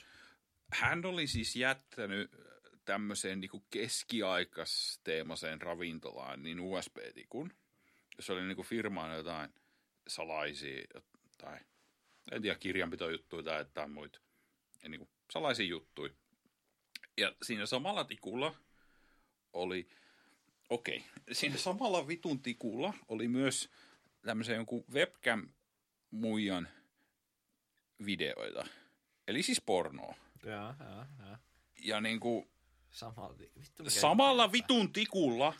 Hän 0.73 1.05
oli 1.05 1.27
siis 1.27 1.57
jättänyt 1.57 2.31
tämmöiseen 2.85 3.41
niin 3.41 3.51
keskiaikasteemaseen 3.71 5.63
ravintolaan 5.63 6.43
niin 6.43 6.61
USB-tikun. 6.61 7.53
Se 8.21 8.33
oli 8.33 8.43
niin 8.43 8.57
kuin 8.57 8.67
firmaan 8.67 9.17
jotain 9.17 9.55
salaisia 10.09 10.85
tai 11.39 11.59
en 12.33 12.43
tiedä 12.43 12.59
kirjanpitojuttuja 12.59 13.43
tai 13.43 13.61
jotain 13.61 13.91
muita. 13.91 14.21
Ja 14.83 14.89
niin 14.89 14.99
kuin 14.99 15.11
salaisia 15.33 15.67
juttuja. 15.67 16.13
Ja 17.19 17.33
siinä 17.43 17.67
samalla 17.67 18.05
tikulla 18.05 18.55
oli, 19.53 19.89
okei, 20.69 20.97
okay, 20.97 21.35
siinä 21.35 21.57
samalla 21.57 22.09
vitun 22.09 22.43
tikulla 22.43 22.95
oli 23.09 23.29
myös 23.29 23.71
tämmöisen 24.27 24.57
jonkun 24.57 24.85
webcam-muijan 24.93 26.69
videoita. 28.07 28.67
Eli 29.29 29.43
siis 29.43 29.61
pornoa. 29.61 30.15
Joo, 30.45 30.55
joo, 30.55 31.05
joo. 31.27 31.37
Ja 31.83 32.01
niin 32.01 32.21
kuin, 32.21 32.49
Samalla, 32.91 33.39
vittu 33.39 33.91
samalla 33.91 34.53
vitun 34.53 34.93
tikulla, 34.93 35.55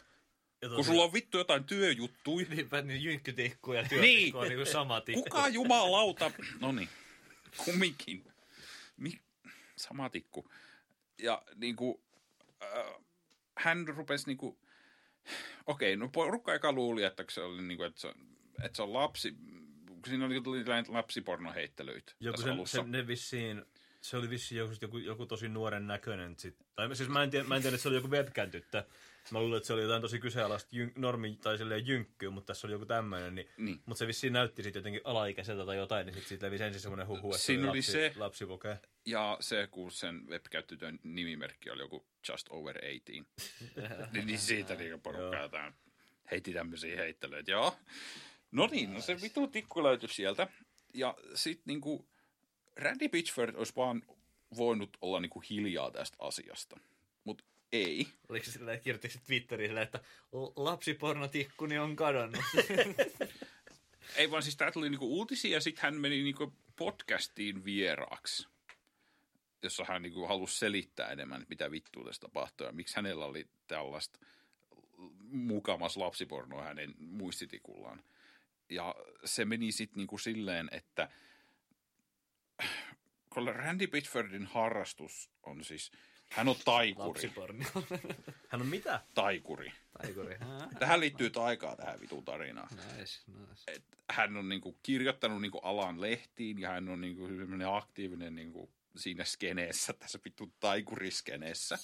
Ja 0.63 0.69
kun 0.69 0.85
sulla 0.85 1.05
on 1.05 1.13
vittu 1.13 1.39
jotain 1.39 1.65
työjuttui, 1.65 2.47
Niinpä 2.51 2.83
niin 2.83 3.03
jynkkytikku 3.03 3.73
ja 3.73 3.89
työtikku 3.89 4.39
on 4.39 4.49
niinku 4.49 4.67
sama 4.67 5.01
tikku. 5.01 5.23
kuka 5.23 5.49
jumalauta, 5.49 6.31
no 6.61 6.73
niin, 6.73 6.89
kumminkin, 7.65 8.25
Mi- 8.97 9.21
sama 9.77 10.11
tikku. 10.11 10.51
Ja 11.23 11.43
niin 11.57 11.77
kuin, 11.77 12.03
äh, 12.63 13.03
hän 13.59 13.89
rupesi 13.89 14.27
niin 14.27 14.39
kuin, 14.39 14.59
okei, 15.67 15.97
no 15.97 16.09
porukka 16.09 16.55
eka 16.55 16.73
luuli, 16.73 17.03
että 17.03 17.25
se 17.31 17.41
oli 17.41 17.63
niin 17.63 17.79
kuin, 17.79 17.87
että 17.87 18.01
se 18.01 18.09
on, 18.09 18.15
että 18.63 18.77
se 18.77 18.83
on 18.83 18.93
lapsi 18.93 19.37
siinä 20.07 20.27
oli, 20.27 20.65
näitä 20.65 20.93
lapsipornoheittelyitä 20.93 22.13
Joku 22.21 22.43
sen, 22.43 22.53
alussa. 22.53 22.83
sen, 22.83 22.91
ne 22.91 23.07
vissiin, 23.07 23.65
se 24.01 24.17
oli 24.17 24.31
vissiin 24.31 24.59
joku, 24.59 24.75
joku, 24.81 24.99
joku 24.99 25.27
tosi 25.27 25.49
nuoren 25.49 25.87
näköinen. 25.87 26.39
Sit, 26.39 26.57
tai 26.75 26.97
siis 26.97 27.09
mä 27.09 27.23
en, 27.23 27.31
tiedä, 27.31 27.49
mä 27.49 27.57
en 27.57 27.63
tiedä, 27.63 27.75
että 27.75 27.83
se 27.83 27.89
oli 27.89 27.97
joku 27.97 28.11
webcam 28.11 28.51
tyttö. 28.51 28.85
Mä 29.31 29.41
luulen, 29.41 29.57
että 29.57 29.67
se 29.67 29.73
oli 29.73 29.83
jotain 29.83 30.03
tosi 30.03 30.19
kyseenalaista 30.19 30.77
jyn, 30.77 30.93
normi 30.97 31.39
tai 31.43 31.59
silleen 31.59 31.87
jynkkyä, 31.87 32.31
mutta 32.31 32.47
tässä 32.47 32.67
oli 32.67 32.73
joku 32.73 32.87
tämmöinen. 32.87 33.35
Niin, 33.35 33.49
Niin. 33.57 33.83
Mutta 33.87 33.99
se 33.99 34.07
vissiin 34.07 34.33
näytti 34.33 34.63
sitten 34.63 34.81
jotenkin 34.81 35.01
alaikäiseltä 35.05 35.67
tai 35.67 35.77
jotain, 35.77 36.07
niin 36.07 36.15
sitten 36.15 36.29
siitä 36.29 36.47
levisi 36.47 36.65
ensin 36.65 36.81
semmoinen 36.81 37.07
huhu, 37.07 37.31
että 37.31 37.39
Siinä 37.43 37.71
oli 37.71 37.79
lapsi, 37.79 37.93
se- 37.93 38.13
lapsipoke. 38.17 38.79
Ja 39.07 39.37
se, 39.41 39.69
kun 39.71 39.93
sen 39.93 40.29
webkäyttötön 40.29 40.99
nimimerkki 41.03 41.71
oli 41.71 41.83
joku 41.83 42.07
Just 42.29 42.47
Over 42.51 42.79
18. 42.81 44.13
niin, 44.13 44.27
niin 44.27 44.39
siitä 44.39 44.75
niin 44.75 45.01
porukka 45.01 45.37
Joo. 45.37 45.43
jotain 45.43 45.75
heitti 46.31 46.53
tämmöisiä 46.53 46.97
heittelyitä. 46.97 47.51
Joo. 47.51 47.77
No 48.53 48.67
niin, 48.67 48.95
no 48.95 49.01
se 49.01 49.21
vitu 49.21 49.47
tikku 49.47 49.83
löytyi 49.83 50.09
sieltä. 50.09 50.49
Ja 50.95 51.15
sitten 51.35 51.63
niinku 51.67 52.09
Randy 52.77 53.09
Pitchford 53.09 53.55
olisi 53.55 53.73
vaan 53.77 54.03
voinut 54.57 54.97
olla 55.01 55.21
niinku 55.21 55.43
hiljaa 55.51 55.91
tästä 55.91 56.17
asiasta. 56.21 56.81
Ei. 57.73 58.09
Oliko 58.29 58.45
se 58.45 58.53
sillä, 58.53 58.73
että 58.73 58.85
kirjoittiko 58.85 59.13
se 59.13 59.21
Twitteriin 59.27 59.71
sillä, 59.71 59.83
että 59.83 60.01
lapsipornotikkuni 60.57 61.79
on 61.79 61.97
kadonnut? 61.97 62.45
Ei 64.17 64.31
vaan 64.31 64.43
siis 64.43 64.57
tää 64.57 64.73
tuli 64.73 64.91
niinku 64.91 65.19
uutisia 65.19 65.57
ja 65.57 65.61
sitten 65.61 65.83
hän 65.83 65.95
meni 65.95 66.23
niinku 66.23 66.53
podcastiin 66.77 67.65
vieraaksi, 67.65 68.49
jossa 69.63 69.85
hän 69.89 70.03
niinku 70.03 70.27
halusi 70.27 70.59
selittää 70.59 71.09
enemmän, 71.09 71.43
että 71.43 71.49
mitä 71.51 71.71
vittua 71.71 72.05
tässä 72.05 72.21
tapahtui 72.21 72.67
ja 72.67 72.73
miksi 72.73 72.97
hänellä 72.97 73.25
oli 73.25 73.47
tällaista 73.67 74.19
mukamas 75.31 75.97
lapsipornoa 75.97 76.63
hänen 76.63 76.95
muistitikullaan. 76.99 78.03
Ja 78.69 78.95
se 79.25 79.45
meni 79.45 79.73
sitten 79.73 79.99
niinku 79.99 80.19
silleen, 80.19 80.69
että 80.73 81.09
kun 83.35 83.55
Randy 83.55 83.87
Pitchfordin 83.87 84.47
harrastus 84.47 85.31
on 85.43 85.65
siis, 85.65 85.93
hän 86.33 86.49
on 86.49 86.57
taikuri. 86.65 87.33
Hän 88.49 88.61
on 88.61 88.67
mitä? 88.67 89.01
Taikuri. 89.15 89.73
Taikuri. 90.03 90.37
Tähän 90.79 91.01
liittyy 91.01 91.31
taikaa 91.31 91.77
tähän 91.77 92.01
vitun 92.01 92.25
tarinaan. 92.25 92.69
Nice, 92.71 93.21
nice. 93.27 93.63
Et 93.73 93.85
hän 94.11 94.37
on 94.37 94.49
niinku 94.49 94.79
kirjoittanut 94.83 95.41
niinku 95.41 95.59
alan 95.59 96.01
lehtiin 96.01 96.59
ja 96.59 96.69
hän 96.71 96.89
on 96.89 97.01
niinku 97.01 97.29
aktiivinen 97.75 98.35
niinku 98.35 98.71
siinä 98.97 99.25
skeneessä, 99.25 99.93
tässä 99.93 100.19
vittu 100.25 100.53
taikuriskeneessä. 100.61 101.79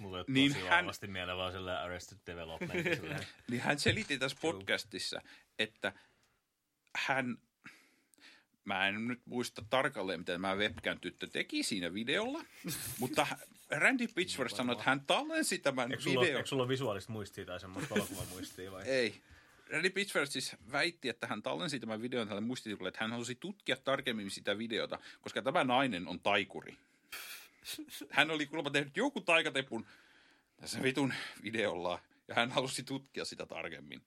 Mulla 0.00 0.18
on 0.18 0.24
Niin 0.28 0.52
tosi 0.54 0.66
hän- 0.66 0.78
vahvasti 0.84 1.06
mieleen 1.06 1.38
vaan 1.38 1.52
silleen 1.52 1.78
Arrested 1.78 2.18
Development. 2.26 2.86
Niin 3.50 3.60
hän 3.62 3.78
selitti 3.78 4.18
tässä 4.18 4.38
podcastissa, 4.40 5.20
että 5.58 5.92
hän, 6.96 7.36
mä 8.64 8.88
en 8.88 9.08
nyt 9.08 9.20
muista 9.24 9.62
tarkalleen, 9.70 10.20
mitä 10.20 10.32
tämä 10.32 10.54
webcam 10.54 11.00
tyttö 11.00 11.26
teki 11.26 11.62
siinä 11.62 11.94
videolla, 11.94 12.44
mutta 12.98 13.26
Randy 13.70 14.08
Pitchford 14.08 14.50
sanoi, 14.50 14.72
että 14.72 14.84
hän 14.84 15.06
tallensi 15.06 15.58
tämän 15.58 15.90
Eikö 15.92 16.02
sulla, 16.02 16.20
videon. 16.20 16.36
eikö 16.36 16.48
sulla 16.48 16.62
ole 16.62 16.68
visuaalista 16.68 17.12
muistia 17.12 17.46
tai 17.46 17.60
semmoista 17.60 17.94
valokuvamuistia 17.94 18.72
vai? 18.72 18.84
Ei. 18.84 19.22
Randy 19.70 19.90
Pitchford 19.90 20.26
siis 20.26 20.56
väitti, 20.72 21.08
että 21.08 21.26
hän 21.26 21.42
tallensi 21.42 21.80
tämän 21.80 22.02
videon 22.02 22.28
tälle 22.28 22.40
muistitikulle, 22.40 22.88
että 22.88 23.00
hän 23.00 23.10
halusi 23.10 23.34
tutkia 23.34 23.76
tarkemmin 23.76 24.30
sitä 24.30 24.58
videota, 24.58 24.98
koska 25.20 25.42
tämä 25.42 25.64
nainen 25.64 26.08
on 26.08 26.20
taikuri. 26.20 26.76
Hän 28.10 28.30
oli 28.30 28.46
kuulemma 28.46 28.70
tehnyt 28.70 28.96
joku 28.96 29.20
taikatepun 29.20 29.86
tässä 30.56 30.82
vitun 30.82 31.14
videolla, 31.42 32.00
ja 32.28 32.34
hän 32.34 32.50
halusi 32.50 32.82
tutkia 32.82 33.24
sitä 33.24 33.46
tarkemmin. 33.46 34.02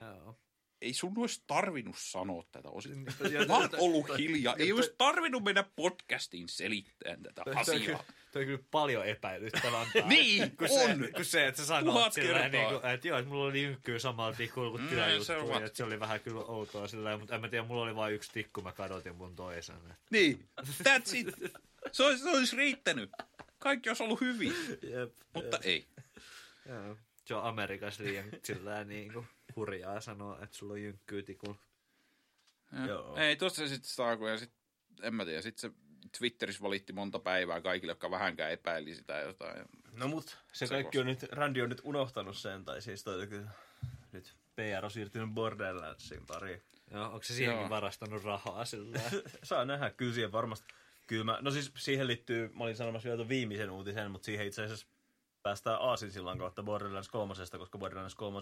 Joo. 0.00 0.38
Ei 0.80 0.94
sun 0.94 1.12
olisi 1.18 1.42
tarvinnut 1.46 1.96
sanoa 1.98 2.44
tätä 2.52 2.68
osin. 2.68 3.06
Ja- 3.30 3.46
Mä 3.46 3.56
oon 3.56 3.68
ollut 3.78 4.18
hiljaa. 4.18 4.54
Ei 4.58 4.68
toi- 4.68 4.72
olisi 4.72 4.94
tarvinnut 4.98 5.44
mennä 5.44 5.64
podcastiin 5.76 6.48
selittämään 6.48 7.22
tätä 7.22 7.42
asiaa. 7.54 7.78
kyllä, 7.86 8.04
toi 8.32 8.44
kyllä 8.46 8.62
paljon 8.70 9.06
epäilyttävämpää. 9.06 10.06
Niin, 10.08 10.56
kun 10.56 10.68
on. 10.70 10.98
Se, 11.04 11.12
kun 11.16 11.24
se, 11.24 11.46
että 11.46 11.60
sä 11.60 11.66
sanoit 11.66 12.12
sillä 12.12 12.48
niin 12.48 12.68
kuin, 12.68 12.86
että 12.92 13.08
joo, 13.08 13.18
että 13.18 13.30
mulla 13.30 13.44
oli 13.44 13.62
ynkkyä 13.62 13.98
samalla 13.98 14.36
tikulla 14.36 14.70
kuin 14.70 14.82
Mm, 14.82 14.88
se 15.24 15.36
on 15.36 15.48
ja 15.48 15.54
va- 15.54 15.64
että 15.66 15.76
se 15.76 15.84
oli 15.84 16.00
vähän 16.00 16.20
kyllä 16.20 16.40
outoa 16.40 16.88
sillä 16.88 17.16
mutta 17.18 17.34
en 17.34 17.40
mä 17.40 17.48
tiedä, 17.48 17.64
mulla 17.64 17.82
oli 17.82 17.96
vain 17.96 18.14
yksi 18.14 18.30
tikku, 18.32 18.62
mä 18.62 18.72
kadotin 18.72 19.14
mun 19.14 19.36
toisen. 19.36 19.76
Niin, 20.10 20.48
that's 20.62 21.14
it. 21.16 21.26
Se 21.92 22.02
olisi, 22.04 22.22
se 22.22 22.30
olisi 22.30 22.56
riittänyt. 22.56 23.10
Kaikki 23.58 23.88
olisi 23.90 24.02
ollut 24.02 24.20
hyvin, 24.20 24.54
Jep. 24.82 25.14
mutta 25.34 25.58
ei. 25.62 25.86
Joo. 26.68 26.96
Se 27.24 27.34
on 27.34 27.44
Amerikassa 27.44 28.04
liian 28.04 28.24
sillä 28.42 28.84
niin 28.84 29.12
kuin 29.12 29.26
hurjaa 29.60 30.00
sanoa, 30.00 30.38
että 30.42 30.56
sulla 30.56 30.74
on 30.74 31.24
tikulla. 31.24 31.58
Joo. 32.86 33.16
Ei, 33.16 33.36
tuosta 33.36 33.56
se 33.56 33.68
sitten 33.68 33.90
saa, 33.90 34.12
ja 34.30 34.38
sit, 34.38 34.52
en 35.02 35.14
mä 35.14 35.24
tiedä, 35.24 35.42
sitten 35.42 35.70
se 35.70 35.76
Twitterissä 36.18 36.62
valitti 36.62 36.92
monta 36.92 37.18
päivää 37.18 37.60
kaikille, 37.60 37.90
jotka 37.90 38.10
vähänkään 38.10 38.52
epäili 38.52 38.94
sitä 38.94 39.18
jotain. 39.18 39.64
No 39.92 40.08
mut 40.08 40.38
se, 40.52 40.66
Se 40.66 40.74
kaikki 40.74 40.98
on 40.98 41.06
nyt, 41.06 41.22
Randy 41.22 41.62
on 41.62 41.68
nyt 41.68 41.80
unohtanut 41.84 42.36
sen, 42.36 42.64
tai 42.64 42.82
siis 42.82 43.04
toi 43.04 43.28
nyt 44.12 44.36
PR 44.56 44.84
on 44.84 44.90
siirtynyt 44.90 45.34
Borderlandsin 45.34 46.26
pariin. 46.26 46.62
Joo, 46.90 47.04
onko 47.04 47.22
se 47.22 47.34
siihenkin 47.34 47.62
Joo. 47.62 47.70
varastanut 47.70 48.24
rahaa 48.24 48.64
sillä 48.64 49.00
Saa 49.42 49.64
nähdä, 49.64 49.90
kyllä 49.90 50.14
siihen 50.14 50.32
varmasti. 50.32 50.74
Kyllä 51.06 51.24
mä, 51.24 51.38
no 51.40 51.50
siis 51.50 51.72
siihen 51.76 52.06
liittyy, 52.06 52.48
mä 52.48 52.64
olin 52.64 52.76
sanomassa 52.76 53.08
vielä 53.08 53.28
viimeisen 53.28 53.70
uutisen, 53.70 54.10
mutta 54.10 54.26
siihen 54.26 54.46
itse 54.46 54.62
asiassa 54.62 54.86
päästään 55.42 55.80
Aasinsillan 55.80 56.38
kautta 56.38 56.62
Borderlands 56.62 57.08
3, 57.08 57.34
koska 57.58 57.78
Borderlands 57.78 58.14
3 58.14 58.40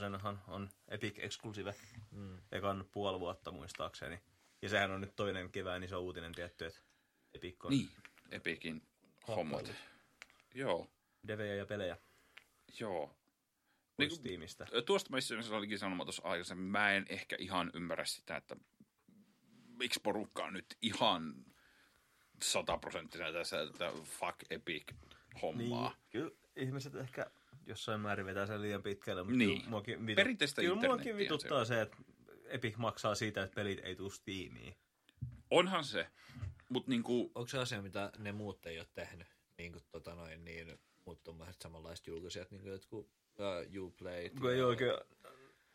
on 0.49 0.69
Epic 0.89 1.19
Exclusive 1.19 1.75
mm. 2.11 2.39
ekan 2.53 2.85
puoli 2.93 3.21
vuotta 3.21 3.51
muistaakseni. 3.51 4.21
Ja 4.63 4.69
sehän 4.69 4.91
on 4.91 5.01
nyt 5.01 5.17
toinen 5.17 5.51
kevään 5.51 5.83
iso 5.83 6.01
uutinen 6.01 6.33
tietty, 6.33 6.67
että 6.67 6.81
Epic 7.35 7.65
on 7.65 7.71
Niin, 7.71 7.91
Epikin 8.31 8.83
hommat. 9.29 9.73
Joo, 10.55 10.91
devejä 11.29 11.55
ja 11.55 11.67
pelejä 11.67 11.97
joo. 12.81 13.15
Niin 13.99 14.23
tiimistä. 14.23 14.67
Tuosta 14.87 15.11
mä 15.11 15.19
itse 15.19 15.55
olikin 15.55 15.79
sanoma 15.79 16.05
tuossa 16.05 16.23
aikaisemmin. 16.25 16.67
Mä 16.67 16.93
en 16.93 17.07
ehkä 17.09 17.37
ihan 17.39 17.71
ymmärrä 17.75 18.05
sitä, 18.05 18.37
että 18.37 18.57
miksi 19.79 20.01
porukka 20.03 20.45
on 20.45 20.53
nyt 20.53 20.77
ihan 20.83 21.45
sataprosenttisena 22.43 23.33
tässä 23.33 23.67
tätä 23.67 23.93
fuck 24.05 24.37
epic 24.51 24.93
hommaa. 25.43 25.89
Niin, 25.89 25.99
kyllä 26.11 26.31
ihmiset 26.59 26.95
ehkä 26.95 27.27
jossain 27.67 28.01
määrin 28.01 28.27
vetää 28.27 28.47
sen 28.47 28.63
liian 28.63 28.83
pitkälle, 28.83 29.23
mutta 29.23 29.39
Niin. 29.39 29.69
muakin, 29.69 30.07
vitu, 30.07 30.17
Perinteistä 30.17 30.63
kyllä 30.63 30.75
muakin 30.75 31.17
vituttaa 31.17 31.65
se, 31.65 31.81
että 31.81 31.97
Epic 32.45 32.77
maksaa 32.77 33.15
siitä, 33.15 33.43
että 33.43 33.55
pelit 33.55 33.81
ei 33.83 33.97
tuu 33.97 34.11
Steamiin. 34.11 34.77
Onhan 35.51 35.85
se, 35.85 36.07
mutta 36.69 36.91
niinku, 36.91 37.33
Onko 37.35 37.49
se 37.49 37.59
asia, 37.59 37.83
mitä 37.83 38.13
ne 38.19 38.33
muut 38.33 38.67
ei 38.67 38.79
ole 38.79 38.87
tehnyt? 38.95 39.27
Niin 39.59 39.73
kuin 39.73 39.85
tota 39.91 40.15
noin, 40.15 40.45
niin 40.45 40.79
muut 41.05 41.25
tuommoiset 41.25 41.63
samanlaiset 41.63 42.07
julkaisijat, 42.07 42.51
niin 42.51 42.61
kuin 42.61 42.73
jotkut 42.73 43.11
uh, 43.77 43.85
Uplay. 43.87 44.31
Kun 44.31 44.53
ei 44.53 44.63
oikein, 44.63 44.93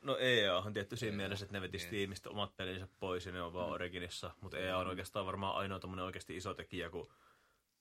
no 0.02 0.18
EA 0.18 0.58
on 0.58 0.74
tietty 0.74 0.96
siinä 0.96 1.18
mielessä, 1.18 1.46
että 1.46 1.58
ne 1.58 1.62
veti 1.62 1.78
niin. 1.78 1.88
Steamista 1.88 2.30
omat 2.30 2.58
pelinsä 2.58 2.88
pois 3.00 3.26
ja 3.26 3.32
ne 3.32 3.42
on 3.42 3.54
vaan 3.54 3.70
Originissa, 3.70 4.32
mutta 4.42 4.58
EA 4.58 4.78
on 4.78 4.88
oikeastaan 4.88 5.26
varmaan 5.26 5.56
ainoa 5.56 5.80
tommonen 5.80 6.06
oikeasti 6.06 6.38
iso 6.38 6.54
tekijä, 6.54 6.90
kun 6.90 7.12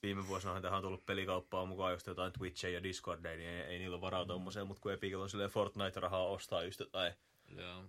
viime 0.03 0.29
vuosina 0.29 0.61
tähän 0.61 0.77
on 0.77 0.83
tullut 0.83 1.07
pelikauppaa 1.07 1.66
mukaan 1.66 1.93
just 1.93 2.07
jotain 2.07 2.33
Twitchia 2.33 2.70
ja 2.70 2.83
Discordia, 2.83 3.37
niin 3.37 3.49
ei, 3.49 3.61
ei 3.61 3.79
niillä 3.79 3.95
ole 3.95 4.01
varaa 4.01 4.27
tommoseen, 4.27 4.66
mutta 4.66 4.81
kun 4.81 4.93
Epicillä 4.93 5.23
on 5.23 5.31
silleen 5.31 5.51
Fortnite-rahaa 5.51 6.27
ostaa 6.27 6.62
just 6.62 6.81
jotain 6.81 7.12
Joo. 7.57 7.85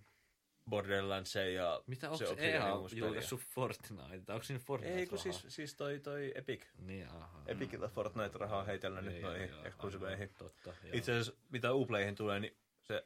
Borderlandsia 0.69 1.49
ja 1.49 1.83
Mitä, 1.87 2.07
onko 2.07 2.17
se 2.17 2.27
Obsidianin 2.27 2.61
EA 2.61 2.89
julkaissut 2.95 3.41
Fortnite? 3.41 4.33
Onko 4.33 4.43
siinä 4.43 4.59
Fortnite 4.59 4.99
Ei, 4.99 5.07
kun 5.07 5.17
siis, 5.17 5.45
siis 5.47 5.75
toi, 5.75 5.99
toi 5.99 6.31
Epic. 6.35 6.65
Niin, 6.77 7.09
aha. 7.09 7.41
Epicillä 7.47 7.87
Fortnite-rahaa 7.87 8.63
heitellä 8.63 9.01
nyt 9.01 9.21
noihin 9.21 9.49
eksklusiveihin. 9.63 10.29
Totta, 10.37 10.69
joo. 10.83 10.91
Itse 10.93 11.11
asiassa, 11.11 11.33
mitä 11.49 11.73
Uplayhin 11.73 12.15
tulee, 12.15 12.39
niin 12.39 12.57
se, 12.81 13.05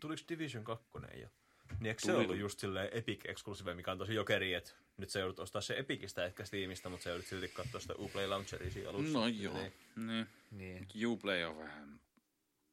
tuliko 0.00 0.22
Division 0.28 0.64
2 0.64 0.86
jo? 1.14 1.28
Niin 1.80 1.86
eikö 1.86 2.00
se 2.06 2.12
Tuli. 2.12 2.24
ollut 2.24 2.36
just 2.36 2.58
silleen 2.58 2.88
Epic 2.92 3.20
Exclusive, 3.24 3.74
mikä 3.74 3.92
on 3.92 3.98
tosi 3.98 4.14
jokeri, 4.14 4.54
että 4.54 4.70
nyt 4.96 5.10
sä 5.10 5.18
joudut 5.18 5.38
ostaa 5.38 5.62
se 5.62 5.78
Epicistä 5.78 6.24
ehkä 6.24 6.44
Steamista, 6.44 6.88
mutta 6.88 7.04
sä 7.04 7.10
joudut 7.10 7.26
silti 7.26 7.48
katsoa 7.48 7.80
sitä 7.80 7.94
Uplay 7.98 8.26
Launcheria 8.26 8.70
siinä 8.70 8.90
alussa. 8.90 9.18
no 9.18 9.26
joo. 9.26 9.54
Niin. 9.54 9.72
Niin. 9.96 10.26
Niin. 10.50 11.06
Uplay 11.06 11.44
on 11.44 11.58
vähän, 11.58 12.00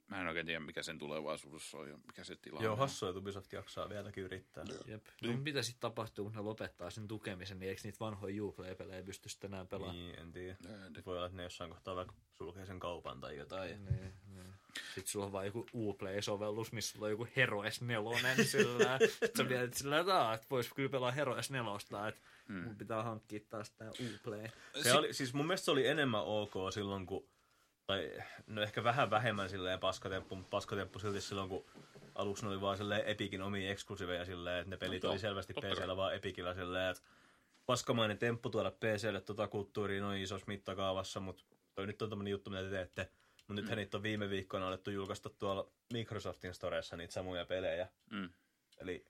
mä 0.08 0.22
en 0.22 0.28
oikein 0.28 0.46
tiedä 0.46 0.60
mikä 0.60 0.84
sen 0.84 1.00
tulevaisuudessa 1.00 1.78
on 1.78 1.90
ja 1.90 1.98
mikä 2.08 2.24
se 2.24 2.36
tilanne 2.36 2.66
Joo, 2.66 2.74
on. 2.74 2.80
hassua, 2.80 3.10
että 3.10 3.20
Ubisoft 3.20 3.54
jaksaa 3.54 3.90
vieläkin 3.90 4.24
yrittää. 4.24 4.64
Jep. 4.86 5.06
No, 5.22 5.38
mitä 5.38 5.62
sitten 5.62 5.82
tapahtuu, 5.82 6.26
kun 6.26 6.34
ne 6.34 6.42
lopettaa 6.42 6.90
sen 6.90 7.08
tukemisen, 7.08 7.60
niin 7.60 7.70
eikö 7.70 7.82
niitä 7.84 8.00
vanhoja 8.00 8.44
Uplay-pelejä 8.44 9.04
pysty 9.04 9.30
sitten 9.30 9.54
enää 9.54 9.66
pelaamaan? 9.66 9.98
Niin, 9.98 10.20
en 10.20 10.32
tiedä. 10.32 10.56
Voi 11.06 11.18
olla, 11.18 11.26
että 11.26 11.38
ne 11.38 11.44
jossain 11.44 11.70
kohtaa 11.70 11.96
vaikka 11.96 12.14
sulkee 12.34 12.66
sen 12.66 12.80
kaupan 12.80 13.22
tai 13.22 13.38
jotain. 13.38 13.86
Niin, 13.86 14.14
niin. 14.34 14.54
Sitten 14.96 15.12
sulla 15.12 15.26
on 15.26 15.32
vaan 15.32 15.46
joku 15.46 15.66
Uplay-sovellus, 15.74 16.72
missä 16.72 16.94
sulla 16.94 17.06
on 17.06 17.12
joku 17.12 17.28
Heroes 17.36 17.82
4 17.82 18.36
sillä 18.44 19.00
Sitten 19.00 19.30
sä 19.38 19.44
mietit 19.44 19.74
sillä 19.74 20.00
että, 20.00 20.34
että 20.34 20.48
vois 20.50 20.70
kyllä 20.74 20.90
pelaa 20.90 21.12
Heroes 21.12 21.52
4, 21.52 21.72
että 22.10 22.22
Hmm. 22.48 22.64
mun 22.64 22.76
pitää 22.76 23.04
hankkia 23.04 23.40
taas 23.50 23.72
tää 23.72 23.90
Uplay. 24.16 24.48
Se 24.82 24.94
oli, 24.94 25.14
siis 25.14 25.34
mun 25.34 25.48
mielestä 25.48 25.66
se 25.66 25.72
oli 25.72 25.88
enemmän 25.88 26.22
ok 26.24 26.54
silloin, 26.74 27.06
kun 27.06 27.28
tai 27.88 28.12
no 28.48 28.62
ehkä 28.62 28.84
vähän 28.84 29.10
vähemmän 29.10 29.50
silleen 29.50 29.80
paskatemppu, 29.80 30.36
mutta 30.36 30.50
paskatemppu 30.50 31.00
silti 31.00 31.22
silloin, 31.22 31.50
kun 31.50 31.66
aluksi 32.16 32.44
ne 32.44 32.50
oli 32.52 32.62
vaan 32.62 32.78
silleen 32.78 33.06
Epicin 33.06 33.42
omia 33.42 33.72
eksklusiiveja 33.72 34.26
silleen, 34.26 34.58
että 34.60 34.70
ne 34.70 34.78
pelit 34.78 35.04
No 35.04 35.10
oli 35.10 35.20
selvästi. 35.20 35.54
PCllä 35.54 35.98
vaan 35.98 36.16
Epicillä 36.16 36.54
silleen, 36.54 36.92
että 36.92 37.04
paskamainen 37.66 38.18
temppu 38.18 38.50
tuoda 38.50 38.72
PClle 38.72 39.22
tota 39.22 39.48
kulttuuria 39.48 40.02
noin 40.02 40.22
isossa 40.22 40.48
mittakaavassa, 40.48 41.20
mutta 41.20 41.44
toi 41.76 41.88
nyt 41.88 42.02
on 42.02 42.10
tämmönen 42.10 42.32
juttu, 42.32 42.50
mitä 42.50 42.64
te 42.64 42.70
teette. 42.70 43.10
Mutta 43.48 43.62
nythän 43.62 43.78
niitä 43.78 43.98
on 43.98 44.04
viime 44.04 44.30
viikkoina 44.30 44.68
alettu 44.68 44.92
julkaista 44.92 45.30
tuolla 45.30 45.72
Microsoftin 45.94 46.54
storessa 46.54 46.98
niitä 46.98 47.14
samoja 47.14 47.46
pelejä. 47.46 47.88
Mm. 48.12 48.30
Eli 48.78 49.06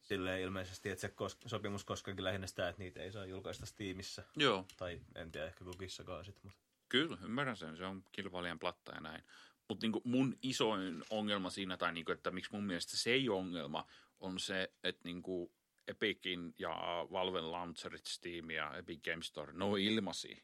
silleen 0.00 0.40
ilmeisesti, 0.40 0.90
että 0.90 1.00
se 1.00 1.08
kos- 1.08 1.38
sopimus 1.46 1.84
koskeekin 1.84 2.24
lähinnä 2.24 2.46
sitä, 2.46 2.68
että 2.68 2.82
niitä 2.82 3.02
ei 3.02 3.12
saa 3.12 3.26
julkaista 3.26 3.66
Steamissa. 3.66 4.22
Joo, 4.36 4.66
Tai 4.76 5.00
en 5.14 5.32
tiedä, 5.32 5.46
ehkä 5.46 5.64
Googissakaan 5.64 6.24
sit, 6.24 6.42
mutta 6.42 6.58
Kyllä, 6.88 7.18
ymmärrän 7.24 7.56
sen. 7.56 7.76
Se 7.76 7.86
on 7.86 8.04
kilpailijan 8.12 8.58
platta 8.58 8.92
ja 8.94 9.00
näin. 9.00 9.24
Mutta 9.68 9.84
niinku 9.84 10.02
mun 10.04 10.38
isoin 10.42 11.04
ongelma 11.10 11.50
siinä, 11.50 11.76
tai 11.76 11.92
niinku, 11.92 12.12
että 12.12 12.30
miksi 12.30 12.52
mun 12.52 12.64
mielestä 12.64 12.96
se 12.96 13.10
ei 13.10 13.28
ongelma, 13.28 13.86
on 14.20 14.38
se, 14.38 14.72
että 14.82 15.00
niinku 15.04 15.52
Epicin 15.88 16.54
ja 16.58 17.06
Valven 17.12 17.52
launcherit, 17.52 18.06
Steam 18.06 18.50
ja 18.50 18.76
Epic 18.76 19.04
Game 19.04 19.22
Store, 19.22 19.52
ne 19.52 19.64
on 19.64 19.78
ilmaisia. 19.78 20.36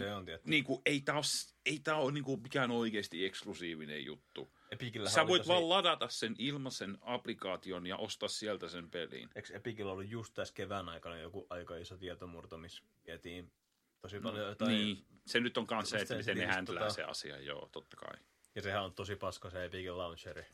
Se 0.00 0.14
on 0.14 0.24
tietty. 0.24 0.50
Niinku, 0.50 0.82
ei 0.86 1.00
tämä 1.00 1.18
ole, 1.18 1.24
ei 1.66 1.78
tää 1.78 1.96
ole 1.96 2.12
niinku 2.12 2.36
mikään 2.36 2.70
oikeasti 2.70 3.26
eksklusiivinen 3.26 4.04
juttu. 4.04 4.48
Epicillä 4.70 5.10
Sä 5.10 5.26
voit 5.26 5.48
vaan 5.48 5.68
ladata 5.68 6.08
sen 6.08 6.34
ilmaisen 6.38 6.98
applikaation 7.00 7.86
ja 7.86 7.96
ostaa 7.96 8.28
sieltä 8.28 8.68
sen 8.68 8.90
pelin. 8.90 9.30
Eikö 9.34 9.56
Epicillä 9.56 9.92
ollut 9.92 10.10
just 10.10 10.34
tässä 10.34 10.54
kevään 10.54 10.88
aikana 10.88 11.18
joku 11.18 11.46
aika 11.50 11.76
iso 11.76 11.96
tietomurto, 11.96 12.58
missä 12.58 12.82
vietiin 13.06 13.52
tosi 14.00 14.20
paljon 14.20 14.48
jotain... 14.48 14.70
Niin, 14.70 15.04
se 15.26 15.40
nyt 15.40 15.58
on 15.58 15.66
se, 15.86 15.96
Just 15.96 16.02
että 16.02 16.16
miten 16.16 16.36
ne 16.36 16.44
siis, 16.44 16.56
häntlää 16.56 16.88
tota- 16.88 16.92
se 16.92 17.02
asia, 17.02 17.40
joo, 17.40 17.68
totta 17.72 17.96
kai. 17.96 18.16
Ja 18.54 18.62
sehän 18.62 18.84
on 18.84 18.94
tosi 18.94 19.16
paska 19.16 19.50
se 19.50 19.64
Epicin 19.64 19.98
launcheri. 19.98 20.46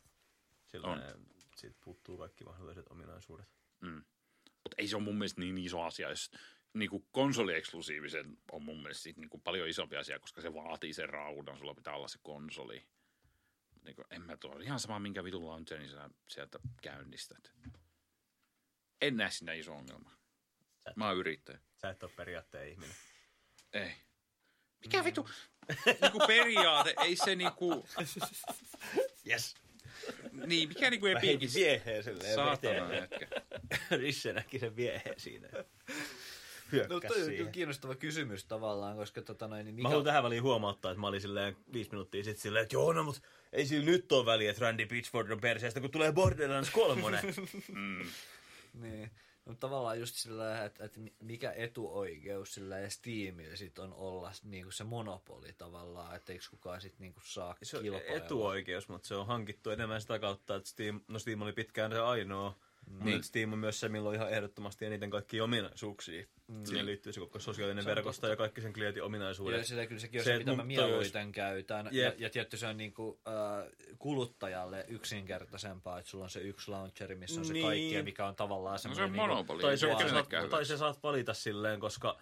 Sillä 0.67 0.87
On. 0.87 1.01
siitä 1.55 1.77
puuttuu 1.83 2.17
kaikki 2.17 2.43
mahdolliset 2.43 2.85
ominaisuudet. 2.89 3.47
Mutta 4.63 4.75
ei 4.77 4.87
se 4.87 4.95
ole 4.95 5.03
mun 5.03 5.15
mielestä 5.15 5.41
niin 5.41 5.57
iso 5.57 5.81
asia, 5.81 6.09
jos 6.09 6.31
niinku 6.75 7.05
konsolieksklusiivisen 7.11 8.37
on 8.51 8.63
mun 8.63 8.81
mielestä 8.81 9.03
sit 9.03 9.17
niinku 9.17 9.37
paljon 9.37 9.69
isompi 9.69 9.97
asia, 9.97 10.19
koska 10.19 10.41
se 10.41 10.53
vaatii 10.53 10.93
sen 10.93 11.09
raudan, 11.09 11.57
sulla 11.57 11.73
pitää 11.73 11.95
olla 11.95 12.07
se 12.07 12.19
konsoli. 12.23 12.85
Niinku, 13.83 14.03
en 14.09 14.21
mä 14.21 14.37
tuo, 14.37 14.59
ihan 14.59 14.79
sama 14.79 14.99
minkä 14.99 15.23
vitun 15.23 15.47
launcherin 15.47 15.89
sä 15.89 16.09
sieltä 16.29 16.59
käynnistät. 16.81 17.51
En 19.01 19.17
näe 19.17 19.31
siinä 19.31 19.53
iso 19.53 19.73
ongelma. 19.73 20.11
Mä 20.95 21.07
oon 21.07 21.17
yrittäjä. 21.17 21.59
Sä 21.81 21.89
et 21.89 22.03
ole 22.03 22.11
periaatteen 22.15 22.69
ihminen. 22.69 22.95
Ei. 23.73 23.91
Mikä 24.81 25.03
vitu? 25.03 25.29
niinku 26.01 26.19
periaate, 26.27 26.93
ei 27.03 27.15
se 27.15 27.35
niinku, 27.35 27.87
Yes. 29.29 29.55
niin 30.45 30.69
mikä 30.69 30.89
niinku 30.89 31.05
Mä 31.05 31.11
heitin 31.11 31.29
epikis. 31.29 31.55
vieheen 31.55 32.03
silleen 32.03 32.35
Saatana 32.35 32.87
hetken. 32.87 33.27
Risse 34.01 34.33
näki 34.33 34.59
sen 34.59 34.75
vieheen 34.75 35.19
siinä. 35.19 35.47
No 36.83 36.89
Hyökkäs 36.89 37.11
toi 37.11 37.41
on 37.41 37.51
kiinnostava 37.51 37.95
kysymys 37.95 38.45
tavallaan, 38.45 38.97
koska 38.97 39.21
tota 39.21 39.47
noin, 39.47 39.65
niin 39.65 39.75
Mä 39.75 39.77
mikä... 39.77 39.89
haluan 39.89 40.05
tähän 40.05 40.23
väliin 40.23 40.43
huomauttaa, 40.43 40.91
että 40.91 41.01
mä 41.01 41.07
olin 41.07 41.21
silleen 41.21 41.57
viisi 41.73 41.91
minuuttia 41.91 42.23
sitten 42.23 42.41
silleen, 42.41 42.63
että 42.63 42.75
joo, 42.75 42.93
no 42.93 43.03
mut 43.03 43.21
ei 43.53 43.65
sillä 43.65 43.85
nyt 43.85 44.11
ole 44.11 44.25
väliä, 44.25 44.49
että 44.49 44.61
Randy 44.65 44.85
Pitchford 44.85 45.31
on 45.31 45.41
perseestä, 45.41 45.81
kun 45.81 45.91
tulee 45.91 46.11
Borderlands 46.11 46.69
3. 46.69 47.01
Niin. 48.73 49.11
No, 49.45 49.55
tavallaan 49.55 49.99
just 49.99 50.15
sillä, 50.15 50.65
että, 50.65 50.85
että 50.85 50.99
mikä 51.19 51.51
etuoikeus 51.51 52.53
sillä 52.53 52.79
ja 52.79 52.89
Steamillä 52.89 53.55
sit 53.55 53.79
on 53.79 53.93
olla 53.93 54.31
niinku 54.43 54.71
se 54.71 54.83
monopoli 54.83 55.53
tavallaan, 55.57 56.15
että 56.15 56.33
eikö 56.33 56.45
kukaan 56.49 56.81
sit 56.81 56.99
niinku 56.99 57.21
saa 57.23 57.55
se 57.63 57.77
on 57.77 57.83
kilpailla. 57.83 58.15
etuoikeus, 58.15 58.89
mutta 58.89 59.07
se 59.07 59.15
on 59.15 59.27
hankittu 59.27 59.69
enemmän 59.69 60.01
sitä 60.01 60.19
kautta, 60.19 60.55
että 60.55 60.69
Steam, 60.69 61.01
no 61.07 61.19
Steam 61.19 61.41
oli 61.41 61.53
pitkään 61.53 61.91
se 61.91 61.99
ainoa. 61.99 62.55
Niin. 62.87 63.05
Niin. 63.05 63.23
Steam 63.23 63.53
on 63.53 63.59
myös 63.59 63.79
se, 63.79 63.89
millä 63.89 64.09
on 64.09 64.15
ihan 64.15 64.29
ehdottomasti 64.29 64.85
eniten 64.85 65.09
kaikkia 65.09 65.43
ominaisuuksia. 65.43 66.25
Mm. 66.47 66.65
Siihen 66.65 66.85
liittyy 66.85 67.13
se 67.13 67.19
koko 67.19 67.39
sosiaalinen 67.39 67.85
verkosto 67.85 68.27
ja 68.27 68.35
kaikki 68.35 68.61
sen 68.61 68.73
klientin 68.73 69.03
ominaisuudet. 69.03 69.57
Ja 69.59 69.65
sillä 69.65 69.85
kyllä 69.85 70.01
sekin 70.01 70.19
on 70.19 70.23
Se, 70.23 70.31
se, 70.31 70.37
mitä 70.37 70.55
mä 70.55 70.63
mieluiten 70.63 71.31
käytän. 71.31 71.89
Ja, 71.91 72.03
Jep. 72.03 72.19
ja 72.19 72.29
tietty 72.29 72.57
se 72.57 72.67
on 72.67 72.77
niinku, 72.77 73.19
äh, 73.27 73.71
kuluttajalle 73.99 74.85
yksinkertaisempaa, 74.87 75.99
että 75.99 76.11
sulla 76.11 76.23
on 76.23 76.29
se 76.29 76.39
yksi 76.39 76.71
launcheri, 76.71 77.15
missä 77.15 77.39
on 77.39 77.45
se 77.45 77.53
Niin. 77.53 77.65
kaikki, 77.65 77.93
ja 77.93 78.03
mikä 78.03 78.25
on 78.27 78.35
tavallaan 78.35 78.73
No 78.73 78.77
se 78.77 78.87
on 78.89 78.95
semmoinen... 78.95 79.15
monopoli. 79.29 79.61
Tai 79.61 79.77
se, 79.77 79.87
se 79.99 80.09
sä 80.09 80.47
tai 80.49 80.65
se 80.65 80.77
saat 80.77 81.03
valita 81.03 81.33
silleen, 81.33 81.79
koska 81.79 82.17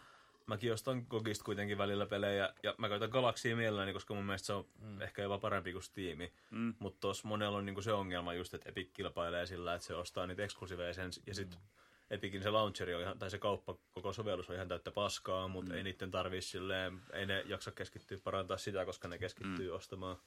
mäkin 0.45 0.73
ostan 0.73 1.05
Gogista 1.09 1.45
kuitenkin 1.45 1.77
välillä 1.77 2.05
pelejä, 2.05 2.53
ja 2.63 2.75
mä 2.77 2.89
käytän 2.89 3.09
Galaxia 3.09 3.55
mielelläni, 3.55 3.93
koska 3.93 4.13
mun 4.13 4.25
mielestä 4.25 4.45
se 4.45 4.53
on 4.53 4.65
mm. 4.79 5.01
ehkä 5.01 5.21
jopa 5.21 5.37
parempi 5.37 5.71
kuin 5.71 5.83
Steam. 5.83 6.17
Mm. 6.51 6.73
Mutta 6.79 6.99
tuossa 6.99 7.27
monella 7.27 7.57
on 7.57 7.65
niinku 7.65 7.81
se 7.81 7.93
ongelma 7.93 8.33
just, 8.33 8.53
että 8.53 8.69
Epic 8.69 8.89
kilpailee 8.93 9.45
sillä, 9.45 9.73
että 9.73 9.87
se 9.87 9.95
ostaa 9.95 10.27
niitä 10.27 10.43
eksklusiiveja 10.43 10.93
sen, 10.93 11.11
ja 11.27 11.33
sitten 11.35 11.59
mm. 11.59 11.65
Epicin 12.09 12.43
se 12.43 12.49
launcheri 12.49 12.95
on 12.95 13.01
ihan, 13.01 13.19
tai 13.19 13.31
se 13.31 13.37
kauppa, 13.37 13.75
koko 13.91 14.13
sovellus 14.13 14.49
on 14.49 14.55
ihan 14.55 14.67
täyttä 14.67 14.91
paskaa, 14.91 15.47
mutta 15.47 15.71
mm. 15.71 15.77
ei 15.77 15.83
niiden 15.83 16.11
tarvii 16.11 16.41
silleen, 16.41 17.01
ei 17.13 17.25
ne 17.25 17.43
jaksa 17.45 17.71
keskittyä 17.71 18.17
parantaa 18.23 18.57
sitä, 18.57 18.85
koska 18.85 19.07
ne 19.07 19.17
keskittyy 19.17 19.69
mm. 19.69 19.75
ostamaan 19.75 20.17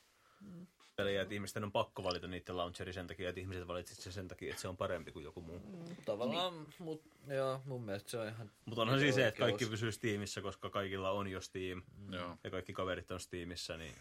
pelejä, 0.96 1.22
että 1.22 1.34
ihmisten 1.34 1.64
on 1.64 1.72
pakko 1.72 2.04
valita 2.04 2.26
niiden 2.26 2.56
launcheri 2.56 2.92
sen 2.92 3.06
takia, 3.06 3.28
että 3.28 3.40
ihmiset 3.40 3.68
valitsivat 3.68 4.02
sen 4.02 4.12
sen 4.12 4.28
takia, 4.28 4.50
että 4.50 4.62
se 4.62 4.68
on 4.68 4.76
parempi 4.76 5.12
kuin 5.12 5.24
joku 5.24 5.40
muu. 5.40 5.58
Mm. 5.58 5.96
Tavallaan, 6.04 6.54
niin. 6.54 6.74
mut, 6.78 7.02
joo, 7.28 7.62
mun 7.64 7.82
mielestä 7.82 8.10
se 8.10 8.18
on 8.18 8.28
ihan... 8.28 8.50
Mutta 8.64 8.82
onhan 8.82 8.98
siis 8.98 9.14
se, 9.14 9.26
että 9.26 9.38
kaikki 9.38 9.66
pysyy 9.66 9.92
Steamissa, 9.92 10.42
koska 10.42 10.70
kaikilla 10.70 11.10
on 11.10 11.28
jo 11.28 11.40
Steam. 11.40 11.82
Joo, 12.10 12.36
Ja 12.44 12.50
kaikki 12.50 12.72
kaverit 12.72 13.10
on 13.10 13.20
Steamissa, 13.20 13.76
niin 13.76 13.94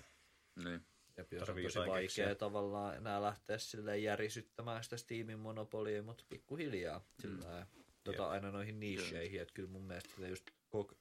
niin. 0.64 0.86
Ja 1.18 1.26
jos 1.32 1.50
on 1.50 1.56
tosi 1.64 1.80
vaikea 1.80 2.02
keksiä. 2.02 2.36
tavallaan 2.36 2.96
enää 2.96 3.22
lähteä 3.22 3.58
silleen 3.58 4.04
järisyttämään 4.04 4.84
sitä 4.84 4.98
Steamin 4.98 5.40
monopolia, 5.40 6.04
mutta 6.04 6.24
pikkuhiljaa 6.30 7.06
sillä 7.20 7.68
tota, 8.04 8.30
aina 8.30 8.52
noihin 8.52 8.80
nicheihin, 8.80 9.42
että 9.42 9.54
kyllä 9.54 9.70
mun 9.70 9.84
mielestä 9.84 10.28
just 10.28 10.46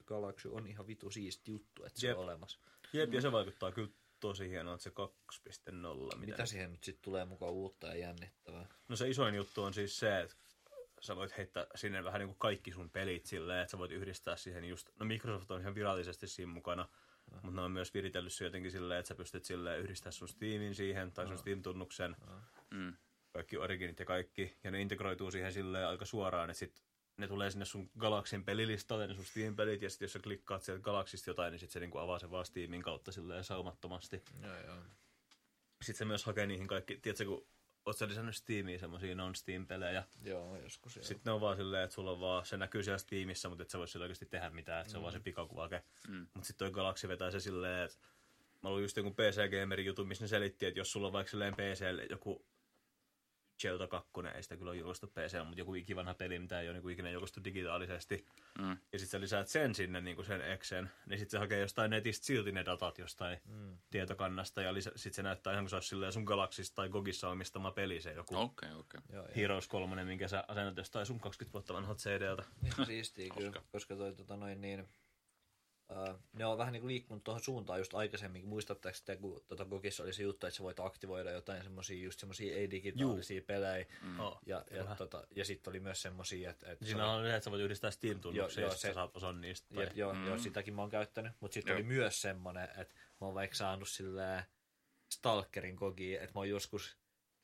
Galaxy 0.07 0.49
on 0.49 0.67
ihan 0.67 0.87
vitu 0.87 1.11
siisti 1.11 1.51
juttu, 1.51 1.85
että 1.85 2.01
se 2.01 2.07
Jep. 2.07 2.19
on 2.19 2.25
olemassa. 2.25 2.59
Jep, 2.93 3.15
ja 3.15 3.21
se 3.21 3.33
vaikuttaa 3.33 3.73
kyllä 3.73 3.89
tosi 4.29 4.49
hienolta 4.51 4.83
se 4.83 4.91
2.0. 4.91 6.17
Mitä? 6.17 6.17
Mitä 6.17 6.47
siihen 6.47 6.73
nyt 6.73 6.85
sitten 6.85 7.03
tulee 7.03 7.25
mukaan 7.25 7.53
uutta 7.53 7.87
ja 7.87 7.95
jännittävää? 7.95 8.67
No 8.89 8.97
se 8.97 9.09
isoin 9.09 9.35
juttu 9.35 9.63
on 9.63 9.75
siis 9.75 9.99
se, 9.99 10.21
että 10.21 10.37
sä 11.01 11.17
voit 11.17 11.37
heittää 11.37 11.67
sinne 11.75 12.05
vähän 12.05 12.19
niin 12.19 12.29
kuin 12.29 12.39
kaikki 12.39 12.73
sun 12.73 12.91
pelit 12.91 13.27
silleen, 13.27 13.63
että 13.63 13.71
sä 13.71 13.79
voit 13.79 13.91
yhdistää 13.91 14.37
siihen 14.37 14.65
just, 14.65 14.91
no 14.99 15.07
Microsoft 15.07 15.51
on 15.51 15.61
ihan 15.61 15.75
virallisesti 15.75 16.27
siinä 16.29 16.53
mukana, 16.53 16.89
mutta 17.33 17.51
ne 17.51 17.61
on 17.61 17.71
myös 17.73 17.95
viritellyt 17.95 18.33
se 18.33 18.45
jotenkin 18.45 18.71
silleen, 18.71 18.99
että 19.01 19.09
sä 19.09 19.15
pystyt 19.15 19.45
silleen 19.45 19.81
yhdistää 19.81 20.13
sun 20.13 20.29
Steamin 20.29 20.75
siihen, 20.75 21.13
tai 21.13 21.27
sun 21.27 21.39
Steam-tunnuksen, 21.39 22.17
Mm. 22.71 22.97
kaikki 23.33 23.57
originit 23.57 23.99
ja 23.99 24.05
kaikki, 24.07 24.57
ja 24.65 24.71
ne 24.71 24.81
integroituu 24.81 25.31
siihen 25.31 25.53
silleen 25.53 25.89
aika 25.89 26.05
suoraan, 26.05 26.51
että 26.51 26.59
sit 26.59 26.83
ne 27.17 27.29
tulee 27.29 27.51
sinne 27.51 27.65
sun 27.65 27.91
Galaxin 27.99 28.45
pelilistalle, 28.45 29.07
ne 29.07 29.15
sun 29.15 29.25
Steam-pelit, 29.25 29.83
ja 29.83 29.91
sitten 29.91 30.07
jos 30.07 30.13
sä 30.13 30.19
klikkaat 30.19 30.63
sieltä 30.63 30.83
Galaxista 30.83 31.31
jotain, 31.31 31.51
niin 31.51 31.61
sit 31.61 31.71
se 31.71 31.81
niinku 31.81 31.99
avaa 31.99 32.19
sen 32.19 32.31
vaan 32.31 32.47
Steamin 32.47 32.83
kautta 32.83 33.13
silleen 33.13 33.45
saumattomasti. 33.45 34.23
Joo, 34.43 34.57
joo. 34.67 34.77
Sitten 35.83 35.99
se 35.99 36.05
myös 36.05 36.25
hakee 36.25 36.47
niihin 36.47 36.67
kaikki, 36.67 36.97
tiedätkö, 36.97 37.25
kun 37.25 37.47
oot 37.87 37.97
sä 37.97 38.09
lisännyt 38.09 38.37
Steamiin 38.37 38.79
semmosia 38.79 39.15
non-Steam-pelejä, 39.15 40.05
Joo, 40.23 40.57
joskus 40.57 40.97
joo. 40.97 41.05
sitten 41.05 41.31
ne 41.31 41.33
on 41.33 41.41
vaan 41.41 41.57
silleen, 41.57 41.85
että 41.85 41.95
sulla 41.95 42.11
on 42.11 42.21
vaan, 42.21 42.47
se 42.47 42.57
näkyy 42.57 42.83
siellä 42.83 42.99
Steamissa, 42.99 43.49
mutta 43.49 43.63
et 43.63 43.71
sä 43.71 43.79
voi 43.79 43.89
sillä 43.89 44.05
oikeasti 44.05 44.27
tehdä 44.27 44.51
mitään, 44.51 44.81
että 44.81 44.91
se 44.91 44.97
on 44.97 45.03
vaan 45.03 45.13
se 45.13 45.21
pikakuvake. 45.21 45.83
Mm. 46.09 46.27
Mutta 46.35 46.47
sitten 46.47 46.67
toi 46.67 46.75
Galaxy 46.75 47.09
vetää 47.09 47.31
se 47.31 47.41
silleen, 47.41 47.85
että 47.85 47.99
mä 48.63 48.71
luin 48.71 48.83
just 48.83 48.97
joku 48.97 49.11
PC 49.11 49.61
Gamerin 49.61 49.87
jutun, 49.87 50.09
missä 50.09 50.25
ne 50.25 50.29
selitti, 50.29 50.67
että 50.67 50.81
jos 50.81 50.93
sulla 50.93 51.07
on 51.07 51.13
vaikka 51.13 51.31
silleen 51.31 51.55
PClle 51.55 52.07
joku 52.11 52.47
Zelda 53.63 53.87
2, 53.87 54.11
ei 54.35 54.43
sitä 54.43 54.57
kyllä 54.57 54.71
ole 54.71 54.79
julkaistu 54.79 55.07
PC, 55.07 55.39
mutta 55.45 55.59
joku 55.61 55.75
ikivanha 55.75 56.15
peli, 56.15 56.39
mitä 56.39 56.61
ei 56.61 56.69
ole 56.69 56.79
niin 56.81 56.91
ikinä 56.91 57.11
julkaistu 57.11 57.45
digitaalisesti, 57.45 58.27
Mm. 58.59 58.71
ja 58.93 58.99
sitten 58.99 59.07
sä 59.09 59.21
lisäät 59.21 59.49
sen 59.49 59.75
sinne 59.75 60.01
niin 60.01 60.17
kuin 60.17 60.27
sen 60.27 60.41
Exen, 60.41 60.91
niin 61.07 61.19
sitten 61.19 61.31
se 61.31 61.39
hakee 61.39 61.61
jostain 61.61 61.91
netistä 61.91 62.27
silti 62.27 62.53
ne 62.53 62.65
datat 62.65 62.99
jostain 62.99 63.39
mm. 63.45 63.79
tietokannasta, 63.91 64.63
ja 64.63 64.75
sitten 64.83 65.15
se 65.15 65.23
näyttää 65.23 65.53
ihan 65.53 65.65
kuin 65.65 65.71
se 65.71 65.77
olisi 65.77 65.89
silleen 65.89 66.13
sun 66.13 66.25
Galaxista 66.25 66.75
tai 66.75 66.89
Gogissa 66.89 67.29
omistama 67.29 67.71
peli, 67.71 68.01
se 68.01 68.13
joku 68.13 68.37
Okei, 68.37 68.73
okei. 68.73 69.01
joo, 69.13 69.23
joo. 69.25 69.33
Heroes 69.37 69.69
3, 69.69 70.05
minkä 70.05 70.29
sä 70.29 70.45
asennat 70.49 70.77
jostain 70.77 71.07
sun 71.07 71.21
20 71.21 71.53
vuotta 71.53 71.75
vanhalta 71.75 72.01
CD-ltä. 72.01 72.45
Ihan 72.65 72.87
siistiä 72.87 73.35
kyllä, 73.39 73.63
koska 73.73 73.97
toi 73.97 74.13
tota 74.15 74.37
noin 74.37 74.61
niin, 74.61 74.89
ne 76.33 76.47
on 76.47 76.59
vähän 76.59 76.73
niin 76.73 76.81
kuin 76.81 76.89
liikkunut 76.89 77.25
tuohon 77.25 77.43
suuntaan 77.43 77.79
just 77.79 77.95
aikaisemmin. 77.95 78.47
Muistatteko 78.47 78.99
te, 79.05 79.17
kun 79.17 79.45
tota 79.49 79.65
Gogissa 79.65 80.03
oli 80.03 80.13
se 80.13 80.23
juttu, 80.23 80.47
että 80.47 80.57
sä 80.57 80.63
voit 80.63 80.81
aktivoida 80.81 81.31
jotain 81.31 81.63
semmosia 81.63 82.05
just 82.05 82.21
semmosia 82.21 82.57
ei-digitaalisia 82.57 83.43
pelejä. 83.43 83.87
Mm. 84.03 84.21
Oh, 84.21 84.39
Ja, 84.47 84.65
ja, 84.71 84.83
Vähän. 84.83 84.97
tota, 84.97 85.27
ja 85.37 85.45
sitten 85.45 85.71
oli 85.71 85.81
myös 85.81 86.03
semmosia, 86.03 86.51
että... 86.51 86.73
että 86.73 86.85
Siinä 86.85 87.07
on 87.07 87.25
se, 87.25 87.35
että 87.35 87.45
sä 87.45 87.51
voit 87.51 87.63
yhdistää 87.63 87.91
Steam-tunnuksia 87.91 88.65
ja 88.65 88.71
sit 88.71 88.81
sä 88.81 88.89
se- 88.89 88.95
saat 88.95 89.17
osan 89.17 89.41
niistä. 89.41 89.75
Tai... 89.75 89.85
Jep, 89.85 89.97
joo, 89.97 90.15
mm. 90.15 90.27
joo, 90.27 90.39
sitäkin 90.39 90.75
mä 90.75 90.83
oon 90.83 90.91
käyttänyt. 90.91 91.33
Mutta 91.41 91.55
sitten 91.55 91.75
oli 91.75 91.83
myös 91.83 92.23
semmonen, 92.23 92.69
että 92.79 92.95
mä 93.21 93.27
oon 93.27 93.35
vaikka 93.35 93.57
saanut 93.57 93.89
sillä 93.89 94.45
Stalkerin 95.11 95.77
kogiin, 95.77 96.17
että 96.21 96.31
mä 96.35 96.41
oon 96.41 96.49
joskus 96.49 96.97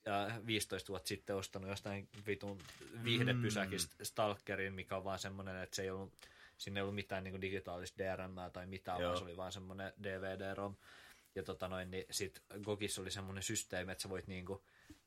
äh, 0.07 0.45
15 0.45 0.89
vuotta 0.89 1.07
sitten 1.07 1.35
ostanut 1.35 1.69
jostain 1.69 2.09
vitun 2.27 2.57
viihdepysäkistä 3.03 3.95
mm. 3.99 4.05
Stalkerin, 4.05 4.73
mikä 4.73 4.97
on 4.97 5.03
vaan 5.03 5.19
semmonen, 5.19 5.63
että 5.63 5.75
se 5.75 5.81
ei 5.81 5.89
ollut, 5.89 6.13
siinä 6.61 6.79
ei 6.79 6.81
ollut 6.81 6.95
mitään 6.95 7.23
niin 7.23 7.41
digitaalista 7.41 8.03
DRM 8.03 8.51
tai 8.53 8.67
mitään, 8.67 8.99
Joo. 8.99 9.07
vaan 9.07 9.17
se 9.17 9.23
oli 9.23 9.37
vaan 9.37 9.51
semmonen 9.51 9.93
DVD-ROM. 10.03 10.75
Ja 11.35 11.43
tota 11.43 11.67
noin, 11.67 11.91
niin 11.91 12.05
sit 12.11 12.43
Gogissa 12.61 13.01
oli 13.01 13.11
semmoinen 13.11 13.43
systeemi, 13.43 13.91
että 13.91 14.01
sä 14.01 14.09
voit 14.09 14.27
niinku, 14.27 14.63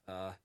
ää, 0.07 0.39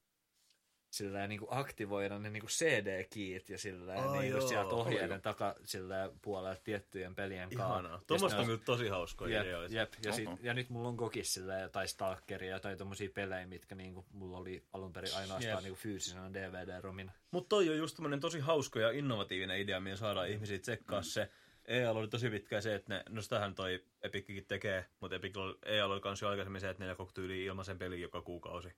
sillä 0.89 1.27
niinku 1.27 1.47
aktivoida 1.49 2.19
ne 2.19 2.29
niinku 2.29 2.47
CD-kiit 2.47 3.49
ja 3.49 3.57
sillä 3.57 3.93
Aa, 3.93 4.11
niinku 4.19 4.37
joo, 4.37 4.47
sieltä 4.47 4.75
ohjeiden 4.75 5.21
taka 5.21 5.55
sillä 5.63 6.11
puolella 6.21 6.55
tiettyjen 6.63 7.15
pelien 7.15 7.49
kanssa. 7.49 7.99
Tuommoista 8.07 8.39
on 8.39 8.45
kyllä 8.45 8.61
tosi 8.65 8.87
hauskoja 8.87 9.37
Jep, 9.37 9.45
ideoita. 9.45 9.75
jep. 9.75 9.93
Ja, 10.05 10.13
sit, 10.13 10.29
ja 10.41 10.53
nyt 10.53 10.69
mulla 10.69 10.89
on 10.89 10.95
Gogis 10.95 11.33
sillä 11.33 11.69
tai 11.69 11.87
Stalkeria 11.87 12.59
tai 12.59 12.75
tommosia 12.75 13.09
pelejä, 13.13 13.47
mitkä 13.47 13.75
niinku, 13.75 14.05
mulla 14.11 14.37
oli 14.37 14.63
alun 14.73 14.93
perin 14.93 15.15
ainoastaan 15.15 15.55
Jep. 15.55 15.63
niinku 15.63 15.79
fyysisenä 15.79 16.33
DVD-romina. 16.33 17.11
Mutta 17.31 17.49
toi 17.49 17.69
on 17.69 17.77
just 17.77 17.95
tämmönen 17.95 18.19
tosi 18.19 18.39
hauska 18.39 18.79
ja 18.79 18.91
innovatiivinen 18.91 19.59
idea, 19.59 19.79
millä 19.79 19.97
saadaan 19.97 20.29
ihmisiä 20.29 20.59
tsekkaa 20.59 21.01
se. 21.01 21.29
EA 21.65 21.91
oli 21.91 22.07
tosi 22.07 22.29
pitkään 22.29 22.61
se, 22.61 22.75
että 22.75 22.93
ne, 22.93 23.03
no 23.09 23.21
sitähän 23.21 23.55
toi 23.55 23.83
Epickin 24.01 24.45
tekee, 24.45 24.85
mutta 24.99 25.15
Epic 25.15 25.37
oli, 25.37 25.57
EA 25.65 25.85
oli 25.85 25.99
kans 25.99 26.21
jo 26.21 26.29
aikaisemmin 26.29 26.61
se, 26.61 26.69
että 26.69 26.83
ne 26.83 26.87
jakoi 26.87 27.07
tyyliin 27.13 27.45
ilmaisen 27.45 27.77
pelin 27.77 28.01
joka 28.01 28.21
kuukausi. 28.21 28.69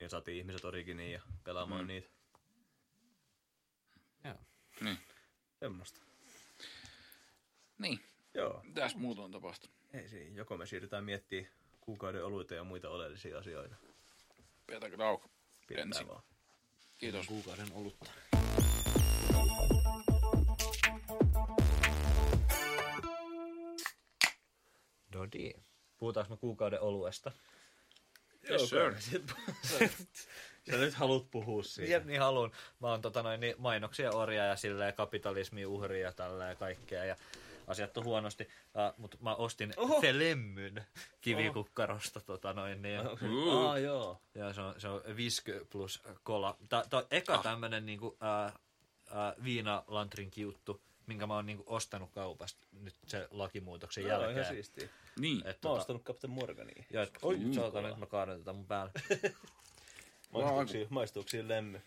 Niin 0.00 0.10
saatiin 0.10 0.36
ihmiset 0.38 0.64
originiin 0.64 1.12
ja 1.12 1.20
pelaamaan 1.44 1.80
Mm. 1.84 1.86
niitä. 1.88 2.08
Joo. 4.24 4.34
Niin. 4.80 4.98
Semmosta. 5.60 6.00
Niin. 7.78 8.00
Joo. 8.34 8.64
Tässä 8.74 8.98
muuta 8.98 9.22
on 9.22 9.30
tapahtunut. 9.32 9.76
Ei 9.92 10.08
siinä. 10.08 10.36
Joko 10.36 10.56
me 10.56 10.66
siirrytään 10.66 11.04
miettimään 11.04 11.52
kuukauden 11.80 12.24
oluita 12.24 12.54
ja 12.54 12.64
muita 12.64 12.90
oleellisia 12.90 13.38
asioita. 13.38 13.76
Pidetäänkö 14.66 14.96
tauko? 14.98 15.30
Pidetään 15.68 15.88
Ensin. 15.88 16.08
vaan. 16.08 16.22
Kiitos. 16.98 17.26
Kuukauden 17.26 17.72
olutta. 17.72 18.10
No 25.14 25.26
niin. 25.34 25.62
Puhutaanko 25.98 26.34
me 26.34 26.36
kuukauden 26.40 26.80
oluesta? 26.80 27.32
Yes, 28.50 28.68
sir. 28.68 28.94
Sä 30.70 30.76
nyt 30.76 30.94
haluat 30.94 31.30
puhua 31.30 31.62
siitä. 31.62 31.92
Jep, 31.92 32.04
niin 32.04 32.20
haluun. 32.20 32.52
Mä 32.80 32.88
oon 32.88 33.02
tota 33.02 33.22
noin, 33.22 33.40
niin 33.40 33.54
mainoksia 33.58 34.10
orja 34.10 34.44
ja 34.44 34.56
silleen 34.56 34.94
kapitalismi 34.94 35.66
uhri 35.66 36.00
ja 36.00 36.12
tälleen 36.12 36.56
kaikkea. 36.56 37.04
Ja 37.04 37.16
asiat 37.66 37.96
on 37.96 38.04
huonosti. 38.04 38.44
Uh, 38.44 38.98
mutta 38.98 39.16
mä 39.20 39.34
ostin 39.34 39.72
Oho. 39.76 40.00
Felemmyn 40.00 40.86
kivikukkarosta. 41.20 42.20
Tota 42.20 42.52
noin, 42.52 42.82
niin, 42.82 43.00
Uh. 43.00 43.66
Aa, 43.66 43.78
joo. 43.78 44.20
ja 44.34 44.52
se 44.52 44.60
on, 44.60 44.74
se 44.78 44.88
on 44.88 45.02
visky 45.16 45.66
plus 45.70 46.02
kola. 46.22 46.56
Tää 46.68 46.82
tää 46.90 47.00
on 47.00 47.06
eka 47.10 47.34
Ah. 47.34 47.42
tämmönen 47.42 47.86
niinku, 47.86 48.16
ää, 48.20 48.52
ää, 49.10 49.34
viinalantrin 49.44 50.30
kiuttu, 50.30 50.80
minkä 51.06 51.26
mä 51.26 51.34
oon 51.34 51.46
niinku 51.46 51.64
ostanut 51.66 52.10
kaupasta 52.10 52.66
nyt 52.72 52.94
se 53.06 53.28
lakimuutoksen 53.30 54.06
ihan 54.06 54.20
jälkeen. 54.22 54.46
siistiä. 54.46 54.88
Niin. 55.18 55.36
Et, 55.38 55.42
Mä 55.44 55.50
oon 55.50 55.56
tota, 55.60 55.72
ostanut 55.80 56.02
Captain 56.04 56.30
Morgania. 56.30 56.84
ja, 56.90 57.02
et, 57.02 57.18
oi, 57.22 57.36
Mm, 57.36 57.54
kola. 57.72 57.88
nyt 57.88 57.98
mä 57.98 58.06
kaadan 58.06 58.38
tätä 58.38 58.52
mun 58.52 58.66
päälle. 58.66 58.92
Maistuuko 60.90 61.28
siinä- 61.28 61.48
lemmy? 61.48 61.80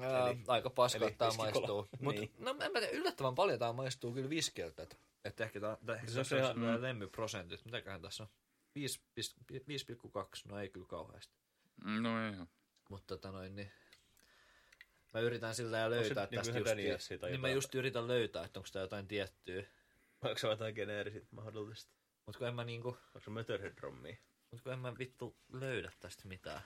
Ää, 0.00 0.28
Eli- 0.30 0.38
aika 0.46 0.70
paska, 0.70 0.96
eli 0.98 1.06
että 1.06 1.18
tää 1.18 1.28
viskikola. 1.28 1.52
maistuu. 1.52 1.88
Mut, 2.00 2.14
Niin. 2.14 2.32
no 2.38 2.50
en 2.50 2.56
mä 2.72 2.80
tiedä, 2.80 2.88
yllättävän 2.88 3.34
paljon 3.34 3.58
tää 3.58 3.72
maistuu 3.72 4.12
kyllä 4.12 4.30
viskiltä. 4.30 4.82
Että 4.82 4.96
et 5.24 5.40
ehkä 5.40 5.60
tää, 5.60 5.76
tää 5.86 5.96
ehkä 5.96 6.10
Se 6.10 6.24
se 6.24 6.34
on 6.34 6.40
ihan- 6.40 6.62
ihan, 6.62 6.76
mm. 6.78 6.82
lemmyprosentit. 6.82 7.64
Mitäköhän 7.64 8.02
tässä 8.02 8.22
on? 8.22 8.28
5,2, 8.78 10.48
no 10.48 10.60
ei 10.60 10.68
kyllä 10.68 10.86
kauheasti. 10.86 11.34
No 11.84 12.26
ei. 12.26 12.32
Mutta 12.88 13.06
tota 13.16 13.32
noin, 13.32 13.56
niin 13.56 13.72
mä 15.14 15.20
yritän 15.20 15.54
sillä 15.54 15.78
ja 15.78 15.90
löytää 15.90 16.28
niinku 16.30 16.36
tästä 16.36 16.58
ihan 16.58 16.92
just, 16.92 17.12
tai 17.20 17.30
niin 17.30 17.40
mä 17.40 17.48
just 17.48 17.74
yritän 17.74 18.08
löytää, 18.08 18.44
että 18.44 18.60
onko 18.60 18.68
tää 18.72 18.82
jotain 18.82 19.08
tiettyä. 19.08 19.62
Onko 20.22 20.38
se 20.38 20.48
jotain 20.48 20.74
geneerisit 20.74 21.32
mahdollista? 21.32 21.92
Mut 22.26 22.36
kun 22.36 22.48
en 22.48 22.54
mä 22.54 22.64
niinku, 22.64 22.88
Onko 22.88 23.20
se 23.20 23.30
Motorhead-rommia? 23.30 24.16
mut 24.50 24.60
kun 24.60 24.72
en 24.72 24.78
mä 24.78 24.98
vittu 24.98 25.36
löydä 25.52 25.92
tästä 26.00 26.28
mitään. 26.28 26.62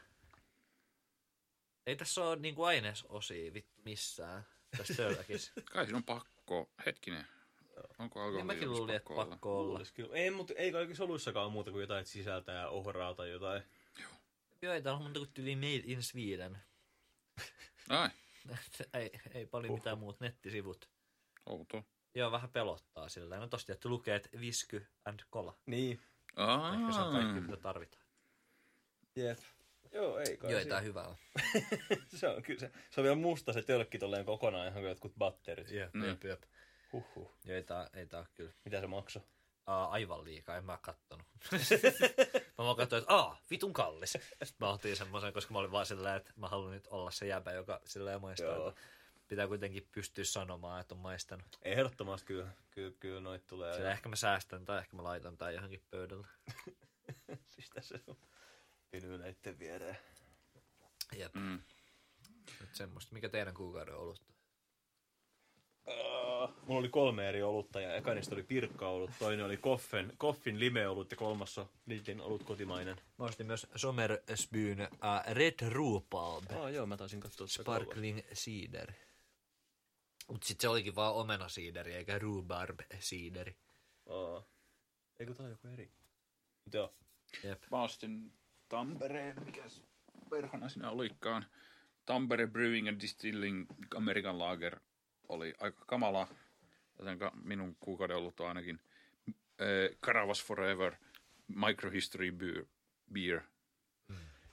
Ei 1.87 1.97
tässä 1.97 2.25
ole 2.25 2.37
niinku 2.37 2.63
ainesosia 2.63 3.53
vittu 3.55 3.83
missään 3.85 4.47
tässä 4.77 4.95
tölkissä. 5.03 5.53
Kai 5.73 5.85
siinä 5.85 5.97
on 5.97 6.05
pakko. 6.05 6.71
Hetkinen. 6.87 7.27
Onko 7.99 8.19
ja 8.19 8.25
alkoholi? 8.25 8.45
mäkin 8.45 8.71
luulin, 8.71 8.97
että 8.97 9.15
pakko 9.15 9.61
olla. 9.61 9.81
Kyllä. 9.95 10.15
Ei, 10.15 10.31
mutta 10.31 10.55
ei 10.57 10.73
kaikissa 10.73 11.05
soluissakaan 11.05 11.45
ole 11.45 11.53
muuta 11.53 11.71
kuin 11.71 11.81
jotain 11.81 12.01
että 12.01 12.13
sisältää 12.13 12.69
ohraa 12.69 13.15
tai 13.15 13.31
jotain. 13.31 13.63
Joo, 14.63 14.73
ei 14.73 14.83
täällä 14.83 14.97
on 14.97 15.03
muuta 15.03 15.19
kuin 15.19 15.33
tyyli 15.35 15.57
Made 15.57 15.83
in 15.85 16.03
Sweden. 16.03 16.59
Ai, 17.89 18.09
ei, 18.95 19.11
ei 19.35 19.47
paljon 19.47 19.71
Uhuh. 19.71 19.79
mitään 19.81 19.99
muut 19.99 20.21
nettisivut. 20.21 20.89
outo. 21.47 21.85
Joo, 22.15 22.33
vähän 22.33 22.51
pelottaa 22.51 23.09
sillä. 23.09 23.39
No 23.39 23.47
tosta 23.49 23.73
että 23.73 23.89
lukee, 23.89 24.17
että 24.17 24.29
visky 24.41 24.87
and 25.05 25.21
cola. 25.33 25.59
Niin. 25.67 26.01
Aa. 26.37 26.75
Ehkä 26.75 26.93
se 26.93 27.01
on 27.01 27.13
kaikki, 27.13 27.41
mitä 27.41 27.57
tarvitaan. 27.57 28.03
Jep. 29.17 29.39
Joo, 29.93 30.19
ei 30.19 30.37
kai. 30.37 30.51
Joo, 30.51 30.61
ei 30.61 30.67
tää 30.67 30.81
hyvä 30.81 31.03
on. 31.03 31.17
se 32.17 32.29
on 32.29 32.43
kyllä 32.43 32.61
se. 32.61 32.71
Se 32.91 33.01
on 33.01 33.05
vielä 33.05 33.17
musta 33.17 33.53
se 33.53 33.63
tölkki 33.63 33.99
tolleen 33.99 34.25
kokonaan 34.25 34.67
ihan 34.69 34.75
kuin 34.83 34.89
jotkut 34.89 35.13
batterit. 35.19 35.71
Jep, 35.71 35.95
Mm. 35.95 36.05
jep, 36.05 36.25
jep. 36.25 36.43
Huhhuh. 36.93 37.33
Joo, 37.45 37.57
ei 37.57 37.63
tää, 37.65 37.91
ei 37.95 38.07
tää 38.07 38.27
kyllä. 38.35 38.53
Mitä 38.65 38.81
se 38.81 38.87
maksoi? 38.87 39.23
Aa, 39.67 39.89
aivan 39.91 40.25
liikaa, 40.25 40.57
en 40.57 40.65
mä 40.65 40.79
kattonut. 40.83 41.27
mä 42.59 42.65
vaan 42.65 42.77
katsoin, 42.77 43.03
että 43.03 43.15
aa, 43.15 43.41
vitun 43.51 43.73
kallis. 43.73 44.13
Sitten 44.13 44.57
mä 44.61 44.69
otin 44.71 44.97
semmoisen, 44.97 45.33
koska 45.33 45.53
mä 45.53 45.59
olin 45.59 45.73
vaan 45.73 45.87
silleen, 45.87 46.17
että 46.17 46.33
mä 46.37 46.49
haluan 46.49 46.71
nyt 46.73 46.87
olla 46.87 47.11
se 47.11 47.27
jäbä, 47.27 47.53
joka 47.53 47.81
silleen 47.85 48.21
maistaa. 48.21 48.73
Pitää 49.29 49.47
kuitenkin 49.49 49.89
pystyä 49.93 50.25
sanomaan, 50.25 50.81
että 50.81 50.95
on 50.95 51.01
maistanut. 51.01 51.47
Ehdottomasti 51.63 52.27
kyllä, 52.27 52.49
kyllä, 52.71 52.93
kyllä 53.01 53.21
noit 53.21 53.47
tulee. 53.47 53.75
Sillä 53.75 53.91
ehkä 53.93 54.09
mä 54.09 54.17
säästän 54.17 54.65
tai 54.65 54.79
ehkä 54.79 54.97
mä 54.97 55.03
laitan 55.05 55.37
tää 55.39 55.51
johonkin 55.51 55.83
pöydälle. 55.91 56.27
Siis 57.55 57.71
tässä 57.75 57.99
on 58.07 58.17
vinyl 58.93 59.19
näitten 59.19 59.59
viereen. 59.59 59.99
Jep, 61.17 61.35
Mm. 61.35 61.63
nyt 62.61 62.75
semmoista. 62.75 63.13
Mikä 63.15 63.29
teidän 63.29 63.55
kuukauden 63.55 63.95
on 63.95 64.01
ollut? 64.01 64.23
Uh, 65.89 66.51
mulla 66.67 66.81
oli 66.81 66.89
kolme 66.89 67.29
eri 67.29 67.43
olutta 67.43 67.81
ja 67.81 67.95
eka 67.95 68.15
niistä 68.15 68.35
oli 68.35 68.43
pirkka-olut, 68.43 69.11
toinen 69.19 69.45
oli 69.45 69.57
Koffen, 69.57 70.13
Koffin 70.19 70.61
limeolut 70.61 71.11
ja 71.11 71.17
kolmas 71.17 71.59
on 71.59 71.69
Lidlin 71.87 72.21
olut 72.21 72.43
kotimainen. 72.43 72.97
Mä 73.19 73.25
ostin 73.25 73.47
myös 73.47 73.67
Sommersbyn 73.77 74.81
uh, 74.81 75.35
Red 75.35 75.71
Rupalb 75.71 76.45
Ah, 76.53 76.73
joo, 76.73 76.87
mä 76.87 76.97
taisin 76.97 77.21
katsoa 77.21 77.47
Sparkling 77.47 78.21
Cider. 78.35 78.93
Mut 80.29 80.43
sit 80.43 80.61
se 80.61 80.69
olikin 80.69 80.95
vaan 80.97 81.15
omena 81.15 81.49
siideri 81.49 81.95
eikä 81.95 82.19
rhubarb 82.19 82.81
siideri. 83.01 83.57
Aa. 84.09 84.43
Eikö 85.21 85.35
tää 85.35 85.49
joku 85.49 85.69
eri? 85.69 85.91
Mut 86.65 86.75
joo. 86.75 86.95
Jep. 87.43 87.63
Mä 87.71 87.83
ostin 87.83 88.33
Tampereen, 88.69 89.45
mikäs 89.45 89.83
perhana 90.31 90.69
siinä 90.69 90.91
olikaan. 90.91 91.47
Tampere 92.07 92.47
Brewing 92.47 92.89
and 92.89 93.01
Distilling 93.01 93.67
American 93.97 94.39
Lager 94.39 94.81
oli 95.29 95.55
aika 95.61 95.85
kamala, 95.87 96.29
jotenka 96.99 97.33
minun 97.45 97.77
kuukauden 97.81 98.17
ollut 98.17 98.41
on 98.41 98.49
ainakin 98.49 98.81
äh, 99.33 99.99
Caravas 100.03 100.45
Forever 100.45 100.95
Microhistory 101.49 102.33
Beer. 102.33 102.65
beer. 103.13 103.41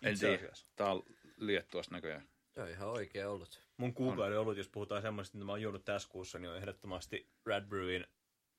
En 0.01 0.13
Itse 0.13 0.37
tiedä, 0.37 0.53
tää 0.75 0.91
on 0.91 1.03
Liettuasta 1.37 1.95
näköjään. 1.95 2.27
Se 2.51 2.61
on 2.61 2.69
ihan 2.69 2.89
oikea 2.89 3.29
ollut. 3.29 3.61
Mun 3.77 3.93
kuukauden 3.93 4.39
olut, 4.39 4.57
jos 4.57 4.67
puhutaan 4.67 5.01
semmoista, 5.01 5.37
mitä 5.37 5.45
mä 5.45 5.51
oon 5.51 5.61
juonut 5.61 5.85
tässä 5.85 6.09
kuussa, 6.09 6.39
niin 6.39 6.49
on 6.49 6.57
ehdottomasti 6.57 7.27
Red 7.45 7.65
Brewin 7.65 8.07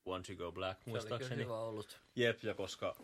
Once 0.04 0.32
You 0.32 0.38
Go 0.38 0.52
Black, 0.52 0.78
Se 0.84 0.90
oli 0.90 0.98
muistaakseni. 0.98 1.42
hyvä 1.42 1.58
ollut. 1.58 2.00
Jep, 2.16 2.42
ja 2.42 2.54
koska 2.54 2.96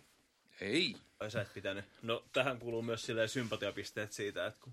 Ei, 0.61 0.97
Ai 1.21 1.31
sä 1.31 1.41
et 1.41 1.55
pitänyt. 1.55 1.85
No 2.03 2.25
tähän 2.33 2.59
kuuluu 2.59 2.83
myös 2.83 3.07
silleen 3.07 3.29
sympatiapisteet 3.29 4.13
siitä, 4.13 4.47
että 4.47 4.61
kun 4.61 4.73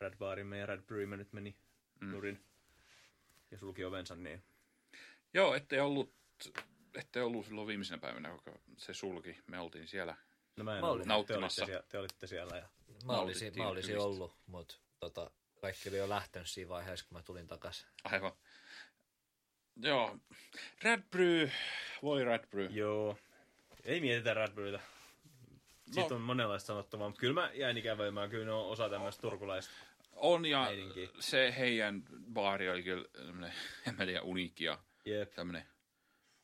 Red 0.00 0.16
Barin 0.18 0.52
ja 0.52 0.66
Red 0.66 0.82
Brewin 0.82 1.10
nyt 1.10 1.32
meni 1.32 1.56
mm. 2.00 2.10
nurin 2.10 2.44
ja 3.50 3.58
sulki 3.58 3.84
ovensa, 3.84 4.16
niin 4.16 4.42
joo, 5.34 5.54
ettei 5.54 5.80
ollut, 5.80 6.12
ettei 6.94 7.22
ollut 7.22 7.46
silloin 7.46 7.66
viimeisenä 7.66 7.98
päivänä, 7.98 8.38
kun 8.44 8.60
se 8.76 8.94
sulki. 8.94 9.38
Me 9.46 9.58
oltiin 9.60 9.88
siellä. 9.88 10.16
no 10.56 10.64
mä 10.64 10.74
en 10.74 10.80
Mä 10.80 10.86
ollut. 10.86 10.94
olin 10.96 11.04
Te 11.04 11.08
nauttimassa. 11.08 11.62
olitte, 11.62 11.72
siellä, 11.72 11.86
te 11.88 11.98
olitte 11.98 12.26
siellä 12.26 12.56
ja 12.56 12.68
Mä 13.06 13.12
olisin, 13.18 13.52
mä 13.56 13.68
olisin 13.68 13.98
ollut, 13.98 14.36
mutta 14.46 14.74
tota, 15.00 15.30
kaikki 15.60 15.88
oli 15.88 15.96
jo 15.98 16.08
lähtenyt 16.08 16.48
siinä 16.48 16.68
vaiheessa, 16.68 17.06
kun 17.08 17.18
mä 17.18 17.22
tulin 17.22 17.46
takas. 17.46 17.86
Aivan. 18.04 18.32
Joo, 19.76 20.16
Red 20.82 21.02
Brew, 21.10 21.48
voi 22.02 22.24
Red 22.24 22.46
Brew. 22.50 22.70
joo, 22.72 23.16
ei 23.84 24.00
mietitä 24.00 24.34
Red 24.34 24.52
Brewtä. 24.52 24.80
Siitä 25.92 26.10
No. 26.10 26.16
on 26.16 26.22
monenlaista 26.22 26.66
sanottavaa, 26.66 27.08
mutta 27.08 27.20
kyllä 27.20 27.34
mä 27.40 27.50
jäin 27.54 27.76
ikävöimään, 27.76 28.30
kyllä 28.30 28.44
ne 28.44 28.52
on 28.52 28.66
osa 28.66 28.88
tämmöistä 28.88 29.20
turkulaista. 29.22 29.72
On 30.22 30.46
ja 30.46 30.64
Meininki. 30.64 31.10
se 31.20 31.54
heidän 31.58 32.02
baari 32.32 32.70
oli 32.70 32.82
kyllä 32.82 33.04
tämmönen, 33.26 33.52
en 33.88 33.94
mä 33.98 34.04
tiedä, 34.04 34.22
uniikki 34.22 34.64
ja 34.64 34.78
Jep. 35.04 35.30
tämmönen 35.34 35.62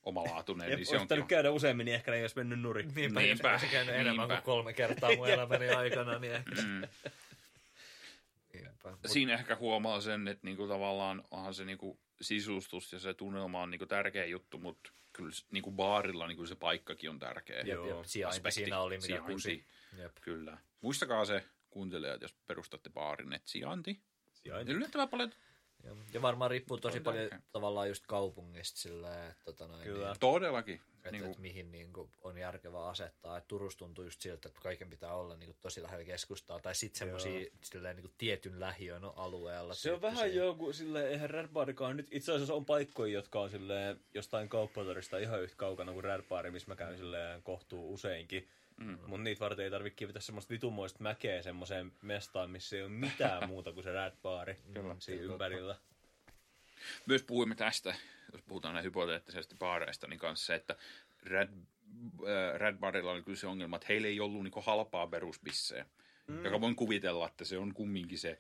omalaatuinen. 0.03 0.71
Jep, 0.71 0.77
niin 0.77 0.87
se 0.87 0.93
olisi 0.93 1.05
pitänyt 1.05 1.27
käydä 1.29 1.51
useammin, 1.51 1.85
niin 1.85 1.95
ehkä 1.95 2.11
ne 2.11 2.17
ei 2.17 2.23
olisi 2.23 2.37
mennyt 2.37 2.61
nurin. 2.61 2.93
Niinpä, 2.95 3.21
Niinpä, 3.21 3.53
jos 3.53 3.61
se 3.61 3.67
käynyt 3.67 3.95
enemmän 3.95 4.29
niinpä. 4.29 4.35
kuin 4.43 4.43
kolme 4.55 4.73
kertaa 4.73 5.17
mun 5.17 5.29
elämäni 5.31 5.69
aikana, 5.69 6.19
niin 6.19 6.33
ehkä. 6.33 6.55
Mm. 6.63 6.83
Niinpä. 8.53 8.91
Mut, 8.91 9.01
Siinä 9.07 9.35
ehkä 9.35 9.57
huomaa 9.57 10.01
sen, 10.01 10.29
että 10.29 10.47
niinku 10.47 10.69
tavallaan 10.69 11.25
onhan 11.31 11.55
se 11.55 11.65
niinku 11.65 12.01
sisustus 12.21 12.93
ja 12.93 12.99
se 12.99 13.15
tunnelma 13.15 13.63
on 13.63 13.71
niinku 13.71 13.87
tärkeä 13.87 14.25
juttu, 14.25 14.59
mutta 14.59 14.91
kyllä 15.13 15.31
niinku 15.51 15.71
baarilla 15.73 16.27
niinku 16.27 16.47
se 16.47 16.55
paikkakin 16.55 17.11
on 17.11 17.19
tärkeä. 17.19 17.57
Jep, 17.57 17.67
Joo. 17.67 17.87
jep, 17.97 18.05
sijainti 18.07 18.51
siinä 18.51 18.81
oli. 18.81 18.99
Jep. 19.99 20.13
Kyllä. 20.21 20.59
Muistakaa 20.81 21.25
se, 21.25 21.45
kuuntelijat, 21.77 22.23
jos 22.23 22.35
perustatte 22.47 22.91
baarin, 22.91 23.33
että 23.33 23.51
sijainti. 23.51 24.01
Sijainti. 24.33 24.73
Yllättävän 24.73 25.09
paljon 25.09 25.33
Ja, 25.85 25.97
ja 26.13 26.23
varmaan 26.23 26.51
riippuu 26.51 26.77
tosi 26.79 26.99
On 26.99 27.05
paljon 27.05 27.29
tärkeä. 27.29 27.49
tavallaan 27.53 27.89
just 27.89 28.05
kaupungista 28.07 28.79
silleen, 28.81 29.31
että 29.31 29.45
tota 29.45 29.67
noin, 29.69 29.83
Kyllä. 29.83 30.07
Niin, 30.09 30.21
todellakin. 30.21 30.75
että, 30.97 31.11
Niinku, 31.11 31.29
että 31.31 31.41
mihin 31.43 31.73
niin 31.73 31.93
kuin, 31.93 32.11
on 32.23 32.39
järkevää 32.39 32.87
asettaa. 32.87 33.37
Et 33.39 33.49
Turussa 33.49 33.79
tuntuu 33.79 34.05
just 34.05 34.21
siltä, 34.21 34.49
että 34.49 34.61
kaiken 34.63 34.91
pitää 34.91 35.15
olla 35.15 35.37
niin 35.37 35.47
kuin, 35.47 35.57
tosi 35.61 35.83
lähellä 35.83 36.05
keskustaa. 36.05 36.61
Tai 36.61 36.75
sitten 36.75 36.99
semmoisia 36.99 37.51
silleen, 37.63 37.97
niin 37.97 38.03
kuin, 38.03 38.15
tietyn 38.19 38.61
lähiön 38.61 39.03
alueella. 39.17 39.75
Se 39.75 39.93
on 39.93 40.03
vähän 40.03 40.35
joku, 40.35 40.73
silleen, 40.73 41.09
eihän 41.11 41.31
Red 41.31 41.49
Barikaan 41.49 41.97
nyt, 41.97 42.09
itse 42.11 42.33
asiassa 42.33 42.55
on 42.55 42.65
paikkoja, 42.65 43.13
jotka 43.13 43.41
on 43.41 43.51
silleen, 43.51 44.01
jostain 44.15 44.49
kauppatorista 44.49 45.19
ihan 45.19 45.43
yhtä 45.43 45.57
kaukana 45.57 45.93
kuin 45.93 46.05
Red 46.05 46.23
Bari, 46.23 46.51
missä 46.51 46.69
mä 46.71 46.77
käyn 46.77 46.97
silleen 46.97 47.43
kohtuu 47.43 47.95
useinkin. 47.95 48.49
Mm. 48.77 48.99
Mutta 49.07 49.25
niitä 49.25 49.41
varten 49.41 49.65
ei 49.65 49.71
tarvitse 49.71 49.97
kivitä 49.97 50.21
semmoista 50.21 50.51
vitumoista 50.51 51.03
mäkeä 51.03 51.43
semmoiseen 51.43 51.93
mestaan, 52.03 52.51
missä 52.51 52.77
ei 52.77 52.83
ole 52.83 52.91
mitään 52.91 53.49
muuta 53.49 53.73
kuin 53.73 53.85
se 53.85 53.93
Red 53.93 54.13
Bari 54.23 54.57
siinä 54.99 55.23
ympärillä. 55.23 55.77
Myös 57.07 57.23
puhuimme 57.23 57.55
tästä, 57.55 57.95
jos 58.33 58.43
puhutaan 58.43 58.75
näin 58.75 58.85
hypoteettisesti 58.85 59.57
baareista, 59.59 60.07
niin 60.07 60.19
kanssa 60.19 60.47
se, 60.47 60.55
että 60.55 60.77
Red, 61.23 61.49
äh, 61.49 62.59
Red 62.59 62.77
Barilla 62.77 63.13
oli 63.13 63.23
kyllä 63.23 63.39
se 63.39 63.47
ongelma, 63.47 63.77
että 63.77 63.87
heillä 63.89 64.09
ei 64.09 64.21
ollut 64.21 64.43
niinku 64.43 64.61
halpaa 64.61 65.07
perusbisseä. 65.07 65.87
Mm. 66.27 66.45
Joka 66.45 66.61
voin 66.61 66.77
kuvitella, 66.77 67.27
että 67.27 67.45
se 67.45 67.59
on 67.59 67.75
kumminkin 67.75 68.19
se, 68.19 68.39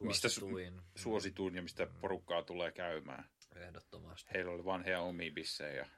mistä 0.00 0.28
su- 0.28 0.30
Suosituin. 0.30 0.82
suosituin 0.96 1.54
ja 1.54 1.62
mistä 1.62 1.86
porukkaa 2.00 2.42
tulee 2.42 2.72
käymään. 2.72 3.24
Ehdottomasti. 3.56 4.30
Heillä 4.34 4.52
oli 4.52 4.64
vaan 4.64 4.84
heidän 4.84 5.02
omia 5.02 5.32
bissejä. 5.32 5.88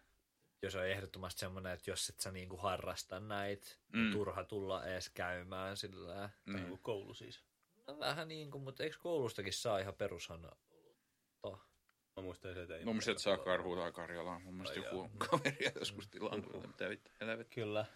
Jos 0.62 0.74
on 0.74 0.86
ehdottomasti 0.86 1.40
semmoinen, 1.40 1.72
että 1.72 1.90
jos 1.90 2.09
et 2.09 2.20
sä 2.20 2.30
niinku 2.32 2.56
harrasta 2.56 3.20
näitä, 3.20 3.66
Mm. 3.93 4.01
mm. 4.01 4.12
turha 4.12 4.44
tulla 4.44 4.86
edes 4.86 5.10
käymään 5.10 5.76
sillä. 5.76 6.30
Tai 6.52 6.60
joku 6.60 6.78
koulu 6.82 7.14
siis. 7.14 7.43
No 7.86 7.98
vähän 7.98 8.28
niin 8.28 8.51
kuin, 8.51 8.64
mutta 8.64 8.82
eikö 8.82 8.97
koulustakin 9.02 9.52
saa 9.52 9.78
ihan 9.78 9.94
perushana? 9.94 10.51
Oh. 11.43 11.60
Mä 12.16 12.22
muistan 12.22 12.55
se, 12.55 12.62
että 12.62 12.76
ei. 12.76 12.85
Mun 12.85 12.94
mielestä 12.94 13.12
et 13.12 13.18
saa 13.18 13.39
karhuutaa 13.39 13.93
Karjalaan. 13.93 14.43
Mun 14.43 14.55
mielestä 14.55 14.80
Ai 14.80 14.86
joku 14.86 15.10
kaveri 15.18 15.72
joskus 15.78 16.09
tilannut, 16.09 16.66
mitä 16.66 16.89
vittu 16.89 17.10
helvettiä. 17.20 17.55
Kyllä. 17.64 17.86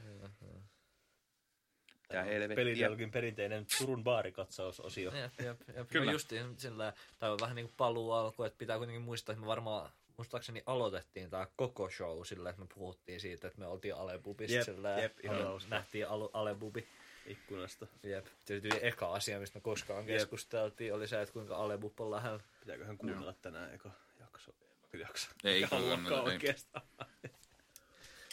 Tää 2.09 2.23
helvettiä. 2.25 2.57
Pelitelkin 2.57 3.11
perinteinen 3.11 3.67
Turun 3.79 4.05
baarikatsausosio. 4.05 5.13
Jep, 5.15 5.33
jep, 5.41 5.61
jep. 5.77 5.89
Kyllä. 5.89 6.07
No 6.07 6.13
justiin 6.13 6.59
sillä, 6.61 6.93
tai 7.19 7.31
on 7.31 7.39
vähän 7.41 7.57
niin 7.57 7.67
kuin 7.67 7.77
paluu 7.77 8.13
alku, 8.13 8.43
että 8.45 8.59
pitää 8.59 8.79
kuitenkin 8.79 9.03
muistaa, 9.03 9.33
että 9.33 9.41
me 9.41 9.47
varmaan 9.47 9.91
muistaakseni 10.17 10.63
aloitettiin 10.67 11.31
tämä 11.31 11.47
koko 11.57 11.91
show 11.91 12.25
sillä, 12.25 12.51
että 12.51 12.63
me 12.63 12.69
puhuttiin 12.75 13.21
siitä, 13.21 13.47
että 13.47 13.61
me 13.61 13.67
oltiin 13.67 13.95
Alebubista 13.95 14.55
Jep, 14.57 14.65
sillä, 14.65 15.01
jep, 15.01 15.25
ihan 15.25 15.37
ale- 15.37 15.45
hauska. 15.45 15.71
nähtiin 15.71 16.09
Alu, 16.09 16.31
Alebubi. 16.33 16.89
ikkunasta. 17.27 17.87
Jep. 18.03 18.27
Tietysti 18.47 18.79
eka 18.87 19.13
asia, 19.13 19.41
mistä 19.41 19.57
me 19.59 19.63
koskaan 19.63 20.07
keskusteltiin, 20.07 20.95
oli 20.95 21.09
se, 21.09 21.23
että 21.23 21.33
kuinka 21.33 21.57
Alebub 21.57 22.01
on 22.01 22.11
lähellä. 22.11 22.41
Pitääköhän 22.61 22.99
kuunnella 22.99 23.33
tänään 23.33 23.75
eka 23.75 23.91
jakso? 24.21 24.53
Jakso. 24.93 25.29
Ei 25.45 25.63
kannata, 25.71 26.23
oikeastaan. 26.23 26.87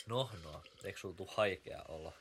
No, 0.08 0.30
no, 0.44 0.64
eikö 0.84 1.00
sulla 1.00 1.16
tuu 1.16 1.30
haikea 1.36 1.82
olla? 1.88 2.14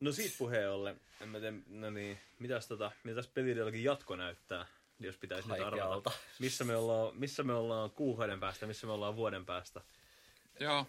No 0.00 0.12
siitä 0.12 0.34
puheen 0.38 0.70
ollen, 0.70 1.00
en 1.20 1.28
mä 1.28 1.40
tiedä, 1.40 1.56
no 1.66 1.90
niin, 1.90 2.20
mitäs 2.38 2.66
tota, 2.68 2.92
mitäs 3.04 3.28
pelidialogin 3.28 3.84
jatko 3.84 4.16
näyttää, 4.16 4.66
jos 5.04 5.16
pitäisi 5.16 5.48
nyt 5.48 5.60
arvata. 5.60 6.10
Missä 6.38 6.64
me, 6.64 6.76
ollaan, 6.76 7.16
missä 7.16 7.42
me 7.42 7.54
ollaan 7.54 7.90
kuukauden 7.90 8.40
päästä, 8.40 8.66
missä 8.66 8.86
me 8.86 8.92
ollaan 8.92 9.16
vuoden 9.16 9.46
päästä. 9.46 9.80
Joo, 10.60 10.86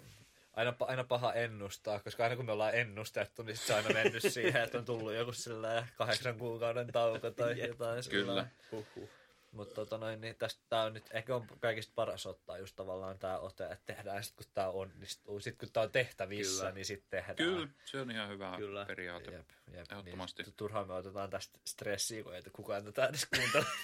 Aina, 0.53 0.73
aina 0.79 1.03
paha 1.03 1.33
ennustaa, 1.33 1.99
koska 1.99 2.23
aina 2.23 2.35
kun 2.35 2.45
me 2.45 2.51
ollaan 2.51 2.75
ennustettu, 2.75 3.43
niin 3.43 3.57
se 3.57 3.73
on 3.73 3.77
aina 3.77 4.03
mennyt 4.03 4.23
siihen, 4.33 4.63
että 4.63 4.77
on 4.77 4.85
tullut 4.85 5.13
joku 5.13 5.31
sillä 5.31 5.87
kahdeksan 5.97 6.37
kuukauden 6.37 6.87
tauko 6.87 7.31
tai 7.31 7.67
jotain. 7.67 8.03
Kyllä. 8.09 8.47
Huhhuh. 8.71 9.09
Mutta 9.53 9.75
tota 9.75 9.97
noin, 9.97 10.21
niin 10.21 10.35
tästä 10.35 10.61
tää 10.69 10.83
on 10.83 10.93
nyt 10.93 11.05
ehkä 11.11 11.35
on 11.35 11.47
kaikista 11.59 11.91
paras 11.95 12.25
ottaa 12.25 12.57
just 12.57 12.75
tavallaan 12.75 13.19
tää 13.19 13.39
ote, 13.39 13.63
että 13.65 13.85
tehdään 13.85 14.23
sit 14.23 14.35
kun 14.35 14.45
tää 14.53 14.69
onnistuu. 14.69 15.39
Sitten 15.39 15.67
kun 15.67 15.73
tää 15.73 15.83
on 15.83 15.91
tehtävissä, 15.91 16.59
Kyllä. 16.61 16.71
niin 16.71 16.85
sitten 16.85 17.09
tehdään. 17.09 17.35
kyllä, 17.35 17.67
se 17.85 18.01
on 18.01 18.11
ihan 18.11 18.29
hyvä 18.29 18.53
Kyllä. 18.57 18.85
periaate. 18.85 19.31
Jep, 19.31 19.49
jep, 19.73 19.91
Ehdottomasti. 19.91 20.43
Niin, 20.43 20.53
turhaan 20.57 20.87
me 20.87 20.93
otetaan 20.93 21.29
tästä 21.29 21.59
stressiä, 21.65 22.23
kun 22.23 22.35
ei 22.35 22.41
kukaan 22.53 22.83
tätä 22.85 23.05
edes 23.05 23.27
kuuntele. 23.35 23.65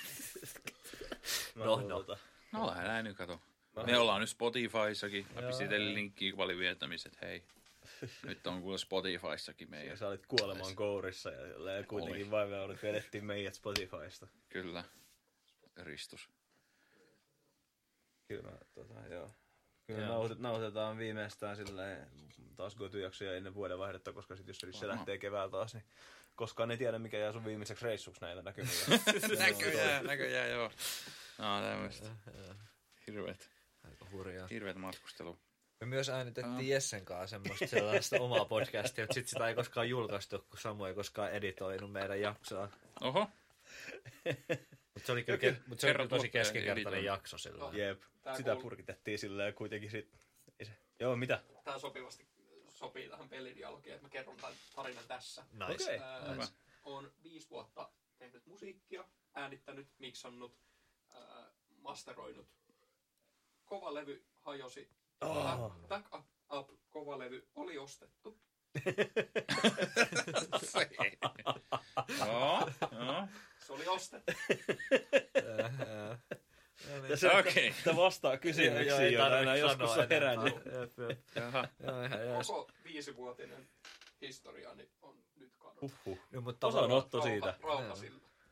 No, 1.56 1.66
no, 1.66 1.88
no. 1.88 2.18
no. 2.52 2.68
Lähdetään 2.68 3.06
nyt 3.06 3.18
kato. 3.18 3.42
Me 3.86 3.98
ollaan 3.98 4.22
nyt 4.22 4.30
Spotifyssakin. 4.30 5.28
Mä 5.36 5.42
pistin 5.42 5.70
teille 5.70 5.94
linkkiä 5.94 6.32
kun 6.34 6.44
olin 6.46 6.60
viettämissä, 6.60 7.10
että 7.14 7.26
hei. 7.26 7.44
Nyt 8.28 8.48
on 8.48 8.62
kuule 8.62 8.78
Spotifyssakin 8.78 9.66
Ja 9.66 9.70
meidän. 9.70 9.98
sä 9.98 10.08
olit 10.08 10.26
kuolemaan 10.28 10.76
kourissa 10.76 11.32
ja, 11.32 11.84
kuitenkin 11.88 12.24
Oli. 12.24 12.32
vaivaudut 12.32 12.84
vedettiin 12.84 13.26
meidät 13.26 13.54
Spotifysta. 13.54 14.28
Kyllä. 14.50 14.84
Ristus. 15.84 16.30
Kyllä, 18.28 18.52
tota, 18.74 19.08
joo. 19.08 19.32
Kyllä 19.88 20.02
Joo. 20.02 20.10
nauhoitet, 20.10 20.40
nauhoitetaan 20.40 20.98
viimeistään 20.98 21.56
silleen 21.56 22.08
taas 22.56 22.76
gotyjaksoja 22.76 23.36
ennen 23.36 23.54
vuoden 23.54 23.80
vaihdetta, 23.80 24.14
koska 24.14 24.36
sit 24.36 24.48
jos 24.48 24.60
se 24.72 24.88
lähtee 24.88 25.18
keväällä 25.18 25.52
taas, 25.52 25.74
niin 25.74 25.84
koskaan 26.36 26.72
ei 26.72 26.78
tiedä, 26.78 27.00
mikä 27.00 27.18
jää 27.18 27.32
sun 27.32 27.46
viimeiseksi 27.46 27.86
reissuksi 27.86 28.22
näillä 28.22 28.42
näkymillä. 28.42 29.00
näköjään, 29.48 30.06
näköjään, 30.06 30.50
joo. 30.50 30.72
No, 31.38 31.62
tämmöistä. 31.62 32.10
Hirveet, 33.08 33.50
Aika 33.84 34.06
hurjaa. 34.12 34.48
hirveet 34.48 34.78
matkustelu. 34.78 35.40
Me 35.80 35.88
myös 35.88 36.10
äänitettiin 36.10 36.70
Jessen 36.70 37.06
kanssa 37.06 37.28
semmoista 37.28 37.68
sellaista 37.68 38.20
omaa 38.26 38.46
podcastia, 38.46 39.04
mutta 39.04 39.14
sitten 39.14 39.30
sitä 39.30 39.48
ei 39.48 39.56
koskaan 39.56 39.90
julkaistu, 39.90 40.46
kun 40.50 40.60
Samu 40.60 40.86
ei 40.86 40.94
koskaan 40.94 41.32
editoinut 41.32 41.92
meidän 41.92 42.22
jaksoa. 42.22 42.70
Oho, 43.02 43.28
Mutta 45.00 45.08
se 45.08 45.12
oli 45.12 45.24
kyllä, 45.24 45.40
ke- 45.40 45.62
mut 45.68 45.80
se 45.80 45.88
oli 45.88 45.94
kyllä 45.96 46.08
tosi 46.10 46.30
keskinkertainen 46.30 47.04
jakso 47.04 47.38
silloin. 47.38 47.78
Jep, 47.78 48.02
Tää 48.22 48.36
sitä 48.38 48.54
kuul- 48.54 48.62
purkitettiin 48.62 49.20
silleen 49.20 49.54
kuitenkin 49.54 49.92
sit. 49.92 50.10
Se. 50.64 50.78
Joo, 51.00 51.16
mitä? 51.16 51.44
Tämä 51.64 51.80
sopivasti 51.80 52.28
sopii 52.70 53.10
tähän 53.10 53.30
pelidialogiin, 53.30 53.94
että 53.96 54.06
mä 54.06 54.10
kerron 54.10 54.38
tämän 54.38 54.56
tarinan 54.76 55.04
tässä. 55.08 55.46
Nice. 55.52 55.84
Okei. 55.84 56.00
Ää, 56.00 56.32
Hyvä. 56.34 56.48
Olen 56.84 57.12
viisi 57.24 57.50
vuotta 57.50 57.92
tehnyt 58.18 58.46
musiikkia, 58.46 59.06
äänittänyt, 59.34 59.88
miksannut, 60.00 60.58
ää, 61.10 61.52
masteroinut. 61.78 62.48
Kova 63.66 63.94
levy 63.94 64.26
hajosi. 64.42 64.90
Oh. 65.22 65.44
Back, 65.44 65.88
back 65.88 66.14
up, 66.16 66.26
up, 66.54 66.80
kova 66.90 67.20
levy 67.20 67.48
oli 67.56 67.78
ostettu. 67.78 68.40
Joo, 72.20 72.70
joo. 72.92 73.28
Se 73.60 73.74
oli 73.74 73.88
ostettu. 73.88 74.32
Ja 77.10 77.18
se, 77.18 77.32
Okei. 77.38 77.74
Tämä 77.84 77.98
vastaa 77.98 78.38
kysymyksiin, 78.38 79.14
joita 79.14 79.40
enää 79.40 79.56
joskus 79.56 79.98
on 79.98 80.10
herännyt. 80.10 80.54
Koko 82.48 82.70
viisivuotinen 82.84 83.70
historiani 84.22 84.90
on 85.02 85.16
nyt 85.36 85.54
kadonnut. 85.58 85.82
Huhhuh. 86.06 86.20
Joo, 86.32 86.42
mutta 86.42 86.68
Osanotto 86.68 87.22
siitä. 87.22 87.54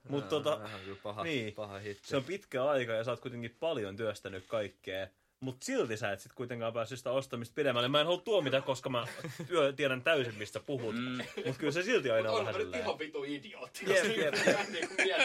Mutta 0.09 0.29
tota, 0.29 0.59
paha, 1.03 1.23
niin. 1.23 1.53
paha 1.53 1.79
hitti. 1.79 2.07
se 2.07 2.17
on 2.17 2.23
pitkä 2.23 2.65
aika 2.65 2.91
ja 2.91 3.03
sä 3.03 3.11
oot 3.11 3.19
kuitenkin 3.19 3.55
paljon 3.59 3.97
työstänyt 3.97 4.45
kaikkea. 4.47 5.07
Mutta 5.39 5.65
silti 5.65 5.97
sä 5.97 6.11
et 6.11 6.19
sit 6.19 6.33
kuitenkaan 6.33 6.73
päässyt 6.73 6.97
sitä 6.97 7.11
ostamista 7.11 7.53
pidemmälle. 7.55 7.87
Mä 7.87 7.99
en 7.99 8.05
halua 8.05 8.21
tuomita, 8.21 8.61
koska 8.61 8.89
mä 8.89 9.07
työ, 9.47 9.73
tiedän 9.73 10.01
täysin, 10.03 10.35
mistä 10.35 10.59
puhut. 10.59 10.95
Mm. 10.95 11.17
Mutta 11.45 11.59
kyllä 11.59 11.71
se 11.71 11.83
silti 11.83 12.11
aina 12.11 12.31
on 12.31 12.35
Mutta 12.35 12.45
vähän 12.45 12.55
on 12.55 12.59
nyt 12.59 12.67
silleen. 12.67 12.83
ihan 12.83 12.99
vitu 12.99 13.23
idiootti. 13.23 13.85
Jep, 13.89 14.05
jos 14.05 14.17
jep. 14.17 14.33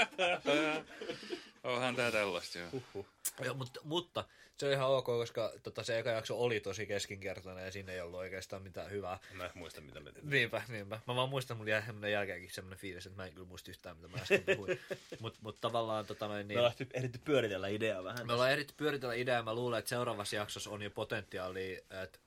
Onhan 1.65 1.97
tää 1.97 2.11
tällaista, 2.13 2.59
joo. 2.59 2.69
Huhhuh. 2.73 3.07
Joo, 3.45 3.55
mutta, 3.55 3.81
mutta 3.85 4.25
se 4.57 4.67
on 4.67 4.73
ihan 4.73 4.89
ok, 4.91 5.05
koska 5.07 5.53
tota, 5.63 5.83
se 5.83 5.99
eka 5.99 6.11
jakso 6.11 6.39
oli 6.43 6.61
tosi 6.61 6.87
keskinkertainen 6.87 7.65
ja 7.65 7.73
siinä 7.73 7.93
ei 7.93 8.01
ollut 8.01 8.21
oikeastaan 8.21 8.63
mitään 8.63 8.91
hyvää. 8.91 9.19
Mä 9.35 9.45
en 9.45 9.51
muista, 9.55 9.81
mitä 9.81 10.01
me 10.01 10.13
teemme. 10.13 10.31
Niinpä, 10.31 10.63
niinpä. 10.69 11.01
Mä 11.07 11.17
vaan 11.17 11.29
muistan, 11.29 11.57
mulla 11.57 11.71
jäi 11.71 11.83
semmoinen 11.87 12.13
jälkeenkin 12.13 12.51
semmoinen 12.51 12.79
fiilis, 12.79 13.07
että 13.07 13.17
mä 13.23 13.27
en 13.27 13.33
kyllä 13.33 13.49
muista 13.49 13.71
yhtään, 13.71 13.97
mitä 13.97 14.09
mä 14.09 14.23
äsken 14.23 14.43
puhuin. 14.57 14.81
Mutta 15.21 15.39
mut 15.43 15.61
tavallaan 15.61 16.07
tota 16.07 16.29
noin, 16.29 16.47
Me 16.47 16.49
niin, 16.49 16.59
ollaan 16.59 16.73
ehti- 16.81 16.91
ehditty 16.95 17.19
pyöritellä 17.25 17.69
ideaa 17.69 18.05
vähän. 18.05 18.27
me 18.27 18.33
ollaan 18.33 18.53
ehditty 18.53 18.75
pyöritellä 18.77 19.15
ideaa. 19.15 19.43
Mä 19.43 19.55
luulen, 19.55 19.79
että 19.79 19.89
seuraavassa 19.89 20.37
jaksossa 20.37 20.71
on 20.71 20.83
jo 20.83 20.91
potentiaalia, 20.91 21.79
että 22.03 22.19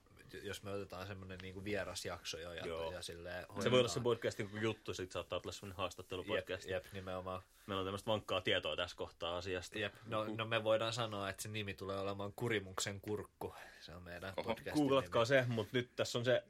jos 0.42 0.62
me 0.62 0.70
otetaan 0.72 1.06
semmoinen 1.06 1.38
niin 1.42 1.64
vierasjakso 1.64 2.38
jo 2.38 2.52
ja, 2.52 2.66
Joo. 2.66 2.92
ja 2.92 3.02
silleen 3.02 3.42
Se 3.42 3.46
voi 3.48 3.56
olla 3.56 3.70
hoidetaan. 3.70 3.88
se 3.88 4.00
podcastin 4.00 4.46
koko 4.46 4.58
juttu, 4.62 4.94
sit 4.94 5.12
saattaa 5.12 5.40
tulla 5.40 5.52
semmonen 5.52 5.76
haastattelupodcast. 5.76 6.64
Jep, 6.68 6.84
jep, 6.84 6.92
nimenomaan. 6.92 7.42
Meillä 7.66 7.80
on 7.80 7.86
tämmöistä 7.86 8.10
vankkaa 8.10 8.40
tietoa 8.40 8.76
tässä 8.76 8.96
kohtaa 8.96 9.36
asiasta. 9.36 9.78
Jep. 9.78 9.94
No, 10.06 10.24
no, 10.24 10.44
me 10.44 10.64
voidaan 10.64 10.92
sanoa, 10.92 11.28
että 11.30 11.42
se 11.42 11.48
nimi 11.48 11.74
tulee 11.74 12.00
olemaan 12.00 12.32
Kurimuksen 12.36 13.00
kurkku. 13.00 13.54
Se 13.80 13.94
on 13.94 14.02
meidän 14.02 14.32
Oho. 14.36 14.48
podcastin 14.48 14.74
Googlatkaa 14.82 15.22
nimi. 15.22 15.26
se, 15.26 15.44
mutta 15.48 15.76
nyt 15.76 15.90
tässä 15.96 16.18
on 16.18 16.24
se 16.24 16.44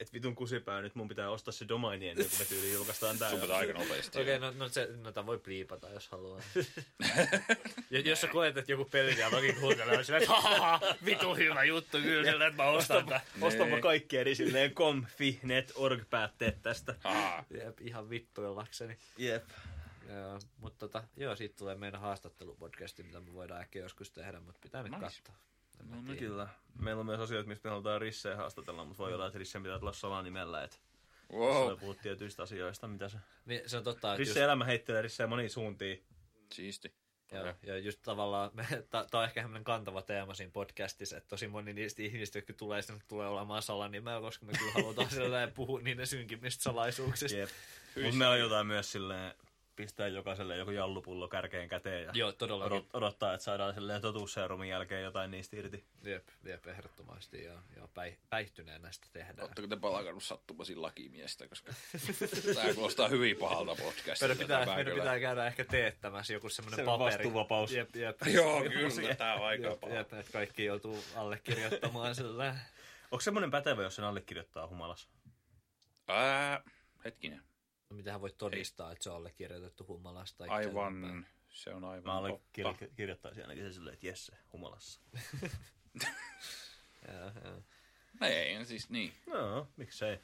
että 0.00 0.12
vitun 0.12 0.34
kusipää, 0.34 0.82
nyt 0.82 0.94
mun 0.94 1.08
pitää 1.08 1.30
ostaa 1.30 1.52
se 1.52 1.68
domaini 1.68 2.08
ennen 2.08 2.28
kuin 2.28 2.38
me 2.38 2.44
tyyliin 2.44 2.74
julkaistaan 2.74 3.18
tää. 3.18 3.30
Sun 3.30 3.40
pitää 3.40 3.56
aika 3.56 3.72
nopeasti. 3.72 4.20
Okei, 4.20 4.36
okay, 4.36 4.50
no, 4.50 4.58
no, 4.58 4.68
se, 4.68 4.88
no 5.02 5.12
tämän 5.12 5.26
voi 5.26 5.38
bliipata, 5.38 5.88
jos 5.88 6.08
haluaa. 6.08 6.40
ja 7.90 8.00
jos 8.00 8.20
sä 8.20 8.26
koet, 8.26 8.56
että 8.56 8.72
joku 8.72 8.84
peli 8.84 9.18
ja 9.18 9.30
login 9.30 9.56
kuuntelee, 9.60 9.98
on 9.98 10.04
silleen, 10.04 10.22
että 10.22 10.34
hahaha, 10.34 10.80
vitu 11.04 11.34
hyvä 11.34 11.64
juttu 11.64 11.98
kyllä, 11.98 12.46
että 12.46 12.62
mä 12.62 12.68
ostan 12.68 13.06
tämän. 13.06 13.20
Ostanpa 13.40 13.80
kaikki 13.80 14.16
eri 14.16 14.34
silleen 14.34 14.74
com, 14.74 15.06
fi, 15.06 15.40
net, 15.42 15.72
org 15.74 16.10
päätteet 16.10 16.62
tästä. 16.62 16.94
Jep, 17.50 17.80
ihan 17.80 18.10
vittuillakseni. 18.10 18.98
Jep. 19.18 19.44
Joo, 20.08 20.38
mutta 20.56 20.78
tota, 20.78 21.04
joo, 21.16 21.36
siitä 21.36 21.56
tulee 21.56 21.74
meidän 21.74 22.00
haastattelupodcasti, 22.00 23.02
mitä 23.02 23.20
me 23.20 23.32
voidaan 23.34 23.60
ehkä 23.60 23.78
joskus 23.78 24.10
tehdä, 24.10 24.40
mutta 24.40 24.60
pitää 24.62 24.82
nyt 24.82 24.92
Nice. 24.92 25.04
katsoa. 25.04 25.34
No, 25.88 25.96
no 26.02 26.14
kyllä. 26.18 26.48
Meillä 26.78 27.00
on 27.00 27.06
myös 27.06 27.20
asioita, 27.20 27.48
mistä 27.48 27.68
me 27.68 27.70
halutaan 27.70 28.00
Risseen 28.00 28.36
haastatella, 28.36 28.84
mutta 28.84 29.02
voi 29.02 29.14
olla, 29.14 29.26
että 29.26 29.38
Rissen 29.38 29.62
pitää 29.62 29.78
tulla 29.78 29.92
salanimellä. 29.92 30.62
Että 30.64 30.76
wow. 31.32 31.68
wow. 31.68 31.78
puhut 31.78 31.98
tietyistä 32.02 32.42
asioista, 32.42 32.88
mitä 32.88 33.08
se... 33.08 33.18
Niin, 33.44 33.60
se 33.66 33.76
on 33.76 33.84
totta, 33.84 34.12
että 34.12 34.18
Risse 34.18 34.40
just, 34.40 34.44
elämä 34.44 34.64
heittelee 34.64 35.02
Risseen 35.02 35.28
moniin 35.28 35.50
suuntiin. 35.50 36.04
Siisti. 36.52 36.94
joo, 37.32 37.54
ja 37.62 37.78
just 37.78 38.02
tavallaan, 38.02 38.50
tämä 38.90 39.06
on 39.12 39.24
ehkä 39.24 39.42
semmoinen 39.42 39.64
kantava 39.64 40.02
teema 40.02 40.34
siinä 40.34 40.52
podcastissa, 40.52 41.16
että 41.16 41.28
tosi 41.28 41.48
moni 41.48 41.72
niistä 41.72 42.02
ihmisistä, 42.02 42.38
jotka 42.38 42.52
tulee 42.52 42.82
sinne, 42.82 43.00
tulee 43.08 43.28
olemaan 43.28 43.62
salanimellä, 43.62 44.20
koska 44.20 44.46
me 44.46 44.52
kyllä 44.58 44.72
halutaan 44.72 45.10
sellainen 45.20 45.54
puhua 45.54 45.80
niiden 45.80 46.06
synkimmistä 46.06 46.62
salaisuuksista. 46.62 47.38
Jep. 47.38 47.50
Mutta 48.02 48.16
me 48.16 48.26
aiotaan 48.26 48.66
myös 48.66 48.92
silleen 48.92 49.34
pistää 49.76 50.08
jokaiselle 50.08 50.56
joku 50.56 50.70
jallupullo 50.70 51.28
kärkeen 51.28 51.68
käteen 51.68 52.04
ja 52.04 52.10
Joo, 52.14 52.32
todellakin. 52.32 52.72
odot, 52.72 52.86
odottaa, 52.92 53.34
että 53.34 53.44
saadaan 53.44 53.74
silleen 53.74 54.02
totuusseerumin 54.02 54.68
jälkeen 54.68 55.02
jotain 55.02 55.30
niistä 55.30 55.56
irti. 55.56 55.84
Jep, 56.02 56.28
jep, 56.44 56.66
ehdottomasti. 56.66 57.44
Ja, 57.44 57.52
ja 57.76 57.88
päi, 57.94 58.16
päihtyneenä 58.30 58.92
sitä 58.92 59.06
tehdään. 59.12 59.40
Oletteko 59.40 59.68
te 59.68 59.76
palakannut 59.76 60.22
sattumasi 60.24 60.76
lakimiestä, 60.76 61.48
koska 61.48 61.72
tämä 62.54 62.74
kuulostaa 62.74 63.08
hyvin 63.08 63.36
pahalta 63.36 63.74
podcastilta. 63.74 64.20
Meidän 64.20 64.38
pitää, 64.38 64.66
meidän 64.66 64.84
kyllä. 64.84 65.02
pitää 65.02 65.20
käydä 65.20 65.46
ehkä 65.46 65.64
teettämässä 65.64 66.32
joku 66.32 66.48
semmoinen 66.48 66.86
paperi. 66.86 67.14
vastuuvapaus. 67.14 67.72
Jep, 67.72 67.96
jep. 67.96 68.16
Joo, 68.26 68.62
kyllä, 68.62 69.14
tämä 69.14 69.34
on 69.34 69.46
aika 69.46 69.68
Jep, 69.68 69.80
paha. 69.80 69.94
jep, 69.94 70.12
että 70.12 70.32
kaikki 70.32 70.64
joutuu 70.64 71.04
allekirjoittamaan 71.16 72.14
sillä. 72.24 72.56
Onko 73.10 73.20
semmoinen 73.20 73.50
pätevä, 73.50 73.82
jos 73.82 73.96
sen 73.96 74.04
allekirjoittaa 74.04 74.68
humalassa? 74.68 75.08
Ää, 76.08 76.62
hetkinen. 77.04 77.42
No, 77.94 77.96
mitähän 77.96 78.20
voit 78.20 78.38
todistaa, 78.38 78.92
että 78.92 79.04
se 79.04 79.10
on 79.10 79.16
allekirjoitettu 79.16 79.86
humalasta? 79.86 80.38
tai? 80.38 80.48
Aivan, 80.48 81.26
se 81.48 81.74
on 81.74 81.84
aivan 81.84 82.22
Mä 82.22 82.28
totta. 82.28 82.68
allekirjoittaisin 82.68 83.42
ainakin 83.42 83.64
se 83.64 83.72
silleen, 83.72 83.94
että 83.94 84.06
Jesse, 84.06 84.36
humalassa. 84.52 85.00
Joo, 87.08 87.32
joo. 87.44 87.62
Ei, 88.20 88.64
siis 88.64 88.90
niin. 88.90 89.12
No, 89.26 89.68
miksei. 89.76 90.18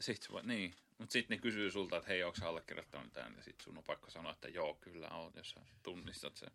Sitten 0.00 0.26
se 0.26 0.32
voi, 0.32 0.42
niin. 0.42 0.74
Mutta 0.98 1.12
sitten 1.12 1.36
ne 1.36 1.42
kysyy 1.42 1.70
sulta, 1.70 1.96
että 1.96 2.08
hei, 2.08 2.22
onko 2.22 2.38
sä 2.38 2.48
allekirjoittanut 2.48 3.12
tämän? 3.12 3.34
Ja 3.36 3.42
sitten 3.42 3.64
sun 3.64 3.78
on 3.78 3.84
pakko 3.84 4.10
sanoa, 4.10 4.32
että 4.32 4.48
joo, 4.48 4.74
kyllä 4.74 5.08
on, 5.08 5.32
jos 5.36 5.50
sä 5.50 5.60
tunnistat 5.82 6.36
sen. 6.36 6.50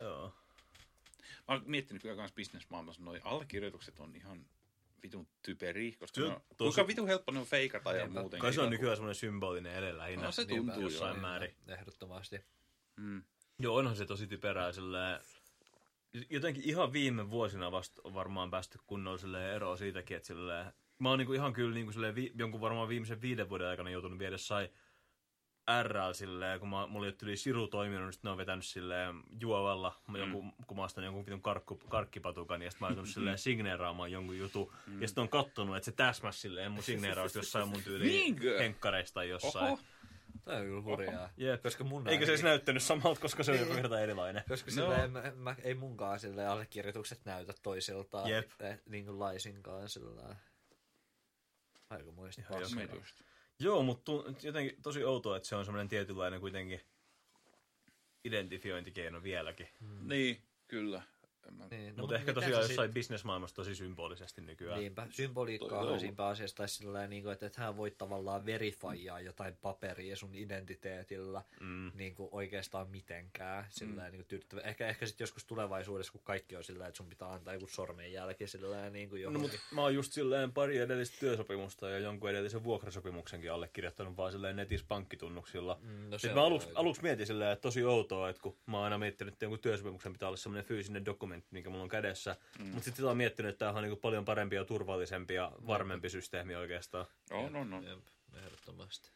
Joo. 0.00 0.34
Mä 1.48 1.54
oon 1.54 1.62
miettinyt 1.66 2.02
kyllä 2.02 2.16
kans 2.16 2.32
bisnesmaailmassa, 2.32 3.02
noi 3.02 3.20
allekirjoitukset 3.24 4.00
on 4.00 4.16
ihan 4.16 4.46
vitun 5.02 5.28
typeri, 5.42 5.92
koska 5.92 6.20
Se 6.20 6.26
on 6.26 6.32
on, 6.34 6.40
tosi- 6.40 6.56
kuinka 6.58 6.86
vitun 6.86 7.06
helppo 7.08 7.32
ne 7.32 7.38
on 7.38 7.46
feikata 7.46 7.92
ja 7.92 8.08
muuten. 8.08 8.40
Kai 8.40 8.52
se 8.52 8.60
on 8.60 8.70
nykyään 8.70 8.96
semmoinen 8.96 9.14
symbolinen 9.14 9.74
ele 9.74 9.98
lähinnä. 9.98 10.24
No 10.24 10.32
se 10.32 10.44
Niinpä, 10.44 10.72
tuntuu 10.72 10.82
jossain 10.90 11.14
jo. 11.16 11.20
määrin. 11.20 11.54
Ehdottomasti. 11.68 12.40
Mm. 12.96 13.22
Joo, 13.58 13.76
onhan 13.76 13.96
se 13.96 14.06
tosi 14.06 14.26
typerää 14.26 14.72
silleen. 14.72 15.20
Jotenkin 16.30 16.62
ihan 16.64 16.92
viime 16.92 17.30
vuosina 17.30 17.72
vasta 17.72 18.00
on 18.04 18.14
varmaan 18.14 18.50
päästy 18.50 18.78
kunnolla 18.86 19.18
silleen 19.18 19.54
eroon 19.54 19.78
siitäkin, 19.78 20.16
että 20.16 20.26
silleen, 20.26 20.72
mä 20.98 21.08
oon 21.08 21.18
niinku 21.18 21.32
ihan 21.32 21.52
kyllä 21.52 21.74
niinku 21.74 21.92
silleen 21.92 22.14
vi, 22.14 22.32
jonkun 22.38 22.60
varmaan 22.60 22.88
viimeisen 22.88 23.22
viiden 23.22 23.48
vuoden 23.48 23.66
aikana 23.66 23.90
joutunut 23.90 24.18
viedä 24.18 24.38
sai 24.38 24.70
RL 25.82 26.12
silleen, 26.12 26.60
kun 26.60 26.68
mä, 26.68 26.86
mulla 26.86 27.06
ei 27.06 27.10
ole 27.10 27.16
yli 27.22 27.36
siru 27.36 27.68
toiminut, 27.68 28.04
niin 28.04 28.12
sit 28.12 28.22
ne 28.22 28.30
on 28.30 28.36
vetänyt 28.36 28.64
silleen 28.64 29.14
juovalla, 29.40 30.00
mm. 30.08 30.16
jonkun, 30.16 30.52
kun 30.66 30.76
mä 30.76 30.84
ostan 30.84 31.04
jonkun 31.04 31.26
vitun 31.26 31.42
karkku, 31.42 31.76
karkkipatukan, 31.88 32.62
ja 32.62 32.70
sit 32.70 32.80
mä 32.80 32.86
oon 32.86 32.92
joutunut 32.92 33.14
silleen 33.14 33.38
signeeraamaan 33.38 34.12
jonkun 34.12 34.38
jutun, 34.38 34.72
mm. 34.86 35.02
ja 35.02 35.08
sit 35.08 35.18
on 35.18 35.28
kattonut, 35.28 35.76
että 35.76 35.84
se 35.84 35.92
täsmäs 35.92 36.40
silleen 36.40 36.72
mun 36.72 36.82
signeeraus 36.82 37.34
jossain 37.34 37.68
mun 37.68 37.82
tyyliin 37.82 38.36
henkkareista 38.58 39.14
tai 39.14 39.28
jossain. 39.28 39.72
Oho. 39.72 39.78
Tämä 40.44 40.56
on 40.56 40.64
kyllä 40.64 40.82
hurjaa. 40.82 41.30
Jep. 41.36 41.62
Koska 41.62 41.84
mun 41.84 42.08
Eikä 42.08 42.24
se 42.24 42.30
edes 42.30 42.42
näyttänyt 42.42 42.82
samalta, 42.82 43.20
koska 43.20 43.42
se 43.42 43.52
on 43.52 43.58
joku 43.58 43.74
kerta 43.74 44.00
erilainen. 44.00 44.42
Koska 44.48 44.70
No. 44.70 44.74
silleen, 44.74 45.10
mä, 45.10 45.32
mä, 45.34 45.56
ei 45.62 45.74
munkaan 45.74 46.20
silleen 46.20 46.48
allekirjoitukset 46.48 47.24
näytä 47.24 47.54
toisiltaan. 47.62 48.30
Jep. 48.30 48.50
Eh, 48.60 48.80
niin 48.86 49.04
kuin 49.04 49.18
laisinkaan 49.18 49.88
sillä 49.88 50.36
Aika 51.90 52.12
muista 52.12 52.42
paskaa. 52.48 53.31
Joo, 53.62 53.82
mutta 53.82 54.12
jotenkin 54.42 54.82
tosi 54.82 55.04
outoa, 55.04 55.36
että 55.36 55.48
se 55.48 55.56
on 55.56 55.64
semmoinen 55.64 55.88
tietynlainen 55.88 56.40
kuitenkin 56.40 56.80
identifiointikeino 58.24 59.22
vieläkin. 59.22 59.68
Niin, 60.00 60.42
kyllä. 60.68 61.02
Mä... 61.50 61.64
Niin, 61.70 61.96
No, 61.96 62.00
mutta 62.02 62.14
ehkä 62.16 62.32
tosiaan 62.32 62.54
sä 62.54 62.60
sit- 62.62 62.70
jossain 62.70 62.92
bisnesmaailmassa 62.94 63.56
tosi 63.56 63.74
symbolisesti 63.74 64.40
nykyään. 64.40 64.80
Niinpä, 64.80 65.06
symboliikkaa 65.10 65.82
Toi 65.82 65.92
on 65.92 66.00
siinä 66.00 66.26
asiassa, 66.26 66.56
tai 66.56 66.68
sillä 66.68 67.06
niin 67.06 67.22
kuin, 67.22 67.32
että 67.32 67.46
et 67.46 67.56
hän 67.56 67.76
voi 67.76 67.90
tavallaan 67.90 68.46
verifioida 68.46 69.20
jotain 69.20 69.56
paperia 69.62 70.16
sun 70.16 70.34
identiteetillä 70.34 71.42
Mm. 71.60 71.90
niin 71.94 72.14
kuin 72.14 72.28
oikeastaan 72.32 72.88
mitenkään. 72.90 73.64
Sillä 73.70 74.02
niin 74.04 74.16
kuin 74.16 74.26
tyydyttävä. 74.26 74.60
Ehkä, 74.60 74.88
ehkä 74.88 75.06
sitten 75.06 75.22
joskus 75.24 75.44
tulevaisuudessa, 75.44 76.12
kun 76.12 76.20
kaikki 76.24 76.56
on 76.56 76.64
sillä 76.64 76.86
että 76.86 76.96
sun 76.96 77.08
pitää 77.08 77.32
antaa 77.32 77.54
joku 77.54 77.66
sormenjälki 77.66 78.46
sillä 78.46 78.90
niin 78.90 79.08
kuin 79.08 79.18
No, 79.18 79.22
johonkin. 79.22 79.42
mutta 79.42 79.58
mä 79.74 79.82
oon 79.82 79.94
just 79.94 80.12
silleen 80.12 80.52
pari 80.52 80.78
edellistä 80.78 81.16
työsopimusta 81.20 81.88
ja 81.88 81.98
jonkun 81.98 82.30
edellisen 82.30 82.64
vuokrasopimuksenkin 82.64 83.52
allekirjoittanut 83.52 84.16
vaan 84.16 84.32
silleen 84.32 84.56
netissä 84.56 84.86
pankkitunnuksilla. 84.88 85.78
Mm, 85.82 86.10
no 86.10 86.18
Sitten 86.18 86.34
mä 86.34 86.44
aluksi, 86.44 86.68
aluksi 86.74 87.02
mietin 87.02 87.26
silleen, 87.26 87.52
että 87.52 87.62
tosi 87.62 87.84
outoa, 87.84 88.28
että 88.28 88.42
kun 88.42 88.56
mä 88.66 88.76
oon 88.76 88.84
aina 88.84 88.98
miettinyt, 88.98 89.32
että 89.34 89.44
jonkun 89.44 89.58
työsopimuksen 89.58 90.12
pitää 90.12 90.28
olla 90.28 90.36
semmoinen 90.36 90.64
fyysinen 90.64 91.04
dokumentti, 91.04 91.31
mikä 91.50 91.70
mulla 91.70 91.82
on 91.82 91.88
kädessä. 91.88 92.36
Mm. 92.58 92.66
Mutta 92.66 92.84
sitten 92.84 93.04
on 93.04 93.16
miettinyt, 93.16 93.50
että 93.50 93.58
tämä 93.58 93.78
on 93.78 93.82
niinku 93.82 94.00
paljon 94.00 94.24
parempi 94.24 94.56
ja 94.56 94.64
turvallisempi 94.64 95.34
ja 95.34 95.52
varmempi 95.66 96.10
systeemi 96.10 96.54
oikeastaan. 96.54 97.06
On, 97.30 97.56
on. 97.56 97.84
Jep, 97.84 98.06
ehdottomasti. 98.44 99.10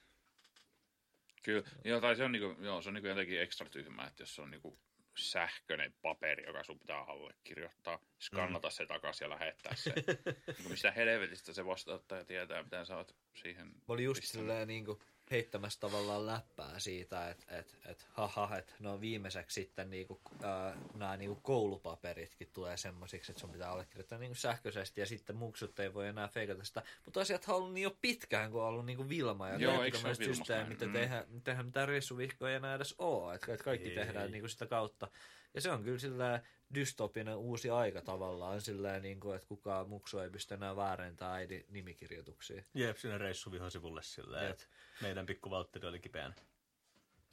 Kyllä. 1.42 1.62
Joo, 1.84 2.00
tai 2.00 2.16
se 2.16 2.24
on, 2.24 2.32
niinku, 2.32 2.62
joo, 2.62 2.82
se 2.82 2.88
on 2.88 2.94
niinku 2.94 3.08
jotenkin 3.08 3.40
ekstra 3.40 3.68
tyhmää, 3.68 4.06
että 4.06 4.22
jos 4.22 4.34
se 4.34 4.42
on 4.42 4.50
niinku 4.50 4.78
sähköinen 5.16 5.94
paperi, 6.02 6.46
joka 6.46 6.64
sun 6.64 6.78
pitää 6.78 6.98
allekirjoittaa, 6.98 7.98
skannata 8.20 8.70
se 8.70 8.86
takaisin 8.86 9.24
ja 9.24 9.30
lähettää 9.30 9.74
se. 9.74 9.92
niinku 10.46 10.68
mistä 10.68 10.90
helvetistä 10.90 11.52
se 11.52 11.66
vastaanottaja 11.66 12.24
tietää, 12.24 12.62
mitä 12.62 12.84
sä 12.84 12.96
oot 12.96 13.16
siihen 13.34 13.66
Mä 13.66 13.74
olin 13.88 14.04
just 14.04 14.24
silleen 14.24 14.68
niin 14.68 14.84
kuin 14.84 14.98
heittämässä 15.30 15.80
tavallaan 15.80 16.26
läppää 16.26 16.78
siitä, 16.78 17.30
että 17.30 17.58
et, 17.58 17.76
et, 17.86 18.06
haha, 18.12 18.56
että 18.56 18.72
no 18.80 19.00
viimeiseksi 19.00 19.54
sitten 19.54 19.90
niin 19.90 20.06
kuin, 20.06 20.20
äh, 20.44 20.74
nämä 20.94 21.16
niin 21.16 21.28
kuin 21.30 21.42
koulupaperitkin 21.42 22.50
tulee 22.52 22.76
semmosiksi, 22.76 23.32
että 23.32 23.40
sun 23.40 23.50
pitää 23.50 23.70
allekirjoittaa 23.70 24.18
niin 24.18 24.30
kuin 24.30 24.36
sähköisesti 24.36 25.00
ja 25.00 25.06
sitten 25.06 25.36
muksut 25.36 25.78
ei 25.78 25.94
voi 25.94 26.08
enää 26.08 26.28
feikata 26.28 26.64
sitä. 26.64 26.82
Mutta 27.04 27.20
asiat 27.20 27.44
on 27.48 27.54
ollut 27.54 27.72
niin 27.72 27.84
jo 27.84 27.96
pitkään, 28.00 28.50
kun 28.50 28.62
on 28.62 28.68
ollut 28.68 28.86
niin 28.86 28.96
kuin 28.96 29.08
Vilma 29.08 29.48
ja 29.48 29.58
Joo, 29.58 29.82
eikö 29.82 29.98
se 29.98 30.04
näin? 30.48 30.72
että 30.72 30.86
Mm. 30.86 30.96
eihän, 30.96 31.24
eihän 31.46 31.66
mitään 31.66 31.88
reissuvihkoja 31.88 32.56
enää 32.56 32.74
edes 32.74 32.94
ole, 32.98 33.34
että 33.34 33.52
että 33.52 33.64
kaikki 33.64 33.88
Ei. 33.88 33.94
tehdään 33.94 34.30
niin 34.30 34.42
kuin 34.42 34.50
sitä 34.50 34.66
kautta. 34.66 35.08
Ja 35.54 35.60
se 35.60 35.70
on 35.70 35.84
kyllä 35.84 35.98
sillä 35.98 36.42
dystopinen 36.74 37.36
uusi 37.36 37.70
aika 37.70 38.02
tavallaan, 38.02 38.60
sillä 38.60 39.00
niin 39.00 39.20
kuin, 39.20 39.36
että 39.36 39.48
kukaan 39.48 39.88
muksu 39.88 40.18
ei 40.18 40.30
pysty 40.30 40.54
enää 40.54 40.76
väärentämään 40.76 41.36
äidin 41.36 41.64
nimikirjoituksia. 41.68 42.62
Jep, 42.74 42.96
sinne 42.96 43.18
reissu 43.18 43.52
vihosivulle 43.52 44.02
silleen, 44.02 44.42
Jep. 44.44 44.52
että 44.52 44.66
meidän 45.02 45.26
pikku 45.26 45.50
Valtteri 45.50 45.88
oli 45.88 46.00
kipeänä. 46.00 46.34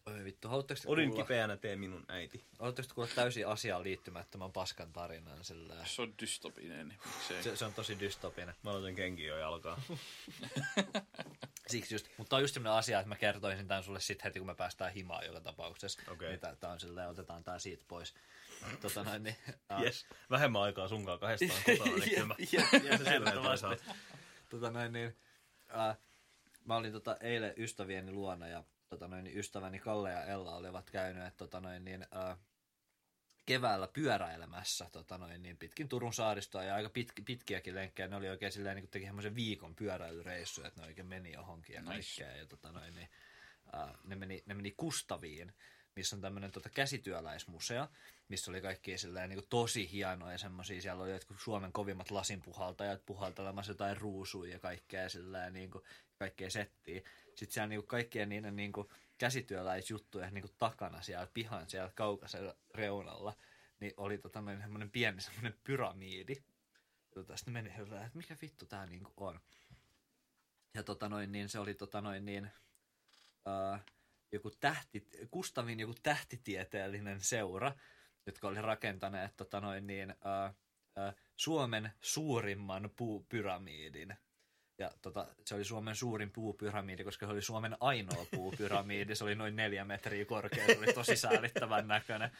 Oi 0.06 0.24
vittu, 0.24 0.48
haluatteko 0.48 0.80
te 0.82 0.88
Olin 0.90 1.10
kuulla, 1.10 1.24
kipeänä, 1.24 1.58
tee 1.58 1.76
minun 1.76 2.06
äiti. 2.08 2.44
haluatteko 2.60 2.88
te 2.88 2.94
kuulla 2.94 3.10
täysin 3.16 3.48
asiaan 3.48 3.84
liittymättömän 3.84 4.52
paskan 4.52 4.94
tarinan? 4.94 5.44
Sillä 5.44 5.86
Se 5.86 6.02
on 6.02 6.14
dystopinen, 6.22 6.88
niin 6.88 7.00
miksei. 7.06 7.44
se, 7.44 7.56
se, 7.56 7.66
on 7.66 7.74
tosi 7.74 8.00
dystopinen. 8.00 8.56
Mä 8.64 8.72
aloitan 8.72 8.96
kenkiä 8.96 9.28
jo 9.28 9.38
jalkaa. 9.38 9.82
Siksi 11.68 11.96
just, 11.96 12.08
mutta 12.18 12.30
tämä 12.30 12.38
on 12.38 12.44
just 12.44 12.54
sellainen 12.54 12.78
asia, 12.80 13.00
että 13.00 13.10
mä 13.10 13.16
kertoisin 13.16 13.68
tämän 13.68 13.84
sulle 13.84 14.00
sitten 14.00 14.24
heti, 14.24 14.40
kun 14.40 14.48
me 14.48 14.56
päästään 14.56 14.94
himaan 14.94 15.26
joka 15.26 15.40
tapauksessa. 15.42 16.02
Okei. 16.12 16.30
Niin 16.30 16.40
tää, 16.60 16.72
on 16.72 16.80
silleen, 16.80 17.10
otetaan 17.10 17.44
tää 17.44 17.60
siitä 17.60 17.84
pois. 17.88 18.14
Tota 18.82 19.04
noin, 19.04 19.24
niin, 19.24 19.36
äh, 19.72 19.82
Yes. 19.82 20.06
Vähemmän 20.30 20.62
aikaa 20.62 20.88
sunkaan 20.88 21.20
kahdestaan 21.20 21.64
kotona, 21.78 21.96
niin 21.96 22.10
kyllä 22.10 22.26
mä... 22.26 22.36
Tota 24.50 24.72
noin, 24.72 24.94
niin, 24.94 25.18
mä 26.66 26.76
olin 26.76 26.92
tota 26.92 27.18
eilen 27.20 27.54
ystävieni 27.58 28.12
luona 28.12 28.48
ja 28.48 28.64
tota 28.94 29.08
noin, 29.08 29.24
niin 29.24 29.38
ystäväni 29.38 29.80
Kalle 29.80 30.12
ja 30.12 30.24
Ella 30.24 30.56
olivat 30.56 30.90
käyneet 30.90 31.38
tota 31.38 31.60
noin, 31.60 31.86
niin, 31.86 32.06
äh, 32.16 32.38
keväällä 33.46 33.88
pyöräilemässä 33.88 34.90
tota 34.92 35.18
noin, 35.18 35.44
niin 35.44 35.58
pitkin 35.58 35.90
Turun 35.90 36.14
saaristoa 36.14 36.64
ja 36.64 36.76
aika 36.76 36.90
pit, 36.90 37.12
pitkiäkin 37.26 37.76
lenkkejä. 37.76 38.08
Ne 38.08 38.16
oli 38.16 38.30
oikein 38.30 38.52
silleen, 38.52 38.76
niin 38.76 38.90
teki 38.90 39.06
semmoisen 39.06 39.36
viikon 39.36 39.76
pyöräilyreissu, 39.76 40.64
että 40.64 40.82
ne 40.82 40.88
oikein 40.88 41.08
meni 41.08 41.32
johonkin 41.32 41.74
ja 41.74 41.82
Nice. 41.82 41.92
kaikkea. 41.92 42.38
Ja 42.38 42.46
tota 42.46 42.72
noin, 42.72 42.96
niin, 42.96 43.10
äh, 43.76 43.90
ne, 44.04 44.16
meni, 44.16 44.44
ne 44.46 44.54
meni 44.54 44.72
Kustaviin 44.72 45.54
missä 45.96 46.16
on 46.16 46.22
tämmöinen 46.22 46.52
tota, 46.52 46.70
käsityöläismuseo, 46.70 47.88
missä 48.28 48.52
oli 48.52 48.62
kaikki 48.62 48.98
silleen, 48.98 49.30
niin 49.30 49.40
kuin, 49.40 49.50
tosi 49.50 49.92
hienoja 49.92 50.38
semmoisia. 50.38 50.82
Siellä 50.82 51.04
oli 51.04 51.12
jotkut 51.12 51.40
Suomen 51.40 51.74
kovimmat 51.74 52.12
lasinpuhaltajat 52.12 53.06
puhaltelemassa 53.06 53.72
jotain 53.72 53.98
ruusuja 53.98 54.54
ja 54.54 54.60
kaikkea 54.60 55.10
silleen, 55.10 55.54
niin 55.54 55.72
kuin, 55.72 55.84
kaikkea 56.20 56.50
settiä. 56.50 57.02
Sitten 57.36 57.54
siellä 57.54 57.68
niin 57.68 57.80
kuin, 57.82 57.88
kaikkien 57.88 58.30
niiden 58.30 58.56
niin 58.56 58.72
kuin, 58.72 58.88
käsityöläisjuttujen 59.18 60.34
niin 60.34 60.42
kuin, 60.42 60.56
takana 60.60 61.02
siellä 61.02 61.28
pihan 61.34 61.70
siellä 61.70 61.92
kaukaisella 61.96 62.56
reunalla, 62.76 63.36
niin 63.80 63.94
oli 63.98 64.18
tota, 64.18 64.42
noin, 64.42 64.62
semmoinen 64.62 64.92
pieni 64.92 65.22
semmoinen 65.22 65.60
pyramiidi. 65.64 66.36
Tota, 67.14 67.38
sitten 67.38 67.54
meni 67.54 67.78
hyvä, 67.78 68.06
että 68.06 68.18
mikä 68.18 68.38
vittu 68.42 68.66
tää 68.66 68.86
niin 68.86 69.04
kuin, 69.04 69.14
on. 69.18 69.40
Ja 70.74 70.84
tota 70.84 71.10
noin, 71.10 71.32
niin 71.32 71.50
se 71.50 71.60
oli 71.60 71.74
tota 71.74 72.02
noin, 72.02 72.26
niin, 72.26 72.52
uh, 73.48 73.80
joku 74.32 74.52
tähti, 74.60 75.08
Kustavin 75.32 75.80
joku 75.80 75.94
tähtitieteellinen 76.04 77.22
seura, 77.22 77.74
jotka 78.26 78.48
oli 78.48 78.62
rakentaneet 78.62 79.36
tota 79.38 79.62
noin, 79.62 79.88
niin, 79.88 80.12
uh, 80.12 80.56
uh, 81.08 81.24
Suomen 81.36 81.92
suurimman 82.02 82.90
puupyramiidin. 82.96 84.18
Ja 84.84 84.92
tota, 85.02 85.26
se 85.46 85.56
oli 85.56 85.64
Suomen 85.64 85.96
suurin 85.96 86.32
puupyramiidi, 86.32 87.04
koska 87.04 87.26
se 87.26 87.32
oli 87.32 87.42
Suomen 87.42 87.78
ainoa 87.80 88.26
puupyramiidi. 88.36 89.16
Se 89.16 89.24
oli 89.24 89.36
noin 89.36 89.56
neljä 89.56 89.86
metriä 89.86 90.26
korkea, 90.26 90.66
se 90.66 90.78
oli 90.78 90.94
tosi 90.94 91.16
säälittävän 91.16 91.88
näköinen. 91.88 92.32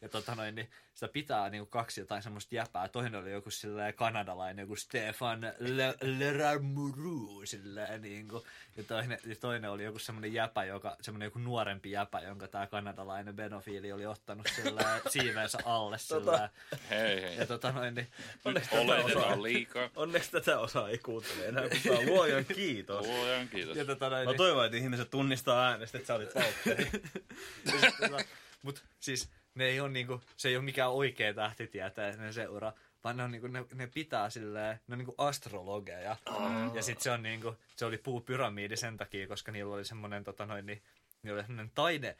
Ja 0.00 0.08
tota 0.08 0.34
noin, 0.34 0.54
niin 0.54 0.70
sitä 0.94 1.08
pitää 1.08 1.50
niinku 1.50 1.66
kaksi 1.66 2.00
jotain 2.00 2.22
semmoista 2.22 2.54
jäpää. 2.54 2.88
Toinen 2.88 3.14
oli 3.14 3.32
joku 3.32 3.50
silleen 3.50 3.94
kanadalainen, 3.94 4.62
joku 4.62 4.76
Stefan 4.76 5.40
Leramuru, 6.00 7.42
silleen 7.46 8.02
niinku. 8.02 8.46
Ja 8.76 8.84
toinen, 8.84 9.18
ja 9.26 9.36
toinen 9.36 9.70
oli 9.70 9.84
joku 9.84 9.98
semmoinen 9.98 10.32
jäpä, 10.32 10.64
joka, 10.64 10.96
semmoinen 11.00 11.26
joku 11.26 11.38
nuorempi 11.38 11.90
jäpä, 11.90 12.20
jonka 12.20 12.48
tämä 12.48 12.66
kanadalainen 12.66 13.36
benofiili 13.36 13.92
oli 13.92 14.06
ottanut 14.06 14.46
silleen 14.56 15.00
siiveensä 15.08 15.58
alle 15.64 15.98
silleen. 15.98 16.48
Hei, 16.90 17.22
hei. 17.22 17.36
Ja 17.36 17.46
tota 17.46 17.72
noin, 17.72 17.94
niin 17.94 18.08
Onneksi 18.44 18.70
tätä 18.70 18.94
osaa, 19.04 19.42
liikaa. 19.42 19.90
onneksi 19.96 20.30
tätä 20.30 20.58
osaa 20.58 20.88
ei 20.88 20.98
kuuntele 20.98 21.46
enää 21.46 21.64
kukaan. 21.82 22.06
Luojan 22.06 22.44
kiitos. 22.44 23.06
Luojan 23.06 23.48
kiitos. 23.48 23.76
ja 23.76 23.84
tota 23.84 24.10
noin, 24.10 24.24
Mä 24.24 24.30
niin- 24.30 24.36
toivon, 24.36 24.64
että 24.64 24.76
ihmiset 24.78 25.10
tunnistaa 25.10 25.66
äänestä, 25.68 25.98
että 25.98 26.06
sä 26.06 26.14
olit 26.14 26.34
Valtteri. 26.34 26.90
tota, 28.00 28.24
Mutta 28.62 28.80
siis 29.00 29.30
ne 29.54 29.64
ei 29.64 29.80
ole 29.80 29.88
niinku, 29.90 30.20
se 30.36 30.48
ei 30.48 30.56
ole 30.56 30.64
mikään 30.64 30.90
oikea 30.90 31.34
tähtitieteellinen 31.34 32.34
seura, 32.34 32.72
vaan 33.04 33.16
ne, 33.16 33.22
on 33.22 33.30
niinku, 33.30 33.46
ne, 33.46 33.64
ne 33.74 33.86
pitää 33.86 34.30
silleen, 34.30 34.80
ne 34.86 34.92
on 34.92 34.98
niinku 34.98 35.14
astrologeja. 35.18 36.16
Ja 36.74 36.82
sit 36.82 37.00
se 37.00 37.10
on 37.10 37.22
niinku, 37.22 37.56
se 37.76 37.84
oli 37.84 37.98
puupyramiidi 37.98 38.76
sen 38.76 38.96
takia, 38.96 39.26
koska 39.28 39.52
niillä 39.52 39.74
oli 39.74 39.84
semmoinen 39.84 40.24
tota 40.24 40.46
noin, 40.46 40.66
niin, 40.66 40.82
niillä 41.22 41.36
oli 41.38 41.46
semmoinen 41.46 41.72
taide, 41.74 42.16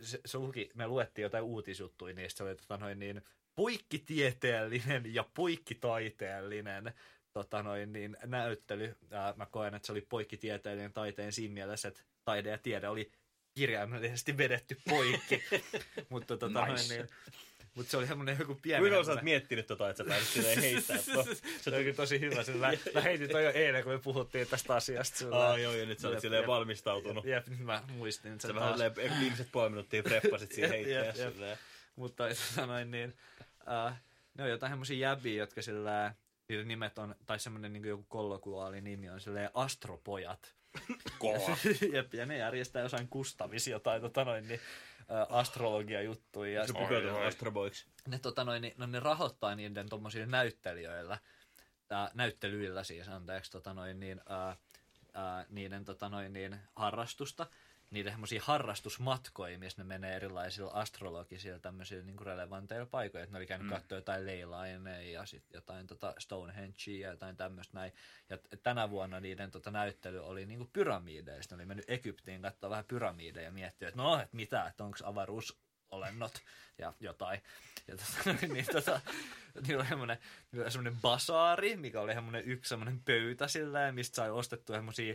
se, 0.00 0.20
se 0.26 0.38
luki, 0.38 0.70
me 0.74 0.86
luettiin 0.86 1.22
jotain 1.22 1.44
uutisjuttuja 1.44 2.14
niistä, 2.14 2.38
se 2.38 2.44
oli 2.44 2.56
tota 2.56 2.76
noin 2.76 2.98
niin, 2.98 3.22
poikkitieteellinen 3.54 5.14
ja 5.14 5.24
poikkitaiteellinen 5.34 6.92
tota 7.36 7.62
noin, 7.62 7.92
niin, 7.92 8.16
näyttely. 8.26 8.96
Ää, 9.10 9.34
mä 9.36 9.46
koen, 9.46 9.74
että 9.74 9.86
se 9.86 9.92
oli 9.92 10.00
poikkitieteellinen 10.00 10.92
taiteen 10.92 11.32
siinä 11.32 11.54
mielessä, 11.54 11.88
että 11.88 12.02
taide 12.24 12.50
ja 12.50 12.58
tiede 12.58 12.88
oli 12.88 13.12
kirjaimellisesti 13.54 14.38
vedetty 14.38 14.80
poikki. 14.88 15.42
Mutta 16.08 16.36
tota, 16.36 16.66
Nice. 16.66 16.72
noin, 16.72 16.88
niin, 16.88 17.08
mutta 17.74 17.90
se 17.90 17.96
oli 17.96 18.06
semmoinen 18.06 18.36
joku 18.38 18.54
pieni... 18.62 18.80
Kuinka 18.80 19.04
sä 19.04 19.12
oot 19.12 19.22
miettinyt 19.22 19.66
tota, 19.66 19.90
että 19.90 20.04
sä 20.04 20.08
pääsit 20.08 20.28
silleen 20.28 20.60
heittää 20.72 20.96
to? 21.14 21.24
se 21.60 21.76
oli 21.76 21.92
tosi 21.92 22.20
hyvä. 22.20 22.42
Sillä, 22.42 22.72
mä 22.94 23.00
heitin 23.00 23.30
toi 23.30 23.44
jo 23.44 23.50
eilen, 23.50 23.82
kun 23.84 23.92
me 23.92 23.98
puhuttiin 23.98 24.46
tästä 24.46 24.74
asiasta. 24.74 25.18
Sillä, 25.18 25.36
Aa, 25.36 25.58
joo, 25.58 25.72
ja 25.72 25.86
nyt 25.86 25.98
sä 25.98 26.08
Jep, 26.08 26.18
silleen 26.18 26.40
jep. 26.40 26.46
valmistautunut. 26.46 27.24
Jep, 27.24 27.46
nyt 27.46 27.60
mä 27.60 27.82
muistin 27.88 28.40
sen 28.40 28.50
Sä 28.50 28.54
vähän 28.54 28.72
silleen 28.72 28.94
viimeiset 28.94 29.48
puoli 29.52 29.70
minuuttia 29.70 30.02
preppasit 30.02 30.56
Jep, 30.58 30.72
jep, 30.72 30.86
jep. 30.86 31.16
silleen. 31.32 31.58
Mutta 31.96 32.34
sanoin 32.34 32.90
niin, 32.90 33.14
äh, 33.68 34.02
ne 34.34 34.44
on 34.44 34.50
jotain 34.50 34.72
semmoisia 34.72 35.10
jäbiä, 35.10 35.34
jotka 35.34 35.62
sillä 35.62 36.14
niiden 36.48 36.68
nimet 36.68 36.98
on, 36.98 37.14
tai 37.26 37.38
semmoinen 37.38 37.72
niin 37.72 37.84
joku 37.84 38.04
kollokuaali 38.08 38.80
nimi 38.80 39.10
on 39.10 39.20
silleen 39.20 39.50
astropojat. 39.54 40.54
Kova. 41.18 41.56
Jep, 41.92 42.14
ja 42.14 42.26
ne 42.26 42.36
järjestää 42.38 42.82
jossain 42.82 43.08
Kustavissa 43.08 43.70
jotain 43.70 44.02
tota 44.02 44.24
noin, 44.24 44.48
niin, 44.48 44.60
äh, 45.00 45.26
astrologiajuttuja. 45.28 46.60
Ja 46.60 46.66
Se 46.66 46.72
pukeutuu 46.72 47.16
oi. 47.16 47.26
astroboiksi. 47.26 47.86
ne, 48.08 48.18
tota 48.18 48.44
noin, 48.44 48.62
niin, 48.62 48.74
no, 48.76 48.86
ne 48.86 49.00
rahoittaa 49.00 49.54
niiden 49.54 49.88
tommosilla 49.88 50.26
näyttelijöillä, 50.26 51.18
tää, 51.88 52.10
näyttelyillä 52.14 52.84
siis, 52.84 53.08
anteeksi, 53.08 53.50
tota 53.50 53.74
noin, 53.74 54.00
niin, 54.00 54.20
ää, 54.28 54.56
ää, 55.14 55.46
niiden 55.48 55.84
tota 55.84 56.08
noin, 56.08 56.32
niin, 56.32 56.56
harrastusta, 56.76 57.46
niiden 57.96 58.12
semmoisia 58.12 58.42
harrastusmatkoja, 58.44 59.58
missä 59.58 59.82
ne 59.82 59.88
menee 59.88 60.16
erilaisilla 60.16 60.70
astrologisilla 60.70 61.58
tämmöisillä 61.58 62.04
niin 62.04 62.18
relevanteilla 62.20 62.86
paikoilla. 62.86 63.24
Että 63.24 63.32
ne 63.32 63.38
oli 63.38 63.46
käynyt 63.46 63.66
mm. 63.66 63.72
katsoa 63.72 63.98
jotain 63.98 64.26
Leilaineja 64.26 65.12
ja 65.12 65.26
sitten 65.26 65.58
jotain 65.58 65.86
tota 65.86 66.14
Stonehengea 66.18 67.00
ja 67.00 67.10
jotain 67.10 67.36
tämmöistä 67.36 67.78
näin. 67.78 67.92
Ja 68.30 68.38
tänä 68.62 68.90
vuonna 68.90 69.20
niiden 69.20 69.50
tota, 69.50 69.70
näyttely 69.70 70.18
oli 70.18 70.46
niin 70.46 70.70
pyramiideista. 70.72 71.56
Ne 71.56 71.60
oli 71.60 71.66
mennyt 71.66 71.90
Egyptiin 71.90 72.42
katsoa 72.42 72.70
vähän 72.70 72.84
pyramiideja 72.84 73.44
ja 73.44 73.52
miettiä, 73.52 73.88
että 73.88 74.02
no, 74.02 74.20
että 74.20 74.36
mitä, 74.36 74.66
että 74.66 74.84
onko 74.84 74.98
avaruus 75.04 75.58
olennot 75.90 76.42
ja 76.78 76.92
jotain. 77.00 77.40
Ja 77.88 77.96
tota, 77.96 78.46
niin, 78.52 78.66
tota, 78.72 79.00
niillä 79.66 79.80
oli 79.80 79.88
semmoinen, 79.88 80.18
semmoinen 80.68 81.00
basaari, 81.00 81.76
mikä 81.76 82.00
oli 82.00 82.14
semmoinen 82.14 82.44
yksi 82.44 82.68
semmoinen 82.68 83.00
pöytä 83.04 83.48
silleen, 83.48 83.94
mistä 83.94 84.16
sai 84.16 84.30
ostettua 84.30 84.76
semmoisia 84.76 85.14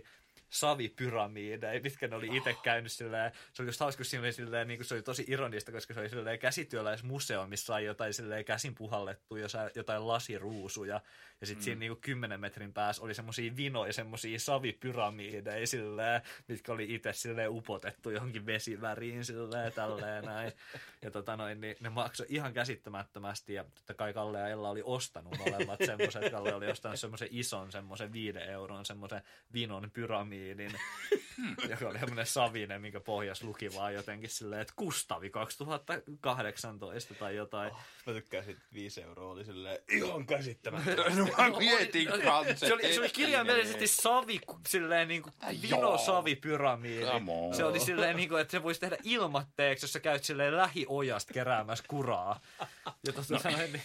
savipyramiideja, 0.52 1.82
mitkä 1.82 2.08
ne 2.08 2.16
oli 2.16 2.38
itse 2.38 2.56
käynyt 2.64 2.92
silleen. 2.92 3.32
Se 3.54 3.62
oli 3.62 3.70
just 3.70 3.80
hauska, 3.80 3.98
kun 3.98 4.06
siinä 4.06 4.24
oli 4.24 4.34
silleen, 4.34 4.68
niin 4.68 4.78
kuin 4.78 4.86
se 4.86 4.94
oli 4.94 5.02
tosi 5.02 5.26
ironista, 5.28 5.72
koska 5.72 5.94
se 5.94 6.00
oli 6.00 6.10
silleen 6.10 6.40
käsityöläismuseo, 6.40 7.48
missä 7.48 7.66
sai 7.66 7.86
jotain 7.86 8.14
silleen 8.14 8.46
käsin 8.46 8.76
puhallettua, 8.76 9.40
jotain, 9.40 9.72
jotain 9.76 10.08
lasiruusuja. 10.08 11.02
Ja 11.42 11.48
sitten 11.48 11.62
mm. 11.62 11.66
siinä 11.66 11.80
niin 11.80 11.92
kuin 11.92 12.02
10 12.02 12.40
metrin 12.40 12.74
päässä 12.74 13.04
oli 13.04 13.14
semmoisia 13.14 13.56
vinoja, 13.56 13.94
semmoisia 13.94 14.40
savipyramiideja 14.40 15.68
silleen, 15.68 16.22
mitkä 16.48 16.72
oli 16.72 16.94
itse 16.94 17.14
silleen 17.14 17.50
upotettu 17.50 18.10
johonkin 18.10 18.46
vesiväriin 18.46 19.26
silleen 19.26 19.74
tälleen 19.74 20.26
näin. 20.26 20.52
Ja 21.02 21.12
tota 21.12 21.38
noin, 21.38 21.62
niin 21.62 21.76
ne 21.80 21.90
maksoi 21.90 22.26
ihan 22.30 22.54
käsittämättömästi 22.54 23.54
ja 23.54 23.64
totta 23.64 23.94
kai 23.94 24.14
Kalle 24.14 24.40
ja 24.40 24.48
Ella 24.48 24.70
oli 24.70 24.82
ostanut 24.86 25.38
molemmat 25.38 25.80
semmoiset. 25.86 26.32
Kalle 26.32 26.54
oli 26.54 26.72
ostanut 26.72 27.00
semmoisen 27.00 27.28
ison, 27.32 27.72
semmoisen 27.72 28.14
viiden 28.14 28.50
euron, 28.50 28.86
semmoisen 28.86 29.22
vinon 29.54 29.92
pyramiidin, 30.42 30.80
joka 31.70 31.88
oli 31.90 32.00
semmoinen 32.00 32.26
savinen, 32.26 32.82
minkä 32.82 33.00
pohjas 33.00 33.44
luki 33.44 33.74
vaan 33.76 33.94
jotenkin 33.94 34.30
silleen, 34.30 34.62
että 34.62 34.74
Kustavi 34.76 35.30
2018 35.30 37.14
tai 37.14 37.36
jotain. 37.36 37.74
Mä 38.06 38.14
tykkään 38.14 38.46
sit 38.46 38.58
5 38.74 39.02
euroa 39.02 39.32
oli 39.32 39.46
silleen 39.46 39.80
ihan 39.90 40.26
käsittämättä. 40.36 40.96
No 40.96 41.26
mä 41.38 41.58
mietin 41.58 42.08
kanssa. 42.24 42.68
Se 42.68 42.74
oli, 42.74 42.94
se 42.94 43.00
oli 43.00 43.10
kirjaimellisesti 43.10 43.88
savi, 43.88 44.42
silleen 44.68 45.08
niin 45.08 45.22
kuin 45.22 45.34
vino 45.62 45.98
savipyramiidi. 45.98 47.06
Se 47.58 47.64
oli 47.64 47.80
silleen 47.80 48.16
niin 48.16 48.30
kuin, 48.30 48.42
että 48.42 48.52
se 48.52 48.64
voisi 48.64 48.80
tehdä 48.80 48.98
ilmatteeksi, 49.04 49.84
jos 49.84 49.94
sä 49.94 50.00
käyt 50.00 50.24
silleen 50.24 50.58
lähiojasta 50.58 51.34
keräämässä 51.34 51.84
kuraa. 51.88 52.40
Ja 53.06 53.14
tota, 53.14 53.50
noin, 53.50 53.74
niin, 53.74 53.82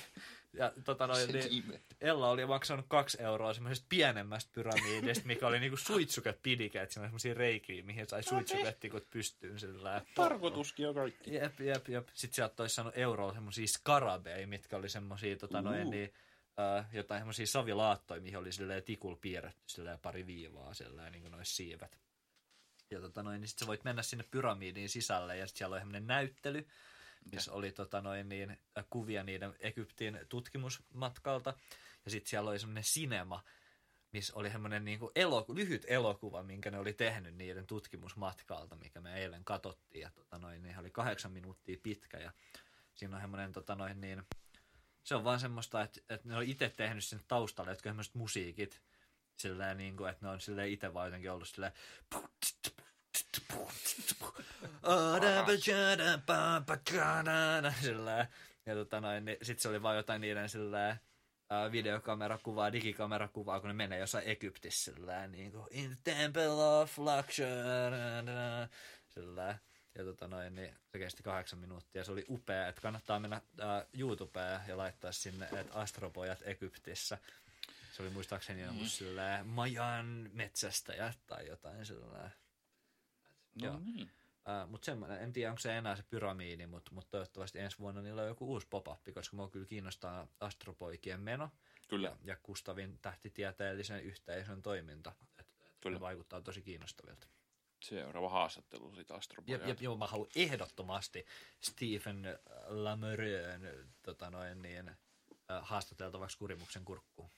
ja 0.56 0.72
tota 0.84 1.06
noin, 1.06 1.32
niin. 1.32 1.80
Ella 2.00 2.30
oli 2.30 2.46
maksanut 2.46 2.86
kaksi 2.88 3.22
euroa 3.22 3.54
semmoisesta 3.54 3.86
pienemmästä 3.88 4.50
pyramiidista, 4.54 5.26
mikä 5.26 5.46
oli 5.46 5.60
niinku 5.60 5.76
suitsukepidike, 5.76 6.82
että 6.82 6.92
siinä 6.92 7.02
oli 7.02 7.08
semmoisia 7.08 7.34
reikiä, 7.34 7.82
mihin 7.82 8.08
sai 8.08 8.22
suitsuketikut 8.22 9.10
pystyyn 9.10 9.58
sillä 9.58 10.02
Tarkoituskin 10.14 10.88
on 10.88 10.94
kaikki. 10.94 11.34
Jep, 11.34 11.60
jep, 11.60 11.88
jep. 11.88 12.08
Sitten 12.14 12.34
sieltä 12.34 12.62
olisi 12.62 12.74
saanut 12.74 12.96
euroa 12.96 13.32
semmoisia 13.32 13.66
skarabeja, 13.66 14.46
mitkä 14.46 14.76
oli 14.76 14.88
semmoisia 14.88 15.36
tota, 15.36 15.62
noin, 15.62 15.90
niin, 15.90 16.12
uh, 16.50 16.84
jotain 16.92 17.20
semmoisia 17.20 17.46
savilaattoja, 17.46 18.20
mihin 18.20 18.38
oli 18.38 18.52
silleen 18.52 18.82
tikul 18.82 19.16
piirretty 19.20 19.62
silleen 19.66 19.98
pari 19.98 20.26
viivaa, 20.26 20.74
silleen 20.74 21.12
niin 21.12 21.22
kuin 21.22 21.32
noissa 21.32 21.56
siivet. 21.56 21.98
Ja 22.90 23.00
tota 23.00 23.22
noin, 23.22 23.40
niin 23.40 23.48
sit 23.48 23.58
sä 23.58 23.66
voit 23.66 23.84
mennä 23.84 24.02
sinne 24.02 24.24
pyramiidin 24.30 24.88
sisälle 24.88 25.36
ja 25.36 25.46
sitten 25.46 25.58
siellä 25.58 25.74
oli 25.74 25.80
semmoinen 25.80 26.06
näyttely, 26.06 26.66
missä 27.32 27.52
oli 27.52 27.72
tota 27.72 28.00
noin, 28.00 28.28
niin, 28.28 28.58
kuvia 28.90 29.22
niiden 29.22 29.54
Egyptin 29.60 30.20
tutkimusmatkalta. 30.28 31.54
Ja 32.04 32.10
sitten 32.10 32.30
siellä 32.30 32.50
oli 32.50 32.58
semmoinen 32.58 32.84
sinema, 32.84 33.44
missä 34.12 34.32
oli 34.36 34.50
semmoinen 34.50 34.84
niin 34.84 35.00
eloku- 35.14 35.54
lyhyt 35.54 35.84
elokuva, 35.88 36.42
minkä 36.42 36.70
ne 36.70 36.78
oli 36.78 36.92
tehnyt 36.92 37.34
niiden 37.34 37.66
tutkimusmatkalta, 37.66 38.76
mikä 38.76 39.00
me 39.00 39.20
eilen 39.20 39.44
katsottiin. 39.44 40.02
Ja 40.02 40.10
tota 40.10 40.38
noin, 40.38 40.62
niin 40.62 40.78
oli 40.78 40.90
kahdeksan 40.90 41.32
minuuttia 41.32 41.76
pitkä 41.82 42.18
ja 42.18 42.32
siinä 42.94 43.16
on 43.16 43.22
semmoinen 43.22 43.52
tota 43.52 43.74
noin, 43.74 44.00
niin, 44.00 44.22
se 45.04 45.14
on 45.14 45.24
vaan 45.24 45.40
semmoista, 45.40 45.82
että, 45.82 46.00
että 46.08 46.28
ne 46.28 46.36
on 46.36 46.42
itse 46.42 46.68
tehnyt 46.68 47.04
sinne 47.04 47.24
taustalle, 47.28 47.70
jotka 47.70 47.88
on 47.88 47.90
semmoiset 47.90 48.14
musiikit, 48.14 48.82
silleen 49.36 49.76
niin 49.76 49.96
kuin, 49.96 50.10
että 50.10 50.26
ne 50.26 50.32
on 50.32 50.40
silleen 50.40 50.70
itse 50.70 50.94
vaan 50.94 51.06
jotenkin 51.06 51.30
ollut 51.30 51.48
silleen. 51.48 51.72
Ja 58.66 58.74
tota 58.74 59.00
noin, 59.00 59.24
niin 59.24 59.38
sit 59.42 59.60
se 59.60 59.68
oli 59.68 59.82
vaan 59.82 59.96
jotain 59.96 60.20
niiden 60.20 60.48
silleen 60.48 61.00
videokamerakuvaa, 61.72 62.72
digikamerakuvaa, 62.72 63.60
kun 63.60 63.68
ne 63.68 63.74
menee 63.74 63.98
jossain 63.98 64.28
Egyptissä 64.28 64.92
silleen, 64.92 65.32
niin 65.32 65.52
kuin 65.52 65.66
In 65.70 65.88
the 65.90 65.98
Temple 66.04 66.48
of 66.48 66.98
Luxor, 66.98 67.92
silleen. 69.08 69.54
Ja 69.98 70.04
tota 70.04 70.28
noin, 70.28 70.54
niin 70.54 70.76
se 70.92 70.98
kesti 70.98 71.22
kahdeksan 71.22 71.58
minuuttia. 71.58 72.04
Se 72.04 72.12
oli 72.12 72.24
upea, 72.28 72.68
että 72.68 72.80
kannattaa 72.80 73.20
mennä 73.20 73.36
äh, 73.36 73.86
YouTubeen 73.98 74.60
ja 74.68 74.76
laittaa 74.76 75.12
sinne, 75.12 75.48
että 75.52 75.74
Astropojat 75.74 76.42
Egyptissä. 76.44 77.18
Se 77.92 78.02
oli 78.02 78.10
muistaakseni 78.10 78.62
joku 78.62 78.80
mm. 78.80 78.86
silleen 78.86 79.46
Majan 79.46 80.30
metsästäjät 80.32 81.18
tai 81.26 81.46
jotain 81.46 81.86
sellainen. 81.86 82.32
No 83.60 83.66
Joo. 83.66 83.78
niin. 83.78 84.10
Uh, 84.46 84.70
mutta 84.70 84.84
semmoinen, 84.84 85.22
en 85.22 85.32
tiedä 85.32 85.50
onko 85.50 85.60
se 85.60 85.78
enää 85.78 85.96
se 85.96 86.02
pyramiidi, 86.02 86.66
mutta 86.66 86.90
mut 86.94 87.10
toivottavasti 87.10 87.58
ensi 87.58 87.78
vuonna 87.78 88.02
niillä 88.02 88.22
on 88.22 88.28
joku 88.28 88.46
uusi 88.46 88.66
pop 88.70 88.86
koska 89.14 89.36
mua 89.36 89.48
kyllä 89.48 89.66
kiinnostaa 89.66 90.28
astropoikien 90.40 91.20
meno 91.20 91.50
Kyllä. 91.88 92.08
ja, 92.08 92.16
ja 92.24 92.36
Kustavin 92.42 92.98
tähtitieteellisen 93.02 94.02
yhteisön 94.02 94.62
toiminta. 94.62 95.12
Et, 95.20 95.46
et 95.66 95.76
Kyllä. 95.80 96.00
Vaikuttaa 96.00 96.40
tosi 96.40 96.62
kiinnostavilta. 96.62 97.26
Seuraava 97.82 98.28
haastattelu 98.28 98.94
siitä 98.94 99.14
Ja, 99.14 99.18
Astropojat. 99.18 99.60
ja, 99.66 99.76
ja 99.80 99.96
mä 99.96 100.06
haluan 100.06 100.30
ehdottomasti 100.36 101.26
Stephen 101.60 102.38
Lameurön 102.66 103.94
tota 104.02 104.30
noin, 104.30 104.62
niin, 104.62 104.96
haastateltavaksi 105.60 106.38
kurimuksen 106.38 106.84
kurkkuun. 106.84 107.30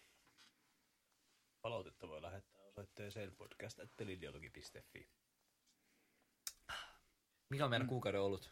Palautetta 1.63 2.09
voi 2.09 2.23
lähettää 2.23 2.63
osoitteeseen 2.63 3.37
podcast.pelidialogi.fi. 3.37 5.09
Mikä 7.51 7.65
on 7.65 7.71
meidän 7.71 7.87
mm. 7.87 7.89
kuukauden 7.89 8.21
ollut? 8.21 8.51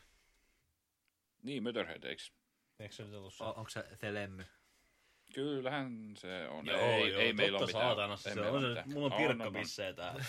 Niin, 1.43 1.63
Motorhead, 1.63 2.05
eikö? 2.05 2.23
Eikö 2.79 2.95
se 2.95 3.05
nyt 3.05 3.15
ollut 3.15 3.35
se? 3.35 3.45
O, 3.45 3.49
onko 3.49 3.71
se 3.71 3.83
Thelemmy? 3.99 4.45
Kyllähän 5.35 6.15
se 6.17 6.49
on. 6.49 6.67
Joo, 6.67 6.79
ei, 6.81 7.11
joo, 7.13 7.21
ei 7.21 7.33
meillä 7.33 7.59
ole 7.59 7.67
totta 7.67 7.79
mitään. 7.79 7.89
saatanassa. 7.97 8.29
Ei 8.31 8.35
Se 8.35 8.41
meillä 8.41 8.57
on 8.57 8.63
se, 8.63 8.69
mitään. 8.69 8.93
mulla 8.93 9.15
on 9.15 9.23
pirkkapissejä 9.23 9.93
täällä. 9.93 10.25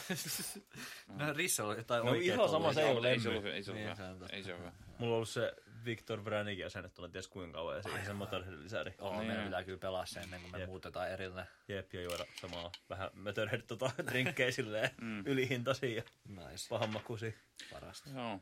No 1.27 1.33
Rissa 1.33 1.63
oli 1.65 1.77
jotain 1.77 2.05
No 2.05 2.11
oikeeta 2.11 2.33
ihan 2.35 2.49
sama 2.49 2.73
se 2.73 2.81
ei 2.81 2.97
ole 2.97 3.11
Ei 3.11 3.19
se 3.19 3.29
ole, 3.29 3.53
ei 3.53 3.63
se 3.63 3.71
ole 3.71 3.79
Niin, 3.79 3.89
hyvä. 4.15 4.25
Ei 4.31 4.43
se 4.43 4.53
ole 4.53 4.59
hyvä. 4.59 4.71
Mulla 4.97 5.11
on 5.11 5.15
ollut 5.15 5.29
se 5.29 5.53
Victor 5.85 6.21
Brannick 6.21 6.59
jäsenet 6.59 6.93
tuolla 6.93 7.11
ties 7.11 7.27
kuinka 7.27 7.57
kauan 7.57 7.75
ja 7.75 7.83
siihen 7.83 8.05
sen 8.05 8.15
Motorheadin 8.15 8.63
lisäri. 8.63 8.93
Oo, 8.99 9.13
Niin. 9.17 9.27
meidän 9.27 9.43
pitää 9.45 9.63
kyllä 9.63 9.77
pelaa 9.79 10.05
se 10.05 10.19
ennen 10.19 10.41
kuin 10.41 10.51
me 10.51 10.59
Jep. 10.59 10.69
muutetaan 10.69 11.09
erillinen. 11.11 11.45
Jep, 11.67 11.93
ja 11.93 12.01
juoda 12.01 12.25
samaa 12.41 12.71
vähän 12.89 13.09
Motorhead 13.13 13.61
tota, 13.61 13.91
drinkkejä 14.11 14.51
silleen 14.51 14.89
mm. 15.01 15.23
ylihintaisia 15.25 15.95
ja 15.95 16.03
Nice. 16.27 16.69
pahanmakuisia. 16.69 17.31
Parasta. 17.73 18.09
Joo. 18.09 18.39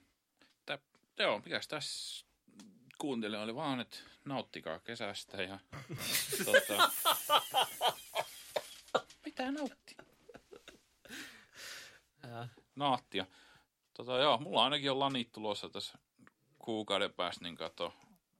Joo, 1.19 1.41
mikäs 1.45 1.67
tässä 1.67 2.25
kuuntelin 2.97 3.39
oli 3.39 3.55
vaan, 3.55 3.79
että 3.79 3.97
nauttikaa 4.25 4.79
kesästä 4.79 5.43
ja 5.43 5.59
tota, 6.45 6.91
pitää 9.23 9.51
nauttia. 9.51 10.03
Naattia. 12.75 13.25
Tota, 13.93 14.17
joo, 14.17 14.37
mulla 14.37 14.63
ainakin 14.63 14.91
on 14.91 14.99
lanit 14.99 15.31
tulossa 15.31 15.69
tässä 15.69 15.97
kuukauden 16.59 17.13
päästä, 17.13 17.43
niin 17.43 17.55
kato, 17.55 17.93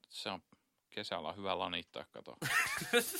se 0.10 0.30
on 0.30 0.44
kesällä 0.90 1.30
on 1.30 1.38
hyvä 1.38 1.60
lanittaa, 1.60 2.06
kato. 2.12 2.38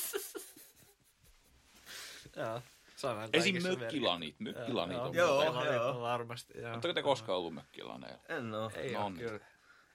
Joo. 2.36 2.62
Saadaan 2.96 3.28
Esim. 3.32 3.62
mökkilanit, 3.62 4.40
mökkilanit 4.40 4.98
on. 4.98 5.14
Joo, 5.14 5.44
Joo, 5.44 5.64
joo. 5.64 5.74
joo. 5.74 6.00
Varmasti, 6.00 6.58
joo. 6.58 6.72
Oletteko 6.72 6.94
te 6.94 7.02
koskaan 7.02 7.38
ollut 7.38 7.54
mökkilaneilla? 7.54 8.20
En 8.28 8.54
oo. 8.54 8.70
Ei 8.74 8.96
on. 8.96 9.18
kyllä. 9.18 9.40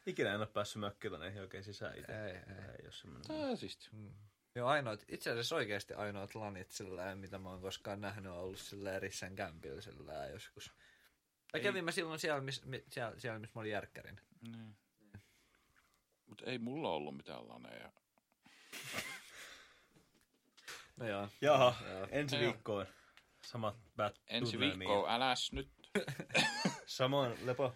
Ikinä 0.06 0.34
en 0.34 0.40
ole 0.40 0.48
päässyt 0.48 0.80
mökkilaneihin 0.80 1.42
oikein 1.42 1.64
sisään 1.64 1.98
itse. 1.98 2.26
Ei, 2.26 2.32
ei. 2.32 2.36
ei 2.80 2.84
ole 2.84 2.92
semmoinen. 2.92 3.28
Tää 3.28 3.48
on 3.48 3.58
siisti. 3.58 3.90
Joo, 4.56 4.68
ainoat, 4.68 5.06
itse 5.08 5.32
asiassa 5.32 5.56
oikeasti 5.56 5.94
ainoat 5.94 6.36
lanit 6.36 6.72
sillä 6.72 7.16
mitä 7.16 7.38
mä 7.38 7.50
oon 7.50 7.62
koskaan 7.62 8.02
nähnyt 8.02 8.32
on 8.32 8.38
ollut 8.38 8.60
sillä 8.60 9.00
Rissen 9.00 9.36
kämpillä 9.36 9.82
sillä 9.82 10.28
joskus. 10.28 10.72
Mä 11.54 11.58
Ei. 11.58 11.62
kävin 11.62 11.86
mä 11.86 11.92
silloin 11.92 12.20
siellä, 12.20 12.42
missä 12.42 12.64
siellä, 12.90 13.20
siellä, 13.20 13.40
missä 13.40 13.52
mä 13.56 13.62
olin 13.62 13.72
järkkärin. 13.72 14.22
Niin. 14.48 14.76
Mutta 16.26 16.46
ei 16.46 16.60
mulla 16.60 16.90
ollut 16.90 17.18
mitään 17.18 17.50
laneja. 17.50 17.92
No 21.02 21.08
joo. 21.08 21.28
Jaha, 21.42 21.76
Joo. 21.90 22.08
ensi 22.12 22.36
Joo. 22.36 22.44
viikkoon. 22.44 22.86
Samat 23.46 23.76
bad 23.96 24.14
Ensi 24.28 24.52
tunnelmia. 24.52 24.88
viikko, 24.90 25.08
äläs 25.10 25.52
nyt. 25.54 25.70
Samoin 26.86 27.46
lepo. 27.46 27.74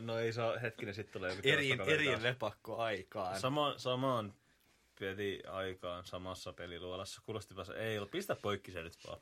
No 0.00 0.18
ei 0.18 0.32
saa, 0.32 0.58
hetkinen, 0.58 0.94
sitten 0.94 1.12
tulee 1.12 1.30
joku 1.30 1.48
Eri, 1.48 1.62
telostakaveri 1.68 1.94
eri 2.04 2.12
taas. 2.12 2.22
lepakko 2.22 2.76
aikaan. 2.76 3.40
Samaan, 3.40 3.78
samaan 3.80 4.34
peli 5.00 5.42
aikaan 5.46 6.04
samassa 6.04 6.52
peliluolassa. 6.52 7.22
Kuulostipa 7.24 7.64
se, 7.64 7.72
ei 7.72 7.98
ollut, 7.98 8.10
pistä 8.10 8.36
poikki 8.42 8.72
se 8.72 8.82
nyt 8.82 8.92
vaan. 9.06 9.20